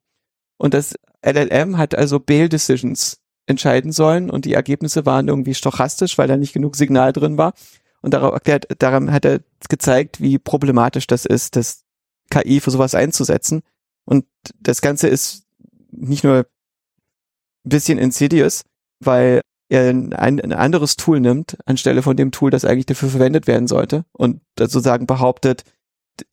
Und 0.57 0.73
das 0.73 0.95
LLM 1.23 1.77
hat 1.77 1.95
also 1.95 2.19
Bail 2.19 2.49
Decisions 2.49 3.19
entscheiden 3.45 3.91
sollen 3.91 4.29
und 4.29 4.45
die 4.45 4.53
Ergebnisse 4.53 5.05
waren 5.05 5.27
irgendwie 5.27 5.55
stochastisch, 5.55 6.17
weil 6.17 6.27
da 6.27 6.37
nicht 6.37 6.53
genug 6.53 6.75
Signal 6.75 7.13
drin 7.13 7.37
war. 7.37 7.53
Und 8.01 8.13
darauf 8.13 8.33
erklärt, 8.33 8.67
daran 8.79 9.11
hat 9.11 9.25
er 9.25 9.41
gezeigt, 9.67 10.21
wie 10.21 10.39
problematisch 10.39 11.07
das 11.07 11.25
ist, 11.25 11.55
das 11.55 11.83
KI 12.29 12.59
für 12.59 12.71
sowas 12.71 12.95
einzusetzen. 12.95 13.61
Und 14.05 14.25
das 14.59 14.81
Ganze 14.81 15.07
ist 15.07 15.45
nicht 15.91 16.23
nur 16.23 16.37
ein 16.37 17.69
bisschen 17.69 17.97
insidious, 17.97 18.63
weil 18.99 19.41
er 19.69 19.89
ein, 19.89 20.13
ein 20.13 20.53
anderes 20.53 20.95
Tool 20.95 21.19
nimmt, 21.19 21.57
anstelle 21.65 22.01
von 22.01 22.17
dem 22.17 22.31
Tool, 22.31 22.49
das 22.49 22.65
eigentlich 22.65 22.87
dafür 22.87 23.09
verwendet 23.09 23.47
werden 23.47 23.67
sollte 23.67 24.05
und 24.13 24.41
sozusagen 24.57 25.05
behauptet, 25.05 25.63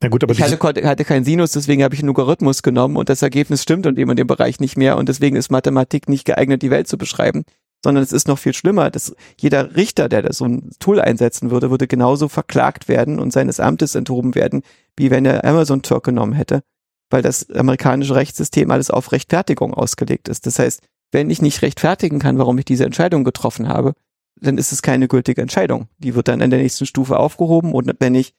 ja 0.03 0.09
gut, 0.09 0.25
aber 0.25 0.33
ich 0.33 0.43
hatte, 0.43 0.59
hatte 0.89 1.05
keinen 1.05 1.25
Sinus, 1.25 1.53
deswegen 1.53 1.85
habe 1.85 1.95
ich 1.95 2.01
einen 2.01 2.09
Logarithmus 2.09 2.63
genommen 2.63 2.97
und 2.97 3.09
das 3.09 3.23
Ergebnis 3.23 3.63
stimmt 3.63 3.87
und 3.87 3.97
dem 3.97 4.09
und 4.09 4.19
dem 4.19 4.27
Bereich 4.27 4.59
nicht 4.59 4.77
mehr 4.77 4.97
und 4.97 5.09
deswegen 5.09 5.37
ist 5.37 5.51
Mathematik 5.51 6.09
nicht 6.09 6.25
geeignet, 6.25 6.63
die 6.63 6.71
Welt 6.71 6.89
zu 6.89 6.99
beschreiben, 6.99 7.45
sondern 7.87 8.03
es 8.03 8.11
ist 8.11 8.27
noch 8.27 8.41
viel 8.41 8.53
schlimmer, 8.53 8.91
dass 8.91 9.15
jeder 9.39 9.77
Richter, 9.77 10.09
der 10.09 10.23
da 10.23 10.33
so 10.33 10.45
ein 10.45 10.71
Tool 10.81 11.01
einsetzen 11.01 11.53
würde, 11.53 11.71
würde 11.71 11.87
genauso 11.87 12.27
verklagt 12.27 12.89
werden 12.89 13.21
und 13.21 13.33
seines 13.33 13.61
Amtes 13.61 13.95
enthoben 13.95 14.35
werden, 14.35 14.63
wie 14.97 15.13
wenn 15.13 15.25
er 15.25 15.45
Amazon 15.45 15.83
Turk 15.83 16.03
genommen 16.03 16.33
hätte, 16.33 16.65
weil 17.11 17.23
das 17.23 17.49
amerikanische 17.49 18.17
Rechtssystem 18.17 18.73
alles 18.73 18.91
auf 18.91 19.13
Rechtfertigung 19.13 19.73
ausgelegt 19.73 20.27
ist. 20.27 20.47
Das 20.47 20.59
heißt, 20.59 20.83
wenn 21.13 21.31
ich 21.31 21.41
nicht 21.41 21.63
rechtfertigen 21.63 22.19
kann, 22.19 22.39
warum 22.39 22.59
ich 22.59 22.65
diese 22.65 22.85
Entscheidung 22.85 23.23
getroffen 23.23 23.69
habe, 23.69 23.93
dann 24.41 24.59
ist 24.59 24.73
es 24.73 24.83
keine 24.83 25.07
gültige 25.07 25.41
Entscheidung. 25.41 25.87
Die 25.99 26.17
wird 26.17 26.27
dann 26.27 26.41
in 26.41 26.51
der 26.51 26.59
nächsten 26.59 26.87
Stufe 26.87 27.21
aufgehoben 27.21 27.73
und 27.73 27.89
wenn 28.01 28.17
ich 28.17 28.35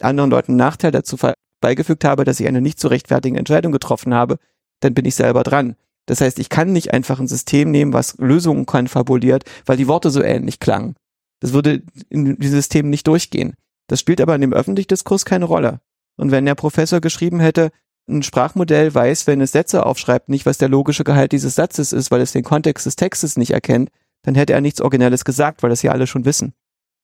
anderen 0.00 0.30
Leuten 0.30 0.52
einen 0.52 0.58
Nachteil 0.58 0.90
dazu 0.90 1.18
beigefügt 1.60 2.06
habe, 2.06 2.24
dass 2.24 2.40
ich 2.40 2.46
eine 2.46 2.62
nicht 2.62 2.80
zu 2.80 2.88
rechtfertigende 2.88 3.40
Entscheidung 3.40 3.72
getroffen 3.72 4.14
habe, 4.14 4.38
dann 4.80 4.94
bin 4.94 5.04
ich 5.04 5.16
selber 5.16 5.42
dran. 5.42 5.76
Das 6.06 6.20
heißt, 6.20 6.38
ich 6.38 6.48
kann 6.48 6.72
nicht 6.72 6.92
einfach 6.92 7.20
ein 7.20 7.28
System 7.28 7.70
nehmen, 7.70 7.92
was 7.92 8.16
Lösungen 8.18 8.64
konfabuliert, 8.66 9.44
weil 9.66 9.76
die 9.76 9.88
Worte 9.88 10.10
so 10.10 10.22
ähnlich 10.22 10.60
klangen. 10.60 10.94
Das 11.40 11.52
würde 11.52 11.82
in 12.08 12.36
diesem 12.38 12.56
System 12.56 12.88
nicht 12.90 13.06
durchgehen. 13.06 13.54
Das 13.88 14.00
spielt 14.00 14.20
aber 14.20 14.34
in 14.34 14.40
dem 14.40 14.52
öffentlichen 14.52 14.88
Diskurs 14.88 15.24
keine 15.24 15.44
Rolle. 15.44 15.80
Und 16.16 16.30
wenn 16.30 16.46
der 16.46 16.54
Professor 16.54 17.00
geschrieben 17.00 17.40
hätte, 17.40 17.70
ein 18.08 18.22
Sprachmodell 18.22 18.94
weiß, 18.94 19.26
wenn 19.26 19.40
es 19.40 19.52
Sätze 19.52 19.84
aufschreibt, 19.84 20.28
nicht, 20.28 20.46
was 20.46 20.58
der 20.58 20.68
logische 20.68 21.04
Gehalt 21.04 21.32
dieses 21.32 21.56
Satzes 21.56 21.92
ist, 21.92 22.10
weil 22.10 22.20
es 22.20 22.32
den 22.32 22.44
Kontext 22.44 22.86
des 22.86 22.96
Textes 22.96 23.36
nicht 23.36 23.50
erkennt, 23.50 23.90
dann 24.22 24.34
hätte 24.34 24.52
er 24.52 24.60
nichts 24.60 24.80
Originelles 24.80 25.24
gesagt, 25.24 25.62
weil 25.62 25.70
das 25.70 25.82
ja 25.82 25.92
alle 25.92 26.06
schon 26.06 26.24
wissen. 26.24 26.54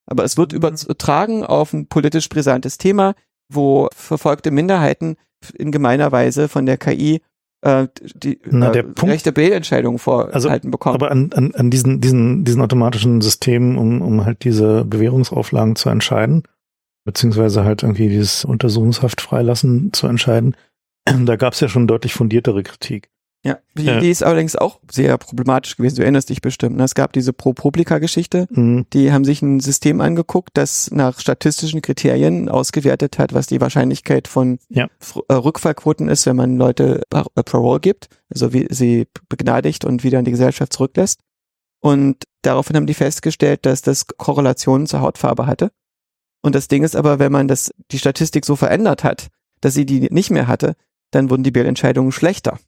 Aber 0.06 0.24
es 0.24 0.36
wird 0.36 0.52
übertragen 0.52 1.44
auf 1.44 1.72
ein 1.72 1.86
politisch 1.86 2.28
brisantes 2.28 2.78
Thema, 2.78 3.14
wo 3.48 3.88
verfolgte 3.94 4.50
Minderheiten 4.50 5.16
in 5.54 5.72
gemeiner 5.72 6.12
Weise 6.12 6.48
von 6.48 6.66
der 6.66 6.78
KI 6.78 7.20
äh, 7.62 7.88
die 8.14 8.38
Na, 8.50 8.68
äh, 8.68 8.72
der 8.72 8.82
Punkt- 8.82 9.14
rechte 9.14 9.32
Bail-Entscheidungen 9.32 9.98
vorgehalten 9.98 10.34
Also, 10.34 10.70
bekommen. 10.70 10.96
Aber 10.96 11.10
an, 11.10 11.32
an, 11.32 11.54
an 11.54 11.70
diesen, 11.70 12.00
diesen, 12.00 12.44
diesen 12.44 12.60
automatischen 12.60 13.20
Systemen, 13.20 13.78
um, 13.78 14.02
um 14.02 14.24
halt 14.24 14.44
diese 14.44 14.84
Bewährungsauflagen 14.84 15.76
zu 15.76 15.88
entscheiden, 15.88 16.42
beziehungsweise 17.04 17.64
halt 17.64 17.82
irgendwie 17.82 18.08
dieses 18.08 18.44
Untersuchungshaft 18.44 19.20
freilassen 19.20 19.92
zu 19.92 20.06
entscheiden, 20.06 20.56
da 21.24 21.36
gab 21.36 21.54
es 21.54 21.60
ja 21.60 21.68
schon 21.68 21.86
deutlich 21.86 22.14
fundiertere 22.14 22.62
Kritik. 22.62 23.08
Ja, 23.44 23.58
die, 23.76 23.82
Ja. 23.84 23.98
die 23.98 24.10
ist 24.10 24.22
allerdings 24.22 24.54
auch 24.54 24.78
sehr 24.90 25.18
problematisch 25.18 25.76
gewesen. 25.76 25.96
Du 25.96 26.02
erinnerst 26.02 26.28
dich 26.30 26.40
bestimmt. 26.40 26.76
Ne? 26.76 26.84
Es 26.84 26.94
gab 26.94 27.12
diese 27.12 27.32
Pro-Publica-Geschichte. 27.32 28.46
Mhm. 28.50 28.86
Die 28.92 29.12
haben 29.12 29.24
sich 29.24 29.42
ein 29.42 29.58
System 29.58 30.00
angeguckt, 30.00 30.50
das 30.54 30.90
nach 30.92 31.18
statistischen 31.18 31.82
Kriterien 31.82 32.48
ausgewertet 32.48 33.18
hat, 33.18 33.34
was 33.34 33.48
die 33.48 33.60
Wahrscheinlichkeit 33.60 34.28
von 34.28 34.58
Ja. 34.68 34.88
Äh, 35.28 35.34
Rückfallquoten 35.34 36.08
ist, 36.08 36.24
wenn 36.26 36.36
man 36.36 36.56
Leute 36.56 37.02
Par 37.10 37.26
äh, 37.34 37.42
Parole 37.42 37.80
gibt, 37.80 38.08
also 38.30 38.52
wie 38.52 38.68
sie 38.70 39.08
begnadigt 39.28 39.84
und 39.84 40.04
wieder 40.04 40.20
in 40.20 40.24
die 40.24 40.30
Gesellschaft 40.30 40.72
zurücklässt. 40.72 41.18
Und 41.80 42.24
daraufhin 42.42 42.76
haben 42.76 42.86
die 42.86 42.94
festgestellt, 42.94 43.66
dass 43.66 43.82
das 43.82 44.06
Korrelationen 44.06 44.86
zur 44.86 45.00
Hautfarbe 45.00 45.46
hatte. 45.46 45.72
Und 46.42 46.54
das 46.54 46.68
Ding 46.68 46.84
ist 46.84 46.94
aber, 46.94 47.18
wenn 47.18 47.32
man 47.32 47.48
das, 47.48 47.72
die 47.90 47.98
Statistik 47.98 48.44
so 48.44 48.54
verändert 48.54 49.02
hat, 49.02 49.28
dass 49.60 49.74
sie 49.74 49.84
die 49.86 50.08
nicht 50.12 50.30
mehr 50.30 50.46
hatte, 50.46 50.74
dann 51.10 51.28
wurden 51.28 51.42
die 51.42 51.50
Bail-Entscheidungen 51.50 52.12
schlechter. 52.12 52.58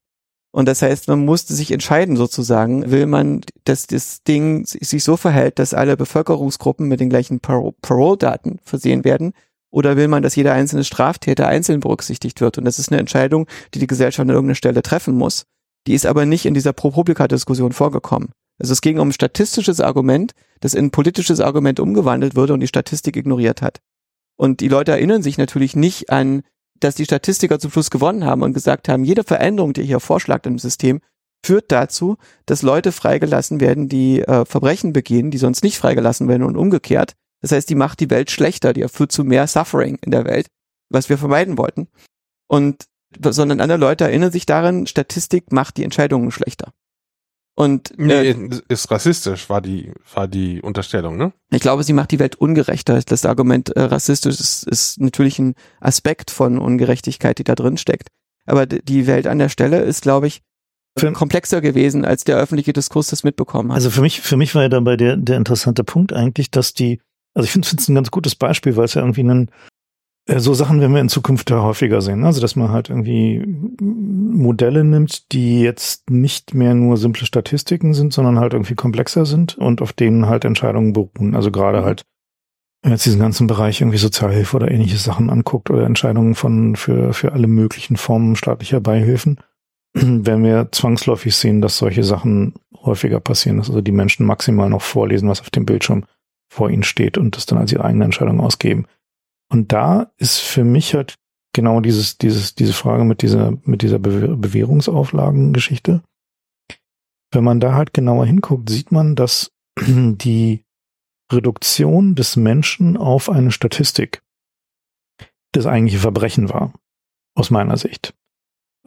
Und 0.55 0.67
das 0.67 0.83
heißt, 0.83 1.09
man 1.09 1.25
musste 1.25 1.53
sich 1.53 1.73
entscheiden 1.73 2.15
sozusagen, 2.15 2.89
will 2.89 3.07
man, 3.07 3.41
dass 3.65 3.89
das 3.89 4.23
Ding 4.23 4.65
sich 4.65 5.03
so 5.03 5.17
verhält, 5.17 5.59
dass 5.59 5.75
alle 5.75 5.97
Bevölkerungsgruppen 5.97 6.87
mit 6.87 7.01
den 7.01 7.11
gleichen 7.11 7.41
Paro- 7.41 7.75
Parole-Daten 7.83 8.61
versehen 8.63 9.03
werden, 9.03 9.33
oder 9.73 9.97
will 9.97 10.07
man, 10.07 10.23
dass 10.23 10.37
jeder 10.37 10.53
einzelne 10.53 10.85
Straftäter 10.85 11.49
einzeln 11.49 11.81
berücksichtigt 11.81 12.41
wird? 12.41 12.57
Und 12.57 12.67
das 12.67 12.79
ist 12.79 12.93
eine 12.93 13.01
Entscheidung, 13.01 13.49
die 13.75 13.81
die 13.81 13.89
Gesellschaft 13.89 14.21
an 14.21 14.33
irgendeiner 14.33 14.55
Stelle 14.55 14.83
treffen 14.83 15.17
muss. 15.17 15.43
Die 15.89 15.95
ist 15.95 16.07
aber 16.07 16.25
nicht 16.25 16.47
in 16.47 16.55
dieser 16.55 16.73
Pro-Publica-Diskussion 16.73 17.73
vorgekommen. 17.73 18.29
Also 18.61 18.75
es 18.75 18.81
ging 18.81 19.01
um 19.01 19.09
ein 19.09 19.13
statistisches 19.13 19.81
Argument, 19.81 20.35
das 20.61 20.75
in 20.75 20.85
ein 20.85 20.91
politisches 20.93 21.41
Argument 21.41 21.81
umgewandelt 21.81 22.37
wurde 22.37 22.53
und 22.53 22.61
die 22.61 22.69
Statistik 22.69 23.17
ignoriert 23.17 23.61
hat. 23.61 23.81
Und 24.37 24.61
die 24.61 24.69
Leute 24.69 24.93
erinnern 24.93 25.25
sich 25.25 25.37
natürlich 25.37 25.75
nicht 25.75 26.11
an, 26.11 26.43
dass 26.81 26.95
die 26.95 27.05
Statistiker 27.05 27.59
zum 27.59 27.71
Schluss 27.71 27.91
gewonnen 27.91 28.25
haben 28.25 28.43
und 28.43 28.53
gesagt 28.53 28.89
haben, 28.89 29.05
jede 29.05 29.25
Veränderung, 29.25 29.73
die 29.73 29.83
ihr 29.83 29.87
hier 29.87 30.01
vorschlagt 30.01 30.47
im 30.47 30.59
System, 30.59 31.01
führt 31.45 31.71
dazu, 31.71 32.17
dass 32.47 32.63
Leute 32.63 32.91
freigelassen 32.91 33.61
werden, 33.61 33.89
die 33.89 34.23
äh, 34.23 34.45
Verbrechen 34.45 34.93
begehen, 34.93 35.31
die 35.31 35.39
sonst 35.39 35.63
nicht 35.63 35.79
freigelassen 35.79 36.29
werden 36.29 36.43
und 36.43 36.57
umgekehrt. 36.57 37.15
Das 37.43 37.53
heißt, 37.53 37.69
die 37.69 37.75
macht 37.75 38.01
die 38.01 38.11
Welt 38.11 38.31
schlechter, 38.31 38.73
die 38.73 38.89
führt 38.89 39.13
zu 39.13 39.25
mehr 39.25 39.47
Suffering 39.47 39.99
in 40.03 40.11
der 40.11 40.25
Welt, 40.25 40.47
was 40.89 41.09
wir 41.09 41.19
vermeiden 41.19 41.59
wollten. 41.59 41.89
Und 42.49 42.87
sondern 43.21 43.61
andere 43.61 43.79
Leute 43.79 44.05
erinnern 44.05 44.33
sich 44.33 44.47
daran, 44.47 44.87
Statistik 44.87 45.53
macht 45.53 45.77
die 45.77 45.85
Entscheidungen 45.85 46.31
schlechter. 46.31 46.73
Und 47.57 47.93
äh, 47.99 48.35
Nee, 48.35 48.61
ist 48.69 48.91
rassistisch, 48.91 49.49
war 49.49 49.61
die, 49.61 49.93
war 50.13 50.27
die 50.27 50.61
Unterstellung, 50.61 51.17
ne? 51.17 51.33
ich 51.51 51.61
glaube, 51.61 51.85
sie 51.85 51.93
macht 51.93 52.11
die 52.11 52.19
Welt 52.19 52.35
ungerechter. 52.35 53.01
Das 53.07 53.25
Argument 53.25 53.71
äh, 53.71 53.83
rassistisch 53.83 54.41
ist, 54.41 54.67
ist 54.67 55.01
natürlich 55.01 55.39
ein 55.39 55.55
Aspekt 55.81 56.33
von 56.33 56.59
Ungerechtigkeit, 56.59 57.39
die 57.39 57.45
da 57.45 57.55
drin 57.55 57.77
steckt. 57.77 58.09
Aber 58.47 58.67
die 58.67 59.07
Welt 59.07 59.27
an 59.29 59.39
der 59.39 59.49
Stelle 59.49 59.83
ist, 59.83 60.03
glaube 60.03 60.27
ich, 60.27 60.43
Für- 60.99 61.13
komplexer 61.13 61.61
gewesen, 61.61 62.05
als 62.05 62.25
der 62.25 62.37
öffentliche 62.39 62.73
Diskurs 62.73 63.07
das 63.09 63.23
mitbekommen 63.25 63.71
hat. 63.71 63.77
Also 63.77 63.91
für 63.91 64.01
mich, 64.01 64.21
für 64.21 64.37
mich 64.37 64.55
war 64.55 64.63
ja 64.63 64.69
dabei 64.69 64.97
der, 64.97 65.17
der 65.17 65.37
interessante 65.37 65.85
Punkt 65.85 66.13
eigentlich, 66.13 66.51
dass 66.51 66.75
die, 66.75 67.01
also 67.35 67.45
ich 67.47 67.53
finde 67.53 67.69
es 67.77 67.89
ein 67.89 67.95
ganz 67.95 68.11
gutes 68.11 68.35
Beispiel, 68.35 68.77
weil 68.77 68.85
es 68.87 68.95
ja 68.95 69.03
irgendwie 69.03 69.21
einen, 69.21 69.51
so 70.27 70.55
Sachen 70.55 70.81
werden 70.81 70.95
wir 70.95 71.01
in 71.01 71.09
Zukunft 71.11 71.51
ja 71.51 71.63
häufiger 71.63 72.01
sehen. 72.01 72.25
Also 72.25 72.41
dass 72.41 72.57
man 72.57 72.71
halt 72.71 72.89
irgendwie 72.89 73.45
Modelle 73.81 74.83
nimmt, 74.83 75.33
die 75.33 75.61
jetzt 75.61 76.11
nicht 76.11 76.55
mehr 76.55 76.75
nur 76.75 76.97
simple 76.97 77.27
Statistiken 77.27 77.93
sind, 77.93 78.13
sondern 78.13 78.39
halt 78.39 78.55
irgendwie 78.55 78.75
komplexer 78.75 79.27
sind 79.27 79.59
und 79.59 79.83
auf 79.83 79.93
denen 79.93 80.27
halt 80.27 80.45
Entscheidungen 80.45 80.93
beruhen. 80.95 81.35
Also 81.35 81.51
gerade 81.51 81.81
Mhm. 81.81 81.85
halt 81.85 82.07
wenn 82.85 82.91
man 82.91 82.97
jetzt 82.97 83.07
diesen 83.07 83.21
ganzen 83.21 83.47
Bereich 83.47 83.81
irgendwie 83.81 83.97
Sozialhilfe 83.97 84.57
oder 84.57 84.71
ähnliche 84.71 84.99
Sachen 84.99 85.31
anguckt 85.31 85.71
oder 85.71 85.87
Entscheidungen 85.87 86.35
von 86.35 86.77
für, 86.77 87.15
für 87.15 87.33
alle 87.33 87.47
möglichen 87.47 87.97
Formen 87.97 88.37
staatlicher 88.37 88.81
Beihilfen, 88.81 89.39
werden 89.95 90.45
wir 90.45 90.69
zwangsläufig 90.71 91.35
sehen, 91.35 91.63
dass 91.63 91.79
solche 91.79 92.05
Sachen 92.05 92.55
häufiger 92.83 93.21
passieren, 93.21 93.57
dass 93.57 93.71
also 93.71 93.81
die 93.81 93.91
Menschen 93.91 94.27
maximal 94.27 94.69
noch 94.69 94.83
vorlesen, 94.83 95.31
was 95.31 95.41
auf 95.41 95.49
dem 95.49 95.65
Bildschirm 95.65 96.05
vor 96.51 96.69
ihnen 96.69 96.83
steht 96.83 97.17
und 97.17 97.37
das 97.37 97.47
dann 97.47 97.59
als 97.59 97.73
ihre 97.73 97.87
eigene 97.87 98.05
Entscheidung 98.05 98.39
ausgeben. 98.39 98.85
Und 99.51 99.73
da 99.73 100.13
ist 100.17 100.39
für 100.39 100.65
mich 100.65 100.95
halt 100.95 101.17
genau 101.55 101.81
dieses, 101.81 102.19
dieses, 102.19 102.55
diese 102.55 102.75
Frage 102.75 103.05
mit 103.05 103.23
dieser, 103.23 103.53
mit 103.65 103.83
dieser 103.83 103.99
Bewährungsauflagen-Geschichte. 103.99 106.03
Wenn 107.31 107.45
man 107.45 107.61
da 107.61 107.75
halt 107.75 107.95
genauer 107.95 108.27
hinguckt, 108.27 108.69
sieht 108.69 108.93
man, 108.93 109.17
dass 109.17 109.51
die 109.81 110.63
Reduktion 111.33 112.15
des 112.15 112.37
Menschen 112.37 112.97
auf 112.97 113.29
eine 113.31 113.51
Statistik 113.51 114.23
das 115.53 115.67
eigentliche 115.67 116.01
Verbrechen 116.01 116.51
war. 116.51 116.73
Aus 117.37 117.51
meiner 117.51 117.77
Sicht. 117.77 118.15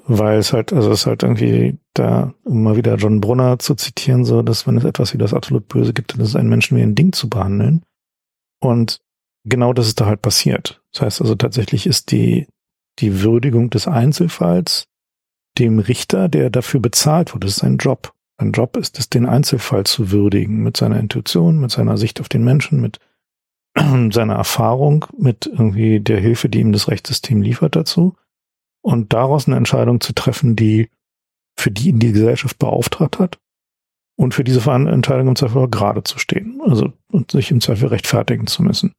Weil 0.06 0.40
es 0.40 0.54
halt, 0.54 0.72
also 0.72 0.90
es 0.92 1.02
ist 1.02 1.06
halt 1.06 1.24
irgendwie 1.24 1.78
da, 1.94 2.34
um 2.46 2.64
mal 2.64 2.78
wieder 2.78 2.96
John 2.96 3.20
Brunner 3.20 3.60
zu 3.60 3.76
zitieren, 3.76 4.24
so, 4.24 4.42
dass 4.42 4.66
wenn 4.66 4.78
es 4.78 4.86
etwas 4.86 5.14
wie 5.14 5.18
das 5.18 5.34
absolut 5.34 5.68
Böse 5.68 5.94
gibt, 5.94 6.14
dann 6.14 6.22
ist 6.22 6.30
es 6.30 6.38
einen 6.38 6.48
Menschen 6.48 6.78
wie 6.78 6.82
ein 6.82 6.96
Ding 6.96 7.12
zu 7.12 7.30
behandeln. 7.30 7.84
Und 8.62 9.02
genau 9.48 9.74
das 9.74 9.88
ist 9.88 10.00
da 10.00 10.06
halt 10.06 10.22
passiert. 10.22 10.82
Das 10.94 11.02
heißt 11.02 11.22
also 11.22 11.36
tatsächlich 11.36 11.88
ist 11.88 12.12
die, 12.12 12.48
die 13.00 13.22
Würdigung 13.22 13.70
des 13.70 13.88
Einzelfalls 13.88 14.88
dem 15.58 15.80
Richter, 15.80 16.30
der 16.30 16.50
dafür 16.50 16.80
bezahlt 16.80 17.34
wurde, 17.34 17.48
das 17.48 17.56
ist 17.56 17.62
sein 17.62 17.78
Job. 17.78 18.14
Sein 18.40 18.52
Job 18.52 18.78
ist 18.78 19.00
es, 19.00 19.10
den 19.10 19.26
Einzelfall 19.26 19.86
zu 19.86 20.12
würdigen 20.12 20.62
mit 20.62 20.78
seiner 20.78 21.00
Intuition, 21.00 21.60
mit 21.60 21.72
seiner 21.72 21.98
Sicht 21.98 22.22
auf 22.22 22.30
den 22.30 22.44
Menschen, 22.44 22.80
mit 22.80 23.00
seiner 24.14 24.36
Erfahrung, 24.36 25.06
mit 25.18 25.48
irgendwie 25.48 26.00
der 26.00 26.20
Hilfe, 26.20 26.50
die 26.50 26.60
ihm 26.60 26.72
das 26.72 26.88
Rechtssystem 26.88 27.42
liefert 27.42 27.76
dazu. 27.76 28.16
Und 28.82 29.14
daraus 29.14 29.48
eine 29.48 29.58
Entscheidung 29.58 30.00
zu 30.02 30.14
treffen, 30.14 30.56
die 30.56 30.90
für 31.60 31.72
die 31.72 31.90
ihn 31.90 32.00
die 32.00 32.12
Gesellschaft 32.12 32.60
beauftragt 32.60 33.18
hat 33.20 33.40
und 34.16 34.34
für 34.34 34.44
diese 34.44 34.70
Entscheidung 34.70 35.30
im 35.30 35.36
Zweifel 35.36 35.68
gerade 35.68 36.04
zu 36.04 36.20
stehen. 36.20 36.62
Also 36.64 36.94
und 37.12 37.32
sich 37.32 37.52
im 37.52 37.62
Zweifel 37.62 37.90
rechtfertigen 37.90 38.48
zu 38.48 38.62
müssen. 38.64 38.94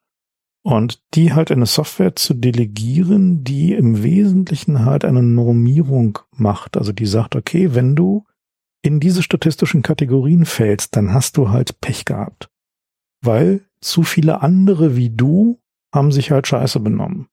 Und 0.69 1.01
die 1.15 1.33
halt 1.33 1.51
eine 1.51 1.65
Software 1.65 2.15
zu 2.15 2.35
delegieren, 2.35 3.43
die 3.43 3.73
im 3.73 4.03
Wesentlichen 4.03 4.85
halt 4.85 5.07
eine 5.07 5.23
Normierung 5.23 6.19
macht. 6.33 6.77
Also 6.77 6.93
die 6.93 7.07
sagt, 7.07 7.37
okay, 7.37 7.75
wenn 7.75 7.97
du 7.97 8.27
in 8.83 9.01
diese 9.01 9.23
statistischen 9.23 9.81
Kategorien 9.81 10.45
fällst, 10.45 10.95
dann 10.95 11.15
hast 11.15 11.39
du 11.39 11.49
halt 11.49 11.81
Pech 11.81 12.05
gehabt. 12.05 12.51
Weil 13.23 13.65
zu 13.81 14.03
viele 14.03 14.43
andere 14.43 14.95
wie 14.95 15.09
du 15.09 15.59
haben 15.91 16.13
sich 16.13 16.33
halt 16.33 16.47
scheiße 16.47 16.81
benommen. 16.81 17.29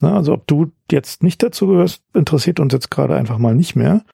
Na, 0.00 0.16
also 0.16 0.32
ob 0.32 0.48
du 0.48 0.72
jetzt 0.90 1.22
nicht 1.22 1.44
dazu 1.44 1.68
gehörst, 1.68 2.02
interessiert 2.12 2.58
uns 2.58 2.72
jetzt 2.72 2.90
gerade 2.90 3.14
einfach 3.14 3.38
mal 3.38 3.54
nicht 3.54 3.76
mehr, 3.76 4.04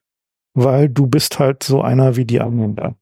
weil 0.53 0.91
du 0.91 1.07
bist 1.07 1.39
halt 1.39 1.63
so 1.63 1.81
einer 1.81 2.17
wie 2.17 2.27
die 2.27 2.43
anderen 2.43 2.77
da. 2.77 2.95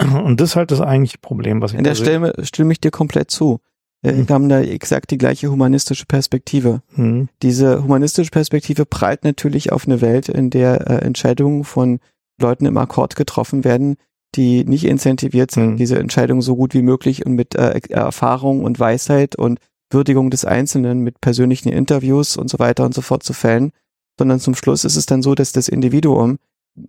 Und 0.00 0.40
das 0.40 0.50
ist 0.52 0.56
halt 0.56 0.70
das 0.70 0.80
eigentliche 0.80 1.18
Problem, 1.18 1.60
was 1.60 1.72
ich 1.72 1.78
In 1.78 1.84
der. 1.84 1.94
Stelle 1.94 2.32
stimme 2.46 2.72
ich 2.72 2.80
dir 2.80 2.90
komplett 2.90 3.30
zu. 3.30 3.60
Äh, 4.02 4.12
Mhm. 4.12 4.28
Wir 4.28 4.34
haben 4.34 4.48
da 4.48 4.60
exakt 4.60 5.10
die 5.10 5.18
gleiche 5.18 5.50
humanistische 5.50 6.06
Perspektive. 6.06 6.82
Hm. 6.94 7.28
Diese 7.42 7.82
humanistische 7.82 8.30
Perspektive 8.30 8.84
prallt 8.86 9.24
natürlich 9.24 9.72
auf 9.72 9.86
eine 9.86 10.00
Welt, 10.00 10.28
in 10.28 10.50
der 10.50 10.88
äh, 10.90 11.04
Entscheidungen 11.04 11.64
von 11.64 11.98
Leuten 12.40 12.66
im 12.66 12.76
Akkord 12.76 13.16
getroffen 13.16 13.64
werden, 13.64 13.96
die 14.34 14.64
nicht 14.64 14.84
incentiviert 14.84 15.50
sind, 15.50 15.72
Mhm. 15.72 15.76
diese 15.78 15.98
Entscheidung 15.98 16.42
so 16.42 16.56
gut 16.56 16.74
wie 16.74 16.82
möglich 16.82 17.24
und 17.24 17.32
mit 17.34 17.54
äh, 17.54 17.80
Erfahrung 17.88 18.64
und 18.64 18.78
Weisheit 18.78 19.36
und 19.36 19.58
Würdigung 19.90 20.30
des 20.30 20.44
Einzelnen 20.44 21.00
mit 21.00 21.20
persönlichen 21.20 21.70
Interviews 21.70 22.36
und 22.36 22.50
so 22.50 22.58
weiter 22.58 22.84
und 22.84 22.92
so 22.94 23.00
fort 23.02 23.22
zu 23.22 23.32
fällen, 23.32 23.70
sondern 24.18 24.40
zum 24.40 24.54
Schluss 24.54 24.84
ist 24.84 24.96
es 24.96 25.06
dann 25.06 25.22
so, 25.22 25.34
dass 25.34 25.52
das 25.52 25.68
Individuum 25.68 26.38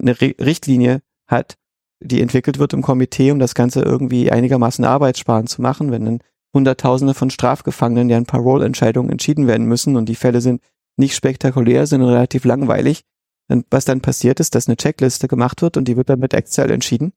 eine 0.01 0.13
Ri- 0.15 0.35
Richtlinie 0.43 1.01
hat, 1.27 1.55
die 2.03 2.21
entwickelt 2.21 2.59
wird 2.59 2.73
im 2.73 2.81
Komitee, 2.81 3.31
um 3.31 3.39
das 3.39 3.53
Ganze 3.55 3.81
irgendwie 3.81 4.31
einigermaßen 4.31 4.83
arbeitssparend 4.83 5.47
zu 5.47 5.61
machen, 5.61 5.91
wenn 5.91 6.05
dann 6.05 6.19
Hunderttausende 6.53 7.13
von 7.13 7.29
Strafgefangenen, 7.29 8.07
deren 8.07 8.25
Parole-Entscheidungen 8.25 9.11
entschieden 9.11 9.47
werden 9.47 9.67
müssen 9.67 9.95
und 9.95 10.07
die 10.07 10.15
Fälle 10.15 10.41
sind 10.41 10.61
nicht 10.97 11.15
spektakulär, 11.15 11.85
sondern 11.85 12.09
relativ 12.09 12.45
langweilig. 12.45 13.03
Und 13.49 13.65
was 13.69 13.85
dann 13.85 14.01
passiert 14.01 14.39
ist, 14.39 14.55
dass 14.55 14.67
eine 14.67 14.77
Checkliste 14.77 15.27
gemacht 15.27 15.61
wird 15.61 15.77
und 15.77 15.87
die 15.87 15.95
wird 15.95 16.09
dann 16.09 16.19
mit 16.19 16.33
Excel 16.33 16.71
entschieden. 16.71 17.13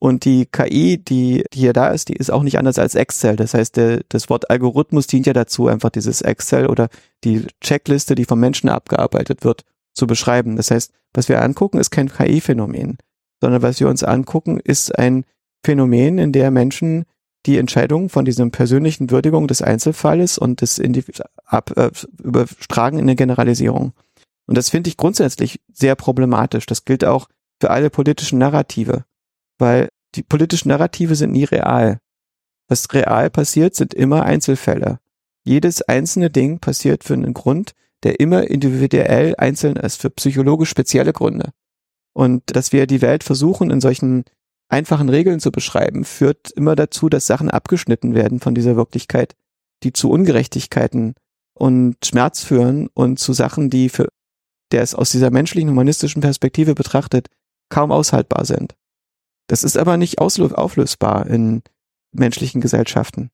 Und 0.00 0.24
die 0.24 0.46
KI, 0.46 0.96
die, 0.96 1.44
die 1.52 1.58
hier 1.58 1.72
da 1.72 1.88
ist, 1.88 2.08
die 2.08 2.14
ist 2.14 2.30
auch 2.30 2.44
nicht 2.44 2.58
anders 2.58 2.78
als 2.78 2.94
Excel. 2.94 3.34
Das 3.34 3.54
heißt, 3.54 3.76
der, 3.76 4.02
das 4.08 4.30
Wort 4.30 4.48
Algorithmus 4.48 5.08
dient 5.08 5.26
ja 5.26 5.32
dazu, 5.32 5.66
einfach 5.66 5.90
dieses 5.90 6.22
Excel 6.22 6.68
oder 6.68 6.88
die 7.24 7.46
Checkliste, 7.60 8.14
die 8.14 8.24
vom 8.24 8.38
Menschen 8.38 8.68
abgearbeitet 8.68 9.44
wird, 9.44 9.64
zu 9.94 10.06
beschreiben. 10.06 10.56
Das 10.56 10.70
heißt, 10.70 10.92
was 11.12 11.28
wir 11.28 11.42
angucken, 11.42 11.78
ist 11.78 11.90
kein 11.90 12.08
KI-Phänomen, 12.08 12.98
sondern 13.42 13.62
was 13.62 13.80
wir 13.80 13.88
uns 13.88 14.04
angucken, 14.04 14.60
ist 14.60 14.96
ein 14.96 15.24
Phänomen, 15.64 16.18
in 16.18 16.30
der 16.30 16.52
Menschen 16.52 17.04
die 17.46 17.58
Entscheidung 17.58 18.08
von 18.08 18.24
diesem 18.24 18.50
persönlichen 18.50 19.10
Würdigung 19.10 19.48
des 19.48 19.62
Einzelfalles 19.62 20.38
und 20.38 20.60
des 20.60 20.78
Individu 20.78 21.22
ab, 21.44 21.72
äh, 21.76 21.90
übertragen 22.22 22.98
in 22.98 23.04
eine 23.04 23.16
Generalisierung. 23.16 23.92
Und 24.46 24.56
das 24.56 24.70
finde 24.70 24.88
ich 24.88 24.96
grundsätzlich 24.96 25.60
sehr 25.72 25.94
problematisch. 25.94 26.66
Das 26.66 26.84
gilt 26.84 27.04
auch 27.04 27.28
für 27.60 27.70
alle 27.70 27.90
politischen 27.90 28.38
Narrative, 28.38 29.04
weil 29.58 29.88
die 30.14 30.22
politischen 30.22 30.68
Narrative 30.68 31.14
sind 31.14 31.32
nie 31.32 31.44
real. 31.44 32.00
Was 32.66 32.92
real 32.92 33.30
passiert, 33.30 33.74
sind 33.74 33.94
immer 33.94 34.24
Einzelfälle. 34.24 35.00
Jedes 35.44 35.82
einzelne 35.82 36.30
Ding 36.30 36.58
passiert 36.58 37.04
für 37.04 37.14
einen 37.14 37.34
Grund, 37.34 37.72
der 38.02 38.20
immer 38.20 38.48
individuell 38.48 39.34
einzeln 39.36 39.76
ist, 39.76 40.00
für 40.00 40.10
psychologisch 40.10 40.70
spezielle 40.70 41.12
Gründe. 41.12 41.50
Und 42.12 42.42
dass 42.46 42.72
wir 42.72 42.86
die 42.86 43.02
Welt 43.02 43.24
versuchen, 43.24 43.70
in 43.70 43.80
solchen 43.80 44.24
einfachen 44.68 45.08
Regeln 45.08 45.40
zu 45.40 45.50
beschreiben, 45.50 46.04
führt 46.04 46.50
immer 46.50 46.76
dazu, 46.76 47.08
dass 47.08 47.26
Sachen 47.26 47.50
abgeschnitten 47.50 48.14
werden 48.14 48.40
von 48.40 48.54
dieser 48.54 48.76
Wirklichkeit, 48.76 49.34
die 49.82 49.92
zu 49.92 50.10
Ungerechtigkeiten 50.10 51.14
und 51.54 51.96
Schmerz 52.04 52.42
führen 52.42 52.88
und 52.94 53.18
zu 53.18 53.32
Sachen, 53.32 53.70
die 53.70 53.88
für 53.88 54.08
der 54.72 54.82
es 54.82 54.94
aus 54.94 55.10
dieser 55.10 55.30
menschlichen 55.30 55.70
humanistischen 55.70 56.20
Perspektive 56.20 56.74
betrachtet, 56.74 57.28
kaum 57.70 57.90
aushaltbar 57.90 58.44
sind. 58.44 58.74
Das 59.46 59.64
ist 59.64 59.78
aber 59.78 59.96
nicht 59.96 60.18
auflösbar 60.18 61.26
in 61.26 61.62
menschlichen 62.12 62.60
Gesellschaften, 62.60 63.30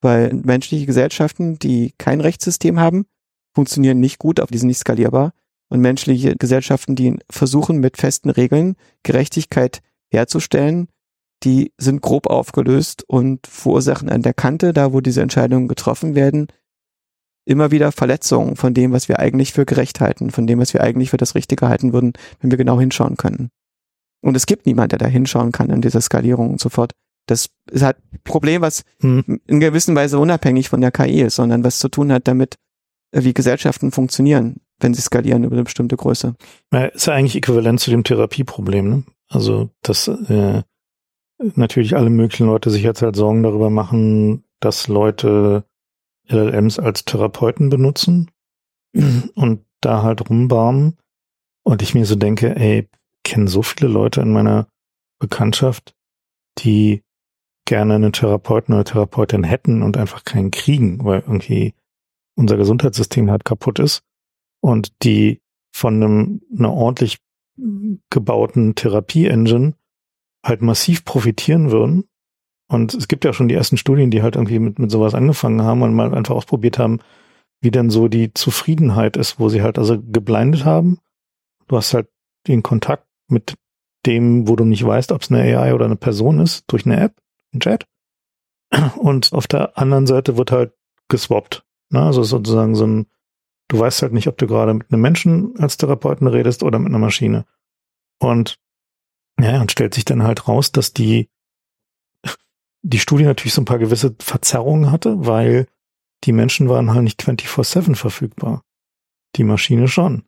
weil 0.00 0.32
menschliche 0.34 0.86
Gesellschaften, 0.86 1.58
die 1.58 1.94
kein 1.98 2.20
Rechtssystem 2.20 2.80
haben, 2.80 3.06
funktionieren 3.54 4.00
nicht 4.00 4.18
gut, 4.18 4.40
auf 4.40 4.50
die 4.50 4.58
sind 4.58 4.68
nicht 4.68 4.80
skalierbar 4.80 5.34
und 5.68 5.80
menschliche 5.80 6.36
Gesellschaften, 6.36 6.96
die 6.96 7.16
versuchen 7.30 7.78
mit 7.78 7.96
festen 7.96 8.30
Regeln 8.30 8.76
Gerechtigkeit 9.02 9.82
herzustellen, 10.12 10.88
die 11.42 11.72
sind 11.78 12.02
grob 12.02 12.28
aufgelöst 12.28 13.04
und 13.06 13.46
verursachen 13.46 14.08
an 14.08 14.22
der 14.22 14.34
Kante, 14.34 14.72
da 14.72 14.92
wo 14.92 15.00
diese 15.00 15.22
Entscheidungen 15.22 15.68
getroffen 15.68 16.14
werden, 16.14 16.46
immer 17.44 17.70
wieder 17.70 17.90
Verletzungen 17.90 18.56
von 18.56 18.74
dem, 18.74 18.92
was 18.92 19.08
wir 19.08 19.18
eigentlich 19.18 19.52
für 19.52 19.66
gerecht 19.66 20.00
halten, 20.00 20.30
von 20.30 20.46
dem, 20.46 20.60
was 20.60 20.74
wir 20.74 20.82
eigentlich 20.82 21.10
für 21.10 21.16
das 21.16 21.34
Richtige 21.34 21.68
halten 21.68 21.92
würden, 21.92 22.12
wenn 22.40 22.50
wir 22.50 22.58
genau 22.58 22.78
hinschauen 22.78 23.16
können. 23.16 23.50
Und 24.20 24.36
es 24.36 24.46
gibt 24.46 24.66
niemand, 24.66 24.92
der 24.92 25.00
da 25.00 25.06
hinschauen 25.06 25.50
kann 25.50 25.70
in 25.70 25.82
dieser 25.82 26.00
Skalierung 26.00 26.50
und 26.50 26.60
so 26.60 26.68
fort. 26.68 26.92
Das 27.26 27.50
ist 27.70 27.82
halt 27.82 27.96
ein 28.12 28.20
Problem, 28.22 28.62
was 28.62 28.84
hm. 29.00 29.40
in 29.46 29.60
gewisser 29.60 29.94
Weise 29.94 30.18
unabhängig 30.18 30.68
von 30.68 30.80
der 30.80 30.92
KI 30.92 31.22
ist, 31.22 31.36
sondern 31.36 31.64
was 31.64 31.78
zu 31.80 31.88
tun 31.88 32.12
hat 32.12 32.28
damit, 32.28 32.56
wie 33.12 33.34
Gesellschaften 33.34 33.90
funktionieren, 33.90 34.60
wenn 34.80 34.94
sie 34.94 35.02
skalieren 35.02 35.44
über 35.44 35.54
eine 35.54 35.64
bestimmte 35.64 35.96
Größe. 35.96 36.34
Ja, 36.72 36.84
ist 36.86 37.06
ja 37.06 37.14
eigentlich 37.14 37.36
äquivalent 37.36 37.80
zu 37.80 37.90
dem 37.90 38.04
Therapieproblem. 38.04 38.88
Ne? 38.88 39.02
Also, 39.32 39.70
dass 39.82 40.08
äh, 40.08 40.62
natürlich 41.38 41.96
alle 41.96 42.10
möglichen 42.10 42.46
Leute 42.46 42.70
sich 42.70 42.82
jetzt 42.82 43.02
halt 43.02 43.16
Sorgen 43.16 43.42
darüber 43.42 43.70
machen, 43.70 44.44
dass 44.60 44.88
Leute 44.88 45.64
LLMs 46.28 46.78
als 46.78 47.04
Therapeuten 47.04 47.70
benutzen 47.70 48.30
und 49.34 49.64
da 49.80 50.02
halt 50.02 50.28
rumbarmen. 50.28 50.98
Und 51.64 51.82
ich 51.82 51.94
mir 51.94 52.04
so 52.04 52.14
denke, 52.14 52.54
ey, 52.56 52.88
kenne 53.24 53.48
so 53.48 53.62
viele 53.62 53.88
Leute 53.88 54.20
in 54.20 54.32
meiner 54.32 54.68
Bekanntschaft, 55.18 55.94
die 56.58 57.02
gerne 57.64 57.94
einen 57.94 58.12
Therapeuten 58.12 58.74
oder 58.74 58.84
Therapeutin 58.84 59.44
hätten 59.44 59.82
und 59.82 59.96
einfach 59.96 60.24
keinen 60.24 60.50
kriegen, 60.50 61.04
weil 61.04 61.20
irgendwie 61.20 61.74
unser 62.34 62.56
Gesundheitssystem 62.56 63.30
halt 63.30 63.44
kaputt 63.44 63.78
ist 63.78 64.02
und 64.60 64.92
die 65.04 65.40
von 65.74 65.94
einem, 65.94 66.42
einer 66.56 66.72
ordentlich 66.72 67.18
gebauten 68.10 68.74
Therapie-Engine 68.74 69.74
halt 70.44 70.62
massiv 70.62 71.04
profitieren 71.04 71.70
würden. 71.70 72.04
Und 72.68 72.94
es 72.94 73.06
gibt 73.06 73.24
ja 73.24 73.32
schon 73.32 73.48
die 73.48 73.54
ersten 73.54 73.76
Studien, 73.76 74.10
die 74.10 74.22
halt 74.22 74.36
irgendwie 74.36 74.58
mit, 74.58 74.78
mit 74.78 74.90
sowas 74.90 75.14
angefangen 75.14 75.62
haben 75.62 75.82
und 75.82 75.94
mal 75.94 76.14
einfach 76.14 76.34
ausprobiert 76.34 76.78
haben, 76.78 77.00
wie 77.60 77.70
denn 77.70 77.90
so 77.90 78.08
die 78.08 78.32
Zufriedenheit 78.34 79.16
ist, 79.16 79.38
wo 79.38 79.48
sie 79.48 79.62
halt 79.62 79.78
also 79.78 80.00
geblindet 80.00 80.64
haben. 80.64 80.98
Du 81.68 81.76
hast 81.76 81.94
halt 81.94 82.08
den 82.48 82.62
Kontakt 82.62 83.06
mit 83.28 83.54
dem, 84.04 84.48
wo 84.48 84.56
du 84.56 84.64
nicht 84.64 84.84
weißt, 84.84 85.12
ob 85.12 85.22
es 85.22 85.30
eine 85.30 85.42
AI 85.42 85.74
oder 85.74 85.84
eine 85.84 85.96
Person 85.96 86.40
ist, 86.40 86.64
durch 86.66 86.86
eine 86.86 86.98
App, 86.98 87.14
ein 87.54 87.60
Chat. 87.60 87.86
Und 88.96 89.32
auf 89.32 89.46
der 89.46 89.78
anderen 89.78 90.06
Seite 90.06 90.36
wird 90.36 90.50
halt 90.50 90.72
geswappt. 91.08 91.64
Ne? 91.90 92.02
Also 92.02 92.22
sozusagen 92.22 92.74
so 92.74 92.86
ein, 92.86 93.06
du 93.72 93.78
weißt 93.78 94.02
halt 94.02 94.12
nicht, 94.12 94.28
ob 94.28 94.36
du 94.36 94.46
gerade 94.46 94.74
mit 94.74 94.92
einem 94.92 95.00
Menschen 95.00 95.58
als 95.58 95.78
Therapeuten 95.78 96.26
redest 96.26 96.62
oder 96.62 96.78
mit 96.78 96.88
einer 96.88 96.98
Maschine. 96.98 97.46
Und 98.20 98.58
ja, 99.40 99.62
und 99.62 99.72
stellt 99.72 99.94
sich 99.94 100.04
dann 100.04 100.22
halt 100.22 100.46
raus, 100.46 100.72
dass 100.72 100.92
die, 100.92 101.30
die 102.82 102.98
Studie 102.98 103.24
natürlich 103.24 103.54
so 103.54 103.62
ein 103.62 103.66
paar 103.66 103.78
gewisse 103.78 104.14
Verzerrungen 104.20 104.90
hatte, 104.90 105.26
weil 105.26 105.68
die 106.24 106.32
Menschen 106.32 106.68
waren 106.68 106.92
halt 106.92 107.04
nicht 107.04 107.22
24-7 107.22 107.96
verfügbar. 107.96 108.62
Die 109.36 109.44
Maschine 109.44 109.88
schon. 109.88 110.24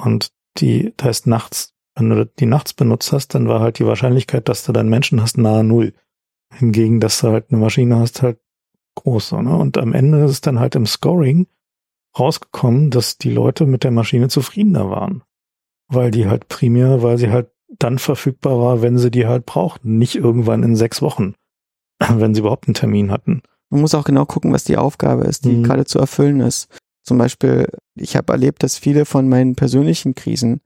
Und 0.00 0.30
die, 0.58 0.94
das 0.96 1.06
heißt 1.06 1.26
nachts, 1.26 1.74
wenn 1.96 2.10
du 2.10 2.26
die 2.26 2.46
nachts 2.46 2.74
benutzt 2.74 3.12
hast, 3.12 3.34
dann 3.34 3.48
war 3.48 3.58
halt 3.58 3.80
die 3.80 3.86
Wahrscheinlichkeit, 3.86 4.48
dass 4.48 4.64
du 4.64 4.70
deinen 4.70 4.88
Menschen 4.88 5.20
hast, 5.20 5.36
nahe 5.36 5.64
Null. 5.64 5.94
Hingegen, 6.54 7.00
dass 7.00 7.20
du 7.20 7.28
halt 7.28 7.50
eine 7.50 7.60
Maschine 7.60 7.96
hast, 7.96 8.22
halt 8.22 8.38
groß. 8.94 9.32
Ne? 9.32 9.56
Und 9.56 9.76
am 9.78 9.92
Ende 9.92 10.24
ist 10.24 10.46
dann 10.46 10.60
halt 10.60 10.76
im 10.76 10.86
Scoring 10.86 11.48
rausgekommen, 12.18 12.90
dass 12.90 13.18
die 13.18 13.30
Leute 13.30 13.66
mit 13.66 13.84
der 13.84 13.90
Maschine 13.90 14.28
zufriedener 14.28 14.90
waren. 14.90 15.22
Weil 15.88 16.10
die 16.10 16.26
halt 16.26 16.48
primär, 16.48 17.02
weil 17.02 17.18
sie 17.18 17.30
halt 17.30 17.50
dann 17.78 17.98
verfügbar 17.98 18.58
war, 18.58 18.82
wenn 18.82 18.98
sie 18.98 19.10
die 19.10 19.26
halt 19.26 19.46
brauchten, 19.46 19.98
nicht 19.98 20.16
irgendwann 20.16 20.62
in 20.62 20.76
sechs 20.76 21.02
Wochen, 21.02 21.34
wenn 21.98 22.34
sie 22.34 22.40
überhaupt 22.40 22.66
einen 22.66 22.74
Termin 22.74 23.10
hatten. 23.10 23.42
Man 23.70 23.82
muss 23.82 23.94
auch 23.94 24.04
genau 24.04 24.24
gucken, 24.24 24.52
was 24.52 24.64
die 24.64 24.76
Aufgabe 24.76 25.24
ist, 25.24 25.44
die 25.44 25.52
mhm. 25.52 25.64
gerade 25.64 25.84
zu 25.84 25.98
erfüllen 25.98 26.40
ist. 26.40 26.68
Zum 27.02 27.18
Beispiel, 27.18 27.68
ich 27.94 28.16
habe 28.16 28.32
erlebt, 28.32 28.62
dass 28.62 28.78
viele 28.78 29.04
von 29.04 29.28
meinen 29.28 29.54
persönlichen 29.54 30.14
Krisen 30.14 30.60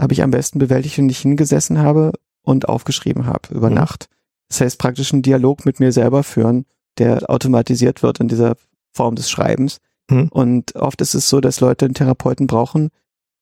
habe 0.00 0.14
ich 0.14 0.22
am 0.22 0.30
besten 0.30 0.58
bewältigt, 0.58 0.96
wenn 0.98 1.10
ich 1.10 1.18
hingesessen 1.18 1.78
habe 1.78 2.12
und 2.42 2.68
aufgeschrieben 2.68 3.26
habe 3.26 3.54
über 3.54 3.68
mhm. 3.68 3.76
Nacht. 3.76 4.08
Das 4.48 4.60
heißt, 4.60 4.78
praktisch 4.78 5.12
einen 5.12 5.22
Dialog 5.22 5.64
mit 5.66 5.78
mir 5.78 5.92
selber 5.92 6.22
führen, 6.22 6.64
der 6.98 7.28
automatisiert 7.30 8.02
wird 8.02 8.20
in 8.20 8.28
dieser 8.28 8.56
Form 8.92 9.14
des 9.14 9.30
Schreibens. 9.30 9.78
Mhm. 10.10 10.28
Und 10.28 10.76
oft 10.76 11.00
ist 11.00 11.14
es 11.14 11.28
so, 11.28 11.40
dass 11.40 11.60
Leute 11.60 11.86
einen 11.86 11.94
Therapeuten 11.94 12.46
brauchen, 12.46 12.90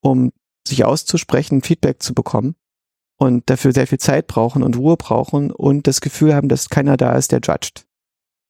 um 0.01 0.33
sich 0.67 0.85
auszusprechen, 0.85 1.63
Feedback 1.63 2.03
zu 2.03 2.15
bekommen 2.15 2.55
und 3.17 3.51
dafür 3.51 3.73
sehr 3.73 3.87
viel 3.87 3.99
Zeit 3.99 4.27
brauchen 4.27 4.63
und 4.63 4.77
Ruhe 4.77 4.97
brauchen 4.97 5.51
und 5.51 5.87
das 5.87 6.01
Gefühl 6.01 6.35
haben, 6.35 6.49
dass 6.49 6.69
keiner 6.69 6.97
da 6.97 7.15
ist, 7.17 7.33
der 7.33 7.41
judgt. 7.41 7.87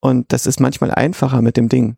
Und 0.00 0.32
das 0.32 0.46
ist 0.46 0.60
manchmal 0.60 0.92
einfacher 0.92 1.42
mit 1.42 1.56
dem 1.56 1.68
Ding. 1.68 1.96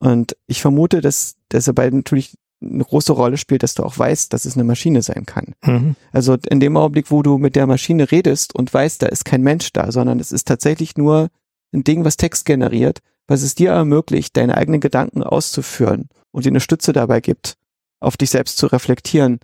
Und 0.00 0.36
ich 0.46 0.60
vermute, 0.60 1.00
dass, 1.00 1.36
dass 1.48 1.66
dabei 1.66 1.90
natürlich 1.90 2.36
eine 2.60 2.84
große 2.84 3.12
Rolle 3.12 3.36
spielt, 3.36 3.62
dass 3.62 3.74
du 3.74 3.84
auch 3.84 3.96
weißt, 3.96 4.32
dass 4.32 4.44
es 4.44 4.54
eine 4.54 4.64
Maschine 4.64 5.02
sein 5.02 5.26
kann. 5.26 5.54
Mhm. 5.64 5.96
Also 6.12 6.36
in 6.48 6.60
dem 6.60 6.76
Augenblick, 6.76 7.10
wo 7.10 7.22
du 7.22 7.38
mit 7.38 7.54
der 7.54 7.66
Maschine 7.66 8.10
redest 8.10 8.54
und 8.54 8.72
weißt, 8.72 9.02
da 9.02 9.06
ist 9.06 9.24
kein 9.24 9.42
Mensch 9.42 9.72
da, 9.72 9.92
sondern 9.92 10.18
es 10.18 10.32
ist 10.32 10.48
tatsächlich 10.48 10.96
nur 10.96 11.28
ein 11.72 11.84
Ding, 11.84 12.04
was 12.04 12.16
Text 12.16 12.46
generiert, 12.46 13.00
was 13.28 13.42
es 13.42 13.54
dir 13.54 13.70
ermöglicht, 13.70 14.36
deine 14.36 14.56
eigenen 14.56 14.80
Gedanken 14.80 15.22
auszuführen 15.22 16.08
und 16.32 16.44
dir 16.44 16.50
eine 16.50 16.60
Stütze 16.60 16.92
dabei 16.92 17.20
gibt, 17.20 17.54
auf 18.00 18.16
dich 18.16 18.30
selbst 18.30 18.58
zu 18.58 18.66
reflektieren, 18.66 19.38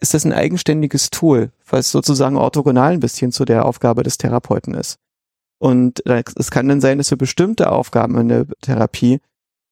ist 0.00 0.14
das 0.14 0.24
ein 0.24 0.32
eigenständiges 0.32 1.10
Tool, 1.10 1.50
was 1.68 1.90
sozusagen 1.90 2.36
orthogonal 2.36 2.92
ein 2.92 3.00
bisschen 3.00 3.32
zu 3.32 3.44
der 3.44 3.64
Aufgabe 3.64 4.02
des 4.02 4.18
Therapeuten 4.18 4.74
ist. 4.74 4.98
Und 5.58 6.04
es 6.06 6.50
kann 6.50 6.68
dann 6.68 6.80
sein, 6.80 6.98
dass 6.98 7.08
für 7.08 7.16
bestimmte 7.16 7.72
Aufgaben 7.72 8.18
in 8.18 8.28
der 8.28 8.46
Therapie 8.60 9.20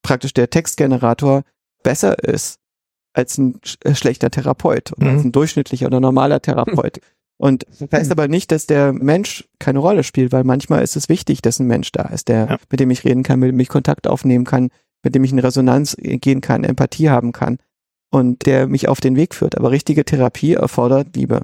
praktisch 0.03 0.33
der 0.33 0.51
Textgenerator 0.51 1.43
besser 1.83 2.19
ist 2.25 2.59
als 3.13 3.39
ein 3.39 3.61
äh, 3.85 3.95
schlechter 3.95 4.31
Therapeut 4.31 4.93
oder 4.93 5.07
mhm. 5.07 5.17
als 5.17 5.25
ein 5.25 5.33
durchschnittlicher 5.33 5.87
oder 5.87 6.01
normaler 6.01 6.43
Therapeut. 6.43 7.01
Und 7.45 7.67
das 7.79 7.93
heißt 7.93 8.11
aber 8.11 8.27
nicht, 8.27 8.51
dass 8.53 8.67
der 8.67 8.95
Mensch 8.95 9.47
keine 9.59 9.79
Rolle 9.79 10.03
spielt, 10.03 10.33
weil 10.33 10.45
manchmal 10.45 10.83
ist 10.83 10.97
es 10.97 11.11
wichtig, 11.11 11.43
dass 11.43 11.61
ein 11.61 11.67
Mensch 11.67 11.93
da 11.93 12.05
ist, 12.05 12.29
der, 12.29 12.47
ja. 12.47 12.59
mit 12.71 12.81
dem 12.81 12.91
ich 12.91 13.05
reden 13.05 13.23
kann, 13.23 13.39
mit 13.39 13.51
dem 13.51 13.61
ich 13.61 13.69
Kontakt 13.69 14.07
aufnehmen 14.07 14.47
kann, 14.47 14.71
mit 15.03 15.15
dem 15.15 15.25
ich 15.25 15.31
in 15.31 15.39
Resonanz 15.39 15.95
gehen 16.01 16.41
kann, 16.41 16.65
Empathie 16.65 17.11
haben 17.11 17.33
kann 17.33 17.59
und 18.11 18.47
der 18.47 18.67
mich 18.67 18.89
auf 18.89 19.03
den 19.03 19.15
Weg 19.17 19.35
führt. 19.35 19.59
Aber 19.59 19.73
richtige 19.73 20.07
Therapie 20.07 20.55
erfordert 20.55 21.15
Liebe. 21.17 21.43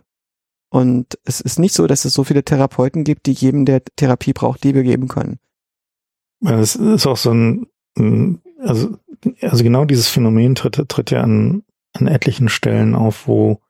Und 0.71 1.19
es 1.27 1.43
ist 1.43 1.59
nicht 1.59 1.75
so, 1.75 1.87
dass 1.87 2.07
es 2.07 2.15
so 2.15 2.25
viele 2.25 2.45
Therapeuten 2.45 3.05
gibt, 3.05 3.27
die 3.27 3.33
jedem, 3.33 3.67
der 3.67 3.83
Therapie 3.97 4.33
braucht, 4.33 4.65
Liebe 4.65 4.83
geben 4.83 5.07
können. 5.07 5.39
Es 6.43 6.77
ist 6.77 7.07
auch 7.07 7.19
so 7.19 7.35
ein, 7.35 7.67
also, 8.59 8.97
also 9.43 9.63
genau 9.63 9.85
dieses 9.85 10.09
Phänomen 10.09 10.55
tritt, 10.55 10.83
tritt 10.89 11.11
ja 11.11 11.21
an, 11.21 11.63
an 11.93 12.07
etlichen 12.07 12.49
Stellen 12.49 12.95
auf, 12.95 13.29
wo 13.29 13.61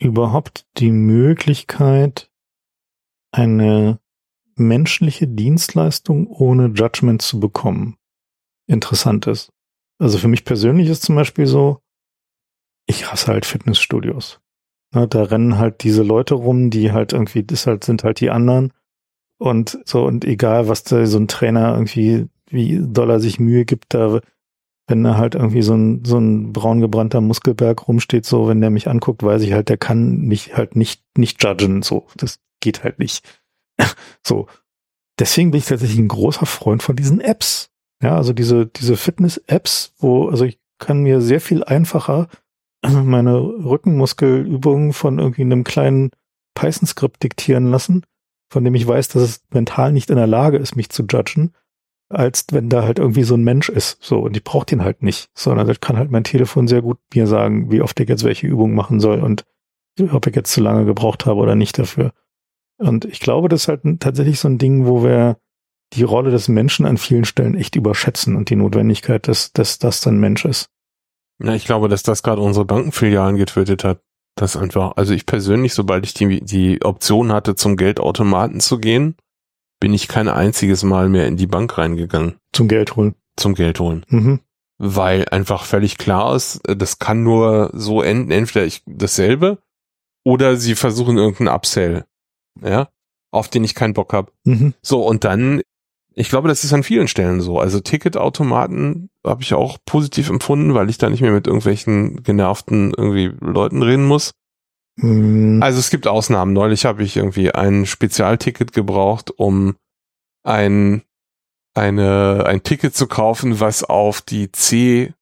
überhaupt 0.00 0.66
die 0.78 0.90
Möglichkeit, 0.90 2.30
eine 3.32 4.00
menschliche 4.56 5.28
Dienstleistung 5.28 6.26
ohne 6.26 6.66
Judgment 6.66 7.22
zu 7.22 7.38
bekommen, 7.38 7.96
interessant 8.66 9.26
ist. 9.26 9.52
Also 9.98 10.18
für 10.18 10.28
mich 10.28 10.44
persönlich 10.44 10.88
ist 10.88 11.02
zum 11.02 11.14
Beispiel 11.14 11.46
so, 11.46 11.80
ich 12.86 13.10
hasse 13.10 13.28
halt 13.28 13.46
Fitnessstudios. 13.46 14.40
Ne, 14.92 15.06
da 15.06 15.22
rennen 15.22 15.58
halt 15.58 15.84
diese 15.84 16.02
Leute 16.02 16.34
rum, 16.34 16.70
die 16.70 16.90
halt 16.90 17.12
irgendwie, 17.12 17.44
das 17.44 17.66
halt, 17.66 17.84
sind 17.84 18.02
halt 18.02 18.20
die 18.20 18.30
anderen. 18.30 18.72
Und 19.38 19.78
so, 19.84 20.04
und 20.04 20.24
egal, 20.24 20.68
was 20.68 20.82
da 20.82 21.06
so 21.06 21.18
ein 21.18 21.28
Trainer 21.28 21.74
irgendwie, 21.74 22.26
wie 22.46 22.80
Dollar 22.82 23.20
sich 23.20 23.38
Mühe 23.38 23.64
gibt, 23.64 23.94
da 23.94 24.20
wenn 24.90 25.04
da 25.04 25.16
halt 25.16 25.36
irgendwie 25.36 25.62
so 25.62 25.74
ein, 25.74 26.04
so 26.04 26.18
ein 26.18 26.52
braun 26.52 26.80
gebrannter 26.80 27.20
Muskelberg 27.20 27.86
rumsteht, 27.86 28.26
so, 28.26 28.48
wenn 28.48 28.60
der 28.60 28.70
mich 28.70 28.88
anguckt, 28.88 29.22
weiß 29.22 29.42
ich 29.42 29.52
halt, 29.52 29.68
der 29.68 29.78
kann 29.78 30.18
mich 30.22 30.56
halt 30.56 30.76
nicht, 30.76 31.02
nicht 31.16 31.42
judgen, 31.42 31.82
so. 31.82 32.06
Das 32.16 32.40
geht 32.60 32.84
halt 32.84 32.98
nicht. 32.98 33.24
so. 34.26 34.48
Deswegen 35.18 35.52
bin 35.52 35.58
ich 35.58 35.66
tatsächlich 35.66 35.98
ein 35.98 36.08
großer 36.08 36.46
Freund 36.46 36.82
von 36.82 36.96
diesen 36.96 37.20
Apps. 37.20 37.70
Ja, 38.02 38.16
also 38.16 38.32
diese, 38.32 38.66
diese 38.66 38.96
Fitness-Apps, 38.96 39.94
wo, 39.98 40.28
also 40.28 40.44
ich 40.44 40.58
kann 40.78 41.02
mir 41.02 41.20
sehr 41.20 41.40
viel 41.40 41.62
einfacher 41.62 42.28
meine 42.82 43.38
Rückenmuskelübungen 43.38 44.92
von 44.92 45.18
irgendwie 45.18 45.42
einem 45.42 45.64
kleinen 45.64 46.10
Python-Skript 46.54 47.22
diktieren 47.22 47.70
lassen, 47.70 48.04
von 48.50 48.64
dem 48.64 48.74
ich 48.74 48.86
weiß, 48.86 49.08
dass 49.08 49.22
es 49.22 49.44
mental 49.52 49.92
nicht 49.92 50.10
in 50.10 50.16
der 50.16 50.26
Lage 50.26 50.56
ist, 50.56 50.76
mich 50.76 50.88
zu 50.88 51.04
judgen, 51.04 51.52
als 52.10 52.46
wenn 52.50 52.68
da 52.68 52.82
halt 52.82 52.98
irgendwie 52.98 53.22
so 53.22 53.34
ein 53.34 53.44
Mensch 53.44 53.68
ist. 53.68 53.98
So, 54.02 54.18
und 54.18 54.36
ich 54.36 54.44
brauche 54.44 54.66
den 54.66 54.84
halt 54.84 55.02
nicht, 55.02 55.30
sondern 55.34 55.66
das 55.66 55.80
kann 55.80 55.96
halt 55.96 56.10
mein 56.10 56.24
Telefon 56.24 56.68
sehr 56.68 56.82
gut 56.82 56.98
mir 57.14 57.26
sagen, 57.26 57.70
wie 57.70 57.80
oft 57.80 57.98
ich 58.00 58.08
jetzt 58.08 58.24
welche 58.24 58.46
Übungen 58.46 58.74
machen 58.74 59.00
soll 59.00 59.20
und 59.20 59.44
ob 60.12 60.26
ich 60.26 60.34
jetzt 60.34 60.52
zu 60.52 60.60
lange 60.60 60.84
gebraucht 60.84 61.26
habe 61.26 61.40
oder 61.40 61.54
nicht 61.54 61.78
dafür. 61.78 62.12
Und 62.78 63.04
ich 63.04 63.20
glaube, 63.20 63.48
das 63.48 63.62
ist 63.62 63.68
halt 63.68 63.82
tatsächlich 64.00 64.40
so 64.40 64.48
ein 64.48 64.58
Ding, 64.58 64.86
wo 64.86 65.04
wir 65.04 65.36
die 65.92 66.02
Rolle 66.02 66.30
des 66.30 66.48
Menschen 66.48 66.86
an 66.86 66.96
vielen 66.96 67.24
Stellen 67.24 67.54
echt 67.54 67.76
überschätzen 67.76 68.36
und 68.36 68.50
die 68.50 68.56
Notwendigkeit, 68.56 69.28
dass, 69.28 69.52
dass 69.52 69.78
das 69.78 70.00
dann 70.00 70.18
Mensch 70.18 70.44
ist. 70.44 70.70
Ja, 71.42 71.54
ich 71.54 71.64
glaube, 71.64 71.88
dass 71.88 72.02
das 72.02 72.22
gerade 72.22 72.40
unsere 72.40 72.64
Bankenfilialen 72.64 73.36
getötet 73.36 73.84
hat. 73.84 74.00
Das 74.36 74.56
einfach, 74.56 74.92
also 74.96 75.12
ich 75.12 75.26
persönlich, 75.26 75.74
sobald 75.74 76.06
ich 76.06 76.14
die, 76.14 76.40
die 76.40 76.82
Option 76.84 77.32
hatte, 77.32 77.56
zum 77.56 77.76
Geldautomaten 77.76 78.60
zu 78.60 78.78
gehen, 78.78 79.16
bin 79.80 79.94
ich 79.94 80.08
kein 80.08 80.28
einziges 80.28 80.84
Mal 80.84 81.08
mehr 81.08 81.26
in 81.26 81.36
die 81.36 81.46
Bank 81.46 81.76
reingegangen. 81.78 82.36
Zum 82.52 82.68
Geld 82.68 82.96
holen. 82.96 83.14
Zum 83.36 83.54
Geld 83.54 83.80
holen. 83.80 84.04
Mhm. 84.08 84.40
Weil 84.78 85.26
einfach 85.30 85.64
völlig 85.64 85.98
klar 85.98 86.36
ist, 86.36 86.60
das 86.64 86.98
kann 86.98 87.22
nur 87.22 87.70
so 87.72 88.02
enden, 88.02 88.30
entweder 88.30 88.64
ich 88.64 88.82
dasselbe 88.86 89.58
oder 90.24 90.56
sie 90.56 90.74
versuchen 90.74 91.16
irgendeinen 91.16 91.54
Upsell, 91.54 92.04
ja, 92.62 92.88
auf 93.30 93.48
den 93.48 93.64
ich 93.64 93.74
keinen 93.74 93.94
Bock 93.94 94.12
habe. 94.12 94.32
Mhm. 94.44 94.74
So, 94.82 95.06
und 95.06 95.24
dann, 95.24 95.62
ich 96.14 96.28
glaube, 96.28 96.48
das 96.48 96.64
ist 96.64 96.72
an 96.72 96.82
vielen 96.82 97.08
Stellen 97.08 97.40
so. 97.40 97.58
Also 97.58 97.80
Ticketautomaten 97.80 99.10
habe 99.26 99.42
ich 99.42 99.54
auch 99.54 99.78
positiv 99.84 100.28
empfunden, 100.28 100.74
weil 100.74 100.90
ich 100.90 100.98
da 100.98 101.08
nicht 101.10 101.20
mehr 101.20 101.32
mit 101.32 101.46
irgendwelchen 101.46 102.22
genervten 102.22 102.92
irgendwie 102.96 103.32
Leuten 103.40 103.82
reden 103.82 104.06
muss. 104.06 104.32
Mhm. 105.02 105.62
Also 105.62 105.78
es 105.78 105.90
gibt 105.90 106.06
Ausnahmen. 106.06 106.52
Neulich 106.52 106.84
habe 106.84 107.02
ich 107.02 107.16
irgendwie 107.16 107.52
ein 107.52 107.86
Spezialticket 107.86 108.72
gebraucht, 108.72 109.30
um 109.36 109.76
ein, 110.42 111.02
eine, 111.74 112.44
ein 112.46 112.62
Ticket 112.62 112.94
zu 112.94 113.06
kaufen, 113.06 113.60
was 113.60 113.84
auf 113.84 114.20
die 114.20 114.52
C, 114.52 115.14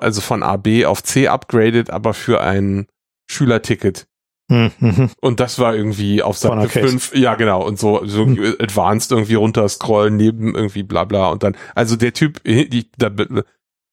also 0.00 0.20
von 0.20 0.42
AB 0.42 0.84
auf 0.86 1.02
C 1.02 1.28
upgradet, 1.28 1.90
aber 1.90 2.14
für 2.14 2.40
ein 2.40 2.86
Schülerticket. 3.30 4.06
Mhm. 4.48 5.10
Und 5.20 5.40
das 5.40 5.58
war 5.58 5.74
irgendwie 5.74 6.22
auf 6.22 6.36
Seite 6.36 6.54
Corner 6.54 6.68
Case. 6.68 6.88
5, 6.88 7.14
ja 7.16 7.36
genau, 7.36 7.64
und 7.66 7.78
so, 7.78 8.04
so 8.04 8.26
Hm. 8.26 8.56
advanced 8.58 9.10
irgendwie 9.10 9.34
runterscrollen, 9.34 10.16
neben 10.16 10.54
irgendwie 10.54 10.82
bla 10.82 11.04
bla 11.04 11.28
und 11.28 11.42
dann, 11.42 11.56
also 11.74 11.96
der 11.96 12.12
Typ, 12.12 12.42
die, 12.44 12.90
da 12.98 13.10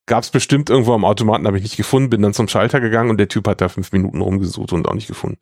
gab's 0.10 0.32
bestimmt 0.32 0.70
irgendwo 0.70 0.94
am 0.94 1.06
Automaten, 1.06 1.48
habe 1.48 1.58
ich 1.58 1.64
nicht 1.64 1.78
gefunden, 1.78 2.10
bin 2.10 2.22
dann 2.22 2.34
zum 2.34 2.50
Schalter 2.50 2.82
gegangen 2.82 3.10
und 3.10 3.18
der 3.18 3.30
Typ 3.30 3.48
hat 3.48 3.62
da 3.62 3.70
fünf 3.70 3.94
Minuten 3.94 4.20
rumgesucht 4.20 4.74
und 4.74 4.88
auch 4.88 4.94
nicht 4.94 5.08
gefunden. 5.08 5.38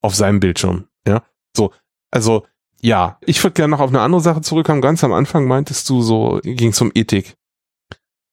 Auf 0.00 0.14
seinem 0.14 0.40
Bildschirm, 0.40 0.86
ja. 1.06 1.22
So, 1.54 1.72
also, 2.10 2.46
ja, 2.80 3.18
ich 3.20 3.42
würde 3.44 3.54
gerne 3.54 3.72
noch 3.72 3.80
auf 3.80 3.90
eine 3.90 4.00
andere 4.00 4.22
Sache 4.22 4.40
zurückkommen. 4.40 4.80
Ganz 4.80 5.04
am 5.04 5.12
Anfang 5.12 5.46
meintest 5.46 5.88
du 5.90 6.00
so, 6.00 6.40
ging 6.42 6.74
um 6.80 6.90
Ethik. 6.94 7.36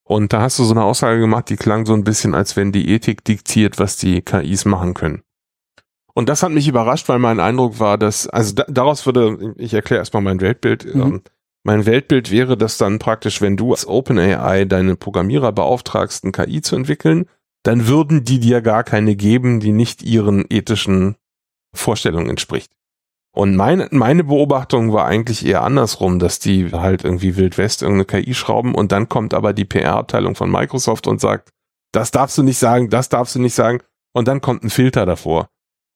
Und 0.04 0.34
da 0.34 0.42
hast 0.42 0.58
du 0.58 0.64
so 0.64 0.74
eine 0.74 0.84
Aussage 0.84 1.20
gemacht, 1.20 1.50
die 1.50 1.56
klang 1.56 1.86
so 1.86 1.94
ein 1.94 2.04
bisschen, 2.04 2.34
als 2.34 2.56
wenn 2.56 2.72
die 2.72 2.90
Ethik 2.90 3.24
diktiert, 3.24 3.78
was 3.78 3.98
die 3.98 4.22
KIs 4.22 4.66
machen 4.66 4.94
können. 4.94 5.22
Und 6.16 6.30
das 6.30 6.42
hat 6.42 6.52
mich 6.52 6.68
überrascht, 6.68 7.08
weil 7.10 7.20
mein 7.20 7.40
Eindruck 7.40 7.80
war, 7.80 7.98
dass, 7.98 8.28
also 8.28 8.56
da, 8.56 8.66
daraus 8.68 9.06
würde, 9.06 9.54
ich 9.58 9.74
erkläre 9.74 10.00
erstmal 10.00 10.24
mein 10.24 10.42
Weltbild. 10.42 10.96
Mhm. 10.96 11.02
Ähm, 11.02 11.22
mein 11.64 11.86
Weltbild 11.86 12.32
wäre, 12.32 12.58
dass 12.58 12.78
dann 12.78 13.00
praktisch, 13.00 13.42
wenn 13.42 13.58
du 13.58 13.72
als 13.72 13.88
OpenAI 13.88 14.66
deine 14.66 14.96
Programmierer 14.96 15.52
beauftragst, 15.52 16.24
ein 16.24 16.32
KI 16.32 16.62
zu 16.62 16.76
entwickeln, 16.76 17.26
dann 17.64 17.88
würden 17.88 18.24
die 18.24 18.40
dir 18.40 18.62
gar 18.62 18.84
keine 18.84 19.16
geben, 19.16 19.60
die 19.60 19.74
nicht 19.74 20.02
ihren 20.02 20.46
ethischen 20.50 21.16
Vorstellungen 21.76 22.30
entspricht. 22.30 22.72
Und 23.32 23.56
meine, 23.56 23.88
meine 23.92 24.24
Beobachtung 24.24 24.92
war 24.92 25.06
eigentlich 25.06 25.46
eher 25.46 25.64
andersrum, 25.64 26.20
dass 26.20 26.40
die 26.40 26.72
halt 26.72 27.04
irgendwie 27.04 27.36
Wild 27.36 27.58
West 27.58 27.84
irgendeine 27.84 28.24
KI 28.24 28.34
schrauben 28.34 28.74
und 28.74 28.92
dann 28.92 29.08
kommt 29.08 29.34
aber 29.34 29.54
die 29.54 29.66
PR-Abteilung 29.66 30.36
von 30.36 30.50
Microsoft 30.50 31.06
und 31.08 31.22
sagt, 31.22 31.52
das 31.92 32.12
darfst 32.12 32.38
du 32.38 32.44
nicht 32.44 32.58
sagen, 32.58 32.90
das 32.90 33.10
darfst 33.10 33.36
du 33.36 33.40
nicht 33.40 33.54
sagen 33.54 33.80
und 34.14 34.28
dann 34.28 34.42
kommt 34.42 34.64
ein 34.64 34.70
Filter 34.70 35.06
davor. 35.06 35.50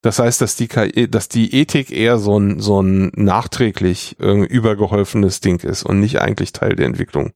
Das 0.03 0.19
heißt, 0.19 0.41
dass 0.41 0.57
die 0.57 0.67
KI, 0.67 1.09
dass 1.09 1.29
die 1.29 1.55
Ethik 1.55 1.89
eher 1.89 2.17
so 2.19 2.37
ein, 2.37 2.59
so 2.59 2.81
ein 2.81 3.09
nachträglich 3.15 4.17
äh, 4.19 4.45
übergeholfenes 4.45 5.39
Ding 5.39 5.63
ist 5.63 5.83
und 5.83 6.01
nicht 6.01 6.19
eigentlich 6.19 6.51
Teil 6.51 6.75
der 6.75 6.87
Entwicklung. 6.87 7.31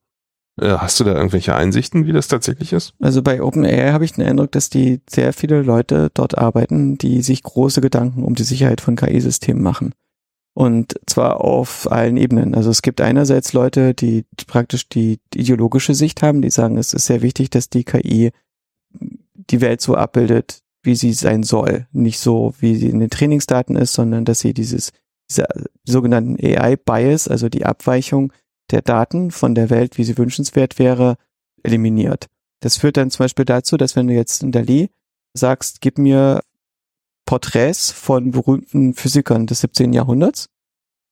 Äh, 0.59 0.71
hast 0.71 0.99
du 0.99 1.05
da 1.05 1.15
irgendwelche 1.15 1.55
Einsichten, 1.55 2.05
wie 2.05 2.11
das 2.11 2.27
tatsächlich 2.27 2.73
ist? 2.73 2.93
Also 2.99 3.21
bei 3.21 3.41
OpenAI 3.41 3.93
habe 3.93 4.03
ich 4.03 4.13
den 4.13 4.25
Eindruck, 4.25 4.51
dass 4.51 4.69
die 4.69 4.99
sehr 5.09 5.31
viele 5.31 5.61
Leute 5.61 6.09
dort 6.13 6.37
arbeiten, 6.37 6.97
die 6.97 7.21
sich 7.21 7.41
große 7.41 7.79
Gedanken 7.79 8.23
um 8.23 8.35
die 8.35 8.43
Sicherheit 8.43 8.81
von 8.81 8.97
KI-Systemen 8.97 9.63
machen. 9.63 9.93
Und 10.53 10.99
zwar 11.05 11.39
auf 11.39 11.89
allen 11.89 12.17
Ebenen. 12.17 12.53
Also 12.53 12.69
es 12.69 12.81
gibt 12.81 12.99
einerseits 12.99 13.53
Leute, 13.53 13.93
die 13.93 14.25
praktisch 14.45 14.89
die 14.89 15.21
ideologische 15.33 15.93
Sicht 15.93 16.21
haben, 16.21 16.41
die 16.41 16.49
sagen, 16.49 16.77
es 16.77 16.93
ist 16.93 17.05
sehr 17.05 17.21
wichtig, 17.21 17.49
dass 17.49 17.69
die 17.69 17.85
KI 17.85 18.31
die 18.91 19.61
Welt 19.61 19.79
so 19.79 19.95
abbildet, 19.95 20.63
wie 20.87 20.95
sie 20.95 21.13
sein 21.13 21.43
soll. 21.43 21.85
Nicht 21.91 22.17
so, 22.19 22.55
wie 22.59 22.75
sie 22.75 22.89
in 22.89 22.99
den 22.99 23.11
Trainingsdaten 23.11 23.75
ist, 23.75 23.93
sondern 23.93 24.25
dass 24.25 24.39
sie 24.39 24.53
dieses, 24.53 24.93
diese 25.29 25.45
sogenannten 25.83 26.37
AI-Bias, 26.43 27.27
also 27.27 27.49
die 27.49 27.65
Abweichung 27.65 28.33
der 28.71 28.81
Daten 28.81 29.29
von 29.29 29.53
der 29.53 29.69
Welt, 29.69 29.97
wie 29.97 30.05
sie 30.05 30.17
wünschenswert 30.17 30.79
wäre, 30.79 31.17
eliminiert. 31.61 32.27
Das 32.61 32.77
führt 32.77 32.97
dann 32.97 33.11
zum 33.11 33.25
Beispiel 33.25 33.45
dazu, 33.45 33.77
dass 33.77 33.95
wenn 33.95 34.07
du 34.07 34.13
jetzt 34.13 34.41
in 34.41 34.51
Dali 34.51 34.89
sagst, 35.33 35.81
gib 35.81 35.97
mir 35.97 36.41
Porträts 37.25 37.91
von 37.91 38.31
berühmten 38.31 38.93
Physikern 38.93 39.45
des 39.45 39.59
17. 39.59 39.91
Jahrhunderts, 39.91 40.49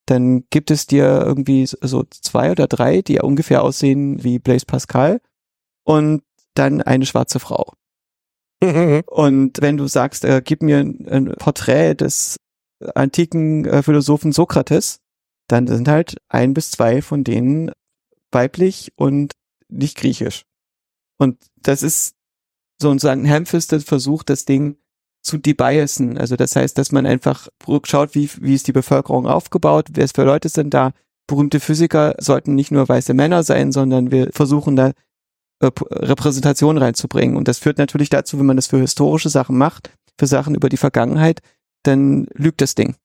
dann 0.06 0.46
gibt 0.50 0.72
es 0.72 0.88
dir 0.88 1.22
irgendwie 1.26 1.66
so 1.66 2.06
zwei 2.10 2.52
oder 2.52 2.68
drei, 2.68 3.02
die 3.02 3.20
ungefähr 3.20 3.62
aussehen 3.62 4.24
wie 4.24 4.40
Blaise 4.40 4.66
Pascal 4.66 5.20
und 5.84 6.24
dann 6.54 6.82
eine 6.82 7.06
schwarze 7.06 7.40
Frau. 7.40 7.74
Und 8.62 9.62
wenn 9.62 9.78
du 9.78 9.88
sagst, 9.88 10.26
äh, 10.26 10.42
gib 10.44 10.62
mir 10.64 10.80
ein, 10.80 11.08
ein 11.08 11.26
Porträt 11.38 11.96
des 11.96 12.38
antiken 12.94 13.66
äh, 13.66 13.84
Philosophen 13.84 14.32
Sokrates, 14.32 15.00
dann 15.48 15.68
sind 15.68 15.88
halt 15.88 16.18
ein 16.30 16.54
bis 16.54 16.72
zwei 16.72 17.02
von 17.02 17.24
denen 17.24 17.72
weiblich 18.32 18.92
und 18.96 19.34
nicht 19.70 19.98
griechisch. 19.98 20.44
Und 21.18 21.38
das 21.62 21.84
ist 21.84 22.16
sozusagen 22.82 23.22
ein 23.26 23.30
ham-fisted 23.30 23.84
Versuch, 23.84 24.24
das 24.24 24.46
Ding 24.46 24.78
zu 25.22 25.38
debiasen. 25.38 26.18
Also 26.18 26.36
das 26.36 26.56
heißt, 26.56 26.78
dass 26.78 26.92
man 26.92 27.06
einfach 27.06 27.48
schaut, 27.84 28.16
wie, 28.16 28.30
wie 28.42 28.56
ist 28.56 28.68
die 28.68 28.74
Bevölkerung 28.74 29.28
aufgebaut, 29.28 29.88
wer 29.94 30.08
für 30.08 30.24
Leute 30.24 30.50
sind 30.50 30.74
da. 30.74 30.92
Berühmte 31.28 31.60
Physiker 31.60 32.16
sollten 32.20 32.54
nicht 32.54 32.72
nur 32.72 32.88
weiße 32.88 33.14
Männer 33.16 33.44
sein, 33.44 33.72
sondern 33.72 34.12
wir 34.12 34.30
versuchen 34.32 34.76
da 34.76 34.92
äh, 35.60 35.72
Repräsentation 35.92 36.78
reinzubringen. 36.78 37.38
Und 37.38 37.48
das 37.48 37.60
führt 37.60 37.78
natürlich 37.78 38.10
dazu, 38.10 38.40
wenn 38.40 38.46
man 38.46 38.58
das 38.58 38.68
für 38.68 38.80
historische 38.80 39.30
Sachen 39.30 39.58
macht, 39.58 39.92
für 40.20 40.28
Sachen 40.28 40.56
über 40.56 40.70
die 40.70 40.78
Vergangenheit, 40.78 41.42
dann 41.84 42.28
lügt 42.34 42.62
das 42.62 42.76
Ding. 42.76 42.96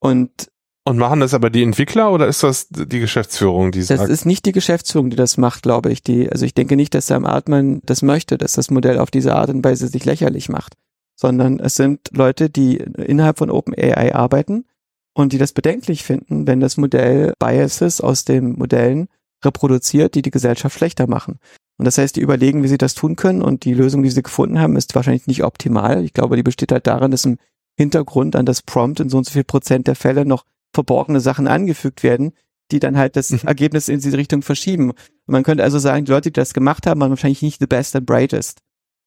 Und 0.00 0.50
Und 0.84 0.98
machen 0.98 1.20
das 1.20 1.34
aber 1.34 1.50
die 1.50 1.62
Entwickler 1.62 2.12
oder 2.12 2.26
ist 2.26 2.42
das 2.42 2.68
die 2.68 3.00
Geschäftsführung, 3.00 3.72
die 3.72 3.80
das 3.80 3.88
sagt, 3.88 4.08
ist 4.08 4.24
nicht 4.24 4.46
die 4.46 4.52
Geschäftsführung, 4.52 5.10
die 5.10 5.16
das 5.16 5.36
macht, 5.36 5.62
glaube 5.62 5.92
ich. 5.92 6.02
Die, 6.02 6.30
also 6.30 6.44
ich 6.44 6.54
denke 6.54 6.76
nicht, 6.76 6.94
dass 6.94 7.06
Sam 7.06 7.26
Altman 7.26 7.80
das 7.84 8.02
möchte, 8.02 8.38
dass 8.38 8.52
das 8.52 8.70
Modell 8.70 8.98
auf 8.98 9.10
diese 9.10 9.34
Art 9.34 9.50
und 9.50 9.64
Weise 9.64 9.88
sich 9.88 10.04
lächerlich 10.04 10.48
macht, 10.48 10.74
sondern 11.16 11.60
es 11.60 11.76
sind 11.76 12.08
Leute, 12.12 12.50
die 12.50 12.76
innerhalb 12.76 13.38
von 13.38 13.50
OpenAI 13.50 14.14
arbeiten 14.14 14.64
und 15.12 15.32
die 15.32 15.38
das 15.38 15.52
bedenklich 15.52 16.02
finden, 16.02 16.46
wenn 16.46 16.60
das 16.60 16.76
Modell 16.76 17.34
Biases 17.38 18.00
aus 18.00 18.24
den 18.24 18.52
Modellen 18.52 19.08
reproduziert, 19.44 20.14
die 20.14 20.22
die 20.22 20.30
Gesellschaft 20.30 20.76
schlechter 20.76 21.06
machen. 21.06 21.38
Und 21.80 21.86
das 21.86 21.96
heißt, 21.96 22.16
die 22.16 22.20
überlegen, 22.20 22.62
wie 22.62 22.68
sie 22.68 22.76
das 22.76 22.92
tun 22.92 23.16
können 23.16 23.40
und 23.40 23.64
die 23.64 23.72
Lösung, 23.72 24.02
die 24.02 24.10
sie 24.10 24.22
gefunden 24.22 24.60
haben, 24.60 24.76
ist 24.76 24.94
wahrscheinlich 24.94 25.26
nicht 25.26 25.44
optimal. 25.44 26.04
Ich 26.04 26.12
glaube, 26.12 26.36
die 26.36 26.42
besteht 26.42 26.72
halt 26.72 26.86
darin, 26.86 27.10
dass 27.10 27.24
im 27.24 27.38
Hintergrund 27.78 28.36
an 28.36 28.44
das 28.44 28.60
Prompt 28.60 29.00
in 29.00 29.08
so 29.08 29.16
und 29.16 29.24
so 29.24 29.32
viel 29.32 29.44
Prozent 29.44 29.86
der 29.86 29.94
Fälle 29.94 30.26
noch 30.26 30.44
verborgene 30.74 31.20
Sachen 31.20 31.48
angefügt 31.48 32.02
werden, 32.02 32.32
die 32.70 32.80
dann 32.80 32.98
halt 32.98 33.16
das 33.16 33.30
Mhm. 33.30 33.38
Ergebnis 33.46 33.88
in 33.88 33.98
diese 33.98 34.18
Richtung 34.18 34.42
verschieben. 34.42 34.90
Und 34.90 34.98
man 35.26 35.42
könnte 35.42 35.64
also 35.64 35.78
sagen, 35.78 36.04
die 36.04 36.12
Leute, 36.12 36.28
die 36.28 36.38
das 36.38 36.52
gemacht 36.52 36.86
haben, 36.86 37.00
waren 37.00 37.08
wahrscheinlich 37.08 37.40
nicht 37.40 37.60
the 37.60 37.66
best 37.66 37.96
and 37.96 38.04
brightest. 38.04 38.60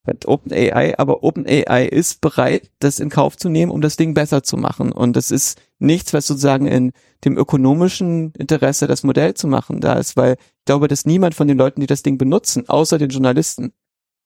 Mit 0.08 0.28
OpenAI, 0.28 0.98
aber 0.98 1.22
OpenAI 1.24 1.86
ist 1.86 2.22
bereit, 2.22 2.72
das 2.80 3.00
in 3.00 3.10
Kauf 3.12 3.38
zu 3.38 3.50
nehmen, 3.50 3.72
um 3.72 3.82
das 3.82 3.98
Ding 3.98 4.16
besser 4.16 4.42
zu 4.42 4.58
machen. 4.58 4.92
Und 4.92 5.16
das 5.16 5.30
ist 5.30 5.62
nichts, 5.84 6.14
was 6.14 6.26
sozusagen 6.26 6.66
in 6.66 6.92
dem 7.26 7.38
ökonomischen 7.38 8.34
Interesse 8.38 8.88
das 8.88 9.04
Modell 9.04 9.34
zu 9.34 9.48
machen 9.48 9.82
da 9.82 9.94
ist, 9.94 10.18
weil 10.18 10.34
ich 10.34 10.66
glaube, 10.66 10.88
dass 10.88 11.06
niemand 11.06 11.36
von 11.36 11.48
den 11.48 11.58
Leuten, 11.58 11.82
die 11.82 11.88
das 11.88 12.04
Ding 12.04 12.18
benutzen, 12.18 12.68
außer 12.68 12.98
den 12.98 13.10
Journalisten, 13.10 13.74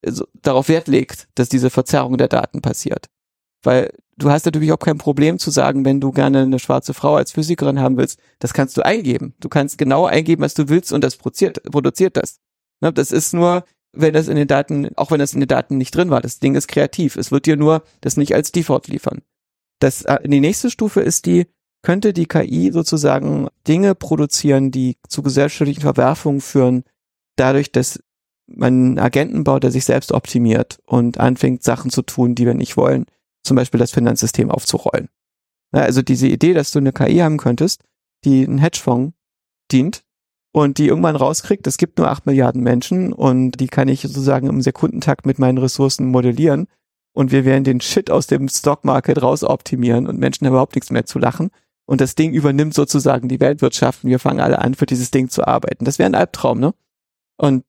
so, 0.04 0.26
darauf 0.42 0.68
Wert 0.68 0.88
legt, 0.88 1.28
dass 1.34 1.48
diese 1.48 1.70
Verzerrung 1.70 2.16
der 2.16 2.28
Daten 2.28 2.62
passiert. 2.62 3.06
Weil 3.62 3.92
du 4.16 4.30
hast 4.30 4.44
natürlich 4.46 4.72
auch 4.72 4.78
kein 4.78 4.98
Problem 4.98 5.38
zu 5.38 5.50
sagen, 5.50 5.84
wenn 5.84 6.00
du 6.00 6.12
gerne 6.12 6.42
eine 6.42 6.58
schwarze 6.58 6.94
Frau 6.94 7.16
als 7.16 7.32
Physikerin 7.32 7.80
haben 7.80 7.96
willst, 7.96 8.20
das 8.38 8.52
kannst 8.52 8.76
du 8.76 8.84
eingeben. 8.84 9.34
Du 9.40 9.48
kannst 9.48 9.78
genau 9.78 10.06
eingeben, 10.06 10.42
was 10.42 10.54
du 10.54 10.68
willst 10.68 10.92
und 10.92 11.02
das 11.02 11.16
produziert, 11.16 11.62
produziert 11.64 12.16
das. 12.16 12.38
Ne, 12.80 12.92
das 12.92 13.10
ist 13.10 13.34
nur, 13.34 13.64
wenn 13.92 14.14
das 14.14 14.28
in 14.28 14.36
den 14.36 14.46
Daten, 14.46 14.90
auch 14.96 15.10
wenn 15.10 15.18
das 15.18 15.34
in 15.34 15.40
den 15.40 15.48
Daten 15.48 15.78
nicht 15.78 15.94
drin 15.94 16.10
war, 16.10 16.20
das 16.20 16.38
Ding 16.38 16.54
ist 16.54 16.68
kreativ. 16.68 17.16
Es 17.16 17.32
wird 17.32 17.46
dir 17.46 17.56
nur 17.56 17.82
das 18.00 18.16
nicht 18.16 18.34
als 18.34 18.52
Default 18.52 18.86
liefern. 18.86 19.22
Das, 19.78 20.02
äh, 20.02 20.28
die 20.28 20.40
nächste 20.40 20.70
Stufe 20.70 21.00
ist 21.00 21.26
die, 21.26 21.46
könnte 21.82 22.12
die 22.12 22.26
KI 22.26 22.70
sozusagen 22.72 23.48
Dinge 23.66 23.94
produzieren, 23.94 24.70
die 24.70 24.96
zu 25.08 25.22
gesellschaftlichen 25.22 25.80
Verwerfungen 25.80 26.40
führen, 26.40 26.84
dadurch, 27.36 27.70
dass 27.70 28.00
man 28.46 28.74
einen 28.74 28.98
Agenten 28.98 29.44
baut, 29.44 29.62
der 29.62 29.70
sich 29.70 29.84
selbst 29.84 30.12
optimiert 30.12 30.78
und 30.86 31.20
anfängt, 31.20 31.62
Sachen 31.62 31.90
zu 31.90 32.02
tun, 32.02 32.34
die 32.34 32.46
wir 32.46 32.54
nicht 32.54 32.76
wollen, 32.76 33.06
zum 33.44 33.56
Beispiel 33.56 33.78
das 33.78 33.92
Finanzsystem 33.92 34.50
aufzurollen. 34.50 35.08
Also 35.70 36.02
diese 36.02 36.28
Idee, 36.28 36.54
dass 36.54 36.70
du 36.70 36.78
eine 36.78 36.92
KI 36.92 37.18
haben 37.18 37.36
könntest, 37.36 37.84
die 38.24 38.46
einen 38.46 38.58
Hedgefonds 38.58 39.14
dient 39.70 40.02
und 40.52 40.78
die 40.78 40.86
irgendwann 40.86 41.16
rauskriegt, 41.16 41.66
es 41.66 41.76
gibt 41.76 41.98
nur 41.98 42.08
acht 42.08 42.26
Milliarden 42.26 42.62
Menschen 42.62 43.12
und 43.12 43.52
die 43.60 43.68
kann 43.68 43.88
ich 43.88 44.00
sozusagen 44.00 44.48
im 44.48 44.62
Sekundentakt 44.62 45.26
mit 45.26 45.38
meinen 45.38 45.58
Ressourcen 45.58 46.06
modellieren 46.06 46.68
und 47.18 47.32
wir 47.32 47.44
werden 47.44 47.64
den 47.64 47.80
Shit 47.80 48.12
aus 48.12 48.28
dem 48.28 48.48
Stockmarket 48.48 49.20
raus 49.20 49.42
optimieren 49.42 50.06
und 50.06 50.20
Menschen 50.20 50.46
haben 50.46 50.52
überhaupt 50.52 50.76
nichts 50.76 50.92
mehr 50.92 51.04
zu 51.04 51.18
lachen 51.18 51.50
und 51.84 52.00
das 52.00 52.14
Ding 52.14 52.32
übernimmt 52.32 52.74
sozusagen 52.74 53.28
die 53.28 53.40
Weltwirtschaft 53.40 54.04
und 54.04 54.10
wir 54.10 54.20
fangen 54.20 54.38
alle 54.38 54.60
an, 54.60 54.74
für 54.74 54.86
dieses 54.86 55.10
Ding 55.10 55.28
zu 55.28 55.44
arbeiten. 55.44 55.84
Das 55.84 55.98
wäre 55.98 56.08
ein 56.08 56.14
Albtraum, 56.14 56.60
ne? 56.60 56.74
Und 57.36 57.64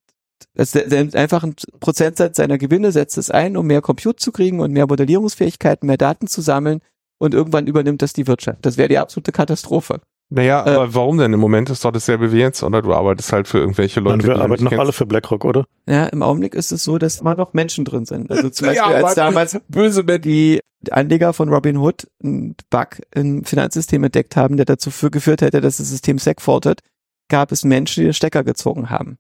das 0.54 0.76
einfach 0.76 1.44
ein 1.44 1.56
Prozentsatz 1.80 2.38
seiner 2.38 2.60
Gewinne 2.60 2.92
setzt 2.92 3.18
es 3.18 3.32
ein, 3.32 3.58
um 3.58 3.66
mehr 3.66 3.82
Compute 3.82 4.18
zu 4.18 4.32
kriegen 4.32 4.60
und 4.60 4.72
mehr 4.72 4.86
Modellierungsfähigkeiten, 4.86 5.88
mehr 5.88 5.98
Daten 5.98 6.28
zu 6.28 6.42
sammeln 6.42 6.82
und 7.18 7.34
irgendwann 7.34 7.66
übernimmt 7.66 8.04
das 8.04 8.14
die 8.14 8.28
Wirtschaft. 8.28 8.64
Das 8.68 8.78
wäre 8.78 8.90
die 8.90 9.00
absolute 9.00 9.32
Katastrophe. 9.32 10.00
Naja, 10.32 10.66
Äh, 10.66 10.70
aber 10.76 10.94
warum 10.94 11.18
denn? 11.18 11.34
Im 11.34 11.40
Moment 11.40 11.70
ist 11.72 11.84
doch 11.84 11.92
dasselbe 11.92 12.32
wie 12.32 12.38
jetzt, 12.40 12.62
oder? 12.62 12.82
Du 12.84 12.94
arbeitest 12.94 13.34
halt 13.34 13.48
für 13.48 13.58
irgendwelche 13.58 14.00
Leute. 14.00 14.14
Und 14.14 14.24
wir 14.28 14.36
arbeiten 14.40 14.64
noch 14.66 14.72
alle 14.74 14.94
für 14.94 15.06
BlackRock, 15.08 15.44
oder? 15.44 15.66
Ja, 15.88 16.06
im 16.06 16.22
Augenblick 16.22 16.54
ist 16.54 16.72
es 16.72 16.84
so, 16.84 16.98
dass 17.00 17.20
immer 17.22 17.36
noch 17.36 17.54
Menschen 17.54 17.84
drin 17.86 18.06
sind. 18.06 18.30
Also 18.30 18.50
zum 18.50 18.68
Ja, 18.72 18.84
Beispiel 18.88 18.96
als 18.96 19.06
aber- 19.06 19.16
damals 19.16 19.60
Böse 19.70 20.04
Menschen. 20.04 20.22
die 20.22 20.60
Anleger 20.92 21.34
von 21.34 21.50
Robinhood 21.50 22.08
einen 22.24 22.56
Bug 22.70 23.02
im 23.14 23.44
Finanzsystem 23.44 24.04
entdeckt 24.04 24.36
haben, 24.36 24.56
der 24.58 24.66
dazu 24.66 24.92
für 24.92 25.10
geführt 25.12 25.42
hätte, 25.42 25.62
dass 25.62 25.78
das 25.78 25.90
System 25.90 26.20
segfaultet, 26.20 26.82
gab 27.28 27.52
es 27.52 27.66
Menschen, 27.66 28.02
die 28.02 28.06
den 28.08 28.14
Stecker 28.14 28.44
gezogen 28.44 28.90
haben. 28.90 29.18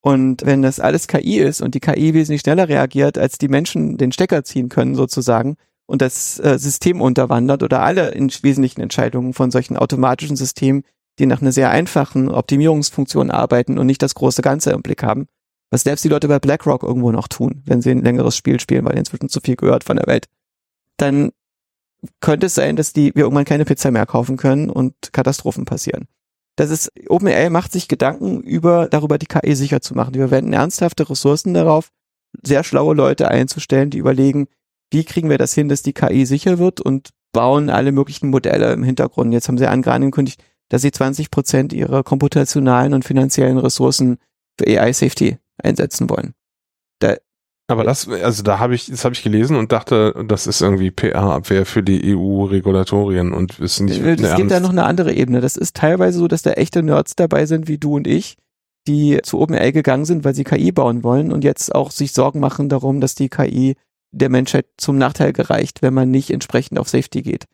Und 0.00 0.46
wenn 0.46 0.62
das 0.62 0.80
alles 0.80 1.08
KI 1.08 1.38
ist 1.38 1.60
und 1.60 1.74
die 1.74 1.80
KI 1.80 2.14
wesentlich 2.14 2.40
schneller 2.40 2.68
reagiert, 2.68 3.18
als 3.18 3.36
die 3.38 3.48
Menschen 3.48 3.96
den 3.98 4.12
Stecker 4.12 4.44
ziehen 4.44 4.68
können 4.70 4.94
sozusagen 4.94 5.56
und 5.88 6.02
das 6.02 6.38
äh, 6.38 6.58
System 6.58 7.00
unterwandert 7.00 7.62
oder 7.62 7.80
alle 7.80 8.10
in 8.10 8.30
wesentlichen 8.42 8.82
Entscheidungen 8.82 9.32
von 9.32 9.50
solchen 9.50 9.76
automatischen 9.76 10.36
Systemen, 10.36 10.84
die 11.18 11.26
nach 11.26 11.40
einer 11.40 11.50
sehr 11.50 11.70
einfachen 11.70 12.28
Optimierungsfunktion 12.28 13.30
arbeiten 13.30 13.78
und 13.78 13.86
nicht 13.86 14.02
das 14.02 14.14
große 14.14 14.42
Ganze 14.42 14.70
im 14.70 14.82
Blick 14.82 15.02
haben, 15.02 15.26
was 15.70 15.82
selbst 15.82 16.04
die 16.04 16.10
Leute 16.10 16.28
bei 16.28 16.38
BlackRock 16.38 16.82
irgendwo 16.82 17.10
noch 17.10 17.26
tun, 17.26 17.62
wenn 17.64 17.80
sie 17.80 17.90
ein 17.90 18.04
längeres 18.04 18.36
Spiel 18.36 18.60
spielen, 18.60 18.84
weil 18.84 18.98
inzwischen 18.98 19.30
zu 19.30 19.40
viel 19.40 19.56
gehört 19.56 19.82
von 19.82 19.96
der 19.96 20.06
Welt, 20.06 20.26
dann 20.98 21.30
könnte 22.20 22.46
es 22.46 22.54
sein, 22.54 22.76
dass 22.76 22.92
die 22.92 23.14
wir 23.14 23.24
irgendwann 23.24 23.46
keine 23.46 23.64
Pizza 23.64 23.90
mehr 23.90 24.06
kaufen 24.06 24.36
können 24.36 24.70
und 24.70 24.94
Katastrophen 25.12 25.64
passieren. 25.64 26.06
Das 26.56 26.70
ist, 26.70 26.92
OpenAI 27.08 27.50
macht 27.50 27.72
sich 27.72 27.88
Gedanken 27.88 28.42
über, 28.42 28.88
darüber 28.88 29.16
die 29.16 29.26
KI 29.26 29.54
sicher 29.54 29.80
zu 29.80 29.94
machen. 29.94 30.12
Die 30.12 30.18
verwenden 30.18 30.52
ernsthafte 30.52 31.08
Ressourcen 31.08 31.54
darauf, 31.54 31.90
sehr 32.42 32.62
schlaue 32.62 32.94
Leute 32.94 33.28
einzustellen, 33.28 33.90
die 33.90 33.98
überlegen, 33.98 34.48
wie 34.90 35.04
kriegen 35.04 35.30
wir 35.30 35.38
das 35.38 35.54
hin, 35.54 35.68
dass 35.68 35.82
die 35.82 35.92
KI 35.92 36.26
sicher 36.26 36.58
wird 36.58 36.80
und 36.80 37.10
bauen 37.32 37.70
alle 37.70 37.92
möglichen 37.92 38.30
Modelle 38.30 38.72
im 38.72 38.82
Hintergrund. 38.82 39.32
Jetzt 39.32 39.48
haben 39.48 39.58
sie 39.58 39.66
angekündigt, 39.66 40.42
dass 40.70 40.82
sie 40.82 40.90
20 40.90 41.30
Prozent 41.30 41.72
ihrer 41.72 42.02
komputationalen 42.02 42.94
und 42.94 43.04
finanziellen 43.04 43.58
Ressourcen 43.58 44.18
für 44.58 44.66
AI-Safety 44.66 45.38
einsetzen 45.62 46.08
wollen. 46.08 46.34
Aber 47.70 47.84
das, 47.84 48.08
also 48.08 48.42
da 48.42 48.58
habe 48.58 48.74
ich, 48.74 48.86
das 48.86 49.04
habe 49.04 49.14
ich 49.14 49.22
gelesen 49.22 49.54
und 49.54 49.72
dachte, 49.72 50.24
das 50.26 50.46
ist 50.46 50.62
irgendwie 50.62 50.90
PR-Abwehr 50.90 51.66
für 51.66 51.82
die 51.82 52.16
EU-Regulatorien 52.16 53.34
und 53.34 53.58
ist 53.58 53.80
nicht 53.80 54.00
Es 54.00 54.04
gibt 54.36 54.50
da 54.50 54.54
ernst- 54.54 54.62
noch 54.62 54.70
eine 54.70 54.84
andere 54.84 55.12
Ebene. 55.12 55.42
Das 55.42 55.58
ist 55.58 55.76
teilweise 55.76 56.18
so, 56.18 56.28
dass 56.28 56.40
da 56.40 56.52
echte 56.52 56.82
Nerds 56.82 57.14
dabei 57.14 57.44
sind, 57.44 57.68
wie 57.68 57.76
du 57.76 57.96
und 57.96 58.06
ich, 58.06 58.36
die 58.86 59.18
zu 59.22 59.38
OpenAI 59.38 59.72
gegangen 59.72 60.06
sind, 60.06 60.24
weil 60.24 60.34
sie 60.34 60.44
KI 60.44 60.72
bauen 60.72 61.04
wollen 61.04 61.30
und 61.30 61.44
jetzt 61.44 61.74
auch 61.74 61.90
sich 61.90 62.12
Sorgen 62.12 62.40
machen 62.40 62.70
darum, 62.70 63.02
dass 63.02 63.14
die 63.14 63.28
KI 63.28 63.74
der 64.10 64.28
Menschheit 64.28 64.66
zum 64.76 64.98
Nachteil 64.98 65.32
gereicht, 65.32 65.82
wenn 65.82 65.94
man 65.94 66.10
nicht 66.10 66.30
entsprechend 66.30 66.78
auf 66.78 66.88
Safety 66.88 67.22
geht. 67.22 67.46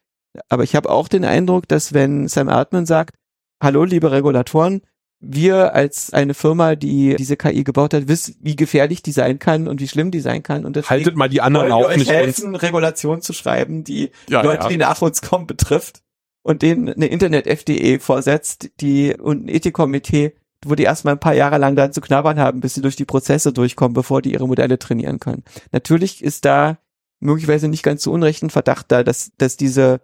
Aber 0.49 0.65
ich 0.65 0.75
habe 0.75 0.91
auch 0.91 1.09
den 1.09 1.25
Eindruck, 1.25 1.69
dass 1.69 1.93
wenn 1.93 2.29
Sam 2.29 2.49
Altman 2.49 2.87
sagt, 2.87 3.17
hallo 3.63 3.85
liebe 3.85 4.11
Regulatoren, 4.11 4.83
wir 5.21 5.75
als 5.75 6.13
eine 6.13 6.35
Firma, 6.35 6.75
die 6.75 7.17
diese 7.17 7.37
KI 7.37 7.65
gebaut 7.65 7.95
hat, 7.95 8.09
wissen, 8.09 8.37
wie 8.41 8.57
gefährlich 8.57 9.03
die 9.03 9.13
sein 9.13 9.39
kann 9.39 9.69
und 9.69 9.81
wie 9.81 9.89
schlimm 9.89 10.11
die 10.11 10.21
sein 10.21 10.43
kann. 10.43 10.67
Und 10.67 10.77
Haltet 10.91 11.17
mal 11.17 11.29
die 11.29 11.41
anderen 11.41 11.73
auch 11.73 11.95
nicht 11.97 12.11
helfen, 12.11 12.55
Regulation 12.55 13.23
zu 13.23 13.33
schreiben, 13.33 13.85
die 13.85 14.11
Ja, 14.29 14.43
Leute, 14.43 14.65
ja. 14.65 14.69
die 14.69 14.77
nach 14.77 15.01
uns 15.01 15.23
kommen, 15.23 15.47
betrifft 15.47 16.03
und 16.43 16.63
denen 16.63 16.91
eine 16.91 17.07
Internet-FDE 17.07 18.01
vorsetzt, 18.01 18.71
die 18.81 19.15
und 19.15 19.47
ein 19.47 19.49
Ethikkomitee, 19.49 20.35
wo 20.69 20.75
die 20.75 20.85
erstmal 20.85 21.15
ein 21.15 21.21
paar 21.21 21.35
Jahre 21.35 21.59
lang 21.59 21.77
dann 21.77 21.93
zu 21.93 22.01
knabbern 22.01 22.39
haben, 22.39 22.61
bis 22.61 22.75
sie 22.75 22.83
durch 22.83 22.97
die 22.97 23.05
Prozesse 23.05 23.53
durchkommen, 23.53 23.95
bevor 23.95 24.23
die 24.23 24.33
ihre 24.33 24.47
Modelle 24.47 24.79
trainieren 24.79 25.21
können. 25.21 25.45
Natürlich 25.73 26.23
ist 26.23 26.45
da 26.45 26.79
möglicherweise 27.21 27.69
nicht 27.69 27.83
ganz 27.83 28.03
zu 28.03 28.13
Unrecht 28.13 28.43
ein 28.43 28.51
Verdacht 28.51 28.93
da, 28.93 29.03
dass, 29.03 29.33
dass 29.39 29.57
diese 29.57 30.01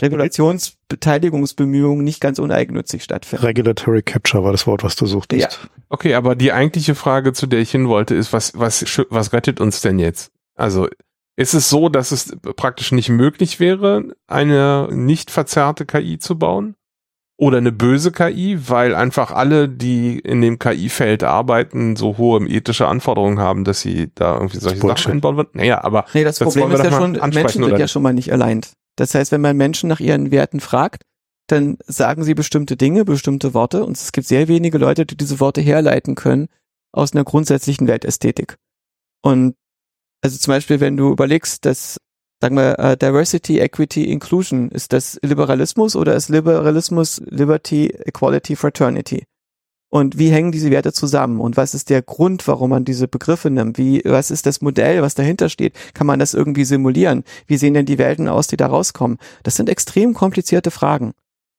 Regulationsbeteiligungsbemühungen 0.00 2.02
nicht 2.04 2.20
ganz 2.20 2.38
uneigennützig 2.38 3.02
stattfinden. 3.04 3.44
Regulatory 3.44 4.00
Capture 4.02 4.44
war 4.44 4.52
das 4.52 4.66
Wort, 4.66 4.82
was 4.84 4.96
du 4.96 5.04
suchtest. 5.06 5.42
Ja. 5.42 5.48
Okay, 5.88 6.14
aber 6.14 6.34
die 6.34 6.52
eigentliche 6.52 6.94
Frage, 6.94 7.34
zu 7.34 7.46
der 7.46 7.60
ich 7.60 7.70
hin 7.70 7.88
wollte, 7.88 8.14
ist, 8.14 8.32
was, 8.32 8.58
was, 8.58 8.84
was 9.10 9.32
rettet 9.32 9.60
uns 9.60 9.82
denn 9.82 9.98
jetzt? 9.98 10.32
Also, 10.54 10.88
ist 11.36 11.54
es 11.54 11.68
so, 11.68 11.88
dass 11.88 12.12
es 12.12 12.36
praktisch 12.56 12.92
nicht 12.92 13.08
möglich 13.08 13.58
wäre, 13.60 14.14
eine 14.26 14.88
nicht 14.90 15.30
verzerrte 15.30 15.86
KI 15.86 16.18
zu 16.18 16.38
bauen? 16.38 16.74
Oder 17.42 17.58
eine 17.58 17.72
böse 17.72 18.12
KI, 18.12 18.68
weil 18.68 18.94
einfach 18.94 19.32
alle, 19.32 19.68
die 19.68 20.16
in 20.20 20.42
dem 20.42 20.60
KI-Feld 20.60 21.24
arbeiten, 21.24 21.96
so 21.96 22.16
hohe 22.16 22.46
ethische 22.46 22.86
Anforderungen 22.86 23.40
haben, 23.40 23.64
dass 23.64 23.80
sie 23.80 24.12
da 24.14 24.34
irgendwie 24.34 24.58
solche 24.58 24.78
Bullshit. 24.78 24.98
Sachen 24.98 25.12
einbauen 25.14 25.36
würden? 25.36 25.50
Naja, 25.54 25.82
aber 25.82 26.04
Nee, 26.14 26.22
das, 26.22 26.38
Das 26.38 26.46
Problem 26.46 26.70
ist 26.70 26.84
ja 26.84 26.92
schon, 26.92 27.12
Menschen 27.14 27.64
sind 27.64 27.78
ja 27.80 27.88
schon 27.88 28.02
mal 28.04 28.14
nicht 28.14 28.32
allein. 28.32 28.60
Das 28.94 29.16
heißt, 29.16 29.32
wenn 29.32 29.40
man 29.40 29.56
Menschen 29.56 29.88
nach 29.88 29.98
ihren 29.98 30.30
Werten 30.30 30.60
fragt, 30.60 31.02
dann 31.48 31.78
sagen 31.84 32.22
sie 32.22 32.34
bestimmte 32.34 32.76
Dinge, 32.76 33.04
bestimmte 33.04 33.54
Worte 33.54 33.84
und 33.84 33.96
es 33.96 34.12
gibt 34.12 34.28
sehr 34.28 34.46
wenige 34.46 34.78
Leute, 34.78 35.04
die 35.04 35.16
diese 35.16 35.40
Worte 35.40 35.62
herleiten 35.62 36.14
können 36.14 36.46
aus 36.92 37.12
einer 37.12 37.24
grundsätzlichen 37.24 37.88
Weltästhetik. 37.88 38.54
Und 39.20 39.56
also 40.20 40.38
zum 40.38 40.52
Beispiel, 40.52 40.78
wenn 40.78 40.96
du 40.96 41.10
überlegst, 41.10 41.64
dass, 41.64 41.98
sagen 42.42 42.56
wir, 42.56 42.76
äh, 42.80 42.96
Diversity, 42.96 43.60
Equity, 43.60 44.10
Inclusion, 44.10 44.68
ist 44.70 44.92
das 44.92 45.16
Liberalismus 45.22 45.94
oder 45.94 46.16
ist 46.16 46.28
Liberalismus 46.28 47.22
Liberty, 47.26 47.86
Equality, 47.86 48.56
Fraternity? 48.56 49.26
Und 49.90 50.18
wie 50.18 50.30
hängen 50.30 50.50
diese 50.50 50.72
Werte 50.72 50.92
zusammen? 50.92 51.38
Und 51.38 51.56
was 51.56 51.72
ist 51.72 51.88
der 51.88 52.02
Grund, 52.02 52.48
warum 52.48 52.70
man 52.70 52.84
diese 52.84 53.06
Begriffe 53.06 53.48
nimmt? 53.48 53.78
Wie, 53.78 54.02
was 54.04 54.32
ist 54.32 54.46
das 54.46 54.60
Modell, 54.60 55.02
was 55.02 55.14
dahinter 55.14 55.50
steht? 55.50 55.74
Kann 55.94 56.08
man 56.08 56.18
das 56.18 56.34
irgendwie 56.34 56.64
simulieren? 56.64 57.22
Wie 57.46 57.58
sehen 57.58 57.74
denn 57.74 57.86
die 57.86 57.98
Welten 57.98 58.26
aus, 58.26 58.48
die 58.48 58.56
da 58.56 58.66
rauskommen? 58.66 59.18
Das 59.44 59.54
sind 59.54 59.68
extrem 59.68 60.12
komplizierte 60.12 60.72
Fragen. 60.72 61.12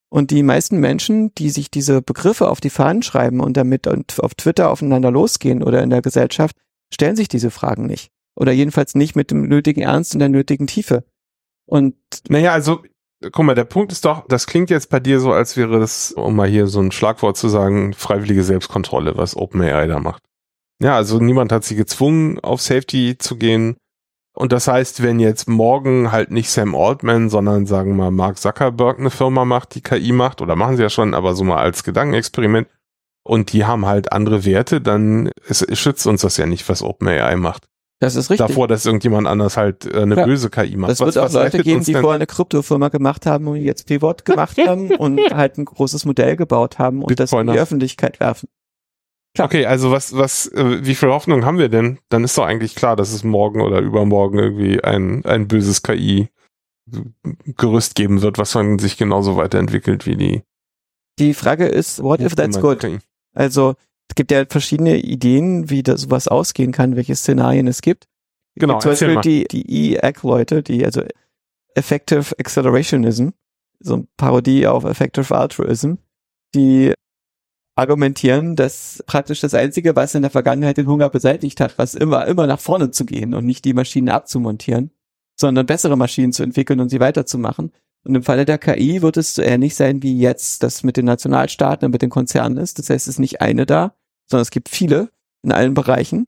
Und 0.09 0.31
die 0.31 0.43
meisten 0.43 0.79
Menschen, 0.79 1.33
die 1.35 1.49
sich 1.49 1.71
diese 1.71 2.01
Begriffe 2.01 2.49
auf 2.49 2.59
die 2.59 2.69
Fahnen 2.69 3.03
schreiben 3.03 3.39
und 3.39 3.55
damit 3.55 3.87
auf 3.87 4.35
Twitter 4.35 4.69
aufeinander 4.69 5.11
losgehen 5.11 5.63
oder 5.63 5.81
in 5.81 5.91
der 5.91 6.01
Gesellschaft, 6.01 6.57
stellen 6.93 7.15
sich 7.15 7.29
diese 7.29 7.51
Fragen 7.51 7.85
nicht. 7.85 8.12
Oder 8.35 8.51
jedenfalls 8.51 8.95
nicht 8.95 9.15
mit 9.15 9.31
dem 9.31 9.47
nötigen 9.47 9.81
Ernst 9.81 10.13
und 10.13 10.19
der 10.19 10.29
nötigen 10.29 10.67
Tiefe. 10.67 11.03
Und 11.65 11.95
Naja, 12.29 12.51
also, 12.51 12.83
guck 13.31 13.45
mal, 13.45 13.55
der 13.55 13.63
Punkt 13.65 13.91
ist 13.91 14.05
doch, 14.05 14.27
das 14.27 14.47
klingt 14.47 14.69
jetzt 14.69 14.89
bei 14.89 14.99
dir 14.99 15.19
so, 15.19 15.31
als 15.31 15.55
wäre 15.55 15.79
das, 15.79 16.11
um 16.11 16.35
mal 16.35 16.47
hier 16.47 16.67
so 16.67 16.79
ein 16.79 16.91
Schlagwort 16.91 17.37
zu 17.37 17.47
sagen, 17.47 17.93
freiwillige 17.93 18.43
Selbstkontrolle, 18.43 19.17
was 19.17 19.35
OpenAI 19.35 19.87
da 19.87 19.99
macht. 19.99 20.23
Ja, 20.81 20.95
also 20.95 21.19
niemand 21.19 21.51
hat 21.51 21.63
sie 21.63 21.75
gezwungen, 21.75 22.39
auf 22.39 22.61
Safety 22.61 23.17
zu 23.17 23.37
gehen. 23.37 23.77
Und 24.35 24.51
das 24.51 24.67
heißt, 24.67 25.03
wenn 25.03 25.19
jetzt 25.19 25.47
morgen 25.47 26.11
halt 26.11 26.31
nicht 26.31 26.49
Sam 26.49 26.75
Altman, 26.75 27.29
sondern 27.29 27.67
sagen 27.67 27.91
wir 27.91 28.05
mal 28.05 28.11
Mark 28.11 28.39
Zuckerberg 28.39 28.99
eine 28.99 29.11
Firma 29.11 29.45
macht, 29.45 29.75
die 29.75 29.81
KI 29.81 30.11
macht, 30.11 30.41
oder 30.41 30.55
machen 30.55 30.75
sie 30.75 30.81
ja 30.81 30.89
schon, 30.89 31.13
aber 31.13 31.35
so 31.35 31.43
mal 31.43 31.59
als 31.59 31.83
Gedankenexperiment, 31.83 32.67
und 33.23 33.53
die 33.53 33.63
haben 33.63 33.85
halt 33.85 34.11
andere 34.11 34.43
Werte, 34.43 34.81
dann 34.81 35.31
schützt 35.49 36.05
uns 36.07 36.21
das 36.21 36.37
ja 36.37 36.45
nicht, 36.45 36.67
was 36.67 36.81
OpenAI 36.81 37.35
macht. 37.37 37.67
Das 38.03 38.15
ist 38.15 38.29
richtig. 38.29 38.47
Davor, 38.47 38.67
dass 38.67 38.85
irgendjemand 38.85 39.27
anders 39.27 39.57
halt 39.57 39.85
äh, 39.85 40.01
eine 40.01 40.15
Ja. 40.15 40.25
böse 40.25 40.49
KI 40.49 40.75
macht. 40.77 40.91
Das 40.91 40.99
wird 40.99 41.17
auch 41.17 41.31
Leute 41.31 41.63
geben, 41.63 41.83
die 41.83 41.93
vorher 41.93 42.15
eine 42.15 42.27
Kryptofirma 42.27 42.89
gemacht 42.89 43.25
haben 43.25 43.47
und 43.47 43.57
jetzt 43.57 43.87
Pivot 43.87 44.25
gemacht 44.25 44.57
haben 44.57 44.91
und 44.95 45.19
halt 45.33 45.57
ein 45.57 45.65
großes 45.65 46.05
Modell 46.05 46.35
gebaut 46.35 46.79
haben 46.79 47.01
und 47.03 47.19
das 47.19 47.31
in 47.31 47.37
die 47.37 47.43
Bitcoiner. 47.43 47.61
Öffentlichkeit 47.61 48.19
werfen. 48.19 48.47
Klar. 49.35 49.47
Okay, 49.47 49.65
also 49.65 49.89
was, 49.91 50.15
was, 50.15 50.45
äh, 50.47 50.85
wie 50.85 50.93
viel 50.93 51.09
Hoffnung 51.09 51.43
haben 51.43 51.57
wir 51.57 51.69
denn? 51.69 51.97
Dann 52.09 52.23
ist 52.23 52.37
doch 52.37 52.45
eigentlich 52.45 52.75
klar, 52.75 52.95
dass 52.95 53.11
es 53.13 53.23
morgen 53.23 53.61
oder 53.61 53.79
übermorgen 53.79 54.37
irgendwie 54.37 54.83
ein, 54.83 55.25
ein 55.25 55.47
böses 55.47 55.81
KI-Gerüst 56.87 57.95
geben 57.95 58.21
wird, 58.21 58.37
was 58.37 58.53
man 58.55 58.77
sich 58.79 58.97
genauso 58.97 59.35
weiterentwickelt 59.37 60.05
wie 60.05 60.15
die. 60.17 60.43
Die 61.19 61.33
Frage 61.33 61.65
ist, 61.65 62.01
what 62.03 62.19
if 62.19 62.35
that's 62.35 62.59
good? 62.59 62.85
Also 63.33 63.71
es 63.71 63.77
gibt 64.15 64.31
ja 64.31 64.45
verschiedene 64.47 64.97
Ideen, 64.97 65.69
wie 65.69 65.83
das 65.83 66.01
sowas 66.01 66.27
ausgehen 66.27 66.71
kann, 66.71 66.95
welche 66.95 67.15
Szenarien 67.15 67.67
es 67.67 67.81
gibt. 67.81 68.07
Es 68.55 68.61
Genau, 68.61 68.79
zum 68.79 68.91
Beispiel 68.91 69.13
mal. 69.15 69.21
die, 69.21 69.45
die 69.49 69.95
EAC-Leute, 69.95 70.63
die 70.63 70.85
also 70.85 71.03
Effective 71.75 72.35
Accelerationism, 72.39 73.29
so 73.79 73.93
eine 73.95 74.07
Parodie 74.17 74.67
auf 74.67 74.83
Effective 74.83 75.35
Altruism, 75.35 75.95
die 76.53 76.93
argumentieren, 77.75 78.55
dass 78.55 79.03
praktisch 79.07 79.41
das 79.41 79.53
Einzige, 79.53 79.95
was 79.95 80.13
in 80.13 80.21
der 80.21 80.31
Vergangenheit 80.31 80.77
den 80.77 80.87
Hunger 80.87 81.09
beseitigt 81.09 81.59
hat, 81.59 81.77
was 81.77 81.95
immer, 81.95 82.27
immer 82.27 82.45
nach 82.45 82.59
vorne 82.59 82.91
zu 82.91 83.05
gehen 83.05 83.33
und 83.33 83.45
nicht 83.45 83.65
die 83.65 83.73
Maschinen 83.73 84.09
abzumontieren, 84.09 84.91
sondern 85.35 85.65
bessere 85.65 85.97
Maschinen 85.97 86.33
zu 86.33 86.43
entwickeln 86.43 86.79
und 86.79 86.89
sie 86.89 86.99
weiterzumachen. 86.99 87.71
Und 88.05 88.15
im 88.15 88.23
Falle 88.23 88.45
der 88.45 88.57
KI 88.57 89.01
wird 89.01 89.17
es 89.17 89.33
so 89.33 89.41
ähnlich 89.41 89.75
sein 89.75 90.03
wie 90.03 90.19
jetzt 90.19 90.61
das 90.61 90.83
mit 90.83 90.97
den 90.97 91.05
Nationalstaaten 91.05 91.85
und 91.85 91.91
mit 91.91 92.01
den 92.01 92.09
Konzernen 92.09 92.57
ist. 92.57 92.77
Das 92.77 92.89
heißt, 92.89 93.07
es 93.07 93.15
ist 93.15 93.19
nicht 93.19 93.41
eine 93.41 93.65
da, 93.65 93.95
sondern 94.33 94.41
es 94.41 94.51
gibt 94.51 94.69
viele 94.69 95.09
in 95.43 95.51
allen 95.51 95.75
Bereichen. 95.75 96.25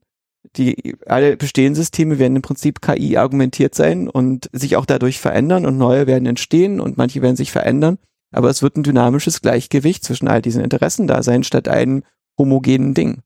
Die 0.58 0.95
alle 1.08 1.38
bestehenden 1.38 1.74
Systeme 1.74 2.19
werden 2.19 2.35
im 2.35 2.43
Prinzip 2.43 2.80
KI 2.80 3.17
argumentiert 3.17 3.74
sein 3.74 4.08
und 4.08 4.48
sich 4.53 4.75
auch 4.75 4.85
dadurch 4.85 5.19
verändern 5.19 5.66
und 5.66 5.77
neue 5.77 6.06
werden 6.06 6.27
entstehen 6.27 6.80
und 6.80 6.98
manche 6.98 7.24
werden 7.24 7.35
sich 7.35 7.51
verändern. 7.51 7.98
Aber 8.32 8.51
es 8.51 8.61
wird 8.61 8.77
ein 8.77 8.84
dynamisches 8.84 9.42
Gleichgewicht 9.42 10.03
zwischen 10.03 10.27
all 10.27 10.43
diesen 10.43 10.64
Interessen 10.64 11.08
da 11.08 11.24
sein, 11.24 11.43
statt 11.43 11.67
einem 11.67 12.03
homogenen 12.38 12.93
Ding. 12.93 13.22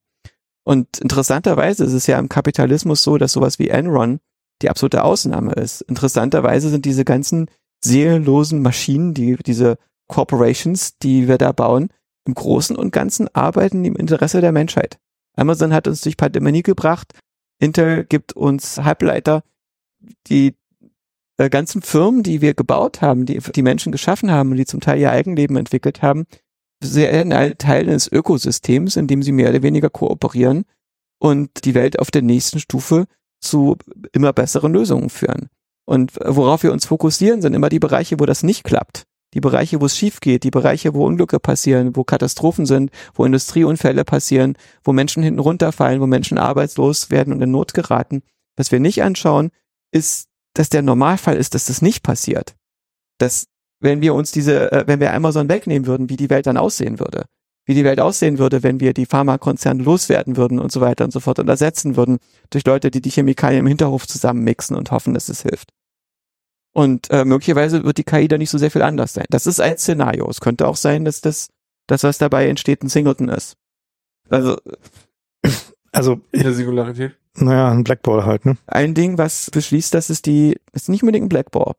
Und 0.64 1.00
interessanterweise 1.00 1.84
ist 1.84 1.94
es 1.94 2.08
ja 2.08 2.18
im 2.20 2.30
Kapitalismus 2.30 3.04
so, 3.04 3.18
dass 3.18 3.34
sowas 3.34 3.60
wie 3.60 3.68
Enron 3.68 4.20
die 4.62 4.70
absolute 4.70 5.04
Ausnahme 5.04 5.54
ist. 5.54 5.82
Interessanterweise 5.82 6.70
sind 6.70 6.86
diese 6.86 7.04
ganzen 7.04 7.50
seelenlosen 7.84 8.62
Maschinen, 8.62 9.14
die, 9.14 9.36
diese 9.36 9.78
Corporations, 10.08 10.98
die 11.00 11.28
wir 11.28 11.38
da 11.38 11.52
bauen, 11.52 11.90
im 12.26 12.34
Großen 12.34 12.76
und 12.76 12.92
Ganzen 12.92 13.28
arbeiten 13.34 13.86
im 13.86 13.96
Interesse 13.96 14.42
der 14.42 14.52
Menschheit. 14.52 15.00
Amazon 15.36 15.74
hat 15.74 15.88
uns 15.88 16.02
durch 16.02 16.18
Pandemie 16.18 16.64
gebracht, 16.64 17.14
Intel 17.60 18.06
gibt 18.06 18.34
uns 18.34 18.78
Halbleiter, 18.78 19.44
die 20.28 20.56
äh, 21.38 21.50
ganzen 21.50 21.82
Firmen, 21.82 22.24
die 22.24 22.42
wir 22.42 22.54
gebaut 22.54 23.02
haben, 23.02 23.26
die 23.26 23.40
die 23.40 23.62
Menschen 23.62 23.92
geschaffen 23.92 24.32
haben 24.32 24.52
und 24.52 24.58
die 24.58 24.66
zum 24.66 24.80
Teil 24.80 25.00
ihr 25.00 25.12
Eigenleben 25.12 25.58
entwickelt 25.58 26.02
haben, 26.02 26.26
sind 26.82 27.34
alle 27.34 27.58
Teil 27.58 27.90
eines 27.90 28.10
Ökosystems, 28.12 28.96
in 28.96 29.08
dem 29.08 29.24
sie 29.24 29.32
mehr 29.32 29.50
oder 29.50 29.64
weniger 29.64 29.90
kooperieren 29.90 30.66
und 31.20 31.66
die 31.66 31.76
Welt 31.76 32.00
auf 32.00 32.12
der 32.12 32.22
nächsten 32.22 32.60
Stufe 32.60 33.06
zu 33.42 33.78
immer 34.14 34.34
besseren 34.34 34.74
Lösungen 34.74 35.10
führen. 35.10 35.50
Und 35.86 36.14
worauf 36.24 36.64
wir 36.64 36.72
uns 36.72 36.86
fokussieren, 36.86 37.42
sind 37.42 37.54
immer 37.54 37.70
die 37.70 37.80
Bereiche, 37.80 38.20
wo 38.20 38.26
das 38.26 38.44
nicht 38.44 38.64
klappt. 38.64 39.06
Die 39.36 39.42
Bereiche, 39.42 39.80
wo 39.80 39.86
es 39.86 39.96
schief 39.96 40.22
geht, 40.22 40.44
die 40.44 40.52
Bereiche, 40.52 40.94
wo 40.94 41.06
Unglücke 41.06 41.40
passieren, 41.40 41.96
wo 41.96 42.04
Katastrophen 42.04 42.66
sind, 42.66 42.90
wo 43.14 43.26
Industrieunfälle 43.26 44.04
passieren, 44.04 44.56
wo 44.84 44.92
Menschen 44.92 45.22
hinten 45.22 45.40
runterfallen, 45.40 46.02
wo 46.02 46.08
Menschen 46.08 46.38
arbeitslos 46.38 47.12
werden 47.12 47.34
und 47.34 47.42
in 47.42 47.52
Not 47.52 47.74
geraten. 47.74 48.24
Was 48.58 48.72
wir 48.72 48.80
nicht 48.80 49.04
anschauen, 49.04 49.52
ist, 49.92 50.28
dass 50.54 50.70
der 50.70 50.82
Normalfall 50.82 51.38
ist, 51.38 51.54
dass 51.54 51.66
das 51.66 51.82
nicht 51.82 52.02
passiert. 52.02 52.56
Dass, 53.20 53.46
wenn 53.80 54.02
wir 54.02 54.16
uns 54.16 54.32
diese, 54.32 54.72
äh, 54.72 54.88
wenn 54.88 55.00
wir 55.00 55.14
Amazon 55.14 55.48
wegnehmen 55.48 55.88
würden, 55.88 56.10
wie 56.10 56.18
die 56.18 56.30
Welt 56.32 56.48
dann 56.48 56.58
aussehen 56.58 57.00
würde. 57.00 57.26
Wie 57.66 57.76
die 57.76 57.84
Welt 57.84 58.00
aussehen 58.00 58.40
würde, 58.40 58.64
wenn 58.64 58.80
wir 58.80 58.94
die 58.94 59.06
Pharmakonzerne 59.06 59.84
loswerden 59.84 60.38
würden 60.38 60.58
und 60.58 60.72
so 60.72 60.82
weiter 60.82 61.06
und 61.06 61.12
so 61.12 61.20
fort 61.20 61.38
und 61.38 61.48
ersetzen 61.48 61.96
würden 61.96 62.18
durch 62.50 62.66
Leute, 62.66 62.90
die 62.90 63.02
die 63.02 63.12
Chemikalien 63.12 63.60
im 63.60 63.68
Hinterhof 63.68 64.08
zusammenmixen 64.08 64.76
und 64.76 64.90
hoffen, 64.90 65.14
dass 65.14 65.30
es 65.30 65.44
hilft. 65.44 65.70
Und 66.74 67.10
äh, 67.10 67.26
möglicherweise 67.26 67.84
wird 67.84 67.98
die 67.98 68.04
KI 68.04 68.28
da 68.28 68.38
nicht 68.38 68.50
so 68.52 68.58
sehr 68.58 68.72
viel 68.72 68.84
anders 68.84 69.14
sein. 69.14 69.26
Das 69.30 69.48
ist 69.48 69.60
ein 69.60 69.78
Szenario. 69.78 70.30
Es 70.30 70.40
könnte 70.40 70.68
auch 70.68 70.76
sein, 70.76 71.04
dass 71.04 71.22
das, 71.22 71.50
das 71.88 72.04
was 72.04 72.18
dabei 72.18 72.48
entsteht, 72.48 72.84
ein 72.84 72.90
Singleton 72.90 73.30
ist. 73.30 73.56
Also 74.30 74.58
Also, 75.92 76.22
In 76.32 76.44
der 76.44 76.54
Singularität. 76.54 77.18
naja, 77.36 77.72
ein 77.72 77.84
Blackball 77.84 78.26
halt, 78.26 78.46
ne? 78.46 78.58
ein 78.68 78.94
Ding, 78.94 79.18
was 79.18 79.50
beschließt, 79.52 79.94
dass 79.94 80.10
es 80.10 80.22
die, 80.22 80.58
ist 80.74 80.90
nicht 80.90 81.02
unbedingt 81.02 81.26
ein 81.26 81.30
Blackball. 81.30 81.74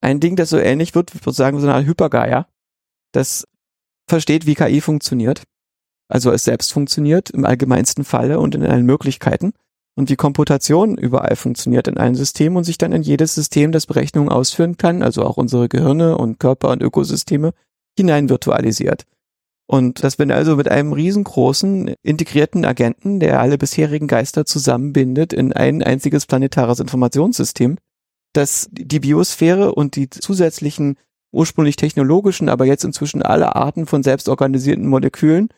Ein 0.00 0.20
Ding, 0.20 0.36
das 0.36 0.50
so 0.50 0.58
ähnlich 0.58 0.94
wird, 0.94 1.14
ich 1.14 1.22
würde 1.22 1.34
sagen, 1.36 1.58
so 1.60 1.66
eine 1.66 1.74
Art 1.74 1.86
Hypergaia, 1.86 2.46
das 3.12 3.48
versteht, 4.08 4.46
wie 4.46 4.54
KI 4.54 4.80
funktioniert. 4.80 5.42
Also 6.08 6.30
es 6.30 6.44
selbst 6.44 6.72
funktioniert 6.72 7.30
im 7.30 7.44
allgemeinsten 7.44 8.04
Falle 8.04 8.38
und 8.38 8.54
in 8.54 8.64
allen 8.64 8.84
Möglichkeiten 8.84 9.54
und 9.96 10.10
wie 10.10 10.16
Komputation 10.16 10.98
überall 10.98 11.36
funktioniert 11.36 11.88
in 11.88 11.98
allen 11.98 12.14
Systemen 12.14 12.56
und 12.56 12.64
sich 12.64 12.78
dann 12.78 12.92
in 12.92 13.02
jedes 13.02 13.34
System, 13.34 13.72
das 13.72 13.86
Berechnungen 13.86 14.28
ausführen 14.28 14.76
kann, 14.76 15.02
also 15.02 15.22
auch 15.22 15.36
unsere 15.36 15.68
Gehirne 15.68 16.18
und 16.18 16.38
Körper 16.40 16.70
und 16.70 16.82
Ökosysteme, 16.82 17.52
hinein 17.96 18.28
virtualisiert. 18.28 19.04
Und 19.66 20.04
das 20.04 20.16
bin 20.16 20.30
also 20.30 20.56
mit 20.56 20.70
einem 20.70 20.92
riesengroßen 20.92 21.94
integrierten 22.02 22.64
Agenten, 22.64 23.18
der 23.18 23.40
alle 23.40 23.56
bisherigen 23.56 24.08
Geister 24.08 24.44
zusammenbindet 24.44 25.32
in 25.32 25.52
ein 25.52 25.82
einziges 25.82 26.26
planetares 26.26 26.80
Informationssystem, 26.80 27.78
das 28.34 28.68
die 28.72 29.00
Biosphäre 29.00 29.74
und 29.74 29.96
die 29.96 30.10
zusätzlichen 30.10 30.96
ursprünglich 31.32 31.76
technologischen, 31.76 32.48
aber 32.48 32.66
jetzt 32.66 32.84
inzwischen 32.84 33.22
alle 33.22 33.56
Arten 33.56 33.86
von 33.86 34.02
selbstorganisierten 34.02 34.86
Molekülen 34.86 35.48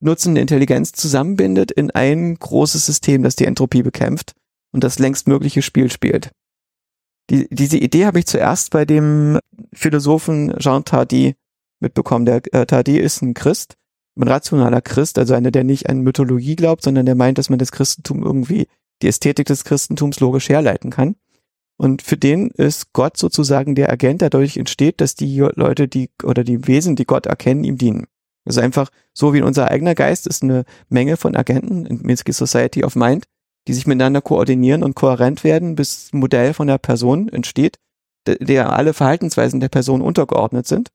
nutzende 0.00 0.40
Intelligenz 0.40 0.92
zusammenbindet 0.92 1.70
in 1.70 1.90
ein 1.90 2.36
großes 2.36 2.86
System, 2.86 3.22
das 3.22 3.36
die 3.36 3.46
Entropie 3.46 3.82
bekämpft 3.82 4.32
und 4.72 4.84
das 4.84 4.98
längstmögliche 4.98 5.62
Spiel 5.62 5.90
spielt. 5.90 6.30
Die, 7.30 7.46
diese 7.50 7.76
Idee 7.76 8.06
habe 8.06 8.20
ich 8.20 8.26
zuerst 8.26 8.70
bei 8.70 8.84
dem 8.84 9.38
Philosophen 9.72 10.54
Jean 10.58 10.84
Tardy 10.84 11.34
mitbekommen. 11.80 12.24
Der 12.24 12.42
äh, 12.52 12.64
Tardy 12.64 12.98
ist 12.98 13.22
ein 13.22 13.34
Christ, 13.34 13.74
ein 14.16 14.28
rationaler 14.28 14.80
Christ, 14.80 15.18
also 15.18 15.34
einer, 15.34 15.50
der 15.50 15.64
nicht 15.64 15.88
an 15.88 16.00
Mythologie 16.00 16.56
glaubt, 16.56 16.82
sondern 16.82 17.06
der 17.06 17.14
meint, 17.14 17.38
dass 17.38 17.50
man 17.50 17.58
das 17.58 17.72
Christentum 17.72 18.22
irgendwie, 18.22 18.66
die 19.02 19.08
Ästhetik 19.08 19.46
des 19.46 19.64
Christentums 19.64 20.20
logisch 20.20 20.48
herleiten 20.48 20.90
kann. 20.90 21.16
Und 21.76 22.02
für 22.02 22.16
den 22.16 22.50
ist 22.50 22.92
Gott 22.92 23.16
sozusagen 23.16 23.76
der 23.76 23.90
Agent, 23.90 24.20
der 24.20 24.30
dadurch 24.30 24.56
entsteht, 24.56 25.00
dass 25.00 25.14
die 25.14 25.38
Leute, 25.38 25.86
die 25.86 26.10
oder 26.24 26.42
die 26.42 26.66
Wesen, 26.66 26.96
die 26.96 27.04
Gott 27.04 27.26
erkennen, 27.26 27.62
ihm 27.62 27.78
dienen. 27.78 28.06
Das 28.48 28.56
ist 28.56 28.62
einfach 28.62 28.88
so 29.12 29.34
wie 29.34 29.42
unser 29.42 29.70
eigener 29.70 29.94
Geist 29.94 30.26
ist 30.26 30.42
eine 30.42 30.64
Menge 30.88 31.18
von 31.18 31.36
Agenten 31.36 31.84
in 31.84 32.00
Minsky 32.00 32.32
Society 32.32 32.82
of 32.82 32.96
Mind, 32.96 33.26
die 33.66 33.74
sich 33.74 33.86
miteinander 33.86 34.22
koordinieren 34.22 34.82
und 34.82 34.94
kohärent 34.94 35.44
werden, 35.44 35.74
bis 35.74 36.10
ein 36.14 36.20
Modell 36.20 36.54
von 36.54 36.66
der 36.66 36.78
Person 36.78 37.28
entsteht, 37.28 37.76
der 38.26 38.72
alle 38.72 38.94
Verhaltensweisen 38.94 39.60
der 39.60 39.68
Person 39.68 40.00
untergeordnet 40.00 40.66
sind 40.66 40.88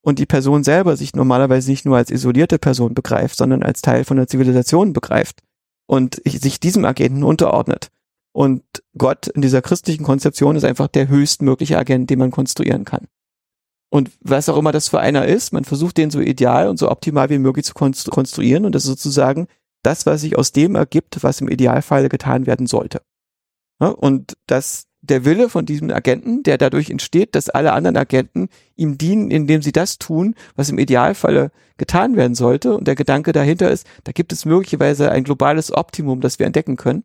und 0.00 0.18
die 0.18 0.24
Person 0.24 0.64
selber 0.64 0.96
sich 0.96 1.14
normalerweise 1.14 1.70
nicht 1.70 1.84
nur 1.84 1.98
als 1.98 2.10
isolierte 2.10 2.58
Person 2.58 2.94
begreift, 2.94 3.36
sondern 3.36 3.62
als 3.62 3.82
Teil 3.82 4.04
von 4.04 4.16
der 4.16 4.26
Zivilisation 4.26 4.94
begreift 4.94 5.42
und 5.84 6.22
sich 6.24 6.60
diesem 6.60 6.86
Agenten 6.86 7.24
unterordnet. 7.24 7.90
Und 8.32 8.62
Gott 8.96 9.26
in 9.28 9.42
dieser 9.42 9.60
christlichen 9.60 10.02
Konzeption 10.02 10.56
ist 10.56 10.64
einfach 10.64 10.88
der 10.88 11.08
höchstmögliche 11.08 11.76
Agent, 11.76 12.08
den 12.08 12.20
man 12.20 12.30
konstruieren 12.30 12.86
kann. 12.86 13.06
Und 13.88 14.10
was 14.20 14.48
auch 14.48 14.56
immer 14.56 14.72
das 14.72 14.88
für 14.88 15.00
einer 15.00 15.26
ist, 15.26 15.52
man 15.52 15.64
versucht 15.64 15.96
den 15.96 16.10
so 16.10 16.20
ideal 16.20 16.68
und 16.68 16.78
so 16.78 16.90
optimal 16.90 17.30
wie 17.30 17.38
möglich 17.38 17.64
zu 17.64 17.74
konstru 17.74 18.10
konstruieren 18.10 18.64
und 18.64 18.74
das 18.74 18.84
ist 18.84 18.88
sozusagen 18.88 19.46
das, 19.82 20.06
was 20.06 20.22
sich 20.22 20.36
aus 20.36 20.52
dem 20.52 20.74
ergibt, 20.74 21.22
was 21.22 21.40
im 21.40 21.48
Idealfall 21.48 22.08
getan 22.08 22.46
werden 22.46 22.66
sollte. 22.66 23.02
Ja, 23.80 23.88
und 23.88 24.36
dass 24.46 24.86
der 25.00 25.24
Wille 25.24 25.48
von 25.48 25.66
diesem 25.66 25.90
Agenten, 25.90 26.42
der 26.42 26.58
dadurch 26.58 26.90
entsteht, 26.90 27.34
dass 27.34 27.48
alle 27.48 27.72
anderen 27.72 27.96
Agenten 27.96 28.48
ihm 28.74 28.98
dienen, 28.98 29.30
indem 29.30 29.62
sie 29.62 29.72
das 29.72 29.98
tun, 29.98 30.34
was 30.56 30.68
im 30.68 30.78
Idealfalle 30.78 31.52
getan 31.76 32.16
werden 32.16 32.34
sollte. 32.34 32.76
Und 32.76 32.88
der 32.88 32.96
Gedanke 32.96 33.32
dahinter 33.32 33.70
ist, 33.70 33.86
da 34.04 34.12
gibt 34.12 34.32
es 34.32 34.44
möglicherweise 34.44 35.12
ein 35.12 35.22
globales 35.24 35.72
Optimum, 35.72 36.20
das 36.20 36.38
wir 36.38 36.46
entdecken 36.46 36.76
können. 36.76 37.04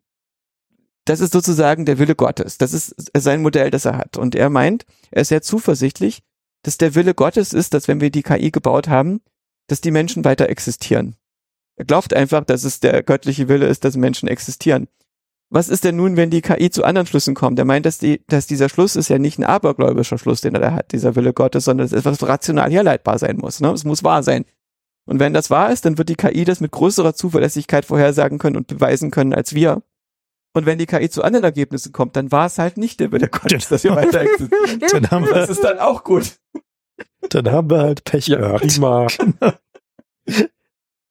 Das 1.04 1.20
ist 1.20 1.32
sozusagen 1.32 1.84
der 1.84 1.98
Wille 1.98 2.14
Gottes. 2.14 2.58
Das 2.58 2.72
ist 2.72 2.94
sein 3.16 3.42
Modell, 3.42 3.70
das 3.70 3.84
er 3.84 3.96
hat. 3.96 4.16
Und 4.16 4.34
er 4.34 4.50
meint, 4.50 4.84
er 5.10 5.22
ist 5.22 5.28
sehr 5.28 5.42
zuversichtlich, 5.42 6.22
dass 6.62 6.78
der 6.78 6.94
Wille 6.94 7.14
Gottes 7.14 7.52
ist, 7.52 7.74
dass 7.74 7.88
wenn 7.88 8.00
wir 8.00 8.10
die 8.10 8.22
KI 8.22 8.50
gebaut 8.50 8.88
haben, 8.88 9.20
dass 9.66 9.80
die 9.80 9.90
Menschen 9.90 10.24
weiter 10.24 10.48
existieren. 10.48 11.16
Er 11.76 11.84
glaubt 11.84 12.14
einfach, 12.14 12.44
dass 12.44 12.64
es 12.64 12.80
der 12.80 13.02
göttliche 13.02 13.48
Wille 13.48 13.66
ist, 13.66 13.84
dass 13.84 13.96
Menschen 13.96 14.28
existieren. 14.28 14.88
Was 15.50 15.68
ist 15.68 15.84
denn 15.84 15.96
nun, 15.96 16.16
wenn 16.16 16.30
die 16.30 16.40
KI 16.40 16.70
zu 16.70 16.82
anderen 16.82 17.06
Schlüssen 17.06 17.34
kommt? 17.34 17.58
Er 17.58 17.66
meint, 17.66 17.84
dass, 17.84 17.98
die, 17.98 18.22
dass 18.26 18.46
dieser 18.46 18.68
Schluss 18.68 18.96
ist 18.96 19.08
ja 19.08 19.18
nicht 19.18 19.38
ein 19.38 19.44
abergläubischer 19.44 20.16
Schluss, 20.16 20.40
den 20.40 20.54
er 20.54 20.60
da 20.60 20.72
hat, 20.72 20.92
dieser 20.92 21.14
Wille 21.14 21.34
Gottes, 21.34 21.64
sondern 21.64 21.84
es 21.84 21.92
ist 21.92 22.06
etwas 22.06 22.26
rational 22.26 22.70
herleitbar 22.70 23.18
sein 23.18 23.36
muss. 23.36 23.60
Ne? 23.60 23.70
Es 23.70 23.84
muss 23.84 24.02
wahr 24.02 24.22
sein. 24.22 24.46
Und 25.04 25.18
wenn 25.18 25.34
das 25.34 25.50
wahr 25.50 25.70
ist, 25.70 25.84
dann 25.84 25.98
wird 25.98 26.08
die 26.08 26.14
KI 26.14 26.44
das 26.44 26.60
mit 26.60 26.70
größerer 26.70 27.14
Zuverlässigkeit 27.14 27.84
vorhersagen 27.84 28.38
können 28.38 28.56
und 28.56 28.66
beweisen 28.66 29.10
können 29.10 29.34
als 29.34 29.54
wir. 29.54 29.82
Und 30.54 30.66
wenn 30.66 30.78
die 30.78 30.86
KI 30.86 31.08
zu 31.08 31.22
anderen 31.22 31.44
Ergebnissen 31.44 31.92
kommt, 31.92 32.14
dann 32.16 32.30
war 32.30 32.46
es 32.46 32.58
halt 32.58 32.76
nicht 32.76 33.00
der 33.00 33.10
Wille 33.12 33.28
Gottes, 33.28 33.68
dass 33.68 33.84
wir 33.84 33.96
weiter 33.96 34.20
existieren. 34.20 34.80
Dann 34.92 35.10
haben 35.10 35.24
Das 35.24 35.48
wir, 35.48 35.50
ist 35.50 35.64
dann 35.64 35.78
auch 35.78 36.04
gut. 36.04 36.36
dann 37.30 37.50
haben 37.50 37.70
wir 37.70 37.78
halt 37.78 38.04
Pech 38.04 38.26
gehabt. 38.26 38.60
Prima. 38.66 39.06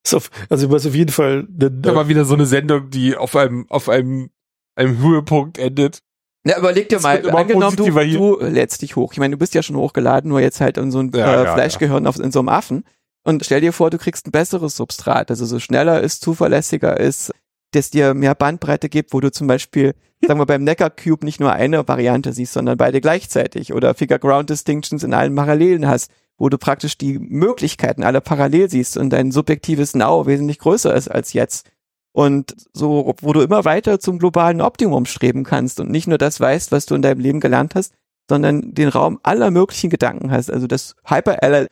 Ist 0.03 0.15
auf, 0.15 0.29
also 0.49 0.71
was 0.71 0.85
auf 0.85 0.95
jeden 0.95 1.11
Fall. 1.11 1.47
Ne, 1.49 1.71
Aber 1.87 2.07
wieder 2.07 2.25
so 2.25 2.33
eine 2.33 2.45
Sendung, 2.45 2.89
die 2.89 3.15
auf 3.15 3.35
einem, 3.35 3.65
auf 3.69 3.89
einem, 3.89 4.29
einem 4.75 4.97
Höhepunkt 4.99 5.57
endet. 5.57 5.99
Ja, 6.45 6.57
überleg 6.57 6.89
dir 6.89 6.95
Das 6.95 7.03
mal, 7.03 7.17
immer 7.17 7.37
angenommen, 7.39 7.75
du, 7.75 7.85
du 7.85 8.39
lädst 8.41 8.81
dich 8.81 8.95
hoch. 8.95 9.13
Ich 9.13 9.19
meine, 9.19 9.35
du 9.35 9.37
bist 9.37 9.53
ja 9.53 9.61
schon 9.61 9.75
hochgeladen, 9.75 10.29
nur 10.29 10.41
jetzt 10.41 10.59
halt 10.59 10.77
in 10.77 10.91
so 10.91 10.99
ein 10.99 11.11
Ja, 11.13 11.41
äh, 11.41 11.45
ja, 11.45 11.53
Fleischgehirn 11.53 12.07
Auf, 12.07 12.17
in 12.19 12.31
so 12.31 12.39
einem 12.39 12.49
Affen. 12.49 12.83
Und 13.23 13.45
stell 13.45 13.61
dir 13.61 13.73
vor, 13.73 13.91
du 13.91 13.99
kriegst 13.99 14.25
ein 14.27 14.31
besseres 14.31 14.75
Substrat, 14.75 15.29
also 15.29 15.45
so 15.45 15.59
schneller 15.59 16.01
ist, 16.01 16.23
zuverlässiger 16.23 16.99
ist, 16.99 17.31
das 17.71 17.89
dir 17.89 18.13
mehr 18.13 18.35
Bandbreite 18.35 18.89
gibt, 18.89 19.13
wo 19.13 19.19
du 19.19 19.31
zum 19.31 19.47
Beispiel, 19.47 19.93
sagen 20.25 20.39
wir 20.39 20.45
beim 20.45 20.63
Neckar 20.63 20.89
Cube 20.89 21.25
nicht 21.25 21.39
nur 21.39 21.51
eine 21.51 21.87
Variante 21.87 22.33
siehst, 22.33 22.53
sondern 22.53 22.77
beide 22.77 23.01
gleichzeitig 23.01 23.73
oder 23.73 23.93
Figure 23.93 24.19
Ground 24.19 24.49
Distinctions 24.49 25.03
in 25.03 25.13
allen 25.13 25.35
Parallelen 25.35 25.87
hast, 25.87 26.11
wo 26.37 26.49
du 26.49 26.57
praktisch 26.57 26.97
die 26.97 27.19
Möglichkeiten 27.19 28.03
alle 28.03 28.21
parallel 28.21 28.69
siehst 28.69 28.97
und 28.97 29.11
dein 29.11 29.31
subjektives 29.31 29.95
Now 29.95 30.25
wesentlich 30.25 30.59
größer 30.59 30.93
ist 30.93 31.07
als 31.07 31.33
jetzt. 31.33 31.69
Und 32.13 32.55
so, 32.73 33.15
wo 33.21 33.31
du 33.31 33.41
immer 33.41 33.63
weiter 33.63 33.99
zum 33.99 34.19
globalen 34.19 34.61
Optimum 34.61 35.05
streben 35.05 35.43
kannst 35.43 35.79
und 35.79 35.89
nicht 35.89 36.07
nur 36.07 36.17
das 36.17 36.39
weißt, 36.39 36.71
was 36.71 36.85
du 36.85 36.95
in 36.95 37.01
deinem 37.01 37.21
Leben 37.21 37.39
gelernt 37.39 37.75
hast, 37.75 37.93
sondern 38.29 38.73
den 38.73 38.89
Raum 38.89 39.19
aller 39.23 39.51
möglichen 39.51 39.89
Gedanken 39.89 40.31
hast, 40.31 40.51
also 40.51 40.67
das 40.67 40.95
Hyper-LL 41.05 41.67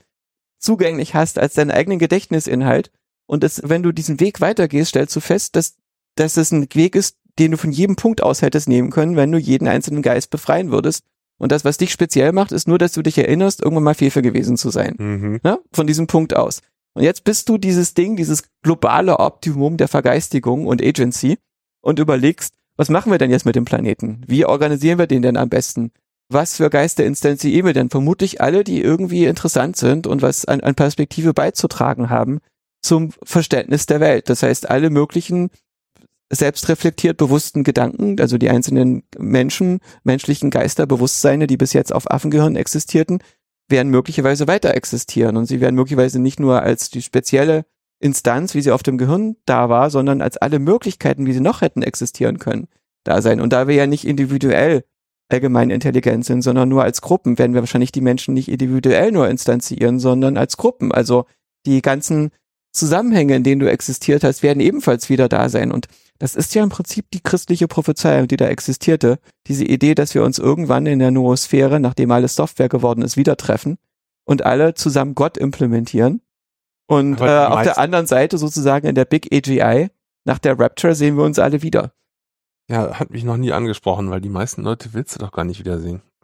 zugänglich 0.60 1.14
hast 1.14 1.40
als 1.40 1.54
deinen 1.56 1.72
eigenen 1.72 2.00
Gedächtnisinhalt. 2.00 2.92
Und 3.26 3.44
das, 3.44 3.62
wenn 3.66 3.84
du 3.84 3.92
diesen 3.92 4.20
Weg 4.20 4.42
weitergehst, 4.42 4.90
stellst 4.90 5.16
du 5.16 5.20
fest, 5.20 5.56
dass, 5.56 5.76
dass 6.20 6.38
es 6.38 6.52
ein 6.52 6.68
Weg 6.74 6.96
ist, 6.96 7.18
den 7.40 7.52
du 7.52 7.58
von 7.58 7.72
jedem 7.72 7.96
Punkt 7.96 8.22
aus 8.22 8.42
hättest 8.42 8.68
nehmen 8.68 8.90
können, 8.90 9.16
wenn 9.16 9.32
du 9.32 9.38
jeden 9.38 9.68
einzelnen 9.68 10.02
Geist 10.02 10.30
befreien 10.30 10.72
würdest. 10.72 11.04
Und 11.38 11.52
das, 11.52 11.64
was 11.64 11.78
dich 11.78 11.92
speziell 11.92 12.34
macht, 12.34 12.52
ist 12.52 12.68
nur, 12.68 12.78
dass 12.78 12.92
du 12.92 13.02
dich 13.02 13.18
erinnerst, 13.18 13.62
irgendwann 13.62 13.86
mal 13.86 13.94
Fefe 13.96 14.22
gewesen 14.22 14.58
zu 14.58 14.70
sein. 14.70 14.96
Mhm. 14.98 15.40
Ne? 15.44 15.60
Von 15.72 15.88
diesem 15.88 16.08
Punkt 16.08 16.36
aus. 16.36 16.62
Und 16.94 17.04
jetzt 17.04 17.24
bist 17.24 17.48
du 17.48 17.58
dieses 17.58 17.94
Ding, 17.94 18.18
dieses 18.18 18.44
globale 18.62 19.20
Optimum 19.20 19.78
der 19.78 19.88
Vergeistigung 19.88 20.68
und 20.68 20.84
Agency 20.84 21.38
und 21.82 22.00
überlegst, 22.00 22.56
was 22.76 22.90
machen 22.90 23.12
wir 23.12 23.18
denn 23.18 23.32
jetzt 23.32 23.46
mit 23.46 23.56
dem 23.56 23.66
Planeten? 23.66 24.22
Wie 24.28 24.46
organisieren 24.46 25.00
wir 25.00 25.08
den 25.08 25.22
denn 25.22 25.38
am 25.38 25.50
besten? 25.50 25.92
Was 26.30 26.58
für 26.58 26.70
Geister 26.70 27.06
instanzieren 27.06 27.66
wir 27.66 27.74
denn? 27.74 27.90
Vermutlich 27.90 28.42
alle, 28.42 28.64
die 28.64 28.82
irgendwie 28.82 29.26
interessant 29.26 29.78
sind 29.78 30.08
und 30.08 30.22
was 30.22 30.46
an, 30.46 30.62
an 30.62 30.76
Perspektive 30.76 31.34
beizutragen 31.34 32.10
haben 32.10 32.40
zum 32.82 33.12
Verständnis 33.24 33.86
der 33.86 34.00
Welt. 34.00 34.30
Das 34.30 34.44
heißt, 34.44 34.70
alle 34.70 34.90
möglichen 34.90 35.50
selbstreflektiert 36.32 37.18
bewussten 37.18 37.64
Gedanken, 37.64 38.20
also 38.20 38.38
die 38.38 38.50
einzelnen 38.50 39.04
Menschen, 39.18 39.80
menschlichen 40.04 40.52
Geister, 40.52 40.86
Bewusstseine, 40.86 41.48
die 41.48 41.58
bis 41.58 41.74
jetzt 41.74 41.94
auf 41.94 42.10
Affengehirn 42.10 42.56
existierten, 42.56 43.20
werden 43.68 43.90
möglicherweise 43.90 44.48
weiter 44.48 44.76
existieren 44.76 45.38
und 45.38 45.46
sie 45.46 45.62
werden 45.62 45.76
möglicherweise 45.76 46.20
nicht 46.20 46.40
nur 46.40 46.62
als 46.62 46.90
die 46.90 47.02
spezielle 47.02 47.66
Instanz, 48.00 48.56
wie 48.56 48.62
sie 48.62 48.72
auf 48.72 48.84
dem 48.84 48.98
Gehirn 48.98 49.36
da 49.46 49.70
war, 49.70 49.90
sondern 49.90 50.22
als 50.22 50.38
alle 50.38 50.60
Möglichkeiten, 50.60 51.26
wie 51.26 51.34
sie 51.34 51.42
noch 51.42 51.62
hätten 51.62 51.82
existieren 51.82 52.40
können, 52.40 52.68
da 53.04 53.22
sein. 53.22 53.42
Und 53.42 53.52
da 53.52 53.68
wir 53.68 53.76
ja 53.76 53.88
nicht 53.88 54.06
individuell 54.06 54.84
allgemein 55.30 55.70
intelligent 55.70 56.26
sind, 56.26 56.42
sondern 56.42 56.70
nur 56.70 56.84
als 56.84 57.02
Gruppen, 57.02 57.38
werden 57.38 57.54
wir 57.54 57.62
wahrscheinlich 57.62 57.92
die 57.92 58.02
Menschen 58.02 58.34
nicht 58.34 58.50
individuell 58.50 59.12
nur 59.12 59.30
instanzieren, 59.30 60.00
sondern 60.00 60.38
als 60.38 60.58
Gruppen. 60.58 60.92
Also 60.92 61.26
die 61.66 61.82
ganzen 61.82 62.32
Zusammenhänge, 62.72 63.36
in 63.36 63.44
denen 63.44 63.60
du 63.60 63.70
existiert 63.70 64.24
hast, 64.24 64.44
werden 64.44 64.60
ebenfalls 64.60 65.10
wieder 65.10 65.30
da 65.30 65.50
sein. 65.50 65.72
Und 65.72 65.88
das 66.20 66.36
ist 66.36 66.54
ja 66.54 66.62
im 66.64 66.70
Prinzip 66.70 67.10
die 67.12 67.22
christliche 67.22 67.68
Prophezeiung, 67.68 68.28
die 68.28 68.38
da 68.38 68.48
existierte. 68.48 69.20
Diese 69.48 69.64
Idee, 69.64 69.96
dass 69.96 70.14
wir 70.14 70.24
uns 70.24 70.38
irgendwann 70.38 70.86
in 70.86 71.00
der 71.00 71.12
Noosphäre, 71.12 71.80
nachdem 71.80 72.12
alles 72.12 72.36
Software 72.36 72.70
geworden 72.70 73.02
ist, 73.02 73.16
wieder 73.16 73.38
treffen 73.38 73.78
und 74.26 74.46
alle 74.46 74.74
zusammen 74.74 75.16
Gott 75.16 75.38
implementieren. 75.38 76.22
Und 76.88 77.22
äh, 77.22 77.46
auf 77.46 77.64
der 77.64 77.78
anderen 77.78 78.06
Seite 78.06 78.38
sozusagen 78.38 78.86
in 78.88 78.96
der 78.96 79.06
Big 79.06 79.34
AGI, 79.34 79.90
nach 80.26 80.40
der 80.40 80.60
Rapture 80.60 80.94
sehen 80.94 81.16
wir 81.18 81.24
uns 81.24 81.40
alle 81.40 81.62
wieder. 81.62 81.94
Ja, 82.70 83.00
hat 83.00 83.12
mich 83.12 83.24
noch 83.24 83.38
nie 83.38 83.54
angesprochen, 83.54 84.12
weil 84.12 84.22
die 84.22 84.30
meisten 84.30 84.64
Leute 84.64 84.94
willst 84.94 85.16
du 85.16 85.20
doch 85.20 85.32
gar 85.32 85.46
nicht 85.46 85.60
wiedersehen. 85.60 86.02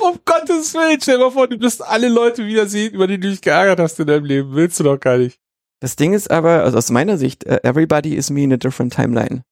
um 0.00 0.18
Gottes 0.24 0.74
Willen, 0.74 0.98
stell 1.00 1.18
dir 1.18 1.24
mal 1.24 1.30
vor, 1.30 1.46
du 1.46 1.60
wirst 1.60 1.84
alle 1.84 2.08
Leute 2.08 2.46
wiedersehen, 2.46 2.94
über 2.94 3.06
die 3.06 3.20
du 3.20 3.28
dich 3.28 3.42
geärgert 3.42 3.78
hast 3.78 4.00
in 4.00 4.06
deinem 4.06 4.24
Leben. 4.24 4.54
Willst 4.54 4.80
du 4.80 4.84
doch 4.84 4.98
gar 4.98 5.18
nicht. 5.18 5.38
Das 5.80 5.96
Ding 5.96 6.12
ist 6.12 6.30
aber, 6.30 6.62
also 6.62 6.78
aus 6.78 6.90
meiner 6.90 7.18
Sicht, 7.18 7.44
äh, 7.44 7.60
everybody 7.62 8.14
is 8.14 8.30
me 8.30 8.44
in 8.44 8.52
a 8.52 8.56
different 8.56 8.92
timeline. 8.92 9.42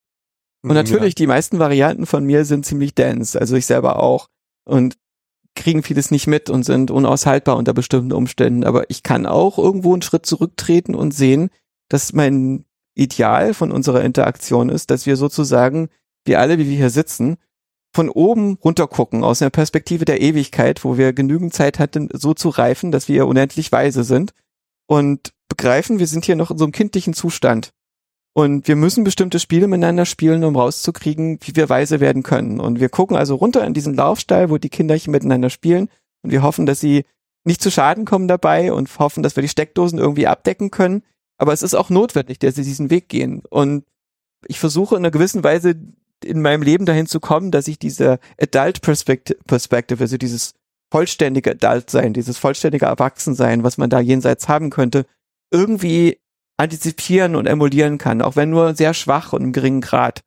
Und 0.62 0.74
natürlich, 0.74 1.14
die 1.14 1.26
meisten 1.26 1.58
Varianten 1.58 2.04
von 2.04 2.24
mir 2.24 2.44
sind 2.44 2.66
ziemlich 2.66 2.94
dense, 2.94 3.40
also 3.40 3.56
ich 3.56 3.66
selber 3.66 4.00
auch. 4.02 4.28
Und 4.64 4.98
kriegen 5.54 5.82
vieles 5.82 6.10
nicht 6.10 6.26
mit 6.26 6.50
und 6.50 6.64
sind 6.64 6.90
unaushaltbar 6.90 7.56
unter 7.56 7.74
bestimmten 7.74 8.12
Umständen. 8.12 8.64
Aber 8.64 8.88
ich 8.90 9.02
kann 9.02 9.26
auch 9.26 9.58
irgendwo 9.58 9.92
einen 9.92 10.02
Schritt 10.02 10.26
zurücktreten 10.26 10.94
und 10.94 11.12
sehen, 11.12 11.50
dass 11.88 12.12
mein 12.12 12.64
Ideal 12.94 13.54
von 13.54 13.72
unserer 13.72 14.04
Interaktion 14.04 14.68
ist, 14.68 14.90
dass 14.90 15.06
wir 15.06 15.16
sozusagen, 15.16 15.88
wir 16.24 16.40
alle, 16.40 16.58
wie 16.58 16.68
wir 16.68 16.76
hier 16.76 16.90
sitzen, 16.90 17.38
von 17.94 18.10
oben 18.10 18.58
runtergucken, 18.62 19.24
aus 19.24 19.40
einer 19.40 19.50
Perspektive 19.50 20.04
der 20.04 20.20
Ewigkeit, 20.20 20.84
wo 20.84 20.98
wir 20.98 21.12
genügend 21.12 21.54
Zeit 21.54 21.78
hatten, 21.78 22.08
so 22.12 22.34
zu 22.34 22.50
reifen, 22.50 22.92
dass 22.92 23.08
wir 23.08 23.26
unendlich 23.26 23.72
weise 23.72 24.04
sind 24.04 24.32
und 24.86 25.32
begreifen, 25.48 25.98
wir 25.98 26.06
sind 26.06 26.24
hier 26.24 26.36
noch 26.36 26.50
in 26.50 26.58
so 26.58 26.64
einem 26.64 26.72
kindlichen 26.72 27.14
Zustand. 27.14 27.72
Und 28.34 28.68
wir 28.68 28.76
müssen 28.76 29.02
bestimmte 29.02 29.40
Spiele 29.40 29.66
miteinander 29.66 30.04
spielen, 30.04 30.44
um 30.44 30.54
rauszukriegen, 30.54 31.38
wie 31.42 31.56
wir 31.56 31.68
weise 31.68 31.98
werden 31.98 32.22
können. 32.22 32.60
Und 32.60 32.78
wir 32.78 32.88
gucken 32.88 33.16
also 33.16 33.34
runter 33.34 33.64
in 33.64 33.74
diesen 33.74 33.94
Laufstall, 33.94 34.50
wo 34.50 34.58
die 34.58 34.68
Kinderchen 34.68 35.10
miteinander 35.10 35.50
spielen. 35.50 35.88
Und 36.22 36.30
wir 36.30 36.42
hoffen, 36.42 36.66
dass 36.66 36.78
sie 36.78 37.04
nicht 37.44 37.62
zu 37.62 37.70
Schaden 37.70 38.04
kommen 38.04 38.28
dabei 38.28 38.72
und 38.72 38.96
hoffen, 38.98 39.22
dass 39.22 39.34
wir 39.34 39.42
die 39.42 39.48
Steckdosen 39.48 39.98
irgendwie 39.98 40.26
abdecken 40.26 40.70
können. 40.70 41.02
Aber 41.38 41.52
es 41.52 41.62
ist 41.62 41.74
auch 41.74 41.90
notwendig, 41.90 42.38
dass 42.38 42.54
sie 42.54 42.62
diesen 42.62 42.90
Weg 42.90 43.08
gehen. 43.08 43.42
Und 43.50 43.84
ich 44.46 44.60
versuche 44.60 44.94
in 44.94 45.00
einer 45.00 45.10
gewissen 45.10 45.42
Weise 45.42 45.74
in 46.24 46.42
meinem 46.42 46.62
Leben 46.62 46.86
dahin 46.86 47.06
zu 47.06 47.20
kommen, 47.20 47.50
dass 47.50 47.68
ich 47.68 47.78
diese 47.78 48.18
Adult 48.40 48.82
Perspective, 48.82 50.00
also 50.00 50.16
dieses 50.16 50.54
vollständige 50.90 51.52
Adult 51.52 51.90
sein, 51.90 52.12
dieses 52.12 52.38
vollständige 52.38 52.86
Erwachsensein, 52.86 53.62
was 53.62 53.78
man 53.78 53.90
da 53.90 54.00
jenseits 54.00 54.48
haben 54.48 54.70
könnte, 54.70 55.06
irgendwie 55.50 56.18
antizipieren 56.56 57.36
und 57.36 57.46
emulieren 57.46 57.98
kann, 57.98 58.22
auch 58.22 58.36
wenn 58.36 58.50
nur 58.50 58.74
sehr 58.74 58.94
schwach 58.94 59.32
und 59.32 59.42
im 59.42 59.52
geringen 59.52 59.80
Grad. 59.80 60.22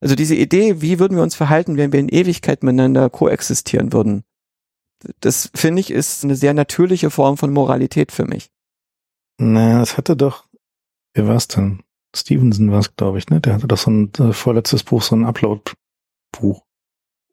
Also 0.00 0.14
diese 0.14 0.34
Idee, 0.34 0.80
wie 0.80 0.98
würden 0.98 1.16
wir 1.16 1.22
uns 1.22 1.34
verhalten, 1.34 1.76
wenn 1.76 1.92
wir 1.92 2.00
in 2.00 2.08
Ewigkeit 2.08 2.62
miteinander 2.62 3.10
koexistieren 3.10 3.92
würden, 3.92 4.24
das 5.20 5.50
finde 5.54 5.80
ich 5.80 5.90
ist 5.90 6.24
eine 6.24 6.36
sehr 6.36 6.54
natürliche 6.54 7.10
Form 7.10 7.36
von 7.36 7.52
Moralität 7.52 8.12
für 8.12 8.24
mich. 8.24 8.50
Naja, 9.38 9.80
es 9.82 9.96
hatte 9.96 10.16
doch, 10.16 10.46
wer 11.14 11.26
war's 11.26 11.48
denn? 11.48 11.82
Stevenson 12.14 12.70
war 12.70 12.80
es, 12.80 12.96
glaube 12.96 13.18
ich, 13.18 13.28
ne? 13.28 13.40
Der 13.40 13.54
hatte 13.54 13.68
doch 13.68 13.78
so 13.78 13.90
ein 13.90 14.12
äh, 14.18 14.32
vorletztes 14.32 14.82
Buch, 14.82 15.02
so 15.02 15.14
ein 15.14 15.24
Upload-Buch. 15.24 16.64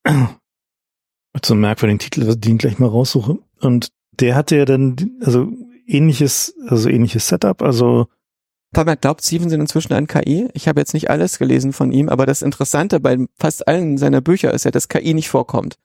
Mit 0.06 1.46
so 1.46 1.54
einem 1.54 1.62
merkwürdigen 1.62 2.00
Titel, 2.00 2.36
den 2.36 2.54
ich 2.54 2.60
gleich 2.60 2.80
mal 2.80 2.88
raussuche. 2.88 3.40
Und 3.60 3.90
der 4.20 4.36
hatte 4.36 4.56
ja 4.56 4.66
dann, 4.66 5.18
also 5.22 5.52
ähnliches, 5.88 6.54
also 6.68 6.90
ähnliches 6.90 7.28
Setup, 7.28 7.62
also 7.62 8.08
Papa 8.74 8.96
glaubt 8.96 9.24
Stevenson 9.24 9.62
inzwischen 9.62 9.94
an 9.94 10.08
KI. 10.08 10.50
Ich 10.54 10.68
habe 10.68 10.80
jetzt 10.82 10.94
nicht 10.94 11.10
alles 11.10 11.40
gelesen 11.40 11.74
von 11.74 11.92
ihm, 11.92 12.10
aber 12.10 12.26
das 12.26 12.42
Interessante 12.42 13.00
bei 13.00 13.18
fast 13.40 13.68
allen 13.68 13.98
seiner 13.98 14.22
Bücher 14.22 14.54
ist 14.54 14.66
ja, 14.66 14.72
dass 14.72 14.90
KI 14.90 15.14
nicht 15.14 15.30
vorkommt. 15.30 15.78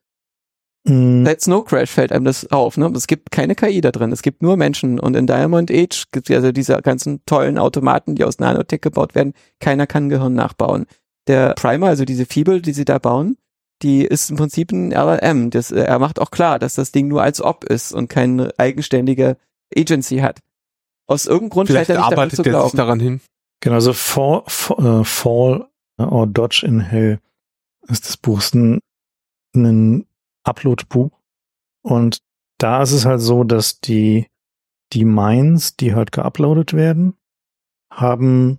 mh, 0.85 1.25
Seit 1.25 1.41
Snow 1.43 1.65
Crash 1.65 1.91
fällt 1.91 2.13
einem 2.13 2.25
das 2.25 2.51
auf. 2.51 2.77
Ne? 2.77 2.91
Es 2.95 3.07
gibt 3.07 3.31
keine 3.31 3.55
KI 3.55 3.81
da 3.81 3.93
drin. 3.93 4.13
Es 4.13 4.23
gibt 4.23 4.43
nur 4.43 4.57
Menschen. 4.57 4.99
Und 4.99 5.17
in 5.17 5.27
Diamond 5.27 5.71
Age 5.71 6.07
gibt 6.11 6.29
es 6.29 6.37
also 6.37 6.53
diese 6.53 6.77
ganzen 6.83 7.25
tollen 7.25 7.57
Automaten, 7.57 8.17
die 8.17 8.25
aus 8.25 8.41
Nanotech 8.41 8.81
gebaut 8.81 9.15
werden. 9.15 9.33
Keiner 9.61 9.87
kann 9.87 10.09
Gehirn 10.09 10.35
nachbauen. 10.35 10.87
Der 11.29 11.55
Primer, 11.55 11.87
also 11.87 12.05
diese 12.05 12.27
Fibel, 12.27 12.61
die 12.61 12.73
sie 12.73 12.85
da 12.85 12.99
bauen, 12.99 13.37
die 13.83 14.05
ist 14.05 14.31
im 14.31 14.37
Prinzip 14.37 14.73
ein 14.73 14.91
LLM. 14.91 15.51
Das, 15.51 15.71
äh, 15.71 15.83
er 15.83 16.01
macht 16.01 16.19
auch 16.19 16.33
klar, 16.33 16.59
dass 16.59 16.75
das 16.75 16.91
Ding 16.91 17.07
nur 17.07 17.23
als 17.23 17.41
ob 17.41 17.65
ist 17.65 17.93
und 17.93 18.09
keine 18.09 18.53
eigenständige 18.59 19.37
Agency 19.77 20.19
hat. 20.19 20.41
Aus 21.07 21.27
irgendeinem 21.27 21.51
Grund 21.51 21.69
Vielleicht 21.69 21.89
scheint 21.89 21.99
er 21.99 22.03
nicht 22.03 22.13
daran 22.13 22.19
arbeitet 22.19 22.37
zu 22.37 22.43
der 22.43 22.53
sich 22.53 22.61
glauben. 22.61 22.77
daran 22.77 23.01
hin. 23.01 23.21
genau, 23.61 23.75
also 23.77 23.93
Fall, 23.93 24.43
Fall, 24.47 25.01
äh, 25.01 25.05
Fall 25.05 25.69
or 25.99 26.27
Dodge 26.27 26.65
in 26.67 26.81
Hell 26.81 27.21
ist 27.89 28.09
das 28.09 28.17
Buch, 28.17 28.39
ist 28.39 28.55
ein, 28.55 28.81
ein 29.55 30.07
Upload-Buch. 30.45 31.11
Und 31.83 32.19
da 32.59 32.83
ist 32.83 32.93
es 32.93 33.05
halt 33.05 33.21
so, 33.21 33.45
dass 33.45 33.81
die, 33.81 34.29
die 34.93 35.05
Minds, 35.05 35.77
die 35.77 35.95
halt 35.95 36.13
geuploadet 36.13 36.75
werden, 36.75 37.15
haben 37.91 38.59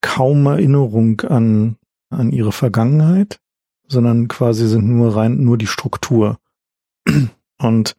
kaum 0.00 0.46
Erinnerung 0.46 1.20
an, 1.22 1.76
an 2.10 2.32
ihre 2.32 2.52
Vergangenheit, 2.52 3.40
sondern 3.86 4.28
quasi 4.28 4.66
sind 4.66 4.88
nur 4.88 5.14
rein, 5.16 5.44
nur 5.44 5.58
die 5.58 5.66
Struktur. 5.66 6.38
Und 7.58 7.96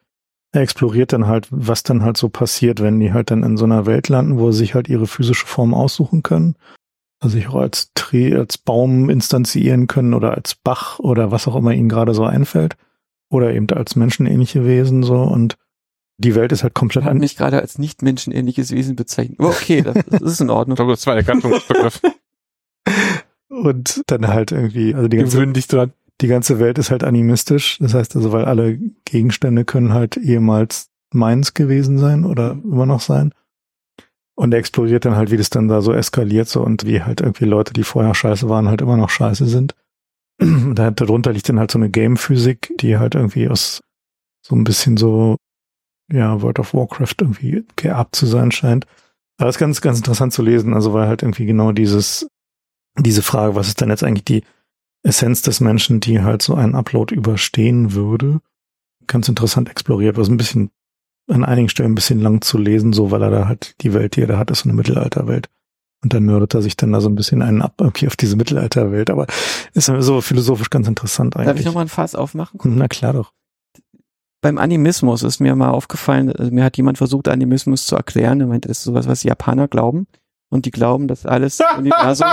er 0.52 0.62
exploriert 0.62 1.14
dann 1.14 1.28
halt, 1.28 1.48
was 1.52 1.84
dann 1.84 2.02
halt 2.04 2.18
so 2.18 2.30
passiert, 2.30 2.82
wenn 2.82 3.00
die 3.00 3.14
halt 3.14 3.32
dann 3.32 3.44
in 3.44 3.58
so 3.58 3.66
einer 3.66 3.86
Welt 3.86 4.10
landen, 4.10 4.40
wo 4.40 4.52
sie 4.52 4.60
sich 4.60 4.76
halt 4.76 4.90
ihre 4.90 5.08
physische 5.08 5.46
Form 5.46 5.74
aussuchen 5.74 6.24
können. 6.24 6.56
Also 7.22 7.36
sich 7.38 7.48
auch 7.50 7.56
als 7.56 7.92
Tree, 7.96 8.34
als 8.36 8.58
Baum 8.58 9.10
instanzieren 9.10 9.88
können 9.88 10.14
oder 10.14 10.34
als 10.34 10.56
Bach 10.56 11.00
oder 11.00 11.32
was 11.32 11.48
auch 11.48 11.56
immer 11.56 11.74
ihnen 11.74 11.90
gerade 11.90 12.14
so 12.14 12.24
einfällt. 12.24 12.78
Oder 13.30 13.54
eben 13.54 13.70
als 13.72 13.96
menschenähnliche 13.96 14.66
Wesen 14.66 15.04
so 15.04 15.22
und 15.22 15.56
die 16.18 16.36
Welt 16.36 16.52
ist 16.52 16.64
halt 16.64 16.74
komplett 16.74 17.06
hat 17.06 17.12
an, 17.12 17.18
mich 17.20 17.38
gerade 17.38 17.62
als 17.62 17.78
nicht 17.78 18.02
menschenähnliches 18.02 18.72
Wesen 18.72 18.96
bezeichnet. 18.96 19.40
Aber 19.40 19.50
okay, 19.50 19.82
das, 19.82 19.96
das 20.10 20.22
ist 20.22 20.42
in 20.42 20.48
Ich 20.48 20.54
Ordnung. 20.54 20.76
glaube, 20.76 20.92
das 20.94 21.06
war 21.06 21.16
der 21.16 21.24
Gattungsbegriff. 21.24 22.02
und 23.50 24.02
dann 24.08 24.28
halt 24.28 24.52
irgendwie, 24.52 24.96
also 24.96 25.08
die 25.08 25.18
ganze, 25.18 25.38
Gewöhn 25.38 25.54
dich 25.54 25.68
dran. 25.68 25.94
Die 26.22 26.28
ganze 26.28 26.60
Welt 26.60 26.78
ist 26.78 26.92
halt 26.92 27.04
animistisch. 27.04 27.78
Das 27.80 27.94
heißt 27.94 28.16
also, 28.16 28.32
weil 28.32 28.46
alle 28.46 28.78
Gegenstände 29.06 29.66
können 29.66 29.94
halt 29.94 30.18
ehemals 30.18 30.90
meins 31.14 31.54
gewesen 31.54 31.98
sein 31.98 32.26
oder 32.26 32.52
immer 32.52 32.86
noch 32.86 33.02
sein. 33.02 33.34
Und 34.36 34.54
er 34.54 34.60
explodiert 34.60 35.06
dann 35.06 35.16
halt, 35.16 35.32
wie 35.32 35.38
das 35.38 35.50
dann 35.50 35.68
da 35.68 35.82
so 35.82 35.92
eskaliert 35.92 36.48
so 36.48 36.62
und 36.62 36.86
wie 36.86 37.02
halt 37.02 37.22
irgendwie 37.22 37.46
Leute, 37.46 37.74
die 37.74 37.84
vorher 37.84 38.16
scheiße 38.16 38.48
waren, 38.48 38.70
halt 38.70 38.82
immer 38.82 38.96
noch 38.96 39.10
scheiße 39.10 39.46
sind. 39.46 39.76
Und 40.42 40.76
da- 40.76 40.92
darunter 40.92 41.34
liegt 41.34 41.50
dann 41.50 41.60
halt 41.60 41.72
so 41.72 41.80
eine 41.80 41.90
Game-Physik, 41.90 42.74
die 42.80 42.98
halt 42.98 43.16
irgendwie 43.16 43.50
aus 43.50 43.82
so 44.46 44.56
ein 44.56 44.64
bisschen 44.64 44.96
so, 44.96 45.36
ja, 46.12 46.42
World 46.42 46.60
of 46.60 46.74
Warcraft 46.74 47.16
irgendwie 47.20 47.66
geerbt 47.76 48.16
zu 48.16 48.26
sein 48.26 48.52
scheint. 48.52 48.86
Aber 49.38 49.48
das 49.48 49.56
ist 49.56 49.60
ganz, 49.60 49.82
ganz 49.82 49.98
interessant 49.98 50.32
zu 50.34 50.42
lesen, 50.42 50.74
also 50.74 50.94
weil 50.94 51.08
halt 51.08 51.22
irgendwie 51.22 51.46
genau 51.46 51.72
dieses, 51.74 52.28
diese 52.98 53.22
Frage, 53.22 53.56
was 53.56 53.68
ist 53.68 53.82
denn 53.82 53.90
jetzt 53.90 54.04
eigentlich 54.04 54.26
die 54.26 54.44
Essenz 55.04 55.42
des 55.42 55.60
Menschen, 55.60 56.00
die 56.00 56.22
halt 56.22 56.42
so 56.42 56.56
einen 56.56 56.76
Upload 56.76 57.14
überstehen 57.14 57.94
würde, 57.94 58.42
ganz 59.08 59.30
interessant 59.30 59.70
exploriert, 59.70 60.18
was 60.18 60.30
ein 60.30 60.38
bisschen 60.38 60.72
an 61.28 61.46
einigen 61.46 61.70
Stellen 61.70 61.92
ein 61.92 61.96
bisschen 61.96 62.20
lang 62.20 62.42
zu 62.42 62.58
lesen, 62.58 62.92
so 62.92 63.12
weil 63.12 63.22
er 63.22 63.30
da 63.30 63.48
halt 63.48 63.76
die 63.82 63.94
Welt, 63.94 64.16
die 64.16 64.22
er 64.22 64.28
da 64.28 64.38
hat, 64.38 64.52
ist 64.52 64.60
so 64.60 64.70
eine 64.70 64.76
Mittelalterwelt. 64.76 65.48
Und 66.02 66.14
dann 66.14 66.26
nördet 66.26 66.54
er 66.54 66.62
sich 66.62 66.78
dann 66.78 66.92
da 66.94 67.02
so 67.02 67.10
ein 67.10 67.16
bisschen 67.16 67.42
einen 67.42 67.62
ab, 67.62 67.74
okay, 67.82 68.08
auf 68.08 68.16
diese 68.16 68.36
Mittelalterwelt, 68.36 69.10
aber 69.10 69.28
ist 69.74 69.92
so 70.00 70.22
philosophisch 70.22 70.70
ganz 70.70 70.88
interessant 70.88 71.36
Darf 71.36 71.44
ich 71.44 71.50
eigentlich. 71.50 71.66
nochmal 71.66 71.86
ein 71.86 71.90
Fass 71.90 72.16
aufmachen? 72.16 72.60
Na 72.64 72.88
klar 72.88 73.14
doch. 73.14 73.34
Beim 74.42 74.58
Animismus 74.58 75.24
ist 75.24 75.42
mir 75.42 75.54
mal 75.56 75.72
aufgefallen, 75.72 76.32
also 76.32 76.52
mir 76.52 76.64
hat 76.64 76.78
jemand 76.78 76.98
versucht, 76.98 77.28
Animismus 77.28 77.86
zu 77.86 77.98
erklären. 77.98 78.40
Er 78.40 78.48
meinte, 78.48 78.70
das 78.70 78.78
ist 78.78 78.86
sowas, 78.86 79.08
was 79.08 79.24
Japaner 79.24 79.68
glauben. 79.68 80.08
Und 80.50 80.66
die 80.66 80.72
glauben, 80.72 81.08
dass 81.08 81.26
alles 81.26 81.60
Universum 81.78 82.28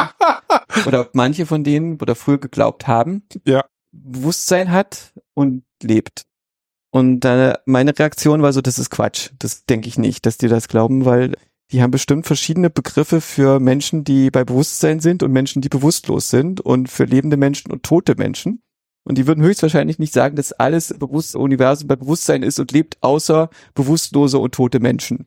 oder 0.86 1.09
manche 1.12 1.47
von 1.47 1.65
denen 1.65 2.01
oder 2.01 2.15
früher 2.15 2.39
geglaubt 2.39 2.86
haben, 2.86 3.23
Ja. 3.45 3.65
Bewusstsein 3.93 4.73
hat 4.73 5.12
und 5.35 5.65
lebt. 5.83 6.27
Und 6.91 7.25
äh, 7.25 7.55
meine 7.67 7.99
Reaktion 7.99 8.43
war 8.43 8.53
so, 8.53 8.61
das 8.61 8.78
ist 8.78 8.91
Quatsch. 8.91 9.31
Das 9.39 9.65
denke 9.65 9.89
ich 9.89 9.99
nicht, 9.99 10.27
dass 10.27 10.39
die 10.39 10.49
das 10.49 10.69
glauben, 10.69 11.05
weil 11.05 11.35
die 11.73 11.83
haben 11.83 11.91
bestimmt 11.91 12.27
verschiedene 12.27 12.70
Begriffe 12.70 13.20
für 13.20 13.59
Menschen, 13.59 14.05
die 14.05 14.31
bei 14.31 14.45
Bewusstsein 14.45 15.01
sind 15.01 15.23
und 15.23 15.33
Menschen, 15.33 15.62
die 15.62 15.69
bewusstlos 15.69 16.31
sind 16.31 16.61
und 16.61 16.89
für 16.89 17.05
lebende 17.05 17.36
Menschen 17.36 17.73
und 17.73 17.83
tote 17.83 18.15
Menschen. 18.17 18.62
Und 19.05 19.19
die 19.19 19.27
würden 19.27 19.45
höchstwahrscheinlich 19.45 19.99
nicht 19.99 20.12
sagen, 20.12 20.36
dass 20.36 20.53
alles 20.53 20.95
Bewusst 20.99 21.36
Universum 21.36 21.89
bei 21.89 21.97
Bewusstsein 21.97 22.43
ist 22.43 22.59
und 22.59 22.73
lebt, 22.73 22.97
außer 23.03 23.51
bewusstlose 23.75 24.39
und 24.39 24.55
tote 24.55 24.81
Menschen. 24.81 25.27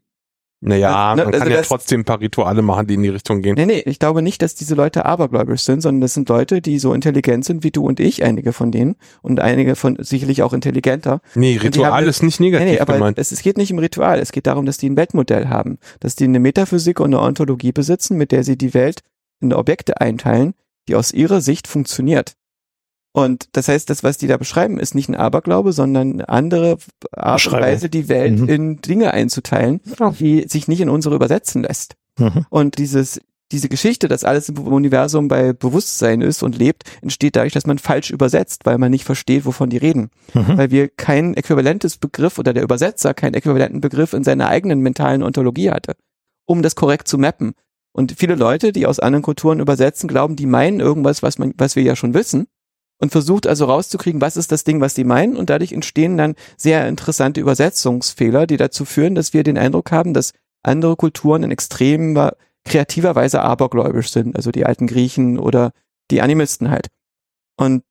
Naja, 0.61 1.15
Ne, 1.15 1.23
man 1.23 1.33
also 1.33 1.39
kann 1.45 1.51
ja 1.53 1.61
trotzdem 1.61 2.01
ein 2.01 2.05
paar 2.05 2.19
Rituale 2.19 2.61
machen, 2.61 2.85
die 2.85 2.95
in 2.95 3.03
die 3.03 3.09
Richtung 3.09 3.41
gehen. 3.41 3.55
Nee, 3.55 3.65
nee, 3.65 3.81
ich 3.85 3.97
glaube 3.97 4.21
nicht, 4.21 4.41
dass 4.41 4.55
diese 4.55 4.75
Leute 4.75 5.05
abergläubisch 5.05 5.61
sind, 5.61 5.79
sondern 5.81 6.01
das 6.01 6.13
sind 6.13 6.27
Leute, 6.27 6.61
die 6.61 6.79
so 6.79 6.93
intelligent 6.93 7.45
sind 7.45 7.63
wie 7.63 7.71
du 7.71 7.85
und 7.85 8.01
ich, 8.01 8.23
einige 8.25 8.51
von 8.51 8.69
denen. 8.71 8.95
Und 9.21 9.39
einige 9.39 9.77
von 9.77 9.95
sicherlich 10.01 10.43
auch 10.43 10.51
intelligenter. 10.51 11.21
Nee, 11.33 11.57
Ritual 11.63 11.91
haben- 11.93 12.07
ist 12.07 12.23
nicht 12.23 12.41
negativ 12.41 12.65
Nee, 12.65 12.73
nee, 12.73 12.79
aber 12.81 12.93
gemeint. 12.95 13.17
es, 13.19 13.31
es 13.31 13.41
geht 13.41 13.57
nicht 13.57 13.71
um 13.71 13.79
Ritual. 13.79 14.19
Es 14.19 14.33
geht 14.33 14.47
darum, 14.47 14.65
dass 14.65 14.77
die 14.77 14.89
ein 14.89 14.97
Weltmodell 14.97 15.47
haben. 15.47 15.77
Dass 16.01 16.15
die 16.17 16.25
eine 16.25 16.39
Metaphysik 16.39 16.99
und 16.99 17.13
eine 17.13 17.21
Ontologie 17.21 17.71
besitzen, 17.71 18.17
mit 18.17 18.33
der 18.33 18.43
sie 18.43 18.57
die 18.57 18.73
Welt 18.73 18.99
in 19.39 19.53
Objekte 19.53 20.01
einteilen, 20.01 20.55
die 20.89 20.95
aus 20.95 21.13
ihrer 21.13 21.39
Sicht 21.39 21.67
funktioniert. 21.67 22.33
Und 23.23 23.49
das 23.53 23.67
heißt, 23.67 23.89
das, 23.89 24.03
was 24.03 24.17
die 24.17 24.27
da 24.27 24.37
beschreiben, 24.37 24.79
ist 24.79 24.95
nicht 24.95 25.09
ein 25.09 25.15
Aberglaube, 25.15 25.73
sondern 25.73 26.13
eine 26.13 26.29
andere 26.29 26.77
Art 27.11 27.41
und. 27.41 27.61
Weise, 27.61 27.89
die 27.89 28.07
Welt 28.09 28.39
Mhm. 28.39 28.49
in 28.49 28.81
Dinge 28.81 29.11
einzuteilen, 29.13 29.81
Ja. 29.99 30.11
die 30.11 30.45
sich 30.47 30.67
nicht 30.67 30.81
in 30.81 30.89
unsere 30.89 31.15
übersetzen 31.15 31.63
lässt. 31.63 31.95
Mhm. 32.17 32.45
Und 32.49 32.77
dieses, 32.77 33.19
diese 33.51 33.67
Geschichte, 33.69 34.07
dass 34.07 34.23
alles 34.23 34.49
im 34.49 34.59
Universum 34.59 35.27
bei 35.27 35.53
Bewusstsein 35.53 36.21
ist 36.21 36.43
und 36.43 36.57
lebt, 36.57 36.83
entsteht 37.01 37.35
dadurch, 37.35 37.53
dass 37.53 37.65
man 37.65 37.79
falsch 37.79 38.11
übersetzt, 38.11 38.65
weil 38.65 38.77
man 38.77 38.91
nicht 38.91 39.05
versteht, 39.05 39.45
wovon 39.45 39.69
die 39.69 39.77
reden. 39.77 40.11
Mhm. 40.33 40.57
Weil 40.57 40.71
wir 40.71 40.87
kein 40.89 41.33
äquivalentes 41.33 41.97
Begriff 41.97 42.37
oder 42.37 42.53
der 42.53 42.63
Übersetzer 42.63 43.13
keinen 43.13 43.33
äquivalenten 43.33 43.81
Begriff 43.81 44.13
in 44.13 44.23
seiner 44.23 44.47
eigenen 44.49 44.81
mentalen 44.81 45.23
Ontologie 45.23 45.71
hatte, 45.71 45.93
um 46.45 46.61
das 46.61 46.75
korrekt 46.75 47.07
zu 47.07 47.17
mappen. 47.17 47.53
Und 47.91 48.13
viele 48.17 48.35
Leute, 48.35 48.71
die 48.71 48.85
aus 48.85 48.99
anderen 48.99 49.23
Kulturen 49.23 49.59
übersetzen, 49.59 50.07
glauben, 50.07 50.35
die 50.35 50.45
meinen 50.45 50.79
irgendwas, 50.79 51.23
was 51.23 51.39
man, 51.39 51.53
was 51.57 51.75
wir 51.75 51.81
ja 51.83 51.95
schon 51.95 52.13
wissen. 52.13 52.45
Und 53.01 53.11
versucht 53.11 53.47
also 53.47 53.65
rauszukriegen, 53.65 54.19
was 54.19 54.35
ist 54.35 54.51
das 54.51 54.65
Ding, 54.65 54.81
was 54.81 54.93
die 54.93 55.05
meinen. 55.05 55.37
Und 55.37 55.49
dadurch 55.49 55.71
entstehen 55.71 56.17
dann 56.17 56.35
sehr 56.57 56.87
interessante 56.87 57.39
Übersetzungsfehler, 57.39 58.45
die 58.45 58.57
dazu 58.57 58.83
führen, 58.83 59.15
dass 59.15 59.33
wir 59.33 59.43
den 59.43 59.57
Eindruck 59.57 59.91
haben, 59.91 60.13
dass 60.13 60.33
andere 60.63 60.97
Kulturen 60.97 61.43
in 61.43 61.51
extremer 61.51 62.33
kreativer 62.65 63.15
Weise 63.15 63.41
abergläubisch 63.41 64.11
sind, 64.11 64.35
also 64.35 64.51
die 64.51 64.65
alten 64.65 64.87
Griechen 64.87 65.39
oder 65.39 65.71
die 66.11 66.21
Animisten 66.21 66.69
halt. 66.69 66.87
Und 67.57 67.83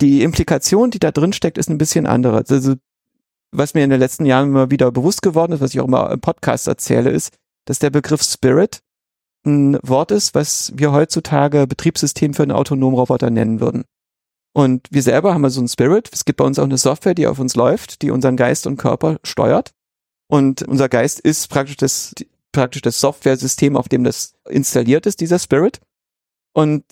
die 0.00 0.22
Implikation, 0.22 0.90
die 0.90 0.98
da 0.98 1.10
drin 1.10 1.32
steckt, 1.32 1.58
ist 1.58 1.68
ein 1.68 1.78
bisschen 1.78 2.06
andere. 2.06 2.44
Also, 2.48 2.74
was 3.52 3.74
mir 3.74 3.84
in 3.84 3.90
den 3.90 4.00
letzten 4.00 4.26
Jahren 4.26 4.48
immer 4.48 4.70
wieder 4.70 4.90
bewusst 4.92 5.22
geworden 5.22 5.52
ist, 5.52 5.60
was 5.60 5.74
ich 5.74 5.80
auch 5.80 5.86
immer 5.86 6.10
im 6.10 6.20
Podcast 6.20 6.68
erzähle, 6.68 7.10
ist, 7.10 7.34
dass 7.64 7.78
der 7.78 7.90
Begriff 7.90 8.22
Spirit 8.22 8.80
ein 9.44 9.78
Wort 9.82 10.10
ist, 10.10 10.34
was 10.34 10.72
wir 10.74 10.92
heutzutage 10.92 11.66
Betriebssystem 11.66 12.34
für 12.34 12.42
einen 12.42 12.52
autonomen 12.52 12.98
Roboter 12.98 13.30
nennen 13.30 13.60
würden. 13.60 13.84
Und 14.56 14.88
wir 14.90 15.02
selber 15.02 15.34
haben 15.34 15.44
also 15.44 15.60
einen 15.60 15.68
Spirit. 15.68 16.08
Es 16.14 16.24
gibt 16.24 16.38
bei 16.38 16.44
uns 16.46 16.58
auch 16.58 16.64
eine 16.64 16.78
Software, 16.78 17.12
die 17.12 17.26
auf 17.26 17.38
uns 17.38 17.56
läuft, 17.56 18.00
die 18.00 18.10
unseren 18.10 18.38
Geist 18.38 18.66
und 18.66 18.78
Körper 18.78 19.18
steuert. 19.22 19.74
Und 20.28 20.62
unser 20.62 20.88
Geist 20.88 21.20
ist 21.20 21.50
praktisch 21.50 21.76
das, 21.76 22.14
praktisch 22.52 22.80
das 22.80 22.98
Software-System, 22.98 23.76
auf 23.76 23.90
dem 23.90 24.02
das 24.02 24.32
installiert 24.48 25.04
ist, 25.04 25.20
dieser 25.20 25.38
Spirit. 25.38 25.80
Und 26.54 26.84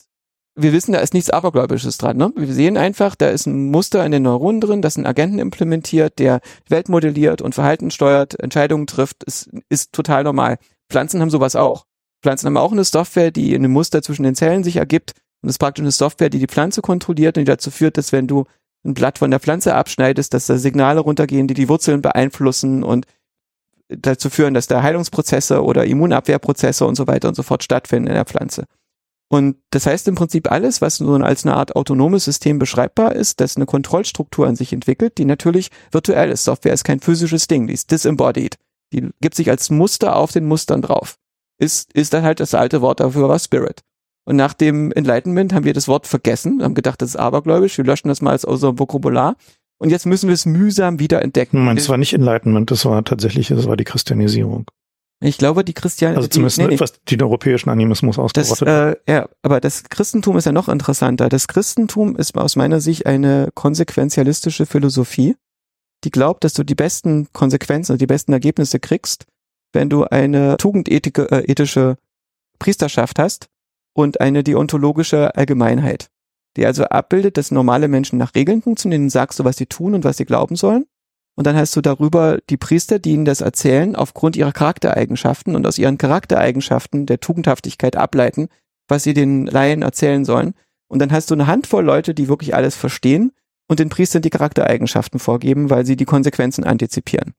wir 0.54 0.74
wissen, 0.74 0.92
da 0.92 0.98
ist 0.98 1.14
nichts 1.14 1.30
Abergläubisches 1.30 1.96
dran. 1.96 2.18
Ne? 2.18 2.34
Wir 2.36 2.52
sehen 2.52 2.76
einfach, 2.76 3.14
da 3.14 3.30
ist 3.30 3.46
ein 3.46 3.70
Muster 3.70 4.04
in 4.04 4.12
den 4.12 4.24
Neuronen 4.24 4.60
drin, 4.60 4.82
das 4.82 4.98
einen 4.98 5.06
Agenten 5.06 5.38
implementiert, 5.38 6.18
der 6.18 6.42
Welt 6.68 6.90
modelliert 6.90 7.40
und 7.40 7.54
Verhalten 7.54 7.90
steuert, 7.90 8.38
Entscheidungen 8.38 8.86
trifft. 8.86 9.24
Es 9.26 9.48
ist 9.70 9.94
total 9.94 10.24
normal. 10.24 10.58
Pflanzen 10.90 11.22
haben 11.22 11.30
sowas 11.30 11.56
auch. 11.56 11.86
Pflanzen 12.22 12.44
haben 12.44 12.58
auch 12.58 12.72
eine 12.72 12.84
Software, 12.84 13.30
die 13.30 13.54
in 13.54 13.64
einem 13.64 13.72
Muster 13.72 14.02
zwischen 14.02 14.24
den 14.24 14.34
Zellen 14.34 14.64
sich 14.64 14.76
ergibt. 14.76 15.12
Und 15.44 15.48
das 15.48 15.56
ist 15.56 15.58
praktisch 15.58 15.82
eine 15.82 15.90
Software, 15.90 16.30
die 16.30 16.38
die 16.38 16.46
Pflanze 16.46 16.80
kontrolliert 16.80 17.36
und 17.36 17.42
die 17.42 17.50
dazu 17.50 17.70
führt, 17.70 17.98
dass 17.98 18.12
wenn 18.12 18.26
du 18.26 18.46
ein 18.82 18.94
Blatt 18.94 19.18
von 19.18 19.30
der 19.30 19.40
Pflanze 19.40 19.74
abschneidest, 19.74 20.32
dass 20.32 20.46
da 20.46 20.56
Signale 20.56 21.00
runtergehen, 21.00 21.48
die 21.48 21.52
die 21.52 21.68
Wurzeln 21.68 22.00
beeinflussen 22.00 22.82
und 22.82 23.04
dazu 23.88 24.30
führen, 24.30 24.54
dass 24.54 24.68
da 24.68 24.82
Heilungsprozesse 24.82 25.62
oder 25.62 25.84
Immunabwehrprozesse 25.84 26.86
und 26.86 26.94
so 26.94 27.06
weiter 27.06 27.28
und 27.28 27.34
so 27.34 27.42
fort 27.42 27.62
stattfinden 27.62 28.08
in 28.08 28.14
der 28.14 28.24
Pflanze. 28.24 28.64
Und 29.28 29.56
das 29.68 29.84
heißt 29.84 30.08
im 30.08 30.14
Prinzip 30.14 30.50
alles, 30.50 30.80
was 30.80 30.96
so 30.96 31.12
als 31.12 31.44
eine 31.44 31.56
Art 31.56 31.76
autonomes 31.76 32.24
System 32.24 32.58
beschreibbar 32.58 33.14
ist, 33.14 33.38
das 33.38 33.56
eine 33.56 33.66
Kontrollstruktur 33.66 34.46
an 34.46 34.56
sich 34.56 34.72
entwickelt, 34.72 35.18
die 35.18 35.26
natürlich 35.26 35.70
virtuell 35.90 36.30
ist. 36.30 36.44
Software 36.44 36.72
ist 36.72 36.84
kein 36.84 37.00
physisches 37.00 37.48
Ding, 37.48 37.66
die 37.66 37.74
ist 37.74 37.90
disembodied. 37.90 38.56
Die 38.94 39.10
gibt 39.20 39.34
sich 39.34 39.50
als 39.50 39.68
Muster 39.68 40.16
auf 40.16 40.32
den 40.32 40.46
Mustern 40.46 40.80
drauf. 40.80 41.18
Ist, 41.58 41.92
ist 41.92 42.14
dann 42.14 42.22
halt 42.22 42.40
das 42.40 42.54
alte 42.54 42.80
Wort 42.80 43.00
dafür 43.00 43.28
war 43.28 43.38
Spirit. 43.38 43.82
Und 44.24 44.36
nach 44.36 44.54
dem 44.54 44.90
Enlightenment 44.92 45.52
haben 45.52 45.64
wir 45.64 45.74
das 45.74 45.86
Wort 45.88 46.06
vergessen, 46.06 46.62
haben 46.62 46.74
gedacht, 46.74 47.02
das 47.02 47.10
ist 47.10 47.16
abergläubisch, 47.16 47.76
wir 47.76 47.84
löschen 47.84 48.08
das 48.08 48.22
mal 48.22 48.34
aus 48.34 48.44
unserem 48.44 48.78
Vokabular. 48.78 49.36
Und 49.78 49.90
jetzt 49.90 50.06
müssen 50.06 50.28
wir 50.28 50.34
es 50.34 50.46
mühsam 50.46 50.98
wieder 50.98 51.20
entdecken. 51.20 51.58
Moment, 51.58 51.78
es 51.78 51.88
war 51.88 51.98
nicht 51.98 52.14
Enlightenment, 52.14 52.70
das 52.70 52.84
war 52.86 53.04
tatsächlich, 53.04 53.48
das 53.48 53.66
war 53.66 53.76
die 53.76 53.84
Christianisierung. 53.84 54.64
Ich 55.20 55.38
glaube, 55.38 55.64
die 55.64 55.74
Christianen, 55.74 56.16
Also 56.16 56.28
zumindest 56.28 56.58
die, 56.58 56.62
nee, 56.62 56.68
nee, 56.68 56.80
was 56.80 57.00
den 57.02 57.22
europäischen 57.22 57.70
Animismus 57.70 58.16
Das, 58.16 58.50
ausgerottet 58.50 58.68
hat. 58.68 58.98
äh, 59.08 59.12
ja, 59.12 59.28
aber 59.42 59.60
das 59.60 59.84
Christentum 59.84 60.36
ist 60.36 60.44
ja 60.44 60.52
noch 60.52 60.68
interessanter. 60.68 61.28
Das 61.28 61.48
Christentum 61.48 62.16
ist 62.16 62.36
aus 62.36 62.56
meiner 62.56 62.80
Sicht 62.80 63.06
eine 63.06 63.50
konsequenzialistische 63.54 64.66
Philosophie, 64.66 65.36
die 66.04 66.10
glaubt, 66.10 66.44
dass 66.44 66.52
du 66.52 66.62
die 66.62 66.74
besten 66.74 67.28
Konsequenzen, 67.32 67.96
die 67.98 68.06
besten 68.06 68.32
Ergebnisse 68.32 68.80
kriegst, 68.80 69.26
wenn 69.72 69.88
du 69.88 70.04
eine 70.04 70.56
tugendethische 70.56 71.90
äh, 71.90 71.96
Priesterschaft 72.58 73.18
hast 73.18 73.48
und 73.94 74.20
eine 74.20 74.44
deontologische 74.44 75.34
Allgemeinheit, 75.34 76.10
die 76.56 76.66
also 76.66 76.84
abbildet, 76.84 77.36
dass 77.38 77.50
normale 77.50 77.88
Menschen 77.88 78.18
nach 78.18 78.34
Regeln 78.34 78.60
funktionieren, 78.60 79.08
sagst 79.08 79.38
du, 79.38 79.44
was 79.44 79.56
sie 79.56 79.66
tun 79.66 79.94
und 79.94 80.04
was 80.04 80.18
sie 80.18 80.26
glauben 80.26 80.56
sollen. 80.56 80.84
Und 81.36 81.46
dann 81.46 81.56
hast 81.56 81.74
du 81.74 81.80
darüber 81.80 82.38
die 82.48 82.56
Priester, 82.56 82.98
die 82.98 83.12
ihnen 83.12 83.24
das 83.24 83.40
erzählen, 83.40 83.96
aufgrund 83.96 84.36
ihrer 84.36 84.52
Charaktereigenschaften 84.52 85.56
und 85.56 85.66
aus 85.66 85.78
ihren 85.78 85.98
Charaktereigenschaften 85.98 87.06
der 87.06 87.18
Tugendhaftigkeit 87.18 87.96
ableiten, 87.96 88.48
was 88.86 89.02
sie 89.02 89.14
den 89.14 89.46
Laien 89.46 89.82
erzählen 89.82 90.24
sollen. 90.24 90.54
Und 90.86 91.00
dann 91.00 91.10
hast 91.10 91.30
du 91.30 91.34
eine 91.34 91.46
Handvoll 91.46 91.84
Leute, 91.84 92.14
die 92.14 92.28
wirklich 92.28 92.54
alles 92.54 92.76
verstehen 92.76 93.32
und 93.66 93.80
den 93.80 93.88
Priestern 93.88 94.22
die 94.22 94.30
Charaktereigenschaften 94.30 95.18
vorgeben, 95.18 95.70
weil 95.70 95.86
sie 95.86 95.96
die 95.96 96.04
Konsequenzen 96.04 96.62
antizipieren. 96.62 97.34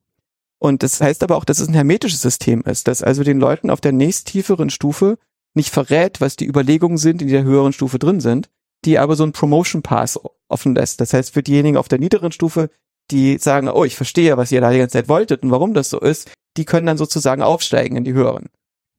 Und 0.59 0.84
das 0.84 1.00
heißt 1.00 1.24
aber 1.24 1.38
auch, 1.38 1.45
dass 1.45 1.59
es 1.59 1.67
ein 1.67 1.74
hermetisches 1.74 2.22
System 2.22 2.61
ist, 2.61 2.88
dass 2.88 3.03
also 3.03 3.24
den 3.24 3.40
Leuten 3.40 3.69
auf 3.69 3.82
der 3.82 3.92
nächsttieferen 3.92 4.69
Stufe 4.69 5.17
nicht 5.56 5.69
verrät, 5.69 6.22
was 6.22 6.35
die 6.35 6.48
Überlegungen 6.48 6.98
sind, 6.98 7.22
die 7.22 7.25
in 7.25 7.32
der 7.32 7.43
höheren 7.43 7.74
Stufe 7.74 8.00
drin 8.00 8.19
sind, 8.19 8.50
die 8.85 9.00
aber 9.00 9.16
so 9.16 9.24
ein 9.24 9.32
Promotion 9.32 9.82
Pass 9.82 10.19
offen 10.48 10.75
lässt. 10.75 11.01
Das 11.01 11.14
heißt, 11.14 11.34
für 11.34 11.43
diejenigen 11.43 11.77
auf 11.77 11.88
der 11.88 12.00
niederen 12.00 12.32
Stufe 12.32 12.69
die 13.11 13.38
sagen, 13.38 13.69
oh, 13.69 13.84
ich 13.84 13.95
verstehe, 13.95 14.38
was 14.38 14.51
ihr 14.51 14.61
da 14.61 14.72
die 14.72 14.80
ganze 14.80 14.93
Zeit 14.93 15.09
wolltet 15.09 15.43
und 15.43 15.51
warum 15.51 15.74
das 15.74 15.90
so 15.90 16.00
ist, 16.00 16.32
die 16.58 16.66
können 16.66 16.88
dann 16.88 16.98
sozusagen 16.98 17.42
aufsteigen 17.42 17.98
in 17.98 18.03
die 18.03 18.14
höheren. 18.14 18.50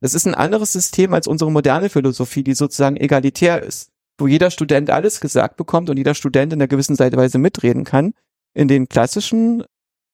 Das 0.00 0.14
ist 0.14 0.26
ein 0.26 0.34
anderes 0.34 0.72
System 0.72 1.14
als 1.14 1.26
unsere 1.26 1.50
moderne 1.50 1.88
Philosophie, 1.88 2.44
die 2.44 2.54
sozusagen 2.54 2.96
egalitär 2.96 3.62
ist, 3.62 3.90
wo 4.18 4.26
jeder 4.26 4.50
Student 4.50 4.90
alles 4.90 5.20
gesagt 5.20 5.56
bekommt 5.56 5.90
und 5.90 5.96
jeder 5.96 6.14
Student 6.14 6.52
in 6.52 6.60
einer 6.60 6.68
gewissen 6.68 6.98
Weise 6.98 7.38
mitreden 7.38 7.84
kann. 7.84 8.12
In 8.54 8.68
den 8.68 8.88
klassischen 8.88 9.64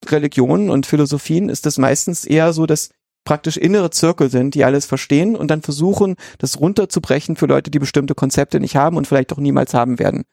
Religionen 0.06 0.70
und 0.70 0.86
Philosophien 0.86 1.48
ist 1.48 1.66
es 1.66 1.78
meistens 1.78 2.24
eher 2.24 2.52
so, 2.52 2.66
dass 2.66 2.90
praktisch 3.24 3.56
innere 3.56 3.90
Zirkel 3.90 4.30
sind, 4.30 4.54
die 4.54 4.64
alles 4.64 4.86
verstehen 4.86 5.36
und 5.36 5.50
dann 5.50 5.62
versuchen, 5.62 6.16
das 6.38 6.58
runterzubrechen 6.60 7.36
für 7.36 7.46
Leute, 7.46 7.70
die 7.70 7.78
bestimmte 7.78 8.14
Konzepte 8.14 8.60
nicht 8.60 8.76
haben 8.76 8.96
und 8.96 9.06
vielleicht 9.06 9.32
auch 9.32 9.38
niemals 9.38 9.74
haben 9.74 9.98
werden. 9.98 10.24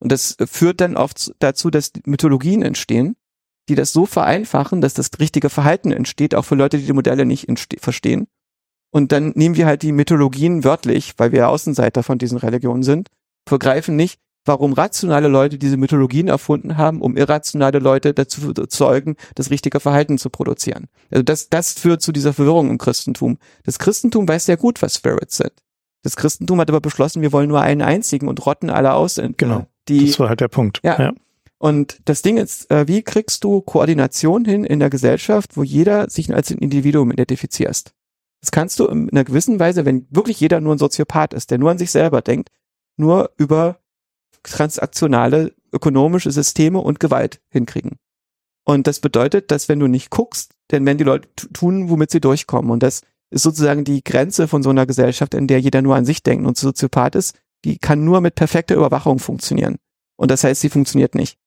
Und 0.00 0.10
das 0.10 0.36
führt 0.46 0.80
dann 0.80 0.96
oft 0.96 1.32
dazu, 1.38 1.70
dass 1.70 1.92
Mythologien 2.04 2.62
entstehen, 2.62 3.14
die 3.68 3.76
das 3.76 3.92
so 3.92 4.06
vereinfachen, 4.06 4.80
dass 4.80 4.94
das 4.94 5.10
richtige 5.20 5.48
Verhalten 5.48 5.92
entsteht, 5.92 6.34
auch 6.34 6.44
für 6.44 6.56
Leute, 6.56 6.78
die 6.78 6.86
die 6.86 6.92
Modelle 6.92 7.24
nicht 7.24 7.46
verstehen. 7.78 8.26
Und 8.90 9.12
dann 9.12 9.32
nehmen 9.36 9.56
wir 9.56 9.66
halt 9.66 9.82
die 9.82 9.92
Mythologien 9.92 10.64
wörtlich, 10.64 11.14
weil 11.16 11.32
wir 11.32 11.48
Außenseiter 11.48 12.02
von 12.02 12.18
diesen 12.18 12.38
Religionen 12.38 12.82
sind, 12.82 13.08
vergreifen 13.48 13.96
nicht, 13.96 14.20
warum 14.44 14.72
rationale 14.72 15.28
Leute 15.28 15.58
diese 15.58 15.76
Mythologien 15.76 16.28
erfunden 16.28 16.76
haben, 16.76 17.00
um 17.00 17.16
irrationale 17.16 17.78
Leute 17.78 18.12
dazu 18.14 18.52
zu 18.52 18.66
zeugen, 18.66 19.16
das 19.34 19.50
richtige 19.50 19.80
Verhalten 19.80 20.18
zu 20.18 20.30
produzieren. 20.30 20.88
Also 21.10 21.22
das, 21.22 21.48
das 21.48 21.72
führt 21.74 22.02
zu 22.02 22.12
dieser 22.12 22.32
Verwirrung 22.32 22.70
im 22.70 22.78
Christentum. 22.78 23.38
Das 23.64 23.78
Christentum 23.78 24.26
weiß 24.26 24.46
sehr 24.46 24.56
gut, 24.56 24.82
was 24.82 24.96
Spirits 24.96 25.36
sind. 25.36 25.52
Das 26.02 26.16
Christentum 26.16 26.60
hat 26.60 26.68
aber 26.68 26.80
beschlossen, 26.80 27.22
wir 27.22 27.32
wollen 27.32 27.48
nur 27.48 27.60
einen 27.60 27.82
einzigen 27.82 28.28
und 28.28 28.44
rotten 28.44 28.70
alle 28.70 28.94
aus. 28.94 29.20
Genau. 29.36 29.66
Die, 29.88 30.06
das 30.06 30.18
war 30.18 30.28
halt 30.28 30.40
der 30.40 30.48
Punkt. 30.48 30.80
Ja. 30.82 31.00
ja. 31.00 31.12
Und 31.58 32.00
das 32.06 32.22
Ding 32.22 32.38
ist, 32.38 32.68
äh, 32.72 32.88
wie 32.88 33.02
kriegst 33.02 33.44
du 33.44 33.60
Koordination 33.60 34.44
hin 34.44 34.64
in 34.64 34.80
der 34.80 34.90
Gesellschaft, 34.90 35.56
wo 35.56 35.62
jeder 35.62 36.10
sich 36.10 36.34
als 36.34 36.50
ein 36.50 36.58
Individuum 36.58 37.12
identifizierst? 37.12 37.92
Das 38.40 38.50
kannst 38.50 38.80
du 38.80 38.88
in 38.88 39.08
einer 39.10 39.22
gewissen 39.22 39.60
Weise, 39.60 39.84
wenn 39.84 40.08
wirklich 40.10 40.40
jeder 40.40 40.60
nur 40.60 40.74
ein 40.74 40.78
Soziopath 40.78 41.32
ist, 41.32 41.52
der 41.52 41.58
nur 41.58 41.70
an 41.70 41.78
sich 41.78 41.92
selber 41.92 42.20
denkt, 42.20 42.50
nur 42.96 43.30
über 43.36 43.78
transaktionale 44.42 45.52
ökonomische 45.72 46.30
Systeme 46.30 46.78
und 46.78 47.00
Gewalt 47.00 47.40
hinkriegen. 47.48 47.96
Und 48.64 48.86
das 48.86 49.00
bedeutet, 49.00 49.50
dass 49.50 49.68
wenn 49.68 49.80
du 49.80 49.86
nicht 49.86 50.10
guckst, 50.10 50.52
denn 50.70 50.86
wenn 50.86 50.98
die 50.98 51.04
Leute 51.04 51.28
tun, 51.52 51.90
womit 51.90 52.10
sie 52.10 52.20
durchkommen. 52.20 52.70
Und 52.70 52.82
das 52.82 53.02
ist 53.30 53.42
sozusagen 53.42 53.84
die 53.84 54.04
Grenze 54.04 54.46
von 54.46 54.62
so 54.62 54.70
einer 54.70 54.86
Gesellschaft, 54.86 55.34
in 55.34 55.46
der 55.46 55.60
jeder 55.60 55.82
nur 55.82 55.96
an 55.96 56.04
sich 56.04 56.22
denkt 56.22 56.46
und 56.46 56.56
Soziopath 56.56 57.14
ist, 57.14 57.36
die 57.64 57.78
kann 57.78 58.04
nur 58.04 58.20
mit 58.20 58.34
perfekter 58.34 58.74
Überwachung 58.74 59.18
funktionieren. 59.18 59.76
Und 60.16 60.30
das 60.30 60.44
heißt, 60.44 60.60
sie 60.60 60.68
funktioniert 60.68 61.14
nicht. 61.14 61.38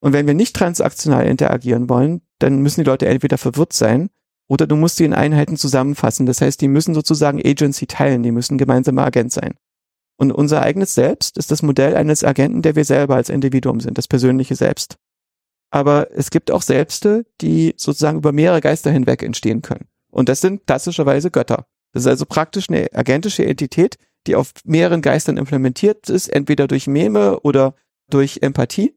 Und 0.00 0.12
wenn 0.12 0.26
wir 0.26 0.34
nicht 0.34 0.56
transaktional 0.56 1.26
interagieren 1.26 1.88
wollen, 1.88 2.22
dann 2.38 2.58
müssen 2.58 2.80
die 2.80 2.88
Leute 2.88 3.06
entweder 3.06 3.38
verwirrt 3.38 3.72
sein 3.72 4.10
oder 4.48 4.66
du 4.66 4.76
musst 4.76 4.96
sie 4.96 5.04
in 5.04 5.14
Einheiten 5.14 5.56
zusammenfassen. 5.56 6.26
Das 6.26 6.40
heißt, 6.40 6.60
die 6.60 6.68
müssen 6.68 6.94
sozusagen 6.94 7.40
Agency 7.44 7.86
teilen, 7.86 8.22
die 8.22 8.32
müssen 8.32 8.58
gemeinsamer 8.58 9.04
Agent 9.04 9.32
sein. 9.32 9.54
Und 10.22 10.30
unser 10.30 10.62
eigenes 10.62 10.94
Selbst 10.94 11.36
ist 11.36 11.50
das 11.50 11.62
Modell 11.62 11.96
eines 11.96 12.22
Agenten, 12.22 12.62
der 12.62 12.76
wir 12.76 12.84
selber 12.84 13.16
als 13.16 13.28
Individuum 13.28 13.80
sind, 13.80 13.98
das 13.98 14.06
persönliche 14.06 14.54
Selbst. 14.54 14.94
Aber 15.72 16.16
es 16.16 16.30
gibt 16.30 16.52
auch 16.52 16.62
Selbste, 16.62 17.26
die 17.40 17.74
sozusagen 17.76 18.18
über 18.18 18.30
mehrere 18.30 18.60
Geister 18.60 18.92
hinweg 18.92 19.24
entstehen 19.24 19.62
können. 19.62 19.88
Und 20.12 20.28
das 20.28 20.40
sind 20.40 20.64
klassischerweise 20.64 21.32
Götter. 21.32 21.66
Das 21.92 22.04
ist 22.04 22.06
also 22.06 22.24
praktisch 22.24 22.70
eine 22.70 22.86
agentische 22.94 23.44
Entität, 23.44 23.96
die 24.28 24.36
auf 24.36 24.52
mehreren 24.62 25.02
Geistern 25.02 25.38
implementiert 25.38 26.08
ist, 26.08 26.28
entweder 26.28 26.68
durch 26.68 26.86
Meme 26.86 27.40
oder 27.40 27.74
durch 28.08 28.42
Empathie 28.42 28.96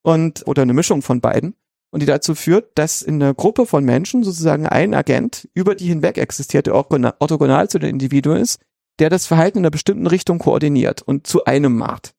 und 0.00 0.42
oder 0.46 0.62
eine 0.62 0.72
Mischung 0.72 1.02
von 1.02 1.20
beiden 1.20 1.54
und 1.90 2.00
die 2.00 2.06
dazu 2.06 2.34
führt, 2.34 2.78
dass 2.78 3.02
in 3.02 3.22
einer 3.22 3.34
Gruppe 3.34 3.66
von 3.66 3.84
Menschen 3.84 4.24
sozusagen 4.24 4.66
ein 4.66 4.94
Agent 4.94 5.50
über 5.52 5.74
die 5.74 5.88
hinweg 5.88 6.16
existiert, 6.16 6.66
der 6.66 6.74
orthogonal 6.74 7.68
zu 7.68 7.78
den 7.78 7.90
Individuen 7.90 8.40
ist, 8.40 8.58
der 8.98 9.10
das 9.10 9.26
Verhalten 9.26 9.58
in 9.58 9.64
einer 9.64 9.70
bestimmten 9.70 10.06
Richtung 10.06 10.38
koordiniert 10.38 11.02
und 11.02 11.26
zu 11.26 11.44
einem 11.44 11.76
macht. 11.76 12.14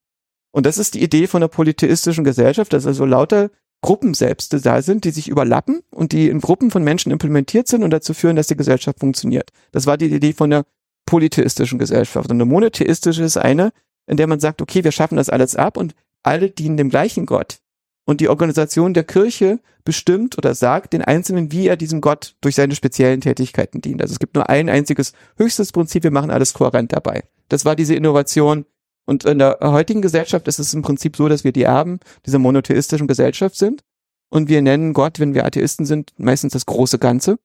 Und 0.52 0.66
das 0.66 0.78
ist 0.78 0.94
die 0.94 1.04
Idee 1.04 1.28
von 1.28 1.42
einer 1.42 1.50
polytheistischen 1.50 2.24
Gesellschaft, 2.24 2.74
dass 2.74 2.86
also 2.86 3.06
lauter 3.06 3.50
Gruppen 3.82 4.14
selbst 4.14 4.66
da 4.66 4.82
sind, 4.82 5.04
die 5.04 5.12
sich 5.12 5.28
überlappen 5.28 5.82
und 5.92 6.14
die 6.14 6.30
in 6.30 6.40
Gruppen 6.40 6.72
von 6.72 6.84
Menschen 6.84 7.12
implementiert 7.12 7.68
sind 7.68 7.84
und 7.84 7.92
dazu 7.92 8.14
führen, 8.14 8.36
dass 8.36 8.48
die 8.48 8.56
Gesellschaft 8.56 9.00
funktioniert. 9.00 9.52
Das 9.72 9.86
war 9.86 9.98
die 9.98 10.06
Idee 10.06 10.34
von 10.34 10.50
der 10.50 10.66
polytheistischen 11.06 11.80
Gesellschaft. 11.80 12.30
Und 12.30 12.38
eine 12.38 12.46
monotheistische 12.46 13.24
ist 13.24 13.38
eine, 13.38 13.72
in 14.08 14.18
der 14.18 14.28
man 14.28 14.40
sagt, 14.40 14.62
okay, 14.62 14.84
wir 14.84 14.92
schaffen 14.92 15.18
das 15.18 15.30
alles 15.30 15.56
ab 15.56 15.76
und 15.76 15.96
alle 16.24 16.50
dienen 16.50 16.78
dem 16.78 16.90
gleichen 16.90 17.26
Gott. 17.26 17.60
Und 18.06 18.20
die 18.20 18.30
Organisation 18.30 18.94
der 18.94 19.04
Kirche 19.04 19.60
bestimmt 19.86 20.38
oder 20.38 20.56
sagt 20.56 20.94
den 20.94 21.02
Einzelnen, 21.02 21.52
wie 21.52 21.68
er 21.68 21.78
diesem 21.78 22.02
Gott 22.02 22.36
durch 22.42 22.56
seine 22.56 22.76
speziellen 22.76 23.22
Tätigkeiten 23.22 23.82
dient. 23.82 24.02
Also 24.02 24.14
es 24.14 24.20
gibt 24.20 24.36
nur 24.36 24.50
ein 24.50 24.70
einziges 24.70 25.14
höchstes 25.38 25.72
Prinzip, 25.72 26.04
wir 26.04 26.12
machen 26.12 26.32
alles 26.32 26.54
kohärent 26.54 26.94
dabei. 26.94 27.24
Das 27.50 27.66
war 27.66 27.76
diese 27.76 27.96
Innovation. 27.96 28.66
Und 29.06 29.26
in 29.26 29.40
der 29.40 29.60
heutigen 29.62 30.02
Gesellschaft 30.02 30.48
ist 30.48 30.60
es 30.60 30.74
im 30.74 30.82
Prinzip 30.82 31.18
so, 31.18 31.28
dass 31.28 31.44
wir 31.44 31.52
die 31.52 31.64
Erben 31.64 32.00
dieser 32.26 32.40
monotheistischen 32.40 33.08
Gesellschaft 33.08 33.56
sind. 33.58 33.84
Und 34.30 34.50
wir 34.50 34.62
nennen 34.62 34.94
Gott, 34.94 35.20
wenn 35.20 35.34
wir 35.34 35.46
Atheisten 35.46 35.86
sind, 35.86 36.12
meistens 36.18 36.54
das 36.54 36.66
große 36.66 37.00
Ganze 37.00 37.38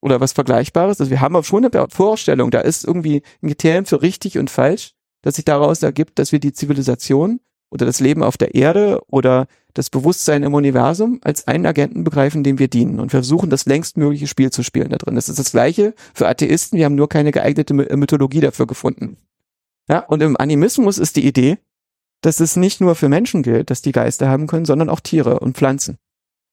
oder 0.00 0.20
was 0.20 0.32
Vergleichbares. 0.32 1.00
Also 1.00 1.10
wir 1.10 1.20
haben 1.20 1.36
auch 1.36 1.44
schon 1.44 1.64
eine 1.64 1.86
Vorstellung, 1.90 2.50
da 2.50 2.60
ist 2.60 2.84
irgendwie 2.84 3.22
ein 3.42 3.48
Kriterium 3.48 3.86
für 3.86 4.02
richtig 4.02 4.38
und 4.38 4.50
falsch, 4.50 4.94
dass 5.22 5.36
sich 5.36 5.44
daraus 5.44 5.82
ergibt, 5.82 6.18
dass 6.18 6.32
wir 6.32 6.40
die 6.40 6.52
Zivilisation 6.52 7.40
oder 7.70 7.86
das 7.86 8.00
Leben 8.00 8.22
auf 8.22 8.36
der 8.36 8.54
Erde 8.54 9.00
oder 9.08 9.46
das 9.74 9.90
Bewusstsein 9.90 10.42
im 10.42 10.54
Universum 10.54 11.20
als 11.22 11.46
einen 11.46 11.66
Agenten 11.66 12.04
begreifen, 12.04 12.42
dem 12.42 12.58
wir 12.58 12.68
dienen 12.68 12.98
und 12.98 13.10
versuchen, 13.10 13.50
das 13.50 13.66
längstmögliche 13.66 14.26
Spiel 14.26 14.50
zu 14.50 14.62
spielen 14.62 14.90
da 14.90 14.96
drin. 14.96 15.16
Das 15.16 15.28
ist 15.28 15.38
das 15.38 15.52
Gleiche 15.52 15.94
für 16.14 16.28
Atheisten. 16.28 16.78
Wir 16.78 16.86
haben 16.86 16.94
nur 16.94 17.08
keine 17.08 17.32
geeignete 17.32 17.74
Mythologie 17.74 18.40
dafür 18.40 18.66
gefunden. 18.66 19.16
Ja, 19.88 20.00
und 20.00 20.22
im 20.22 20.36
Animismus 20.36 20.98
ist 20.98 21.16
die 21.16 21.26
Idee, 21.26 21.58
dass 22.22 22.40
es 22.40 22.56
nicht 22.56 22.80
nur 22.80 22.94
für 22.94 23.08
Menschen 23.08 23.42
gilt, 23.42 23.70
dass 23.70 23.82
die 23.82 23.92
Geister 23.92 24.28
haben 24.28 24.46
können, 24.46 24.64
sondern 24.64 24.88
auch 24.88 25.00
Tiere 25.00 25.40
und 25.40 25.56
Pflanzen. 25.56 25.98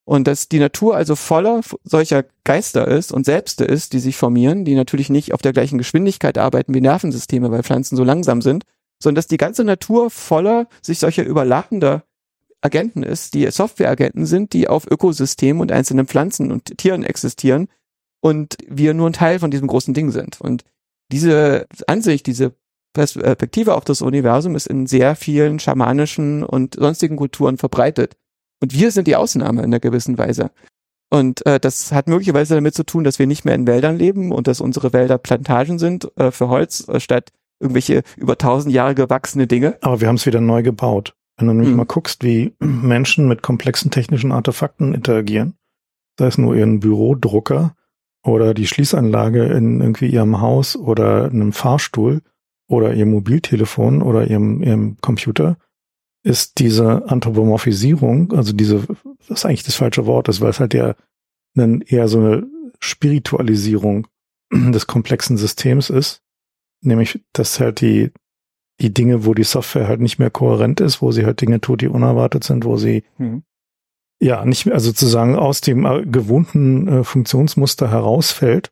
Und 0.05 0.27
dass 0.27 0.49
die 0.49 0.59
Natur 0.59 0.97
also 0.97 1.15
voller 1.15 1.61
solcher 1.83 2.25
Geister 2.43 2.87
ist 2.87 3.13
und 3.13 3.25
Selbste 3.25 3.63
ist, 3.63 3.93
die 3.93 3.99
sich 3.99 4.17
formieren, 4.17 4.65
die 4.65 4.75
natürlich 4.75 5.09
nicht 5.09 5.33
auf 5.33 5.41
der 5.41 5.53
gleichen 5.53 5.77
Geschwindigkeit 5.77 6.37
arbeiten 6.37 6.73
wie 6.73 6.81
Nervensysteme, 6.81 7.51
weil 7.51 7.63
Pflanzen 7.63 7.95
so 7.95 8.03
langsam 8.03 8.41
sind, 8.41 8.65
sondern 8.99 9.15
dass 9.15 9.27
die 9.27 9.37
ganze 9.37 9.63
Natur 9.63 10.09
voller 10.09 10.67
sich 10.81 10.99
solcher 10.99 11.23
überlappender 11.23 12.03
Agenten 12.61 13.03
ist, 13.03 13.33
die 13.33 13.49
Softwareagenten 13.51 14.25
sind, 14.25 14.53
die 14.53 14.67
auf 14.67 14.89
Ökosystemen 14.89 15.61
und 15.61 15.71
einzelnen 15.71 16.07
Pflanzen 16.07 16.51
und 16.51 16.77
Tieren 16.77 17.03
existieren 17.03 17.67
und 18.21 18.55
wir 18.67 18.93
nur 18.93 19.09
ein 19.09 19.13
Teil 19.13 19.39
von 19.39 19.51
diesem 19.51 19.67
großen 19.67 19.93
Ding 19.93 20.11
sind. 20.11 20.39
Und 20.39 20.63
diese 21.11 21.67
Ansicht, 21.87 22.25
diese 22.25 22.53
Perspektive 22.93 23.75
auf 23.75 23.83
das 23.83 24.01
Universum 24.01 24.55
ist 24.55 24.67
in 24.67 24.87
sehr 24.87 25.15
vielen 25.15 25.59
schamanischen 25.59 26.43
und 26.43 26.75
sonstigen 26.75 27.17
Kulturen 27.17 27.57
verbreitet. 27.57 28.15
Und 28.61 28.73
wir 28.73 28.91
sind 28.91 29.07
die 29.07 29.15
Ausnahme 29.15 29.61
in 29.61 29.65
einer 29.65 29.79
gewissen 29.79 30.17
Weise. 30.17 30.51
Und 31.09 31.45
äh, 31.45 31.59
das 31.59 31.91
hat 31.91 32.07
möglicherweise 32.07 32.55
damit 32.55 32.75
zu 32.75 32.85
tun, 32.85 33.03
dass 33.03 33.19
wir 33.19 33.27
nicht 33.27 33.45
mehr 33.45 33.55
in 33.55 33.67
Wäldern 33.67 33.97
leben 33.97 34.31
und 34.31 34.47
dass 34.47 34.61
unsere 34.61 34.93
Wälder 34.93 35.17
Plantagen 35.17 35.79
sind 35.79 36.09
äh, 36.17 36.31
für 36.31 36.47
Holz 36.47 36.87
äh, 36.87 36.99
statt 36.99 37.31
irgendwelche 37.63 38.03
über 38.17 38.37
tausend 38.37 38.73
Jahre 38.73 38.95
gewachsene 38.95 39.47
Dinge. 39.47 39.77
Aber 39.81 40.01
wir 40.01 40.07
haben 40.07 40.15
es 40.15 40.25
wieder 40.25 40.41
neu 40.41 40.63
gebaut. 40.63 41.15
Wenn 41.37 41.47
du 41.47 41.53
nämlich 41.53 41.71
hm. 41.71 41.77
mal 41.77 41.85
guckst, 41.85 42.23
wie 42.23 42.53
Menschen 42.59 43.27
mit 43.27 43.41
komplexen 43.41 43.91
technischen 43.91 44.31
Artefakten 44.31 44.93
interagieren, 44.93 45.55
sei 46.19 46.27
es 46.27 46.37
nur 46.37 46.55
ihren 46.55 46.79
Bürodrucker 46.79 47.75
oder 48.23 48.53
die 48.53 48.67
Schließanlage 48.67 49.45
in 49.45 49.81
irgendwie 49.81 50.07
ihrem 50.07 50.39
Haus 50.39 50.75
oder 50.75 51.25
einem 51.25 51.51
Fahrstuhl 51.51 52.21
oder 52.67 52.93
ihr 52.93 53.05
Mobiltelefon 53.05 54.01
oder 54.01 54.27
ihrem, 54.27 54.61
ihrem 54.61 54.97
Computer, 55.01 55.57
ist 56.23 56.59
diese 56.59 57.09
Anthropomorphisierung, 57.09 58.31
also 58.31 58.53
diese, 58.53 58.83
das 59.27 59.39
ist 59.39 59.45
eigentlich 59.45 59.63
das 59.63 59.75
falsche 59.75 60.05
Wort 60.05 60.29
ist, 60.29 60.39
weil 60.39 60.51
es 60.51 60.59
halt 60.59 60.73
ja 60.73 60.95
eher 61.55 62.07
so 62.07 62.19
eine 62.19 62.47
Spiritualisierung 62.79 64.07
des 64.51 64.87
komplexen 64.87 65.37
Systems 65.37 65.89
ist, 65.89 66.21
nämlich 66.85 67.23
dass 67.33 67.59
halt 67.59 67.81
die 67.81 68.11
die 68.79 68.93
Dinge, 68.93 69.25
wo 69.25 69.33
die 69.33 69.43
Software 69.43 69.87
halt 69.87 70.01
nicht 70.01 70.19
mehr 70.19 70.29
kohärent 70.29 70.81
ist, 70.81 71.01
wo 71.01 71.11
sie 71.11 71.25
halt 71.25 71.41
Dinge 71.41 71.61
tut, 71.61 71.81
die 71.81 71.87
unerwartet 71.87 72.43
sind, 72.43 72.65
wo 72.65 72.77
sie 72.77 73.03
mhm. 73.17 73.43
ja 74.19 74.43
nicht 74.45 74.65
mehr, 74.65 74.75
also 74.75 74.87
sozusagen 74.87 75.35
aus 75.35 75.61
dem 75.61 75.85
äh, 75.85 76.03
gewohnten 76.05 76.87
äh, 76.87 77.03
Funktionsmuster 77.03 77.91
herausfällt, 77.91 78.71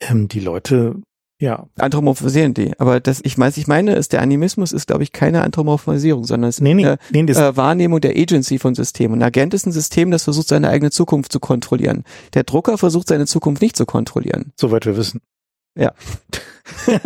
ähm, 0.00 0.28
die 0.28 0.40
Leute 0.40 0.96
ja. 1.38 1.66
Anthropomorphisieren 1.78 2.54
die. 2.54 2.72
Aber 2.80 2.98
das, 2.98 3.20
ich 3.22 3.38
weiß, 3.38 3.58
ich 3.58 3.66
meine, 3.66 3.94
ist 3.94 4.14
der 4.14 4.22
Animismus 4.22 4.72
ist, 4.72 4.86
glaube 4.86 5.02
ich, 5.02 5.12
keine 5.12 5.42
Anthropomorphisierung, 5.42 6.24
sondern 6.24 6.48
es 6.48 6.56
ist 6.56 6.62
nee, 6.62 6.72
nee, 6.72 6.86
eine 6.86 6.98
nee, 7.12 7.30
äh, 7.30 7.56
Wahrnehmung 7.56 8.00
der 8.00 8.16
Agency 8.16 8.58
von 8.58 8.74
Systemen. 8.74 9.20
Ein 9.20 9.26
Agent 9.26 9.52
ist 9.52 9.66
ein 9.66 9.72
System, 9.72 10.10
das 10.10 10.24
versucht, 10.24 10.48
seine 10.48 10.70
eigene 10.70 10.90
Zukunft 10.90 11.32
zu 11.32 11.38
kontrollieren. 11.38 12.04
Der 12.32 12.44
Drucker 12.44 12.78
versucht, 12.78 13.08
seine 13.08 13.26
Zukunft 13.26 13.60
nicht 13.60 13.76
zu 13.76 13.84
kontrollieren. 13.84 14.52
Soweit 14.56 14.86
wir 14.86 14.96
wissen. 14.96 15.20
Ja. 15.78 15.92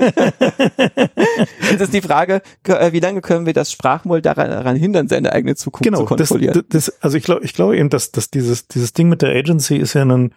Jetzt 1.71 1.81
ist 1.81 1.93
die 1.93 2.03
Frage, 2.03 2.43
äh, 2.65 2.93
wie 2.93 3.01
lange 3.01 3.21
können 3.21 3.47
wir 3.47 3.53
das 3.53 3.73
Sprachmodell 3.73 4.23
daran, 4.23 4.51
daran 4.51 4.77
hindern, 4.77 5.09
seine 5.09 5.33
eigene 5.33 5.57
Zukunft 5.57 5.85
zu 5.85 5.91
genau, 5.91 6.01
das, 6.01 6.29
kontrollieren? 6.29 6.65
das, 6.69 6.87
das, 6.87 7.03
also 7.03 7.17
ich 7.17 7.25
glaube, 7.25 7.45
ich 7.45 7.55
glaube 7.55 7.77
eben, 7.77 7.91
dass, 7.91 8.11
dass 8.11 8.31
dieses, 8.31 8.69
dieses 8.69 8.93
Ding 8.93 9.09
mit 9.09 9.23
der 9.23 9.31
Agency 9.31 9.77
ist 9.77 9.95
ja 9.95 10.05
ein, 10.05 10.35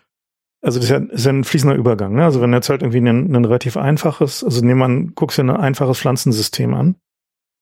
also 0.62 0.80
das 0.80 0.86
ist 0.86 0.92
ja, 0.92 0.98
ist 0.98 1.26
ja 1.26 1.32
ein 1.32 1.44
fließender 1.44 1.76
Übergang. 1.76 2.16
Ne? 2.16 2.24
Also 2.24 2.42
wenn 2.42 2.54
jetzt 2.54 2.70
halt 2.70 2.82
irgendwie 2.82 3.00
ein, 3.00 3.36
ein 3.36 3.46
relativ 3.46 3.78
einfaches, 3.78 4.44
also 4.44 4.64
nehmen 4.64 4.80
wir 4.80 4.86
an, 4.86 5.12
guckst 5.16 5.38
dir 5.38 5.44
ein 5.44 5.50
einfaches 5.50 6.00
Pflanzensystem 6.00 6.74
an, 6.74 6.96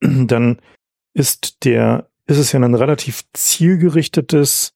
dann 0.00 0.60
ist 1.14 1.64
der, 1.64 2.08
ist 2.26 2.38
es 2.38 2.52
ja 2.52 2.60
ein 2.60 2.74
relativ 2.74 3.24
zielgerichtetes, 3.32 4.72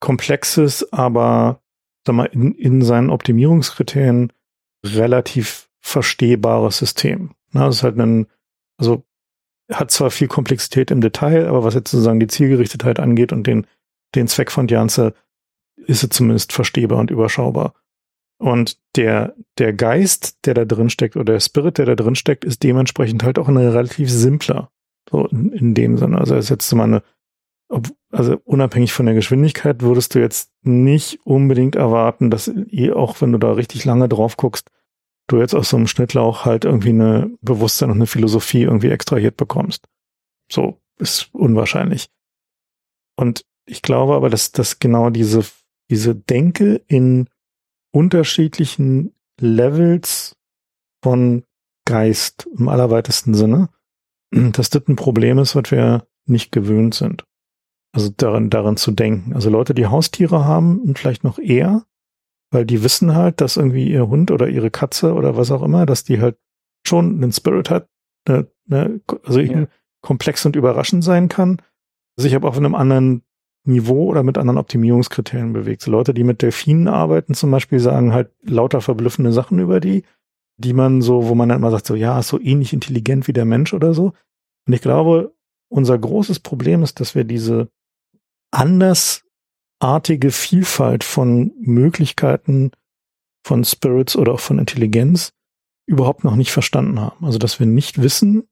komplexes, 0.00 0.92
aber 0.92 1.60
sag 2.06 2.14
mal, 2.14 2.26
in, 2.26 2.52
in 2.54 2.82
seinen 2.82 3.10
Optimierungskriterien 3.10 4.32
relativ 4.84 5.65
verstehbares 5.86 6.78
System. 6.78 7.30
Ne? 7.52 7.60
Das 7.60 7.76
ist 7.76 7.82
halt 7.84 7.96
ein, 7.96 8.26
also 8.76 9.04
hat 9.70 9.92
zwar 9.92 10.10
viel 10.10 10.26
Komplexität 10.26 10.90
im 10.90 11.00
Detail, 11.00 11.46
aber 11.46 11.62
was 11.62 11.74
jetzt 11.74 11.92
sozusagen 11.92 12.18
die 12.18 12.26
Zielgerichtetheit 12.26 12.98
angeht 12.98 13.32
und 13.32 13.46
den, 13.46 13.66
den 14.16 14.26
Zweck 14.26 14.50
von 14.50 14.66
Janze, 14.66 15.14
ist 15.76 16.02
es 16.02 16.10
zumindest 16.10 16.52
verstehbar 16.52 16.98
und 16.98 17.12
überschaubar. 17.12 17.74
Und 18.38 18.78
der, 18.96 19.34
der 19.58 19.72
Geist, 19.72 20.44
der 20.44 20.54
da 20.54 20.64
drin 20.64 20.90
steckt, 20.90 21.14
oder 21.14 21.34
der 21.34 21.40
Spirit, 21.40 21.78
der 21.78 21.86
da 21.86 21.94
drin 21.94 22.16
steckt, 22.16 22.44
ist 22.44 22.64
dementsprechend 22.64 23.22
halt 23.22 23.38
auch 23.38 23.48
ein 23.48 23.56
relativ 23.56 24.10
simpler. 24.10 24.70
So 25.08 25.26
in, 25.26 25.52
in 25.52 25.74
dem 25.74 25.98
Sinne. 25.98 26.18
Also 26.18 26.34
es 26.34 26.46
ist 26.46 26.50
jetzt 26.50 26.72
mal 26.74 26.84
eine, 26.84 27.02
also 28.10 28.36
unabhängig 28.44 28.92
von 28.92 29.06
der 29.06 29.14
Geschwindigkeit 29.14 29.82
würdest 29.82 30.14
du 30.14 30.18
jetzt 30.18 30.50
nicht 30.62 31.20
unbedingt 31.24 31.76
erwarten, 31.76 32.30
dass 32.30 32.48
eh, 32.48 32.90
auch 32.90 33.20
wenn 33.20 33.30
du 33.30 33.38
da 33.38 33.52
richtig 33.52 33.84
lange 33.84 34.08
drauf 34.08 34.36
guckst, 34.36 34.70
du 35.28 35.38
jetzt 35.38 35.54
aus 35.54 35.70
so 35.70 35.76
einem 35.76 35.86
Schnittlauch 35.86 36.44
halt 36.44 36.64
irgendwie 36.64 36.90
eine 36.90 37.30
Bewusstsein 37.40 37.90
und 37.90 37.96
eine 37.96 38.06
Philosophie 38.06 38.62
irgendwie 38.62 38.90
extrahiert 38.90 39.36
bekommst. 39.36 39.86
So 40.50 40.80
ist 40.98 41.30
unwahrscheinlich. 41.32 42.08
Und 43.16 43.44
ich 43.66 43.82
glaube 43.82 44.14
aber, 44.14 44.30
dass, 44.30 44.52
dass 44.52 44.78
genau 44.78 45.10
diese, 45.10 45.44
diese 45.90 46.14
Denke 46.14 46.82
in 46.86 47.28
unterschiedlichen 47.92 49.14
Levels 49.40 50.36
von 51.02 51.44
Geist 51.84 52.48
im 52.56 52.68
allerweitesten 52.68 53.34
Sinne, 53.34 53.68
dass 54.30 54.70
das 54.70 54.86
ein 54.88 54.96
Problem 54.96 55.38
ist, 55.38 55.56
was 55.56 55.70
wir 55.70 56.06
nicht 56.26 56.52
gewöhnt 56.52 56.94
sind. 56.94 57.24
Also 57.92 58.10
daran, 58.14 58.50
daran 58.50 58.76
zu 58.76 58.90
denken. 58.90 59.32
Also 59.34 59.48
Leute, 59.48 59.72
die 59.72 59.86
Haustiere 59.86 60.44
haben, 60.44 60.80
und 60.80 60.98
vielleicht 60.98 61.24
noch 61.24 61.38
eher, 61.38 61.86
weil 62.50 62.64
die 62.64 62.82
wissen 62.82 63.14
halt, 63.14 63.40
dass 63.40 63.56
irgendwie 63.56 63.90
ihr 63.90 64.08
Hund 64.08 64.30
oder 64.30 64.48
ihre 64.48 64.70
Katze 64.70 65.14
oder 65.14 65.36
was 65.36 65.50
auch 65.50 65.62
immer, 65.62 65.86
dass 65.86 66.04
die 66.04 66.20
halt 66.20 66.36
schon 66.86 67.16
einen 67.16 67.32
Spirit 67.32 67.70
hat, 67.70 67.88
ne, 68.28 68.46
ne, 68.66 69.00
also 69.24 69.40
Ja. 69.40 69.66
komplex 70.02 70.46
und 70.46 70.56
überraschend 70.56 71.02
sein 71.02 71.28
kann, 71.28 71.60
sich 72.16 72.34
aber 72.34 72.48
auf 72.48 72.56
einem 72.56 72.74
anderen 72.74 73.22
Niveau 73.64 74.06
oder 74.06 74.22
mit 74.22 74.38
anderen 74.38 74.58
Optimierungskriterien 74.58 75.52
bewegt. 75.52 75.82
So 75.82 75.90
Leute, 75.90 76.14
die 76.14 76.22
mit 76.22 76.40
Delfinen 76.42 76.86
arbeiten 76.86 77.34
zum 77.34 77.50
Beispiel, 77.50 77.80
sagen 77.80 78.12
halt 78.12 78.30
lauter 78.42 78.80
verblüffende 78.80 79.32
Sachen 79.32 79.58
über 79.58 79.80
die, 79.80 80.04
die 80.56 80.72
man 80.72 81.02
so, 81.02 81.28
wo 81.28 81.34
man 81.34 81.48
dann 81.48 81.58
immer 81.58 81.72
sagt, 81.72 81.86
so 81.86 81.96
ja, 81.96 82.18
ist 82.18 82.28
so 82.28 82.40
ähnlich 82.40 82.72
intelligent 82.72 83.26
wie 83.26 83.32
der 83.32 83.44
Mensch 83.44 83.74
oder 83.74 83.92
so. 83.92 84.12
Und 84.66 84.72
ich 84.72 84.80
glaube, 84.80 85.34
unser 85.68 85.98
großes 85.98 86.38
Problem 86.40 86.84
ist, 86.84 87.00
dass 87.00 87.16
wir 87.16 87.24
diese 87.24 87.68
andersartige 89.78 90.30
Vielfalt 90.30 91.04
von 91.04 91.52
Möglichkeiten 91.60 92.70
von 93.46 93.64
Spirits 93.64 94.16
oder 94.16 94.32
auch 94.32 94.40
von 94.40 94.58
Intelligenz 94.58 95.32
überhaupt 95.86 96.24
noch 96.24 96.36
nicht 96.36 96.50
verstanden 96.50 97.00
haben. 97.00 97.24
Also, 97.24 97.38
dass 97.38 97.60
wir 97.60 97.66
nicht 97.66 98.02
wissen 98.02 98.48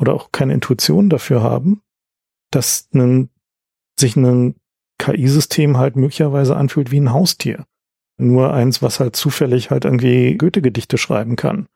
oder 0.00 0.14
auch 0.14 0.30
keine 0.30 0.54
Intuition 0.54 1.10
dafür 1.10 1.42
haben, 1.42 1.82
dass 2.52 2.88
ein, 2.94 3.30
sich 3.98 4.16
ein 4.16 4.54
KI-System 4.98 5.76
halt 5.76 5.96
möglicherweise 5.96 6.56
anfühlt 6.56 6.90
wie 6.90 7.00
ein 7.00 7.12
Haustier. 7.12 7.66
Nur 8.16 8.52
eins, 8.52 8.82
was 8.82 9.00
halt 9.00 9.16
zufällig 9.16 9.70
halt 9.70 9.84
irgendwie 9.84 10.36
Goethe-Gedichte 10.36 10.98
schreiben 10.98 11.36
kann. 11.36 11.68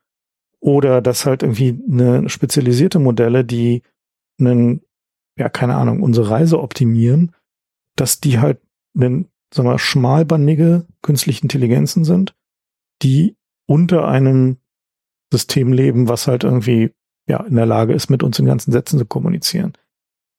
Oder 0.61 1.01
dass 1.01 1.27
halt 1.27 1.43
irgendwie 1.43 1.81
eine 1.91 2.29
spezialisierte 2.29 2.99
Modelle, 2.99 3.45
die 3.45 3.83
einen, 4.39 4.83
ja, 5.37 5.49
keine 5.49 5.77
Ahnung, 5.77 6.03
unsere 6.03 6.31
Reise 6.31 6.61
optimieren, 6.61 7.35
dass 7.97 8.21
die 8.21 8.39
halt 8.39 8.61
einen, 8.95 9.29
sagen 9.53 9.69
wir, 9.69 9.79
schmalbandige 9.79 10.87
künstliche 11.03 11.43
Intelligenzen 11.43 12.05
sind, 12.05 12.35
die 13.03 13.37
unter 13.67 14.07
einem 14.09 14.59
System 15.33 15.73
leben, 15.73 16.09
was 16.09 16.27
halt 16.27 16.45
irgendwie, 16.45 16.93
ja, 17.27 17.43
in 17.45 17.57
der 17.57 17.67
Lage 17.67 17.95
ist, 17.95 18.11
mit 18.11 18.23
uns 18.23 18.39
in 18.39 18.47
ganzen 18.47 18.73
Sätzen 18.73 18.99
zu 18.99 19.07
kommunizieren. 19.07 19.73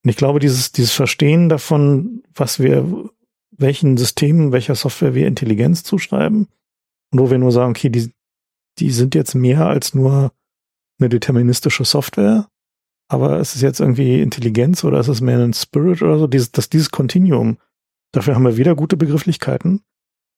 Und 0.04 0.10
ich 0.10 0.16
glaube, 0.16 0.38
dieses, 0.38 0.72
dieses 0.72 0.92
Verstehen 0.92 1.48
davon, 1.48 2.22
was 2.34 2.60
wir, 2.60 3.10
welchen 3.50 3.96
Systemen, 3.96 4.52
welcher 4.52 4.74
Software 4.74 5.14
wir 5.14 5.26
Intelligenz 5.26 5.82
zuschreiben, 5.82 6.48
und 7.14 7.20
wo 7.20 7.30
wir 7.30 7.38
nur 7.38 7.52
sagen, 7.52 7.70
okay, 7.70 7.90
die, 7.90 8.12
die 8.78 8.90
sind 8.90 9.14
jetzt 9.14 9.34
mehr 9.34 9.66
als 9.66 9.94
nur 9.94 10.32
eine 10.98 11.08
deterministische 11.08 11.84
Software, 11.84 12.48
aber 13.08 13.38
es 13.38 13.54
ist 13.54 13.62
jetzt 13.62 13.78
irgendwie 13.78 14.20
Intelligenz 14.20 14.82
oder 14.82 14.98
ist 14.98 15.08
es 15.08 15.20
mehr 15.20 15.38
ein 15.38 15.54
Spirit 15.54 16.02
oder 16.02 16.18
so, 16.18 16.26
dieses, 16.26 16.50
dass 16.50 16.68
dieses 16.68 16.90
Continuum, 16.90 17.58
dafür 18.16 18.34
haben 18.34 18.44
wir 18.44 18.56
weder 18.56 18.74
gute 18.74 18.96
Begrifflichkeiten, 18.96 19.82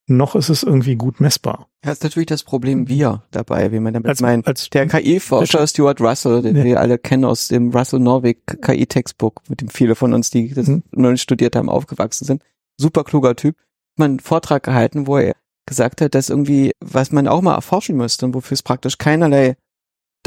noch 0.08 0.36
ist 0.36 0.48
es 0.50 0.62
irgendwie 0.62 0.94
gut 0.94 1.20
messbar. 1.20 1.68
Ja, 1.84 1.90
ist 1.90 2.04
natürlich 2.04 2.26
das 2.26 2.44
Problem 2.44 2.88
wir 2.88 3.24
dabei, 3.32 3.72
wie 3.72 3.80
man 3.80 3.92
damit 3.92 4.08
Als, 4.08 4.20
meint. 4.20 4.46
als, 4.46 4.70
Der 4.70 4.86
KI-Forscher 4.86 5.66
Stuart 5.66 6.00
Russell, 6.00 6.42
den 6.42 6.54
Ja. 6.56 6.64
wir 6.64 6.80
alle 6.80 6.96
kennen 6.98 7.24
aus 7.24 7.48
dem 7.48 7.70
Russell 7.70 7.98
Norvig 8.00 8.38
KI-Textbook, 8.46 9.42
mit 9.48 9.60
dem 9.60 9.68
viele 9.68 9.96
von 9.96 10.14
uns, 10.14 10.30
die 10.30 10.54
das 10.54 10.68
Mhm. 10.68 10.84
noch 10.92 11.10
nicht 11.10 11.22
studiert 11.22 11.56
haben, 11.56 11.68
aufgewachsen 11.68 12.24
sind. 12.24 12.42
Super 12.78 13.02
kluger 13.04 13.34
Typ. 13.34 13.56
Hat 13.56 13.98
man 13.98 14.10
einen 14.12 14.20
Vortrag 14.20 14.62
gehalten, 14.62 15.06
wo 15.08 15.16
er 15.16 15.34
gesagt 15.66 16.00
hat, 16.00 16.14
dass 16.14 16.30
irgendwie, 16.30 16.70
was 16.80 17.10
man 17.10 17.26
auch 17.26 17.42
mal 17.42 17.54
erforschen 17.56 17.96
müsste 17.96 18.26
und 18.26 18.34
wofür 18.34 18.54
es 18.54 18.62
praktisch 18.62 18.98
keinerlei 18.98 19.56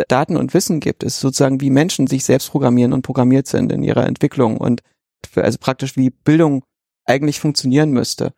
Daten 0.09 0.35
und 0.37 0.53
Wissen 0.53 0.79
gibt, 0.81 1.03
ist 1.03 1.19
sozusagen, 1.19 1.61
wie 1.61 1.69
Menschen 1.69 2.07
sich 2.07 2.23
selbst 2.25 2.51
programmieren 2.51 2.91
und 2.93 3.01
programmiert 3.01 3.47
sind 3.47 3.71
in 3.71 3.83
ihrer 3.83 4.05
Entwicklung 4.07 4.57
und 4.57 4.81
also 5.35 5.57
praktisch 5.59 5.95
wie 5.97 6.09
Bildung 6.09 6.63
eigentlich 7.09 7.39
funktionieren 7.39 7.91
müsste. 7.91 8.33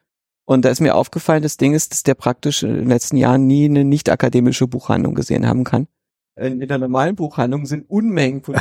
Und 0.46 0.66
da 0.66 0.70
ist 0.70 0.82
mir 0.82 0.96
aufgefallen, 0.96 1.44
das 1.44 1.58
Ding 1.58 1.74
ist, 1.74 1.92
dass 1.92 2.04
der 2.04 2.16
praktisch 2.16 2.64
in 2.64 2.74
den 2.74 2.90
letzten 2.90 3.18
Jahren 3.18 3.48
nie 3.48 3.66
eine 3.66 3.84
nicht 3.84 4.10
akademische 4.10 4.68
Buchhandlung 4.68 5.14
gesehen 5.14 5.48
haben 5.48 5.64
kann. 5.64 5.88
In 6.36 6.68
der 6.68 6.78
normalen 6.78 7.16
Buchhandlung 7.16 7.66
sind 7.66 7.90
Unmengen 7.90 8.42
von. 8.42 8.56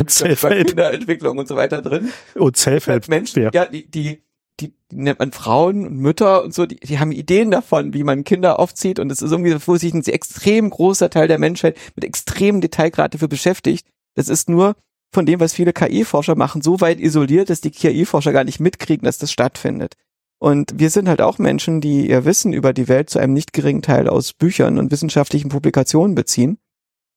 Kinderentwicklung 0.67 1.39
und 1.39 1.49
so 1.49 1.57
weiter 1.57 1.81
drin. 1.81 2.11
oh, 2.37 2.51
Zellfeld, 2.51 3.09
Menschen, 3.09 3.45
ja. 3.45 3.51
ja, 3.55 3.65
die, 3.65 3.89
die, 3.91 4.23
die, 4.61 4.75
die 4.91 4.97
nennt 4.97 5.19
man 5.19 5.33
Frauen 5.33 5.87
und 5.87 5.97
Mütter 5.97 6.45
und 6.45 6.53
so, 6.53 6.67
die, 6.67 6.77
die 6.77 6.99
haben 6.99 7.13
Ideen 7.13 7.51
davon, 7.51 7.95
wie 7.95 8.05
man 8.05 8.25
Kinder 8.25 8.59
aufzieht 8.59 8.99
und 8.99 9.11
es 9.11 9.23
ist 9.23 9.31
irgendwie, 9.31 9.57
wo 9.67 9.77
sich 9.77 9.95
ein 9.95 10.05
extrem 10.05 10.69
großer 10.69 11.11
Teil 11.11 11.29
der 11.29 11.39
Menschheit 11.39 11.79
mit 11.95 12.05
extremem 12.05 12.61
Detailgrad 12.61 13.15
dafür 13.15 13.29
beschäftigt. 13.29 13.87
Das 14.15 14.29
ist 14.29 14.49
nur 14.49 14.75
von 15.13 15.27
dem, 15.27 15.41
was 15.41 15.53
viele 15.53 15.73
KI-Forscher 15.73 16.37
machen, 16.37 16.63
so 16.63 16.81
weit 16.81 17.01
isoliert, 17.01 17.51
dass 17.51 17.61
die 17.61 17.71
KI-Forscher 17.71 18.33
gar 18.33 18.45
nicht 18.45 18.61
mitkriegen, 18.61 19.05
dass 19.05 19.19
das 19.19 19.33
stattfindet. 19.33 19.95
Und 20.39 20.79
wir 20.79 20.89
sind 20.89 21.09
halt 21.09 21.21
auch 21.21 21.39
Menschen, 21.39 21.81
die 21.81 22.09
ihr 22.09 22.25
Wissen 22.25 22.53
über 22.53 22.73
die 22.73 22.89
Welt 22.89 23.11
zu 23.11 23.19
einem 23.19 23.35
nicht 23.35 23.53
geringen 23.53 23.83
Teil 23.83 24.09
aus 24.09 24.33
Büchern 24.33 24.79
und 24.79 24.91
wissenschaftlichen 24.91 25.51
Publikationen 25.51 26.15
beziehen. 26.15 26.59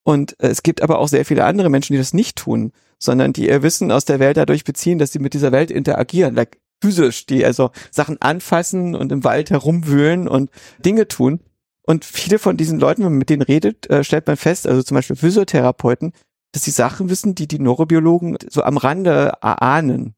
Und 0.04 0.36
es 0.40 0.64
gibt 0.64 0.82
aber 0.82 1.00
auch 1.00 1.08
sehr 1.08 1.24
viele 1.24 1.46
andere 1.46 1.70
Menschen, 1.70 1.94
die 1.94 2.00
das 2.00 2.14
nicht 2.14 2.36
tun, 2.36 2.74
sondern 3.00 3.32
die 3.32 3.48
ihr 3.48 3.64
Wissen 3.64 3.92
aus 3.92 4.04
der 4.04 4.20
Welt 4.20 4.36
dadurch 4.36 4.66
beziehen, 4.66 4.98
dass 4.98 5.14
sie 5.14 5.20
mit 5.20 5.34
dieser 5.34 5.54
Welt 5.54 5.72
interagieren, 5.72 6.36
like 6.36 6.60
physisch, 6.82 7.26
die 7.26 7.46
also 7.46 7.72
Sachen 7.92 8.22
anfassen 8.22 8.94
und 8.94 9.12
im 9.14 9.24
Wald 9.24 9.52
herumwühlen 9.52 10.28
und 10.28 10.50
Dinge 10.84 11.08
tun. 11.08 11.40
Und 11.86 12.04
viele 12.04 12.40
von 12.40 12.58
diesen 12.58 12.80
Leuten, 12.80 13.04
wenn 13.04 13.12
man 13.12 13.20
mit 13.20 13.30
denen 13.30 13.42
redet, 13.42 13.90
äh, 13.90 14.04
stellt 14.04 14.28
man 14.28 14.36
fest, 14.36 14.68
also 14.68 14.84
zum 14.84 14.96
Beispiel 14.96 15.16
Physiotherapeuten, 15.16 16.12
dass 16.54 16.64
sie 16.64 16.72
Sachen 16.72 17.10
wissen, 17.10 17.36
die 17.36 17.48
die 17.48 17.60
Neurobiologen 17.60 18.38
so 18.50 18.64
am 18.64 18.78
Rande 18.78 19.34
erahnen. 19.42 20.16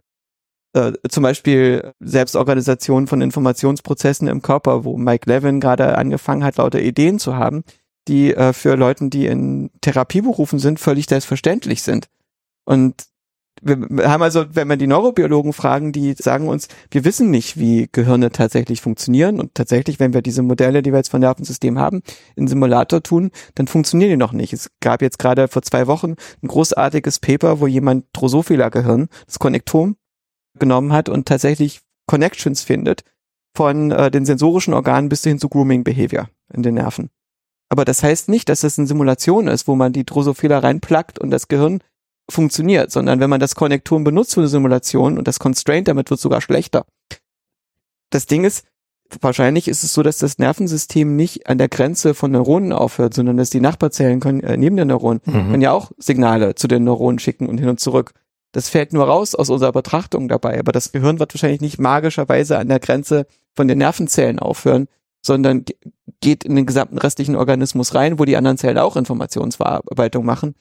Äh, 0.73 0.91
zum 1.09 1.23
Beispiel 1.23 1.93
Selbstorganisation 2.01 3.07
von 3.07 3.21
Informationsprozessen 3.21 4.27
im 4.27 4.41
Körper, 4.41 4.83
wo 4.83 4.97
Mike 4.97 5.29
Levin 5.29 5.61
gerade 5.61 5.97
angefangen 5.97 6.43
hat, 6.43 6.57
lauter 6.57 6.81
Ideen 6.81 7.17
zu 7.17 7.35
haben, 7.35 7.63
die 8.09 8.33
äh, 8.33 8.51
für 8.51 8.75
Leuten, 8.75 9.09
die 9.09 9.25
in 9.25 9.71
Therapieberufen 9.79 10.59
sind, 10.59 10.79
völlig 10.79 11.07
selbstverständlich 11.07 11.81
sind. 11.81 12.07
Und 12.65 13.05
wir 13.61 14.09
haben 14.09 14.21
also, 14.21 14.45
wenn 14.53 14.67
wir 14.67 14.77
die 14.77 14.87
Neurobiologen 14.87 15.53
fragen, 15.53 15.91
die 15.91 16.13
sagen 16.13 16.47
uns, 16.47 16.67
wir 16.91 17.05
wissen 17.05 17.31
nicht, 17.31 17.57
wie 17.57 17.87
Gehirne 17.91 18.31
tatsächlich 18.31 18.81
funktionieren. 18.81 19.39
Und 19.39 19.55
tatsächlich, 19.55 19.99
wenn 19.99 20.13
wir 20.13 20.21
diese 20.21 20.41
Modelle, 20.41 20.81
die 20.81 20.91
wir 20.91 20.97
jetzt 20.97 21.09
von 21.09 21.21
Nervensystem 21.21 21.79
haben, 21.79 22.01
in 22.35 22.47
Simulator 22.47 23.01
tun, 23.01 23.31
dann 23.55 23.67
funktionieren 23.67 24.11
die 24.11 24.17
noch 24.17 24.33
nicht. 24.33 24.53
Es 24.53 24.69
gab 24.81 25.01
jetzt 25.01 25.19
gerade 25.19 25.47
vor 25.47 25.61
zwei 25.61 25.87
Wochen 25.87 26.15
ein 26.43 26.47
großartiges 26.47 27.19
Paper, 27.19 27.59
wo 27.59 27.67
jemand 27.67 28.05
Drosophila-Gehirn, 28.13 29.07
das 29.25 29.39
Konnektom, 29.39 29.95
genommen 30.59 30.93
hat 30.93 31.09
und 31.09 31.27
tatsächlich 31.27 31.81
Connections 32.07 32.61
findet 32.61 33.03
von 33.55 33.91
äh, 33.91 34.11
den 34.11 34.25
sensorischen 34.25 34.73
Organen 34.73 35.09
bis 35.09 35.23
hin 35.23 35.39
zu 35.39 35.49
Grooming 35.49 35.83
Behavior 35.83 36.29
in 36.53 36.63
den 36.63 36.75
Nerven. 36.75 37.09
Aber 37.69 37.85
das 37.85 38.03
heißt 38.03 38.29
nicht, 38.29 38.49
dass 38.49 38.63
es 38.63 38.77
eine 38.77 38.87
Simulation 38.87 39.47
ist, 39.47 39.67
wo 39.67 39.75
man 39.75 39.91
die 39.91 40.05
Drosophila 40.05 40.59
reinplackt 40.59 41.19
und 41.19 41.31
das 41.31 41.47
Gehirn 41.47 41.79
funktioniert, 42.29 42.91
sondern 42.91 43.19
wenn 43.19 43.29
man 43.29 43.39
das 43.39 43.55
Konnektoren 43.55 44.03
benutzt 44.03 44.33
für 44.33 44.41
eine 44.41 44.47
Simulation 44.47 45.17
und 45.17 45.27
das 45.27 45.39
Constraint 45.39 45.87
damit 45.87 46.09
wird 46.09 46.19
sogar 46.19 46.41
schlechter. 46.41 46.85
Das 48.09 48.25
Ding 48.25 48.43
ist, 48.43 48.65
wahrscheinlich 49.21 49.67
ist 49.67 49.83
es 49.83 49.93
so, 49.93 50.01
dass 50.01 50.17
das 50.17 50.37
Nervensystem 50.39 51.15
nicht 51.15 51.47
an 51.47 51.57
der 51.57 51.69
Grenze 51.69 52.13
von 52.13 52.31
Neuronen 52.31 52.71
aufhört, 52.73 53.13
sondern 53.13 53.37
dass 53.37 53.49
die 53.51 53.59
Nachbarzellen 53.61 54.19
können, 54.19 54.39
äh, 54.41 54.57
neben 54.57 54.75
den 54.77 54.87
Neuronen, 54.87 55.21
Mhm. 55.25 55.31
können 55.31 55.61
ja 55.61 55.71
auch 55.71 55.91
Signale 55.97 56.55
zu 56.55 56.67
den 56.67 56.83
Neuronen 56.83 57.19
schicken 57.19 57.47
und 57.47 57.57
hin 57.59 57.69
und 57.69 57.79
zurück. 57.79 58.13
Das 58.51 58.69
fällt 58.69 58.93
nur 58.93 59.05
raus 59.05 59.35
aus 59.35 59.49
unserer 59.49 59.73
Betrachtung 59.73 60.27
dabei, 60.27 60.57
aber 60.59 60.71
das 60.71 60.91
Gehirn 60.91 61.19
wird 61.19 61.33
wahrscheinlich 61.33 61.61
nicht 61.61 61.77
magischerweise 61.77 62.57
an 62.57 62.69
der 62.69 62.79
Grenze 62.79 63.27
von 63.53 63.67
den 63.67 63.77
Nervenzellen 63.79 64.39
aufhören, 64.39 64.87
sondern 65.21 65.65
ge- 65.65 65.75
geht 66.21 66.43
in 66.43 66.55
den 66.55 66.65
gesamten 66.65 66.97
restlichen 66.97 67.35
Organismus 67.35 67.93
rein, 67.95 68.17
wo 68.17 68.25
die 68.25 68.37
anderen 68.37 68.57
Zellen 68.57 68.77
auch 68.77 68.95
Informationsverarbeitung 68.95 70.25
machen. 70.25 70.55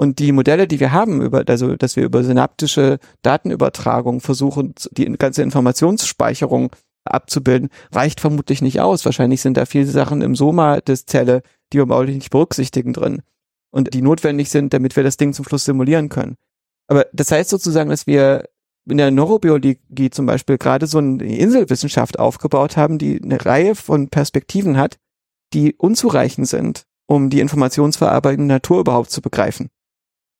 Und 0.00 0.18
die 0.18 0.32
Modelle, 0.32 0.66
die 0.66 0.80
wir 0.80 0.92
haben, 0.92 1.20
über, 1.20 1.44
also 1.46 1.76
dass 1.76 1.94
wir 1.94 2.04
über 2.04 2.24
synaptische 2.24 3.00
Datenübertragung 3.20 4.22
versuchen, 4.22 4.74
die 4.92 5.04
ganze 5.18 5.42
Informationsspeicherung 5.42 6.74
abzubilden, 7.04 7.68
reicht 7.92 8.18
vermutlich 8.18 8.62
nicht 8.62 8.80
aus. 8.80 9.04
Wahrscheinlich 9.04 9.42
sind 9.42 9.58
da 9.58 9.66
viele 9.66 9.84
Sachen 9.84 10.22
im 10.22 10.34
Soma 10.34 10.80
des 10.80 11.04
Zelle, 11.04 11.42
die 11.70 11.76
wir 11.76 11.84
baulich 11.84 12.14
nicht 12.14 12.30
berücksichtigen 12.30 12.94
drin 12.94 13.20
und 13.72 13.92
die 13.92 14.00
notwendig 14.00 14.48
sind, 14.48 14.72
damit 14.72 14.96
wir 14.96 15.02
das 15.02 15.18
Ding 15.18 15.34
zum 15.34 15.44
Schluss 15.44 15.66
simulieren 15.66 16.08
können. 16.08 16.36
Aber 16.86 17.04
das 17.12 17.30
heißt 17.30 17.50
sozusagen, 17.50 17.90
dass 17.90 18.06
wir 18.06 18.44
in 18.88 18.96
der 18.96 19.10
Neurobiologie 19.10 20.08
zum 20.10 20.24
Beispiel 20.24 20.56
gerade 20.56 20.86
so 20.86 20.96
eine 20.96 21.22
Inselwissenschaft 21.24 22.18
aufgebaut 22.18 22.78
haben, 22.78 22.96
die 22.96 23.20
eine 23.22 23.44
Reihe 23.44 23.74
von 23.74 24.08
Perspektiven 24.08 24.78
hat, 24.78 24.96
die 25.52 25.74
unzureichend 25.74 26.48
sind, 26.48 26.86
um 27.06 27.28
die 27.28 27.40
informationsverarbeitende 27.40 28.54
Natur 28.54 28.80
überhaupt 28.80 29.10
zu 29.10 29.20
begreifen. 29.20 29.68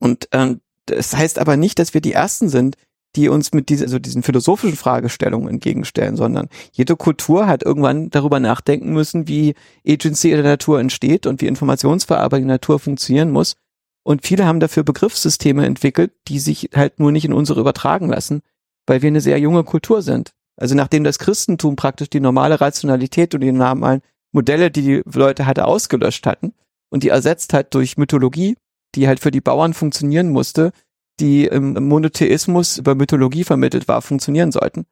Und 0.01 0.29
ähm, 0.33 0.61
das 0.87 1.17
heißt 1.17 1.39
aber 1.39 1.57
nicht, 1.57 1.79
dass 1.79 1.95
wir 1.95 2.01
die 2.01 2.12
Ersten 2.12 2.49
sind, 2.49 2.77
die 3.17 3.29
uns 3.29 3.53
mit 3.53 3.69
diese, 3.69 3.85
also 3.85 3.99
diesen 3.99 4.23
philosophischen 4.23 4.77
Fragestellungen 4.77 5.49
entgegenstellen, 5.49 6.17
sondern 6.17 6.49
jede 6.73 6.97
Kultur 6.97 7.47
hat 7.47 7.62
irgendwann 7.62 8.11
darüber 8.11 8.39
nachdenken 8.39 8.93
müssen, 8.93 9.27
wie 9.27 9.55
Agency 9.87 10.31
in 10.31 10.37
der 10.37 10.53
Natur 10.53 10.81
entsteht 10.81 11.27
und 11.27 11.41
wie 11.41 11.47
informationsverarbeitung 11.47 12.43
in 12.43 12.49
der 12.49 12.55
Natur 12.57 12.79
funktionieren 12.79 13.31
muss. 13.31 13.57
Und 14.03 14.27
viele 14.27 14.47
haben 14.47 14.61
dafür 14.61 14.85
Begriffssysteme 14.85 15.67
entwickelt, 15.67 16.12
die 16.29 16.39
sich 16.39 16.70
halt 16.75 17.01
nur 17.01 17.12
nicht 17.12 17.25
in 17.25 17.33
unsere 17.33 17.61
übertragen 17.61 18.09
lassen, 18.09 18.43
weil 18.87 19.03
wir 19.03 19.09
eine 19.09 19.20
sehr 19.20 19.39
junge 19.39 19.65
Kultur 19.65 20.03
sind. 20.03 20.33
Also 20.57 20.75
nachdem 20.75 21.05
das 21.05 21.19
Christentum 21.19 21.77
praktisch 21.77 22.11
die 22.11 22.20
normale 22.20 22.61
Rationalität 22.61 23.35
und 23.35 23.41
die 23.41 23.53
normalen 23.53 24.03
Modelle, 24.33 24.70
die 24.70 24.83
die 24.83 25.03
Leute 25.12 25.47
hatte, 25.47 25.67
ausgelöscht 25.67 26.27
hatten 26.27 26.55
und 26.91 27.03
die 27.03 27.09
ersetzt 27.09 27.53
hat 27.53 27.75
durch 27.75 27.97
Mythologie, 27.97 28.57
die 28.94 29.07
halt 29.07 29.20
für 29.20 29.31
die 29.31 29.41
Bauern 29.41 29.75
funktionieren 29.75 30.31
musste, 30.31 30.73
die 31.20 31.47
im 31.47 31.75
Monotheismus 31.89 32.78
über 32.78 32.94
Mythologie 32.94 33.44
vermittelt 33.44 33.89
war, 33.89 34.02
funktionieren 34.02 34.52
sollten. 34.52 34.86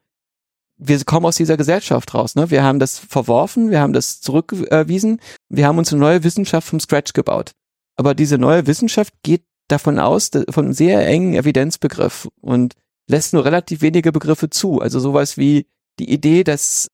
Wir 0.77 1.03
kommen 1.05 1.27
aus 1.27 1.37
dieser 1.37 1.57
Gesellschaft 1.57 2.15
raus. 2.15 2.35
Ne? 2.37 2.51
Wir 2.51 2.63
haben 2.63 2.79
das 2.79 2.99
verworfen, 2.99 3.71
wir 3.71 3.81
haben 3.81 3.93
das 3.93 4.21
zurückgewiesen, 4.21 5.21
wir 5.49 5.67
haben 5.67 5.79
uns 5.79 5.93
eine 5.93 6.01
neue 6.01 6.23
Wissenschaft 6.23 6.69
vom 6.69 6.79
Scratch 6.79 7.15
gebaut. 7.15 7.53
Aber 7.97 8.15
diese 8.15 8.39
neue 8.39 8.67
Wissenschaft 8.67 9.13
geht 9.25 9.43
davon 9.67 9.99
aus, 9.99 10.31
von 10.51 10.67
einem 10.67 10.75
sehr 10.75 11.05
engen 11.07 11.35
Evidenzbegriff 11.35 12.29
und 12.41 12.75
lässt 13.09 13.33
nur 13.33 13.45
relativ 13.45 13.83
wenige 13.83 14.13
Begriffe 14.13 14.51
zu. 14.51 14.81
Also 14.81 15.01
sowas 15.01 15.37
wie 15.37 15.67
die 15.99 16.11
Idee, 16.13 16.45
dass 16.45 16.89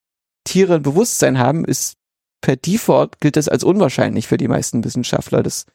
Tiere 0.44 0.76
ein 0.76 0.83
Bewusstsein 0.83 1.39
haben, 1.39 1.65
ist 1.65 1.97
per 2.41 2.57
Default 2.57 3.20
gilt 3.20 3.36
das 3.36 3.49
als 3.49 3.65
unwahrscheinlich 3.65 4.28
für 4.28 4.36
die 4.36 4.49
meisten 4.49 4.84
Wissenschaftler. 4.84 5.42
Das 5.42 5.66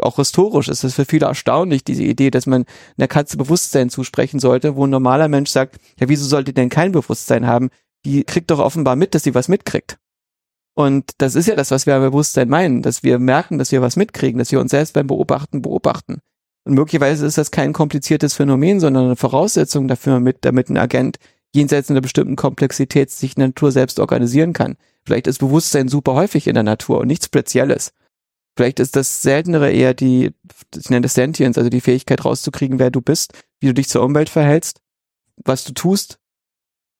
auch 0.00 0.16
historisch 0.16 0.68
ist 0.68 0.84
es 0.84 0.94
für 0.94 1.04
viele 1.04 1.26
erstaunlich, 1.26 1.84
diese 1.84 2.02
Idee, 2.02 2.30
dass 2.30 2.46
man 2.46 2.64
einer 2.96 3.08
Katze 3.08 3.36
Bewusstsein 3.36 3.90
zusprechen 3.90 4.40
sollte, 4.40 4.76
wo 4.76 4.86
ein 4.86 4.90
normaler 4.90 5.28
Mensch 5.28 5.50
sagt, 5.50 5.78
ja, 5.98 6.08
wieso 6.08 6.24
sollte 6.24 6.52
die 6.52 6.60
denn 6.60 6.68
kein 6.68 6.92
Bewusstsein 6.92 7.46
haben? 7.46 7.70
Die 8.04 8.24
kriegt 8.24 8.50
doch 8.50 8.58
offenbar 8.58 8.96
mit, 8.96 9.14
dass 9.14 9.22
sie 9.22 9.34
was 9.34 9.48
mitkriegt. 9.48 9.98
Und 10.74 11.12
das 11.18 11.34
ist 11.34 11.48
ja 11.48 11.54
das, 11.54 11.70
was 11.70 11.86
wir 11.86 11.94
beim 11.94 12.10
Bewusstsein 12.10 12.48
meinen, 12.48 12.82
dass 12.82 13.02
wir 13.02 13.18
merken, 13.18 13.58
dass 13.58 13.72
wir 13.72 13.82
was 13.82 13.96
mitkriegen, 13.96 14.38
dass 14.38 14.52
wir 14.52 14.60
uns 14.60 14.70
selbst 14.70 14.94
beim 14.94 15.06
Beobachten 15.06 15.60
beobachten. 15.60 16.20
Und 16.64 16.74
möglicherweise 16.74 17.26
ist 17.26 17.38
das 17.38 17.50
kein 17.50 17.72
kompliziertes 17.72 18.34
Phänomen, 18.34 18.80
sondern 18.80 19.06
eine 19.06 19.16
Voraussetzung 19.16 19.88
dafür, 19.88 20.20
mit, 20.20 20.38
damit 20.42 20.70
ein 20.70 20.78
Agent 20.78 21.18
jenseits 21.54 21.90
einer 21.90 22.00
bestimmten 22.00 22.36
Komplexität 22.36 23.10
sich 23.10 23.36
in 23.36 23.40
der 23.40 23.48
Natur 23.48 23.72
selbst 23.72 24.00
organisieren 24.00 24.52
kann. 24.52 24.76
Vielleicht 25.04 25.26
ist 25.26 25.38
Bewusstsein 25.38 25.88
super 25.88 26.14
häufig 26.14 26.46
in 26.46 26.54
der 26.54 26.62
Natur 26.62 27.00
und 27.00 27.08
nichts 27.08 27.26
Spezielles. 27.26 27.92
Vielleicht 28.56 28.80
ist 28.80 28.96
das 28.96 29.22
Seltenere 29.22 29.70
eher 29.70 29.94
die, 29.94 30.32
ich 30.76 30.90
nenne 30.90 31.02
das 31.02 31.14
Sentience, 31.14 31.56
also 31.56 31.70
die 31.70 31.80
Fähigkeit 31.80 32.24
rauszukriegen, 32.24 32.78
wer 32.78 32.90
du 32.90 33.00
bist, 33.00 33.32
wie 33.60 33.68
du 33.68 33.74
dich 33.74 33.88
zur 33.88 34.02
Umwelt 34.02 34.28
verhältst, 34.28 34.80
was 35.44 35.64
du 35.64 35.72
tust. 35.72 36.18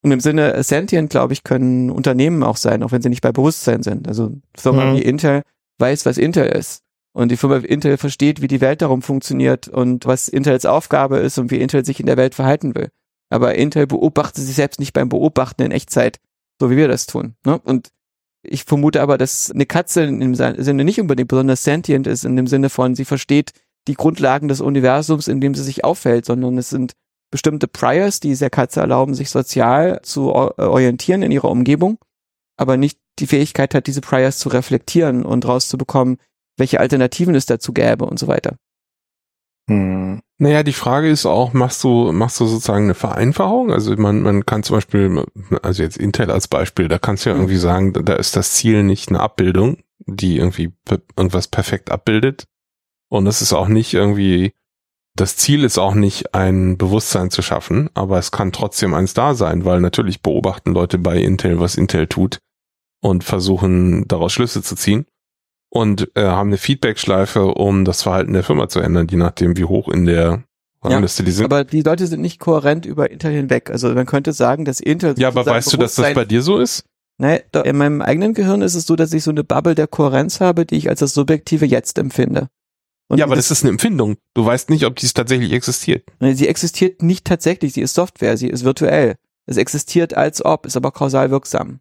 Und 0.03 0.11
im 0.11 0.21
Sinne 0.21 0.61
Sentient, 0.65 1.11
glaube 1.11 1.33
ich, 1.33 1.45
können 1.45 1.91
Unternehmen 1.91 2.43
auch 2.43 2.57
sein, 2.57 2.83
auch 2.83 2.91
wenn 2.91 3.03
sie 3.03 3.09
nicht 3.09 3.23
bei 3.23 3.33
Bewusstsein 3.33 3.83
sind. 3.83 4.09
Also 4.09 4.33
Firma 4.57 4.87
Mhm. 4.87 4.97
wie 4.97 5.03
Intel 5.03 5.43
weiß, 5.79 6.07
was 6.07 6.19
Intel 6.19 6.47
ist. 6.47 6.83
Und 7.15 7.31
die 7.31 7.37
Firma 7.37 7.59
Intel 7.59 7.99
versteht, 7.99 8.41
wie 8.41 8.49
die 8.49 8.63
Welt 8.63 8.83
darum 8.83 9.03
funktioniert 9.03 9.69
und 9.69 10.07
was 10.07 10.29
Intels 10.29 10.65
Aufgabe 10.65 11.19
ist 11.19 11.39
und 11.39 11.51
wie 11.51 11.61
Intel 11.61 11.85
sich 11.85 12.01
in 12.01 12.07
der 12.07 12.17
Welt 12.17 12.35
verhalten 12.35 12.75
will. 12.75 12.89
Aber 13.29 13.55
Intel 13.55 13.87
beobachtet 13.87 14.45
sich 14.45 14.57
selbst 14.57 14.81
nicht 14.81 14.93
beim 14.93 15.09
Beobachten 15.09 15.63
in 15.63 15.71
Echtzeit, 15.71 16.19
so 16.59 16.71
wie 16.71 16.77
wir 16.77 16.89
das 16.89 17.07
tun. 17.07 17.35
Ne? 17.45 17.59
Und 17.59 17.91
ich 18.43 18.65
vermute 18.65 19.01
aber, 19.01 19.19
dass 19.19 19.51
eine 19.51 19.67
Katze 19.67 20.03
in 20.03 20.21
dem 20.21 20.35
Sinne 20.35 20.85
nicht 20.85 21.01
unbedingt 21.01 21.29
besonders 21.29 21.65
sentient 21.65 22.07
ist, 22.07 22.25
in 22.25 22.37
dem 22.37 22.47
Sinne 22.47 22.71
von, 22.71 22.95
sie 22.95 23.05
versteht 23.05 23.53
die 23.89 23.95
Grundlagen 23.95 24.49
des 24.49 24.61
Universums, 24.61 25.29
in 25.29 25.41
dem 25.41 25.55
sie 25.55 25.63
sich 25.63 25.85
aufhält, 25.85 26.25
sondern 26.25 26.59
es 26.59 26.71
sind 26.71 26.93
bestimmte 27.31 27.67
Priors, 27.67 28.21
die 28.21 28.33
es 28.33 28.41
der 28.41 28.51
Katze 28.51 28.81
erlauben, 28.81 29.15
sich 29.15 29.31
sozial 29.31 30.01
zu 30.03 30.33
orientieren 30.33 31.23
in 31.23 31.33
ihrer 31.33 31.51
Umgebung, 31.51 31.99
aber 32.57 32.77
nicht 32.77 32.99
die 33.19 33.27
Fähigkeit 33.27 33.75
hat, 33.75 33.87
diese 33.87 34.01
Priors 34.01 34.39
zu 34.39 34.49
reflektieren 34.49 35.25
und 35.25 35.47
rauszubekommen, 35.47 36.19
welche 36.57 36.81
Alternativen 36.81 37.35
es 37.35 37.47
dazu 37.47 37.73
gäbe 37.73 38.05
und 38.05 38.19
so 38.19 38.29
weiter. 38.29 38.57
Hm. 39.69 40.21
Naja, 40.43 40.65
die 40.65 40.73
Frage 40.73 41.09
ist 41.09 41.25
auch, 41.25 41.53
machst 41.53 41.85
du, 41.85 42.11
machst 42.11 42.41
du 42.41 42.47
sozusagen 42.47 42.87
eine 42.87 42.95
Vereinfachung? 42.95 43.71
Also 43.71 43.95
man, 43.95 44.23
man 44.23 44.45
kann 44.45 44.65
zum 44.65 44.77
Beispiel, 44.77 45.25
also 45.63 45.85
jetzt 45.85 45.97
Intel 45.97 46.33
als 46.33 46.49
Beispiel, 46.49 46.89
da 46.89 46.99
kannst 46.99 47.25
du 47.25 47.31
ja 47.31 47.37
irgendwie 47.37 47.59
sagen, 47.59 47.93
da- 47.93 48.15
ist 48.15 48.35
das 48.35 48.55
Ziel 48.55 48.83
nicht 48.83 49.09
eine 49.09 49.21
Abbildung, 49.21 49.85
die 50.01 50.39
irgendwie 50.39 50.73
irgendwas 51.17 51.47
perfekt 51.47 51.93
abbildet. 51.93 52.43
Und 53.09 53.29
es 53.29 53.41
ist 53.41 53.53
auch 53.53 53.69
nicht 53.69 53.95
irgendwie, 53.95 54.51
das 55.15 55.37
Ziel 55.37 55.63
ist 55.63 55.79
auch 55.79 55.95
nicht 55.95 56.35
ein 56.35 56.77
Bewusstsein 56.77 57.31
zu 57.31 57.41
schaffen, 57.43 57.89
aber 57.95 58.19
es 58.19 58.33
kann 58.33 58.51
trotzdem 58.51 58.95
eins 58.95 59.15
da 59.15 59.37
sein, 59.37 59.65
weil 59.65 59.81
natürlich 59.81 60.23
beobachten 60.23 60.73
Leute 60.73 60.99
bei 60.99 61.19
Intel, 61.19 61.61
was 61.61 61.77
Intel 61.77 62.09
tut 62.09 62.39
und 63.01 63.23
versuchen 63.23 64.09
daraus 64.09 64.33
Schlüsse 64.33 64.61
zu 64.61 64.75
ziehen 64.75 65.07
und 65.73 66.11
äh, 66.15 66.25
haben 66.25 66.51
eine 66.51 66.59
Feedback-Schleife, 66.59 67.47
um 67.47 67.87
das 67.87 68.03
Verhalten 68.03 68.35
der 68.35 68.43
Firma 68.43 68.69
zu 68.69 68.81
ändern, 68.81 69.07
je 69.11 69.17
nachdem, 69.17 69.57
wie 69.57 69.65
hoch 69.65 69.89
in 69.89 70.05
der 70.05 70.45
Rangliste 70.83 71.23
die 71.23 71.31
sind. 71.31 71.47
Aber 71.47 71.65
die 71.65 71.81
Leute 71.81 72.07
sind 72.07 72.21
nicht 72.21 72.41
kohärent 72.41 72.85
über 72.85 73.11
Intel 73.11 73.33
hinweg. 73.33 73.71
Also 73.71 73.89
man 73.95 74.05
könnte 74.05 74.35
sagen, 74.35 74.67
dass 74.67 74.81
Intel 74.81 75.15
ja, 75.19 75.29
aber 75.29 75.47
weißt 75.47 75.73
du, 75.73 75.79
dass 75.79 75.95
das 75.95 76.13
bei 76.13 76.27
dir 76.27 76.43
so 76.43 76.59
ist? 76.59 76.85
Nein, 77.17 77.41
in 77.65 77.77
meinem 77.79 78.03
eigenen 78.03 78.35
Gehirn 78.35 78.61
ist 78.61 78.75
es 78.75 78.85
so, 78.85 78.97
dass 78.97 79.15
ich 79.15 79.25
so 79.25 79.31
eine 79.31 79.45
Bubble 79.45 79.75
der 79.75 79.87
Kohärenz 79.87 80.41
habe, 80.41 80.67
die 80.67 80.77
ich 80.77 80.91
als 80.91 81.01
das 81.01 81.15
subjektive 81.15 81.65
Jetzt 81.65 81.99
empfinde. 81.99 82.49
Und 83.09 83.17
ja, 83.19 83.25
aber 83.25 83.37
das 83.37 83.51
ist 83.51 83.63
eine 83.63 83.71
Empfindung. 83.71 84.17
Du 84.35 84.45
weißt 84.45 84.69
nicht, 84.69 84.85
ob 84.85 84.97
dies 84.97 85.15
tatsächlich 85.15 85.53
existiert. 85.53 86.05
Nee, 86.21 86.35
Sie 86.35 86.49
existiert 86.49 87.03
nicht 87.03 87.25
tatsächlich, 87.25 87.73
sie 87.73 87.81
ist 87.81 87.95
Software, 87.95 88.37
sie 88.37 88.49
ist 88.49 88.65
virtuell. 88.65 89.17
Es 89.47 89.57
existiert 89.57 90.15
als 90.15 90.45
ob, 90.45 90.67
ist 90.67 90.77
aber 90.77 90.91
kausal 90.91 91.31
wirksam. 91.31 91.81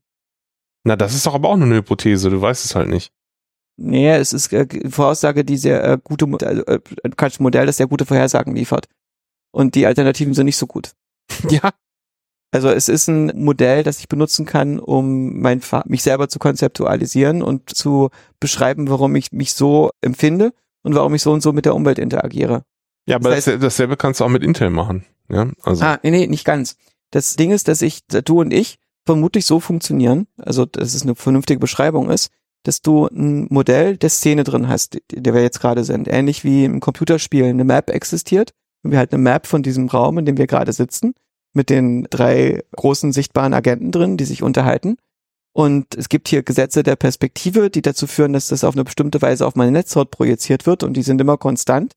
Na, 0.85 0.95
das 0.95 1.13
ist 1.13 1.25
doch 1.25 1.33
aber 1.35 1.49
auch 1.49 1.57
nur 1.57 1.67
eine 1.67 1.75
Hypothese, 1.75 2.29
du 2.29 2.41
weißt 2.41 2.63
es 2.63 2.75
halt 2.75 2.87
nicht. 2.87 3.11
Nee, 3.83 4.11
es 4.11 4.31
ist 4.33 4.53
äh, 4.53 4.67
Voraussage, 4.89 5.43
die 5.43 5.57
sehr 5.57 5.83
äh, 5.83 5.97
gute, 6.03 6.27
Mo- 6.27 6.37
äh, 6.37 6.59
äh, 6.59 6.79
ein 7.03 7.31
Modell, 7.39 7.65
das 7.65 7.77
sehr 7.77 7.87
gute 7.87 8.05
Vorhersagen 8.05 8.55
liefert. 8.55 8.87
Und 9.51 9.75
die 9.75 9.85
Alternativen 9.85 10.33
sind 10.33 10.45
nicht 10.45 10.57
so 10.57 10.67
gut. 10.67 10.91
Ja. 11.49 11.71
Also 12.53 12.67
es 12.69 12.89
ist 12.89 13.07
ein 13.07 13.31
Modell, 13.41 13.81
das 13.83 13.99
ich 13.99 14.09
benutzen 14.09 14.45
kann, 14.45 14.77
um 14.77 15.39
mein, 15.39 15.61
mich 15.85 16.03
selber 16.03 16.27
zu 16.27 16.37
konzeptualisieren 16.37 17.41
und 17.41 17.73
zu 17.73 18.09
beschreiben, 18.41 18.89
warum 18.89 19.15
ich 19.15 19.31
mich 19.31 19.53
so 19.53 19.89
empfinde 20.01 20.51
und 20.83 20.93
warum 20.93 21.15
ich 21.15 21.21
so 21.21 21.31
und 21.31 21.39
so 21.41 21.53
mit 21.53 21.63
der 21.63 21.73
Umwelt 21.75 21.97
interagiere. 21.97 22.63
Ja, 23.07 23.15
aber 23.15 23.29
Das 23.29 23.45
das 23.45 23.57
dasselbe 23.61 23.95
kannst 23.95 24.19
du 24.19 24.25
auch 24.25 24.29
mit 24.29 24.43
Intel 24.43 24.69
machen. 24.69 25.05
Ja, 25.29 25.49
also. 25.63 25.81
Ah, 25.85 25.97
nee, 26.03 26.11
nee, 26.11 26.27
nicht 26.27 26.43
ganz. 26.43 26.75
Das 27.11 27.37
Ding 27.37 27.51
ist, 27.51 27.69
dass 27.69 27.81
ich, 27.81 28.05
du 28.07 28.41
und 28.41 28.51
ich 28.51 28.79
vermutlich 29.05 29.45
so 29.45 29.61
funktionieren, 29.61 30.27
also 30.37 30.65
dass 30.65 30.93
es 30.93 31.03
eine 31.03 31.15
vernünftige 31.15 31.59
Beschreibung 31.61 32.09
ist, 32.09 32.31
dass 32.63 32.81
du 32.81 33.07
ein 33.07 33.47
Modell 33.49 33.97
der 33.97 34.09
Szene 34.09 34.43
drin 34.43 34.67
hast, 34.67 34.99
der 35.11 35.33
wir 35.33 35.41
jetzt 35.41 35.59
gerade 35.59 35.83
sind. 35.83 36.07
Ähnlich 36.07 36.43
wie 36.43 36.65
im 36.65 36.79
Computerspiel 36.79 37.45
eine 37.45 37.63
Map 37.63 37.89
existiert. 37.89 38.51
Und 38.83 38.91
wir 38.91 38.97
halt 38.97 39.13
eine 39.13 39.21
Map 39.21 39.47
von 39.47 39.63
diesem 39.63 39.87
Raum, 39.87 40.17
in 40.17 40.25
dem 40.25 40.37
wir 40.37 40.47
gerade 40.47 40.73
sitzen, 40.73 41.13
mit 41.53 41.69
den 41.69 42.07
drei 42.09 42.63
großen 42.75 43.11
sichtbaren 43.11 43.53
Agenten 43.53 43.91
drin, 43.91 44.17
die 44.17 44.25
sich 44.25 44.43
unterhalten. 44.43 44.97
Und 45.53 45.95
es 45.95 46.07
gibt 46.09 46.29
hier 46.29 46.43
Gesetze 46.43 46.81
der 46.81 46.95
Perspektive, 46.95 47.69
die 47.69 47.81
dazu 47.81 48.07
führen, 48.07 48.33
dass 48.33 48.47
das 48.47 48.63
auf 48.63 48.75
eine 48.75 48.85
bestimmte 48.85 49.21
Weise 49.21 49.45
auf 49.45 49.55
meine 49.55 49.71
Netzhaut 49.71 50.09
projiziert 50.09 50.65
wird 50.65 50.83
und 50.83 50.93
die 50.93 51.03
sind 51.03 51.19
immer 51.19 51.37
konstant. 51.37 51.93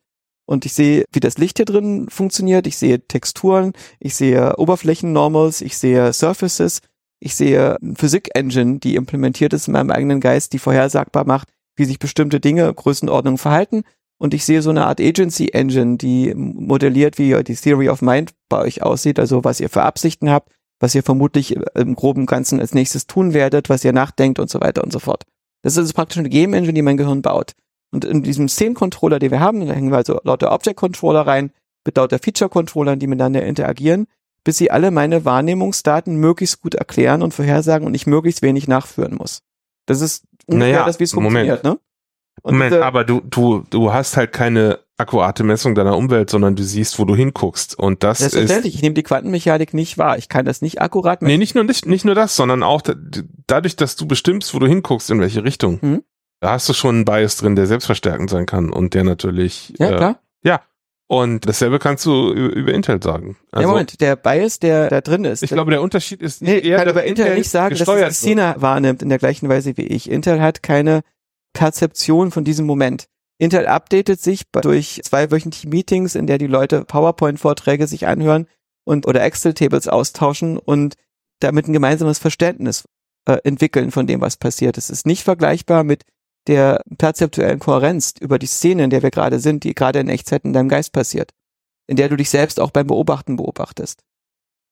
Und 0.47 0.67
ich 0.67 0.75
sehe, 0.75 1.05
wie 1.13 1.21
das 1.21 1.39
Licht 1.39 1.59
hier 1.59 1.65
drin 1.65 2.09
funktioniert. 2.11 2.67
Ich 2.67 2.77
sehe 2.77 3.01
Texturen, 3.01 3.73
ich 3.99 4.15
sehe 4.15 4.57
Oberflächen-Normals, 4.57 5.63
ich 5.63 5.79
sehe 5.79 6.13
Surfaces, 6.13 6.81
ich 7.25 7.35
sehe 7.35 7.79
Physik-Engine, 7.97 8.81
die 8.81 8.97
implementiert 8.97 9.55
ist 9.55 9.67
in 9.67 9.73
meinem 9.73 9.91
eigenen 9.91 10.21
Geist, 10.21 10.53
die 10.53 10.59
vorhersagbar 10.59 11.27
macht, 11.27 11.49
wie 11.75 11.87
sich 11.87 11.99
bestimmte 11.99 12.39
Dinge, 12.39 12.73
Größenordnung 12.73 13.39
verhalten. 13.39 13.83
Und 14.19 14.35
ich 14.35 14.45
sehe 14.45 14.61
so 14.61 14.69
eine 14.69 14.87
Art 14.87 15.01
Agency-Engine, 15.01 15.97
die 15.97 16.35
modelliert, 16.35 17.19
wie 17.19 17.43
die 17.43 17.57
Theory 17.57 17.89
of 17.89 18.03
Mind 18.03 18.35
bei 18.51 18.59
euch 18.61 18.83
aussieht, 18.83 19.19
also 19.19 19.43
was 19.43 19.59
ihr 19.59 19.71
für 19.71 19.83
Absichten 19.83 20.29
habt, 20.29 20.53
was 20.81 20.95
ihr 20.95 21.03
vermutlich 21.03 21.57
im 21.75 21.95
groben 21.95 22.27
Ganzen 22.27 22.61
als 22.61 22.75
nächstes 22.75 23.07
tun 23.07 23.33
werdet, 23.33 23.71
was 23.71 23.85
ihr 23.85 23.95
nachdenkt 23.95 24.39
und 24.39 24.51
so 24.51 24.61
weiter 24.61 24.85
und 24.85 24.93
so 24.93 24.99
fort. 24.99 25.25
Das 25.63 25.79
ist 25.79 25.95
praktisch 25.95 26.19
eine 26.19 26.29
Game-Engine, 26.29 26.75
die 26.75 26.83
mein 26.83 26.99
Gehirn 26.99 27.23
baut. 27.23 27.53
Und 27.91 28.05
in 28.05 28.23
diesem 28.23 28.49
Scene-Controller, 28.51 29.19
den 29.19 29.31
wir 29.31 29.41
haben, 29.41 29.67
da 29.67 29.73
hängen 29.73 29.91
wir 29.91 29.97
also 29.97 30.21
lauter 30.25 30.53
Object-Controller 30.53 31.27
rein, 31.27 31.53
mit 31.87 31.97
lauter 31.97 32.19
Feature-Controllern, 32.19 32.99
die 32.99 33.07
miteinander 33.07 33.45
interagieren, 33.45 34.09
bis 34.45 34.59
sie 34.59 34.71
alle 34.71 34.91
meine 34.91 35.25
Wahrnehmungsdaten 35.25 36.17
möglichst 36.17 36.61
gut 36.61 36.75
erklären 36.75 37.23
und 37.23 37.35
vorhersagen 37.35 37.87
und 37.87 37.95
ich 37.95 38.07
möglichst 38.07 38.43
wenig 38.43 38.69
nachführen 38.69 39.15
muss. 39.17 39.41
Das 39.87 40.01
ist 40.01 40.25
ungefähr 40.47 40.73
Naja, 40.75 40.87
das, 40.87 41.01
wie 41.01 41.05
es 41.05 41.13
funktioniert, 41.13 41.65
ne? 41.65 41.79
Und 42.43 42.55
Moment, 42.55 42.73
diese- 42.73 42.85
aber 42.85 43.05
du, 43.05 43.21
du, 43.21 43.65
du 43.71 43.93
hast 43.93 44.17
halt 44.17 44.33
keine 44.33 44.81
akkurate 44.97 45.45
Messung 45.45 45.75
deiner 45.75 45.97
Umwelt, 45.97 46.31
sondern 46.31 46.57
du 46.57 46.63
siehst, 46.63 46.99
wo 46.99 47.05
du 47.05 47.17
hinguckst. 47.17 47.77
Und 47.79 48.03
das 48.03 48.21
ist. 48.21 48.33
Selbstverständlich, 48.33 48.75
ich 48.77 48.83
nehme 48.83 48.95
die 48.95 49.03
Quantenmechanik 49.03 49.73
nicht 49.75 49.99
wahr. 49.99 50.19
Ich 50.19 50.29
kann 50.29 50.45
das 50.45 50.61
nicht 50.63 50.81
akkurat 50.81 51.23
Nee, 51.23 51.37
nicht 51.39 51.55
nur, 51.55 51.65
nicht, 51.65 51.87
nicht 51.87 52.05
nur 52.05 52.15
das, 52.15 52.37
sondern 52.37 52.63
auch 52.63 52.81
da, 52.83 52.95
dadurch, 53.47 53.77
dass 53.77 53.97
du 53.97 54.07
bestimmst, 54.07 54.55
wo 54.55 54.59
du 54.59 54.67
hinguckst, 54.67 55.11
in 55.11 55.21
welche 55.21 55.43
Richtung. 55.43 55.79
Mhm. 55.81 56.03
Da 56.41 56.51
hast 56.53 56.69
du 56.69 56.75
schon 56.75 56.97
einen 56.97 57.05
Bias 57.05 57.37
drin, 57.39 57.57
der 57.57 57.67
selbstverstärkend 57.67 58.29
sein 58.31 58.47
kann 58.47 58.71
und 58.71 58.95
der 58.95 59.05
natürlich. 59.05 59.73
Ja, 59.79 59.91
äh, 59.91 59.97
klar. 59.97 60.19
Und 61.07 61.47
dasselbe 61.47 61.79
kannst 61.79 62.07
du 62.07 62.33
über, 62.33 62.73
Intel 62.73 63.03
sagen. 63.03 63.37
ja, 63.55 63.67
Moment, 63.67 64.01
der 64.01 64.17
Bias, 64.17 64.59
der 64.59 64.89
da 64.89 65.01
drin 65.03 65.25
ist. 65.25 65.43
Ich 65.43 65.51
glaube, 65.51 65.71
der 65.71 65.83
Unterschied 65.83 66.23
ist 66.23 66.41
nee, 66.41 66.57
ich 66.57 66.71
kann 66.71 66.87
dass 66.87 66.93
über 66.93 67.05
Intel 67.05 67.35
nicht 67.35 67.51
sagen, 67.51 67.77
dass 67.77 67.87
es. 67.87 68.17
Szene 68.19 68.55
wahrnimmt 68.59 69.03
in 69.03 69.11
der 69.11 69.19
gleichen 69.19 69.49
Weise 69.49 69.77
wie 69.77 69.87
ich. 69.87 70.11
Intel 70.11 70.41
hat 70.41 70.63
keine 70.63 71.03
Perzeption 71.53 72.31
von 72.31 72.45
diesem 72.45 72.65
Moment. 72.65 73.07
Intel 73.39 73.67
updatet 73.67 74.21
sich 74.21 74.45
durch 74.53 75.01
zweiwöchentliche 75.05 75.69
Meetings, 75.69 76.15
in 76.15 76.27
der 76.27 76.39
die 76.39 76.47
Leute 76.47 76.85
PowerPoint-Vorträge 76.85 77.87
sich 77.87 78.07
anhören 78.07 78.47
und 78.85 79.07
oder 79.07 79.23
Excel-Tables 79.23 79.89
austauschen 79.89 80.59
und 80.59 80.95
damit 81.41 81.69
ein 81.69 81.73
gemeinsames 81.73 82.19
Verständnis 82.19 82.85
äh, 83.27 83.39
entwickeln 83.45 83.91
von 83.91 84.07
dem, 84.07 84.21
was 84.21 84.37
passiert. 84.37 84.79
Es 84.79 84.89
ist 84.89 85.07
nicht 85.07 85.25
vergleichbar 85.25 85.85
mit 85.85 86.05
der 86.47 86.83
perzeptuellen 86.99 87.59
Kohärenz 87.59 88.15
über 88.21 88.39
die 88.39 88.47
Szene, 88.47 88.85
in 88.85 88.91
der 88.91 89.03
wir 89.03 89.11
gerade 89.11 89.39
sind, 89.41 89.65
die 89.65 89.75
gerade 89.75 90.01
in 90.01 90.09
Echtzeit 90.09 90.45
in 90.45 90.53
deinem 90.53 90.69
Geist 90.69 90.93
passiert, 90.93 91.31
in 91.87 91.97
der 91.97 92.09
du 92.09 92.17
dich 92.17 92.31
selbst 92.31 92.61
auch 92.61 92.71
beim 92.71 92.87
Beobachten 92.87 93.37
beobachtest. 93.37 94.01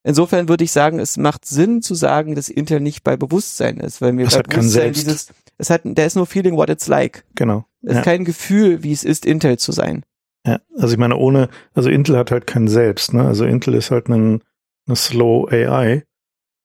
Insofern 0.04 0.48
würde 0.48 0.64
ich 0.64 0.72
sagen, 0.72 0.98
es 0.98 1.16
macht 1.16 1.44
Sinn 1.46 1.80
zu 1.80 1.94
sagen, 1.94 2.34
dass 2.34 2.48
Intel 2.48 2.80
nicht 2.80 3.04
bei 3.04 3.16
Bewusstsein 3.16 3.78
ist, 3.78 4.00
weil 4.00 4.16
wir 4.18 4.26
Es 4.26 4.34
bei 4.34 4.42
Bewusstsein 4.42 4.92
dieses, 4.92 5.28
es 5.58 5.70
hat, 5.70 5.82
der 5.84 6.06
ist 6.06 6.16
nur 6.16 6.26
feeling 6.26 6.56
what 6.56 6.68
it's 6.70 6.88
like. 6.88 7.24
Genau. 7.36 7.64
Es 7.82 7.92
Ja. 7.92 7.98
ist 8.00 8.04
kein 8.04 8.24
Gefühl, 8.24 8.82
wie 8.82 8.92
es 8.92 9.04
ist, 9.04 9.24
Intel 9.24 9.58
zu 9.58 9.70
sein. 9.72 10.04
Ja, 10.44 10.58
also 10.76 10.92
ich 10.94 10.98
meine, 10.98 11.16
ohne, 11.16 11.48
also 11.72 11.88
Intel 11.88 12.16
hat 12.16 12.32
halt 12.32 12.48
kein 12.48 12.66
Selbst, 12.66 13.14
ne? 13.14 13.24
Also 13.24 13.44
Intel 13.44 13.74
ist 13.74 13.92
halt 13.92 14.08
ein, 14.08 14.42
eine 14.88 14.96
Slow 14.96 15.48
AI, 15.52 16.02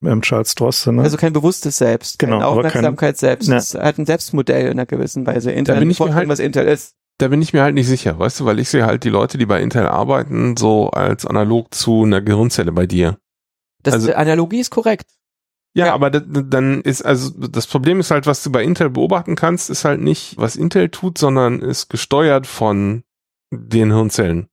ähm, 0.03 0.21
Charles 0.21 0.55
Droste, 0.55 0.91
ne? 0.93 1.01
Also 1.01 1.17
kein 1.17 1.33
bewusstes 1.33 1.77
Selbst, 1.77 2.19
Genau, 2.19 2.37
keine 2.39 2.45
aber 2.45 2.61
kein- 2.61 2.67
Aufmerksamkeit 2.69 3.17
selbst. 3.17 3.47
Ja. 3.49 3.57
Es 3.57 3.73
hat 3.73 3.97
ein 3.97 4.05
Selbstmodell 4.05 4.65
in 4.65 4.71
einer 4.73 4.85
gewissen 4.85 5.25
Weise. 5.25 5.51
Intel 5.51 5.75
bin 5.79 5.89
hat 5.89 5.91
ich 5.91 5.99
mir 5.99 6.13
halt- 6.15 6.29
was 6.29 6.39
Intel 6.39 6.67
ist. 6.67 6.93
Da 7.19 7.29
bin 7.29 7.41
ich 7.41 7.51
mir 7.51 7.63
halt 7.63 7.73
nicht 7.73 7.87
sicher, 7.87 8.19
weißt 8.19 8.39
du, 8.41 8.45
weil 8.45 8.59
ich 8.59 8.69
sehe 8.69 8.85
halt 8.85 9.03
die 9.03 9.09
Leute, 9.09 9.39
die 9.39 9.47
bei 9.47 9.59
Intel 9.61 9.87
arbeiten, 9.87 10.55
so 10.55 10.91
als 10.91 11.25
analog 11.25 11.73
zu 11.73 12.03
einer 12.03 12.21
Gehirnzelle 12.21 12.71
bei 12.71 12.85
dir. 12.85 13.17
Das 13.81 13.95
Also- 13.95 14.13
Analogie 14.13 14.59
ist 14.59 14.69
korrekt. 14.69 15.07
Ja, 15.73 15.87
Ja. 15.87 15.93
aber 15.95 16.09
da- 16.11 16.19
dann 16.19 16.81
ist, 16.81 17.03
also 17.03 17.31
das 17.31 17.65
Problem 17.67 17.99
ist 17.99 18.11
halt, 18.11 18.25
was 18.27 18.43
du 18.43 18.51
bei 18.51 18.63
Intel 18.63 18.89
beobachten 18.91 19.35
kannst, 19.35 19.69
ist 19.71 19.83
halt 19.85 20.01
nicht, 20.01 20.37
was 20.37 20.55
Intel 20.55 20.89
tut, 20.89 21.17
sondern 21.17 21.59
ist 21.59 21.89
gesteuert 21.89 22.45
von 22.47 23.03
den 23.51 23.91
Hirnzellen. 23.91 24.47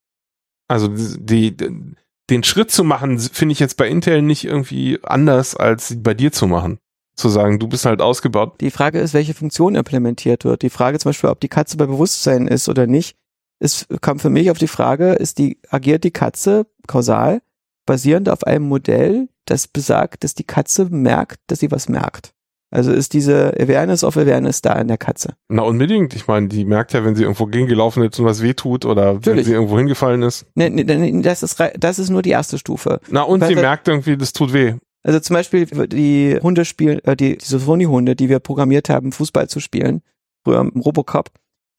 Also 0.68 0.88
die, 0.88 1.56
die 1.56 1.94
den 2.30 2.42
Schritt 2.42 2.70
zu 2.70 2.84
machen, 2.84 3.18
finde 3.18 3.52
ich 3.52 3.60
jetzt 3.60 3.76
bei 3.76 3.88
Intel 3.88 4.22
nicht 4.22 4.44
irgendwie 4.44 4.98
anders, 5.02 5.54
als 5.56 5.96
bei 5.98 6.14
dir 6.14 6.32
zu 6.32 6.46
machen. 6.46 6.78
Zu 7.16 7.28
sagen, 7.28 7.58
du 7.58 7.68
bist 7.68 7.84
halt 7.84 8.00
ausgebaut. 8.00 8.60
Die 8.60 8.72
Frage 8.72 8.98
ist, 8.98 9.14
welche 9.14 9.34
Funktion 9.34 9.76
implementiert 9.76 10.44
wird. 10.44 10.62
Die 10.62 10.70
Frage 10.70 10.98
zum 10.98 11.10
Beispiel, 11.10 11.30
ob 11.30 11.38
die 11.40 11.48
Katze 11.48 11.76
bei 11.76 11.86
Bewusstsein 11.86 12.48
ist 12.48 12.68
oder 12.68 12.86
nicht, 12.86 13.16
ist, 13.60 13.86
kam 14.00 14.18
für 14.18 14.30
mich 14.30 14.50
auf 14.50 14.58
die 14.58 14.66
Frage, 14.66 15.12
ist 15.12 15.38
die, 15.38 15.58
agiert 15.68 16.02
die 16.02 16.10
Katze 16.10 16.66
kausal, 16.88 17.40
basierend 17.86 18.28
auf 18.28 18.44
einem 18.44 18.66
Modell, 18.66 19.28
das 19.44 19.68
besagt, 19.68 20.24
dass 20.24 20.34
die 20.34 20.44
Katze 20.44 20.86
merkt, 20.86 21.38
dass 21.46 21.60
sie 21.60 21.70
was 21.70 21.88
merkt. 21.88 22.34
Also 22.74 22.90
ist 22.90 23.12
diese 23.12 23.54
Awareness 23.60 24.02
of 24.02 24.16
Awareness 24.16 24.60
da 24.60 24.72
in 24.72 24.88
der 24.88 24.98
Katze. 24.98 25.34
Na 25.48 25.62
unbedingt. 25.62 26.12
Ich 26.16 26.26
meine, 26.26 26.48
die 26.48 26.64
merkt 26.64 26.92
ja, 26.92 27.04
wenn 27.04 27.14
sie 27.14 27.22
irgendwo 27.22 27.46
gegengelaufen 27.46 28.02
ist 28.02 28.18
und 28.18 28.26
was 28.26 28.42
wehtut 28.42 28.84
oder 28.84 29.06
wenn 29.06 29.14
Natürlich. 29.14 29.46
sie 29.46 29.52
irgendwo 29.52 29.78
hingefallen 29.78 30.22
ist. 30.22 30.44
Nee, 30.56 30.70
nee, 30.70 30.82
nee, 30.82 31.22
das 31.22 31.44
ist, 31.44 31.62
das 31.78 32.00
ist 32.00 32.10
nur 32.10 32.22
die 32.22 32.30
erste 32.30 32.58
Stufe. 32.58 33.00
Na 33.08 33.22
und 33.22 33.40
Weil 33.40 33.50
sie 33.50 33.54
merkt 33.54 33.86
irgendwie, 33.86 34.16
das 34.16 34.32
tut 34.32 34.52
weh. 34.52 34.74
Also 35.04 35.20
zum 35.20 35.34
Beispiel 35.34 35.66
die 35.66 36.36
Hunde 36.42 36.64
spielen, 36.64 36.98
äh, 37.04 37.14
die, 37.14 37.38
diese 37.38 37.60
Sony-Hunde, 37.60 38.16
die 38.16 38.28
wir 38.28 38.40
programmiert 38.40 38.88
haben, 38.88 39.12
Fußball 39.12 39.48
zu 39.48 39.60
spielen, 39.60 40.02
früher 40.42 40.58
im 40.58 40.80
Robocop, 40.80 41.30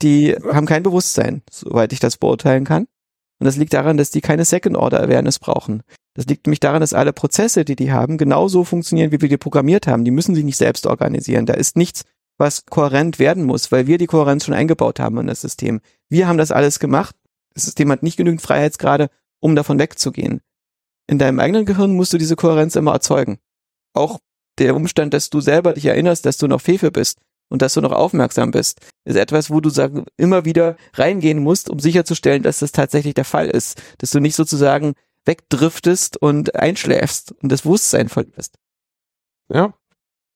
die 0.01 0.33
haben 0.53 0.65
kein 0.65 0.83
Bewusstsein, 0.83 1.41
soweit 1.51 1.91
ich 1.91 1.99
das 1.99 2.15
beurteilen 2.15 2.63
kann. 2.63 2.83
Und 3.39 3.45
das 3.45 3.57
liegt 3.57 3.73
daran, 3.73 3.97
dass 3.97 4.11
die 4.11 4.21
keine 4.21 4.45
Second-Order-Awareness 4.45 5.39
brauchen. 5.39 5.83
Das 6.15 6.25
liegt 6.25 6.47
nämlich 6.47 6.61
daran, 6.61 6.79
dass 6.79 6.93
alle 6.93 7.13
Prozesse, 7.13 7.65
die 7.65 7.75
die 7.75 7.91
haben, 7.91 8.17
genauso 8.17 8.63
funktionieren, 8.63 9.11
wie 9.11 9.21
wir 9.21 9.29
die 9.29 9.37
programmiert 9.37 9.85
haben. 9.85 10.05
Die 10.05 10.11
müssen 10.11 10.33
sich 10.33 10.45
nicht 10.45 10.57
selbst 10.57 10.87
organisieren. 10.87 11.45
Da 11.45 11.53
ist 11.53 11.75
nichts, 11.75 12.03
was 12.37 12.65
kohärent 12.65 13.19
werden 13.19 13.43
muss, 13.43 13.71
weil 13.71 13.85
wir 13.85 13.97
die 13.97 14.07
Kohärenz 14.07 14.45
schon 14.45 14.53
eingebaut 14.53 14.99
haben 14.99 15.17
in 15.19 15.27
das 15.27 15.41
System. 15.41 15.81
Wir 16.09 16.27
haben 16.27 16.37
das 16.37 16.51
alles 16.51 16.79
gemacht. 16.79 17.15
Das 17.53 17.65
System 17.65 17.91
hat 17.91 18.01
nicht 18.01 18.17
genügend 18.17 18.41
Freiheitsgrade, 18.41 19.09
um 19.41 19.55
davon 19.55 19.77
wegzugehen. 19.77 20.41
In 21.07 21.19
deinem 21.19 21.39
eigenen 21.39 21.65
Gehirn 21.65 21.93
musst 21.93 22.13
du 22.13 22.17
diese 22.17 22.35
Kohärenz 22.35 22.75
immer 22.75 22.93
erzeugen. 22.93 23.37
Auch 23.93 24.19
der 24.57 24.75
Umstand, 24.75 25.13
dass 25.13 25.29
du 25.29 25.41
selber 25.41 25.73
dich 25.73 25.85
erinnerst, 25.85 26.25
dass 26.25 26.37
du 26.37 26.47
noch 26.47 26.61
Fefe 26.61 26.91
bist 26.91 27.19
und 27.49 27.61
dass 27.61 27.73
du 27.73 27.81
noch 27.81 27.91
aufmerksam 27.91 28.51
bist, 28.51 28.79
ist 29.03 29.17
etwas, 29.17 29.49
wo 29.49 29.59
du 29.59 29.69
sagen, 29.69 30.05
immer 30.17 30.45
wieder 30.45 30.77
reingehen 30.93 31.39
musst, 31.39 31.69
um 31.69 31.79
sicherzustellen, 31.79 32.41
dass 32.41 32.59
das 32.59 32.71
tatsächlich 32.71 33.13
der 33.13 33.25
Fall 33.25 33.47
ist. 33.47 33.81
Dass 33.99 34.11
du 34.11 34.19
nicht 34.19 34.35
sozusagen 34.35 34.93
wegdriftest 35.25 36.17
und 36.17 36.55
einschläfst 36.55 37.33
und 37.41 37.51
das 37.51 37.63
Bewusstsein 37.63 38.09
verlierst. 38.09 38.57
Ja. 39.49 39.73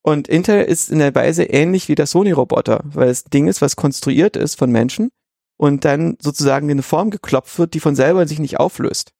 Und 0.01 0.27
Intel 0.27 0.63
ist 0.63 0.89
in 0.89 0.99
der 0.99 1.13
Weise 1.13 1.43
ähnlich 1.43 1.89
wie 1.89 1.95
der 1.95 2.07
Sony-Roboter, 2.07 2.81
weil 2.85 3.09
es 3.09 3.25
ein 3.25 3.31
Ding 3.31 3.47
ist, 3.47 3.61
was 3.61 3.75
konstruiert 3.75 4.37
ist 4.37 4.55
von 4.55 4.71
Menschen 4.71 5.09
und 5.57 5.83
dann 5.85 6.17
sozusagen 6.21 6.69
in 6.69 6.75
eine 6.75 6.83
Form 6.83 7.09
geklopft 7.09 7.59
wird, 7.59 7.73
die 7.73 7.79
von 7.79 7.95
selber 7.95 8.27
sich 8.27 8.39
nicht 8.39 8.59
auflöst. 8.59 9.11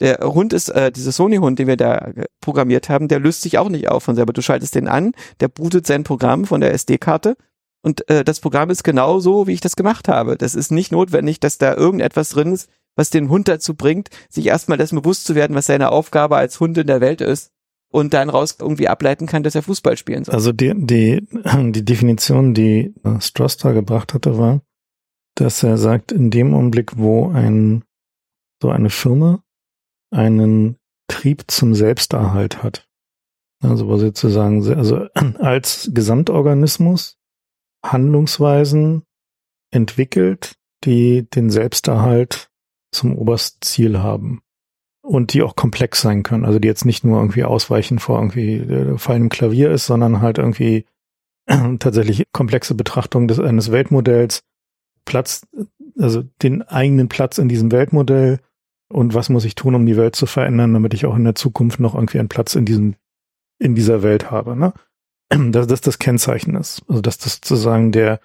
Der 0.00 0.18
Hund 0.18 0.52
ist, 0.52 0.68
äh, 0.68 0.92
dieser 0.92 1.12
Sony-Hund, 1.12 1.58
den 1.58 1.66
wir 1.66 1.78
da 1.78 2.12
programmiert 2.42 2.90
haben, 2.90 3.08
der 3.08 3.18
löst 3.18 3.40
sich 3.40 3.56
auch 3.56 3.70
nicht 3.70 3.88
auf 3.88 4.04
von 4.04 4.14
selber. 4.14 4.34
Du 4.34 4.42
schaltest 4.42 4.74
den 4.74 4.88
an, 4.88 5.12
der 5.40 5.48
bootet 5.48 5.86
sein 5.86 6.04
Programm 6.04 6.44
von 6.44 6.60
der 6.60 6.74
SD-Karte 6.74 7.36
und 7.82 8.08
äh, 8.10 8.24
das 8.24 8.40
Programm 8.40 8.68
ist 8.68 8.84
genau 8.84 9.20
so, 9.20 9.46
wie 9.46 9.52
ich 9.52 9.60
das 9.60 9.76
gemacht 9.76 10.08
habe. 10.08 10.36
Das 10.36 10.54
ist 10.54 10.72
nicht 10.72 10.92
notwendig, 10.92 11.40
dass 11.40 11.56
da 11.56 11.74
irgendetwas 11.74 12.30
drin 12.30 12.52
ist, 12.52 12.68
was 12.96 13.10
den 13.10 13.28
Hund 13.28 13.46
dazu 13.46 13.74
bringt, 13.74 14.08
sich 14.28 14.46
erstmal 14.46 14.78
dessen 14.78 15.00
bewusst 15.00 15.24
zu 15.24 15.34
werden, 15.34 15.54
was 15.54 15.66
seine 15.66 15.90
Aufgabe 15.90 16.36
als 16.36 16.58
Hund 16.58 16.76
in 16.78 16.86
der 16.86 17.00
Welt 17.00 17.20
ist 17.20 17.52
und 17.90 18.14
dann 18.14 18.30
raus 18.30 18.56
irgendwie 18.58 18.88
ableiten 18.88 19.26
kann, 19.26 19.42
dass 19.42 19.54
er 19.54 19.62
Fußball 19.62 19.96
spielen 19.96 20.24
soll. 20.24 20.34
Also 20.34 20.52
die, 20.52 20.72
die, 20.74 21.26
die 21.72 21.84
Definition, 21.84 22.54
die 22.54 22.94
äh, 23.04 23.20
Stross 23.20 23.56
da 23.58 23.72
gebracht 23.72 24.14
hatte, 24.14 24.38
war, 24.38 24.62
dass 25.34 25.62
er 25.62 25.78
sagt, 25.78 26.12
in 26.12 26.30
dem 26.30 26.54
Augenblick, 26.54 26.96
wo 26.96 27.30
ein, 27.30 27.84
so 28.60 28.70
eine 28.70 28.90
Firma 28.90 29.42
einen 30.10 30.78
Trieb 31.08 31.44
zum 31.48 31.74
Selbsterhalt 31.74 32.62
hat, 32.62 32.88
also 33.62 33.86
wo 33.86 33.96
sozusagen, 33.98 34.66
also 34.74 35.06
als 35.38 35.90
Gesamtorganismus 35.92 37.18
Handlungsweisen 37.84 39.04
entwickelt, 39.70 40.56
die 40.84 41.28
den 41.30 41.50
Selbsterhalt 41.50 42.50
zum 42.96 43.16
obersten 43.16 43.62
Ziel 43.62 43.98
haben 43.98 44.42
und 45.02 45.32
die 45.32 45.42
auch 45.42 45.56
komplex 45.56 46.00
sein 46.00 46.22
können. 46.22 46.44
Also 46.44 46.58
die 46.58 46.68
jetzt 46.68 46.84
nicht 46.84 47.04
nur 47.04 47.20
irgendwie 47.20 47.44
ausweichen 47.44 47.98
vor 47.98 48.18
irgendwie 48.18 48.56
äh, 48.56 48.98
fallendem 48.98 49.28
Klavier 49.28 49.70
ist, 49.70 49.86
sondern 49.86 50.20
halt 50.20 50.38
irgendwie 50.38 50.86
tatsächlich 51.78 52.24
komplexe 52.32 52.74
Betrachtung 52.74 53.28
des 53.28 53.38
eines 53.38 53.70
Weltmodells, 53.70 54.42
Platz, 55.04 55.46
also 55.98 56.22
den 56.42 56.62
eigenen 56.62 57.08
Platz 57.08 57.38
in 57.38 57.48
diesem 57.48 57.70
Weltmodell 57.70 58.40
und 58.88 59.14
was 59.14 59.28
muss 59.28 59.44
ich 59.44 59.54
tun, 59.54 59.74
um 59.74 59.86
die 59.86 59.96
Welt 59.96 60.16
zu 60.16 60.26
verändern, 60.26 60.72
damit 60.74 60.94
ich 60.94 61.06
auch 61.06 61.16
in 61.16 61.24
der 61.24 61.34
Zukunft 61.34 61.80
noch 61.80 61.94
irgendwie 61.94 62.18
einen 62.18 62.28
Platz 62.28 62.54
in 62.54 62.64
diesem 62.64 62.96
in 63.58 63.74
dieser 63.74 64.02
Welt 64.02 64.30
habe. 64.30 64.56
Ne? 64.56 64.72
dass 65.28 65.66
das 65.66 65.80
das 65.80 65.98
Kennzeichen 65.98 66.54
ist. 66.56 66.82
Also 66.88 67.00
dass 67.00 67.18
das 67.18 67.34
sozusagen 67.34 67.92
der 67.92 68.20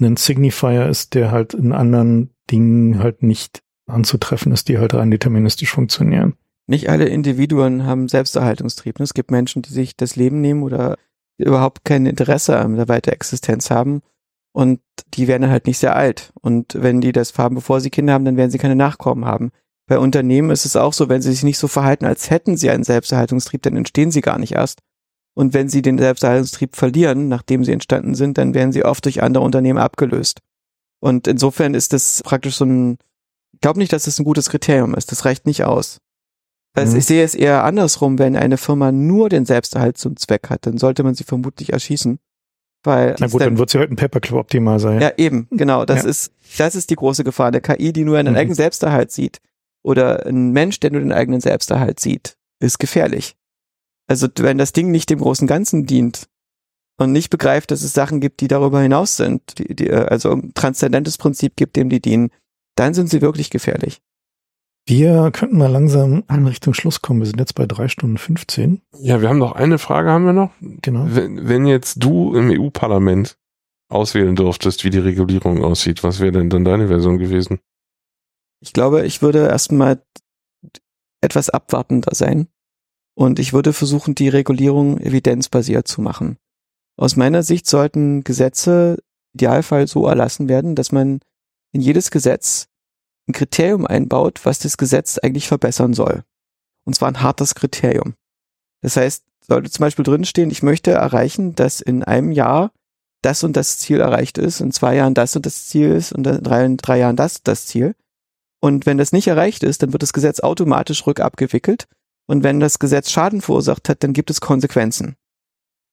ein 0.00 0.16
Signifier 0.16 0.88
ist, 0.88 1.14
der 1.14 1.30
halt 1.30 1.54
in 1.54 1.72
anderen 1.72 2.30
Dingen 2.50 2.98
halt 2.98 3.22
nicht 3.22 3.62
anzutreffen 3.92 4.52
ist, 4.52 4.68
die 4.68 4.78
halt 4.78 4.94
rein 4.94 5.10
deterministisch 5.10 5.70
funktionieren. 5.70 6.34
Nicht 6.66 6.88
alle 6.88 7.06
Individuen 7.06 7.84
haben 7.86 8.08
Selbsterhaltungstrieb. 8.08 9.00
Es 9.00 9.14
gibt 9.14 9.30
Menschen, 9.30 9.62
die 9.62 9.72
sich 9.72 9.96
das 9.96 10.16
Leben 10.16 10.40
nehmen 10.40 10.62
oder 10.62 10.96
überhaupt 11.38 11.84
kein 11.84 12.06
Interesse 12.06 12.58
an 12.58 12.76
der 12.76 12.88
Weiterexistenz 12.88 13.70
haben 13.70 14.02
und 14.52 14.80
die 15.14 15.28
werden 15.28 15.48
halt 15.48 15.66
nicht 15.66 15.78
sehr 15.78 15.96
alt. 15.96 16.32
Und 16.40 16.74
wenn 16.78 17.00
die 17.00 17.12
das 17.12 17.36
haben, 17.36 17.54
bevor 17.54 17.80
sie 17.80 17.90
Kinder 17.90 18.12
haben, 18.12 18.24
dann 18.24 18.36
werden 18.36 18.50
sie 18.50 18.58
keine 18.58 18.76
Nachkommen 18.76 19.24
haben. 19.24 19.50
Bei 19.88 19.98
Unternehmen 19.98 20.50
ist 20.50 20.64
es 20.64 20.76
auch 20.76 20.92
so, 20.92 21.08
wenn 21.08 21.22
sie 21.22 21.32
sich 21.32 21.42
nicht 21.42 21.58
so 21.58 21.68
verhalten, 21.68 22.04
als 22.04 22.30
hätten 22.30 22.56
sie 22.56 22.70
einen 22.70 22.84
Selbsterhaltungstrieb, 22.84 23.62
dann 23.62 23.76
entstehen 23.76 24.10
sie 24.10 24.20
gar 24.20 24.38
nicht 24.38 24.52
erst. 24.52 24.80
Und 25.34 25.54
wenn 25.54 25.68
sie 25.68 25.82
den 25.82 25.98
Selbsterhaltungstrieb 25.98 26.76
verlieren, 26.76 27.28
nachdem 27.28 27.64
sie 27.64 27.72
entstanden 27.72 28.14
sind, 28.14 28.36
dann 28.38 28.54
werden 28.54 28.72
sie 28.72 28.84
oft 28.84 29.04
durch 29.04 29.22
andere 29.22 29.42
Unternehmen 29.42 29.78
abgelöst. 29.78 30.40
Und 31.00 31.26
insofern 31.26 31.74
ist 31.74 31.94
das 31.94 32.22
praktisch 32.22 32.56
so 32.56 32.66
ein, 32.66 32.98
glaube 33.62 33.78
nicht, 33.78 33.92
dass 33.92 34.04
das 34.04 34.18
ein 34.18 34.24
gutes 34.24 34.50
Kriterium 34.50 34.94
ist. 34.94 35.10
Das 35.10 35.24
reicht 35.24 35.46
nicht 35.46 35.64
aus. 35.64 35.98
Also 36.74 36.92
mhm. 36.92 36.98
ich 36.98 37.06
sehe 37.06 37.24
es 37.24 37.34
eher 37.34 37.64
andersrum, 37.64 38.18
wenn 38.18 38.36
eine 38.36 38.56
Firma 38.56 38.92
nur 38.92 39.28
den 39.28 39.44
Selbsterhalt 39.44 39.98
zum 39.98 40.16
Zweck 40.16 40.50
hat, 40.50 40.66
dann 40.66 40.78
sollte 40.78 41.02
man 41.02 41.14
sie 41.14 41.24
vermutlich 41.24 41.72
erschießen. 41.72 42.18
Weil 42.84 43.14
Na 43.20 43.26
gut, 43.26 43.40
dann, 43.40 43.50
dann 43.50 43.58
wird 43.58 43.70
sie 43.70 43.78
halt 43.78 43.90
ein 43.90 43.96
Paperclip 43.96 44.36
optimal 44.36 44.80
sein. 44.80 45.00
Ja, 45.00 45.12
eben, 45.16 45.46
genau. 45.50 45.84
Das 45.84 46.02
ja. 46.02 46.10
ist, 46.10 46.32
das 46.58 46.74
ist 46.74 46.90
die 46.90 46.96
große 46.96 47.24
Gefahr. 47.24 47.48
Eine 47.48 47.60
KI, 47.60 47.92
die 47.92 48.04
nur 48.04 48.18
einen 48.18 48.32
mhm. 48.32 48.38
eigenen 48.38 48.56
Selbsterhalt 48.56 49.12
sieht, 49.12 49.40
oder 49.82 50.26
ein 50.26 50.50
Mensch, 50.52 50.80
der 50.80 50.90
nur 50.90 51.00
den 51.00 51.12
eigenen 51.12 51.40
Selbsterhalt 51.40 52.00
sieht, 52.00 52.36
ist 52.60 52.78
gefährlich. 52.78 53.36
Also 54.08 54.28
wenn 54.38 54.58
das 54.58 54.72
Ding 54.72 54.90
nicht 54.90 55.10
dem 55.10 55.20
großen 55.20 55.46
Ganzen 55.46 55.86
dient 55.86 56.28
und 56.98 57.12
nicht 57.12 57.30
begreift, 57.30 57.70
dass 57.70 57.82
es 57.82 57.92
Sachen 57.92 58.20
gibt, 58.20 58.40
die 58.40 58.48
darüber 58.48 58.80
hinaus 58.80 59.16
sind, 59.16 59.58
die, 59.58 59.74
die, 59.74 59.90
also 59.90 60.32
ein 60.32 60.54
transzendentes 60.54 61.18
Prinzip 61.18 61.56
gibt, 61.56 61.76
dem 61.76 61.88
die 61.88 62.00
dienen, 62.00 62.30
dann 62.74 62.94
sind 62.94 63.10
sie 63.10 63.20
wirklich 63.20 63.50
gefährlich. 63.50 64.00
Wir 64.86 65.30
könnten 65.30 65.58
mal 65.58 65.70
langsam 65.70 66.24
in 66.28 66.46
Richtung 66.46 66.74
Schluss 66.74 67.02
kommen. 67.02 67.20
Wir 67.20 67.26
sind 67.26 67.38
jetzt 67.38 67.54
bei 67.54 67.66
drei 67.66 67.86
Stunden 67.88 68.18
15. 68.18 68.82
Ja, 68.98 69.20
wir 69.20 69.28
haben 69.28 69.38
noch 69.38 69.52
eine 69.52 69.78
Frage, 69.78 70.10
haben 70.10 70.26
wir 70.26 70.32
noch? 70.32 70.50
Genau. 70.60 71.06
Wenn, 71.06 71.48
wenn 71.48 71.66
jetzt 71.66 72.02
du 72.02 72.34
im 72.34 72.50
EU-Parlament 72.50 73.38
auswählen 73.88 74.34
durftest, 74.34 74.84
wie 74.84 74.90
die 74.90 74.98
Regulierung 74.98 75.62
aussieht, 75.62 76.02
was 76.02 76.18
wäre 76.18 76.32
denn 76.32 76.50
dann 76.50 76.64
deine 76.64 76.88
Version 76.88 77.18
gewesen? 77.18 77.60
Ich 78.60 78.72
glaube, 78.72 79.06
ich 79.06 79.22
würde 79.22 79.46
erstmal 79.46 80.02
etwas 81.20 81.48
abwartender 81.50 82.14
sein 82.14 82.48
und 83.14 83.38
ich 83.38 83.52
würde 83.52 83.72
versuchen, 83.72 84.14
die 84.14 84.28
Regulierung 84.28 84.98
evidenzbasiert 84.98 85.86
zu 85.86 86.00
machen. 86.00 86.38
Aus 86.96 87.16
meiner 87.16 87.42
Sicht 87.42 87.66
sollten 87.66 88.24
Gesetze 88.24 88.98
idealfall 89.34 89.86
so 89.86 90.06
erlassen 90.06 90.48
werden, 90.48 90.74
dass 90.74 90.92
man 90.92 91.20
in 91.72 91.80
jedes 91.80 92.10
Gesetz 92.10 92.68
ein 93.28 93.32
Kriterium 93.32 93.86
einbaut, 93.86 94.40
was 94.44 94.58
das 94.58 94.76
Gesetz 94.76 95.18
eigentlich 95.18 95.48
verbessern 95.48 95.94
soll. 95.94 96.24
Und 96.84 96.94
zwar 96.94 97.08
ein 97.08 97.22
hartes 97.22 97.54
Kriterium. 97.54 98.14
Das 98.80 98.96
heißt, 98.96 99.24
sollte 99.46 99.70
zum 99.70 99.82
Beispiel 99.82 100.04
drinstehen, 100.04 100.50
ich 100.50 100.62
möchte 100.62 100.92
erreichen, 100.92 101.54
dass 101.54 101.80
in 101.80 102.02
einem 102.02 102.32
Jahr 102.32 102.72
das 103.22 103.44
und 103.44 103.56
das 103.56 103.78
Ziel 103.78 104.00
erreicht 104.00 104.38
ist, 104.38 104.60
in 104.60 104.72
zwei 104.72 104.96
Jahren 104.96 105.14
das 105.14 105.36
und 105.36 105.46
das 105.46 105.68
Ziel 105.68 105.92
ist 105.92 106.12
und 106.12 106.26
in 106.26 106.42
drei, 106.42 106.64
in 106.64 106.76
drei 106.76 106.98
Jahren 106.98 107.16
das 107.16 107.42
das 107.42 107.66
Ziel. 107.66 107.94
Und 108.60 108.86
wenn 108.86 108.98
das 108.98 109.12
nicht 109.12 109.28
erreicht 109.28 109.62
ist, 109.62 109.82
dann 109.82 109.92
wird 109.92 110.02
das 110.02 110.12
Gesetz 110.12 110.40
automatisch 110.40 111.06
rückabgewickelt. 111.06 111.86
Und 112.26 112.42
wenn 112.42 112.60
das 112.60 112.78
Gesetz 112.78 113.10
Schaden 113.10 113.40
verursacht 113.40 113.88
hat, 113.88 114.02
dann 114.02 114.12
gibt 114.12 114.30
es 114.30 114.40
Konsequenzen. 114.40 115.16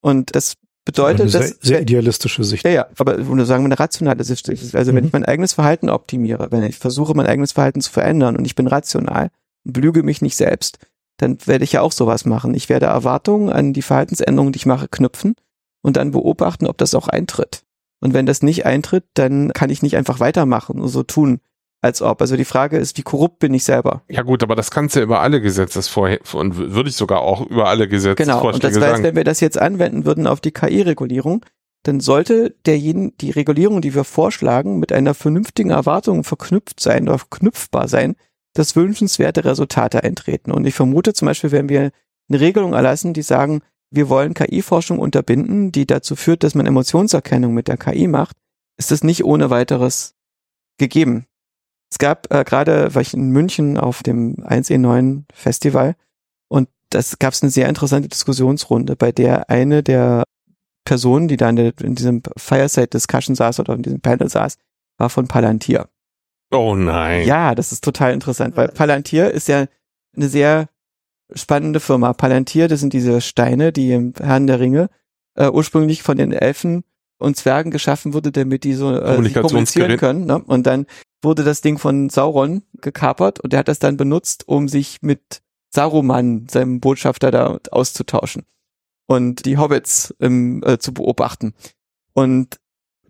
Und 0.01 0.35
das 0.35 0.56
bedeutet, 0.92 1.22
eine 1.22 1.30
sehr, 1.30 1.42
dass 1.42 1.58
sehr 1.61 1.82
idealistische 1.82 2.43
Sicht. 2.43 2.64
Ja, 2.66 2.72
ja, 2.72 2.88
aber 2.98 3.18
nur 3.18 3.45
sagen 3.45 3.64
wir 3.64 3.68
eine 3.68 3.80
rationale 3.80 4.24
Sicht. 4.24 4.50
Also 4.50 4.92
mhm. 4.92 4.95
wenn 4.95 5.06
ich 5.06 5.14
mein 5.14 5.26
eigenes 5.26 5.53
Verhalten 5.53 5.90
optimiere, 5.90 6.51
wenn 6.51 6.64
ich 6.64 6.77
versuche, 6.77 7.14
mein 7.16 7.27
eigenes 7.27 7.51
Verhalten 7.51 7.82
zu 7.82 7.92
verändern 7.92 8.35
und 8.35 8.45
ich 8.45 8.56
bin 8.56 8.68
rational 8.68 9.30
und 9.66 9.74
belüge 9.74 10.03
mich 10.03 10.22
nicht 10.22 10.35
selbst, 10.35 10.80
dann 11.18 11.38
werde 11.45 11.64
ich 11.64 11.74
ja 11.74 11.82
auch 11.82 11.92
sowas 11.92 12.26
machen. 12.26 12.53
Ich 12.53 12.69
werde 12.69 12.88
Erwartungen 12.88 13.50
an 13.50 13.74
die 13.74 13.82
Verhaltensänderungen, 13.82 14.53
die 14.53 14.58
ich 14.58 14.66
mache, 14.66 14.88
knüpfen 14.88 15.35
und 15.82 15.98
dann 15.98 16.11
beobachten, 16.11 16.68
ob 16.68 16.77
das 16.77 16.95
auch 16.95 17.08
eintritt. 17.08 17.64
Und 18.00 18.14
wenn 18.14 18.26
das 18.26 18.42
nicht 18.42 18.66
eintritt, 18.66 19.03
dann 19.14 19.51
kann 19.53 19.69
ich 19.69 19.82
nicht 19.82 19.98
einfach 19.98 20.19
weitermachen 20.19 20.80
und 20.80 20.88
so 20.88 21.03
tun, 21.03 21.42
als 21.82 22.01
ob. 22.01 22.22
Also 22.22 22.35
die 22.35 22.45
Frage 22.45 22.77
ist, 22.77 22.98
wie 22.98 23.03
korrupt 23.03 23.40
bin 23.40 23.53
ich 23.53 23.64
selber? 23.64 24.03
Ja 24.09 24.22
gut, 24.22 24.43
aber 24.43 24.56
das 24.56 24.72
kannst 24.72 24.95
du 24.95 25.01
über 25.01 25.22
alle 25.22 25.41
Gesetzesvorher 25.41 26.19
und 26.33 26.58
würde 26.58 26.90
ich 26.90 26.95
sogar 26.95 27.22
auch 27.22 27.45
über 27.48 27.67
alle 27.67 27.88
Gesetzesvorschläge 27.88 28.41
genau. 28.41 28.53
und 28.53 28.64
das 28.64 28.77
heißt, 28.77 29.03
wenn 29.03 29.16
wir 29.16 29.24
das 29.24 29.40
jetzt 29.40 29.58
anwenden 29.58 30.06
würden 30.06 30.27
auf 30.27 30.41
die 30.41 30.51
KI-Regulierung, 30.51 31.45
dann 31.83 32.01
sollte 32.01 32.56
derjen, 32.66 33.14
die 33.22 33.32
Regulierung, 33.32 33.82
die 33.82 33.95
wir 33.95 34.03
vorschlagen, 34.03 34.80
mit 34.80 34.91
einer 34.91 35.14
vernünftigen 35.14 35.69
Erwartung 35.69 36.24
verknüpft 36.24 36.80
sein 36.80 37.08
oder 37.08 37.19
verknüpfbar 37.19 37.88
sein, 37.88 38.16
dass 38.53 38.75
wünschenswerte 38.75 39.45
Resultate 39.45 40.03
eintreten. 40.03 40.51
Und 40.51 40.66
ich 40.66 40.75
vermute 40.75 41.14
zum 41.14 41.27
Beispiel, 41.27 41.51
wenn 41.51 41.69
wir 41.69 41.91
eine 42.30 42.40
Regelung 42.40 42.74
erlassen, 42.74 43.14
die 43.14 43.22
sagen, 43.22 43.61
wir 43.91 44.09
wollen 44.09 44.33
KI-Forschung 44.33 44.99
unterbinden, 44.99 45.72
die 45.72 45.88
dazu 45.88 46.16
führt, 46.16 46.43
dass 46.43 46.56
man 46.56 46.66
Emotionserkennung 46.66 47.53
mit 47.53 47.67
der 47.67 47.77
KI 47.77 48.08
macht, 48.08 48.35
ist 48.77 48.91
das 48.91 49.03
nicht 49.03 49.24
ohne 49.24 49.49
weiteres 49.49 50.16
gegeben. 50.77 51.25
Es 51.92 51.98
gab 51.98 52.32
äh, 52.34 52.43
gerade, 52.43 52.93
war 52.93 53.01
ich 53.01 53.14
in 53.14 53.30
München 53.32 53.77
auf 53.77 54.03
dem 54.03 54.35
1E9 54.38 55.24
Festival 55.34 55.95
und 56.48 56.69
das 56.90 57.19
gab 57.19 57.34
es 57.34 57.42
eine 57.42 57.51
sehr 57.51 57.69
interessante 57.69 58.09
Diskussionsrunde, 58.09 58.95
bei 58.95 59.11
der 59.11 59.50
eine 59.50 59.84
der 59.84 60.24
Personen, 60.85 61.27
die 61.27 61.38
da 61.38 61.50
in, 61.50 61.56
der, 61.56 61.74
in 61.82 61.95
diesem 61.95 62.24
Fireside 62.38 62.88
Discussion 62.88 63.35
saß 63.35 63.59
oder 63.59 63.74
in 63.74 63.84
diesem 63.84 64.01
Panel 64.01 64.30
saß, 64.30 64.58
war 64.98 65.09
von 65.09 65.27
Palantir. 65.27 65.88
Oh 66.51 66.76
nein. 66.76 67.27
Ja, 67.27 67.53
das 67.53 67.72
ist 67.72 67.84
total 67.84 68.14
interessant, 68.14 68.58
weil 68.58 68.69
Palantir 68.69 69.32
ist 69.32 69.48
ja 69.48 69.66
eine 70.16 70.27
sehr 70.27 70.68
spannende 71.34 71.80
Firma. 71.80 72.14
Palantir, 72.14 72.68
das 72.68 72.80
sind 72.80 72.93
diese 72.93 73.22
Steine, 73.22 73.72
die 73.72 73.92
im 73.92 74.14
Herrn 74.19 74.48
der 74.48 74.59
Ringe 74.59 74.90
äh, 75.35 75.50
ursprünglich 75.50 76.01
von 76.01 76.18
den 76.18 76.32
Elfen 76.32 76.84
und 77.19 77.38
Zwergen 77.38 77.72
geschaffen 77.72 78.14
wurde, 78.14 78.31
damit 78.31 78.64
die 78.64 78.73
so 78.73 78.95
äh, 78.95 79.30
kommunizieren 79.30 79.98
können. 79.98 80.25
Ne? 80.25 80.39
Und 80.39 80.65
dann 80.65 80.88
wurde 81.22 81.43
das 81.43 81.61
Ding 81.61 81.77
von 81.77 82.09
Sauron 82.09 82.64
gekapert 82.81 83.39
und 83.39 83.53
er 83.53 83.59
hat 83.59 83.67
das 83.67 83.80
dann 83.80 83.98
benutzt, 83.98 84.48
um 84.48 84.67
sich 84.67 84.98
mit 85.01 85.41
Saruman, 85.69 86.48
seinem 86.49 86.80
Botschafter, 86.80 87.30
da 87.30 87.59
auszutauschen 87.72 88.45
und 89.06 89.45
die 89.45 89.57
Hobbits 89.57 90.15
ähm, 90.19 90.64
äh, 90.65 90.77
zu 90.77 90.93
beobachten. 90.93 91.53
Und 92.14 92.57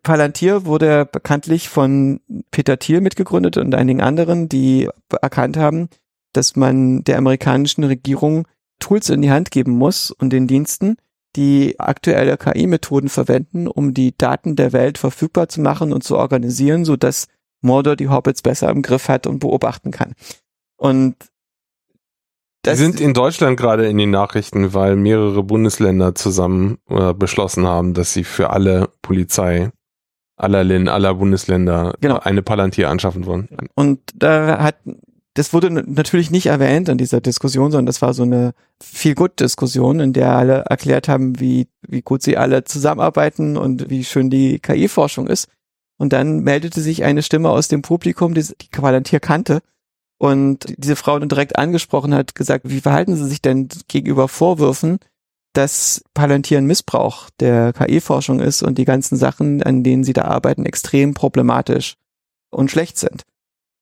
Palantir 0.04 0.66
wurde 0.66 1.06
bekanntlich 1.06 1.70
von 1.70 2.22
Peter 2.52 2.80
Thiel 2.80 3.02
mitgegründet 3.02 3.58
und 3.58 3.76
einigen 3.76 4.02
anderen, 4.02 4.50
die 4.50 4.90
erkannt 5.22 5.58
haben, 5.58 5.90
dass 6.34 6.56
man 6.56 7.04
der 7.04 7.18
amerikanischen 7.18 7.84
Regierung 7.84 8.48
Tools 8.80 9.10
in 9.10 9.22
die 9.22 9.32
Hand 9.32 9.52
geben 9.52 9.74
muss 9.74 10.12
und 10.12 10.32
den 10.32 10.48
Diensten, 10.48 10.96
die 11.36 11.80
aktuelle 11.80 12.38
KI-Methoden 12.38 13.10
verwenden, 13.10 13.68
um 13.68 13.94
die 13.94 14.18
Daten 14.18 14.56
der 14.56 14.74
Welt 14.74 14.98
verfügbar 14.98 15.48
zu 15.50 15.62
machen 15.62 15.94
und 15.94 16.04
zu 16.04 16.18
organisieren, 16.18 16.86
so 16.86 16.96
dass 16.96 17.28
Mordor 17.62 17.96
die 17.96 18.10
Hobbits 18.10 18.42
besser 18.42 18.70
im 18.70 18.82
Griff 18.82 19.10
hat 19.10 19.28
und 19.28 19.40
beobachten 19.40 19.92
kann. 19.92 20.14
Und 20.78 21.16
das 22.64 22.78
die 22.78 22.84
sind 22.84 23.00
in 23.00 23.14
Deutschland 23.14 23.58
gerade 23.58 23.88
in 23.88 23.98
den 23.98 24.12
Nachrichten, 24.12 24.74
weil 24.74 24.96
mehrere 24.96 25.44
Bundesländer 25.44 26.16
zusammen 26.16 26.78
äh, 26.90 27.14
beschlossen 27.14 27.66
haben, 27.66 27.94
dass 27.94 28.14
sie 28.14 28.24
für 28.24 28.50
alle 28.50 28.90
Polizei 29.02 29.72
aller, 30.36 30.64
Lin, 30.64 30.88
aller 30.88 31.14
Bundesländer 31.16 31.96
genau. 32.00 32.20
eine 32.20 32.42
Palantir 32.42 32.90
anschaffen 32.90 33.26
wollen. 33.26 33.50
Und 33.76 34.00
da 34.16 34.62
hat 34.62 34.78
das 35.36 35.54
wurde 35.54 35.70
natürlich 35.70 36.32
nicht 36.32 36.48
erwähnt 36.48 36.90
in 36.90 36.98
dieser 36.98 37.22
Diskussion, 37.22 37.72
sondern 37.72 37.86
das 37.86 38.02
war 38.02 38.14
so 38.14 38.24
eine 38.24 38.54
viel 38.82 39.16
gut 39.16 39.40
Diskussion, 39.40 40.00
in 40.00 40.14
der 40.14 40.32
alle 40.34 40.62
erklärt 40.62 41.08
haben, 41.08 41.40
wie, 41.40 41.68
wie 41.88 42.02
gut 42.02 42.24
sie 42.24 42.38
alle 42.38 42.64
zusammenarbeiten 42.64 43.56
und 43.58 43.90
wie 43.90 44.04
schön 44.04 44.30
die 44.30 44.60
KI-Forschung 44.60 45.28
ist. 45.28 45.48
Und 45.98 46.14
dann 46.14 46.40
meldete 46.42 46.82
sich 46.82 47.04
eine 47.04 47.24
Stimme 47.24 47.50
aus 47.50 47.68
dem 47.68 47.82
Publikum, 47.82 48.34
die, 48.34 48.42
die 48.44 48.68
Palantir 48.72 49.20
kannte 49.20 49.62
und 50.20 50.66
diese 50.78 50.98
Frau 50.98 51.18
dann 51.18 51.30
direkt 51.30 51.58
angesprochen 51.58 52.14
hat, 52.14 52.36
gesagt, 52.36 52.70
wie 52.70 52.82
verhalten 52.82 53.16
Sie 53.16 53.26
sich 53.26 53.42
denn 53.42 53.70
gegenüber 53.88 54.28
Vorwürfen, 54.28 55.00
dass 55.54 56.04
Palantir 56.14 56.58
ein 56.58 56.66
Missbrauch 56.66 57.30
der 57.40 57.74
KI-Forschung 57.74 58.40
ist 58.40 58.62
und 58.62 58.78
die 58.78 58.86
ganzen 58.86 59.18
Sachen, 59.18 59.64
an 59.64 59.84
denen 59.84 60.04
Sie 60.04 60.14
da 60.14 60.24
arbeiten, 60.24 60.66
extrem 60.66 61.14
problematisch 61.14 61.96
und 62.52 62.70
schlecht 62.70 62.98
sind. 62.98 63.24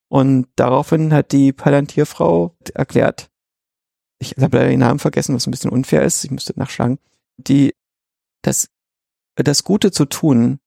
Und 0.10 0.48
daraufhin 0.56 1.14
hat 1.14 1.32
die 1.32 1.52
Palantirfrau 1.52 2.56
erklärt, 2.74 3.30
ich 4.20 4.36
habe 4.40 4.58
leider 4.58 4.70
den 4.70 4.80
Namen 4.80 5.00
vergessen, 5.00 5.36
was 5.36 5.46
ein 5.48 5.52
bisschen 5.52 5.72
unfair 5.72 6.04
ist, 6.04 6.24
ich 6.24 6.32
müsste 6.32 6.54
nachschlagen, 6.58 6.98
die, 7.38 7.74
das, 8.42 8.70
das 9.36 9.64
Gute 9.64 9.92
zu 9.92 10.06
tun 10.06 10.60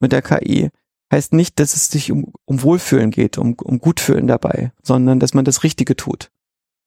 mit 0.00 0.12
der 0.12 0.22
KI 0.22 0.70
heißt 1.12 1.32
nicht, 1.32 1.58
dass 1.58 1.74
es 1.74 1.90
sich 1.90 2.10
um, 2.10 2.32
um 2.44 2.62
Wohlfühlen 2.62 3.10
geht, 3.10 3.36
um, 3.36 3.54
um 3.54 3.80
Gutfühlen 3.80 4.26
dabei, 4.26 4.72
sondern 4.82 5.20
dass 5.20 5.34
man 5.34 5.44
das 5.44 5.62
Richtige 5.62 5.96
tut. 5.96 6.30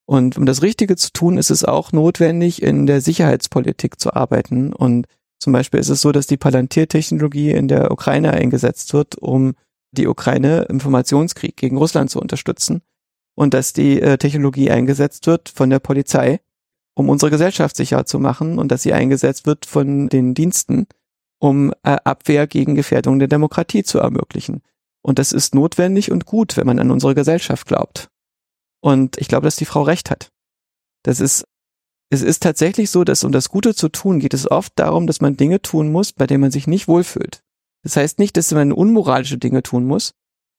Und 0.05 0.37
um 0.37 0.45
das 0.45 0.61
Richtige 0.61 0.95
zu 0.95 1.11
tun, 1.13 1.37
ist 1.37 1.51
es 1.51 1.63
auch 1.63 1.91
notwendig, 1.91 2.61
in 2.61 2.85
der 2.85 3.01
Sicherheitspolitik 3.01 3.99
zu 3.99 4.13
arbeiten 4.13 4.73
und 4.73 5.07
Zum 5.39 5.51
Beispiel 5.51 5.81
ist 5.81 5.89
es 5.89 5.99
so, 5.99 6.13
dass 6.13 6.25
die 6.25 6.37
Palantir-Technologie 6.37 7.51
in 7.51 7.67
der 7.67 7.91
Ukraine 7.91 8.31
eingesetzt 8.31 8.93
wird, 8.93 9.17
um 9.17 9.55
die 9.93 10.07
Ukraine 10.07 10.63
im 10.63 10.75
Informationskrieg 10.75 11.55
gegen 11.55 11.77
Russland 11.77 12.09
zu 12.09 12.19
unterstützen 12.19 12.81
und 13.35 13.53
dass 13.53 13.73
die 13.73 14.01
äh, 14.01 14.17
Technologie 14.17 14.69
eingesetzt 14.69 15.27
wird 15.27 15.49
von 15.49 15.69
der 15.69 15.79
Polizei, 15.79 16.39
um 16.95 17.09
unsere 17.09 17.31
Gesellschaft 17.31 17.75
sicher 17.75 18.05
zu 18.05 18.19
machen 18.19 18.59
und 18.59 18.71
dass 18.71 18.83
sie 18.83 18.93
eingesetzt 18.93 19.45
wird 19.45 19.65
von 19.65 20.09
den 20.09 20.33
Diensten, 20.33 20.87
um 21.39 21.71
äh, 21.83 21.97
Abwehr 22.03 22.47
gegen 22.47 22.75
Gefährdung 22.75 23.19
der 23.19 23.27
Demokratie 23.27 23.83
zu 23.83 23.99
ermöglichen. 23.99 24.61
Und 25.01 25.19
das 25.19 25.31
ist 25.31 25.55
notwendig 25.55 26.11
und 26.11 26.25
gut, 26.25 26.55
wenn 26.55 26.67
man 26.67 26.79
an 26.79 26.91
unsere 26.91 27.15
Gesellschaft 27.15 27.67
glaubt. 27.67 28.09
Und 28.81 29.17
ich 29.17 29.27
glaube, 29.27 29.45
dass 29.45 29.55
die 29.55 29.65
Frau 29.65 29.81
recht 29.81 30.09
hat. 30.11 30.31
Das 31.03 31.19
ist, 31.19 31.45
es 32.09 32.21
ist 32.21 32.43
tatsächlich 32.43 32.89
so, 32.89 33.03
dass 33.03 33.23
um 33.23 33.31
das 33.31 33.49
Gute 33.49 33.75
zu 33.75 33.89
tun, 33.89 34.19
geht 34.19 34.33
es 34.33 34.49
oft 34.49 34.73
darum, 34.75 35.07
dass 35.07 35.19
man 35.19 35.35
Dinge 35.35 35.61
tun 35.61 35.91
muss, 35.91 36.13
bei 36.13 36.27
denen 36.27 36.41
man 36.41 36.51
sich 36.51 36.67
nicht 36.67 36.87
wohlfühlt. 36.87 37.43
Das 37.83 37.95
heißt 37.97 38.19
nicht, 38.19 38.37
dass 38.37 38.51
man 38.51 38.71
unmoralische 38.71 39.37
Dinge 39.37 39.61
tun 39.61 39.85
muss, 39.85 40.13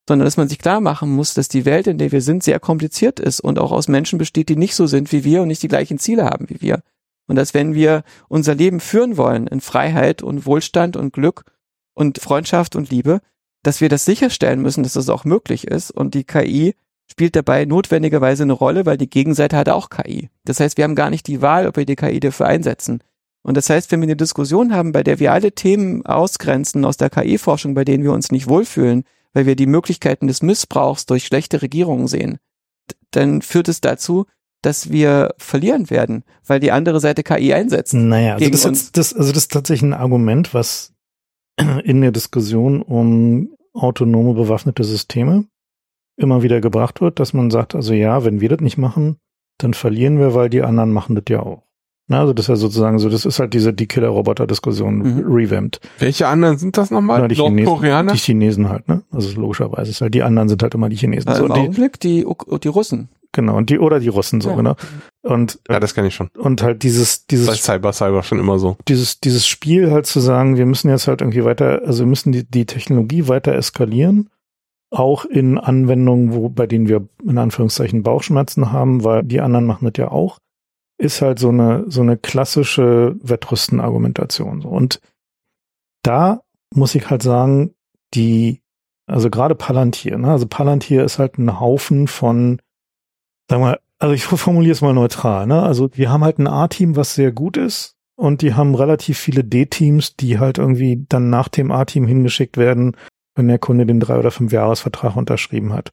sondern 0.09 0.27
dass 0.27 0.37
man 0.37 0.49
sich 0.49 0.59
klar 0.59 0.81
machen 0.81 1.11
muss, 1.11 1.35
dass 1.35 1.49
die 1.49 1.65
Welt, 1.65 1.87
in 1.87 1.99
der 1.99 2.13
wir 2.13 2.21
sind, 2.21 2.43
sehr 2.43 2.61
kompliziert 2.61 3.19
ist 3.19 3.41
und 3.41 3.59
auch 3.59 3.73
aus 3.73 3.89
Menschen 3.89 4.19
besteht, 4.19 4.51
die 4.51 4.57
nicht 4.57 4.75
so 4.75 4.87
sind 4.87 5.13
wie 5.13 5.25
wir 5.25 5.43
und 5.43 5.49
nicht 5.49 5.63
die 5.63 5.69
gleichen 5.69 5.99
Ziele 5.99 6.25
haben 6.27 6.49
wie 6.51 6.61
wir. 6.61 6.83
Und 7.27 7.37
dass 7.37 7.55
wenn 7.55 7.75
wir 7.75 8.05
unser 8.29 8.55
Leben 8.55 8.81
führen 8.81 9.17
wollen 9.17 9.47
in 9.47 9.63
Freiheit 9.63 10.23
und 10.23 10.45
Wohlstand 10.45 10.97
und 10.97 11.13
Glück 11.15 11.45
und 11.95 12.19
Freundschaft 12.19 12.77
und 12.77 12.91
Liebe, 12.91 13.21
dass 13.63 13.81
wir 13.81 13.89
das 13.89 14.05
sicherstellen 14.05 14.61
müssen, 14.61 14.83
dass 14.83 14.93
das 14.93 15.09
auch 15.09 15.25
möglich 15.25 15.67
ist. 15.67 15.91
Und 15.91 16.13
die 16.15 16.25
KI 16.25 16.75
spielt 17.11 17.35
dabei 17.35 17.65
notwendigerweise 17.65 18.43
eine 18.43 18.53
Rolle, 18.53 18.85
weil 18.85 18.99
die 18.99 19.09
Gegenseite 19.09 19.57
hat 19.57 19.71
auch 19.71 19.89
KI. 19.89 20.29
Das 20.45 20.61
heißt, 20.61 20.77
wir 20.77 20.85
haben 20.85 20.95
gar 20.95 21.11
nicht 21.11 21.27
die 21.27 21.41
Wahl, 21.41 21.67
ob 21.67 21.77
wir 21.77 21.87
die 21.87 21.97
KI 21.97 22.21
dafür 22.21 22.47
einsetzen. 22.47 23.03
Und 23.45 23.57
das 23.59 23.69
heißt, 23.69 23.93
wenn 23.93 24.01
wir 24.01 24.07
eine 24.07 24.17
Diskussion 24.17 24.75
haben, 24.75 24.93
bei 24.93 25.03
der 25.03 25.21
wir 25.21 25.33
alle 25.33 25.53
Themen 25.53 26.05
ausgrenzen 26.07 26.85
aus 26.85 26.97
der 26.97 27.11
KI-Forschung, 27.11 27.75
bei 27.75 27.85
denen 27.85 28.03
wir 28.03 28.13
uns 28.13 28.33
nicht 28.33 28.49
wohlfühlen, 28.49 29.05
weil 29.35 29.45
wir 29.45 29.55
die 29.55 29.67
Möglichkeiten 29.67 30.27
des 30.27 30.43
Missbrauchs 30.43 31.05
durch 31.05 31.27
schlechte 31.27 31.61
Regierungen 31.61 32.09
sehen, 32.09 32.39
dann 33.11 33.43
führt 33.43 33.69
es 33.69 33.83
dazu, 33.83 34.27
dass 34.63 34.91
wir 34.91 35.35
verlieren 35.37 35.91
werden, 35.91 36.25
weil 36.47 36.59
die 36.59 36.73
andere 36.73 37.01
Seite 37.01 37.23
KI 37.23 37.53
einsetzt. 37.53 37.93
Naja, 37.93 38.35
also 38.35 38.49
das, 38.49 38.65
ist, 38.65 38.97
das, 38.97 39.13
also 39.13 39.31
das 39.31 39.43
ist 39.43 39.53
tatsächlich 39.53 39.91
ein 39.91 39.93
Argument, 39.93 40.55
was 40.55 40.95
in 41.85 42.01
der 42.01 42.13
Diskussion 42.13 42.81
um 42.81 43.55
autonome 43.75 44.33
bewaffnete 44.33 44.85
Systeme 44.85 45.45
immer 46.17 46.43
wieder 46.43 46.63
gebracht 46.63 47.03
wird, 47.03 47.21
dass 47.21 47.35
man 47.35 47.51
sagt, 47.51 47.75
also 47.75 47.93
ja, 47.93 48.25
wenn 48.25 48.41
wir 48.41 48.49
das 48.49 48.61
nicht 48.61 48.79
machen, 48.79 49.19
dann 49.59 49.75
verlieren 49.75 50.19
wir, 50.19 50.35
weil 50.35 50.49
die 50.49 50.63
anderen 50.63 50.93
machen 50.93 51.15
das 51.15 51.25
ja 51.29 51.41
auch. 51.41 51.64
Na, 52.07 52.21
also 52.21 52.35
das 52.35 52.45
ist 52.45 52.49
ja 52.49 52.57
sozusagen 52.57 52.99
so, 52.99 53.09
das 53.09 53.25
ist 53.25 53.39
halt 53.39 53.55
diese 53.55 53.73
die 53.73 53.87
Killer-Roboter-Diskussion 53.87 54.99
mhm. 54.99 55.25
revamped. 55.27 55.81
Welche 55.99 56.27
anderen 56.27 56.59
sind 56.59 56.77
das 56.77 56.91
nochmal? 56.91 57.23
Na, 57.23 57.29
die 57.29 57.37
Nordkoreaner? 57.37 58.13
Die 58.13 58.19
Chinesen 58.19 58.69
halt, 58.69 58.89
ne? 58.89 59.03
Also 59.11 59.41
logischerweise 59.41 59.91
ist 59.91 60.03
halt, 60.03 60.15
die 60.15 60.23
anderen 60.23 60.51
sind 60.51 60.63
halt 60.63 60.75
immer 60.75 60.91
die 60.91 60.97
Chinesen. 60.97 61.29
Also 61.29 61.47
so, 61.47 61.55
Im 61.55 61.61
Augenblick 61.61 61.99
die, 62.01 62.27
die 62.63 62.69
Russen. 62.69 63.09
Genau, 63.33 63.57
und 63.57 63.71
die, 63.71 63.79
oder 63.79 64.01
die 64.01 64.09
Russen 64.09 64.41
so, 64.41 64.51
ja. 64.51 64.57
genau. 64.57 64.77
Und, 65.23 65.59
ja, 65.69 65.81
das 65.81 65.95
kenne 65.95 66.09
ich 66.09 66.15
schon. 66.15 66.29
Und 66.37 66.63
halt 66.63 66.83
dieses, 66.83 67.27
dieses. 67.27 67.47
Bei 67.47 67.55
Cyber, 67.55 67.93
Cyber 67.93 68.23
schon 68.23 68.39
immer 68.39 68.59
so. 68.59 68.77
Dieses, 68.87 69.19
dieses 69.21 69.47
Spiel 69.47 69.91
halt 69.91 70.07
zu 70.07 70.21
sagen, 70.21 70.57
wir 70.57 70.67
müssen 70.67 70.91
jetzt 70.91 71.09
halt 71.09 71.23
irgendwie 71.23 71.45
weiter, 71.45 71.83
also 71.85 72.05
wir 72.05 72.09
müssen 72.09 72.33
die, 72.33 72.45
die 72.49 72.67
Technologie 72.67 73.29
weiter 73.29 73.53
eskalieren. 73.55 74.29
Auch 74.91 75.25
in 75.25 75.59
Anwendungen, 75.59 76.35
wo, 76.35 76.49
bei 76.51 76.69
denen 76.69 76.87
wir 76.87 77.09
in 77.27 77.39
Anführungszeichen 77.39 78.05
Bauchschmerzen 78.05 78.71
haben, 78.71 79.03
weil 79.03 79.25
die 79.25 79.41
anderen 79.41 79.65
machen 79.65 79.87
das 79.87 79.99
ja 79.99 80.13
auch 80.13 80.39
ist 80.99 81.23
halt 81.23 81.39
so 81.39 81.49
eine, 81.49 81.85
so 81.89 82.03
eine 82.03 82.17
klassische 82.17 83.17
Wettrüsten-Argumentation. 83.21 84.65
Und 84.65 85.01
da 86.03 86.43
muss 86.75 86.95
ich 86.95 87.11
halt 87.11 87.23
sagen, 87.23 87.75
die, 88.15 88.63
also 89.07 89.31
gerade 89.31 89.55
Palantir, 89.55 90.19
ne? 90.19 90.31
also 90.31 90.47
Palantir 90.47 91.05
ist 91.05 91.19
halt 91.19 91.39
ein 91.39 91.61
Haufen 91.61 92.07
von, 92.07 92.61
sag 93.49 93.61
mal, 93.61 93.79
also 93.99 94.15
ich 94.15 94.25
formuliere 94.25 94.73
es 94.73 94.83
mal 94.83 94.95
neutral, 94.95 95.47
ne? 95.47 95.63
Also 95.63 95.91
wir 95.95 96.11
haben 96.11 96.25
halt 96.25 96.39
ein 96.39 96.47
A-Team, 96.47 96.97
was 96.97 97.15
sehr 97.15 97.33
gut 97.33 97.57
ist 97.57 97.97
und 98.17 98.43
die 98.43 98.55
haben 98.55 98.75
relativ 98.75 99.19
viele 99.19 99.45
D-Teams, 99.45 100.17
die 100.17 100.39
halt 100.39 100.59
irgendwie 100.59 101.05
dann 101.09 101.31
nach 101.31 101.49
dem 101.49 101.71
A-Team 101.71 102.07
hingeschickt 102.07 102.57
werden, 102.57 102.97
wenn 103.35 103.49
der 103.49 103.59
Kunde 103.59 103.87
den 103.87 104.01
drei 104.01 104.19
oder 104.19 104.31
fünf 104.31 104.53
Jahresvertrag 104.53 105.17
unterschrieben 105.17 105.73
hat. 105.73 105.93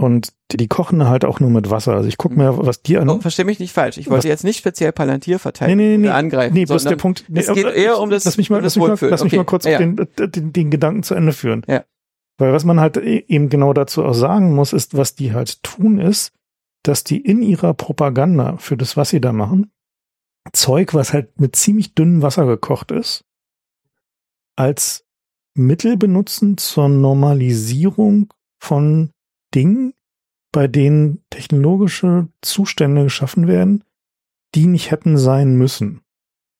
Und 0.00 0.32
die, 0.50 0.56
die 0.56 0.68
kochen 0.68 1.06
halt 1.06 1.24
auch 1.24 1.40
nur 1.40 1.50
mit 1.50 1.68
Wasser. 1.70 1.92
Also 1.92 2.08
ich 2.08 2.16
gucke 2.16 2.34
mir, 2.34 2.56
was 2.56 2.82
die 2.82 2.96
an. 2.96 3.08
Oh, 3.08 3.20
versteh 3.20 3.44
mich 3.44 3.60
nicht 3.60 3.72
falsch. 3.72 3.98
Ich 3.98 4.08
wollte 4.08 4.28
jetzt 4.28 4.44
nicht 4.44 4.56
speziell 4.56 4.92
Palantir 4.92 5.38
verteilen 5.38 5.76
nee, 5.76 5.90
nee, 5.90 5.98
nee, 5.98 6.06
oder 6.06 6.16
angreifen. 6.16 6.54
Nee, 6.54 6.64
bloß 6.64 6.84
der 6.84 6.96
Punkt. 6.96 7.24
Nee, 7.28 7.40
es 7.40 7.52
geht 7.52 7.66
eher 7.66 7.98
um 7.98 8.08
das. 8.08 8.24
Lass 8.24 8.38
mich 8.38 8.48
mal, 8.48 8.56
um 8.56 8.62
lass 8.62 8.76
mich 8.76 8.86
mal, 8.86 8.96
lass 9.10 9.22
mich 9.22 9.32
okay. 9.32 9.36
mal 9.36 9.44
kurz 9.44 9.64
ja. 9.64 9.78
den, 9.78 9.96
den, 10.18 10.52
den 10.52 10.70
Gedanken 10.70 11.02
zu 11.02 11.14
Ende 11.14 11.32
führen. 11.32 11.62
Ja. 11.68 11.84
Weil 12.38 12.54
was 12.54 12.64
man 12.64 12.80
halt 12.80 12.96
e, 12.96 13.24
eben 13.28 13.50
genau 13.50 13.74
dazu 13.74 14.02
auch 14.02 14.14
sagen 14.14 14.54
muss, 14.54 14.72
ist, 14.72 14.96
was 14.96 15.14
die 15.14 15.34
halt 15.34 15.62
tun, 15.62 15.98
ist, 15.98 16.32
dass 16.82 17.04
die 17.04 17.20
in 17.20 17.42
ihrer 17.42 17.74
Propaganda 17.74 18.56
für 18.56 18.78
das, 18.78 18.96
was 18.96 19.10
sie 19.10 19.20
da 19.20 19.32
machen, 19.32 19.70
Zeug, 20.52 20.94
was 20.94 21.12
halt 21.12 21.38
mit 21.38 21.54
ziemlich 21.56 21.94
dünnem 21.94 22.22
Wasser 22.22 22.46
gekocht 22.46 22.90
ist, 22.90 23.24
als 24.56 25.04
Mittel 25.54 25.98
benutzen 25.98 26.56
zur 26.56 26.88
Normalisierung 26.88 28.32
von 28.58 29.10
Dingen, 29.54 29.94
bei 30.52 30.66
denen 30.66 31.22
technologische 31.30 32.28
Zustände 32.42 33.04
geschaffen 33.04 33.46
werden, 33.46 33.84
die 34.54 34.66
nicht 34.66 34.90
hätten 34.90 35.16
sein 35.16 35.56
müssen. 35.56 36.02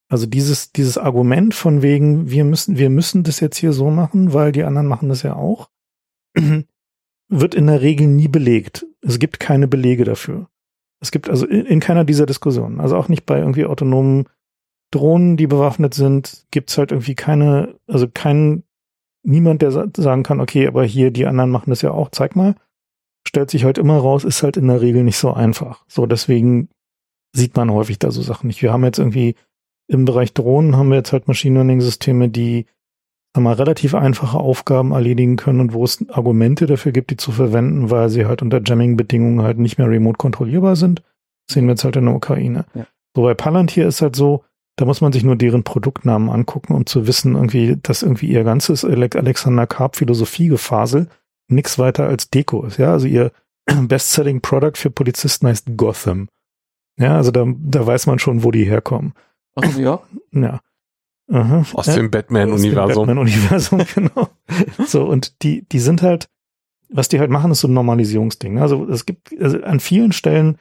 Also 0.09 0.27
dieses, 0.27 0.73
dieses 0.73 0.99
Argument 0.99 1.55
von 1.55 1.83
wegen, 1.83 2.31
wir 2.31 2.45
müssen, 2.45 2.79
wir 2.79 2.91
müssen 2.91 3.23
das 3.23 3.41
jetzt 3.41 3.57
hier 3.57 3.73
so 3.73 3.91
machen, 3.91 4.33
weil 4.33 4.53
die 4.53 4.65
anderen 4.65 4.87
machen 4.87 5.09
das 5.09 5.23
ja 5.23 5.35
auch, 5.37 5.71
wird 7.29 7.55
in 7.55 7.67
der 7.67 7.81
Regel 7.81 8.07
nie 8.07 8.29
belegt. 8.29 8.87
Es 9.03 9.19
gibt 9.19 9.41
keine 9.41 9.69
Belege 9.69 10.05
dafür. 10.05 10.49
Es 11.01 11.11
gibt 11.11 11.31
also 11.31 11.47
in, 11.47 11.65
in 11.67 11.81
keiner 11.81 12.05
dieser 12.05 12.27
Diskussionen, 12.27 12.81
also 12.81 12.97
auch 12.97 13.09
nicht 13.09 13.25
bei 13.25 13.39
irgendwie 13.39 13.67
autonomen 13.67 14.29
Drohnen, 14.93 15.37
die 15.37 15.47
bewaffnet 15.47 15.95
sind, 15.95 16.47
gibt's 16.51 16.77
halt 16.77 16.91
irgendwie 16.91 17.15
keine, 17.15 17.79
also 17.87 18.09
kein, 18.13 18.65
niemand, 19.23 19.63
der 19.63 19.71
sagen 19.71 20.25
kann, 20.25 20.41
okay, 20.41 20.67
aber 20.67 20.85
hier, 20.85 21.13
die 21.13 21.27
anderen 21.27 21.51
machen 21.51 21.71
das 21.71 21.83
ja 21.83 21.93
auch, 21.93 22.11
zeig 22.11 22.35
mal 22.35 22.57
stellt 23.31 23.49
sich 23.49 23.63
halt 23.63 23.79
immer 23.79 23.97
raus, 23.97 24.25
ist 24.25 24.43
halt 24.43 24.57
in 24.57 24.67
der 24.67 24.81
Regel 24.81 25.05
nicht 25.05 25.17
so 25.17 25.33
einfach. 25.33 25.85
So, 25.87 26.05
deswegen 26.05 26.69
sieht 27.33 27.57
man 27.57 27.71
häufig 27.71 28.01
da 28.01 28.11
so 28.11 28.23
Sachen 28.23 28.49
nicht. 28.49 28.61
Wir 28.61 28.73
haben 28.73 28.83
jetzt 28.83 28.99
irgendwie 28.99 29.37
im 29.87 30.05
Bereich 30.05 30.35
Drohnen 30.35 30.77
haben 30.77 30.89
wir 30.89 30.97
jetzt 30.97 31.13
halt 31.13 31.29
Machine 31.29 31.55
Learning 31.55 31.81
Systeme, 31.81 32.29
die 32.29 32.67
sagen 33.33 33.45
wir, 33.45 33.57
relativ 33.57 33.95
einfache 33.95 34.37
Aufgaben 34.37 34.91
erledigen 34.91 35.37
können 35.37 35.61
und 35.61 35.73
wo 35.73 35.85
es 35.85 36.05
Argumente 36.11 36.67
dafür 36.67 36.91
gibt, 36.91 37.13
die 37.13 37.17
zu 37.17 37.31
verwenden, 37.31 37.89
weil 37.89 38.09
sie 38.09 38.27
halt 38.27 38.43
unter 38.43 38.61
Jamming-Bedingungen 38.65 39.43
halt 39.43 39.59
nicht 39.59 39.79
mehr 39.79 39.89
remote 39.89 40.17
kontrollierbar 40.17 40.75
sind. 40.75 41.05
Das 41.47 41.55
sehen 41.55 41.67
wir 41.67 41.75
jetzt 41.75 41.85
halt 41.85 41.95
in 41.95 42.07
der 42.07 42.17
Ukraine. 42.17 42.65
Ja. 42.75 42.89
So 43.15 43.23
bei 43.23 43.35
Palantir 43.35 43.87
ist 43.87 44.03
halt 44.03 44.17
so, 44.17 44.43
da 44.75 44.87
muss 44.87 45.01
man 45.01 45.13
sich 45.13 45.23
nur 45.23 45.37
deren 45.37 45.63
Produktnamen 45.63 46.31
angucken, 46.31 46.75
um 46.75 46.85
zu 46.85 47.07
wissen, 47.07 47.37
irgendwie, 47.37 47.77
dass 47.81 48.03
irgendwie 48.03 48.27
ihr 48.27 48.43
ganzes 48.43 48.85
Alexander 48.85 49.69
Karp 49.69 49.95
Philosophiegefasel 49.95 51.07
nichts 51.51 51.79
weiter 51.79 52.07
als 52.07 52.31
Deko 52.31 52.65
ist. 52.65 52.79
Ja, 52.79 52.93
also 52.93 53.07
ihr 53.07 53.33
Best-Selling 53.67 54.41
Product 54.41 54.77
für 54.77 54.91
Polizisten 54.91 55.47
heißt 55.47 55.77
Gotham. 55.77 56.29
Ja, 56.99 57.17
also 57.17 57.31
da, 57.31 57.47
da 57.47 57.87
weiß 57.87 58.07
man 58.07 58.19
schon, 58.19 58.43
wo 58.43 58.51
die 58.51 58.65
herkommen. 58.65 59.15
Ach, 59.55 59.77
ja. 59.77 60.01
Ja. 60.33 60.61
Aha. 61.33 61.65
Aus 61.75 61.87
ja, 61.87 61.95
dem 61.95 62.11
Batman-Universum. 62.11 63.07
Batman-Universum, 63.07 63.83
genau. 63.95 64.31
so, 64.85 65.05
und 65.05 65.43
die, 65.45 65.65
die 65.69 65.79
sind 65.79 66.03
halt, 66.03 66.29
was 66.89 67.09
die 67.09 67.21
halt 67.21 67.31
machen, 67.31 67.53
ist 67.53 67.61
so 67.61 67.69
ein 67.69 67.75
Normalisierungsding. 67.75 68.59
Also 68.59 68.89
es 68.89 69.07
gibt, 69.07 69.33
also 69.41 69.63
an 69.63 69.79
vielen 69.79 70.11
Stellen 70.11 70.59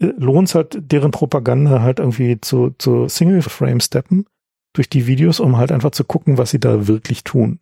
äh, 0.00 0.12
lohnt 0.16 0.48
es 0.48 0.54
halt, 0.54 0.78
deren 0.80 1.10
Propaganda 1.10 1.82
halt 1.82 1.98
irgendwie 1.98 2.40
zu, 2.40 2.72
zu 2.78 3.08
Single-Frame-Steppen 3.08 4.26
durch 4.74 4.88
die 4.88 5.08
Videos, 5.08 5.40
um 5.40 5.56
halt 5.56 5.72
einfach 5.72 5.90
zu 5.90 6.04
gucken, 6.04 6.38
was 6.38 6.50
sie 6.50 6.60
da 6.60 6.86
wirklich 6.86 7.24
tun 7.24 7.58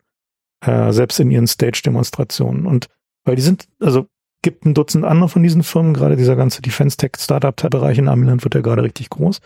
äh, 0.61 0.91
selbst 0.91 1.19
in 1.19 1.31
ihren 1.31 1.47
Stage-Demonstrationen. 1.47 2.65
Und 2.65 2.87
weil 3.23 3.35
die 3.35 3.41
sind, 3.41 3.67
also 3.79 4.07
gibt 4.41 4.65
ein 4.65 4.73
Dutzend 4.73 5.05
andere 5.05 5.29
von 5.29 5.43
diesen 5.43 5.63
Firmen, 5.63 5.93
gerade 5.93 6.17
dieser 6.17 6.35
ganze 6.35 6.61
Defense-Tech-Startup-Bereich 6.61 7.97
in 7.97 8.07
Amiland 8.07 8.43
wird 8.43 8.55
ja 8.55 8.61
gerade 8.61 8.83
richtig 8.83 9.09
groß. 9.09 9.39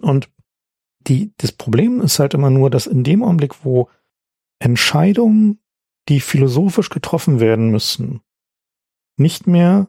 Und 0.00 0.30
die, 1.00 1.32
das 1.38 1.52
Problem 1.52 2.00
ist 2.00 2.18
halt 2.18 2.34
immer 2.34 2.50
nur, 2.50 2.70
dass 2.70 2.86
in 2.86 3.04
dem 3.04 3.22
Augenblick, 3.22 3.64
wo 3.64 3.88
Entscheidungen, 4.58 5.60
die 6.08 6.20
philosophisch 6.20 6.90
getroffen 6.90 7.40
werden 7.40 7.70
müssen, 7.70 8.20
nicht 9.16 9.46
mehr 9.46 9.88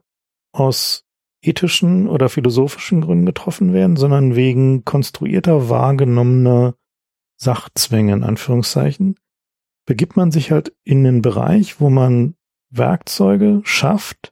aus 0.52 1.06
ethischen 1.42 2.08
oder 2.08 2.30
philosophischen 2.30 3.02
Gründen 3.02 3.26
getroffen 3.26 3.74
werden, 3.74 3.96
sondern 3.96 4.36
wegen 4.36 4.84
konstruierter, 4.84 5.70
wahrgenommener 5.70 6.76
Sachzwänge, 7.38 8.14
in 8.14 8.24
Anführungszeichen, 8.24 9.16
begibt 9.90 10.16
man 10.16 10.30
sich 10.30 10.52
halt 10.52 10.72
in 10.84 11.04
den 11.04 11.24
Bereich, 11.24 11.82
wo 11.82 11.90
man 11.90 12.36
Werkzeuge 12.70 13.62
schafft, 13.64 14.32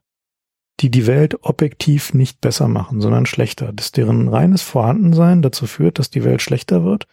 die 0.78 0.88
die 0.88 1.08
Welt 1.08 1.42
objektiv 1.42 2.14
nicht 2.14 2.40
besser 2.40 2.68
machen, 2.68 3.00
sondern 3.00 3.26
schlechter, 3.26 3.72
dass 3.72 3.90
deren 3.90 4.28
reines 4.28 4.62
Vorhandensein 4.62 5.42
dazu 5.42 5.66
führt, 5.66 5.98
dass 5.98 6.10
die 6.10 6.22
Welt 6.22 6.42
schlechter 6.42 6.84
wird 6.84 7.08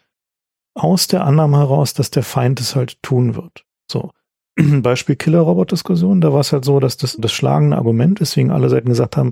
aus 0.75 1.07
der 1.07 1.25
Annahme 1.25 1.57
heraus, 1.57 1.95
dass 1.95 2.11
der 2.11 2.21
Feind 2.21 2.59
es 2.59 2.75
halt 2.75 3.01
tun 3.01 3.35
wird. 3.35 3.65
So. 3.89 4.11
Beispiel 4.55 5.15
Killer-Robot-Diskussion, 5.15 6.21
da 6.21 6.31
war 6.31 6.41
es 6.41 6.53
halt 6.53 6.65
so, 6.65 6.79
dass 6.79 6.97
das 6.97 7.17
das 7.19 7.33
schlagende 7.33 7.77
Argument, 7.77 8.21
weswegen 8.21 8.51
alle 8.51 8.69
Seiten 8.69 8.89
gesagt 8.89 9.17
haben, 9.17 9.31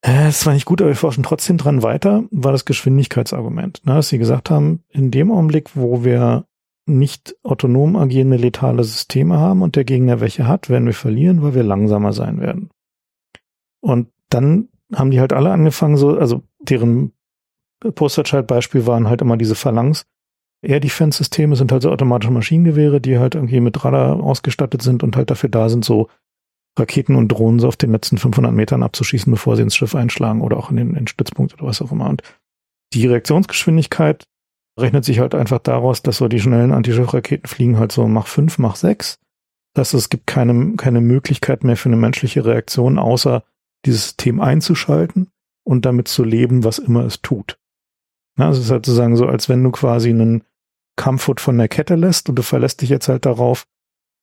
äh, 0.00 0.28
es 0.28 0.46
war 0.46 0.54
nicht 0.54 0.64
gut, 0.64 0.80
aber 0.80 0.92
wir 0.92 0.96
forschen 0.96 1.24
trotzdem 1.24 1.58
dran 1.58 1.82
weiter, 1.82 2.24
war 2.30 2.52
das 2.52 2.64
Geschwindigkeitsargument. 2.64 3.82
Na, 3.84 3.96
dass 3.96 4.08
sie 4.08 4.18
gesagt 4.18 4.48
haben, 4.48 4.82
in 4.88 5.10
dem 5.10 5.30
Augenblick, 5.30 5.76
wo 5.76 6.04
wir 6.04 6.46
nicht 6.86 7.36
autonom 7.42 7.96
agierende 7.96 8.36
letale 8.36 8.84
Systeme 8.84 9.38
haben 9.38 9.62
und 9.62 9.76
der 9.76 9.84
Gegner 9.84 10.20
welche 10.20 10.46
hat, 10.46 10.68
werden 10.68 10.86
wir 10.86 10.94
verlieren, 10.94 11.42
weil 11.42 11.54
wir 11.54 11.62
langsamer 11.62 12.12
sein 12.12 12.40
werden. 12.40 12.70
Und 13.80 14.08
dann 14.28 14.68
haben 14.94 15.10
die 15.10 15.20
halt 15.20 15.32
alle 15.32 15.50
angefangen, 15.50 15.96
so, 15.96 16.16
also 16.16 16.42
deren 16.60 17.12
Posterchild-Beispiel 17.80 18.86
waren 18.86 19.08
halt 19.08 19.22
immer 19.22 19.36
diese 19.36 19.54
Phalanx. 19.54 20.06
Air 20.62 20.80
Defense-Systeme 20.80 21.56
sind 21.56 21.72
halt 21.72 21.82
so 21.82 21.90
automatische 21.90 22.32
Maschinengewehre, 22.32 23.00
die 23.00 23.18
halt 23.18 23.34
irgendwie 23.34 23.60
mit 23.60 23.84
Radar 23.84 24.22
ausgestattet 24.22 24.82
sind 24.82 25.02
und 25.02 25.16
halt 25.16 25.30
dafür 25.30 25.50
da 25.50 25.68
sind, 25.68 25.84
so 25.84 26.08
Raketen 26.78 27.16
und 27.16 27.28
Drohnen 27.28 27.60
so 27.60 27.68
auf 27.68 27.76
den 27.76 27.92
letzten 27.92 28.18
500 28.18 28.52
Metern 28.52 28.82
abzuschießen, 28.82 29.30
bevor 29.30 29.56
sie 29.56 29.62
ins 29.62 29.76
Schiff 29.76 29.94
einschlagen 29.94 30.40
oder 30.40 30.56
auch 30.56 30.70
in 30.70 30.76
den, 30.76 30.88
in 30.90 30.94
den 30.94 31.06
Stützpunkt 31.06 31.54
oder 31.54 31.64
was 31.64 31.82
auch 31.82 31.92
immer. 31.92 32.08
Und 32.08 32.22
die 32.94 33.06
Reaktionsgeschwindigkeit 33.06 34.24
rechnet 34.78 35.04
sich 35.04 35.20
halt 35.20 35.34
einfach 35.34 35.60
daraus, 35.60 36.02
dass 36.02 36.18
so 36.18 36.28
die 36.28 36.40
schnellen 36.40 36.72
Antischiffraketen 36.72 37.48
fliegen 37.48 37.78
halt 37.78 37.92
so 37.92 38.06
Mach 38.08 38.26
5, 38.26 38.58
Mach 38.58 38.76
6. 38.76 39.18
Das 39.74 39.88
heißt, 39.88 39.94
es 39.94 40.08
gibt 40.08 40.26
keine, 40.26 40.76
keine 40.76 41.00
Möglichkeit 41.00 41.64
mehr 41.64 41.76
für 41.76 41.88
eine 41.88 41.96
menschliche 41.96 42.44
Reaktion, 42.44 42.98
außer 42.98 43.44
dieses 43.84 44.04
System 44.04 44.40
einzuschalten 44.40 45.30
und 45.64 45.84
damit 45.84 46.08
zu 46.08 46.24
leben, 46.24 46.64
was 46.64 46.78
immer 46.78 47.04
es 47.04 47.22
tut. 47.22 47.58
Ja, 48.38 48.50
es 48.50 48.58
ist 48.58 48.70
halt 48.70 48.86
sozusagen 48.86 49.16
so, 49.16 49.26
als 49.26 49.48
wenn 49.48 49.62
du 49.62 49.70
quasi 49.70 50.10
einen 50.10 50.44
Kampfhut 50.96 51.40
von 51.40 51.58
der 51.58 51.68
Kette 51.68 51.96
lässt 51.96 52.28
und 52.28 52.36
du 52.36 52.42
verlässt 52.42 52.82
dich 52.82 52.88
jetzt 52.88 53.08
halt 53.08 53.26
darauf, 53.26 53.66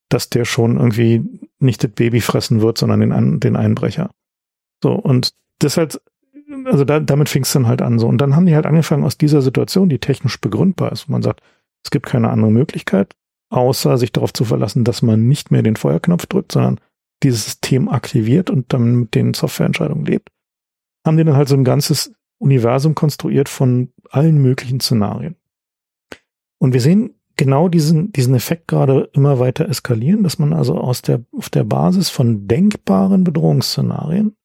dass 0.08 0.28
der 0.28 0.44
schon 0.44 0.76
irgendwie 0.76 1.22
nicht 1.58 1.82
das 1.84 1.90
Baby 1.90 2.20
fressen 2.20 2.60
wird, 2.60 2.78
sondern 2.78 3.00
den, 3.00 3.40
den 3.40 3.56
Einbrecher. 3.56 4.10
So, 4.82 4.92
und 4.92 5.34
das 5.58 5.76
halt, 5.76 6.00
also 6.72 6.86
da, 6.86 7.00
damit 7.00 7.28
fing 7.28 7.42
es 7.42 7.52
dann 7.52 7.68
halt 7.68 7.82
an 7.82 7.98
so. 7.98 8.08
Und 8.08 8.16
dann 8.16 8.34
haben 8.34 8.46
die 8.46 8.54
halt 8.54 8.64
angefangen 8.64 9.04
aus 9.04 9.18
dieser 9.18 9.42
Situation, 9.42 9.90
die 9.90 9.98
technisch 9.98 10.40
begründbar 10.40 10.90
ist, 10.90 11.06
wo 11.06 11.12
man 11.12 11.20
sagt, 11.20 11.42
es 11.84 11.90
gibt 11.90 12.06
keine 12.06 12.30
andere 12.30 12.50
Möglichkeit, 12.50 13.14
außer 13.50 13.98
sich 13.98 14.10
darauf 14.10 14.32
zu 14.32 14.46
verlassen, 14.46 14.82
dass 14.82 15.02
man 15.02 15.28
nicht 15.28 15.50
mehr 15.50 15.62
den 15.62 15.76
Feuerknopf 15.76 16.24
drückt, 16.24 16.52
sondern 16.52 16.80
dieses 17.22 17.44
System 17.44 17.90
aktiviert 17.90 18.48
und 18.48 18.72
dann 18.72 19.00
mit 19.00 19.14
den 19.14 19.34
Softwareentscheidungen 19.34 20.06
lebt, 20.06 20.30
haben 21.06 21.18
die 21.18 21.24
dann 21.24 21.36
halt 21.36 21.48
so 21.48 21.56
ein 21.56 21.64
ganzes 21.64 22.14
Universum 22.38 22.94
konstruiert 22.94 23.50
von 23.50 23.92
allen 24.08 24.40
möglichen 24.40 24.80
Szenarien. 24.80 25.36
Und 26.58 26.72
wir 26.72 26.80
sehen 26.80 27.20
genau 27.36 27.68
diesen, 27.68 28.12
diesen 28.12 28.34
Effekt 28.34 28.66
gerade 28.66 29.10
immer 29.12 29.38
weiter 29.38 29.68
eskalieren, 29.68 30.22
dass 30.22 30.38
man 30.38 30.54
also 30.54 30.78
aus 30.78 31.02
der, 31.02 31.22
auf 31.36 31.50
der 31.50 31.64
Basis 31.64 32.08
von 32.08 32.48
denkbaren 32.48 33.24
Bedrohungsszenarien 33.24 34.36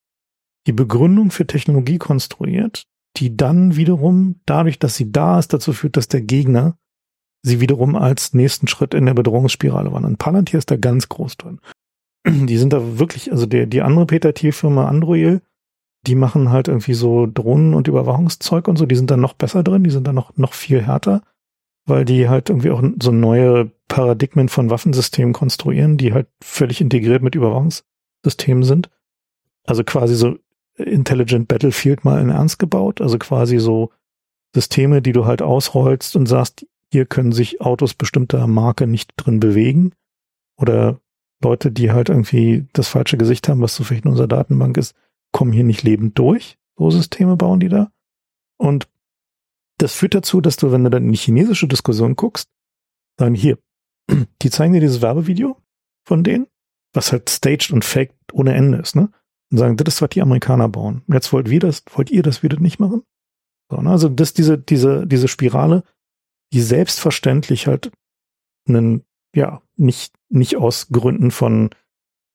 die 0.68 0.74
Begründung 0.74 1.32
für 1.32 1.48
Technologie 1.48 1.98
konstruiert, 1.98 2.84
die 3.16 3.36
dann 3.36 3.76
wiederum 3.76 4.42
dadurch, 4.46 4.80
dass 4.80 4.96
sie 4.96 5.12
da 5.12 5.40
ist, 5.40 5.54
dazu 5.54 5.74
führt, 5.74 5.98
dass 5.98 6.08
der 6.08 6.22
Gegner 6.22 6.78
sie 7.42 7.62
wiederum 7.62 7.96
als 7.96 8.34
nächsten 8.34 8.68
Schritt 8.68 8.94
in 8.94 9.06
der 9.06 9.14
Bedrohungsspirale 9.14 9.92
wandert. 9.92 10.20
Palantir 10.20 10.60
ist 10.60 10.70
da 10.70 10.76
ganz 10.76 11.08
groß 11.10 11.38
drin. 11.38 11.60
Die 12.28 12.58
sind 12.58 12.74
da 12.74 13.00
wirklich, 13.00 13.32
also 13.32 13.46
der, 13.46 13.66
die 13.66 13.82
andere 13.82 14.06
Peter 14.06 14.34
Thiel-Firma 14.34 14.88
Androil, 14.88 15.42
die 16.06 16.16
machen 16.16 16.52
halt 16.52 16.68
irgendwie 16.68 16.94
so 16.94 17.26
Drohnen 17.26 17.74
und 17.74 17.88
Überwachungszeug 17.88 18.68
und 18.68 18.78
so, 18.78 18.86
die 18.86 18.96
sind 18.96 19.10
da 19.10 19.18
noch 19.18 19.34
besser 19.34 19.64
drin, 19.64 19.84
die 19.84 19.90
sind 19.90 20.06
da 20.06 20.14
noch, 20.14 20.36
noch 20.36 20.54
viel 20.54 20.82
härter, 20.82 21.22
weil 21.86 22.04
die 22.06 22.28
halt 22.28 22.50
irgendwie 22.50 22.72
auch 22.72 22.84
so 23.02 23.12
neue 23.12 23.72
Paradigmen 23.88 24.50
von 24.50 24.70
Waffensystemen 24.70 25.34
konstruieren, 25.34 25.98
die 25.98 26.14
halt 26.14 26.28
völlig 26.44 26.82
integriert 26.82 27.24
mit 27.24 27.36
Überwachungssystemen 27.36 28.64
sind. 28.64 28.90
Also 29.66 29.84
quasi 29.84 30.16
so 30.16 30.38
Intelligent 30.78 31.48
Battlefield 31.48 32.06
mal 32.06 32.22
in 32.22 32.30
Ernst 32.30 32.60
gebaut, 32.60 33.02
also 33.02 33.18
quasi 33.18 33.60
so 33.60 33.92
Systeme, 34.56 35.02
die 35.02 35.12
du 35.12 35.26
halt 35.26 35.42
ausrollst 35.42 36.16
und 36.16 36.28
sagst, 36.28 36.66
hier 36.92 37.06
können 37.06 37.32
sich 37.32 37.62
Autos 37.62 37.94
bestimmter 37.94 38.48
Marke 38.48 38.88
nicht 38.88 39.12
drin 39.18 39.40
bewegen 39.40 39.94
oder 40.58 41.00
Leute, 41.44 41.72
die 41.72 41.92
halt 41.92 42.10
irgendwie 42.10 42.68
das 42.74 42.88
falsche 42.88 43.18
Gesicht 43.18 43.48
haben, 43.48 43.62
was 43.62 43.76
so 43.76 43.84
vielleicht 43.84 44.06
in 44.06 44.12
unserer 44.12 44.28
Datenbank 44.28 44.78
ist, 44.78 44.96
kommen 45.32 45.52
hier 45.52 45.64
nicht 45.64 45.84
lebend 45.84 46.18
durch. 46.18 46.58
So 46.78 46.90
Systeme 46.90 47.36
bauen 47.36 47.60
die 47.60 47.70
da. 47.70 47.92
Und 48.58 48.88
das 49.78 49.94
führt 49.94 50.16
dazu, 50.16 50.42
dass 50.42 50.58
du, 50.58 50.72
wenn 50.72 50.84
du 50.84 50.90
dann 50.90 51.06
in 51.06 51.12
die 51.12 51.18
chinesische 51.18 51.68
Diskussion 51.68 52.16
guckst, 52.16 52.50
sagen 53.20 53.36
hier, 53.36 53.60
die 54.42 54.50
zeigen 54.50 54.74
dir 54.74 54.80
dieses 54.80 55.02
Werbevideo 55.02 55.58
von 56.08 56.24
denen, 56.24 56.48
was 56.94 57.12
halt 57.12 57.30
staged 57.30 57.72
und 57.72 57.86
faked 57.86 58.34
ohne 58.34 58.56
Ende 58.56 58.80
ist, 58.80 58.96
ne? 58.96 59.12
Und 59.52 59.58
sagen, 59.58 59.78
das 59.78 59.96
ist, 59.96 60.02
was 60.02 60.10
die 60.10 60.22
Amerikaner 60.22 60.68
bauen. 60.68 61.04
Jetzt 61.08 61.32
wollt 61.32 61.50
wir 61.50 61.60
das, 61.60 61.84
wollt 61.94 62.12
ihr 62.12 62.24
das 62.24 62.44
wieder 62.44 62.60
nicht 62.60 62.80
machen? 62.80 63.04
So, 63.70 63.82
ne? 63.82 63.92
Also 63.92 64.10
das, 64.10 64.34
diese, 64.34 64.58
diese, 64.58 65.08
diese 65.08 65.28
Spirale, 65.28 65.84
die 66.54 66.62
selbstverständlich 66.62 67.68
halt 67.68 67.92
einen, 68.68 69.04
ja, 69.34 69.62
nicht, 69.76 70.14
nicht 70.30 70.58
aus 70.58 70.90
Gründen 70.90 71.32
von 71.32 71.70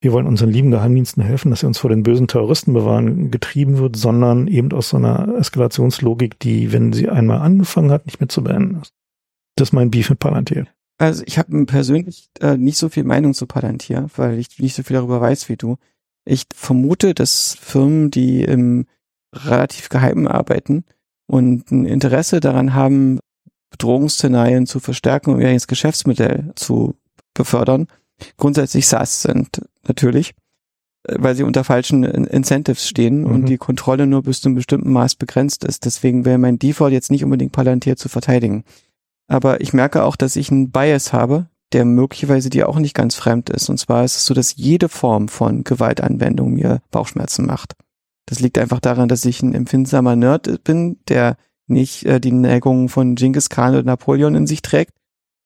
wir 0.03 0.13
wollen 0.13 0.27
unseren 0.27 0.51
lieben 0.51 0.73
Geheimdiensten 0.73 1.23
helfen, 1.23 1.51
dass 1.51 1.61
sie 1.61 1.67
uns 1.67 1.79
vor 1.79 1.89
den 1.89 2.03
bösen 2.03 2.27
Terroristen 2.27 2.75
bewahren, 2.75 3.31
getrieben 3.31 3.79
wird, 3.79 3.95
sondern 3.95 4.49
eben 4.49 4.73
aus 4.73 4.89
so 4.89 4.97
einer 4.97 5.37
Eskalationslogik, 5.39 6.41
die, 6.41 6.73
wenn 6.73 6.93
sie 6.93 7.09
einmal 7.09 7.39
angefangen 7.39 7.93
hat, 7.93 8.07
nicht 8.07 8.19
mehr 8.21 8.29
zu 8.29 8.43
beenden 8.43 8.81
ist. 8.83 8.93
Das 9.55 9.69
ist 9.69 9.73
mein 9.73 9.93
Beef 9.93 10.11
mit 10.11 10.19
Palantir. 10.19 10.67
Also 10.99 11.23
ich 11.25 11.39
habe 11.39 11.67
persönlich 11.67 12.31
äh, 12.41 12.57
nicht 12.57 12.79
so 12.79 12.89
viel 12.89 13.05
Meinung 13.05 13.33
zu 13.33 13.47
Palantir, 13.47 14.09
weil 14.17 14.41
ich 14.41 14.59
nicht 14.59 14.75
so 14.75 14.83
viel 14.83 14.97
darüber 14.97 15.21
weiß 15.21 15.49
wie 15.49 15.57
du. 15.57 15.77
Ich 16.25 16.45
vermute, 16.55 17.15
dass 17.15 17.57
Firmen, 17.61 18.11
die 18.11 18.43
im 18.43 18.87
relativ 19.35 19.89
geheimen 19.89 20.29
arbeiten 20.29 20.85
und 21.27 21.71
ein 21.71 21.85
Interesse 21.85 22.41
daran 22.41 22.75
haben, 22.75 23.19
Bedrohungsszenarien 23.71 24.67
zu 24.67 24.81
verstärken 24.81 25.31
und 25.31 25.41
ihr 25.41 25.49
eigenes 25.49 25.67
Geschäftsmodell 25.67 26.53
zu 26.55 26.95
befördern, 27.35 27.89
grundsätzlich 28.37 28.87
SaaS 28.87 29.23
sind, 29.23 29.63
natürlich, 29.87 30.35
äh, 31.05 31.17
weil 31.19 31.35
sie 31.35 31.43
unter 31.43 31.65
falschen 31.65 32.05
Incentives 32.05 32.87
stehen 32.87 33.21
mhm. 33.21 33.27
und 33.27 33.45
die 33.47 33.57
Kontrolle 33.57 34.07
nur 34.07 34.23
bis 34.23 34.43
zu 34.43 34.49
einem 34.49 34.57
bestimmten 34.57 34.93
Maß 34.93 35.17
begrenzt 35.17 35.65
ist. 35.65 35.85
Deswegen 35.85 36.25
wäre 36.25 36.39
mein 36.39 36.59
Default 36.59 36.93
jetzt 36.93 37.11
nicht 37.11 37.25
unbedingt 37.25 37.53
Palantir 37.53 37.97
zu 37.97 38.09
verteidigen. 38.09 38.65
Aber 39.27 39.61
ich 39.61 39.73
merke 39.73 40.05
auch, 40.05 40.17
dass 40.17 40.37
ich 40.37 40.51
einen 40.51 40.71
Bias 40.71 41.13
habe, 41.13 41.49
der 41.73 41.85
möglicherweise 41.85 42.51
dir 42.51 42.69
auch 42.69 42.79
nicht 42.79 42.95
ganz 42.95 43.15
fremd 43.15 43.51
ist. 43.51 43.69
Und 43.69 43.79
zwar 43.79 44.05
ist 44.05 44.17
es 44.17 44.27
so, 44.27 44.35
dass 44.35 44.57
jede 44.57 44.89
Form 44.89 45.29
von 45.29 45.65
Gewaltanwendung 45.65 46.53
mir 46.53 46.81
Bauchschmerzen 46.91 47.47
macht. 47.47 47.75
Das 48.27 48.41
liegt 48.41 48.59
einfach 48.59 48.81
daran, 48.81 49.09
dass 49.09 49.25
ich 49.25 49.43
ein 49.43 49.55
empfindsamer 49.55 50.17
Nerd 50.17 50.65
bin, 50.65 50.99
der 51.09 51.37
nicht 51.67 52.05
äh, 52.05 52.21
die 52.21 52.33
Neigungen 52.33 52.89
von 52.89 53.15
Genghis 53.15 53.49
Khan 53.49 53.75
oder 53.75 53.83
Napoleon 53.83 54.35
in 54.35 54.47
sich 54.47 54.63
trägt 54.63 54.93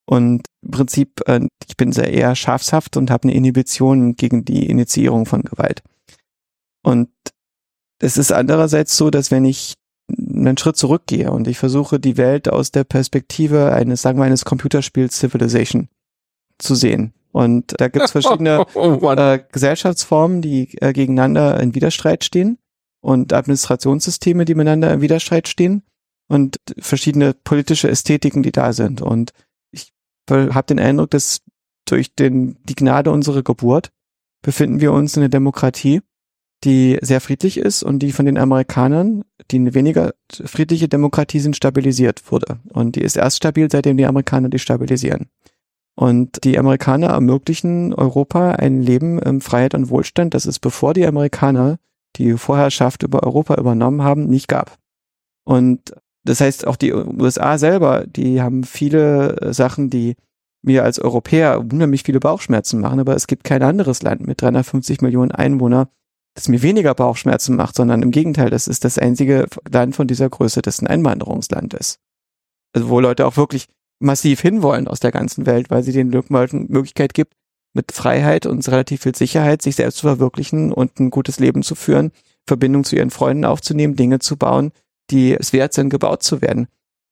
und 0.07 0.47
im 0.63 0.71
Prinzip, 0.71 1.21
äh, 1.27 1.41
ich 1.67 1.77
bin 1.77 1.93
sehr 1.93 2.13
eher 2.13 2.35
scharfshaft 2.37 2.97
und 2.97 3.11
habe 3.11 3.25
eine 3.25 3.35
Inhibition 3.35 4.17
gegen 4.17 4.45
die 4.45 4.67
Initiierung 4.69 5.27
von 5.27 5.43
Gewalt. 5.43 5.83
Und 6.83 7.09
es 7.99 8.17
ist 8.17 8.33
andererseits 8.33 8.97
so, 8.97 9.11
dass 9.11 9.31
wenn 9.31 9.45
ich 9.45 9.75
einen 10.09 10.57
Schritt 10.57 10.77
zurückgehe 10.77 11.33
und 11.33 11.49
ich 11.49 11.59
versuche, 11.59 11.99
die 11.99 12.17
Welt 12.17 12.49
aus 12.49 12.71
der 12.71 12.85
Perspektive 12.85 13.73
eines, 13.73 14.03
sagen 14.03 14.19
wir, 14.19 14.25
eines 14.25 14.45
Computerspiels 14.45 15.19
Civilization 15.19 15.89
zu 16.59 16.75
sehen. 16.75 17.13
Und 17.33 17.75
da 17.79 17.89
gibt 17.89 18.07
es 18.07 18.11
verschiedene 18.13 18.65
oh, 18.75 19.11
äh, 19.11 19.43
Gesellschaftsformen, 19.53 20.43
die 20.43 20.77
äh, 20.81 20.93
gegeneinander 20.93 21.61
in 21.61 21.75
Widerstreit 21.75 22.25
stehen 22.25 22.59
und 23.01 23.33
Administrationssysteme, 23.33 24.45
die 24.45 24.55
miteinander 24.55 24.93
in 24.93 25.01
Widerstreit 25.01 25.49
stehen 25.49 25.83
und 26.29 26.57
verschiedene 26.79 27.35
politische 27.35 27.89
Ästhetiken, 27.89 28.43
die 28.43 28.53
da 28.53 28.73
sind. 28.73 29.03
Und 29.03 29.33
habe 30.31 30.67
den 30.67 30.81
Eindruck, 30.81 31.11
dass 31.11 31.41
durch 31.85 32.15
den, 32.15 32.57
die 32.65 32.75
Gnade 32.75 33.11
unserer 33.11 33.43
Geburt 33.43 33.91
befinden 34.43 34.81
wir 34.81 34.93
uns 34.93 35.17
in 35.17 35.23
einer 35.23 35.29
Demokratie, 35.29 36.01
die 36.65 36.99
sehr 37.01 37.21
friedlich 37.21 37.59
ist 37.59 37.83
und 37.83 38.01
die 38.01 38.13
von 38.13 38.27
den 38.27 38.39
Amerikanern, 38.39 39.25
die 39.51 39.57
eine 39.57 39.75
weniger 39.75 40.15
friedliche 40.31 40.89
Demokratie 40.89 41.41
sind, 41.41 41.57
stabilisiert 41.57 42.31
wurde. 42.33 42.59
Und 42.71 42.97
die 42.97 43.03
ist 43.03 43.17
erst 43.17 43.37
stabil, 43.37 43.69
seitdem 43.71 43.97
die 43.97 44.07
Amerikaner 44.07 44.49
die 44.49 44.59
stabilisieren. 44.59 45.29
Und 45.99 46.45
die 46.45 46.59
Amerikaner 46.59 47.09
ermöglichen 47.09 47.95
Europa 47.95 48.53
ein 48.53 48.83
Leben 48.83 49.19
in 49.19 49.41
Freiheit 49.41 49.75
und 49.75 49.89
Wohlstand, 49.89 50.35
das 50.35 50.45
es 50.45 50.59
bevor 50.59 50.93
die 50.93 51.07
Amerikaner 51.07 51.79
die 52.17 52.35
Vorherrschaft 52.35 53.03
über 53.03 53.23
Europa 53.23 53.57
übernommen 53.57 54.03
haben, 54.03 54.27
nicht 54.27 54.49
gab. 54.49 54.77
Und 55.45 55.95
das 56.25 56.41
heißt, 56.41 56.67
auch 56.67 56.77
die 56.77 56.93
USA 56.93 57.57
selber, 57.57 58.05
die 58.07 58.43
haben 58.43 58.65
viele 58.65 59.37
äh, 59.41 59.53
Sachen, 59.55 59.91
die 59.91 60.17
mir 60.63 60.83
als 60.83 60.99
Europäer 60.99 61.61
unheimlich 61.61 62.03
viele 62.03 62.21
Bauchschmerzen 62.21 62.81
machen, 62.81 62.99
aber 62.99 63.15
es 63.15 63.27
gibt 63.29 63.45
kein 63.45 63.63
anderes 63.63 64.03
Land 64.03 64.27
mit 64.27 64.43
350 64.43 65.01
Millionen 65.01 65.31
Einwohnern, 65.31 65.87
das 66.35 66.49
mir 66.49 66.61
weniger 66.63 66.95
Bauchschmerzen 66.95 67.55
macht, 67.55 67.77
sondern 67.77 68.03
im 68.03 68.11
Gegenteil, 68.11 68.51
das 68.51 68.67
ist 68.67 68.85
das 68.85 68.99
einzige 68.99 69.47
Land 69.71 69.95
von 69.95 70.09
dieser 70.09 70.29
Größe, 70.29 70.63
das 70.63 70.81
ein 70.81 70.89
Einwanderungsland 70.89 71.73
ist. 71.75 72.01
Also 72.75 72.89
wo 72.89 72.99
Leute 72.99 73.27
auch 73.27 73.37
wirklich 73.37 73.69
massiv 73.99 74.41
hinwollen 74.41 74.89
aus 74.89 75.01
der 75.01 75.13
ganzen 75.13 75.47
Welt, 75.47 75.71
weil 75.71 75.83
sie 75.83 75.93
den 75.93 76.11
Leuten 76.11 76.67
Möglichkeit 76.69 77.15
gibt, 77.15 77.35
mit 77.75 77.93
Freiheit 77.93 78.47
und 78.47 78.67
relativ 78.69 79.03
viel 79.03 79.15
Sicherheit 79.15 79.63
sich 79.63 79.77
selbst 79.77 79.99
zu 79.99 80.07
verwirklichen 80.07 80.73
und 80.73 80.99
ein 80.99 81.11
gutes 81.11 81.39
Leben 81.39 81.63
zu 81.63 81.75
führen, 81.75 82.11
Verbindung 82.47 82.85
zu 82.85 82.97
ihren 82.97 83.11
Freunden 83.11 83.45
aufzunehmen, 83.45 83.97
Dinge 83.97 84.19
zu 84.19 84.37
bauen, 84.37 84.73
die 85.11 85.35
es 85.35 85.53
wert 85.53 85.73
sind, 85.73 85.91
gebaut 85.91 86.23
zu 86.23 86.41
werden. 86.41 86.69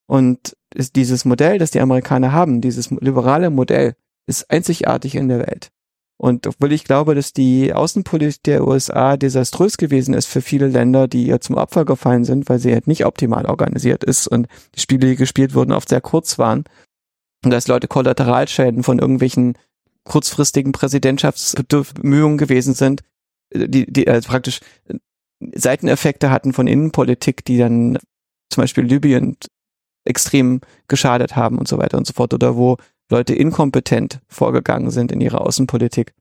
Und 0.07 0.57
dieses 0.97 1.25
Modell, 1.25 1.59
das 1.59 1.71
die 1.71 1.81
Amerikaner 1.81 2.33
haben, 2.33 2.61
dieses 2.61 2.91
liberale 2.91 3.51
Modell, 3.51 3.95
ist 4.27 4.51
einzigartig 4.51 5.15
in 5.15 5.29
der 5.29 5.41
Welt. 5.41 5.71
Und 6.17 6.47
obwohl 6.47 6.73
ich 6.73 6.85
glaube, 6.85 7.15
dass 7.15 7.33
die 7.33 7.73
Außenpolitik 7.73 8.43
der 8.45 8.67
USA 8.67 9.17
desaströs 9.17 9.77
gewesen 9.77 10.15
ist 10.15 10.27
für 10.27 10.41
viele 10.41 10.69
Länder, 10.69 11.09
die 11.09 11.27
ihr 11.27 11.41
zum 11.41 11.57
Opfer 11.57 11.85
gefallen 11.85 12.25
sind, 12.25 12.49
weil 12.49 12.61
sie 12.61 12.73
halt 12.73 12.87
nicht 12.87 13.05
optimal 13.05 13.47
organisiert 13.47 14.05
ist 14.05 14.29
und 14.29 14.47
die 14.75 14.81
Spiele, 14.81 15.09
die 15.09 15.17
gespielt 15.17 15.55
wurden, 15.55 15.73
oft 15.73 15.89
sehr 15.89 16.01
kurz 16.01 16.39
waren. 16.39 16.65
Und 17.45 17.51
dass 17.51 17.69
Leute 17.69 17.89
Kollateralschäden 17.89 18.85
von 18.85 19.01
irgendwelchen 19.01 19.59
kurzfristigen 20.05 20.73
Präsidentschaftsbemühungen 20.73 22.39
gewesen 22.39 22.75
sind, 22.75 23.03
die, 23.53 23.91
die 23.91 24.09
also 24.09 24.29
praktisch 24.29 24.61
Seiteneffekte 25.55 26.31
hatten 26.31 26.53
von 26.53 26.67
Innenpolitik, 26.67 27.45
die 27.45 27.59
dann 27.59 27.99
zum 28.51 28.63
Beispiel 28.63 28.85
Libyen 28.85 29.37
extrem 30.05 30.61
geschadet 30.89 31.35
haben 31.35 31.59
und 31.59 31.67
so 31.67 31.79
weiter 31.79 31.99
und 31.99 32.07
so 32.07 32.13
fort 32.13 32.35
oder 32.35 32.57
wo 32.57 32.77
Leute 33.15 33.33
inkompetent 33.33 34.21
vorgegangen 34.27 34.91
sind 34.91 35.13
in 35.13 35.21
ihrer 35.21 35.43
Außenpolitik. 35.43 36.15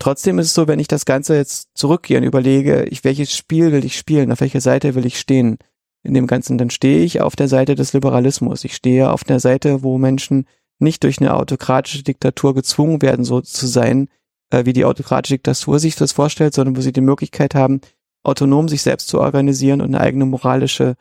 Trotzdem 0.00 0.40
ist 0.40 0.46
es 0.46 0.54
so, 0.54 0.66
wenn 0.66 0.80
ich 0.80 0.88
das 0.88 1.04
Ganze 1.04 1.36
jetzt 1.36 1.68
zurückgehe 1.74 2.18
und 2.18 2.24
überlege, 2.24 2.86
ich, 2.86 3.04
welches 3.04 3.36
Spiel 3.36 3.70
will 3.70 3.84
ich 3.84 3.96
spielen, 3.96 4.32
auf 4.32 4.40
welcher 4.40 4.60
Seite 4.60 4.96
will 4.96 5.06
ich 5.06 5.20
stehen 5.20 5.58
in 6.02 6.12
dem 6.12 6.26
Ganzen, 6.26 6.58
dann 6.58 6.70
stehe 6.70 7.04
ich 7.04 7.20
auf 7.20 7.36
der 7.36 7.46
Seite 7.46 7.76
des 7.76 7.92
Liberalismus. 7.92 8.64
Ich 8.64 8.74
stehe 8.74 9.12
auf 9.12 9.22
der 9.22 9.38
Seite, 9.38 9.84
wo 9.84 9.96
Menschen 9.96 10.46
nicht 10.80 11.04
durch 11.04 11.20
eine 11.20 11.34
autokratische 11.34 12.02
Diktatur 12.02 12.52
gezwungen 12.52 13.00
werden, 13.00 13.24
so 13.24 13.40
zu 13.42 13.68
sein, 13.68 14.08
äh, 14.50 14.64
wie 14.64 14.72
die 14.72 14.86
autokratische 14.86 15.34
Diktatur 15.34 15.78
sich 15.78 15.94
das 15.94 16.10
vorstellt, 16.10 16.54
sondern 16.54 16.76
wo 16.76 16.80
sie 16.80 16.92
die 16.92 17.00
Möglichkeit 17.00 17.54
haben, 17.54 17.80
autonom 18.24 18.68
sich 18.68 18.82
selbst 18.82 19.06
zu 19.06 19.20
organisieren 19.20 19.80
und 19.80 19.94
eine 19.94 20.00
eigene 20.00 20.24
moralische 20.24 20.96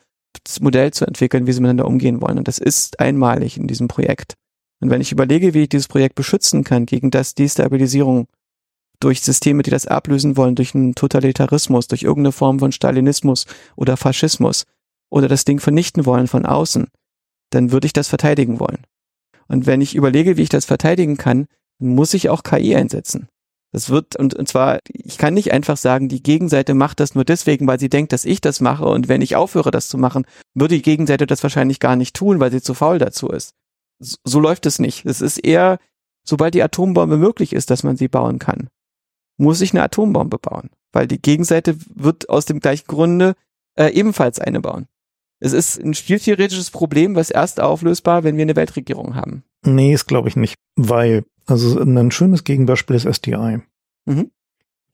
Modell 0.61 0.91
zu 0.91 1.07
entwickeln, 1.07 1.47
wie 1.47 1.53
sie 1.53 1.61
miteinander 1.61 1.87
umgehen 1.87 2.21
wollen. 2.21 2.37
Und 2.37 2.47
das 2.47 2.59
ist 2.59 2.99
einmalig 2.99 3.57
in 3.57 3.65
diesem 3.65 3.87
Projekt. 3.87 4.35
Und 4.81 4.89
wenn 4.89 5.01
ich 5.01 5.11
überlege, 5.11 5.53
wie 5.53 5.63
ich 5.63 5.69
dieses 5.69 5.87
Projekt 5.87 6.15
beschützen 6.15 6.63
kann 6.63 6.85
gegen 6.85 7.11
das 7.11 7.35
Destabilisierung 7.35 8.27
durch 8.99 9.21
Systeme, 9.21 9.63
die 9.63 9.71
das 9.71 9.87
ablösen 9.87 10.37
wollen, 10.37 10.55
durch 10.55 10.75
einen 10.75 10.95
Totalitarismus, 10.95 11.87
durch 11.87 12.03
irgendeine 12.03 12.31
Form 12.31 12.59
von 12.59 12.71
Stalinismus 12.71 13.45
oder 13.75 13.97
Faschismus 13.97 14.65
oder 15.09 15.27
das 15.27 15.45
Ding 15.45 15.59
vernichten 15.59 16.05
wollen 16.05 16.27
von 16.27 16.45
außen, 16.45 16.87
dann 17.49 17.71
würde 17.71 17.87
ich 17.87 17.93
das 17.93 18.07
verteidigen 18.07 18.59
wollen. 18.59 18.85
Und 19.47 19.65
wenn 19.65 19.81
ich 19.81 19.95
überlege, 19.95 20.37
wie 20.37 20.43
ich 20.43 20.49
das 20.49 20.65
verteidigen 20.65 21.17
kann, 21.17 21.47
dann 21.79 21.95
muss 21.95 22.13
ich 22.13 22.29
auch 22.29 22.43
KI 22.43 22.75
einsetzen. 22.75 23.27
Das 23.71 23.89
wird, 23.89 24.15
und, 24.15 24.33
und 24.33 24.47
zwar, 24.47 24.79
ich 24.91 25.17
kann 25.17 25.33
nicht 25.33 25.51
einfach 25.51 25.77
sagen, 25.77 26.09
die 26.09 26.23
Gegenseite 26.23 26.73
macht 26.73 26.99
das 26.99 27.13
nur 27.13 27.23
deswegen, 27.23 27.67
weil 27.67 27.79
sie 27.79 27.89
denkt, 27.89 28.13
dass 28.13 28.25
ich 28.25 28.41
das 28.41 28.61
mache 28.61 28.85
und 28.85 29.07
wenn 29.07 29.21
ich 29.21 29.35
aufhöre, 29.35 29.69
das 29.69 29.89
zu 29.89 29.97
machen, 29.97 30.25
würde 30.55 30.75
die 30.75 30.81
Gegenseite 30.81 31.27
das 31.27 31.43
wahrscheinlich 31.43 31.79
gar 31.79 31.95
nicht 31.95 32.15
tun, 32.15 32.39
weil 32.39 32.51
sie 32.51 32.61
zu 32.61 32.73
faul 32.73 32.97
dazu 32.97 33.27
ist. 33.29 33.53
So, 33.99 34.39
läuft 34.39 34.65
es 34.65 34.79
nicht. 34.79 35.05
Es 35.05 35.21
ist 35.21 35.37
eher, 35.37 35.77
sobald 36.23 36.53
die 36.53 36.63
Atombombe 36.63 37.17
möglich 37.17 37.53
ist, 37.53 37.69
dass 37.69 37.83
man 37.83 37.97
sie 37.97 38.07
bauen 38.07 38.39
kann, 38.39 38.69
muss 39.37 39.61
ich 39.61 39.73
eine 39.73 39.83
Atombombe 39.83 40.37
bauen, 40.37 40.69
weil 40.91 41.07
die 41.07 41.21
Gegenseite 41.21 41.77
wird 41.93 42.29
aus 42.29 42.45
dem 42.45 42.59
gleichen 42.59 42.87
Grunde 42.87 43.35
äh, 43.75 43.89
ebenfalls 43.89 44.39
eine 44.39 44.61
bauen. 44.61 44.87
Es 45.39 45.53
ist 45.53 45.77
ein 45.77 45.93
spieltheoretisches 45.93 46.71
Problem, 46.71 47.15
was 47.15 47.29
erst 47.29 47.61
auflösbar, 47.61 48.23
wenn 48.23 48.35
wir 48.35 48.41
eine 48.41 48.57
Weltregierung 48.57 49.15
haben. 49.15 49.43
Nee, 49.65 49.93
ist 49.93 50.07
glaube 50.07 50.27
ich 50.27 50.35
nicht, 50.35 50.55
weil 50.75 51.23
also 51.45 51.79
ein 51.79 52.11
schönes 52.11 52.43
Gegenbeispiel 52.43 52.95
ist 52.95 53.05
SDI. 53.05 53.59
Mhm. 54.05 54.31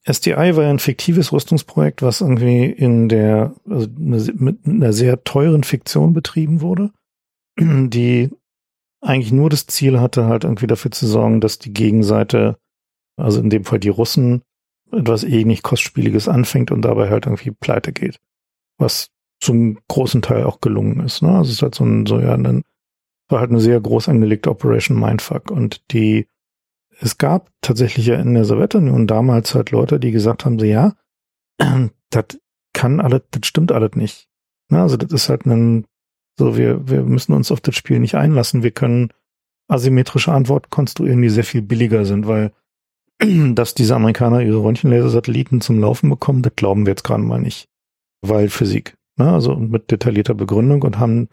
SDI 0.08 0.56
war 0.56 0.64
ja 0.64 0.70
ein 0.70 0.80
fiktives 0.80 1.32
Rüstungsprojekt, 1.32 2.04
was 2.04 2.22
irgendwie 2.22 2.66
in 2.66 3.10
der, 3.10 3.56
also 3.68 3.88
mit 3.98 4.60
einer 4.66 4.94
sehr 4.94 5.24
teuren 5.24 5.64
Fiktion 5.64 6.14
betrieben 6.14 6.62
wurde, 6.62 6.92
die 7.60 8.30
eigentlich 9.06 9.32
nur 9.32 9.50
das 9.50 9.68
Ziel 9.68 10.00
hatte, 10.00 10.26
halt 10.26 10.44
irgendwie 10.44 10.68
dafür 10.68 10.92
zu 10.92 11.08
sorgen, 11.08 11.42
dass 11.42 11.60
die 11.60 11.74
Gegenseite, 11.74 12.58
also 13.18 13.40
in 13.40 13.50
dem 13.50 13.64
Fall 13.64 13.80
die 13.80 13.90
Russen, 13.90 14.42
etwas 14.92 15.24
eh 15.24 15.44
nicht 15.44 15.64
kostspieliges 15.64 16.28
anfängt 16.28 16.72
und 16.72 16.82
dabei 16.84 17.10
halt 17.10 17.26
irgendwie 17.26 17.52
pleite 17.52 17.92
geht. 17.92 18.20
Was 18.78 19.10
zum 19.40 19.80
großen 19.88 20.22
Teil 20.22 20.44
auch 20.44 20.62
gelungen 20.62 21.02
ist. 21.02 21.22
Ne? 21.22 21.30
Also 21.30 21.50
es 21.50 21.58
ist 21.58 21.62
halt 21.62 21.76
so 21.76 21.84
ein, 21.86 22.06
so 22.06 22.20
ja, 22.20 22.34
ein, 22.34 22.64
war 23.28 23.40
halt 23.40 23.52
eine 23.52 23.60
sehr 23.60 23.80
groß 23.80 24.10
angelegte 24.10 24.50
Operation 24.50 25.00
Mindfuck 25.00 25.52
und 25.52 25.82
die 25.92 26.28
es 27.00 27.18
gab 27.18 27.52
tatsächlich 27.62 28.06
ja 28.06 28.16
in 28.16 28.34
der 28.34 28.46
Sowjetunion 28.46 29.06
damals 29.06 29.54
halt 29.54 29.72
Leute, 29.72 30.00
die 30.00 30.12
gesagt 30.12 30.46
haben, 30.46 30.58
so 30.60 30.66
ja, 30.66 30.96
das 32.10 32.26
kann 32.74 33.02
alles, 33.02 33.22
das 33.32 33.46
stimmt 33.46 33.72
alles 33.72 33.96
nicht. 33.96 34.28
Na, 34.70 34.84
also 34.84 34.98
das 34.98 35.12
ist 35.12 35.30
halt 35.30 35.46
ein, 35.46 35.86
so 36.38 36.58
wir, 36.58 36.88
wir 36.88 37.04
müssen 37.04 37.34
uns 37.34 37.52
auf 37.52 37.62
das 37.62 37.76
Spiel 37.76 38.00
nicht 38.00 38.16
einlassen. 38.16 38.64
Wir 38.64 38.72
können 38.72 39.10
asymmetrische 39.68 40.32
Antworten 40.32 40.70
konstruieren, 40.70 41.22
die 41.22 41.30
sehr 41.30 41.44
viel 41.44 41.62
billiger 41.62 42.06
sind, 42.06 42.28
weil 42.28 42.52
dass 43.20 43.74
diese 43.74 43.96
Amerikaner 43.96 44.42
ihre 44.42 44.64
Röntgenlaser-Satelliten 44.64 45.62
zum 45.62 45.80
Laufen 45.80 46.10
bekommen, 46.10 46.42
das 46.42 46.56
glauben 46.56 46.86
wir 46.86 46.92
jetzt 46.92 47.04
gerade 47.04 47.24
mal 47.24 47.40
nicht. 47.40 47.68
Weil 48.22 48.50
Physik. 48.50 48.98
Na, 49.18 49.34
also 49.34 49.56
mit 49.56 49.92
detaillierter 49.92 50.34
Begründung 50.34 50.82
und 50.82 51.00
haben 51.00 51.30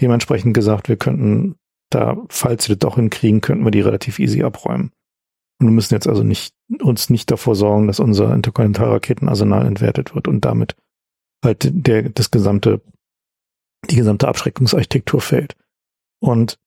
dementsprechend 0.00 0.54
gesagt, 0.54 0.88
wir 0.88 0.96
könnten 0.96 1.56
da, 1.90 2.16
falls 2.28 2.64
sie 2.64 2.72
das 2.72 2.78
doch 2.78 2.96
hinkriegen, 2.96 3.40
könnten 3.40 3.64
wir 3.64 3.70
die 3.70 3.80
relativ 3.80 4.18
easy 4.18 4.42
abräumen. 4.42 4.90
Und 5.60 5.68
wir 5.68 5.72
müssen 5.72 5.94
jetzt 5.94 6.08
also 6.08 6.22
nicht, 6.22 6.54
uns 6.80 7.10
nicht 7.10 7.30
davor 7.30 7.54
sorgen, 7.54 7.86
dass 7.86 8.00
unser 8.00 8.34
Interkontinentalraketenarsenal 8.34 9.66
entwertet 9.66 10.14
wird 10.14 10.28
und 10.28 10.44
damit 10.44 10.76
halt 11.44 11.70
der, 11.70 12.08
das 12.10 12.30
gesamte, 12.30 12.82
die 13.90 13.96
gesamte 13.96 14.28
Abschreckungsarchitektur 14.28 15.20
fällt. 15.20 15.56
Und 16.20 16.58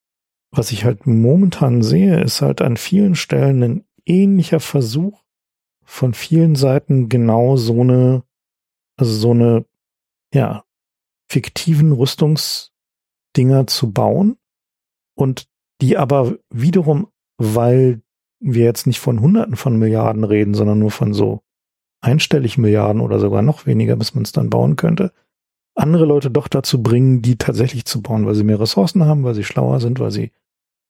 was 0.51 0.71
ich 0.71 0.85
halt 0.85 1.05
momentan 1.05 1.83
sehe, 1.83 2.21
ist 2.21 2.41
halt 2.41 2.61
an 2.61 2.77
vielen 2.77 3.15
Stellen 3.15 3.63
ein 3.63 3.85
ähnlicher 4.05 4.59
Versuch 4.59 5.23
von 5.83 6.13
vielen 6.13 6.55
Seiten 6.55 7.09
genau 7.09 7.57
so 7.57 7.81
eine, 7.81 8.23
also 8.97 9.11
so 9.11 9.31
eine, 9.31 9.65
ja, 10.33 10.63
fiktiven 11.31 11.91
Rüstungsdinger 11.91 13.67
zu 13.67 13.91
bauen 13.91 14.37
und 15.15 15.47
die 15.81 15.97
aber 15.97 16.37
wiederum, 16.49 17.07
weil 17.37 18.01
wir 18.39 18.65
jetzt 18.65 18.87
nicht 18.87 18.99
von 18.99 19.19
Hunderten 19.19 19.55
von 19.55 19.77
Milliarden 19.77 20.23
reden, 20.23 20.53
sondern 20.53 20.79
nur 20.79 20.91
von 20.91 21.13
so 21.13 21.41
einstellig 22.01 22.57
Milliarden 22.57 23.01
oder 23.01 23.19
sogar 23.19 23.41
noch 23.41 23.65
weniger, 23.65 23.95
bis 23.95 24.15
man 24.15 24.23
es 24.23 24.31
dann 24.31 24.49
bauen 24.49 24.75
könnte, 24.75 25.13
andere 25.79 26.05
Leute 26.05 26.29
doch 26.29 26.47
dazu 26.47 26.83
bringen, 26.83 27.21
die 27.21 27.37
tatsächlich 27.37 27.85
zu 27.85 28.01
bauen, 28.01 28.25
weil 28.25 28.35
sie 28.35 28.43
mehr 28.43 28.59
Ressourcen 28.59 29.05
haben, 29.05 29.23
weil 29.23 29.35
sie 29.35 29.43
schlauer 29.43 29.79
sind, 29.79 29.99
weil 29.99 30.11
sie 30.11 30.31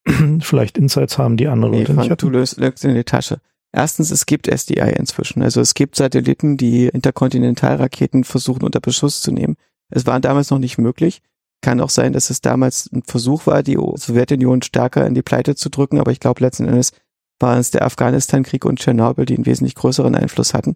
vielleicht 0.42 0.78
Insights 0.78 1.18
haben, 1.18 1.38
die 1.38 1.48
andere 1.48 1.72
nee, 1.72 1.80
Leute 1.80 1.94
nicht 1.94 2.10
hatten. 2.10 2.20
Du 2.20 2.30
löst, 2.30 2.58
in 2.58 2.96
die 2.96 3.04
Tasche. 3.04 3.40
Erstens, 3.72 4.10
es 4.10 4.26
gibt 4.26 4.48
SDI 4.48 4.94
inzwischen. 4.98 5.44
Also 5.44 5.62
es 5.62 5.76
gibt 5.76 5.96
Satelliten, 5.96 6.58
die 6.58 6.88
Interkontinentalraketen 6.88 8.24
versuchen 8.24 8.64
unter 8.64 8.80
Beschuss 8.80 9.22
zu 9.22 9.32
nehmen. 9.32 9.58
Es 9.90 10.06
war 10.06 10.20
damals 10.20 10.50
noch 10.50 10.60
nicht 10.60 10.78
möglich. 10.78 11.22
Kann 11.62 11.82
auch 11.82 11.90
sein, 11.90 12.14
dass 12.14 12.30
es 12.30 12.42
damals 12.42 12.90
ein 12.92 13.04
Versuch 13.04 13.46
war, 13.46 13.64
die 13.64 13.76
Sowjetunion 13.76 14.62
stärker 14.62 15.06
in 15.06 15.14
die 15.14 15.22
Pleite 15.22 15.56
zu 15.56 15.70
drücken, 15.70 16.00
aber 16.00 16.12
ich 16.12 16.20
glaube 16.20 16.42
letzten 16.42 16.66
Endes 16.66 16.94
waren 17.40 17.60
es 17.60 17.72
der 17.72 17.86
Afghanistan-Krieg 17.86 18.66
und 18.66 18.80
Tschernobyl, 18.80 19.26
die 19.26 19.36
einen 19.36 19.46
wesentlich 19.46 19.76
größeren 19.76 20.16
Einfluss 20.16 20.54
hatten. 20.54 20.76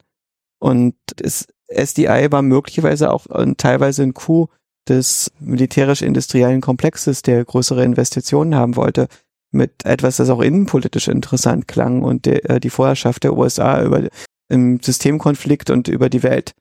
Und 0.60 0.96
das 1.18 1.48
SDI 1.76 2.28
war 2.32 2.42
möglicherweise 2.42 3.12
auch 3.12 3.28
teilweise 3.58 4.04
ein 4.04 4.14
Coup 4.14 4.50
des 4.88 5.32
militärisch-industriellen 5.40 6.62
Komplexes, 6.62 7.22
der 7.22 7.46
größere 7.46 7.84
Investitionen 7.84 8.56
haben 8.56 8.76
wollte, 8.76 9.08
mit 9.52 9.86
etwas, 9.86 10.18
das 10.18 10.30
auch 10.30 10.42
innenpolitisch 10.42 11.08
interessant 11.08 11.68
klang 11.68 12.02
und 12.02 12.26
der, 12.26 12.50
äh, 12.50 12.60
die 12.60 12.72
Vorherrschaft 12.72 13.24
der 13.24 13.38
USA 13.38 13.84
über 13.84 14.10
im 14.50 14.80
Systemkonflikt 14.82 15.70
und 15.70 15.88
über 15.88 16.10
die 16.10 16.24
Welt 16.24 16.54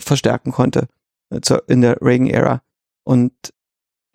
verstärken 0.00 0.52
konnte 0.52 0.88
äh, 1.30 1.40
in 1.68 1.80
der 1.80 2.02
Reagan-Ära. 2.02 2.60
Und 3.04 3.32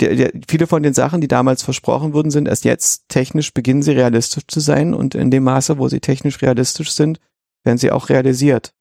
der, 0.01 0.15
der, 0.15 0.31
viele 0.47 0.67
von 0.67 0.83
den 0.83 0.93
Sachen, 0.93 1.21
die 1.21 1.27
damals 1.27 1.63
versprochen 1.63 2.13
wurden, 2.13 2.29
sind 2.29 2.47
erst 2.47 2.65
jetzt 2.65 3.05
technisch 3.07 3.53
beginnen 3.53 3.81
sie 3.81 3.93
realistisch 3.93 4.43
zu 4.47 4.59
sein 4.59 4.93
und 4.93 5.15
in 5.15 5.31
dem 5.31 5.43
Maße, 5.43 5.77
wo 5.77 5.87
sie 5.87 6.01
technisch 6.01 6.41
realistisch 6.41 6.91
sind, 6.91 7.19
werden 7.63 7.77
sie 7.77 7.91
auch 7.91 8.09
realisiert. 8.09 8.73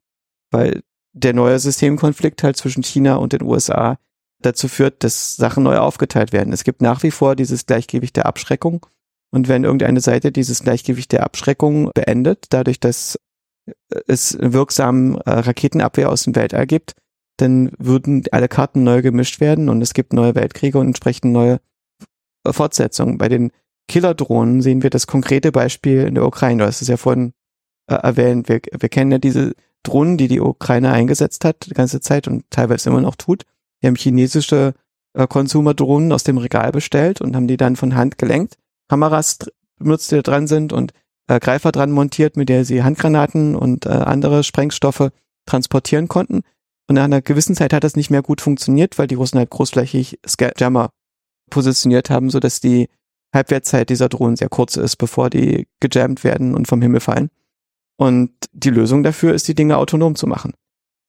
Weil 0.51 0.83
der 1.15 1.33
neue 1.33 1.59
Systemkonflikt 1.59 2.43
halt 2.43 2.57
zwischen 2.57 2.83
China 2.83 3.17
und 3.17 3.33
den 3.33 3.43
USA 3.43 3.99
dazu 4.41 4.68
führt, 4.68 5.02
dass 5.05 5.36
Sachen 5.36 5.62
neu 5.62 5.78
aufgeteilt 5.78 6.33
werden. 6.33 6.52
Es 6.52 6.65
gibt 6.65 6.83
nach 6.83 7.02
wie 7.02 7.10
vor 7.10 7.36
dieses 7.36 7.67
Gleichgewicht 7.67 8.17
der 8.17 8.26
Abschreckung. 8.26 8.84
Und 9.31 9.49
wenn 9.49 9.65
irgendeine 9.65 10.01
Seite 10.01 10.33
dieses 10.33 10.62
Gleichgewicht 10.62 11.12
der 11.12 11.25
Abschreckung 11.25 11.91
beendet, 11.94 12.47
dadurch, 12.51 12.78
dass 12.78 13.18
es 14.07 14.36
wirksamen 14.39 15.17
äh, 15.18 15.31
Raketenabwehr 15.31 16.10
aus 16.10 16.25
dem 16.25 16.36
Weltall 16.36 16.67
gibt, 16.67 16.94
dann 17.39 17.73
würden 17.78 18.25
alle 18.31 18.49
Karten 18.49 18.84
neu 18.84 19.02
gemischt 19.02 19.41
werden 19.41 19.68
und 19.68 19.83
es 19.83 19.94
gibt 19.94 20.12
neue 20.12 20.34
Weltkriege 20.34 20.78
und 20.78 20.89
entsprechend 20.89 21.33
neue 21.33 21.60
Fortsetzungen. 22.47 23.18
Bei 23.18 23.28
den 23.28 23.51
Killerdrohnen 23.89 24.62
sehen 24.62 24.83
wir 24.83 24.91
das 24.91 25.07
konkrete 25.07 25.51
Beispiel 25.51 26.02
in 26.02 26.15
der 26.15 26.26
Ukraine. 26.26 26.62
Du 26.62 26.67
hast 26.67 26.83
es 26.83 26.89
ja 26.89 26.97
vorhin 26.97 27.33
äh, 27.89 27.94
erwähnt. 27.94 28.49
Wir, 28.49 28.60
wir 28.78 28.89
kennen 28.89 29.12
ja 29.12 29.18
diese 29.18 29.55
Drohnen, 29.85 30.17
die 30.17 30.29
die 30.29 30.41
Ukraine 30.41 30.93
eingesetzt 30.93 31.45
hat 31.45 31.67
die 31.67 31.75
ganze 31.75 32.01
Zeit 32.01 32.27
und 32.27 32.45
teilweise 32.51 32.91
immer 32.91 33.01
noch 33.01 33.15
tut. 33.15 33.45
Die 33.83 33.87
haben 33.87 33.97
chinesische 33.97 34.75
äh, 35.15 35.27
aus 35.27 36.25
dem 36.25 36.39
Regal 36.39 36.73
bestellt 36.73 37.21
und 37.21 37.37
haben 37.37 37.47
die 37.47 37.57
dann 37.57 37.77
von 37.77 37.95
Hand 37.95 38.19
gelenkt, 38.19 38.57
Kameras 38.89 39.39
benutzt, 39.79 40.11
die 40.11 40.17
da 40.17 40.23
dran 40.23 40.47
sind 40.47 40.73
und 40.73 40.93
äh, 41.29 41.39
Greifer 41.39 41.73
dran 41.73 41.93
montiert, 41.93 42.37
mit 42.37 42.49
der 42.49 42.65
sie 42.65 42.83
Handgranaten 42.83 43.55
und 43.55 43.87
äh, 43.87 43.91
andere 43.91 44.45
Sprengstoffe 44.45 45.11
transportieren 45.47 46.09
konnten. 46.09 46.43
Und 46.87 46.97
nach 46.97 47.05
einer 47.05 47.23
gewissen 47.23 47.55
Zeit 47.55 47.73
hat 47.73 47.85
das 47.85 47.97
nicht 47.97 48.11
mehr 48.11 48.23
gut 48.23 48.41
funktioniert, 48.41 48.99
weil 48.99 49.07
die 49.07 49.15
Russen 49.15 49.39
halt 49.39 49.51
großflächig 49.51 50.19
Jammer 50.59 50.91
positioniert 51.51 52.11
haben, 52.11 52.31
so 52.31 52.41
dass 52.41 52.61
die 52.61 52.89
Halbwertszeit 53.33 53.89
dieser 53.89 54.09
Drohnen 54.09 54.37
sehr 54.37 54.49
kurz 54.49 54.77
ist, 54.77 54.97
bevor 54.97 55.31
die 55.31 55.67
gejammt 55.81 56.25
werden 56.25 56.55
und 56.55 56.69
vom 56.69 56.83
Himmel 56.83 57.01
fallen. 57.01 57.31
Und 57.97 58.33
die 58.53 58.71
Lösung 58.71 59.03
dafür 59.03 59.35
ist, 59.35 59.47
die 59.49 59.55
Dinge 59.55 59.77
autonom 59.77 60.17
zu 60.17 60.27
machen. 60.27 60.53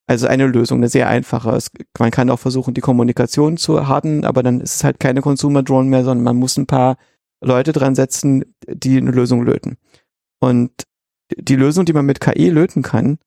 Also 0.07 0.27
eine 0.27 0.45
Lösung, 0.45 0.79
eine 0.79 0.89
sehr 0.89 1.09
einfache. 1.09 1.51
Es, 1.51 1.71
man 1.97 2.11
kann 2.11 2.29
auch 2.29 2.39
versuchen, 2.39 2.75
die 2.75 2.81
Kommunikation 2.81 3.57
zu 3.57 3.87
harden, 3.87 4.23
aber 4.23 4.43
dann 4.43 4.61
ist 4.61 4.75
es 4.75 4.83
halt 4.83 4.99
keine 4.99 5.21
Consumer 5.21 5.63
Drone 5.63 5.89
mehr, 5.89 6.03
sondern 6.03 6.23
man 6.23 6.37
muss 6.37 6.57
ein 6.57 6.67
paar 6.67 6.97
Leute 7.41 7.71
dran 7.71 7.95
setzen, 7.95 8.45
die 8.67 8.97
eine 8.97 9.11
Lösung 9.11 9.43
löten. 9.43 9.77
Und 10.39 10.71
die 11.35 11.55
Lösung, 11.55 11.85
die 11.85 11.93
man 11.93 12.05
mit 12.05 12.21
KI 12.21 12.49
löten 12.49 12.83
kann, 12.83 13.17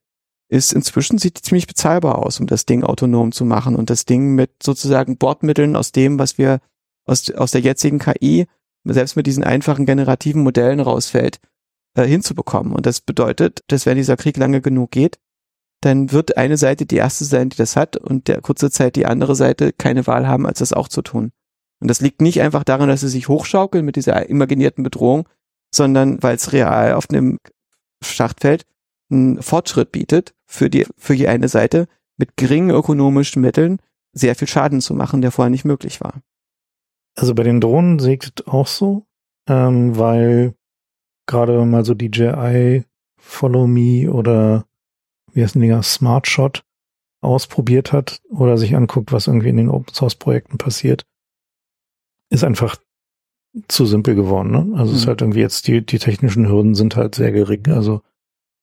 ist 0.48 0.72
inzwischen 0.72 1.18
sieht 1.18 1.38
ziemlich 1.38 1.66
bezahlbar 1.66 2.18
aus, 2.18 2.40
um 2.40 2.46
das 2.46 2.64
Ding 2.64 2.84
autonom 2.84 3.32
zu 3.32 3.44
machen 3.44 3.76
und 3.76 3.90
das 3.90 4.04
Ding 4.04 4.34
mit 4.34 4.50
sozusagen 4.62 5.18
Bordmitteln 5.18 5.76
aus 5.76 5.92
dem, 5.92 6.18
was 6.18 6.38
wir 6.38 6.60
aus, 7.04 7.30
aus 7.30 7.50
der 7.50 7.60
jetzigen 7.60 7.98
KI, 7.98 8.46
selbst 8.84 9.16
mit 9.16 9.26
diesen 9.26 9.44
einfachen 9.44 9.84
generativen 9.84 10.42
Modellen 10.42 10.80
rausfällt, 10.80 11.40
äh, 11.98 12.06
hinzubekommen. 12.06 12.72
Und 12.72 12.86
das 12.86 13.00
bedeutet, 13.00 13.60
dass 13.66 13.84
wenn 13.84 13.96
dieser 13.96 14.16
Krieg 14.16 14.36
lange 14.36 14.60
genug 14.60 14.92
geht, 14.92 15.18
dann 15.80 16.12
wird 16.12 16.36
eine 16.36 16.56
Seite 16.56 16.86
die 16.86 16.96
erste 16.96 17.24
sein, 17.24 17.50
die 17.50 17.56
das 17.56 17.76
hat 17.76 17.96
und 17.96 18.28
der 18.28 18.40
kurze 18.40 18.70
Zeit 18.70 18.96
die 18.96 19.06
andere 19.06 19.34
Seite 19.34 19.72
keine 19.72 20.06
Wahl 20.06 20.26
haben, 20.26 20.46
als 20.46 20.60
das 20.60 20.72
auch 20.72 20.88
zu 20.88 21.02
tun. 21.02 21.30
Und 21.80 21.88
das 21.88 22.00
liegt 22.00 22.20
nicht 22.20 22.40
einfach 22.40 22.64
daran, 22.64 22.88
dass 22.88 23.00
sie 23.00 23.08
sich 23.08 23.28
hochschaukeln 23.28 23.84
mit 23.84 23.96
dieser 23.96 24.28
imaginierten 24.28 24.82
Bedrohung, 24.82 25.28
sondern 25.72 26.22
weil 26.22 26.36
es 26.36 26.52
real 26.52 26.94
auf 26.94 27.10
einem 27.10 27.38
Schachtfeld 28.02 28.64
einen 29.10 29.42
Fortschritt 29.42 29.92
bietet 29.92 30.34
für 30.46 30.70
die, 30.70 30.86
für 30.96 31.16
die 31.16 31.28
eine 31.28 31.48
Seite, 31.48 31.86
mit 32.16 32.36
geringen 32.36 32.70
ökonomischen 32.70 33.42
Mitteln 33.42 33.78
sehr 34.12 34.34
viel 34.34 34.48
Schaden 34.48 34.80
zu 34.80 34.94
machen, 34.94 35.20
der 35.20 35.30
vorher 35.30 35.50
nicht 35.50 35.64
möglich 35.64 36.00
war. 36.00 36.20
Also 37.16 37.34
bei 37.34 37.44
den 37.44 37.60
Drohnen 37.60 37.98
sehe 37.98 38.18
ich 38.20 38.46
auch 38.48 38.66
so, 38.66 39.06
ähm, 39.48 39.96
weil 39.96 40.54
gerade 41.28 41.64
mal 41.64 41.84
so 41.84 41.94
DJI 41.94 42.84
Follow 43.16 43.68
Me 43.68 44.10
oder 44.10 44.64
wie 45.32 45.42
heißt 45.42 45.54
denn 45.54 45.82
Smart 45.82 46.26
Shot 46.26 46.64
ausprobiert 47.20 47.92
hat 47.92 48.20
oder 48.30 48.58
sich 48.58 48.74
anguckt, 48.74 49.12
was 49.12 49.26
irgendwie 49.26 49.48
in 49.50 49.56
den 49.56 49.68
Open 49.68 49.94
Source 49.94 50.16
Projekten 50.16 50.58
passiert, 50.58 51.04
ist 52.30 52.44
einfach 52.44 52.76
zu 53.68 53.86
simpel 53.86 54.14
geworden. 54.14 54.50
Ne? 54.50 54.78
Also 54.78 54.90
mhm. 54.90 54.96
es 54.96 55.02
ist 55.02 55.06
halt 55.06 55.20
irgendwie 55.20 55.40
jetzt 55.40 55.68
die, 55.68 55.84
die 55.84 55.98
technischen 55.98 56.48
Hürden 56.48 56.74
sind 56.74 56.96
halt 56.96 57.14
sehr 57.14 57.32
gering. 57.32 57.68
Also 57.68 58.02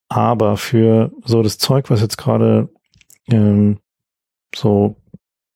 aber 0.07 0.57
für 0.57 1.11
so 1.23 1.41
das 1.41 1.57
Zeug, 1.57 1.89
was 1.89 2.01
jetzt 2.01 2.17
gerade 2.17 2.69
ähm, 3.27 3.79
so 4.53 4.95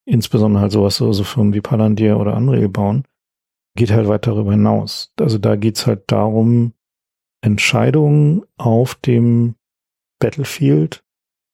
insbesondere 0.06 0.64
halt 0.64 0.72
sowas, 0.72 0.98
so, 0.98 1.12
so 1.14 1.24
Firmen 1.24 1.54
wie 1.54 1.62
Palantir 1.62 2.18
oder 2.18 2.36
Unreal 2.36 2.70
bauen, 2.70 3.04
geht 3.76 3.92
halt 3.92 4.08
weit 4.08 4.26
darüber 4.26 4.52
hinaus. 4.52 5.14
Also 5.20 5.38
da 5.38 5.56
geht's 5.56 5.86
halt 5.86 6.12
darum, 6.12 6.74
Entscheidungen 7.42 8.44
auf 8.58 8.96
dem 8.96 9.56
Battlefield 10.20 11.04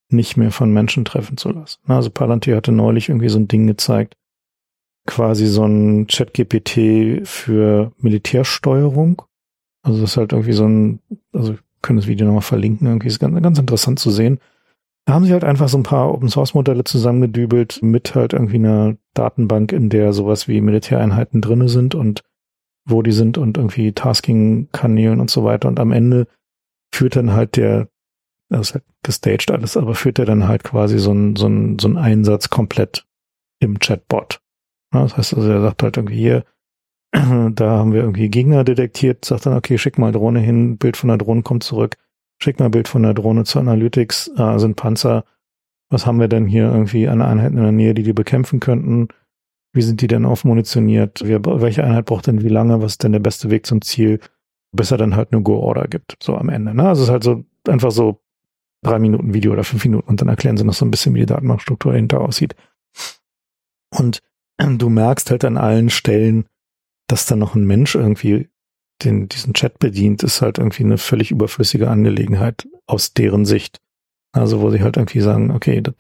nicht 0.10 0.38
mehr 0.38 0.52
von 0.52 0.72
Menschen 0.72 1.06
treffen 1.06 1.38
zu 1.38 1.50
lassen. 1.50 1.80
Also 1.88 2.10
Palantir 2.10 2.56
hatte 2.56 2.72
neulich 2.72 3.10
irgendwie 3.10 3.30
so 3.30 3.40
ein 3.40 3.48
Ding 3.48 3.68
gezeigt, 3.68 4.16
quasi 5.06 5.48
so 5.48 5.66
ein 5.66 6.08
Chat-GPT 6.08 7.28
für 7.28 7.92
Militärsteuerung. 7.98 9.22
Also 9.84 10.02
das 10.02 10.12
ist 10.12 10.18
halt 10.18 10.34
irgendwie 10.34 10.54
so 10.54 10.68
ein, 10.68 11.00
also 11.32 11.54
wir 11.54 11.60
können 11.82 11.98
das 11.98 12.08
Video 12.08 12.26
nochmal 12.26 12.42
verlinken, 12.42 12.88
irgendwie 12.88 13.08
ist 13.08 13.20
ganz, 13.20 13.40
ganz 13.42 13.60
interessant 13.60 14.00
zu 14.00 14.10
sehen. 14.10 14.40
Da 15.06 15.14
haben 15.14 15.26
sie 15.26 15.34
halt 15.34 15.44
einfach 15.44 15.70
so 15.70 15.78
ein 15.78 15.84
paar 15.84 16.12
Open 16.12 16.30
Source 16.30 16.56
Modelle 16.56 16.84
zusammengedübelt 16.84 17.84
mit 17.84 18.16
halt 18.16 18.34
irgendwie 18.34 18.56
einer 18.56 18.98
Datenbank, 19.14 19.72
in 19.72 19.90
der 19.90 20.14
sowas 20.14 20.48
wie 20.48 20.62
Militäreinheiten 20.62 21.42
drinne 21.42 21.70
sind 21.70 21.94
und 21.94 22.24
wo 22.86 23.02
die 23.02 23.12
sind 23.12 23.38
und 23.38 23.58
irgendwie 23.58 23.92
Tasking-Kanälen 23.92 25.20
und 25.20 25.30
so 25.30 25.44
weiter. 25.44 25.68
Und 25.68 25.80
am 25.80 25.92
Ende 25.92 26.28
führt 26.94 27.16
dann 27.16 27.34
halt 27.34 27.58
der, 27.58 27.90
das 28.50 28.70
ist 28.70 28.74
halt 28.76 28.84
gestaged 29.04 29.52
alles, 29.52 29.76
aber 29.78 29.96
führt 29.96 30.20
er 30.20 30.26
dann 30.26 30.48
halt 30.48 30.64
quasi 30.64 31.00
so 31.00 31.12
ein, 31.12 31.36
so 31.36 31.48
so 31.80 31.88
ein 31.88 31.98
Einsatz 31.98 32.50
komplett 32.50 33.06
im 33.60 33.80
Chatbot. 33.80 34.42
Das 34.92 35.18
heißt 35.18 35.34
also, 35.34 35.50
er 35.50 35.62
sagt 35.62 35.84
halt 35.84 35.98
irgendwie 35.98 36.18
hier, 36.18 36.46
da 37.12 37.70
haben 37.70 37.94
wir 37.94 38.02
irgendwie 38.02 38.30
Gegner 38.30 38.64
detektiert, 38.64 39.26
sagt 39.26 39.46
dann, 39.46 39.58
okay, 39.58 39.78
schick 39.78 39.98
mal 39.98 40.12
Drohne 40.12 40.40
hin, 40.40 40.78
Bild 40.78 40.98
von 40.98 41.10
der 41.10 41.18
Drohne 41.18 41.44
kommt 41.44 41.64
zurück, 41.64 41.98
schick 42.42 42.60
mal 42.60 42.70
Bild 42.70 42.88
von 42.88 43.04
der 43.04 43.14
Drohne 43.14 43.44
zu 43.44 43.60
Analytics, 43.60 44.32
äh, 44.38 44.60
sind 44.60 44.76
Panzer, 44.76 45.26
was 45.90 46.06
haben 46.06 46.20
wir 46.20 46.28
denn 46.28 46.48
hier 46.48 46.64
irgendwie 46.64 47.08
an 47.08 47.22
Einheiten 47.22 47.58
in 47.58 47.64
der 47.64 47.72
Nähe, 47.72 47.94
die 47.94 48.04
die 48.04 48.14
bekämpfen 48.14 48.60
könnten? 48.60 49.10
Wie 49.76 49.82
sind 49.82 50.00
die 50.00 50.08
denn 50.08 50.26
aufmunitioniert? 50.26 51.22
Welche 51.26 51.84
Einheit 51.84 52.06
braucht 52.06 52.28
denn 52.28 52.42
wie 52.42 52.50
lange? 52.50 52.82
Was 52.82 52.94
ist 52.94 53.04
denn 53.04 53.12
der 53.12 53.20
beste 53.20 53.50
Weg 53.50 53.66
zum 53.66 53.82
Ziel? 53.82 54.22
Bis 54.72 54.92
er 54.92 54.98
dann 54.98 55.18
halt 55.18 55.34
eine 55.34 55.42
Go-Order 55.42 55.90
gibt, 55.90 56.16
so 56.24 56.38
am 56.38 56.48
Ende. 56.48 56.74
Ne? 56.74 56.88
Also 56.88 57.02
es 57.02 57.10
ist 57.10 57.12
halt 57.12 57.24
so 57.24 57.44
einfach 57.68 57.92
so 57.92 58.22
drei 58.84 59.00
Minuten 59.00 59.34
Video 59.34 59.52
oder 59.52 59.66
fünf 59.66 59.84
Minuten 59.84 60.08
und 60.08 60.22
dann 60.22 60.30
erklären 60.30 60.56
sie 60.56 60.64
noch 60.64 60.74
so 60.74 60.86
ein 60.86 60.92
bisschen, 60.92 61.14
wie 61.14 61.20
die 61.20 61.26
Datenbankstruktur 61.26 61.92
dahinter 61.92 62.22
aussieht. 62.22 62.56
Und 63.94 64.22
du 64.58 64.90
merkst 64.90 65.30
halt 65.30 65.44
an 65.44 65.58
allen 65.58 65.90
Stellen, 65.90 66.46
dass 67.08 67.26
da 67.26 67.36
noch 67.36 67.56
ein 67.56 67.66
Mensch 67.66 67.96
irgendwie 67.96 68.48
den, 69.04 69.28
diesen 69.28 69.54
Chat 69.54 69.80
bedient, 69.80 70.24
ist 70.24 70.42
halt 70.42 70.58
irgendwie 70.58 70.86
eine 70.86 70.98
völlig 70.98 71.32
überflüssige 71.32 71.90
Angelegenheit 71.90 72.66
aus 72.88 73.14
deren 73.14 73.44
Sicht. 73.44 73.82
Also 74.32 74.62
wo 74.62 74.70
sie 74.72 74.82
halt 74.82 74.96
irgendwie 74.96 75.20
sagen, 75.20 75.52
okay, 75.52 75.82
das, 75.82 75.96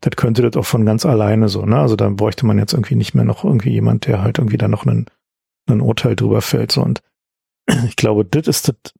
das 0.00 0.16
könnte 0.16 0.42
das 0.42 0.56
auch 0.56 0.66
von 0.66 0.86
ganz 0.86 1.04
alleine 1.04 1.48
so, 1.48 1.66
ne? 1.66 1.78
Also 1.78 1.96
da 1.96 2.08
bräuchte 2.08 2.46
man 2.46 2.58
jetzt 2.58 2.72
irgendwie 2.72 2.96
nicht 2.96 3.14
mehr 3.14 3.24
noch 3.24 3.44
irgendwie 3.44 3.70
jemand, 3.70 4.06
der 4.06 4.22
halt 4.22 4.38
irgendwie 4.38 4.56
da 4.56 4.68
noch 4.68 4.86
einen, 4.86 5.06
einen 5.66 5.80
Urteil 5.80 6.16
drüber 6.16 6.40
fällt. 6.40 6.72
So. 6.72 6.82
Und 6.82 7.02
ich 7.86 7.96
glaube, 7.96 8.24
das 8.24 8.46
ist 8.46 8.68
das 8.68 8.94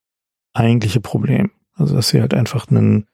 eigentliche 0.53 1.01
Problem. 1.01 1.51
Also 1.75 1.95
dass 1.97 2.09
sie 2.09 2.21
halt 2.21 2.35
einfach 2.35 2.69
einen 2.69 3.07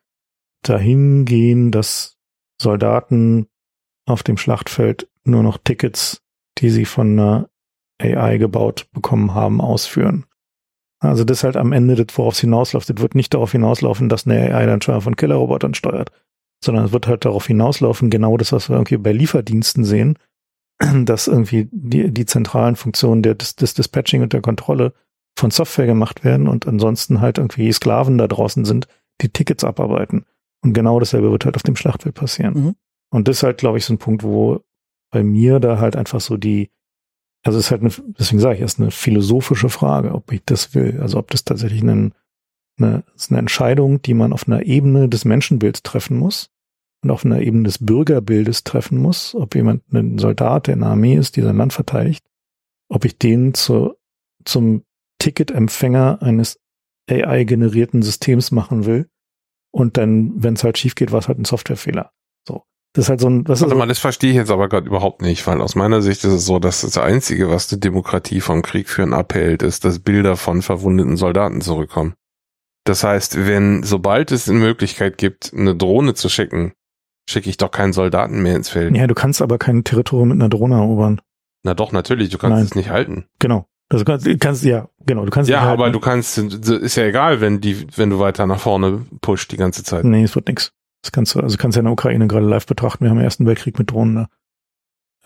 dahin 0.62 1.24
gehen, 1.24 1.70
dass 1.70 2.16
Soldaten 2.60 3.46
auf 4.06 4.22
dem 4.22 4.36
Schlachtfeld 4.36 5.08
nur 5.24 5.42
noch 5.42 5.58
Tickets, 5.58 6.22
die 6.58 6.70
sie 6.70 6.84
von 6.84 7.12
einer 7.12 7.50
AI 8.00 8.38
gebaut 8.38 8.88
bekommen 8.92 9.34
haben, 9.34 9.60
ausführen. 9.60 10.26
Also 10.98 11.24
das 11.24 11.38
ist 11.38 11.44
halt 11.44 11.56
am 11.56 11.72
Ende 11.72 11.94
das, 11.94 12.16
worauf 12.16 12.34
es 12.34 12.40
hinausläuft. 12.40 12.88
Das 12.88 13.00
wird 13.00 13.14
nicht 13.14 13.34
darauf 13.34 13.52
hinauslaufen, 13.52 14.08
dass 14.08 14.26
eine 14.26 14.54
AI 14.54 14.66
dann 14.66 14.82
schon 14.82 15.00
von 15.00 15.16
Killerrobotern 15.16 15.74
steuert, 15.74 16.10
sondern 16.64 16.86
es 16.86 16.92
wird 16.92 17.06
halt 17.06 17.24
darauf 17.24 17.46
hinauslaufen, 17.46 18.10
genau 18.10 18.36
das, 18.36 18.52
was 18.52 18.68
wir 18.68 18.76
irgendwie 18.76 18.96
bei 18.96 19.12
Lieferdiensten 19.12 19.84
sehen, 19.84 20.18
dass 21.04 21.28
irgendwie 21.28 21.68
die, 21.70 22.10
die 22.12 22.26
zentralen 22.26 22.76
Funktionen 22.76 23.22
der, 23.22 23.34
des, 23.34 23.56
des 23.56 23.74
Dispatching 23.74 24.22
und 24.22 24.32
der 24.32 24.42
Kontrolle 24.42 24.92
von 25.38 25.50
Software 25.50 25.86
gemacht 25.86 26.24
werden 26.24 26.48
und 26.48 26.66
ansonsten 26.66 27.20
halt 27.20 27.38
irgendwie 27.38 27.70
Sklaven 27.72 28.18
da 28.18 28.26
draußen 28.26 28.64
sind, 28.64 28.88
die 29.20 29.28
Tickets 29.28 29.64
abarbeiten. 29.64 30.24
Und 30.62 30.72
genau 30.72 30.98
dasselbe 30.98 31.30
wird 31.30 31.44
halt 31.44 31.56
auf 31.56 31.62
dem 31.62 31.76
Schlachtfeld 31.76 32.14
passieren. 32.14 32.54
Mhm. 32.54 32.74
Und 33.10 33.28
das 33.28 33.38
ist 33.38 33.42
halt, 33.42 33.58
glaube 33.58 33.78
ich, 33.78 33.84
so 33.84 33.94
ein 33.94 33.98
Punkt, 33.98 34.22
wo 34.22 34.64
bei 35.10 35.22
mir 35.22 35.60
da 35.60 35.78
halt 35.78 35.94
einfach 35.96 36.20
so 36.20 36.36
die, 36.36 36.70
also 37.44 37.58
es 37.58 37.66
ist 37.66 37.70
halt 37.70 37.82
eine, 37.82 37.92
deswegen 38.18 38.40
sage 38.40 38.56
ich, 38.56 38.62
es 38.62 38.74
ist 38.74 38.80
eine 38.80 38.90
philosophische 38.90 39.68
Frage, 39.68 40.12
ob 40.12 40.32
ich 40.32 40.42
das 40.44 40.74
will. 40.74 41.00
Also 41.00 41.18
ob 41.18 41.30
das 41.30 41.44
tatsächlich 41.44 41.82
eine, 41.82 42.10
eine, 42.78 43.04
ist 43.14 43.30
eine 43.30 43.38
Entscheidung, 43.38 44.02
die 44.02 44.14
man 44.14 44.32
auf 44.32 44.46
einer 44.46 44.64
Ebene 44.64 45.08
des 45.08 45.24
Menschenbilds 45.24 45.82
treffen 45.82 46.18
muss 46.18 46.50
und 47.02 47.10
auf 47.10 47.24
einer 47.24 47.40
Ebene 47.40 47.64
des 47.64 47.84
Bürgerbildes 47.84 48.64
treffen 48.64 48.98
muss, 48.98 49.34
ob 49.34 49.54
jemand 49.54 49.82
ein 49.92 50.18
Soldat, 50.18 50.66
der 50.66 50.74
in 50.74 50.80
der 50.80 50.90
Armee 50.90 51.16
ist, 51.16 51.36
die 51.36 51.42
sein 51.42 51.56
Land 51.56 51.72
verteidigt, 51.72 52.24
ob 52.88 53.04
ich 53.04 53.18
den 53.18 53.54
zu, 53.54 53.94
zum 54.44 54.82
Ticketempfänger 55.18 56.22
eines 56.22 56.58
AI-generierten 57.08 58.02
Systems 58.02 58.50
machen 58.50 58.86
will. 58.86 59.08
Und 59.70 59.96
dann, 59.96 60.32
wenn 60.36 60.54
es 60.54 60.64
halt 60.64 60.78
schief 60.78 60.94
geht, 60.94 61.12
war 61.12 61.20
es 61.20 61.28
halt 61.28 61.38
ein 61.38 61.44
Softwarefehler. 61.44 62.10
So. 62.46 62.62
Das 62.92 63.04
ist 63.04 63.08
halt 63.10 63.20
so 63.20 63.28
ein. 63.28 63.46
Was 63.46 63.62
also, 63.62 63.74
mal, 63.76 63.86
das 63.86 63.98
verstehe 63.98 64.30
ich 64.30 64.36
jetzt 64.36 64.50
aber 64.50 64.68
gerade 64.68 64.86
überhaupt 64.86 65.20
nicht, 65.20 65.46
weil 65.46 65.60
aus 65.60 65.74
meiner 65.74 66.00
Sicht 66.00 66.24
ist 66.24 66.32
es 66.32 66.46
so, 66.46 66.58
dass 66.58 66.80
das 66.80 66.96
Einzige, 66.96 67.50
was 67.50 67.68
die 67.68 67.78
Demokratie 67.78 68.40
vom 68.40 68.62
Krieg 68.62 68.88
führen 68.88 69.12
abhält, 69.12 69.62
ist, 69.62 69.84
dass 69.84 69.98
Bilder 69.98 70.36
von 70.36 70.62
verwundeten 70.62 71.16
Soldaten 71.16 71.60
zurückkommen. 71.60 72.14
Das 72.86 73.02
heißt, 73.02 73.46
wenn, 73.46 73.82
sobald 73.82 74.30
es 74.30 74.48
eine 74.48 74.60
Möglichkeit 74.60 75.18
gibt, 75.18 75.52
eine 75.52 75.74
Drohne 75.74 76.14
zu 76.14 76.28
schicken, 76.28 76.72
schicke 77.28 77.50
ich 77.50 77.56
doch 77.56 77.72
keinen 77.72 77.92
Soldaten 77.92 78.42
mehr 78.42 78.54
ins 78.54 78.68
Feld. 78.68 78.96
Ja, 78.96 79.08
du 79.08 79.14
kannst 79.14 79.42
aber 79.42 79.58
kein 79.58 79.82
Territorium 79.82 80.28
mit 80.28 80.36
einer 80.36 80.48
Drohne 80.48 80.76
erobern. 80.76 81.20
Na 81.64 81.74
doch, 81.74 81.90
natürlich, 81.90 82.30
du 82.30 82.38
kannst 82.38 82.56
Nein. 82.56 82.64
es 82.64 82.74
nicht 82.76 82.90
halten. 82.90 83.26
Genau. 83.40 83.66
Also 83.88 84.04
kannst, 84.04 84.28
kannst 84.40 84.64
ja, 84.64 84.88
genau, 85.04 85.24
du 85.24 85.30
kannst 85.30 85.50
Ja, 85.50 85.62
aber 85.62 85.90
du 85.90 85.98
kannst, 85.98 86.38
ist 86.38 86.96
ja 86.96 87.04
egal, 87.04 87.40
wenn 87.40 87.60
die, 87.60 87.86
wenn 87.96 88.10
du 88.10 88.20
weiter 88.20 88.46
nach 88.46 88.60
vorne 88.60 89.04
pusht 89.20 89.50
die 89.50 89.56
ganze 89.56 89.82
Zeit. 89.82 90.04
Nee, 90.04 90.22
es 90.22 90.34
wird 90.36 90.46
nix. 90.48 90.72
Das 91.02 91.10
kannst 91.10 91.34
du, 91.34 91.40
also 91.40 91.56
kannst 91.56 91.76
du 91.76 91.78
ja 91.78 91.80
in 91.80 91.86
der 91.86 91.92
Ukraine 91.92 92.26
gerade 92.28 92.46
live 92.46 92.66
betrachten. 92.66 93.04
Wir 93.04 93.10
haben 93.10 93.18
den 93.18 93.24
Ersten 93.24 93.46
Weltkrieg 93.46 93.78
mit 93.78 93.90
Drohnen 93.90 94.14
da. 94.14 94.28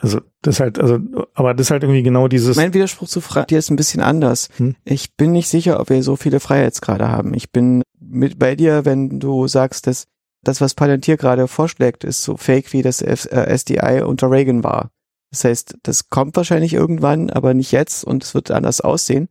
Also, 0.01 0.21
das 0.41 0.61
halt, 0.61 0.79
also, 0.79 0.99
aber 1.35 1.53
das 1.53 1.67
ist 1.67 1.71
halt 1.71 1.83
irgendwie 1.83 2.03
genau 2.03 2.27
dieses. 2.27 2.57
Mein 2.57 2.73
Widerspruch 2.73 3.07
zu 3.07 3.21
Fra 3.21 3.45
dir 3.45 3.59
ist 3.59 3.71
ein 3.71 3.77
bisschen 3.77 4.03
anders. 4.03 4.49
Hm? 4.57 4.75
Ich 4.85 5.15
bin 5.17 5.33
nicht 5.33 5.49
sicher, 5.49 5.79
ob 5.79 5.91
wir 5.91 6.03
so 6.03 6.17
viele 6.17 6.41
Freiheitsgrade 6.41 7.09
haben. 7.09 7.35
Ich 7.35 7.53
bin 7.53 7.83
mit 8.01 8.39
bei 8.39 8.57
dir, 8.57 8.87
wenn 8.87 9.21
du 9.21 9.47
sagst, 9.47 9.87
dass 9.87 10.07
das, 10.43 10.63
was 10.63 10.75
Palantir 10.75 11.19
gerade 11.19 11.47
vorschlägt, 11.49 12.03
ist 12.05 12.23
so 12.23 12.39
fake, 12.39 12.73
wie 12.73 12.81
das 12.81 13.03
F 13.03 13.27
äh, 13.31 13.55
SDI 13.57 14.03
unter 14.03 14.31
Reagan 14.31 14.65
war. 14.65 14.91
Das 15.31 15.45
heißt, 15.45 15.77
das 15.83 16.09
kommt 16.09 16.35
wahrscheinlich 16.37 16.73
irgendwann, 16.73 17.29
aber 17.29 17.53
nicht 17.53 17.71
jetzt 17.71 18.03
und 18.03 18.25
es 18.25 18.35
wird 18.35 18.51
anders 18.51 18.81
aussehen. 18.81 19.29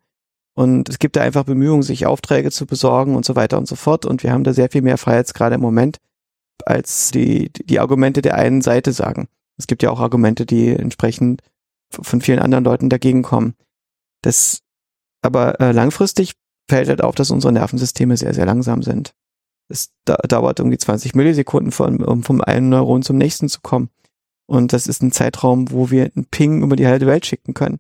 Und 0.54 0.90
es 0.90 1.00
gibt 1.00 1.16
da 1.16 1.22
einfach 1.22 1.46
Bemühungen, 1.46 1.84
sich 1.84 2.06
Aufträge 2.06 2.52
zu 2.52 2.66
besorgen 2.66 3.16
und 3.16 3.26
so 3.26 3.36
weiter 3.36 3.58
und 3.58 3.68
so 3.68 3.76
fort. 3.76 4.06
Und 4.06 4.24
wir 4.24 4.32
haben 4.32 4.44
da 4.44 4.54
sehr 4.54 4.70
viel 4.70 4.82
mehr 4.82 4.98
Freiheitsgrade 4.98 5.56
im 5.56 5.62
Moment, 5.62 5.98
als 6.66 7.12
die, 7.12 7.52
die 7.52 7.80
Argumente 7.80 8.22
der 8.22 8.36
einen 8.36 8.62
Seite 8.62 8.92
sagen. 8.92 9.30
Es 9.60 9.68
gibt 9.68 9.84
ja 9.84 9.92
auch 9.92 10.00
Argumente, 10.00 10.46
die 10.46 10.70
entsprechend 10.70 11.42
von 11.92 12.22
vielen 12.22 12.40
anderen 12.40 12.64
Leuten 12.64 12.90
dagegen 12.90 13.24
kommen. 13.24 13.56
Das, 14.22 14.62
aber 15.22 15.60
äh, 15.60 15.74
langfristig 15.74 16.34
fällt 16.70 16.88
halt 16.88 17.04
auf, 17.04 17.16
dass 17.16 17.30
unsere 17.30 17.52
Nervensysteme 17.52 18.16
sehr, 18.16 18.34
sehr 18.34 18.46
langsam 18.46 18.84
sind. 18.84 19.14
Es 19.68 19.90
da, 20.06 20.16
dauert 20.16 20.60
irgendwie 20.60 20.78
20 20.78 21.14
Millisekunden, 21.14 21.72
von, 21.72 22.04
um 22.04 22.24
vom 22.24 22.42
einen 22.42 22.70
Neuron 22.70 23.04
zum 23.04 23.18
nächsten 23.18 23.50
zu 23.50 23.60
kommen. 23.62 23.90
Und 24.48 24.72
das 24.72 24.88
ist 24.88 25.04
ein 25.04 25.12
Zeitraum, 25.12 25.72
wo 25.72 25.92
wir 25.92 26.12
einen 26.16 26.26
Ping 26.26 26.64
über 26.64 26.76
die 26.76 26.88
halbe 26.88 27.06
Welt 27.06 27.26
schicken 27.26 27.54
können. 27.54 27.80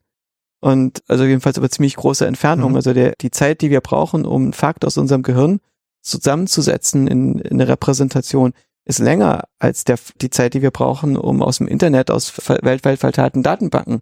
Und 0.61 1.01
also 1.07 1.23
jedenfalls 1.23 1.57
über 1.57 1.69
ziemlich 1.69 1.95
große 1.95 2.27
Entfernung. 2.27 2.71
Mhm. 2.71 2.75
Also 2.75 2.93
der, 2.93 3.13
die 3.21 3.31
Zeit, 3.31 3.61
die 3.61 3.69
wir 3.69 3.81
brauchen, 3.81 4.25
um 4.25 4.43
einen 4.43 4.53
Fakt 4.53 4.85
aus 4.85 4.97
unserem 4.97 5.23
Gehirn 5.23 5.61
zusammenzusetzen 6.01 7.07
in, 7.07 7.39
in 7.39 7.53
eine 7.53 7.67
Repräsentation, 7.67 8.53
ist 8.89 8.99
länger 8.99 9.43
als 9.59 9.83
der, 9.83 9.99
die 10.19 10.31
Zeit, 10.31 10.55
die 10.55 10.63
wir 10.63 10.71
brauchen, 10.71 11.15
um 11.15 11.43
aus 11.43 11.59
dem 11.59 11.67
Internet, 11.67 12.09
aus 12.09 12.33
weltweit 12.47 12.99
verteilten 12.99 13.43
Datenbanken 13.43 14.01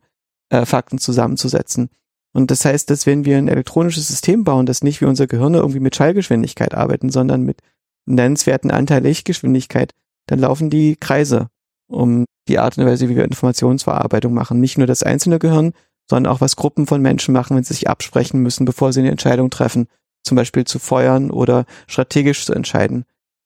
äh, 0.49 0.65
Fakten 0.65 0.97
zusammenzusetzen. 0.97 1.89
Und 2.33 2.51
das 2.51 2.63
heißt, 2.63 2.89
dass 2.89 3.05
wenn 3.05 3.25
wir 3.25 3.37
ein 3.37 3.49
elektronisches 3.49 4.07
System 4.07 4.45
bauen, 4.45 4.65
das 4.65 4.83
nicht 4.83 5.01
wie 5.01 5.05
unser 5.05 5.27
Gehirn 5.27 5.55
irgendwie 5.55 5.81
mit 5.81 5.95
Schallgeschwindigkeit 5.97 6.73
arbeiten, 6.73 7.09
sondern 7.09 7.43
mit 7.43 7.59
nennenswerten 8.05 8.71
Anteil 8.71 9.03
Lichtgeschwindigkeit, 9.03 9.93
dann 10.27 10.39
laufen 10.39 10.69
die 10.69 10.95
Kreise 10.95 11.49
um 11.87 12.23
die 12.47 12.59
Art 12.59 12.77
und 12.77 12.85
Weise, 12.85 13.09
wie 13.09 13.17
wir 13.17 13.25
Informationsverarbeitung 13.25 14.33
machen. 14.33 14.61
Nicht 14.61 14.77
nur 14.77 14.87
das 14.87 15.03
einzelne 15.03 15.37
Gehirn, 15.37 15.73
sondern 16.09 16.31
auch 16.31 16.39
was 16.39 16.55
Gruppen 16.55 16.87
von 16.87 17.01
Menschen 17.01 17.33
machen, 17.33 17.57
wenn 17.57 17.63
sie 17.65 17.73
sich 17.73 17.89
absprechen 17.89 18.41
müssen, 18.41 18.63
bevor 18.63 18.93
sie 18.93 19.01
eine 19.01 19.11
Entscheidung 19.11 19.49
treffen, 19.49 19.87
zum 20.23 20.37
Beispiel 20.37 20.63
zu 20.63 20.79
feuern 20.79 21.29
oder 21.29 21.65
strategisch 21.87 22.45
zu 22.45 22.53
entscheiden. 22.53 23.03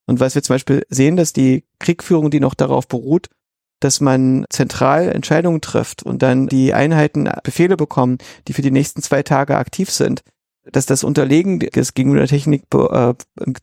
Und 0.07 0.19
was 0.19 0.35
wir 0.35 0.43
zum 0.43 0.55
Beispiel 0.55 0.83
sehen, 0.89 1.15
dass 1.15 1.33
die 1.33 1.63
Kriegführung, 1.79 2.31
die 2.31 2.39
noch 2.39 2.53
darauf 2.53 2.87
beruht, 2.87 3.29
dass 3.79 3.99
man 3.99 4.45
zentral 4.49 5.09
Entscheidungen 5.09 5.61
trifft 5.61 6.03
und 6.03 6.21
dann 6.21 6.47
die 6.47 6.73
Einheiten 6.73 7.29
Befehle 7.43 7.77
bekommen, 7.77 8.19
die 8.47 8.53
für 8.53 8.61
die 8.61 8.71
nächsten 8.71 9.01
zwei 9.01 9.23
Tage 9.23 9.57
aktiv 9.57 9.89
sind, 9.89 10.21
dass 10.63 10.85
das 10.85 11.03
unterlegen 11.03 11.59
ist 11.61 11.95
gegenüber 11.95 12.19
der 12.19 12.27
Technik 12.27 12.63
äh, 12.73 13.13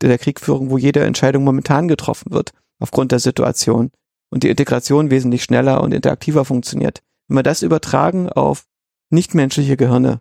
der 0.02 0.18
Kriegführung, 0.18 0.70
wo 0.70 0.78
jede 0.78 1.05
Entscheidung 1.05 1.44
momentan 1.44 1.86
getroffen 1.86 2.33
wird, 2.33 2.52
aufgrund 2.81 3.12
der 3.12 3.20
Situation 3.20 3.91
und 4.31 4.42
die 4.42 4.50
Integration 4.50 5.10
wesentlich 5.10 5.44
schneller 5.44 5.81
und 5.83 5.94
interaktiver 5.94 6.44
funktioniert. 6.44 7.02
Wenn 7.28 7.36
wir 7.36 7.42
das 7.42 7.62
übertragen 7.62 8.28
auf 8.28 8.65
nichtmenschliche 9.10 9.76
Gehirne, 9.76 10.20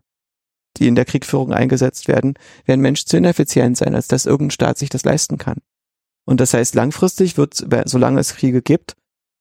die 0.78 0.88
in 0.88 0.96
der 0.96 1.06
Kriegführung 1.06 1.52
eingesetzt 1.52 2.08
werden, 2.08 2.36
werden 2.66 2.82
Menschen 2.82 3.08
zu 3.08 3.18
ineffizient 3.18 3.78
sein, 3.78 3.96
als 3.96 4.08
dass 4.08 4.26
irgendein 4.28 4.52
Staat 4.52 4.78
sich 4.78 4.90
das 4.90 5.04
leisten 5.04 5.38
kann. 5.38 5.58
Und 6.28 6.42
das 6.42 6.54
heißt, 6.54 6.76
langfristig 6.76 7.38
wird, 7.38 7.66
solange 7.86 8.20
es 8.20 8.36
Kriege 8.36 8.62
gibt, 8.62 8.96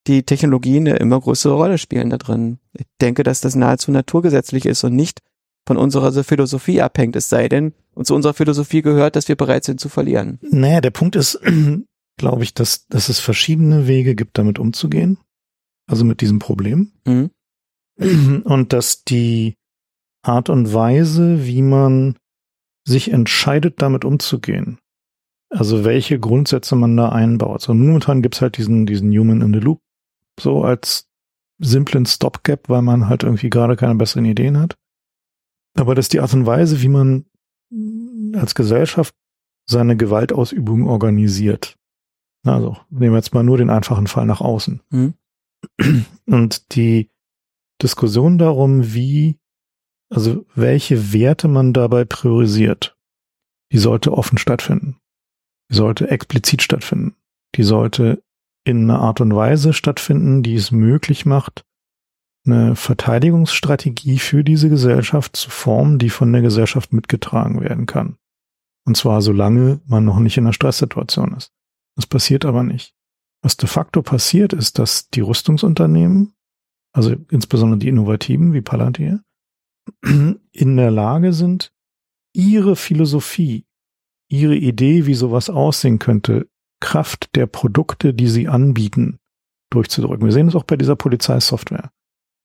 die 0.06 0.22
Technologie 0.22 0.76
eine 0.76 0.96
immer 0.96 1.20
größere 1.20 1.54
Rolle 1.54 1.78
spielen 1.78 2.10
da 2.10 2.16
drin. 2.16 2.58
Ich 2.74 2.86
denke, 3.00 3.24
dass 3.24 3.40
das 3.40 3.56
nahezu 3.56 3.90
naturgesetzlich 3.90 4.66
ist 4.66 4.84
und 4.84 4.94
nicht 4.94 5.20
von 5.66 5.76
unserer 5.76 6.12
Philosophie 6.22 6.80
abhängt, 6.80 7.16
es 7.16 7.28
sei 7.28 7.48
denn, 7.48 7.74
und 7.94 8.06
zu 8.06 8.14
unserer 8.14 8.34
Philosophie 8.34 8.82
gehört, 8.82 9.16
dass 9.16 9.26
wir 9.26 9.34
bereit 9.34 9.64
sind 9.64 9.80
zu 9.80 9.88
verlieren. 9.88 10.38
Naja, 10.42 10.80
der 10.80 10.90
Punkt 10.90 11.16
ist, 11.16 11.40
glaube 12.18 12.44
ich, 12.44 12.54
dass, 12.54 12.86
dass 12.86 13.08
es 13.08 13.18
verschiedene 13.18 13.88
Wege 13.88 14.14
gibt, 14.14 14.38
damit 14.38 14.60
umzugehen. 14.60 15.18
Also 15.88 16.04
mit 16.04 16.20
diesem 16.20 16.38
Problem. 16.38 16.92
Mhm. 17.04 17.30
Und 18.44 18.72
dass 18.72 19.02
die 19.02 19.54
Art 20.22 20.50
und 20.50 20.72
Weise, 20.72 21.46
wie 21.46 21.62
man 21.62 22.16
sich 22.86 23.10
entscheidet, 23.10 23.82
damit 23.82 24.04
umzugehen, 24.04 24.78
also 25.50 25.84
welche 25.84 26.18
Grundsätze 26.18 26.76
man 26.76 26.96
da 26.96 27.10
einbaut. 27.10 27.62
So 27.62 27.74
momentan 27.74 28.22
gibt's 28.22 28.40
halt 28.40 28.56
diesen, 28.58 28.86
diesen 28.86 29.10
Human 29.10 29.42
in 29.42 29.52
the 29.52 29.60
Loop, 29.60 29.80
so 30.40 30.64
als 30.64 31.08
simplen 31.58 32.06
Stopgap, 32.06 32.68
weil 32.68 32.82
man 32.82 33.08
halt 33.08 33.22
irgendwie 33.22 33.50
gerade 33.50 33.76
keine 33.76 33.94
besseren 33.94 34.24
Ideen 34.26 34.58
hat. 34.58 34.76
Aber 35.74 35.94
dass 35.94 36.08
die 36.08 36.20
Art 36.20 36.34
und 36.34 36.46
Weise, 36.46 36.82
wie 36.82 36.88
man 36.88 37.26
als 38.34 38.54
Gesellschaft 38.54 39.14
seine 39.68 39.96
Gewaltausübung 39.96 40.86
organisiert. 40.86 41.76
Also 42.44 42.76
nehmen 42.90 43.12
wir 43.12 43.18
jetzt 43.18 43.34
mal 43.34 43.42
nur 43.42 43.58
den 43.58 43.70
einfachen 43.70 44.06
Fall 44.06 44.26
nach 44.26 44.40
außen. 44.40 44.80
Mhm. 44.90 45.14
Und 46.26 46.74
die 46.74 47.10
Diskussion 47.82 48.38
darum, 48.38 48.94
wie, 48.94 49.38
also 50.08 50.46
welche 50.54 51.12
Werte 51.12 51.48
man 51.48 51.72
dabei 51.72 52.04
priorisiert, 52.04 52.96
die 53.72 53.78
sollte 53.78 54.12
offen 54.12 54.38
stattfinden. 54.38 54.98
Die 55.70 55.74
sollte 55.74 56.10
explizit 56.10 56.62
stattfinden. 56.62 57.16
Die 57.54 57.62
sollte 57.62 58.22
in 58.64 58.90
einer 58.90 59.00
Art 59.00 59.20
und 59.20 59.34
Weise 59.34 59.72
stattfinden, 59.72 60.42
die 60.42 60.54
es 60.54 60.70
möglich 60.70 61.26
macht, 61.26 61.64
eine 62.44 62.76
Verteidigungsstrategie 62.76 64.18
für 64.18 64.44
diese 64.44 64.68
Gesellschaft 64.68 65.36
zu 65.36 65.50
formen, 65.50 65.98
die 65.98 66.10
von 66.10 66.32
der 66.32 66.42
Gesellschaft 66.42 66.92
mitgetragen 66.92 67.60
werden 67.60 67.86
kann. 67.86 68.18
Und 68.84 68.96
zwar 68.96 69.20
solange 69.20 69.80
man 69.86 70.04
noch 70.04 70.20
nicht 70.20 70.36
in 70.36 70.44
einer 70.44 70.52
Stresssituation 70.52 71.34
ist. 71.34 71.52
Das 71.96 72.06
passiert 72.06 72.44
aber 72.44 72.62
nicht. 72.62 72.94
Was 73.42 73.56
de 73.56 73.68
facto 73.68 74.02
passiert, 74.02 74.52
ist, 74.52 74.78
dass 74.78 75.08
die 75.10 75.20
Rüstungsunternehmen, 75.20 76.34
also 76.92 77.14
insbesondere 77.30 77.78
die 77.78 77.88
Innovativen 77.88 78.52
wie 78.52 78.62
Palantir, 78.62 79.22
in 80.02 80.76
der 80.76 80.90
Lage 80.90 81.32
sind, 81.32 81.72
ihre 82.32 82.76
Philosophie, 82.76 83.65
ihre 84.28 84.56
Idee, 84.56 85.06
wie 85.06 85.14
sowas 85.14 85.50
aussehen 85.50 85.98
könnte, 85.98 86.48
Kraft 86.80 87.34
der 87.34 87.46
Produkte, 87.46 88.12
die 88.12 88.28
sie 88.28 88.48
anbieten, 88.48 89.18
durchzudrücken. 89.70 90.24
Wir 90.24 90.32
sehen 90.32 90.48
es 90.48 90.54
auch 90.54 90.64
bei 90.64 90.76
dieser 90.76 90.96
Polizeisoftware, 90.96 91.90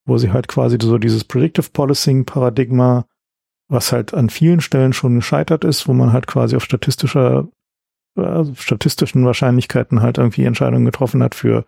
wo 0.06 0.18
sie 0.18 0.32
halt 0.32 0.48
quasi 0.48 0.77
so 0.82 0.98
dieses 0.98 1.24
Predictive 1.24 1.69
Policing 1.72 2.26
Paradigma, 2.26 3.06
was 3.69 3.92
halt 3.92 4.14
an 4.14 4.30
vielen 4.30 4.61
Stellen 4.61 4.93
schon 4.93 5.16
gescheitert 5.16 5.64
ist, 5.64 5.88
wo 5.88 5.93
man 5.93 6.14
halt 6.14 6.27
quasi 6.27 6.56
auf 6.56 6.64
statistischer, 6.64 7.48
äh, 8.18 8.45
statistischen 8.56 9.26
Wahrscheinlichkeiten 9.26 10.01
halt 10.01 10.18
irgendwie 10.18 10.43
Entscheidungen 10.43 10.85
getroffen 10.85 11.24
hat 11.24 11.35
für 11.35 11.66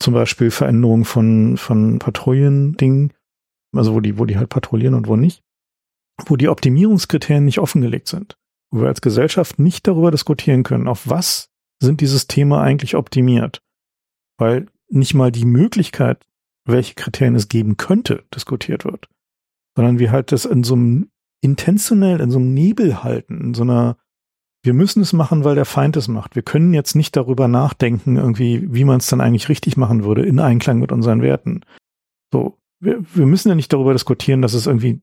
zum 0.00 0.14
Beispiel 0.14 0.50
Veränderungen 0.50 1.04
von, 1.04 1.56
von 1.56 1.98
Patrouillen-Dingen, 1.98 3.12
also 3.76 3.94
wo 3.94 4.00
die, 4.00 4.18
wo 4.18 4.24
die 4.24 4.38
halt 4.38 4.48
patrouillieren 4.48 4.94
und 4.94 5.06
wo 5.06 5.16
nicht, 5.16 5.42
wo 6.26 6.36
die 6.36 6.48
Optimierungskriterien 6.48 7.44
nicht 7.44 7.58
offengelegt 7.58 8.08
sind, 8.08 8.36
wo 8.70 8.82
wir 8.82 8.88
als 8.88 9.00
Gesellschaft 9.00 9.58
nicht 9.58 9.86
darüber 9.86 10.10
diskutieren 10.10 10.62
können, 10.62 10.88
auf 10.88 11.08
was 11.08 11.48
sind 11.80 12.00
die 12.00 12.06
Systeme 12.06 12.58
eigentlich 12.58 12.94
optimiert, 12.94 13.62
weil 14.38 14.66
nicht 14.88 15.14
mal 15.14 15.32
die 15.32 15.44
Möglichkeit, 15.46 16.26
welche 16.64 16.94
Kriterien 16.94 17.34
es 17.34 17.48
geben 17.48 17.76
könnte, 17.76 18.24
diskutiert 18.34 18.84
wird, 18.84 19.08
sondern 19.76 19.98
wir 19.98 20.12
halt 20.12 20.32
das 20.32 20.44
in 20.44 20.62
so 20.62 20.74
einem 20.74 21.10
intentionell, 21.40 22.20
in 22.20 22.30
so 22.30 22.38
einem 22.38 22.52
Nebel 22.52 23.02
halten, 23.02 23.40
in 23.40 23.54
so 23.54 23.62
einer 23.62 23.96
wir 24.62 24.74
müssen 24.74 25.00
es 25.00 25.12
machen, 25.12 25.44
weil 25.44 25.54
der 25.54 25.64
Feind 25.64 25.96
es 25.96 26.08
macht. 26.08 26.34
Wir 26.36 26.42
können 26.42 26.74
jetzt 26.74 26.94
nicht 26.94 27.16
darüber 27.16 27.48
nachdenken, 27.48 28.16
irgendwie, 28.16 28.72
wie 28.72 28.84
man 28.84 28.98
es 28.98 29.06
dann 29.06 29.20
eigentlich 29.20 29.48
richtig 29.48 29.76
machen 29.76 30.04
würde, 30.04 30.22
in 30.22 30.38
Einklang 30.38 30.80
mit 30.80 30.92
unseren 30.92 31.22
Werten. 31.22 31.62
So, 32.32 32.58
wir, 32.78 33.02
wir 33.14 33.26
müssen 33.26 33.48
ja 33.48 33.54
nicht 33.54 33.72
darüber 33.72 33.92
diskutieren, 33.92 34.42
dass 34.42 34.54
es 34.54 34.66
irgendwie 34.66 35.00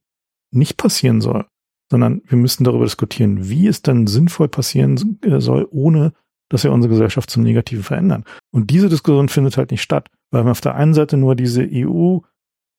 nicht 0.52 0.78
passieren 0.78 1.22
soll, 1.22 1.48
sondern 1.90 2.22
wir 2.26 2.38
müssen 2.38 2.64
darüber 2.64 2.86
diskutieren, 2.86 3.50
wie 3.50 3.68
es 3.68 3.82
dann 3.82 4.08
sinnvoll 4.08 4.48
passieren 4.48 5.20
soll, 5.40 5.68
ohne 5.72 6.14
dass 6.50 6.64
wir 6.64 6.72
unsere 6.72 6.94
Gesellschaft 6.94 7.30
zum 7.30 7.44
Negativen 7.44 7.84
verändern. 7.84 8.24
Und 8.52 8.70
diese 8.70 8.90
Diskussion 8.90 9.30
findet 9.30 9.58
halt 9.58 9.72
nicht 9.72 9.82
statt, 9.82 10.10
weil 10.32 10.46
wir 10.46 10.52
auf 10.52 10.62
der 10.62 10.76
einen 10.76 10.94
Seite 10.94 11.18
nur 11.18 11.36
diese 11.36 11.68
EU, 11.70 12.20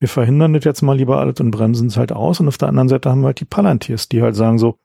wir 0.00 0.08
verhindern 0.08 0.54
das 0.54 0.64
jetzt 0.64 0.82
mal 0.82 0.96
lieber 0.96 1.18
alles 1.18 1.40
und 1.40 1.50
bremsen 1.50 1.88
es 1.88 1.96
halt 1.96 2.12
aus, 2.12 2.40
und 2.40 2.48
auf 2.48 2.58
der 2.58 2.68
anderen 2.68 2.88
Seite 2.88 3.10
haben 3.10 3.20
wir 3.20 3.26
halt 3.26 3.40
die 3.40 3.44
Palantirs, 3.44 4.08
die 4.08 4.22
halt 4.22 4.36
sagen 4.36 4.58
so, 4.58 4.78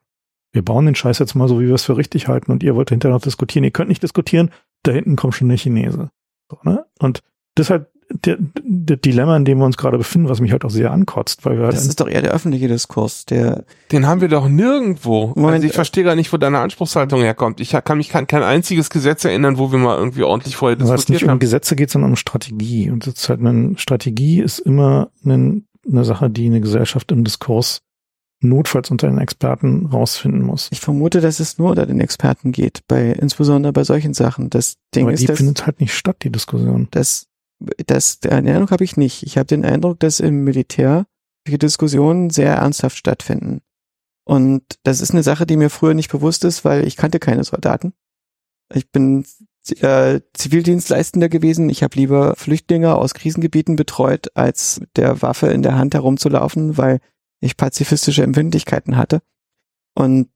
wir 0.52 0.64
bauen 0.64 0.86
den 0.86 0.94
Scheiß 0.94 1.18
jetzt 1.18 1.34
mal 1.34 1.48
so, 1.48 1.60
wie 1.60 1.66
wir 1.66 1.74
es 1.74 1.84
für 1.84 1.96
richtig 1.96 2.28
halten 2.28 2.52
und 2.52 2.62
ihr 2.62 2.76
wollt 2.76 2.90
hinterher 2.90 3.14
noch 3.14 3.22
diskutieren. 3.22 3.64
Ihr 3.64 3.72
könnt 3.72 3.88
nicht 3.88 4.02
diskutieren, 4.02 4.50
da 4.84 4.92
hinten 4.92 5.16
kommt 5.16 5.34
schon 5.34 5.48
der 5.48 5.58
Chinese. 5.58 6.10
So, 6.48 6.58
ne? 6.62 6.86
Und 7.00 7.22
das 7.56 7.66
ist 7.66 7.70
halt 7.70 7.88
der, 8.10 8.38
der 8.40 8.96
Dilemma, 8.96 9.36
in 9.36 9.44
dem 9.44 9.58
wir 9.58 9.64
uns 9.64 9.76
gerade 9.76 9.98
befinden, 9.98 10.28
was 10.28 10.40
mich 10.40 10.52
halt 10.52 10.64
auch 10.64 10.70
sehr 10.70 10.90
ankotzt, 10.90 11.44
weil 11.44 11.56
wir 11.56 11.64
halt 11.64 11.74
Das 11.74 11.86
ist 11.86 12.00
doch 12.00 12.08
eher 12.08 12.22
der 12.22 12.32
öffentliche 12.32 12.68
Diskurs, 12.68 13.24
der 13.24 13.64
Den 13.92 14.06
haben 14.06 14.20
wir 14.20 14.28
doch 14.28 14.48
nirgendwo. 14.48 15.28
Moment, 15.28 15.54
also 15.54 15.66
ich 15.66 15.72
verstehe 15.72 16.04
gar 16.04 16.14
nicht, 16.14 16.32
wo 16.32 16.36
deine 16.36 16.58
Anspruchshaltung 16.60 17.20
herkommt. 17.20 17.60
Ich 17.60 17.70
kann 17.70 17.98
mich 17.98 18.08
kann 18.08 18.26
kein 18.26 18.42
einziges 18.42 18.90
Gesetz 18.90 19.24
erinnern, 19.24 19.58
wo 19.58 19.72
wir 19.72 19.78
mal 19.78 19.98
irgendwie 19.98 20.22
ordentlich 20.22 20.56
vorher 20.56 20.78
weil 20.78 20.84
es 20.84 20.90
nicht 20.90 20.98
diskutiert 21.00 21.22
um 21.24 21.30
haben. 21.30 21.38
Gesetze 21.38 21.76
geht, 21.76 21.90
sondern 21.90 22.12
um 22.12 22.16
Strategie. 22.16 22.90
Und 22.90 23.06
das 23.06 23.14
ist 23.14 23.28
halt 23.28 23.40
eine 23.40 23.78
Strategie 23.78 24.40
ist 24.40 24.58
immer 24.58 25.10
eine, 25.24 25.62
eine 25.90 26.04
Sache, 26.04 26.30
die 26.30 26.46
eine 26.46 26.60
Gesellschaft 26.60 27.12
im 27.12 27.24
Diskurs 27.24 27.82
notfalls 28.44 28.90
unter 28.90 29.08
den 29.08 29.18
Experten 29.18 29.86
rausfinden 29.86 30.42
muss. 30.42 30.68
Ich 30.70 30.80
vermute, 30.80 31.20
dass 31.20 31.40
es 31.40 31.58
nur 31.58 31.70
unter 31.70 31.86
den 31.86 32.00
Experten 32.00 32.52
geht, 32.52 32.82
bei, 32.86 33.10
insbesondere 33.10 33.72
bei 33.72 33.84
solchen 33.84 34.14
Sachen. 34.14 34.50
Das 34.50 34.76
Ding 34.94 35.04
Aber 35.04 35.12
ist, 35.12 35.20
die 35.20 35.26
dass, 35.26 35.38
findet 35.38 35.66
halt 35.66 35.80
nicht 35.80 35.94
statt, 35.94 36.18
die 36.22 36.30
Diskussion. 36.30 36.88
dass, 36.90 37.26
dass, 37.86 38.20
den 38.20 38.48
Eindruck 38.48 38.70
habe 38.70 38.84
ich 38.84 38.96
nicht. 38.96 39.22
Ich 39.22 39.36
habe 39.36 39.46
den 39.46 39.64
Eindruck, 39.64 40.00
dass 40.00 40.20
im 40.20 40.44
Militär 40.44 41.06
die 41.46 41.58
Diskussionen 41.58 42.30
sehr 42.30 42.54
ernsthaft 42.54 42.96
stattfinden. 42.96 43.60
Und 44.24 44.62
das 44.82 45.00
ist 45.00 45.10
eine 45.10 45.22
Sache, 45.22 45.46
die 45.46 45.56
mir 45.56 45.70
früher 45.70 45.94
nicht 45.94 46.10
bewusst 46.10 46.44
ist, 46.44 46.64
weil 46.64 46.86
ich 46.86 46.96
kannte 46.96 47.18
keine 47.18 47.44
Soldaten. 47.44 47.92
Ich 48.72 48.90
bin 48.90 49.26
äh, 49.80 50.20
Zivildienstleistender 50.32 51.28
gewesen. 51.28 51.68
Ich 51.68 51.82
habe 51.82 51.96
lieber 51.96 52.34
Flüchtlinge 52.36 52.96
aus 52.96 53.14
Krisengebieten 53.14 53.76
betreut, 53.76 54.28
als 54.34 54.80
mit 54.80 54.96
der 54.96 55.20
Waffe 55.22 55.48
in 55.48 55.62
der 55.62 55.76
Hand 55.76 55.94
herumzulaufen, 55.94 56.78
weil 56.78 57.00
ich 57.40 57.56
pazifistische 57.56 58.22
Empfindlichkeiten 58.22 58.96
hatte. 58.96 59.20
Und 59.94 60.28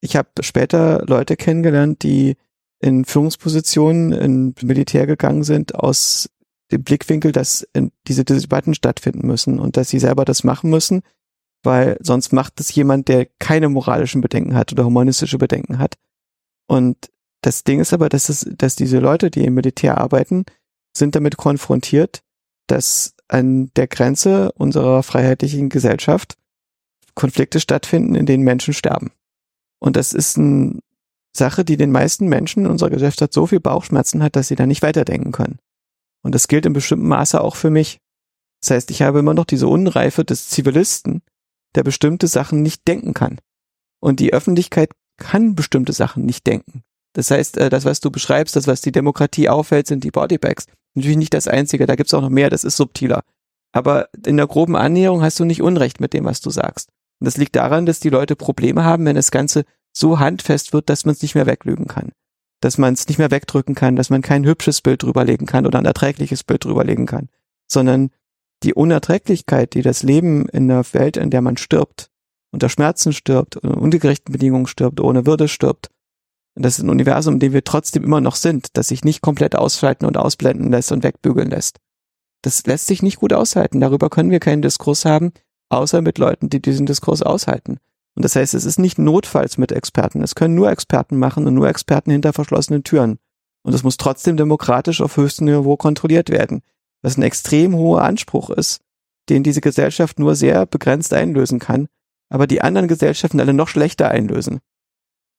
ich 0.00 0.16
habe 0.16 0.28
später 0.40 1.04
Leute 1.06 1.36
kennengelernt, 1.36 2.02
die 2.02 2.36
in 2.80 3.04
Führungspositionen 3.04 4.12
im 4.12 4.54
Militär 4.62 5.06
gegangen 5.06 5.42
sind 5.42 5.74
aus 5.74 6.30
dem 6.70 6.82
Blickwinkel, 6.82 7.32
dass 7.32 7.66
diese 8.06 8.24
Debatten 8.24 8.74
stattfinden 8.74 9.26
müssen 9.26 9.58
und 9.58 9.76
dass 9.76 9.88
sie 9.88 9.98
selber 9.98 10.24
das 10.24 10.44
machen 10.44 10.70
müssen, 10.70 11.02
weil 11.62 11.96
sonst 12.00 12.32
macht 12.32 12.60
es 12.60 12.74
jemand, 12.74 13.08
der 13.08 13.26
keine 13.38 13.68
moralischen 13.68 14.20
Bedenken 14.20 14.54
hat 14.54 14.72
oder 14.72 14.84
humanistische 14.84 15.38
Bedenken 15.38 15.78
hat. 15.78 15.96
Und 16.66 17.10
das 17.40 17.64
Ding 17.64 17.80
ist 17.80 17.92
aber, 17.92 18.08
dass 18.08 18.28
es, 18.28 18.46
dass 18.56 18.76
diese 18.76 18.98
Leute, 18.98 19.30
die 19.30 19.44
im 19.44 19.54
Militär 19.54 19.98
arbeiten, 19.98 20.44
sind 20.96 21.14
damit 21.14 21.36
konfrontiert, 21.36 22.22
dass 22.66 23.14
an 23.28 23.70
der 23.76 23.86
Grenze 23.86 24.52
unserer 24.52 25.02
freiheitlichen 25.02 25.68
Gesellschaft 25.68 26.36
Konflikte 27.14 27.60
stattfinden, 27.60 28.14
in 28.14 28.26
denen 28.26 28.44
Menschen 28.44 28.74
sterben. 28.74 29.12
Und 29.80 29.96
das 29.96 30.12
ist 30.12 30.38
eine 30.38 30.80
Sache, 31.36 31.64
die 31.64 31.76
den 31.76 31.92
meisten 31.92 32.28
Menschen 32.28 32.64
in 32.64 32.70
unserer 32.70 32.90
Gesellschaft 32.90 33.32
so 33.32 33.46
viel 33.46 33.60
Bauchschmerzen 33.60 34.22
hat, 34.22 34.36
dass 34.36 34.48
sie 34.48 34.56
da 34.56 34.66
nicht 34.66 34.82
weiterdenken 34.82 35.32
können. 35.32 35.58
Und 36.22 36.34
das 36.34 36.48
gilt 36.48 36.66
in 36.66 36.72
bestimmtem 36.72 37.08
Maße 37.08 37.40
auch 37.40 37.56
für 37.56 37.70
mich. 37.70 37.98
Das 38.60 38.70
heißt, 38.70 38.90
ich 38.90 39.02
habe 39.02 39.20
immer 39.20 39.34
noch 39.34 39.44
diese 39.44 39.68
Unreife 39.68 40.24
des 40.24 40.48
Zivilisten, 40.48 41.22
der 41.74 41.84
bestimmte 41.84 42.26
Sachen 42.26 42.62
nicht 42.62 42.86
denken 42.88 43.14
kann. 43.14 43.38
Und 44.00 44.20
die 44.20 44.32
Öffentlichkeit 44.32 44.90
kann 45.16 45.54
bestimmte 45.54 45.92
Sachen 45.92 46.24
nicht 46.24 46.46
denken. 46.46 46.82
Das 47.12 47.30
heißt, 47.30 47.56
äh, 47.56 47.70
das, 47.70 47.84
was 47.84 48.00
du 48.00 48.10
beschreibst, 48.10 48.56
das, 48.56 48.66
was 48.66 48.80
die 48.80 48.92
Demokratie 48.92 49.48
auffällt, 49.48 49.86
sind 49.86 50.04
die 50.04 50.10
Bodybags. 50.10 50.66
Natürlich 50.94 51.16
nicht 51.16 51.34
das 51.34 51.48
Einzige, 51.48 51.86
da 51.86 51.96
gibt's 51.96 52.14
auch 52.14 52.20
noch 52.20 52.30
mehr, 52.30 52.50
das 52.50 52.64
ist 52.64 52.76
subtiler. 52.76 53.22
Aber 53.72 54.08
in 54.26 54.36
der 54.36 54.46
groben 54.46 54.76
Annäherung 54.76 55.22
hast 55.22 55.38
du 55.40 55.44
nicht 55.44 55.62
Unrecht 55.62 56.00
mit 56.00 56.12
dem, 56.12 56.24
was 56.24 56.40
du 56.40 56.50
sagst. 56.50 56.90
Und 57.20 57.26
das 57.26 57.36
liegt 57.36 57.56
daran, 57.56 57.86
dass 57.86 58.00
die 58.00 58.10
Leute 58.10 58.36
Probleme 58.36 58.84
haben, 58.84 59.04
wenn 59.04 59.16
das 59.16 59.30
Ganze 59.30 59.64
so 59.92 60.18
handfest 60.18 60.72
wird, 60.72 60.88
dass 60.88 61.04
man 61.04 61.14
es 61.14 61.22
nicht 61.22 61.34
mehr 61.34 61.46
weglügen 61.46 61.86
kann. 61.86 62.12
Dass 62.60 62.78
man 62.78 62.94
es 62.94 63.06
nicht 63.08 63.18
mehr 63.18 63.30
wegdrücken 63.30 63.74
kann, 63.74 63.96
dass 63.96 64.10
man 64.10 64.22
kein 64.22 64.44
hübsches 64.44 64.80
Bild 64.80 65.02
drüberlegen 65.02 65.46
kann 65.46 65.66
oder 65.66 65.78
ein 65.78 65.84
erträgliches 65.84 66.44
Bild 66.44 66.64
drüberlegen 66.64 67.06
kann. 67.06 67.28
Sondern 67.66 68.10
die 68.62 68.74
Unerträglichkeit, 68.74 69.74
die 69.74 69.82
das 69.82 70.02
Leben 70.02 70.48
in 70.48 70.66
der 70.68 70.84
Welt, 70.92 71.16
in 71.16 71.30
der 71.30 71.42
man 71.42 71.56
stirbt, 71.56 72.10
unter 72.50 72.68
Schmerzen 72.68 73.12
stirbt, 73.12 73.56
unter 73.56 73.80
ungerechten 73.80 74.32
Bedingungen 74.32 74.66
stirbt, 74.66 75.00
ohne 75.00 75.26
Würde 75.26 75.46
stirbt, 75.46 75.90
das 76.60 76.78
ist 76.78 76.84
ein 76.84 76.90
Universum, 76.90 77.34
in 77.34 77.40
dem 77.40 77.52
wir 77.52 77.62
trotzdem 77.62 78.02
immer 78.02 78.20
noch 78.20 78.34
sind, 78.34 78.76
das 78.76 78.88
sich 78.88 79.04
nicht 79.04 79.20
komplett 79.20 79.54
ausschalten 79.54 80.06
und 80.06 80.16
ausblenden 80.16 80.70
lässt 80.70 80.90
und 80.90 81.04
wegbügeln 81.04 81.50
lässt. 81.50 81.78
Das 82.42 82.66
lässt 82.66 82.86
sich 82.86 83.02
nicht 83.02 83.18
gut 83.18 83.32
aushalten. 83.32 83.80
Darüber 83.80 84.10
können 84.10 84.30
wir 84.30 84.40
keinen 84.40 84.62
Diskurs 84.62 85.04
haben, 85.04 85.32
außer 85.68 86.02
mit 86.02 86.18
Leuten, 86.18 86.50
die 86.50 86.60
diesen 86.60 86.86
Diskurs 86.86 87.22
aushalten. 87.22 87.78
Und 88.18 88.24
das 88.24 88.34
heißt, 88.34 88.52
es 88.54 88.64
ist 88.64 88.80
nicht 88.80 88.98
notfalls 88.98 89.58
mit 89.58 89.70
Experten. 89.70 90.24
Es 90.24 90.34
können 90.34 90.56
nur 90.56 90.72
Experten 90.72 91.18
machen 91.18 91.46
und 91.46 91.54
nur 91.54 91.68
Experten 91.68 92.10
hinter 92.10 92.32
verschlossenen 92.32 92.82
Türen. 92.82 93.20
Und 93.62 93.74
es 93.74 93.84
muss 93.84 93.96
trotzdem 93.96 94.36
demokratisch 94.36 95.00
auf 95.00 95.16
höchstem 95.16 95.46
Niveau 95.46 95.76
kontrolliert 95.76 96.28
werden. 96.28 96.62
Was 97.00 97.16
ein 97.16 97.22
extrem 97.22 97.76
hoher 97.76 98.02
Anspruch 98.02 98.50
ist, 98.50 98.80
den 99.28 99.44
diese 99.44 99.60
Gesellschaft 99.60 100.18
nur 100.18 100.34
sehr 100.34 100.66
begrenzt 100.66 101.14
einlösen 101.14 101.60
kann, 101.60 101.86
aber 102.28 102.48
die 102.48 102.60
anderen 102.60 102.88
Gesellschaften 102.88 103.38
alle 103.38 103.52
noch 103.52 103.68
schlechter 103.68 104.10
einlösen. 104.10 104.58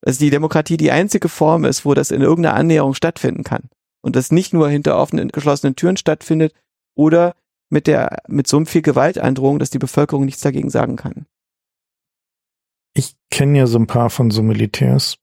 Also 0.01 0.19
die 0.19 0.29
Demokratie 0.29 0.77
die 0.77 0.91
einzige 0.91 1.27
Form 1.27 1.65
ist, 1.65 1.83
wo 1.83 1.93
das 1.93 2.11
in 2.11 2.21
irgendeiner 2.21 2.55
Annäherung 2.55 2.93
stattfinden 2.93 3.43
kann. 3.43 3.67
Und 4.01 4.15
das 4.15 4.31
nicht 4.31 4.53
nur 4.53 4.69
hinter 4.69 4.97
offenen, 4.97 5.27
geschlossenen 5.33 5.75
Türen 5.75 5.97
stattfindet 5.97 6.53
oder 6.95 7.35
mit 7.69 7.87
der, 7.87 8.19
mit 8.29 8.47
so 8.47 8.63
viel 8.63 8.83
Gewaltandrohung, 8.83 9.59
dass 9.59 9.69
die 9.69 9.79
Bevölkerung 9.79 10.23
nichts 10.23 10.39
dagegen 10.39 10.69
sagen 10.69 10.95
kann. 10.95 11.25
Ich 12.99 13.15
kenne 13.31 13.59
ja 13.59 13.65
so 13.65 13.79
ein 13.79 13.87
paar 13.87 14.09
von 14.09 14.29
so 14.29 14.43
Militärs 14.43 15.19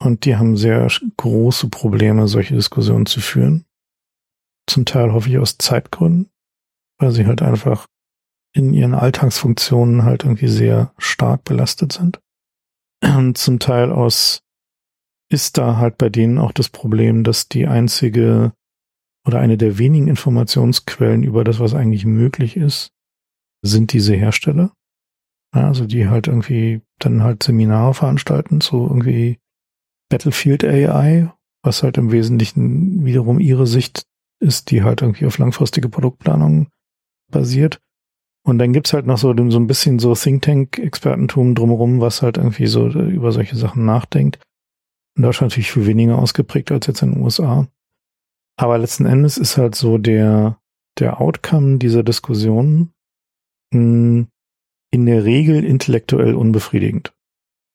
und 0.00 0.24
die 0.24 0.36
haben 0.36 0.56
sehr 0.56 0.88
große 1.16 1.68
Probleme, 1.70 2.28
solche 2.28 2.54
Diskussionen 2.54 3.04
zu 3.04 3.20
führen. 3.20 3.64
Zum 4.68 4.84
Teil 4.84 5.12
hoffe 5.12 5.28
ich 5.28 5.38
aus 5.38 5.58
Zeitgründen, 5.58 6.30
weil 7.00 7.10
sie 7.10 7.26
halt 7.26 7.42
einfach 7.42 7.88
in 8.54 8.72
ihren 8.72 8.94
Alltagsfunktionen 8.94 10.04
halt 10.04 10.22
irgendwie 10.22 10.46
sehr 10.46 10.94
stark 10.98 11.42
belastet 11.42 11.94
sind. 11.94 12.20
Und 13.02 13.36
zum 13.36 13.58
Teil 13.58 13.90
aus 13.90 14.44
ist 15.28 15.58
da 15.58 15.78
halt 15.78 15.98
bei 15.98 16.10
denen 16.10 16.38
auch 16.38 16.52
das 16.52 16.68
Problem, 16.68 17.24
dass 17.24 17.48
die 17.48 17.66
einzige 17.66 18.52
oder 19.26 19.40
eine 19.40 19.58
der 19.58 19.78
wenigen 19.78 20.06
Informationsquellen 20.06 21.24
über 21.24 21.42
das, 21.42 21.58
was 21.58 21.74
eigentlich 21.74 22.06
möglich 22.06 22.56
ist, 22.56 22.92
sind 23.62 23.92
diese 23.92 24.14
Hersteller. 24.14 24.72
Also 25.52 25.86
die 25.86 26.08
halt 26.08 26.28
irgendwie 26.28 26.82
dann 26.98 27.22
halt 27.22 27.42
Seminare 27.42 27.94
veranstalten 27.94 28.60
zu 28.60 28.82
irgendwie 28.82 29.38
Battlefield 30.08 30.64
AI, 30.64 31.32
was 31.62 31.82
halt 31.82 31.98
im 31.98 32.12
Wesentlichen 32.12 33.04
wiederum 33.04 33.40
ihre 33.40 33.66
Sicht 33.66 34.04
ist, 34.40 34.70
die 34.70 34.82
halt 34.82 35.02
irgendwie 35.02 35.26
auf 35.26 35.38
langfristige 35.38 35.88
Produktplanung 35.88 36.68
basiert. 37.30 37.80
Und 38.44 38.58
dann 38.58 38.72
gibt's 38.72 38.92
halt 38.92 39.06
noch 39.06 39.18
so, 39.18 39.34
so 39.50 39.58
ein 39.58 39.66
bisschen 39.66 39.98
so 39.98 40.14
Think 40.14 40.42
Tank-Expertentum 40.42 41.54
drumherum, 41.56 42.00
was 42.00 42.22
halt 42.22 42.36
irgendwie 42.36 42.68
so 42.68 42.88
über 42.88 43.32
solche 43.32 43.56
Sachen 43.56 43.84
nachdenkt. 43.84 44.38
In 45.16 45.22
Deutschland 45.22 45.50
natürlich 45.50 45.72
viel 45.72 45.86
weniger 45.86 46.18
ausgeprägt 46.18 46.70
als 46.70 46.86
jetzt 46.86 47.02
in 47.02 47.12
den 47.12 47.22
USA. 47.22 47.66
Aber 48.56 48.78
letzten 48.78 49.06
Endes 49.06 49.36
ist 49.36 49.56
halt 49.56 49.74
so 49.74 49.98
der, 49.98 50.60
der 50.98 51.20
Outcome 51.20 51.78
dieser 51.78 52.04
Diskussion 52.04 52.92
mh, 53.72 54.26
in 54.96 55.04
der 55.04 55.24
Regel 55.24 55.62
intellektuell 55.62 56.34
unbefriedigend. 56.34 57.14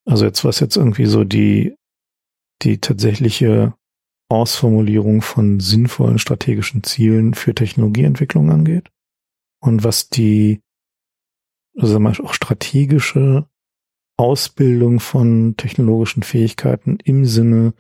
Also 0.06 0.26
jetzt, 0.26 0.44
was 0.44 0.60
jetzt 0.60 0.76
irgendwie 0.76 1.06
so 1.06 1.24
die, 1.24 1.76
die 2.64 2.80
tatsächliche 2.80 3.76
Ausformulierung 4.28 5.22
von 5.22 5.60
sinnvollen 5.60 6.18
strategischen 6.18 6.84
Zielen 6.84 7.36
für 7.36 7.54
Technologieentwicklung 7.54 8.50
angeht 8.50 8.90
und 9.62 9.84
was 9.84 10.10
die, 10.10 10.62
also 11.78 12.00
mal 12.00 12.20
auch 12.24 12.34
strategische 12.34 13.48
Ausbildung 14.18 15.00
von 15.00 15.56
technologischen 15.58 16.24
Fähigkeiten 16.24 16.98
im 17.04 17.26
Sinne 17.26 17.76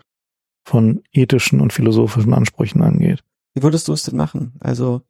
von 0.64 1.02
ethischen 1.12 1.62
und 1.62 1.74
philosophischen 1.74 2.36
Ansprüchen 2.36 2.84
angeht. 2.84 3.24
Wie 3.56 3.64
würdest 3.64 3.88
du 3.88 3.94
es 3.94 4.04
denn 4.04 4.18
machen? 4.18 4.54
Also, 4.60 5.02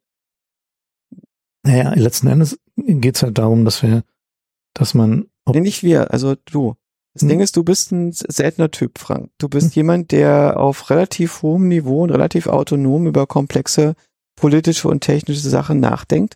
Naja, 1.64 1.92
letzten 1.94 2.28
Endes 2.28 2.58
geht's 2.76 3.22
halt 3.22 3.36
darum, 3.36 3.66
dass 3.66 3.82
wir, 3.82 4.04
dass 4.74 4.94
man 4.94 5.26
nee, 5.46 5.60
nicht 5.60 5.82
wir, 5.82 6.12
also 6.12 6.34
du. 6.46 6.74
Das 7.14 7.22
Hm. 7.22 7.28
Ding 7.28 7.40
ist, 7.40 7.56
du 7.56 7.64
bist 7.64 7.92
ein 7.92 8.12
seltener 8.12 8.70
Typ, 8.70 8.98
Frank. 8.98 9.30
Du 9.38 9.48
bist 9.48 9.74
jemand, 9.76 10.12
der 10.12 10.58
auf 10.58 10.90
relativ 10.90 11.42
hohem 11.42 11.68
Niveau 11.68 12.02
und 12.02 12.10
relativ 12.10 12.46
autonom 12.46 13.06
über 13.06 13.26
komplexe 13.26 13.94
politische 14.36 14.88
und 14.88 15.00
technische 15.00 15.48
Sachen 15.48 15.80
nachdenkt. 15.80 16.34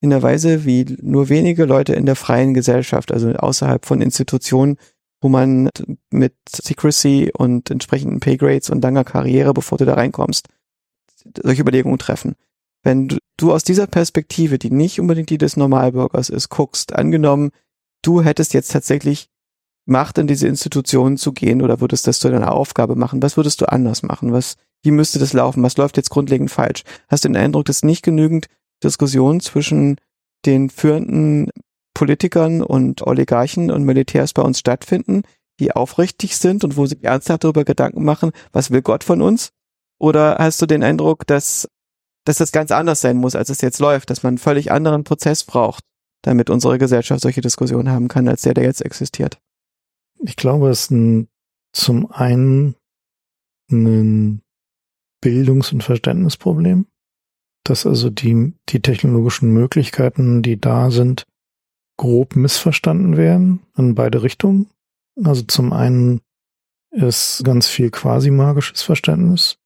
In 0.00 0.10
der 0.10 0.22
Weise, 0.22 0.64
wie 0.64 0.84
nur 1.02 1.28
wenige 1.28 1.64
Leute 1.64 1.94
in 1.94 2.06
der 2.06 2.14
freien 2.14 2.54
Gesellschaft, 2.54 3.10
also 3.10 3.30
außerhalb 3.30 3.84
von 3.84 4.00
Institutionen, 4.00 4.76
wo 5.20 5.28
man 5.28 5.70
mit 6.10 6.34
Secrecy 6.48 7.32
und 7.36 7.70
entsprechenden 7.70 8.20
Paygrades 8.20 8.70
und 8.70 8.82
langer 8.82 9.02
Karriere, 9.04 9.52
bevor 9.54 9.78
du 9.78 9.84
da 9.84 9.94
reinkommst, 9.94 10.48
solche 11.42 11.62
Überlegungen 11.62 11.98
treffen. 11.98 12.36
Wenn 12.84 13.08
du, 13.08 13.16
du 13.36 13.52
aus 13.52 13.64
dieser 13.64 13.88
Perspektive, 13.88 14.58
die 14.58 14.70
nicht 14.70 15.00
unbedingt 15.00 15.30
die 15.30 15.38
des 15.38 15.56
Normalbürgers 15.56 16.28
ist, 16.28 16.48
guckst, 16.48 16.94
angenommen, 16.94 17.50
du 18.02 18.22
hättest 18.22 18.54
jetzt 18.54 18.72
tatsächlich 18.72 19.28
Macht 19.90 20.18
in 20.18 20.26
diese 20.26 20.46
Institutionen 20.46 21.16
zu 21.16 21.32
gehen 21.32 21.62
oder 21.62 21.80
würdest 21.80 22.06
das 22.06 22.20
zu 22.20 22.28
deiner 22.28 22.52
Aufgabe 22.52 22.94
machen, 22.94 23.22
was 23.22 23.38
würdest 23.38 23.62
du 23.62 23.72
anders 23.72 24.02
machen? 24.02 24.34
Was, 24.34 24.56
wie 24.82 24.90
müsste 24.90 25.18
das 25.18 25.32
laufen, 25.32 25.62
was 25.62 25.78
läuft 25.78 25.96
jetzt 25.96 26.10
grundlegend 26.10 26.50
falsch. 26.50 26.82
Hast 27.08 27.24
du 27.24 27.28
den 27.28 27.36
Eindruck, 27.36 27.64
dass 27.64 27.82
nicht 27.82 28.02
genügend 28.02 28.48
Diskussionen 28.84 29.40
zwischen 29.40 29.96
den 30.44 30.68
führenden 30.68 31.50
Politikern 31.94 32.62
und 32.62 33.06
Oligarchen 33.06 33.70
und 33.70 33.84
Militärs 33.84 34.34
bei 34.34 34.42
uns 34.42 34.58
stattfinden, 34.58 35.22
die 35.58 35.72
aufrichtig 35.72 36.36
sind 36.36 36.64
und 36.64 36.76
wo 36.76 36.84
sie 36.84 37.02
ernsthaft 37.02 37.44
darüber 37.44 37.64
Gedanken 37.64 38.04
machen, 38.04 38.32
was 38.52 38.70
will 38.70 38.82
Gott 38.82 39.04
von 39.04 39.22
uns? 39.22 39.52
Oder 39.98 40.36
hast 40.38 40.62
du 40.62 40.66
den 40.66 40.84
Eindruck, 40.84 41.26
dass, 41.26 41.66
dass 42.24 42.36
das 42.36 42.52
ganz 42.52 42.70
anders 42.70 43.00
sein 43.00 43.16
muss, 43.16 43.34
als 43.34 43.48
es 43.48 43.62
jetzt 43.62 43.80
läuft, 43.80 44.10
dass 44.10 44.22
man 44.22 44.32
einen 44.32 44.38
völlig 44.38 44.70
anderen 44.70 45.02
Prozess 45.02 45.44
braucht, 45.44 45.82
damit 46.22 46.50
unsere 46.50 46.78
Gesellschaft 46.78 47.22
solche 47.22 47.40
Diskussionen 47.40 47.90
haben 47.90 48.08
kann, 48.08 48.28
als 48.28 48.42
der, 48.42 48.54
der 48.54 48.64
jetzt 48.64 48.84
existiert? 48.84 49.40
Ich 50.20 50.36
glaube, 50.36 50.68
es 50.68 50.82
ist 50.82 50.90
ein, 50.90 51.28
zum 51.72 52.10
einen 52.10 52.74
ein 53.70 54.42
Bildungs- 55.20 55.72
und 55.72 55.82
Verständnisproblem, 55.82 56.86
dass 57.64 57.86
also 57.86 58.10
die, 58.10 58.54
die 58.68 58.80
technologischen 58.80 59.52
Möglichkeiten, 59.52 60.42
die 60.42 60.60
da 60.60 60.90
sind, 60.90 61.26
grob 61.98 62.36
missverstanden 62.36 63.16
werden 63.16 63.60
in 63.76 63.94
beide 63.94 64.22
Richtungen. 64.22 64.70
Also 65.22 65.42
zum 65.42 65.72
einen 65.72 66.20
ist 66.90 67.44
ganz 67.44 67.66
viel 67.66 67.90
quasi 67.90 68.30
magisches 68.30 68.82
Verständnis, 68.82 69.58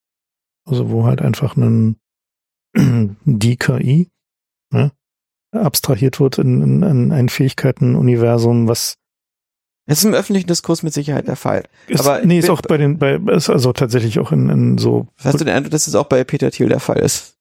also 0.66 0.90
wo 0.90 1.04
halt 1.04 1.22
einfach 1.22 1.56
ein 1.56 1.96
die 2.74 3.56
KI 3.56 4.08
ne, 4.72 4.92
abstrahiert 5.52 6.18
wird 6.20 6.38
in, 6.38 6.62
in, 6.62 6.82
in 6.82 7.12
ein 7.12 7.28
Fähigkeitenuniversum, 7.28 8.68
was 8.68 8.96
das 9.86 9.98
ist 9.98 10.04
im 10.04 10.14
öffentlichen 10.14 10.46
Diskurs 10.46 10.82
mit 10.84 10.94
Sicherheit 10.94 11.26
der 11.26 11.34
Fall. 11.36 11.64
ist, 11.88 12.00
Aber 12.00 12.24
nee, 12.24 12.38
ist 12.38 12.48
auch 12.50 12.62
bei 12.62 12.76
den, 12.76 12.98
bei, 12.98 13.16
ist 13.16 13.50
also 13.50 13.72
tatsächlich 13.72 14.18
auch 14.20 14.30
in, 14.30 14.48
in 14.48 14.78
so 14.78 15.08
Hast 15.18 15.40
du 15.40 15.44
den 15.44 15.52
Eindruck, 15.54 15.72
dass 15.72 15.88
es 15.88 15.94
auch 15.96 16.06
bei 16.06 16.22
Peter 16.24 16.50
Thiel 16.52 16.68
der 16.68 16.78
Fall 16.80 16.98
ist? 17.00 17.36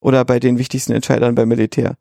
Oder 0.00 0.24
bei 0.24 0.38
den 0.38 0.56
wichtigsten 0.56 0.92
Entscheidern 0.92 1.34
beim 1.34 1.48
Militär? 1.48 1.96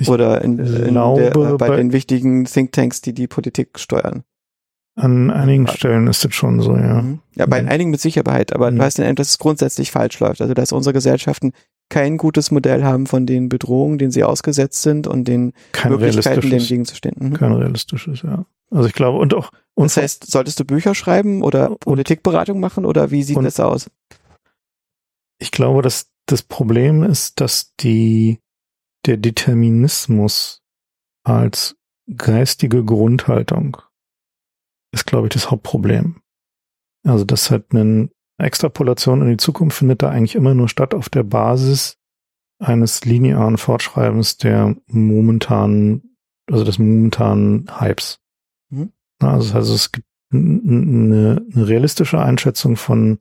Ich 0.00 0.08
Oder 0.08 0.42
in, 0.42 0.58
in 0.58 0.94
glaube, 0.94 1.20
der, 1.20 1.36
äh, 1.36 1.56
bei, 1.58 1.68
bei- 1.68 1.76
den 1.76 1.92
wichtigen 1.92 2.46
Thinktanks, 2.46 3.02
die 3.02 3.12
die 3.12 3.26
Politik 3.28 3.78
steuern? 3.78 4.24
An 4.94 5.30
einigen 5.30 5.66
Stellen 5.68 6.06
ist 6.06 6.24
das 6.24 6.34
schon 6.34 6.60
so, 6.60 6.76
ja. 6.76 7.02
Mhm. 7.02 7.20
Ja, 7.36 7.46
bei 7.46 7.62
Mhm. 7.62 7.68
einigen 7.68 7.90
mit 7.90 8.00
Sicherheit, 8.00 8.52
aber 8.52 8.70
Mhm. 8.70 8.76
du 8.76 8.82
hast 8.84 8.98
den 8.98 9.04
Eindruck, 9.04 9.16
dass 9.18 9.30
es 9.30 9.38
grundsätzlich 9.38 9.90
falsch 9.90 10.20
läuft. 10.20 10.40
Also, 10.42 10.52
dass 10.54 10.72
unsere 10.72 10.92
Gesellschaften 10.92 11.52
kein 11.88 12.16
gutes 12.18 12.50
Modell 12.50 12.84
haben 12.84 13.06
von 13.06 13.26
den 13.26 13.48
Bedrohungen, 13.48 13.98
denen 13.98 14.10
sie 14.12 14.24
ausgesetzt 14.24 14.82
sind 14.82 15.06
und 15.06 15.28
den 15.28 15.52
Kein 15.72 15.92
Möglichkeiten, 15.92 16.48
dem 16.48 16.62
gegenzustehen. 16.64 17.16
Mhm. 17.18 17.32
kein 17.34 17.52
realistisches, 17.52 18.22
ja. 18.22 18.44
Also 18.70 18.86
ich 18.88 18.94
glaube, 18.94 19.18
und 19.18 19.34
auch, 19.34 19.50
und 19.74 19.84
Das 19.90 19.96
heißt, 19.98 20.30
solltest 20.30 20.58
du 20.60 20.64
Bücher 20.64 20.94
schreiben 20.94 21.42
oder 21.42 21.76
Politikberatung 21.80 22.60
machen 22.60 22.84
oder 22.86 23.10
wie 23.10 23.22
sieht 23.22 23.36
und- 23.36 23.44
das 23.44 23.60
aus? 23.60 23.90
ich 25.38 25.50
glaube, 25.50 25.82
dass 25.82 26.06
das 26.26 26.42
Problem 26.42 27.02
ist, 27.02 27.40
dass 27.40 27.74
die, 27.80 28.38
der 29.06 29.16
Determinismus 29.16 30.62
als 31.24 31.76
geistige 32.16 32.84
Grundhaltung 32.84 33.76
ist, 34.92 35.06
glaube 35.06 35.26
ich, 35.26 35.32
das 35.32 35.50
Hauptproblem. 35.50 36.20
Also 37.04 37.24
das 37.24 37.50
hat 37.50 37.66
eine 37.70 38.10
Extrapolation 38.38 39.22
in 39.22 39.28
die 39.28 39.36
Zukunft 39.36 39.78
findet 39.78 40.02
da 40.02 40.10
eigentlich 40.10 40.34
immer 40.34 40.54
nur 40.54 40.68
statt 40.68 40.94
auf 40.94 41.08
der 41.08 41.22
Basis 41.22 41.98
eines 42.58 43.04
linearen 43.04 43.58
Fortschreibens 43.58 44.36
der 44.36 44.76
momentanen, 44.86 46.16
also 46.50 46.64
des 46.64 46.78
momentanen 46.78 47.66
Hypes. 47.80 48.20
Mhm. 48.70 48.92
Also, 49.20 49.54
also 49.54 49.74
es 49.74 49.92
gibt 49.92 50.06
eine, 50.32 51.44
eine 51.52 51.68
realistische 51.68 52.20
Einschätzung 52.20 52.76
von 52.76 53.18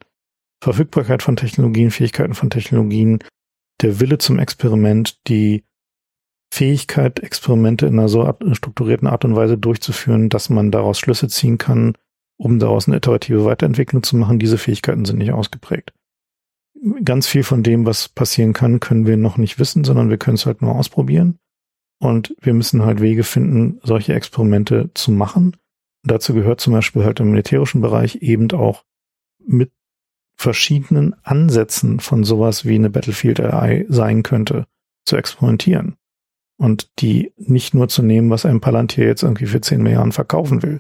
Verfügbarkeit 0.64 1.24
von 1.24 1.36
Technologien, 1.36 1.92
Fähigkeiten 1.92 2.36
von 2.36 2.50
Technologien, 2.50 3.20
der 3.82 4.00
Wille 4.00 4.20
zum 4.20 4.38
Experiment, 4.38 5.20
die 5.28 5.66
Fähigkeit, 6.54 7.20
Experimente 7.22 7.88
in 7.88 7.98
einer 7.98 8.10
so 8.10 8.32
strukturierten 8.52 9.08
Art 9.08 9.24
und 9.24 9.36
Weise 9.36 9.58
durchzuführen, 9.58 10.30
dass 10.30 10.50
man 10.50 10.70
daraus 10.70 11.00
Schlüsse 11.00 11.30
ziehen 11.30 11.58
kann, 11.58 11.94
um 12.38 12.60
daraus 12.60 12.88
eine 12.88 12.98
iterative 12.98 13.46
Weiterentwicklung 13.46 14.04
zu 14.04 14.18
machen. 14.18 14.38
Diese 14.38 14.58
Fähigkeiten 14.58 15.06
sind 15.06 15.20
nicht 15.20 15.32
ausgeprägt. 15.32 15.94
Ganz 17.06 17.28
viel 17.28 17.44
von 17.44 17.64
dem, 17.64 17.86
was 17.86 18.10
passieren 18.10 18.54
kann, 18.54 18.80
können 18.80 19.06
wir 19.06 19.16
noch 19.16 19.38
nicht 19.38 19.60
wissen, 19.60 19.84
sondern 19.84 20.10
wir 20.10 20.18
können 20.18 20.36
es 20.36 20.46
halt 20.46 20.62
nur 20.62 20.76
ausprobieren. 20.76 21.40
Und 22.00 22.36
wir 22.42 22.54
müssen 22.54 22.84
halt 22.84 23.00
Wege 23.00 23.24
finden, 23.24 23.80
solche 23.84 24.14
Experimente 24.14 24.90
zu 24.94 25.12
machen. 25.12 25.56
Dazu 26.04 26.34
gehört 26.34 26.60
zum 26.60 26.74
Beispiel 26.74 27.06
halt 27.06 27.20
im 27.20 27.30
militärischen 27.30 27.82
Bereich 27.82 28.18
eben 28.24 28.52
auch 28.52 28.84
mit 29.46 29.72
verschiedenen 30.36 31.14
Ansätzen 31.24 32.00
von 32.00 32.24
sowas 32.24 32.66
wie 32.66 32.76
eine 32.76 32.90
Battlefield 32.90 33.40
AI 33.40 33.86
sein 33.88 34.24
könnte, 34.24 34.66
zu 35.06 35.16
experimentieren. 35.16 35.96
Und 36.62 36.90
die 37.00 37.34
nicht 37.38 37.74
nur 37.74 37.88
zu 37.88 38.04
nehmen, 38.04 38.30
was 38.30 38.46
ein 38.46 38.62
Palantir 38.62 39.08
jetzt 39.08 39.24
irgendwie 39.24 39.48
für 39.48 39.62
10 39.62 39.82
Milliarden 39.82 40.12
verkaufen 40.12 40.62
will. 40.62 40.80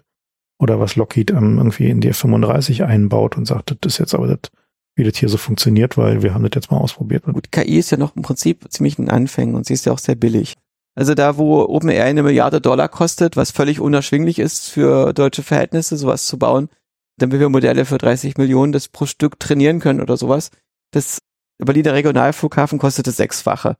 Oder 0.60 0.80
was 0.80 0.95
Lockheed 0.95 1.32
ähm, 1.32 1.58
irgendwie 1.58 1.90
in 1.90 2.01
die 2.01 2.10
F-35 2.10 2.84
einbaut 2.84 3.35
und 3.35 3.48
sagt, 3.48 3.72
das 3.72 3.93
ist 3.93 3.98
jetzt 3.98 4.14
aber 4.14 4.27
das, 4.27 4.51
wie 4.95 5.03
das 5.03 5.18
hier 5.18 5.27
so 5.27 5.38
funktioniert, 5.38 5.98
weil 5.98 6.22
wir 6.22 6.35
haben 6.35 6.43
das 6.43 6.51
jetzt 6.53 6.69
mal 6.69 6.77
ausprobiert. 6.77 7.24
Gut, 7.24 7.51
KI 7.51 7.80
ist 7.80 7.90
ja 7.90 7.98
noch 7.98 8.16
im 8.16 8.22
Prinzip 8.22 8.72
ziemlich 8.72 9.00
ein 9.00 9.10
Anfängen 9.10 9.56
und 9.56 9.66
sie 9.66 9.74
ist 9.74 9.88
ja 9.88 9.92
auch 9.92 9.98
sehr 9.98 10.14
billig. 10.14 10.53
Also 10.93 11.16
da, 11.16 11.38
wo 11.38 11.64
OpenAI 11.64 12.03
eine 12.03 12.22
Milliarde 12.22 12.61
Dollar 12.61 12.88
kostet, 12.88 13.35
was 13.35 13.50
völlig 13.50 13.80
unerschwinglich 13.80 14.38
ist 14.38 14.69
für 14.69 15.14
deutsche 15.14 15.42
Verhältnisse, 15.42 15.98
sowas 15.98 16.27
zu 16.27 16.38
bauen, 16.38 16.69
damit 17.18 17.40
wir 17.40 17.50
Modelle 17.50 17.85
für 17.85 17.98
30 17.98 18.38
Millionen 18.38 18.72
das 18.72 18.88
pro 18.88 19.08
Stück 19.08 19.40
trainieren 19.40 19.80
können 19.80 20.00
oder 20.00 20.16
sowas, 20.16 20.51
das 20.92 21.18
Berliner 21.58 21.93
Regionalflughafen 21.93 22.77
kostet 22.77 23.08
das 23.08 23.18
Sechsfache. 23.18 23.77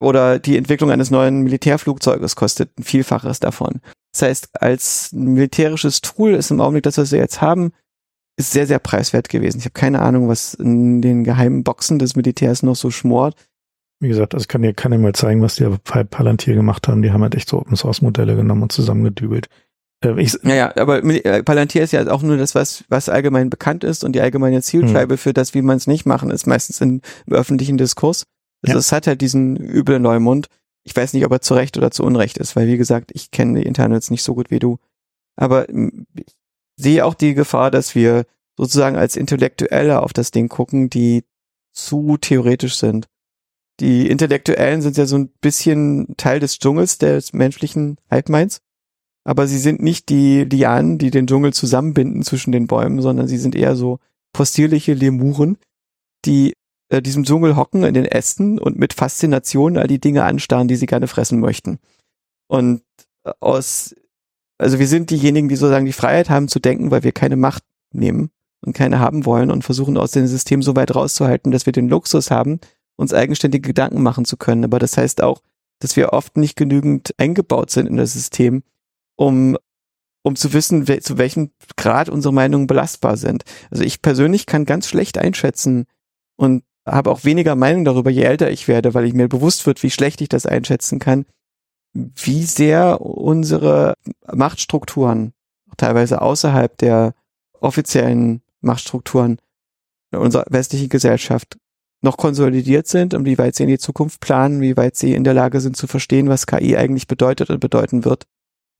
Oder 0.00 0.38
die 0.38 0.56
Entwicklung 0.56 0.90
eines 0.90 1.10
neuen 1.10 1.42
Militärflugzeuges 1.42 2.34
kostet 2.34 2.70
ein 2.78 2.82
Vielfaches 2.82 3.38
davon. 3.38 3.80
Das 4.12 4.22
heißt, 4.22 4.62
als 4.62 5.12
militärisches 5.12 6.00
Tool 6.00 6.34
ist 6.34 6.50
im 6.50 6.60
Augenblick 6.60 6.84
das, 6.84 6.98
was 6.98 7.12
wir 7.12 7.18
jetzt 7.18 7.40
haben, 7.40 7.72
ist 8.36 8.52
sehr, 8.52 8.66
sehr 8.66 8.78
preiswert 8.78 9.28
gewesen. 9.28 9.58
Ich 9.58 9.64
habe 9.64 9.74
keine 9.74 10.00
Ahnung, 10.00 10.28
was 10.28 10.54
in 10.54 11.02
den 11.02 11.22
geheimen 11.24 11.62
Boxen 11.62 11.98
des 11.98 12.16
Militärs 12.16 12.62
noch 12.62 12.76
so 12.76 12.90
schmort. 12.90 13.36
wie 14.00 14.08
gesagt, 14.08 14.34
also 14.34 14.44
ich 14.44 14.48
kann 14.48 14.62
dir, 14.62 14.72
kann 14.72 14.92
dir 14.92 14.98
mal 14.98 15.12
zeigen, 15.12 15.42
was 15.42 15.56
die 15.56 15.68
bei 15.92 16.04
Palantir 16.04 16.54
gemacht 16.54 16.88
haben. 16.88 17.02
Die 17.02 17.12
haben 17.12 17.22
halt 17.22 17.34
echt 17.34 17.50
so 17.50 17.58
Open 17.58 17.76
Source 17.76 18.00
Modelle 18.00 18.34
genommen 18.34 18.62
und 18.62 18.72
zusammengedübelt. 18.72 19.48
Äh, 20.02 20.18
ich, 20.18 20.38
Ja, 20.42 20.54
ja, 20.54 20.76
aber 20.76 21.04
äh, 21.04 21.42
Palantir 21.42 21.82
ist 21.82 21.92
ja 21.92 22.10
auch 22.10 22.22
nur 22.22 22.38
das, 22.38 22.54
was, 22.54 22.84
was 22.88 23.10
allgemein 23.10 23.50
bekannt 23.50 23.84
ist 23.84 24.02
und 24.02 24.12
die 24.12 24.22
allgemeine 24.22 24.62
Zielscheibe 24.62 25.18
für 25.18 25.34
das, 25.34 25.52
wie 25.52 25.62
man 25.62 25.76
es 25.76 25.86
nicht 25.86 26.06
machen, 26.06 26.30
ist 26.30 26.46
meistens 26.46 26.80
im 26.80 27.02
öffentlichen 27.28 27.76
Diskurs. 27.76 28.24
Also 28.62 28.74
Ja. 28.74 28.78
es 28.78 28.92
hat 28.92 29.06
halt 29.06 29.20
diesen 29.20 29.56
üblen 29.56 30.02
Neumund. 30.02 30.48
Ich 30.84 30.94
weiß 30.96 31.12
nicht, 31.12 31.24
ob 31.24 31.32
er 31.32 31.40
zu 31.40 31.54
Recht 31.54 31.76
oder 31.76 31.90
zu 31.90 32.04
Unrecht 32.04 32.38
ist, 32.38 32.56
weil 32.56 32.66
wie 32.66 32.76
gesagt, 32.76 33.10
ich 33.14 33.30
kenne 33.30 33.60
die 33.60 33.66
Internets 33.66 34.10
nicht 34.10 34.22
so 34.22 34.34
gut 34.34 34.50
wie 34.50 34.58
du. 34.58 34.78
Aber 35.36 35.66
mm, 35.70 36.06
ich 36.14 36.34
sehe 36.76 37.04
auch 37.04 37.14
die 37.14 37.34
Gefahr, 37.34 37.70
dass 37.70 37.94
wir 37.94 38.24
sozusagen 38.56 38.96
als 38.96 39.16
Intellektuelle 39.16 40.02
auf 40.02 40.12
das 40.12 40.30
Ding 40.30 40.48
gucken, 40.48 40.90
die 40.90 41.24
zu 41.72 42.16
theoretisch 42.18 42.76
sind. 42.76 43.06
Die 43.80 44.08
Intellektuellen 44.10 44.82
sind 44.82 44.96
ja 44.98 45.06
so 45.06 45.16
ein 45.16 45.28
bisschen 45.40 46.14
Teil 46.16 46.40
des 46.40 46.58
Dschungels 46.58 46.98
des 46.98 47.32
menschlichen 47.32 47.96
Halbmeins. 48.10 48.60
Aber 49.24 49.46
sie 49.46 49.58
sind 49.58 49.82
nicht 49.82 50.08
die 50.08 50.44
Lianen, 50.44 50.98
die 50.98 51.10
den 51.10 51.26
Dschungel 51.26 51.52
zusammenbinden 51.52 52.22
zwischen 52.22 52.52
den 52.52 52.66
Bäumen, 52.66 53.00
sondern 53.00 53.28
sie 53.28 53.38
sind 53.38 53.54
eher 53.54 53.76
so 53.76 53.98
possierliche 54.32 54.94
Lemuren, 54.94 55.58
die 56.24 56.54
äh, 56.90 57.00
diesem 57.00 57.24
Dschungel 57.24 57.56
hocken 57.56 57.84
in 57.84 57.94
den 57.94 58.04
Ästen 58.04 58.58
und 58.58 58.78
mit 58.78 58.92
Faszination 58.92 59.78
all 59.78 59.86
die 59.86 60.00
Dinge 60.00 60.24
anstarren, 60.24 60.68
die 60.68 60.76
sie 60.76 60.86
gerne 60.86 61.06
fressen 61.06 61.40
möchten. 61.40 61.78
Und 62.48 62.82
äh, 63.24 63.30
aus, 63.40 63.94
also 64.58 64.78
wir 64.78 64.88
sind 64.88 65.10
diejenigen, 65.10 65.48
die 65.48 65.56
sozusagen 65.56 65.86
die 65.86 65.92
Freiheit 65.92 66.28
haben 66.28 66.48
zu 66.48 66.58
denken, 66.58 66.90
weil 66.90 67.04
wir 67.04 67.12
keine 67.12 67.36
Macht 67.36 67.62
nehmen 67.92 68.30
und 68.60 68.74
keine 68.74 68.98
haben 68.98 69.24
wollen 69.24 69.50
und 69.50 69.62
versuchen 69.62 69.96
aus 69.96 70.10
dem 70.10 70.26
System 70.26 70.62
so 70.62 70.76
weit 70.76 70.94
rauszuhalten, 70.94 71.52
dass 71.52 71.64
wir 71.64 71.72
den 71.72 71.88
Luxus 71.88 72.30
haben, 72.30 72.60
uns 72.96 73.14
eigenständige 73.14 73.68
Gedanken 73.68 74.02
machen 74.02 74.24
zu 74.24 74.36
können. 74.36 74.64
Aber 74.64 74.78
das 74.78 74.96
heißt 74.96 75.22
auch, 75.22 75.42
dass 75.78 75.96
wir 75.96 76.12
oft 76.12 76.36
nicht 76.36 76.56
genügend 76.56 77.14
eingebaut 77.18 77.70
sind 77.70 77.86
in 77.86 77.96
das 77.96 78.12
System, 78.12 78.64
um, 79.16 79.56
um 80.22 80.36
zu 80.36 80.52
wissen, 80.52 80.88
wel, 80.88 81.00
zu 81.00 81.18
welchem 81.18 81.52
Grad 81.76 82.08
unsere 82.08 82.34
Meinungen 82.34 82.66
belastbar 82.66 83.16
sind. 83.16 83.44
Also 83.70 83.84
ich 83.84 84.02
persönlich 84.02 84.44
kann 84.44 84.66
ganz 84.66 84.88
schlecht 84.88 85.16
einschätzen 85.18 85.86
und 86.36 86.64
habe 86.86 87.10
auch 87.10 87.24
weniger 87.24 87.56
Meinung 87.56 87.84
darüber, 87.84 88.10
je 88.10 88.22
älter 88.22 88.50
ich 88.50 88.68
werde, 88.68 88.94
weil 88.94 89.04
ich 89.04 89.14
mir 89.14 89.28
bewusst 89.28 89.66
wird, 89.66 89.82
wie 89.82 89.90
schlecht 89.90 90.20
ich 90.20 90.28
das 90.28 90.46
einschätzen 90.46 90.98
kann, 90.98 91.26
wie 91.92 92.44
sehr 92.44 93.00
unsere 93.00 93.94
Machtstrukturen, 94.32 95.32
teilweise 95.76 96.22
außerhalb 96.22 96.76
der 96.78 97.14
offiziellen 97.60 98.42
Machtstrukturen 98.60 99.38
unserer 100.12 100.44
westlichen 100.48 100.88
Gesellschaft 100.88 101.56
noch 102.02 102.16
konsolidiert 102.16 102.86
sind 102.86 103.14
und 103.14 103.26
wie 103.26 103.38
weit 103.38 103.54
sie 103.54 103.64
in 103.64 103.68
die 103.68 103.78
Zukunft 103.78 104.20
planen, 104.20 104.60
wie 104.60 104.76
weit 104.76 104.96
sie 104.96 105.14
in 105.14 105.24
der 105.24 105.34
Lage 105.34 105.60
sind 105.60 105.76
zu 105.76 105.86
verstehen, 105.86 106.28
was 106.28 106.46
KI 106.46 106.76
eigentlich 106.76 107.06
bedeutet 107.06 107.50
und 107.50 107.60
bedeuten 107.60 108.04
wird. 108.04 108.24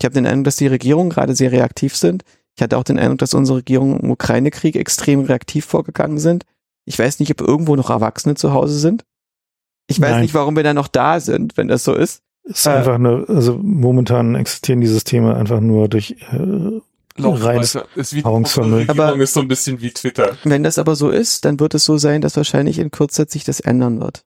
Ich 0.01 0.05
habe 0.05 0.15
den 0.15 0.27
Eindruck, 0.27 0.45
dass 0.45 0.57
die 0.57 0.67
Regierungen 0.67 1.11
gerade 1.11 1.35
sehr 1.35 1.53
reaktiv 1.53 1.95
sind. 1.95 2.25
Ich 2.57 2.63
hatte 2.63 2.79
auch 2.79 2.85
den 2.85 2.99
Eindruck, 2.99 3.19
dass 3.19 3.35
unsere 3.35 3.59
Regierung 3.59 4.01
im 4.01 4.11
Ukraine-Krieg 4.11 4.77
extrem 4.77 5.21
reaktiv 5.21 5.67
vorgegangen 5.67 6.19
sind. 6.19 6.45
Ich 6.85 6.99
weiß 6.99 7.21
nicht, 7.21 7.31
ob 7.31 7.47
irgendwo 7.47 7.77
noch 7.77 7.91
Erwachsene 7.91 8.35
zu 8.35 8.53
Hause 8.53 8.79
sind. 8.79 9.05
Ich 9.87 10.01
weiß 10.01 10.11
Nein. 10.13 10.23
nicht, 10.23 10.35
warum 10.35 10.57
wir 10.57 10.63
da 10.63 10.75
noch 10.75 10.89
da 10.89 11.21
sind, 11.21 11.57
wenn 11.57 11.69
das 11.69 11.85
so 11.85 11.95
ist. 11.95 12.23
Ist 12.45 12.67
Äh. 12.67 12.71
einfach 12.71 12.95
eine, 12.95 13.25
also 13.29 13.59
momentan 13.63 14.35
existieren 14.35 14.81
die 14.81 14.87
Systeme 14.87 15.35
einfach 15.35 15.61
nur 15.61 15.89
durch 15.89 16.17
äh, 16.33 16.81
reines. 17.19 17.77
Ist 17.97 18.15
wie 18.15 18.25
Aber- 18.25 19.17
ist 19.21 19.35
so 19.35 19.41
ein 19.41 19.49
bisschen 19.49 19.81
wie 19.81 19.91
Twitter. 19.91 20.37
Wenn 20.45 20.63
das 20.63 20.79
aber 20.79 20.95
so 20.97 21.11
ist, 21.11 21.45
dann 21.45 21.61
wird 21.61 21.75
es 21.75 21.85
so 21.85 21.99
sein, 21.99 22.21
dass 22.23 22.37
wahrscheinlich 22.37 22.79
in 22.79 22.91
Kürze 22.91 23.27
sich 23.29 23.45
das 23.45 23.61
ändern 23.61 24.01
wird. 24.01 24.23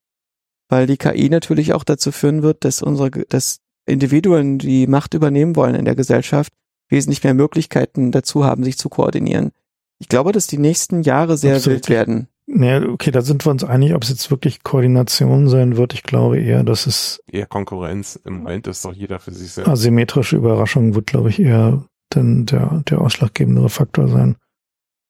Weil 0.68 0.86
die 0.86 0.96
KI 0.96 1.28
natürlich 1.28 1.72
auch 1.74 1.84
dazu 1.84 2.12
führen 2.12 2.42
wird, 2.42 2.64
dass 2.64 2.82
unsere, 2.82 3.10
dass 3.10 3.58
Individuen, 3.86 4.58
die 4.58 4.86
Macht 4.86 5.12
übernehmen 5.14 5.56
wollen 5.56 5.74
in 5.74 5.84
der 5.84 5.94
Gesellschaft, 5.94 6.52
wesentlich 6.88 7.22
mehr 7.24 7.34
Möglichkeiten 7.34 8.12
dazu 8.12 8.44
haben, 8.44 8.64
sich 8.64 8.78
zu 8.78 8.88
koordinieren. 8.88 9.50
Ich 9.98 10.08
glaube, 10.08 10.32
dass 10.32 10.46
die 10.46 10.58
nächsten 10.58 11.02
Jahre 11.02 11.36
sehr 11.36 11.56
Absolut. 11.56 11.76
wild 11.76 11.88
werden. 11.88 12.28
Naja, 12.46 12.86
okay, 12.88 13.10
da 13.10 13.22
sind 13.22 13.44
wir 13.46 13.50
uns 13.50 13.64
einig, 13.64 13.94
ob 13.94 14.02
es 14.02 14.10
jetzt 14.10 14.30
wirklich 14.30 14.62
Koordination 14.62 15.48
sein 15.48 15.76
wird. 15.76 15.94
Ich 15.94 16.02
glaube 16.02 16.38
eher, 16.40 16.62
dass 16.62 16.86
es 16.86 17.20
Eher 17.26 17.46
Konkurrenz. 17.46 18.16
Im 18.24 18.38
Moment 18.38 18.66
ist 18.66 18.84
doch 18.84 18.92
jeder 18.92 19.18
für 19.18 19.32
sich 19.32 19.52
selbst. 19.52 19.68
asymmetrische 19.70 20.36
Überraschungen 20.36 20.94
wird, 20.94 21.06
glaube 21.06 21.30
ich, 21.30 21.40
eher 21.40 21.86
dann 22.10 22.44
der, 22.46 22.82
der 22.88 23.00
ausschlaggebendere 23.00 23.70
Faktor 23.70 24.08
sein. 24.08 24.36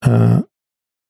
Äh, 0.04 0.42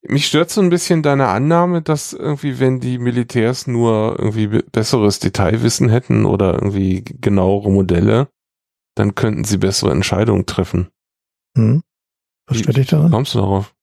Mich 0.06 0.26
stört 0.26 0.50
so 0.50 0.60
ein 0.62 0.70
bisschen 0.70 1.02
deine 1.02 1.28
Annahme, 1.28 1.82
dass 1.82 2.14
irgendwie, 2.14 2.58
wenn 2.58 2.80
die 2.80 2.98
Militärs 2.98 3.66
nur 3.66 4.16
irgendwie 4.18 4.46
be- 4.46 4.64
besseres 4.72 5.18
Detailwissen 5.18 5.88
hätten 5.90 6.24
oder 6.24 6.54
irgendwie 6.54 7.04
genauere 7.04 7.70
Modelle, 7.70 8.28
dann 8.96 9.14
könnten 9.14 9.44
sie 9.44 9.58
bessere 9.58 9.92
Entscheidungen 9.92 10.46
treffen. 10.46 10.88
hm? 11.56 11.82
Was 12.46 12.58
stört 12.58 12.76
dich 12.78 12.86
daran? 12.88 13.10
kommst 13.10 13.34
du 13.34 13.38
darauf? 13.40 13.73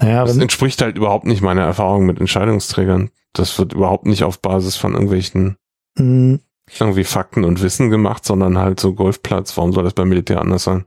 Naja, 0.00 0.24
Das 0.24 0.36
entspricht 0.36 0.82
halt 0.82 0.96
überhaupt 0.96 1.24
nicht 1.26 1.42
meiner 1.42 1.62
Erfahrung 1.62 2.04
mit 2.06 2.18
Entscheidungsträgern. 2.20 3.10
Das 3.32 3.58
wird 3.58 3.72
überhaupt 3.72 4.06
nicht 4.06 4.24
auf 4.24 4.40
Basis 4.40 4.76
von 4.76 4.92
irgendwelchen 4.94 5.56
mh, 5.98 6.38
irgendwie 6.80 7.04
Fakten 7.04 7.44
und 7.44 7.62
Wissen 7.62 7.90
gemacht, 7.90 8.24
sondern 8.24 8.58
halt 8.58 8.80
so 8.80 8.94
Golfplatz. 8.94 9.56
Warum 9.56 9.72
soll 9.72 9.84
das 9.84 9.94
beim 9.94 10.08
Militär 10.08 10.40
anders 10.40 10.64
sein? 10.64 10.84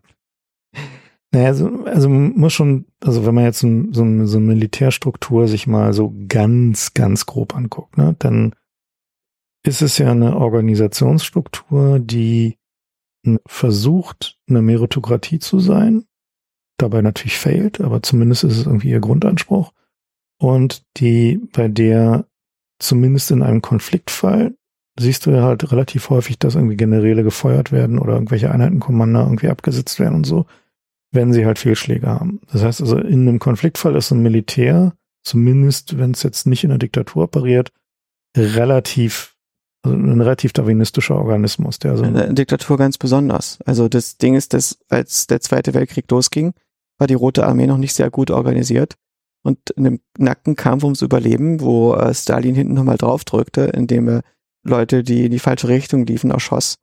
Naja, 1.32 1.48
also, 1.48 1.84
also 1.86 2.10
muss 2.10 2.54
schon, 2.54 2.86
also 3.02 3.26
wenn 3.26 3.36
man 3.36 3.44
jetzt 3.44 3.60
so, 3.60 3.68
so, 3.92 4.02
eine- 4.04 4.28
so 4.28 4.38
eine 4.38 4.48
Militärstruktur 4.48 5.48
sich 5.48 5.68
mal 5.68 5.94
so 5.94 6.14
ganz, 6.28 6.94
ganz 6.94 7.26
grob 7.26 7.56
anguckt, 7.56 7.98
ne, 7.98 8.16
dann 8.20 8.56
ist 9.66 9.82
es 9.82 9.98
ja 9.98 10.12
eine 10.12 10.38
Organisationsstruktur, 10.38 12.00
die 12.00 12.58
versucht, 13.46 14.38
eine 14.50 14.62
Meritokratie 14.62 15.40
zu 15.40 15.60
sein, 15.60 16.06
dabei 16.78 17.02
natürlich 17.02 17.38
failt, 17.38 17.82
aber 17.82 18.02
zumindest 18.04 18.44
ist 18.44 18.58
es 18.58 18.66
irgendwie 18.66 18.90
ihr 18.90 19.00
Grundanspruch 19.00 19.74
und 20.40 20.84
die, 20.98 21.40
bei 21.54 21.68
der 21.68 22.26
zumindest 22.80 23.32
in 23.32 23.42
einem 23.42 23.62
Konfliktfall 23.62 24.56
siehst 25.00 25.26
du 25.26 25.32
ja 25.32 25.44
halt 25.44 25.72
relativ 25.72 26.10
häufig, 26.10 26.40
dass 26.40 26.56
irgendwie 26.56 26.78
Generäle 26.78 27.24
gefeuert 27.24 27.72
werden 27.72 28.00
oder 28.00 28.14
irgendwelche 28.14 28.52
Einheitenkommander 28.52 29.24
irgendwie 29.24 29.50
abgesetzt 29.50 30.00
werden 30.00 30.16
und 30.16 30.26
so 30.26 30.46
wenn 31.12 31.34
sie 31.34 31.46
halt 31.46 31.60
Fehlschläge 31.60 32.08
haben. 32.08 32.42
Das 32.52 32.64
heißt 32.64 32.82
also, 32.82 32.98
in 32.98 33.28
einem 33.28 33.40
Konfliktfall 33.40 33.96
ist 33.96 34.12
ein 34.12 34.22
Militär, 34.22 34.94
zumindest 35.24 35.98
wenn 35.98 36.12
es 36.12 36.24
jetzt 36.24 36.48
nicht 36.48 36.64
in 36.64 36.70
der 36.70 36.80
Diktatur 36.80 37.24
operiert, 37.24 37.72
relativ, 38.36 39.36
also 39.84 39.96
ein 39.96 40.22
relativ 40.22 40.54
darwinistischer 40.54 41.16
Organismus, 41.16 41.80
der 41.80 41.98
so, 41.98 42.04
In 42.04 42.14
der 42.14 42.34
Diktatur 42.34 42.78
ganz 42.78 42.98
besonders. 42.98 43.60
Also 43.66 43.88
das 43.88 44.18
Ding 44.18 44.36
ist, 44.36 44.54
dass 44.54 44.80
als 44.90 45.28
der 45.28 45.42
Zweite 45.42 45.74
Weltkrieg 45.74 46.10
losging, 46.12 46.54
war 46.98 47.08
die 47.08 47.14
Rote 47.14 47.46
Armee 47.46 47.68
noch 47.68 47.78
nicht 47.78 47.94
sehr 47.94 48.10
gut 48.10 48.32
organisiert. 48.32 48.96
Und 49.44 49.70
in 49.72 49.86
einem 49.88 50.00
nackten 50.18 50.56
Kampf 50.56 50.84
ums 50.84 51.02
Überleben, 51.02 51.62
wo 51.62 51.94
äh, 51.94 52.14
Stalin 52.14 52.56
hinten 52.56 52.74
nochmal 52.74 52.98
draufdrückte, 52.98 53.66
indem 53.66 54.10
er 54.10 54.22
Leute, 54.64 55.04
die 55.04 55.26
in 55.26 55.32
die 55.32 55.40
falsche 55.40 55.70
Richtung 55.70 56.06
liefen, 56.06 56.32
erschoss, 56.32 56.76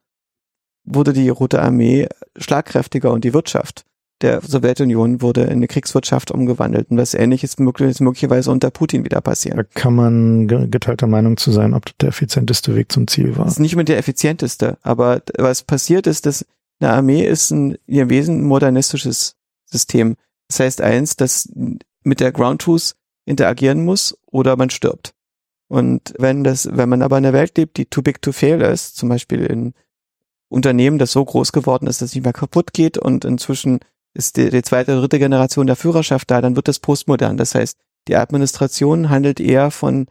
wurde 0.84 1.12
die 1.12 1.28
Rote 1.28 1.60
Armee 1.60 2.09
schlagkräftiger 2.39 3.12
und 3.12 3.25
die 3.25 3.34
Wirtschaft 3.34 3.84
der 4.23 4.41
Sowjetunion 4.41 5.20
wurde 5.20 5.43
in 5.43 5.51
eine 5.51 5.67
Kriegswirtschaft 5.67 6.31
umgewandelt. 6.31 6.91
Und 6.91 6.97
was 6.97 7.12
ähnliches 7.15 7.57
ist 7.59 8.01
möglicherweise 8.01 8.51
unter 8.51 8.70
Putin 8.70 9.05
wieder 9.05 9.20
passieren. 9.20 9.59
da 9.59 9.65
kann 9.65 9.94
man 9.94 10.49
ge- 10.49 10.68
geteilter 10.68 11.09
Meinung 11.09 11.36
zu 11.36 11.51
sein, 11.51 11.75
ob 11.75 11.84
das 11.84 11.94
der 12.01 12.09
effizienteste 12.10 12.75
Weg 12.76 12.93
zum 12.93 13.07
Ziel 13.09 13.36
war. 13.36 13.44
Das 13.44 13.55
ist 13.55 13.60
nicht 13.60 13.76
mehr 13.76 13.84
der 13.84 13.99
effizienteste, 13.99 14.78
aber 14.83 15.20
was 15.36 15.62
passiert 15.62 16.07
ist, 16.07 16.25
dass 16.25 16.47
eine 16.81 16.93
Armee 16.93 17.26
ist 17.26 17.51
ein, 17.51 17.73
in 17.86 17.94
ihrem 17.97 18.10
Wesen 18.10 18.44
modernistisches 18.44 19.36
System. 19.75 20.17
Das 20.49 20.61
heißt 20.61 20.81
eins, 20.81 21.17
das 21.17 21.49
mit 22.03 22.20
der 22.20 22.33
Ground 22.33 22.62
Truth 22.62 22.94
interagieren 23.27 23.85
muss 23.85 24.17
oder 24.27 24.57
man 24.57 24.70
stirbt. 24.70 25.15
Und 25.69 26.15
wenn 26.19 26.44
das, 26.44 26.69
wenn 26.70 26.89
man 26.89 27.03
aber 27.03 27.19
in 27.19 27.25
einer 27.25 27.33
Welt 27.33 27.57
lebt, 27.59 27.77
die 27.78 27.86
too 27.86 28.03
big 28.03 28.23
to 28.23 28.33
fail 28.33 28.61
ist, 28.61 28.97
zum 28.97 29.09
Beispiel 29.09 29.44
in 29.44 29.75
Unternehmen, 30.49 30.99
das 30.99 31.12
so 31.12 31.25
groß 31.25 31.53
geworden 31.53 31.86
ist, 31.86 32.01
dass 32.01 32.11
es 32.11 32.15
nicht 32.15 32.25
mehr 32.25 32.33
kaputt 32.33 32.73
geht 32.73 32.99
und 32.99 33.25
inzwischen 33.25 33.81
ist 34.12 34.36
die, 34.36 34.51
die 34.51 34.62
zweite, 34.62 34.94
dritte 34.94 35.19
Generation 35.19 35.67
der 35.67 35.77
Führerschaft 35.77 36.31
da, 36.31 36.41
dann 36.41 36.55
wird 36.55 36.69
das 36.69 36.78
postmodern. 36.78 37.36
Das 37.36 37.55
heißt, 37.55 37.77
die 38.07 38.17
Administration 38.17 39.11
handelt 39.11 39.41
eher 39.41 39.70
von 39.70 40.07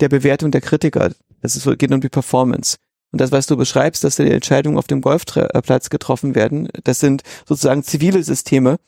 der 0.00 0.08
Bewertung 0.08 0.50
der 0.52 0.60
Kritiker. 0.60 1.10
Das 1.40 1.68
geht 1.78 1.90
um 1.90 2.00
die 2.00 2.08
Performance. 2.08 2.76
Und 3.10 3.20
das, 3.20 3.32
was 3.32 3.46
du 3.46 3.56
beschreibst, 3.56 4.04
dass 4.04 4.16
da 4.16 4.24
die 4.24 4.30
Entscheidungen 4.30 4.78
auf 4.78 4.86
dem 4.86 5.00
Golfplatz 5.00 5.90
getroffen 5.90 6.34
werden, 6.34 6.68
das 6.84 7.00
sind 7.00 7.22
sozusagen 7.46 7.82
zivile 7.82 8.22
Systeme, 8.22 8.78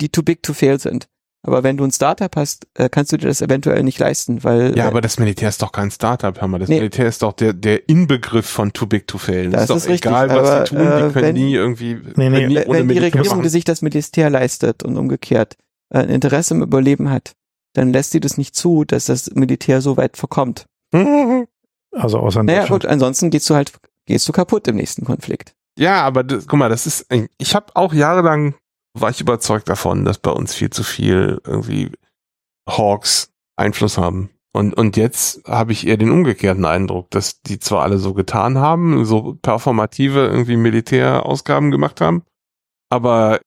die 0.00 0.08
too 0.08 0.22
big 0.22 0.42
to 0.42 0.52
fail 0.52 0.78
sind. 0.78 1.06
Aber 1.42 1.62
wenn 1.62 1.78
du 1.78 1.84
ein 1.84 1.90
Startup 1.90 2.34
hast, 2.36 2.66
äh, 2.74 2.90
kannst 2.90 3.12
du 3.12 3.16
dir 3.16 3.28
das 3.28 3.40
eventuell 3.40 3.82
nicht 3.82 3.98
leisten, 3.98 4.44
weil 4.44 4.76
Ja, 4.76 4.84
äh, 4.84 4.88
aber 4.88 5.00
das 5.00 5.18
Militär 5.18 5.48
ist 5.48 5.62
doch 5.62 5.72
kein 5.72 5.90
Startup, 5.90 6.38
hör 6.38 6.48
mal. 6.48 6.58
Das 6.58 6.68
Nee. 6.68 6.76
Militär 6.76 7.06
ist 7.08 7.22
doch 7.22 7.32
der, 7.32 7.54
der 7.54 7.88
Inbegriff 7.88 8.44
von 8.46 8.74
too 8.74 8.84
big 8.86 9.06
to 9.06 9.16
fail. 9.16 9.48
Das 9.50 9.62
ist 9.62 9.70
doch 9.70 9.76
ist 9.76 9.88
richtig, 9.88 10.10
egal, 10.10 10.28
was 10.28 10.36
aber, 10.50 10.66
sie 10.66 10.74
tun, 10.74 10.78
die 10.78 10.84
äh, 10.84 11.10
können 11.12 11.14
wenn- 11.14 11.34
nie 11.34 11.54
irgendwie, 11.54 11.94
Nee, 12.16 12.28
nee, 12.28 12.46
nie 12.46 12.56
wenn 12.66 12.88
die 12.88 12.98
Regierung, 12.98 13.28
machen. 13.28 13.42
die 13.42 13.48
sich 13.48 13.64
das 13.64 13.80
Militär 13.80 14.28
leistet 14.28 14.82
und 14.82 14.98
umgekehrt 14.98 15.56
ein 15.88 16.10
Interesse 16.10 16.52
im 16.54 16.62
Überleben 16.62 17.08
hat, 17.10 17.32
dann 17.72 17.90
lässt 17.92 18.10
sie 18.10 18.20
das 18.20 18.36
nicht 18.36 18.54
zu, 18.54 18.84
dass 18.84 19.06
das 19.06 19.30
Militär 19.34 19.80
so 19.80 19.96
weit 19.96 20.16
verkommt. 20.18 20.66
Also 21.92 22.18
außer 22.20 22.42
Naja, 22.44 22.66
gut, 22.66 22.86
ansonsten 22.86 23.30
gehst 23.30 23.50
du 23.50 23.54
halt, 23.56 23.72
gehst 24.06 24.28
du 24.28 24.32
kaputt 24.32 24.68
im 24.68 24.76
nächsten 24.76 25.04
Konflikt. 25.04 25.54
Ja, 25.76 26.02
aber 26.02 26.22
das, 26.22 26.46
guck 26.46 26.58
mal, 26.58 26.68
das 26.68 26.86
ist, 26.86 27.06
ich 27.38 27.54
habe 27.56 27.74
auch 27.74 27.92
jahrelang, 27.92 28.54
war 28.94 29.10
ich 29.10 29.20
überzeugt 29.20 29.68
davon, 29.68 30.04
dass 30.04 30.18
bei 30.18 30.30
uns 30.30 30.54
viel 30.54 30.70
zu 30.70 30.82
viel 30.82 31.40
irgendwie 31.44 31.92
Hawks 32.68 33.32
Einfluss 33.56 33.98
haben. 33.98 34.30
Und, 34.52 34.74
und 34.74 34.96
jetzt 34.96 35.44
habe 35.44 35.72
ich 35.72 35.86
eher 35.86 35.96
den 35.96 36.10
umgekehrten 36.10 36.64
Eindruck, 36.64 37.10
dass 37.10 37.40
die 37.42 37.60
zwar 37.60 37.82
alle 37.82 37.98
so 37.98 38.14
getan 38.14 38.58
haben, 38.58 39.04
so 39.04 39.38
performative 39.40 40.26
irgendwie 40.26 40.56
Militärausgaben 40.56 41.70
gemacht 41.70 42.00
haben, 42.00 42.24
aber 42.88 43.40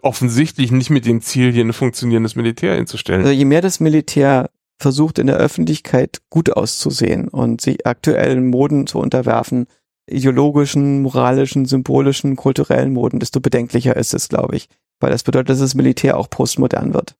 offensichtlich 0.00 0.72
nicht 0.72 0.90
mit 0.90 1.04
dem 1.04 1.20
Ziel, 1.20 1.52
hier 1.52 1.64
ein 1.64 1.72
funktionierendes 1.72 2.36
Militär 2.36 2.74
hinzustellen. 2.76 3.20
Also 3.20 3.32
je 3.32 3.44
mehr 3.44 3.60
das 3.60 3.80
Militär 3.80 4.50
versucht 4.80 5.18
in 5.18 5.26
der 5.26 5.36
Öffentlichkeit 5.36 6.22
gut 6.30 6.50
auszusehen 6.50 7.28
und 7.28 7.60
sich 7.60 7.86
aktuellen 7.86 8.48
Moden 8.48 8.86
zu 8.86 8.98
unterwerfen, 8.98 9.66
ideologischen, 10.06 11.02
moralischen, 11.02 11.66
symbolischen, 11.66 12.36
kulturellen 12.36 12.92
Moden, 12.92 13.20
desto 13.20 13.40
bedenklicher 13.40 13.96
ist 13.96 14.14
es, 14.14 14.28
glaube 14.28 14.56
ich. 14.56 14.68
Weil 15.00 15.10
das 15.10 15.22
bedeutet, 15.22 15.50
dass 15.50 15.58
das 15.60 15.74
Militär 15.74 16.16
auch 16.16 16.30
postmodern 16.30 16.94
wird. 16.94 17.16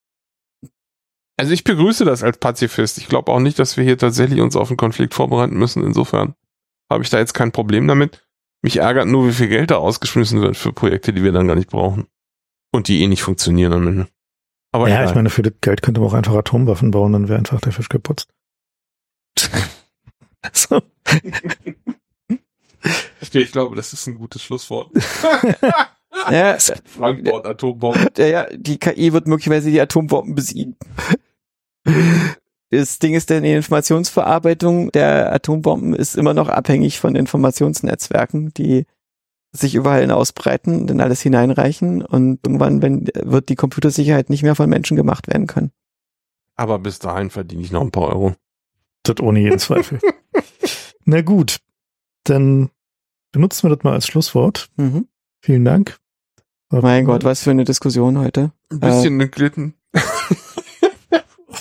Also 1.37 1.53
ich 1.53 1.65
begrüße 1.65 2.05
das 2.05 2.23
als 2.23 2.39
Pazifist. 2.39 2.99
Ich 2.99 3.09
glaube 3.09 3.33
auch 3.33 3.41
nicht, 3.41 3.59
dass 3.59 3.77
wir 3.77 3.85
hier 3.85 3.99
tatsächlich 3.99 4.41
uns 4.41 4.55
auf 4.55 4.69
einen 4.71 4.77
Konflikt 4.77 5.15
vorbereiten 5.15 5.57
müssen. 5.57 5.83
Insofern 5.85 6.35
habe 6.91 7.03
ich 7.03 7.11
da 7.11 7.19
jetzt 7.19 7.35
kein 7.35 7.53
Problem 7.53 7.89
damit. 7.89 8.25
Mich 8.63 8.77
ärgert 8.77 9.09
nur, 9.09 9.27
wie 9.27 9.33
viel 9.33 9.49
Geld 9.49 9.71
da 9.71 9.77
ausgeschmissen 9.77 10.41
wird 10.41 10.57
für 10.57 10.73
Projekte, 10.73 11.13
die 11.13 11.23
wir 11.23 11.33
dann 11.33 11.49
gar 11.49 11.57
nicht 11.57 11.71
brauchen. 11.71 12.07
Und 12.73 12.89
die 12.89 13.03
eh 13.03 13.09
nicht 13.09 13.23
funktionieren 13.23 13.73
am 13.73 13.87
Ende. 13.87 14.09
Aber 14.73 14.89
ja, 14.89 14.97
egal. 14.97 15.09
ich 15.09 15.15
meine, 15.15 15.31
für 15.31 15.43
das 15.43 15.53
Geld 15.61 15.83
könnte 15.83 16.01
man 16.01 16.11
auch 16.11 16.15
einfach 16.15 16.35
Atomwaffen 16.35 16.91
bauen, 16.91 17.13
dann 17.13 17.29
wäre 17.29 17.39
einfach 17.39 17.61
der 17.61 17.73
Fisch 17.73 17.89
geputzt. 17.89 18.29
so. 20.53 20.81
ich 23.33 23.53
glaube, 23.53 23.77
das 23.77 23.93
ist 23.93 24.07
ein 24.07 24.17
gutes 24.17 24.43
Schlusswort. 24.43 24.91
Ja, 26.31 26.57
Frankfurt 26.87 27.47
Atombomben. 27.47 28.09
ja, 28.17 28.27
ja, 28.27 28.47
die 28.55 28.79
KI 28.79 29.13
wird 29.13 29.27
möglicherweise 29.27 29.71
die 29.71 29.81
Atombomben 29.81 30.35
besiegen. 30.35 30.77
Das 32.71 32.99
Ding 32.99 33.15
ist, 33.15 33.31
denn 33.31 33.43
die 33.43 33.53
Informationsverarbeitung 33.53 34.91
der 34.93 35.33
Atombomben 35.33 35.95
ist 35.95 36.17
immer 36.17 36.35
noch 36.35 36.49
abhängig 36.49 36.99
von 36.99 37.15
Informationsnetzwerken, 37.15 38.55
die 38.55 38.87
sich 39.53 39.75
überall 39.75 40.01
hin 40.01 40.11
ausbreiten 40.11 40.81
und 40.81 40.91
in 40.91 41.01
alles 41.01 41.21
hineinreichen 41.21 42.03
und 42.03 42.41
irgendwann 42.45 42.83
wenn, 42.83 43.09
wird 43.15 43.49
die 43.49 43.55
Computersicherheit 43.55 44.31
nicht 44.31 44.43
mehr 44.43 44.57
von 44.57 44.69
Menschen 44.69 44.97
gemacht 44.97 45.29
werden 45.29 45.47
können. 45.47 45.71
Aber 46.57 46.79
bis 46.79 46.99
dahin 46.99 47.31
verdiene 47.31 47.63
ich 47.63 47.71
noch 47.71 47.83
ein 47.83 47.93
paar 47.93 48.09
Euro. 48.09 48.35
Das 49.05 49.21
ohne 49.21 49.41
jeden 49.41 49.59
Zweifel. 49.59 50.01
Na 51.05 51.21
gut, 51.21 51.59
dann 52.25 52.71
benutzen 53.35 53.69
wir 53.69 53.75
das 53.77 53.85
mal 53.85 53.93
als 53.93 54.07
Schlusswort. 54.07 54.71
Mhm. 54.77 55.09
Vielen 55.43 55.65
Dank. 55.65 55.99
Mein 56.71 57.05
Gott, 57.05 57.25
was 57.25 57.43
für 57.43 57.51
eine 57.51 57.65
Diskussion 57.65 58.19
heute. 58.19 58.53
Ein 58.71 58.81
bisschen 58.81 59.19
geglitten. 59.19 59.75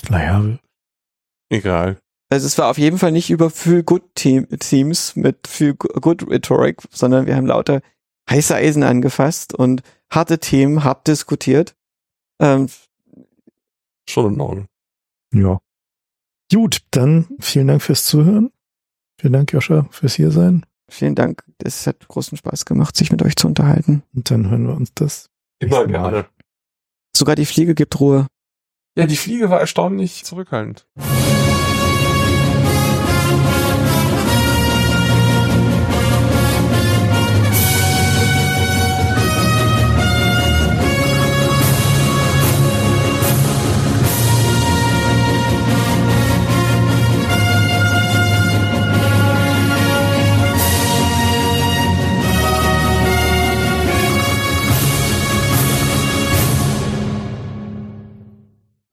Naja, 0.09 0.57
Egal. 1.49 1.99
Also 2.29 2.47
es 2.47 2.57
war 2.57 2.67
auf 2.69 2.77
jeden 2.77 2.97
Fall 2.97 3.11
nicht 3.11 3.29
über 3.29 3.49
Feel 3.49 3.83
Good 3.83 4.15
Team, 4.15 4.47
Themes 4.59 5.15
mit 5.15 5.47
Feel 5.47 5.75
Good 5.75 6.27
Rhetoric, 6.29 6.81
sondern 6.91 7.25
wir 7.27 7.35
haben 7.35 7.45
lauter 7.45 7.81
heiße 8.29 8.55
Eisen 8.55 8.83
angefasst 8.83 9.53
und 9.53 9.81
harte 10.09 10.39
Themen 10.39 10.83
hart 10.83 11.07
diskutiert. 11.07 11.75
Ähm, 12.39 12.67
Schon 14.09 14.33
in 14.33 14.41
Ordnung. 14.41 14.67
ja. 15.33 15.59
Gut, 16.51 16.81
dann 16.91 17.27
vielen 17.39 17.67
Dank 17.67 17.81
fürs 17.81 18.05
Zuhören. 18.05 18.51
Vielen 19.19 19.33
Dank, 19.33 19.53
Joscha, 19.53 19.87
fürs 19.91 20.15
hier 20.15 20.31
sein. 20.31 20.65
Vielen 20.93 21.15
Dank. 21.15 21.43
Es 21.63 21.87
hat 21.87 22.07
großen 22.07 22.37
Spaß 22.37 22.65
gemacht, 22.65 22.95
sich 22.95 23.11
mit 23.11 23.21
euch 23.23 23.35
zu 23.35 23.47
unterhalten. 23.47 24.03
Und 24.13 24.31
dann 24.31 24.49
hören 24.49 24.67
wir 24.67 24.75
uns 24.75 24.93
das. 24.93 25.29
Immer 25.59 25.87
gerne. 25.87 26.25
Sogar 27.15 27.35
die 27.35 27.45
Fliege 27.45 27.75
gibt 27.75 27.99
Ruhe. 27.99 28.27
Ja, 28.97 29.07
die 29.07 29.17
Fliege 29.17 29.49
war 29.49 29.59
erstaunlich 29.59 30.23
zurückhaltend. 30.23 30.87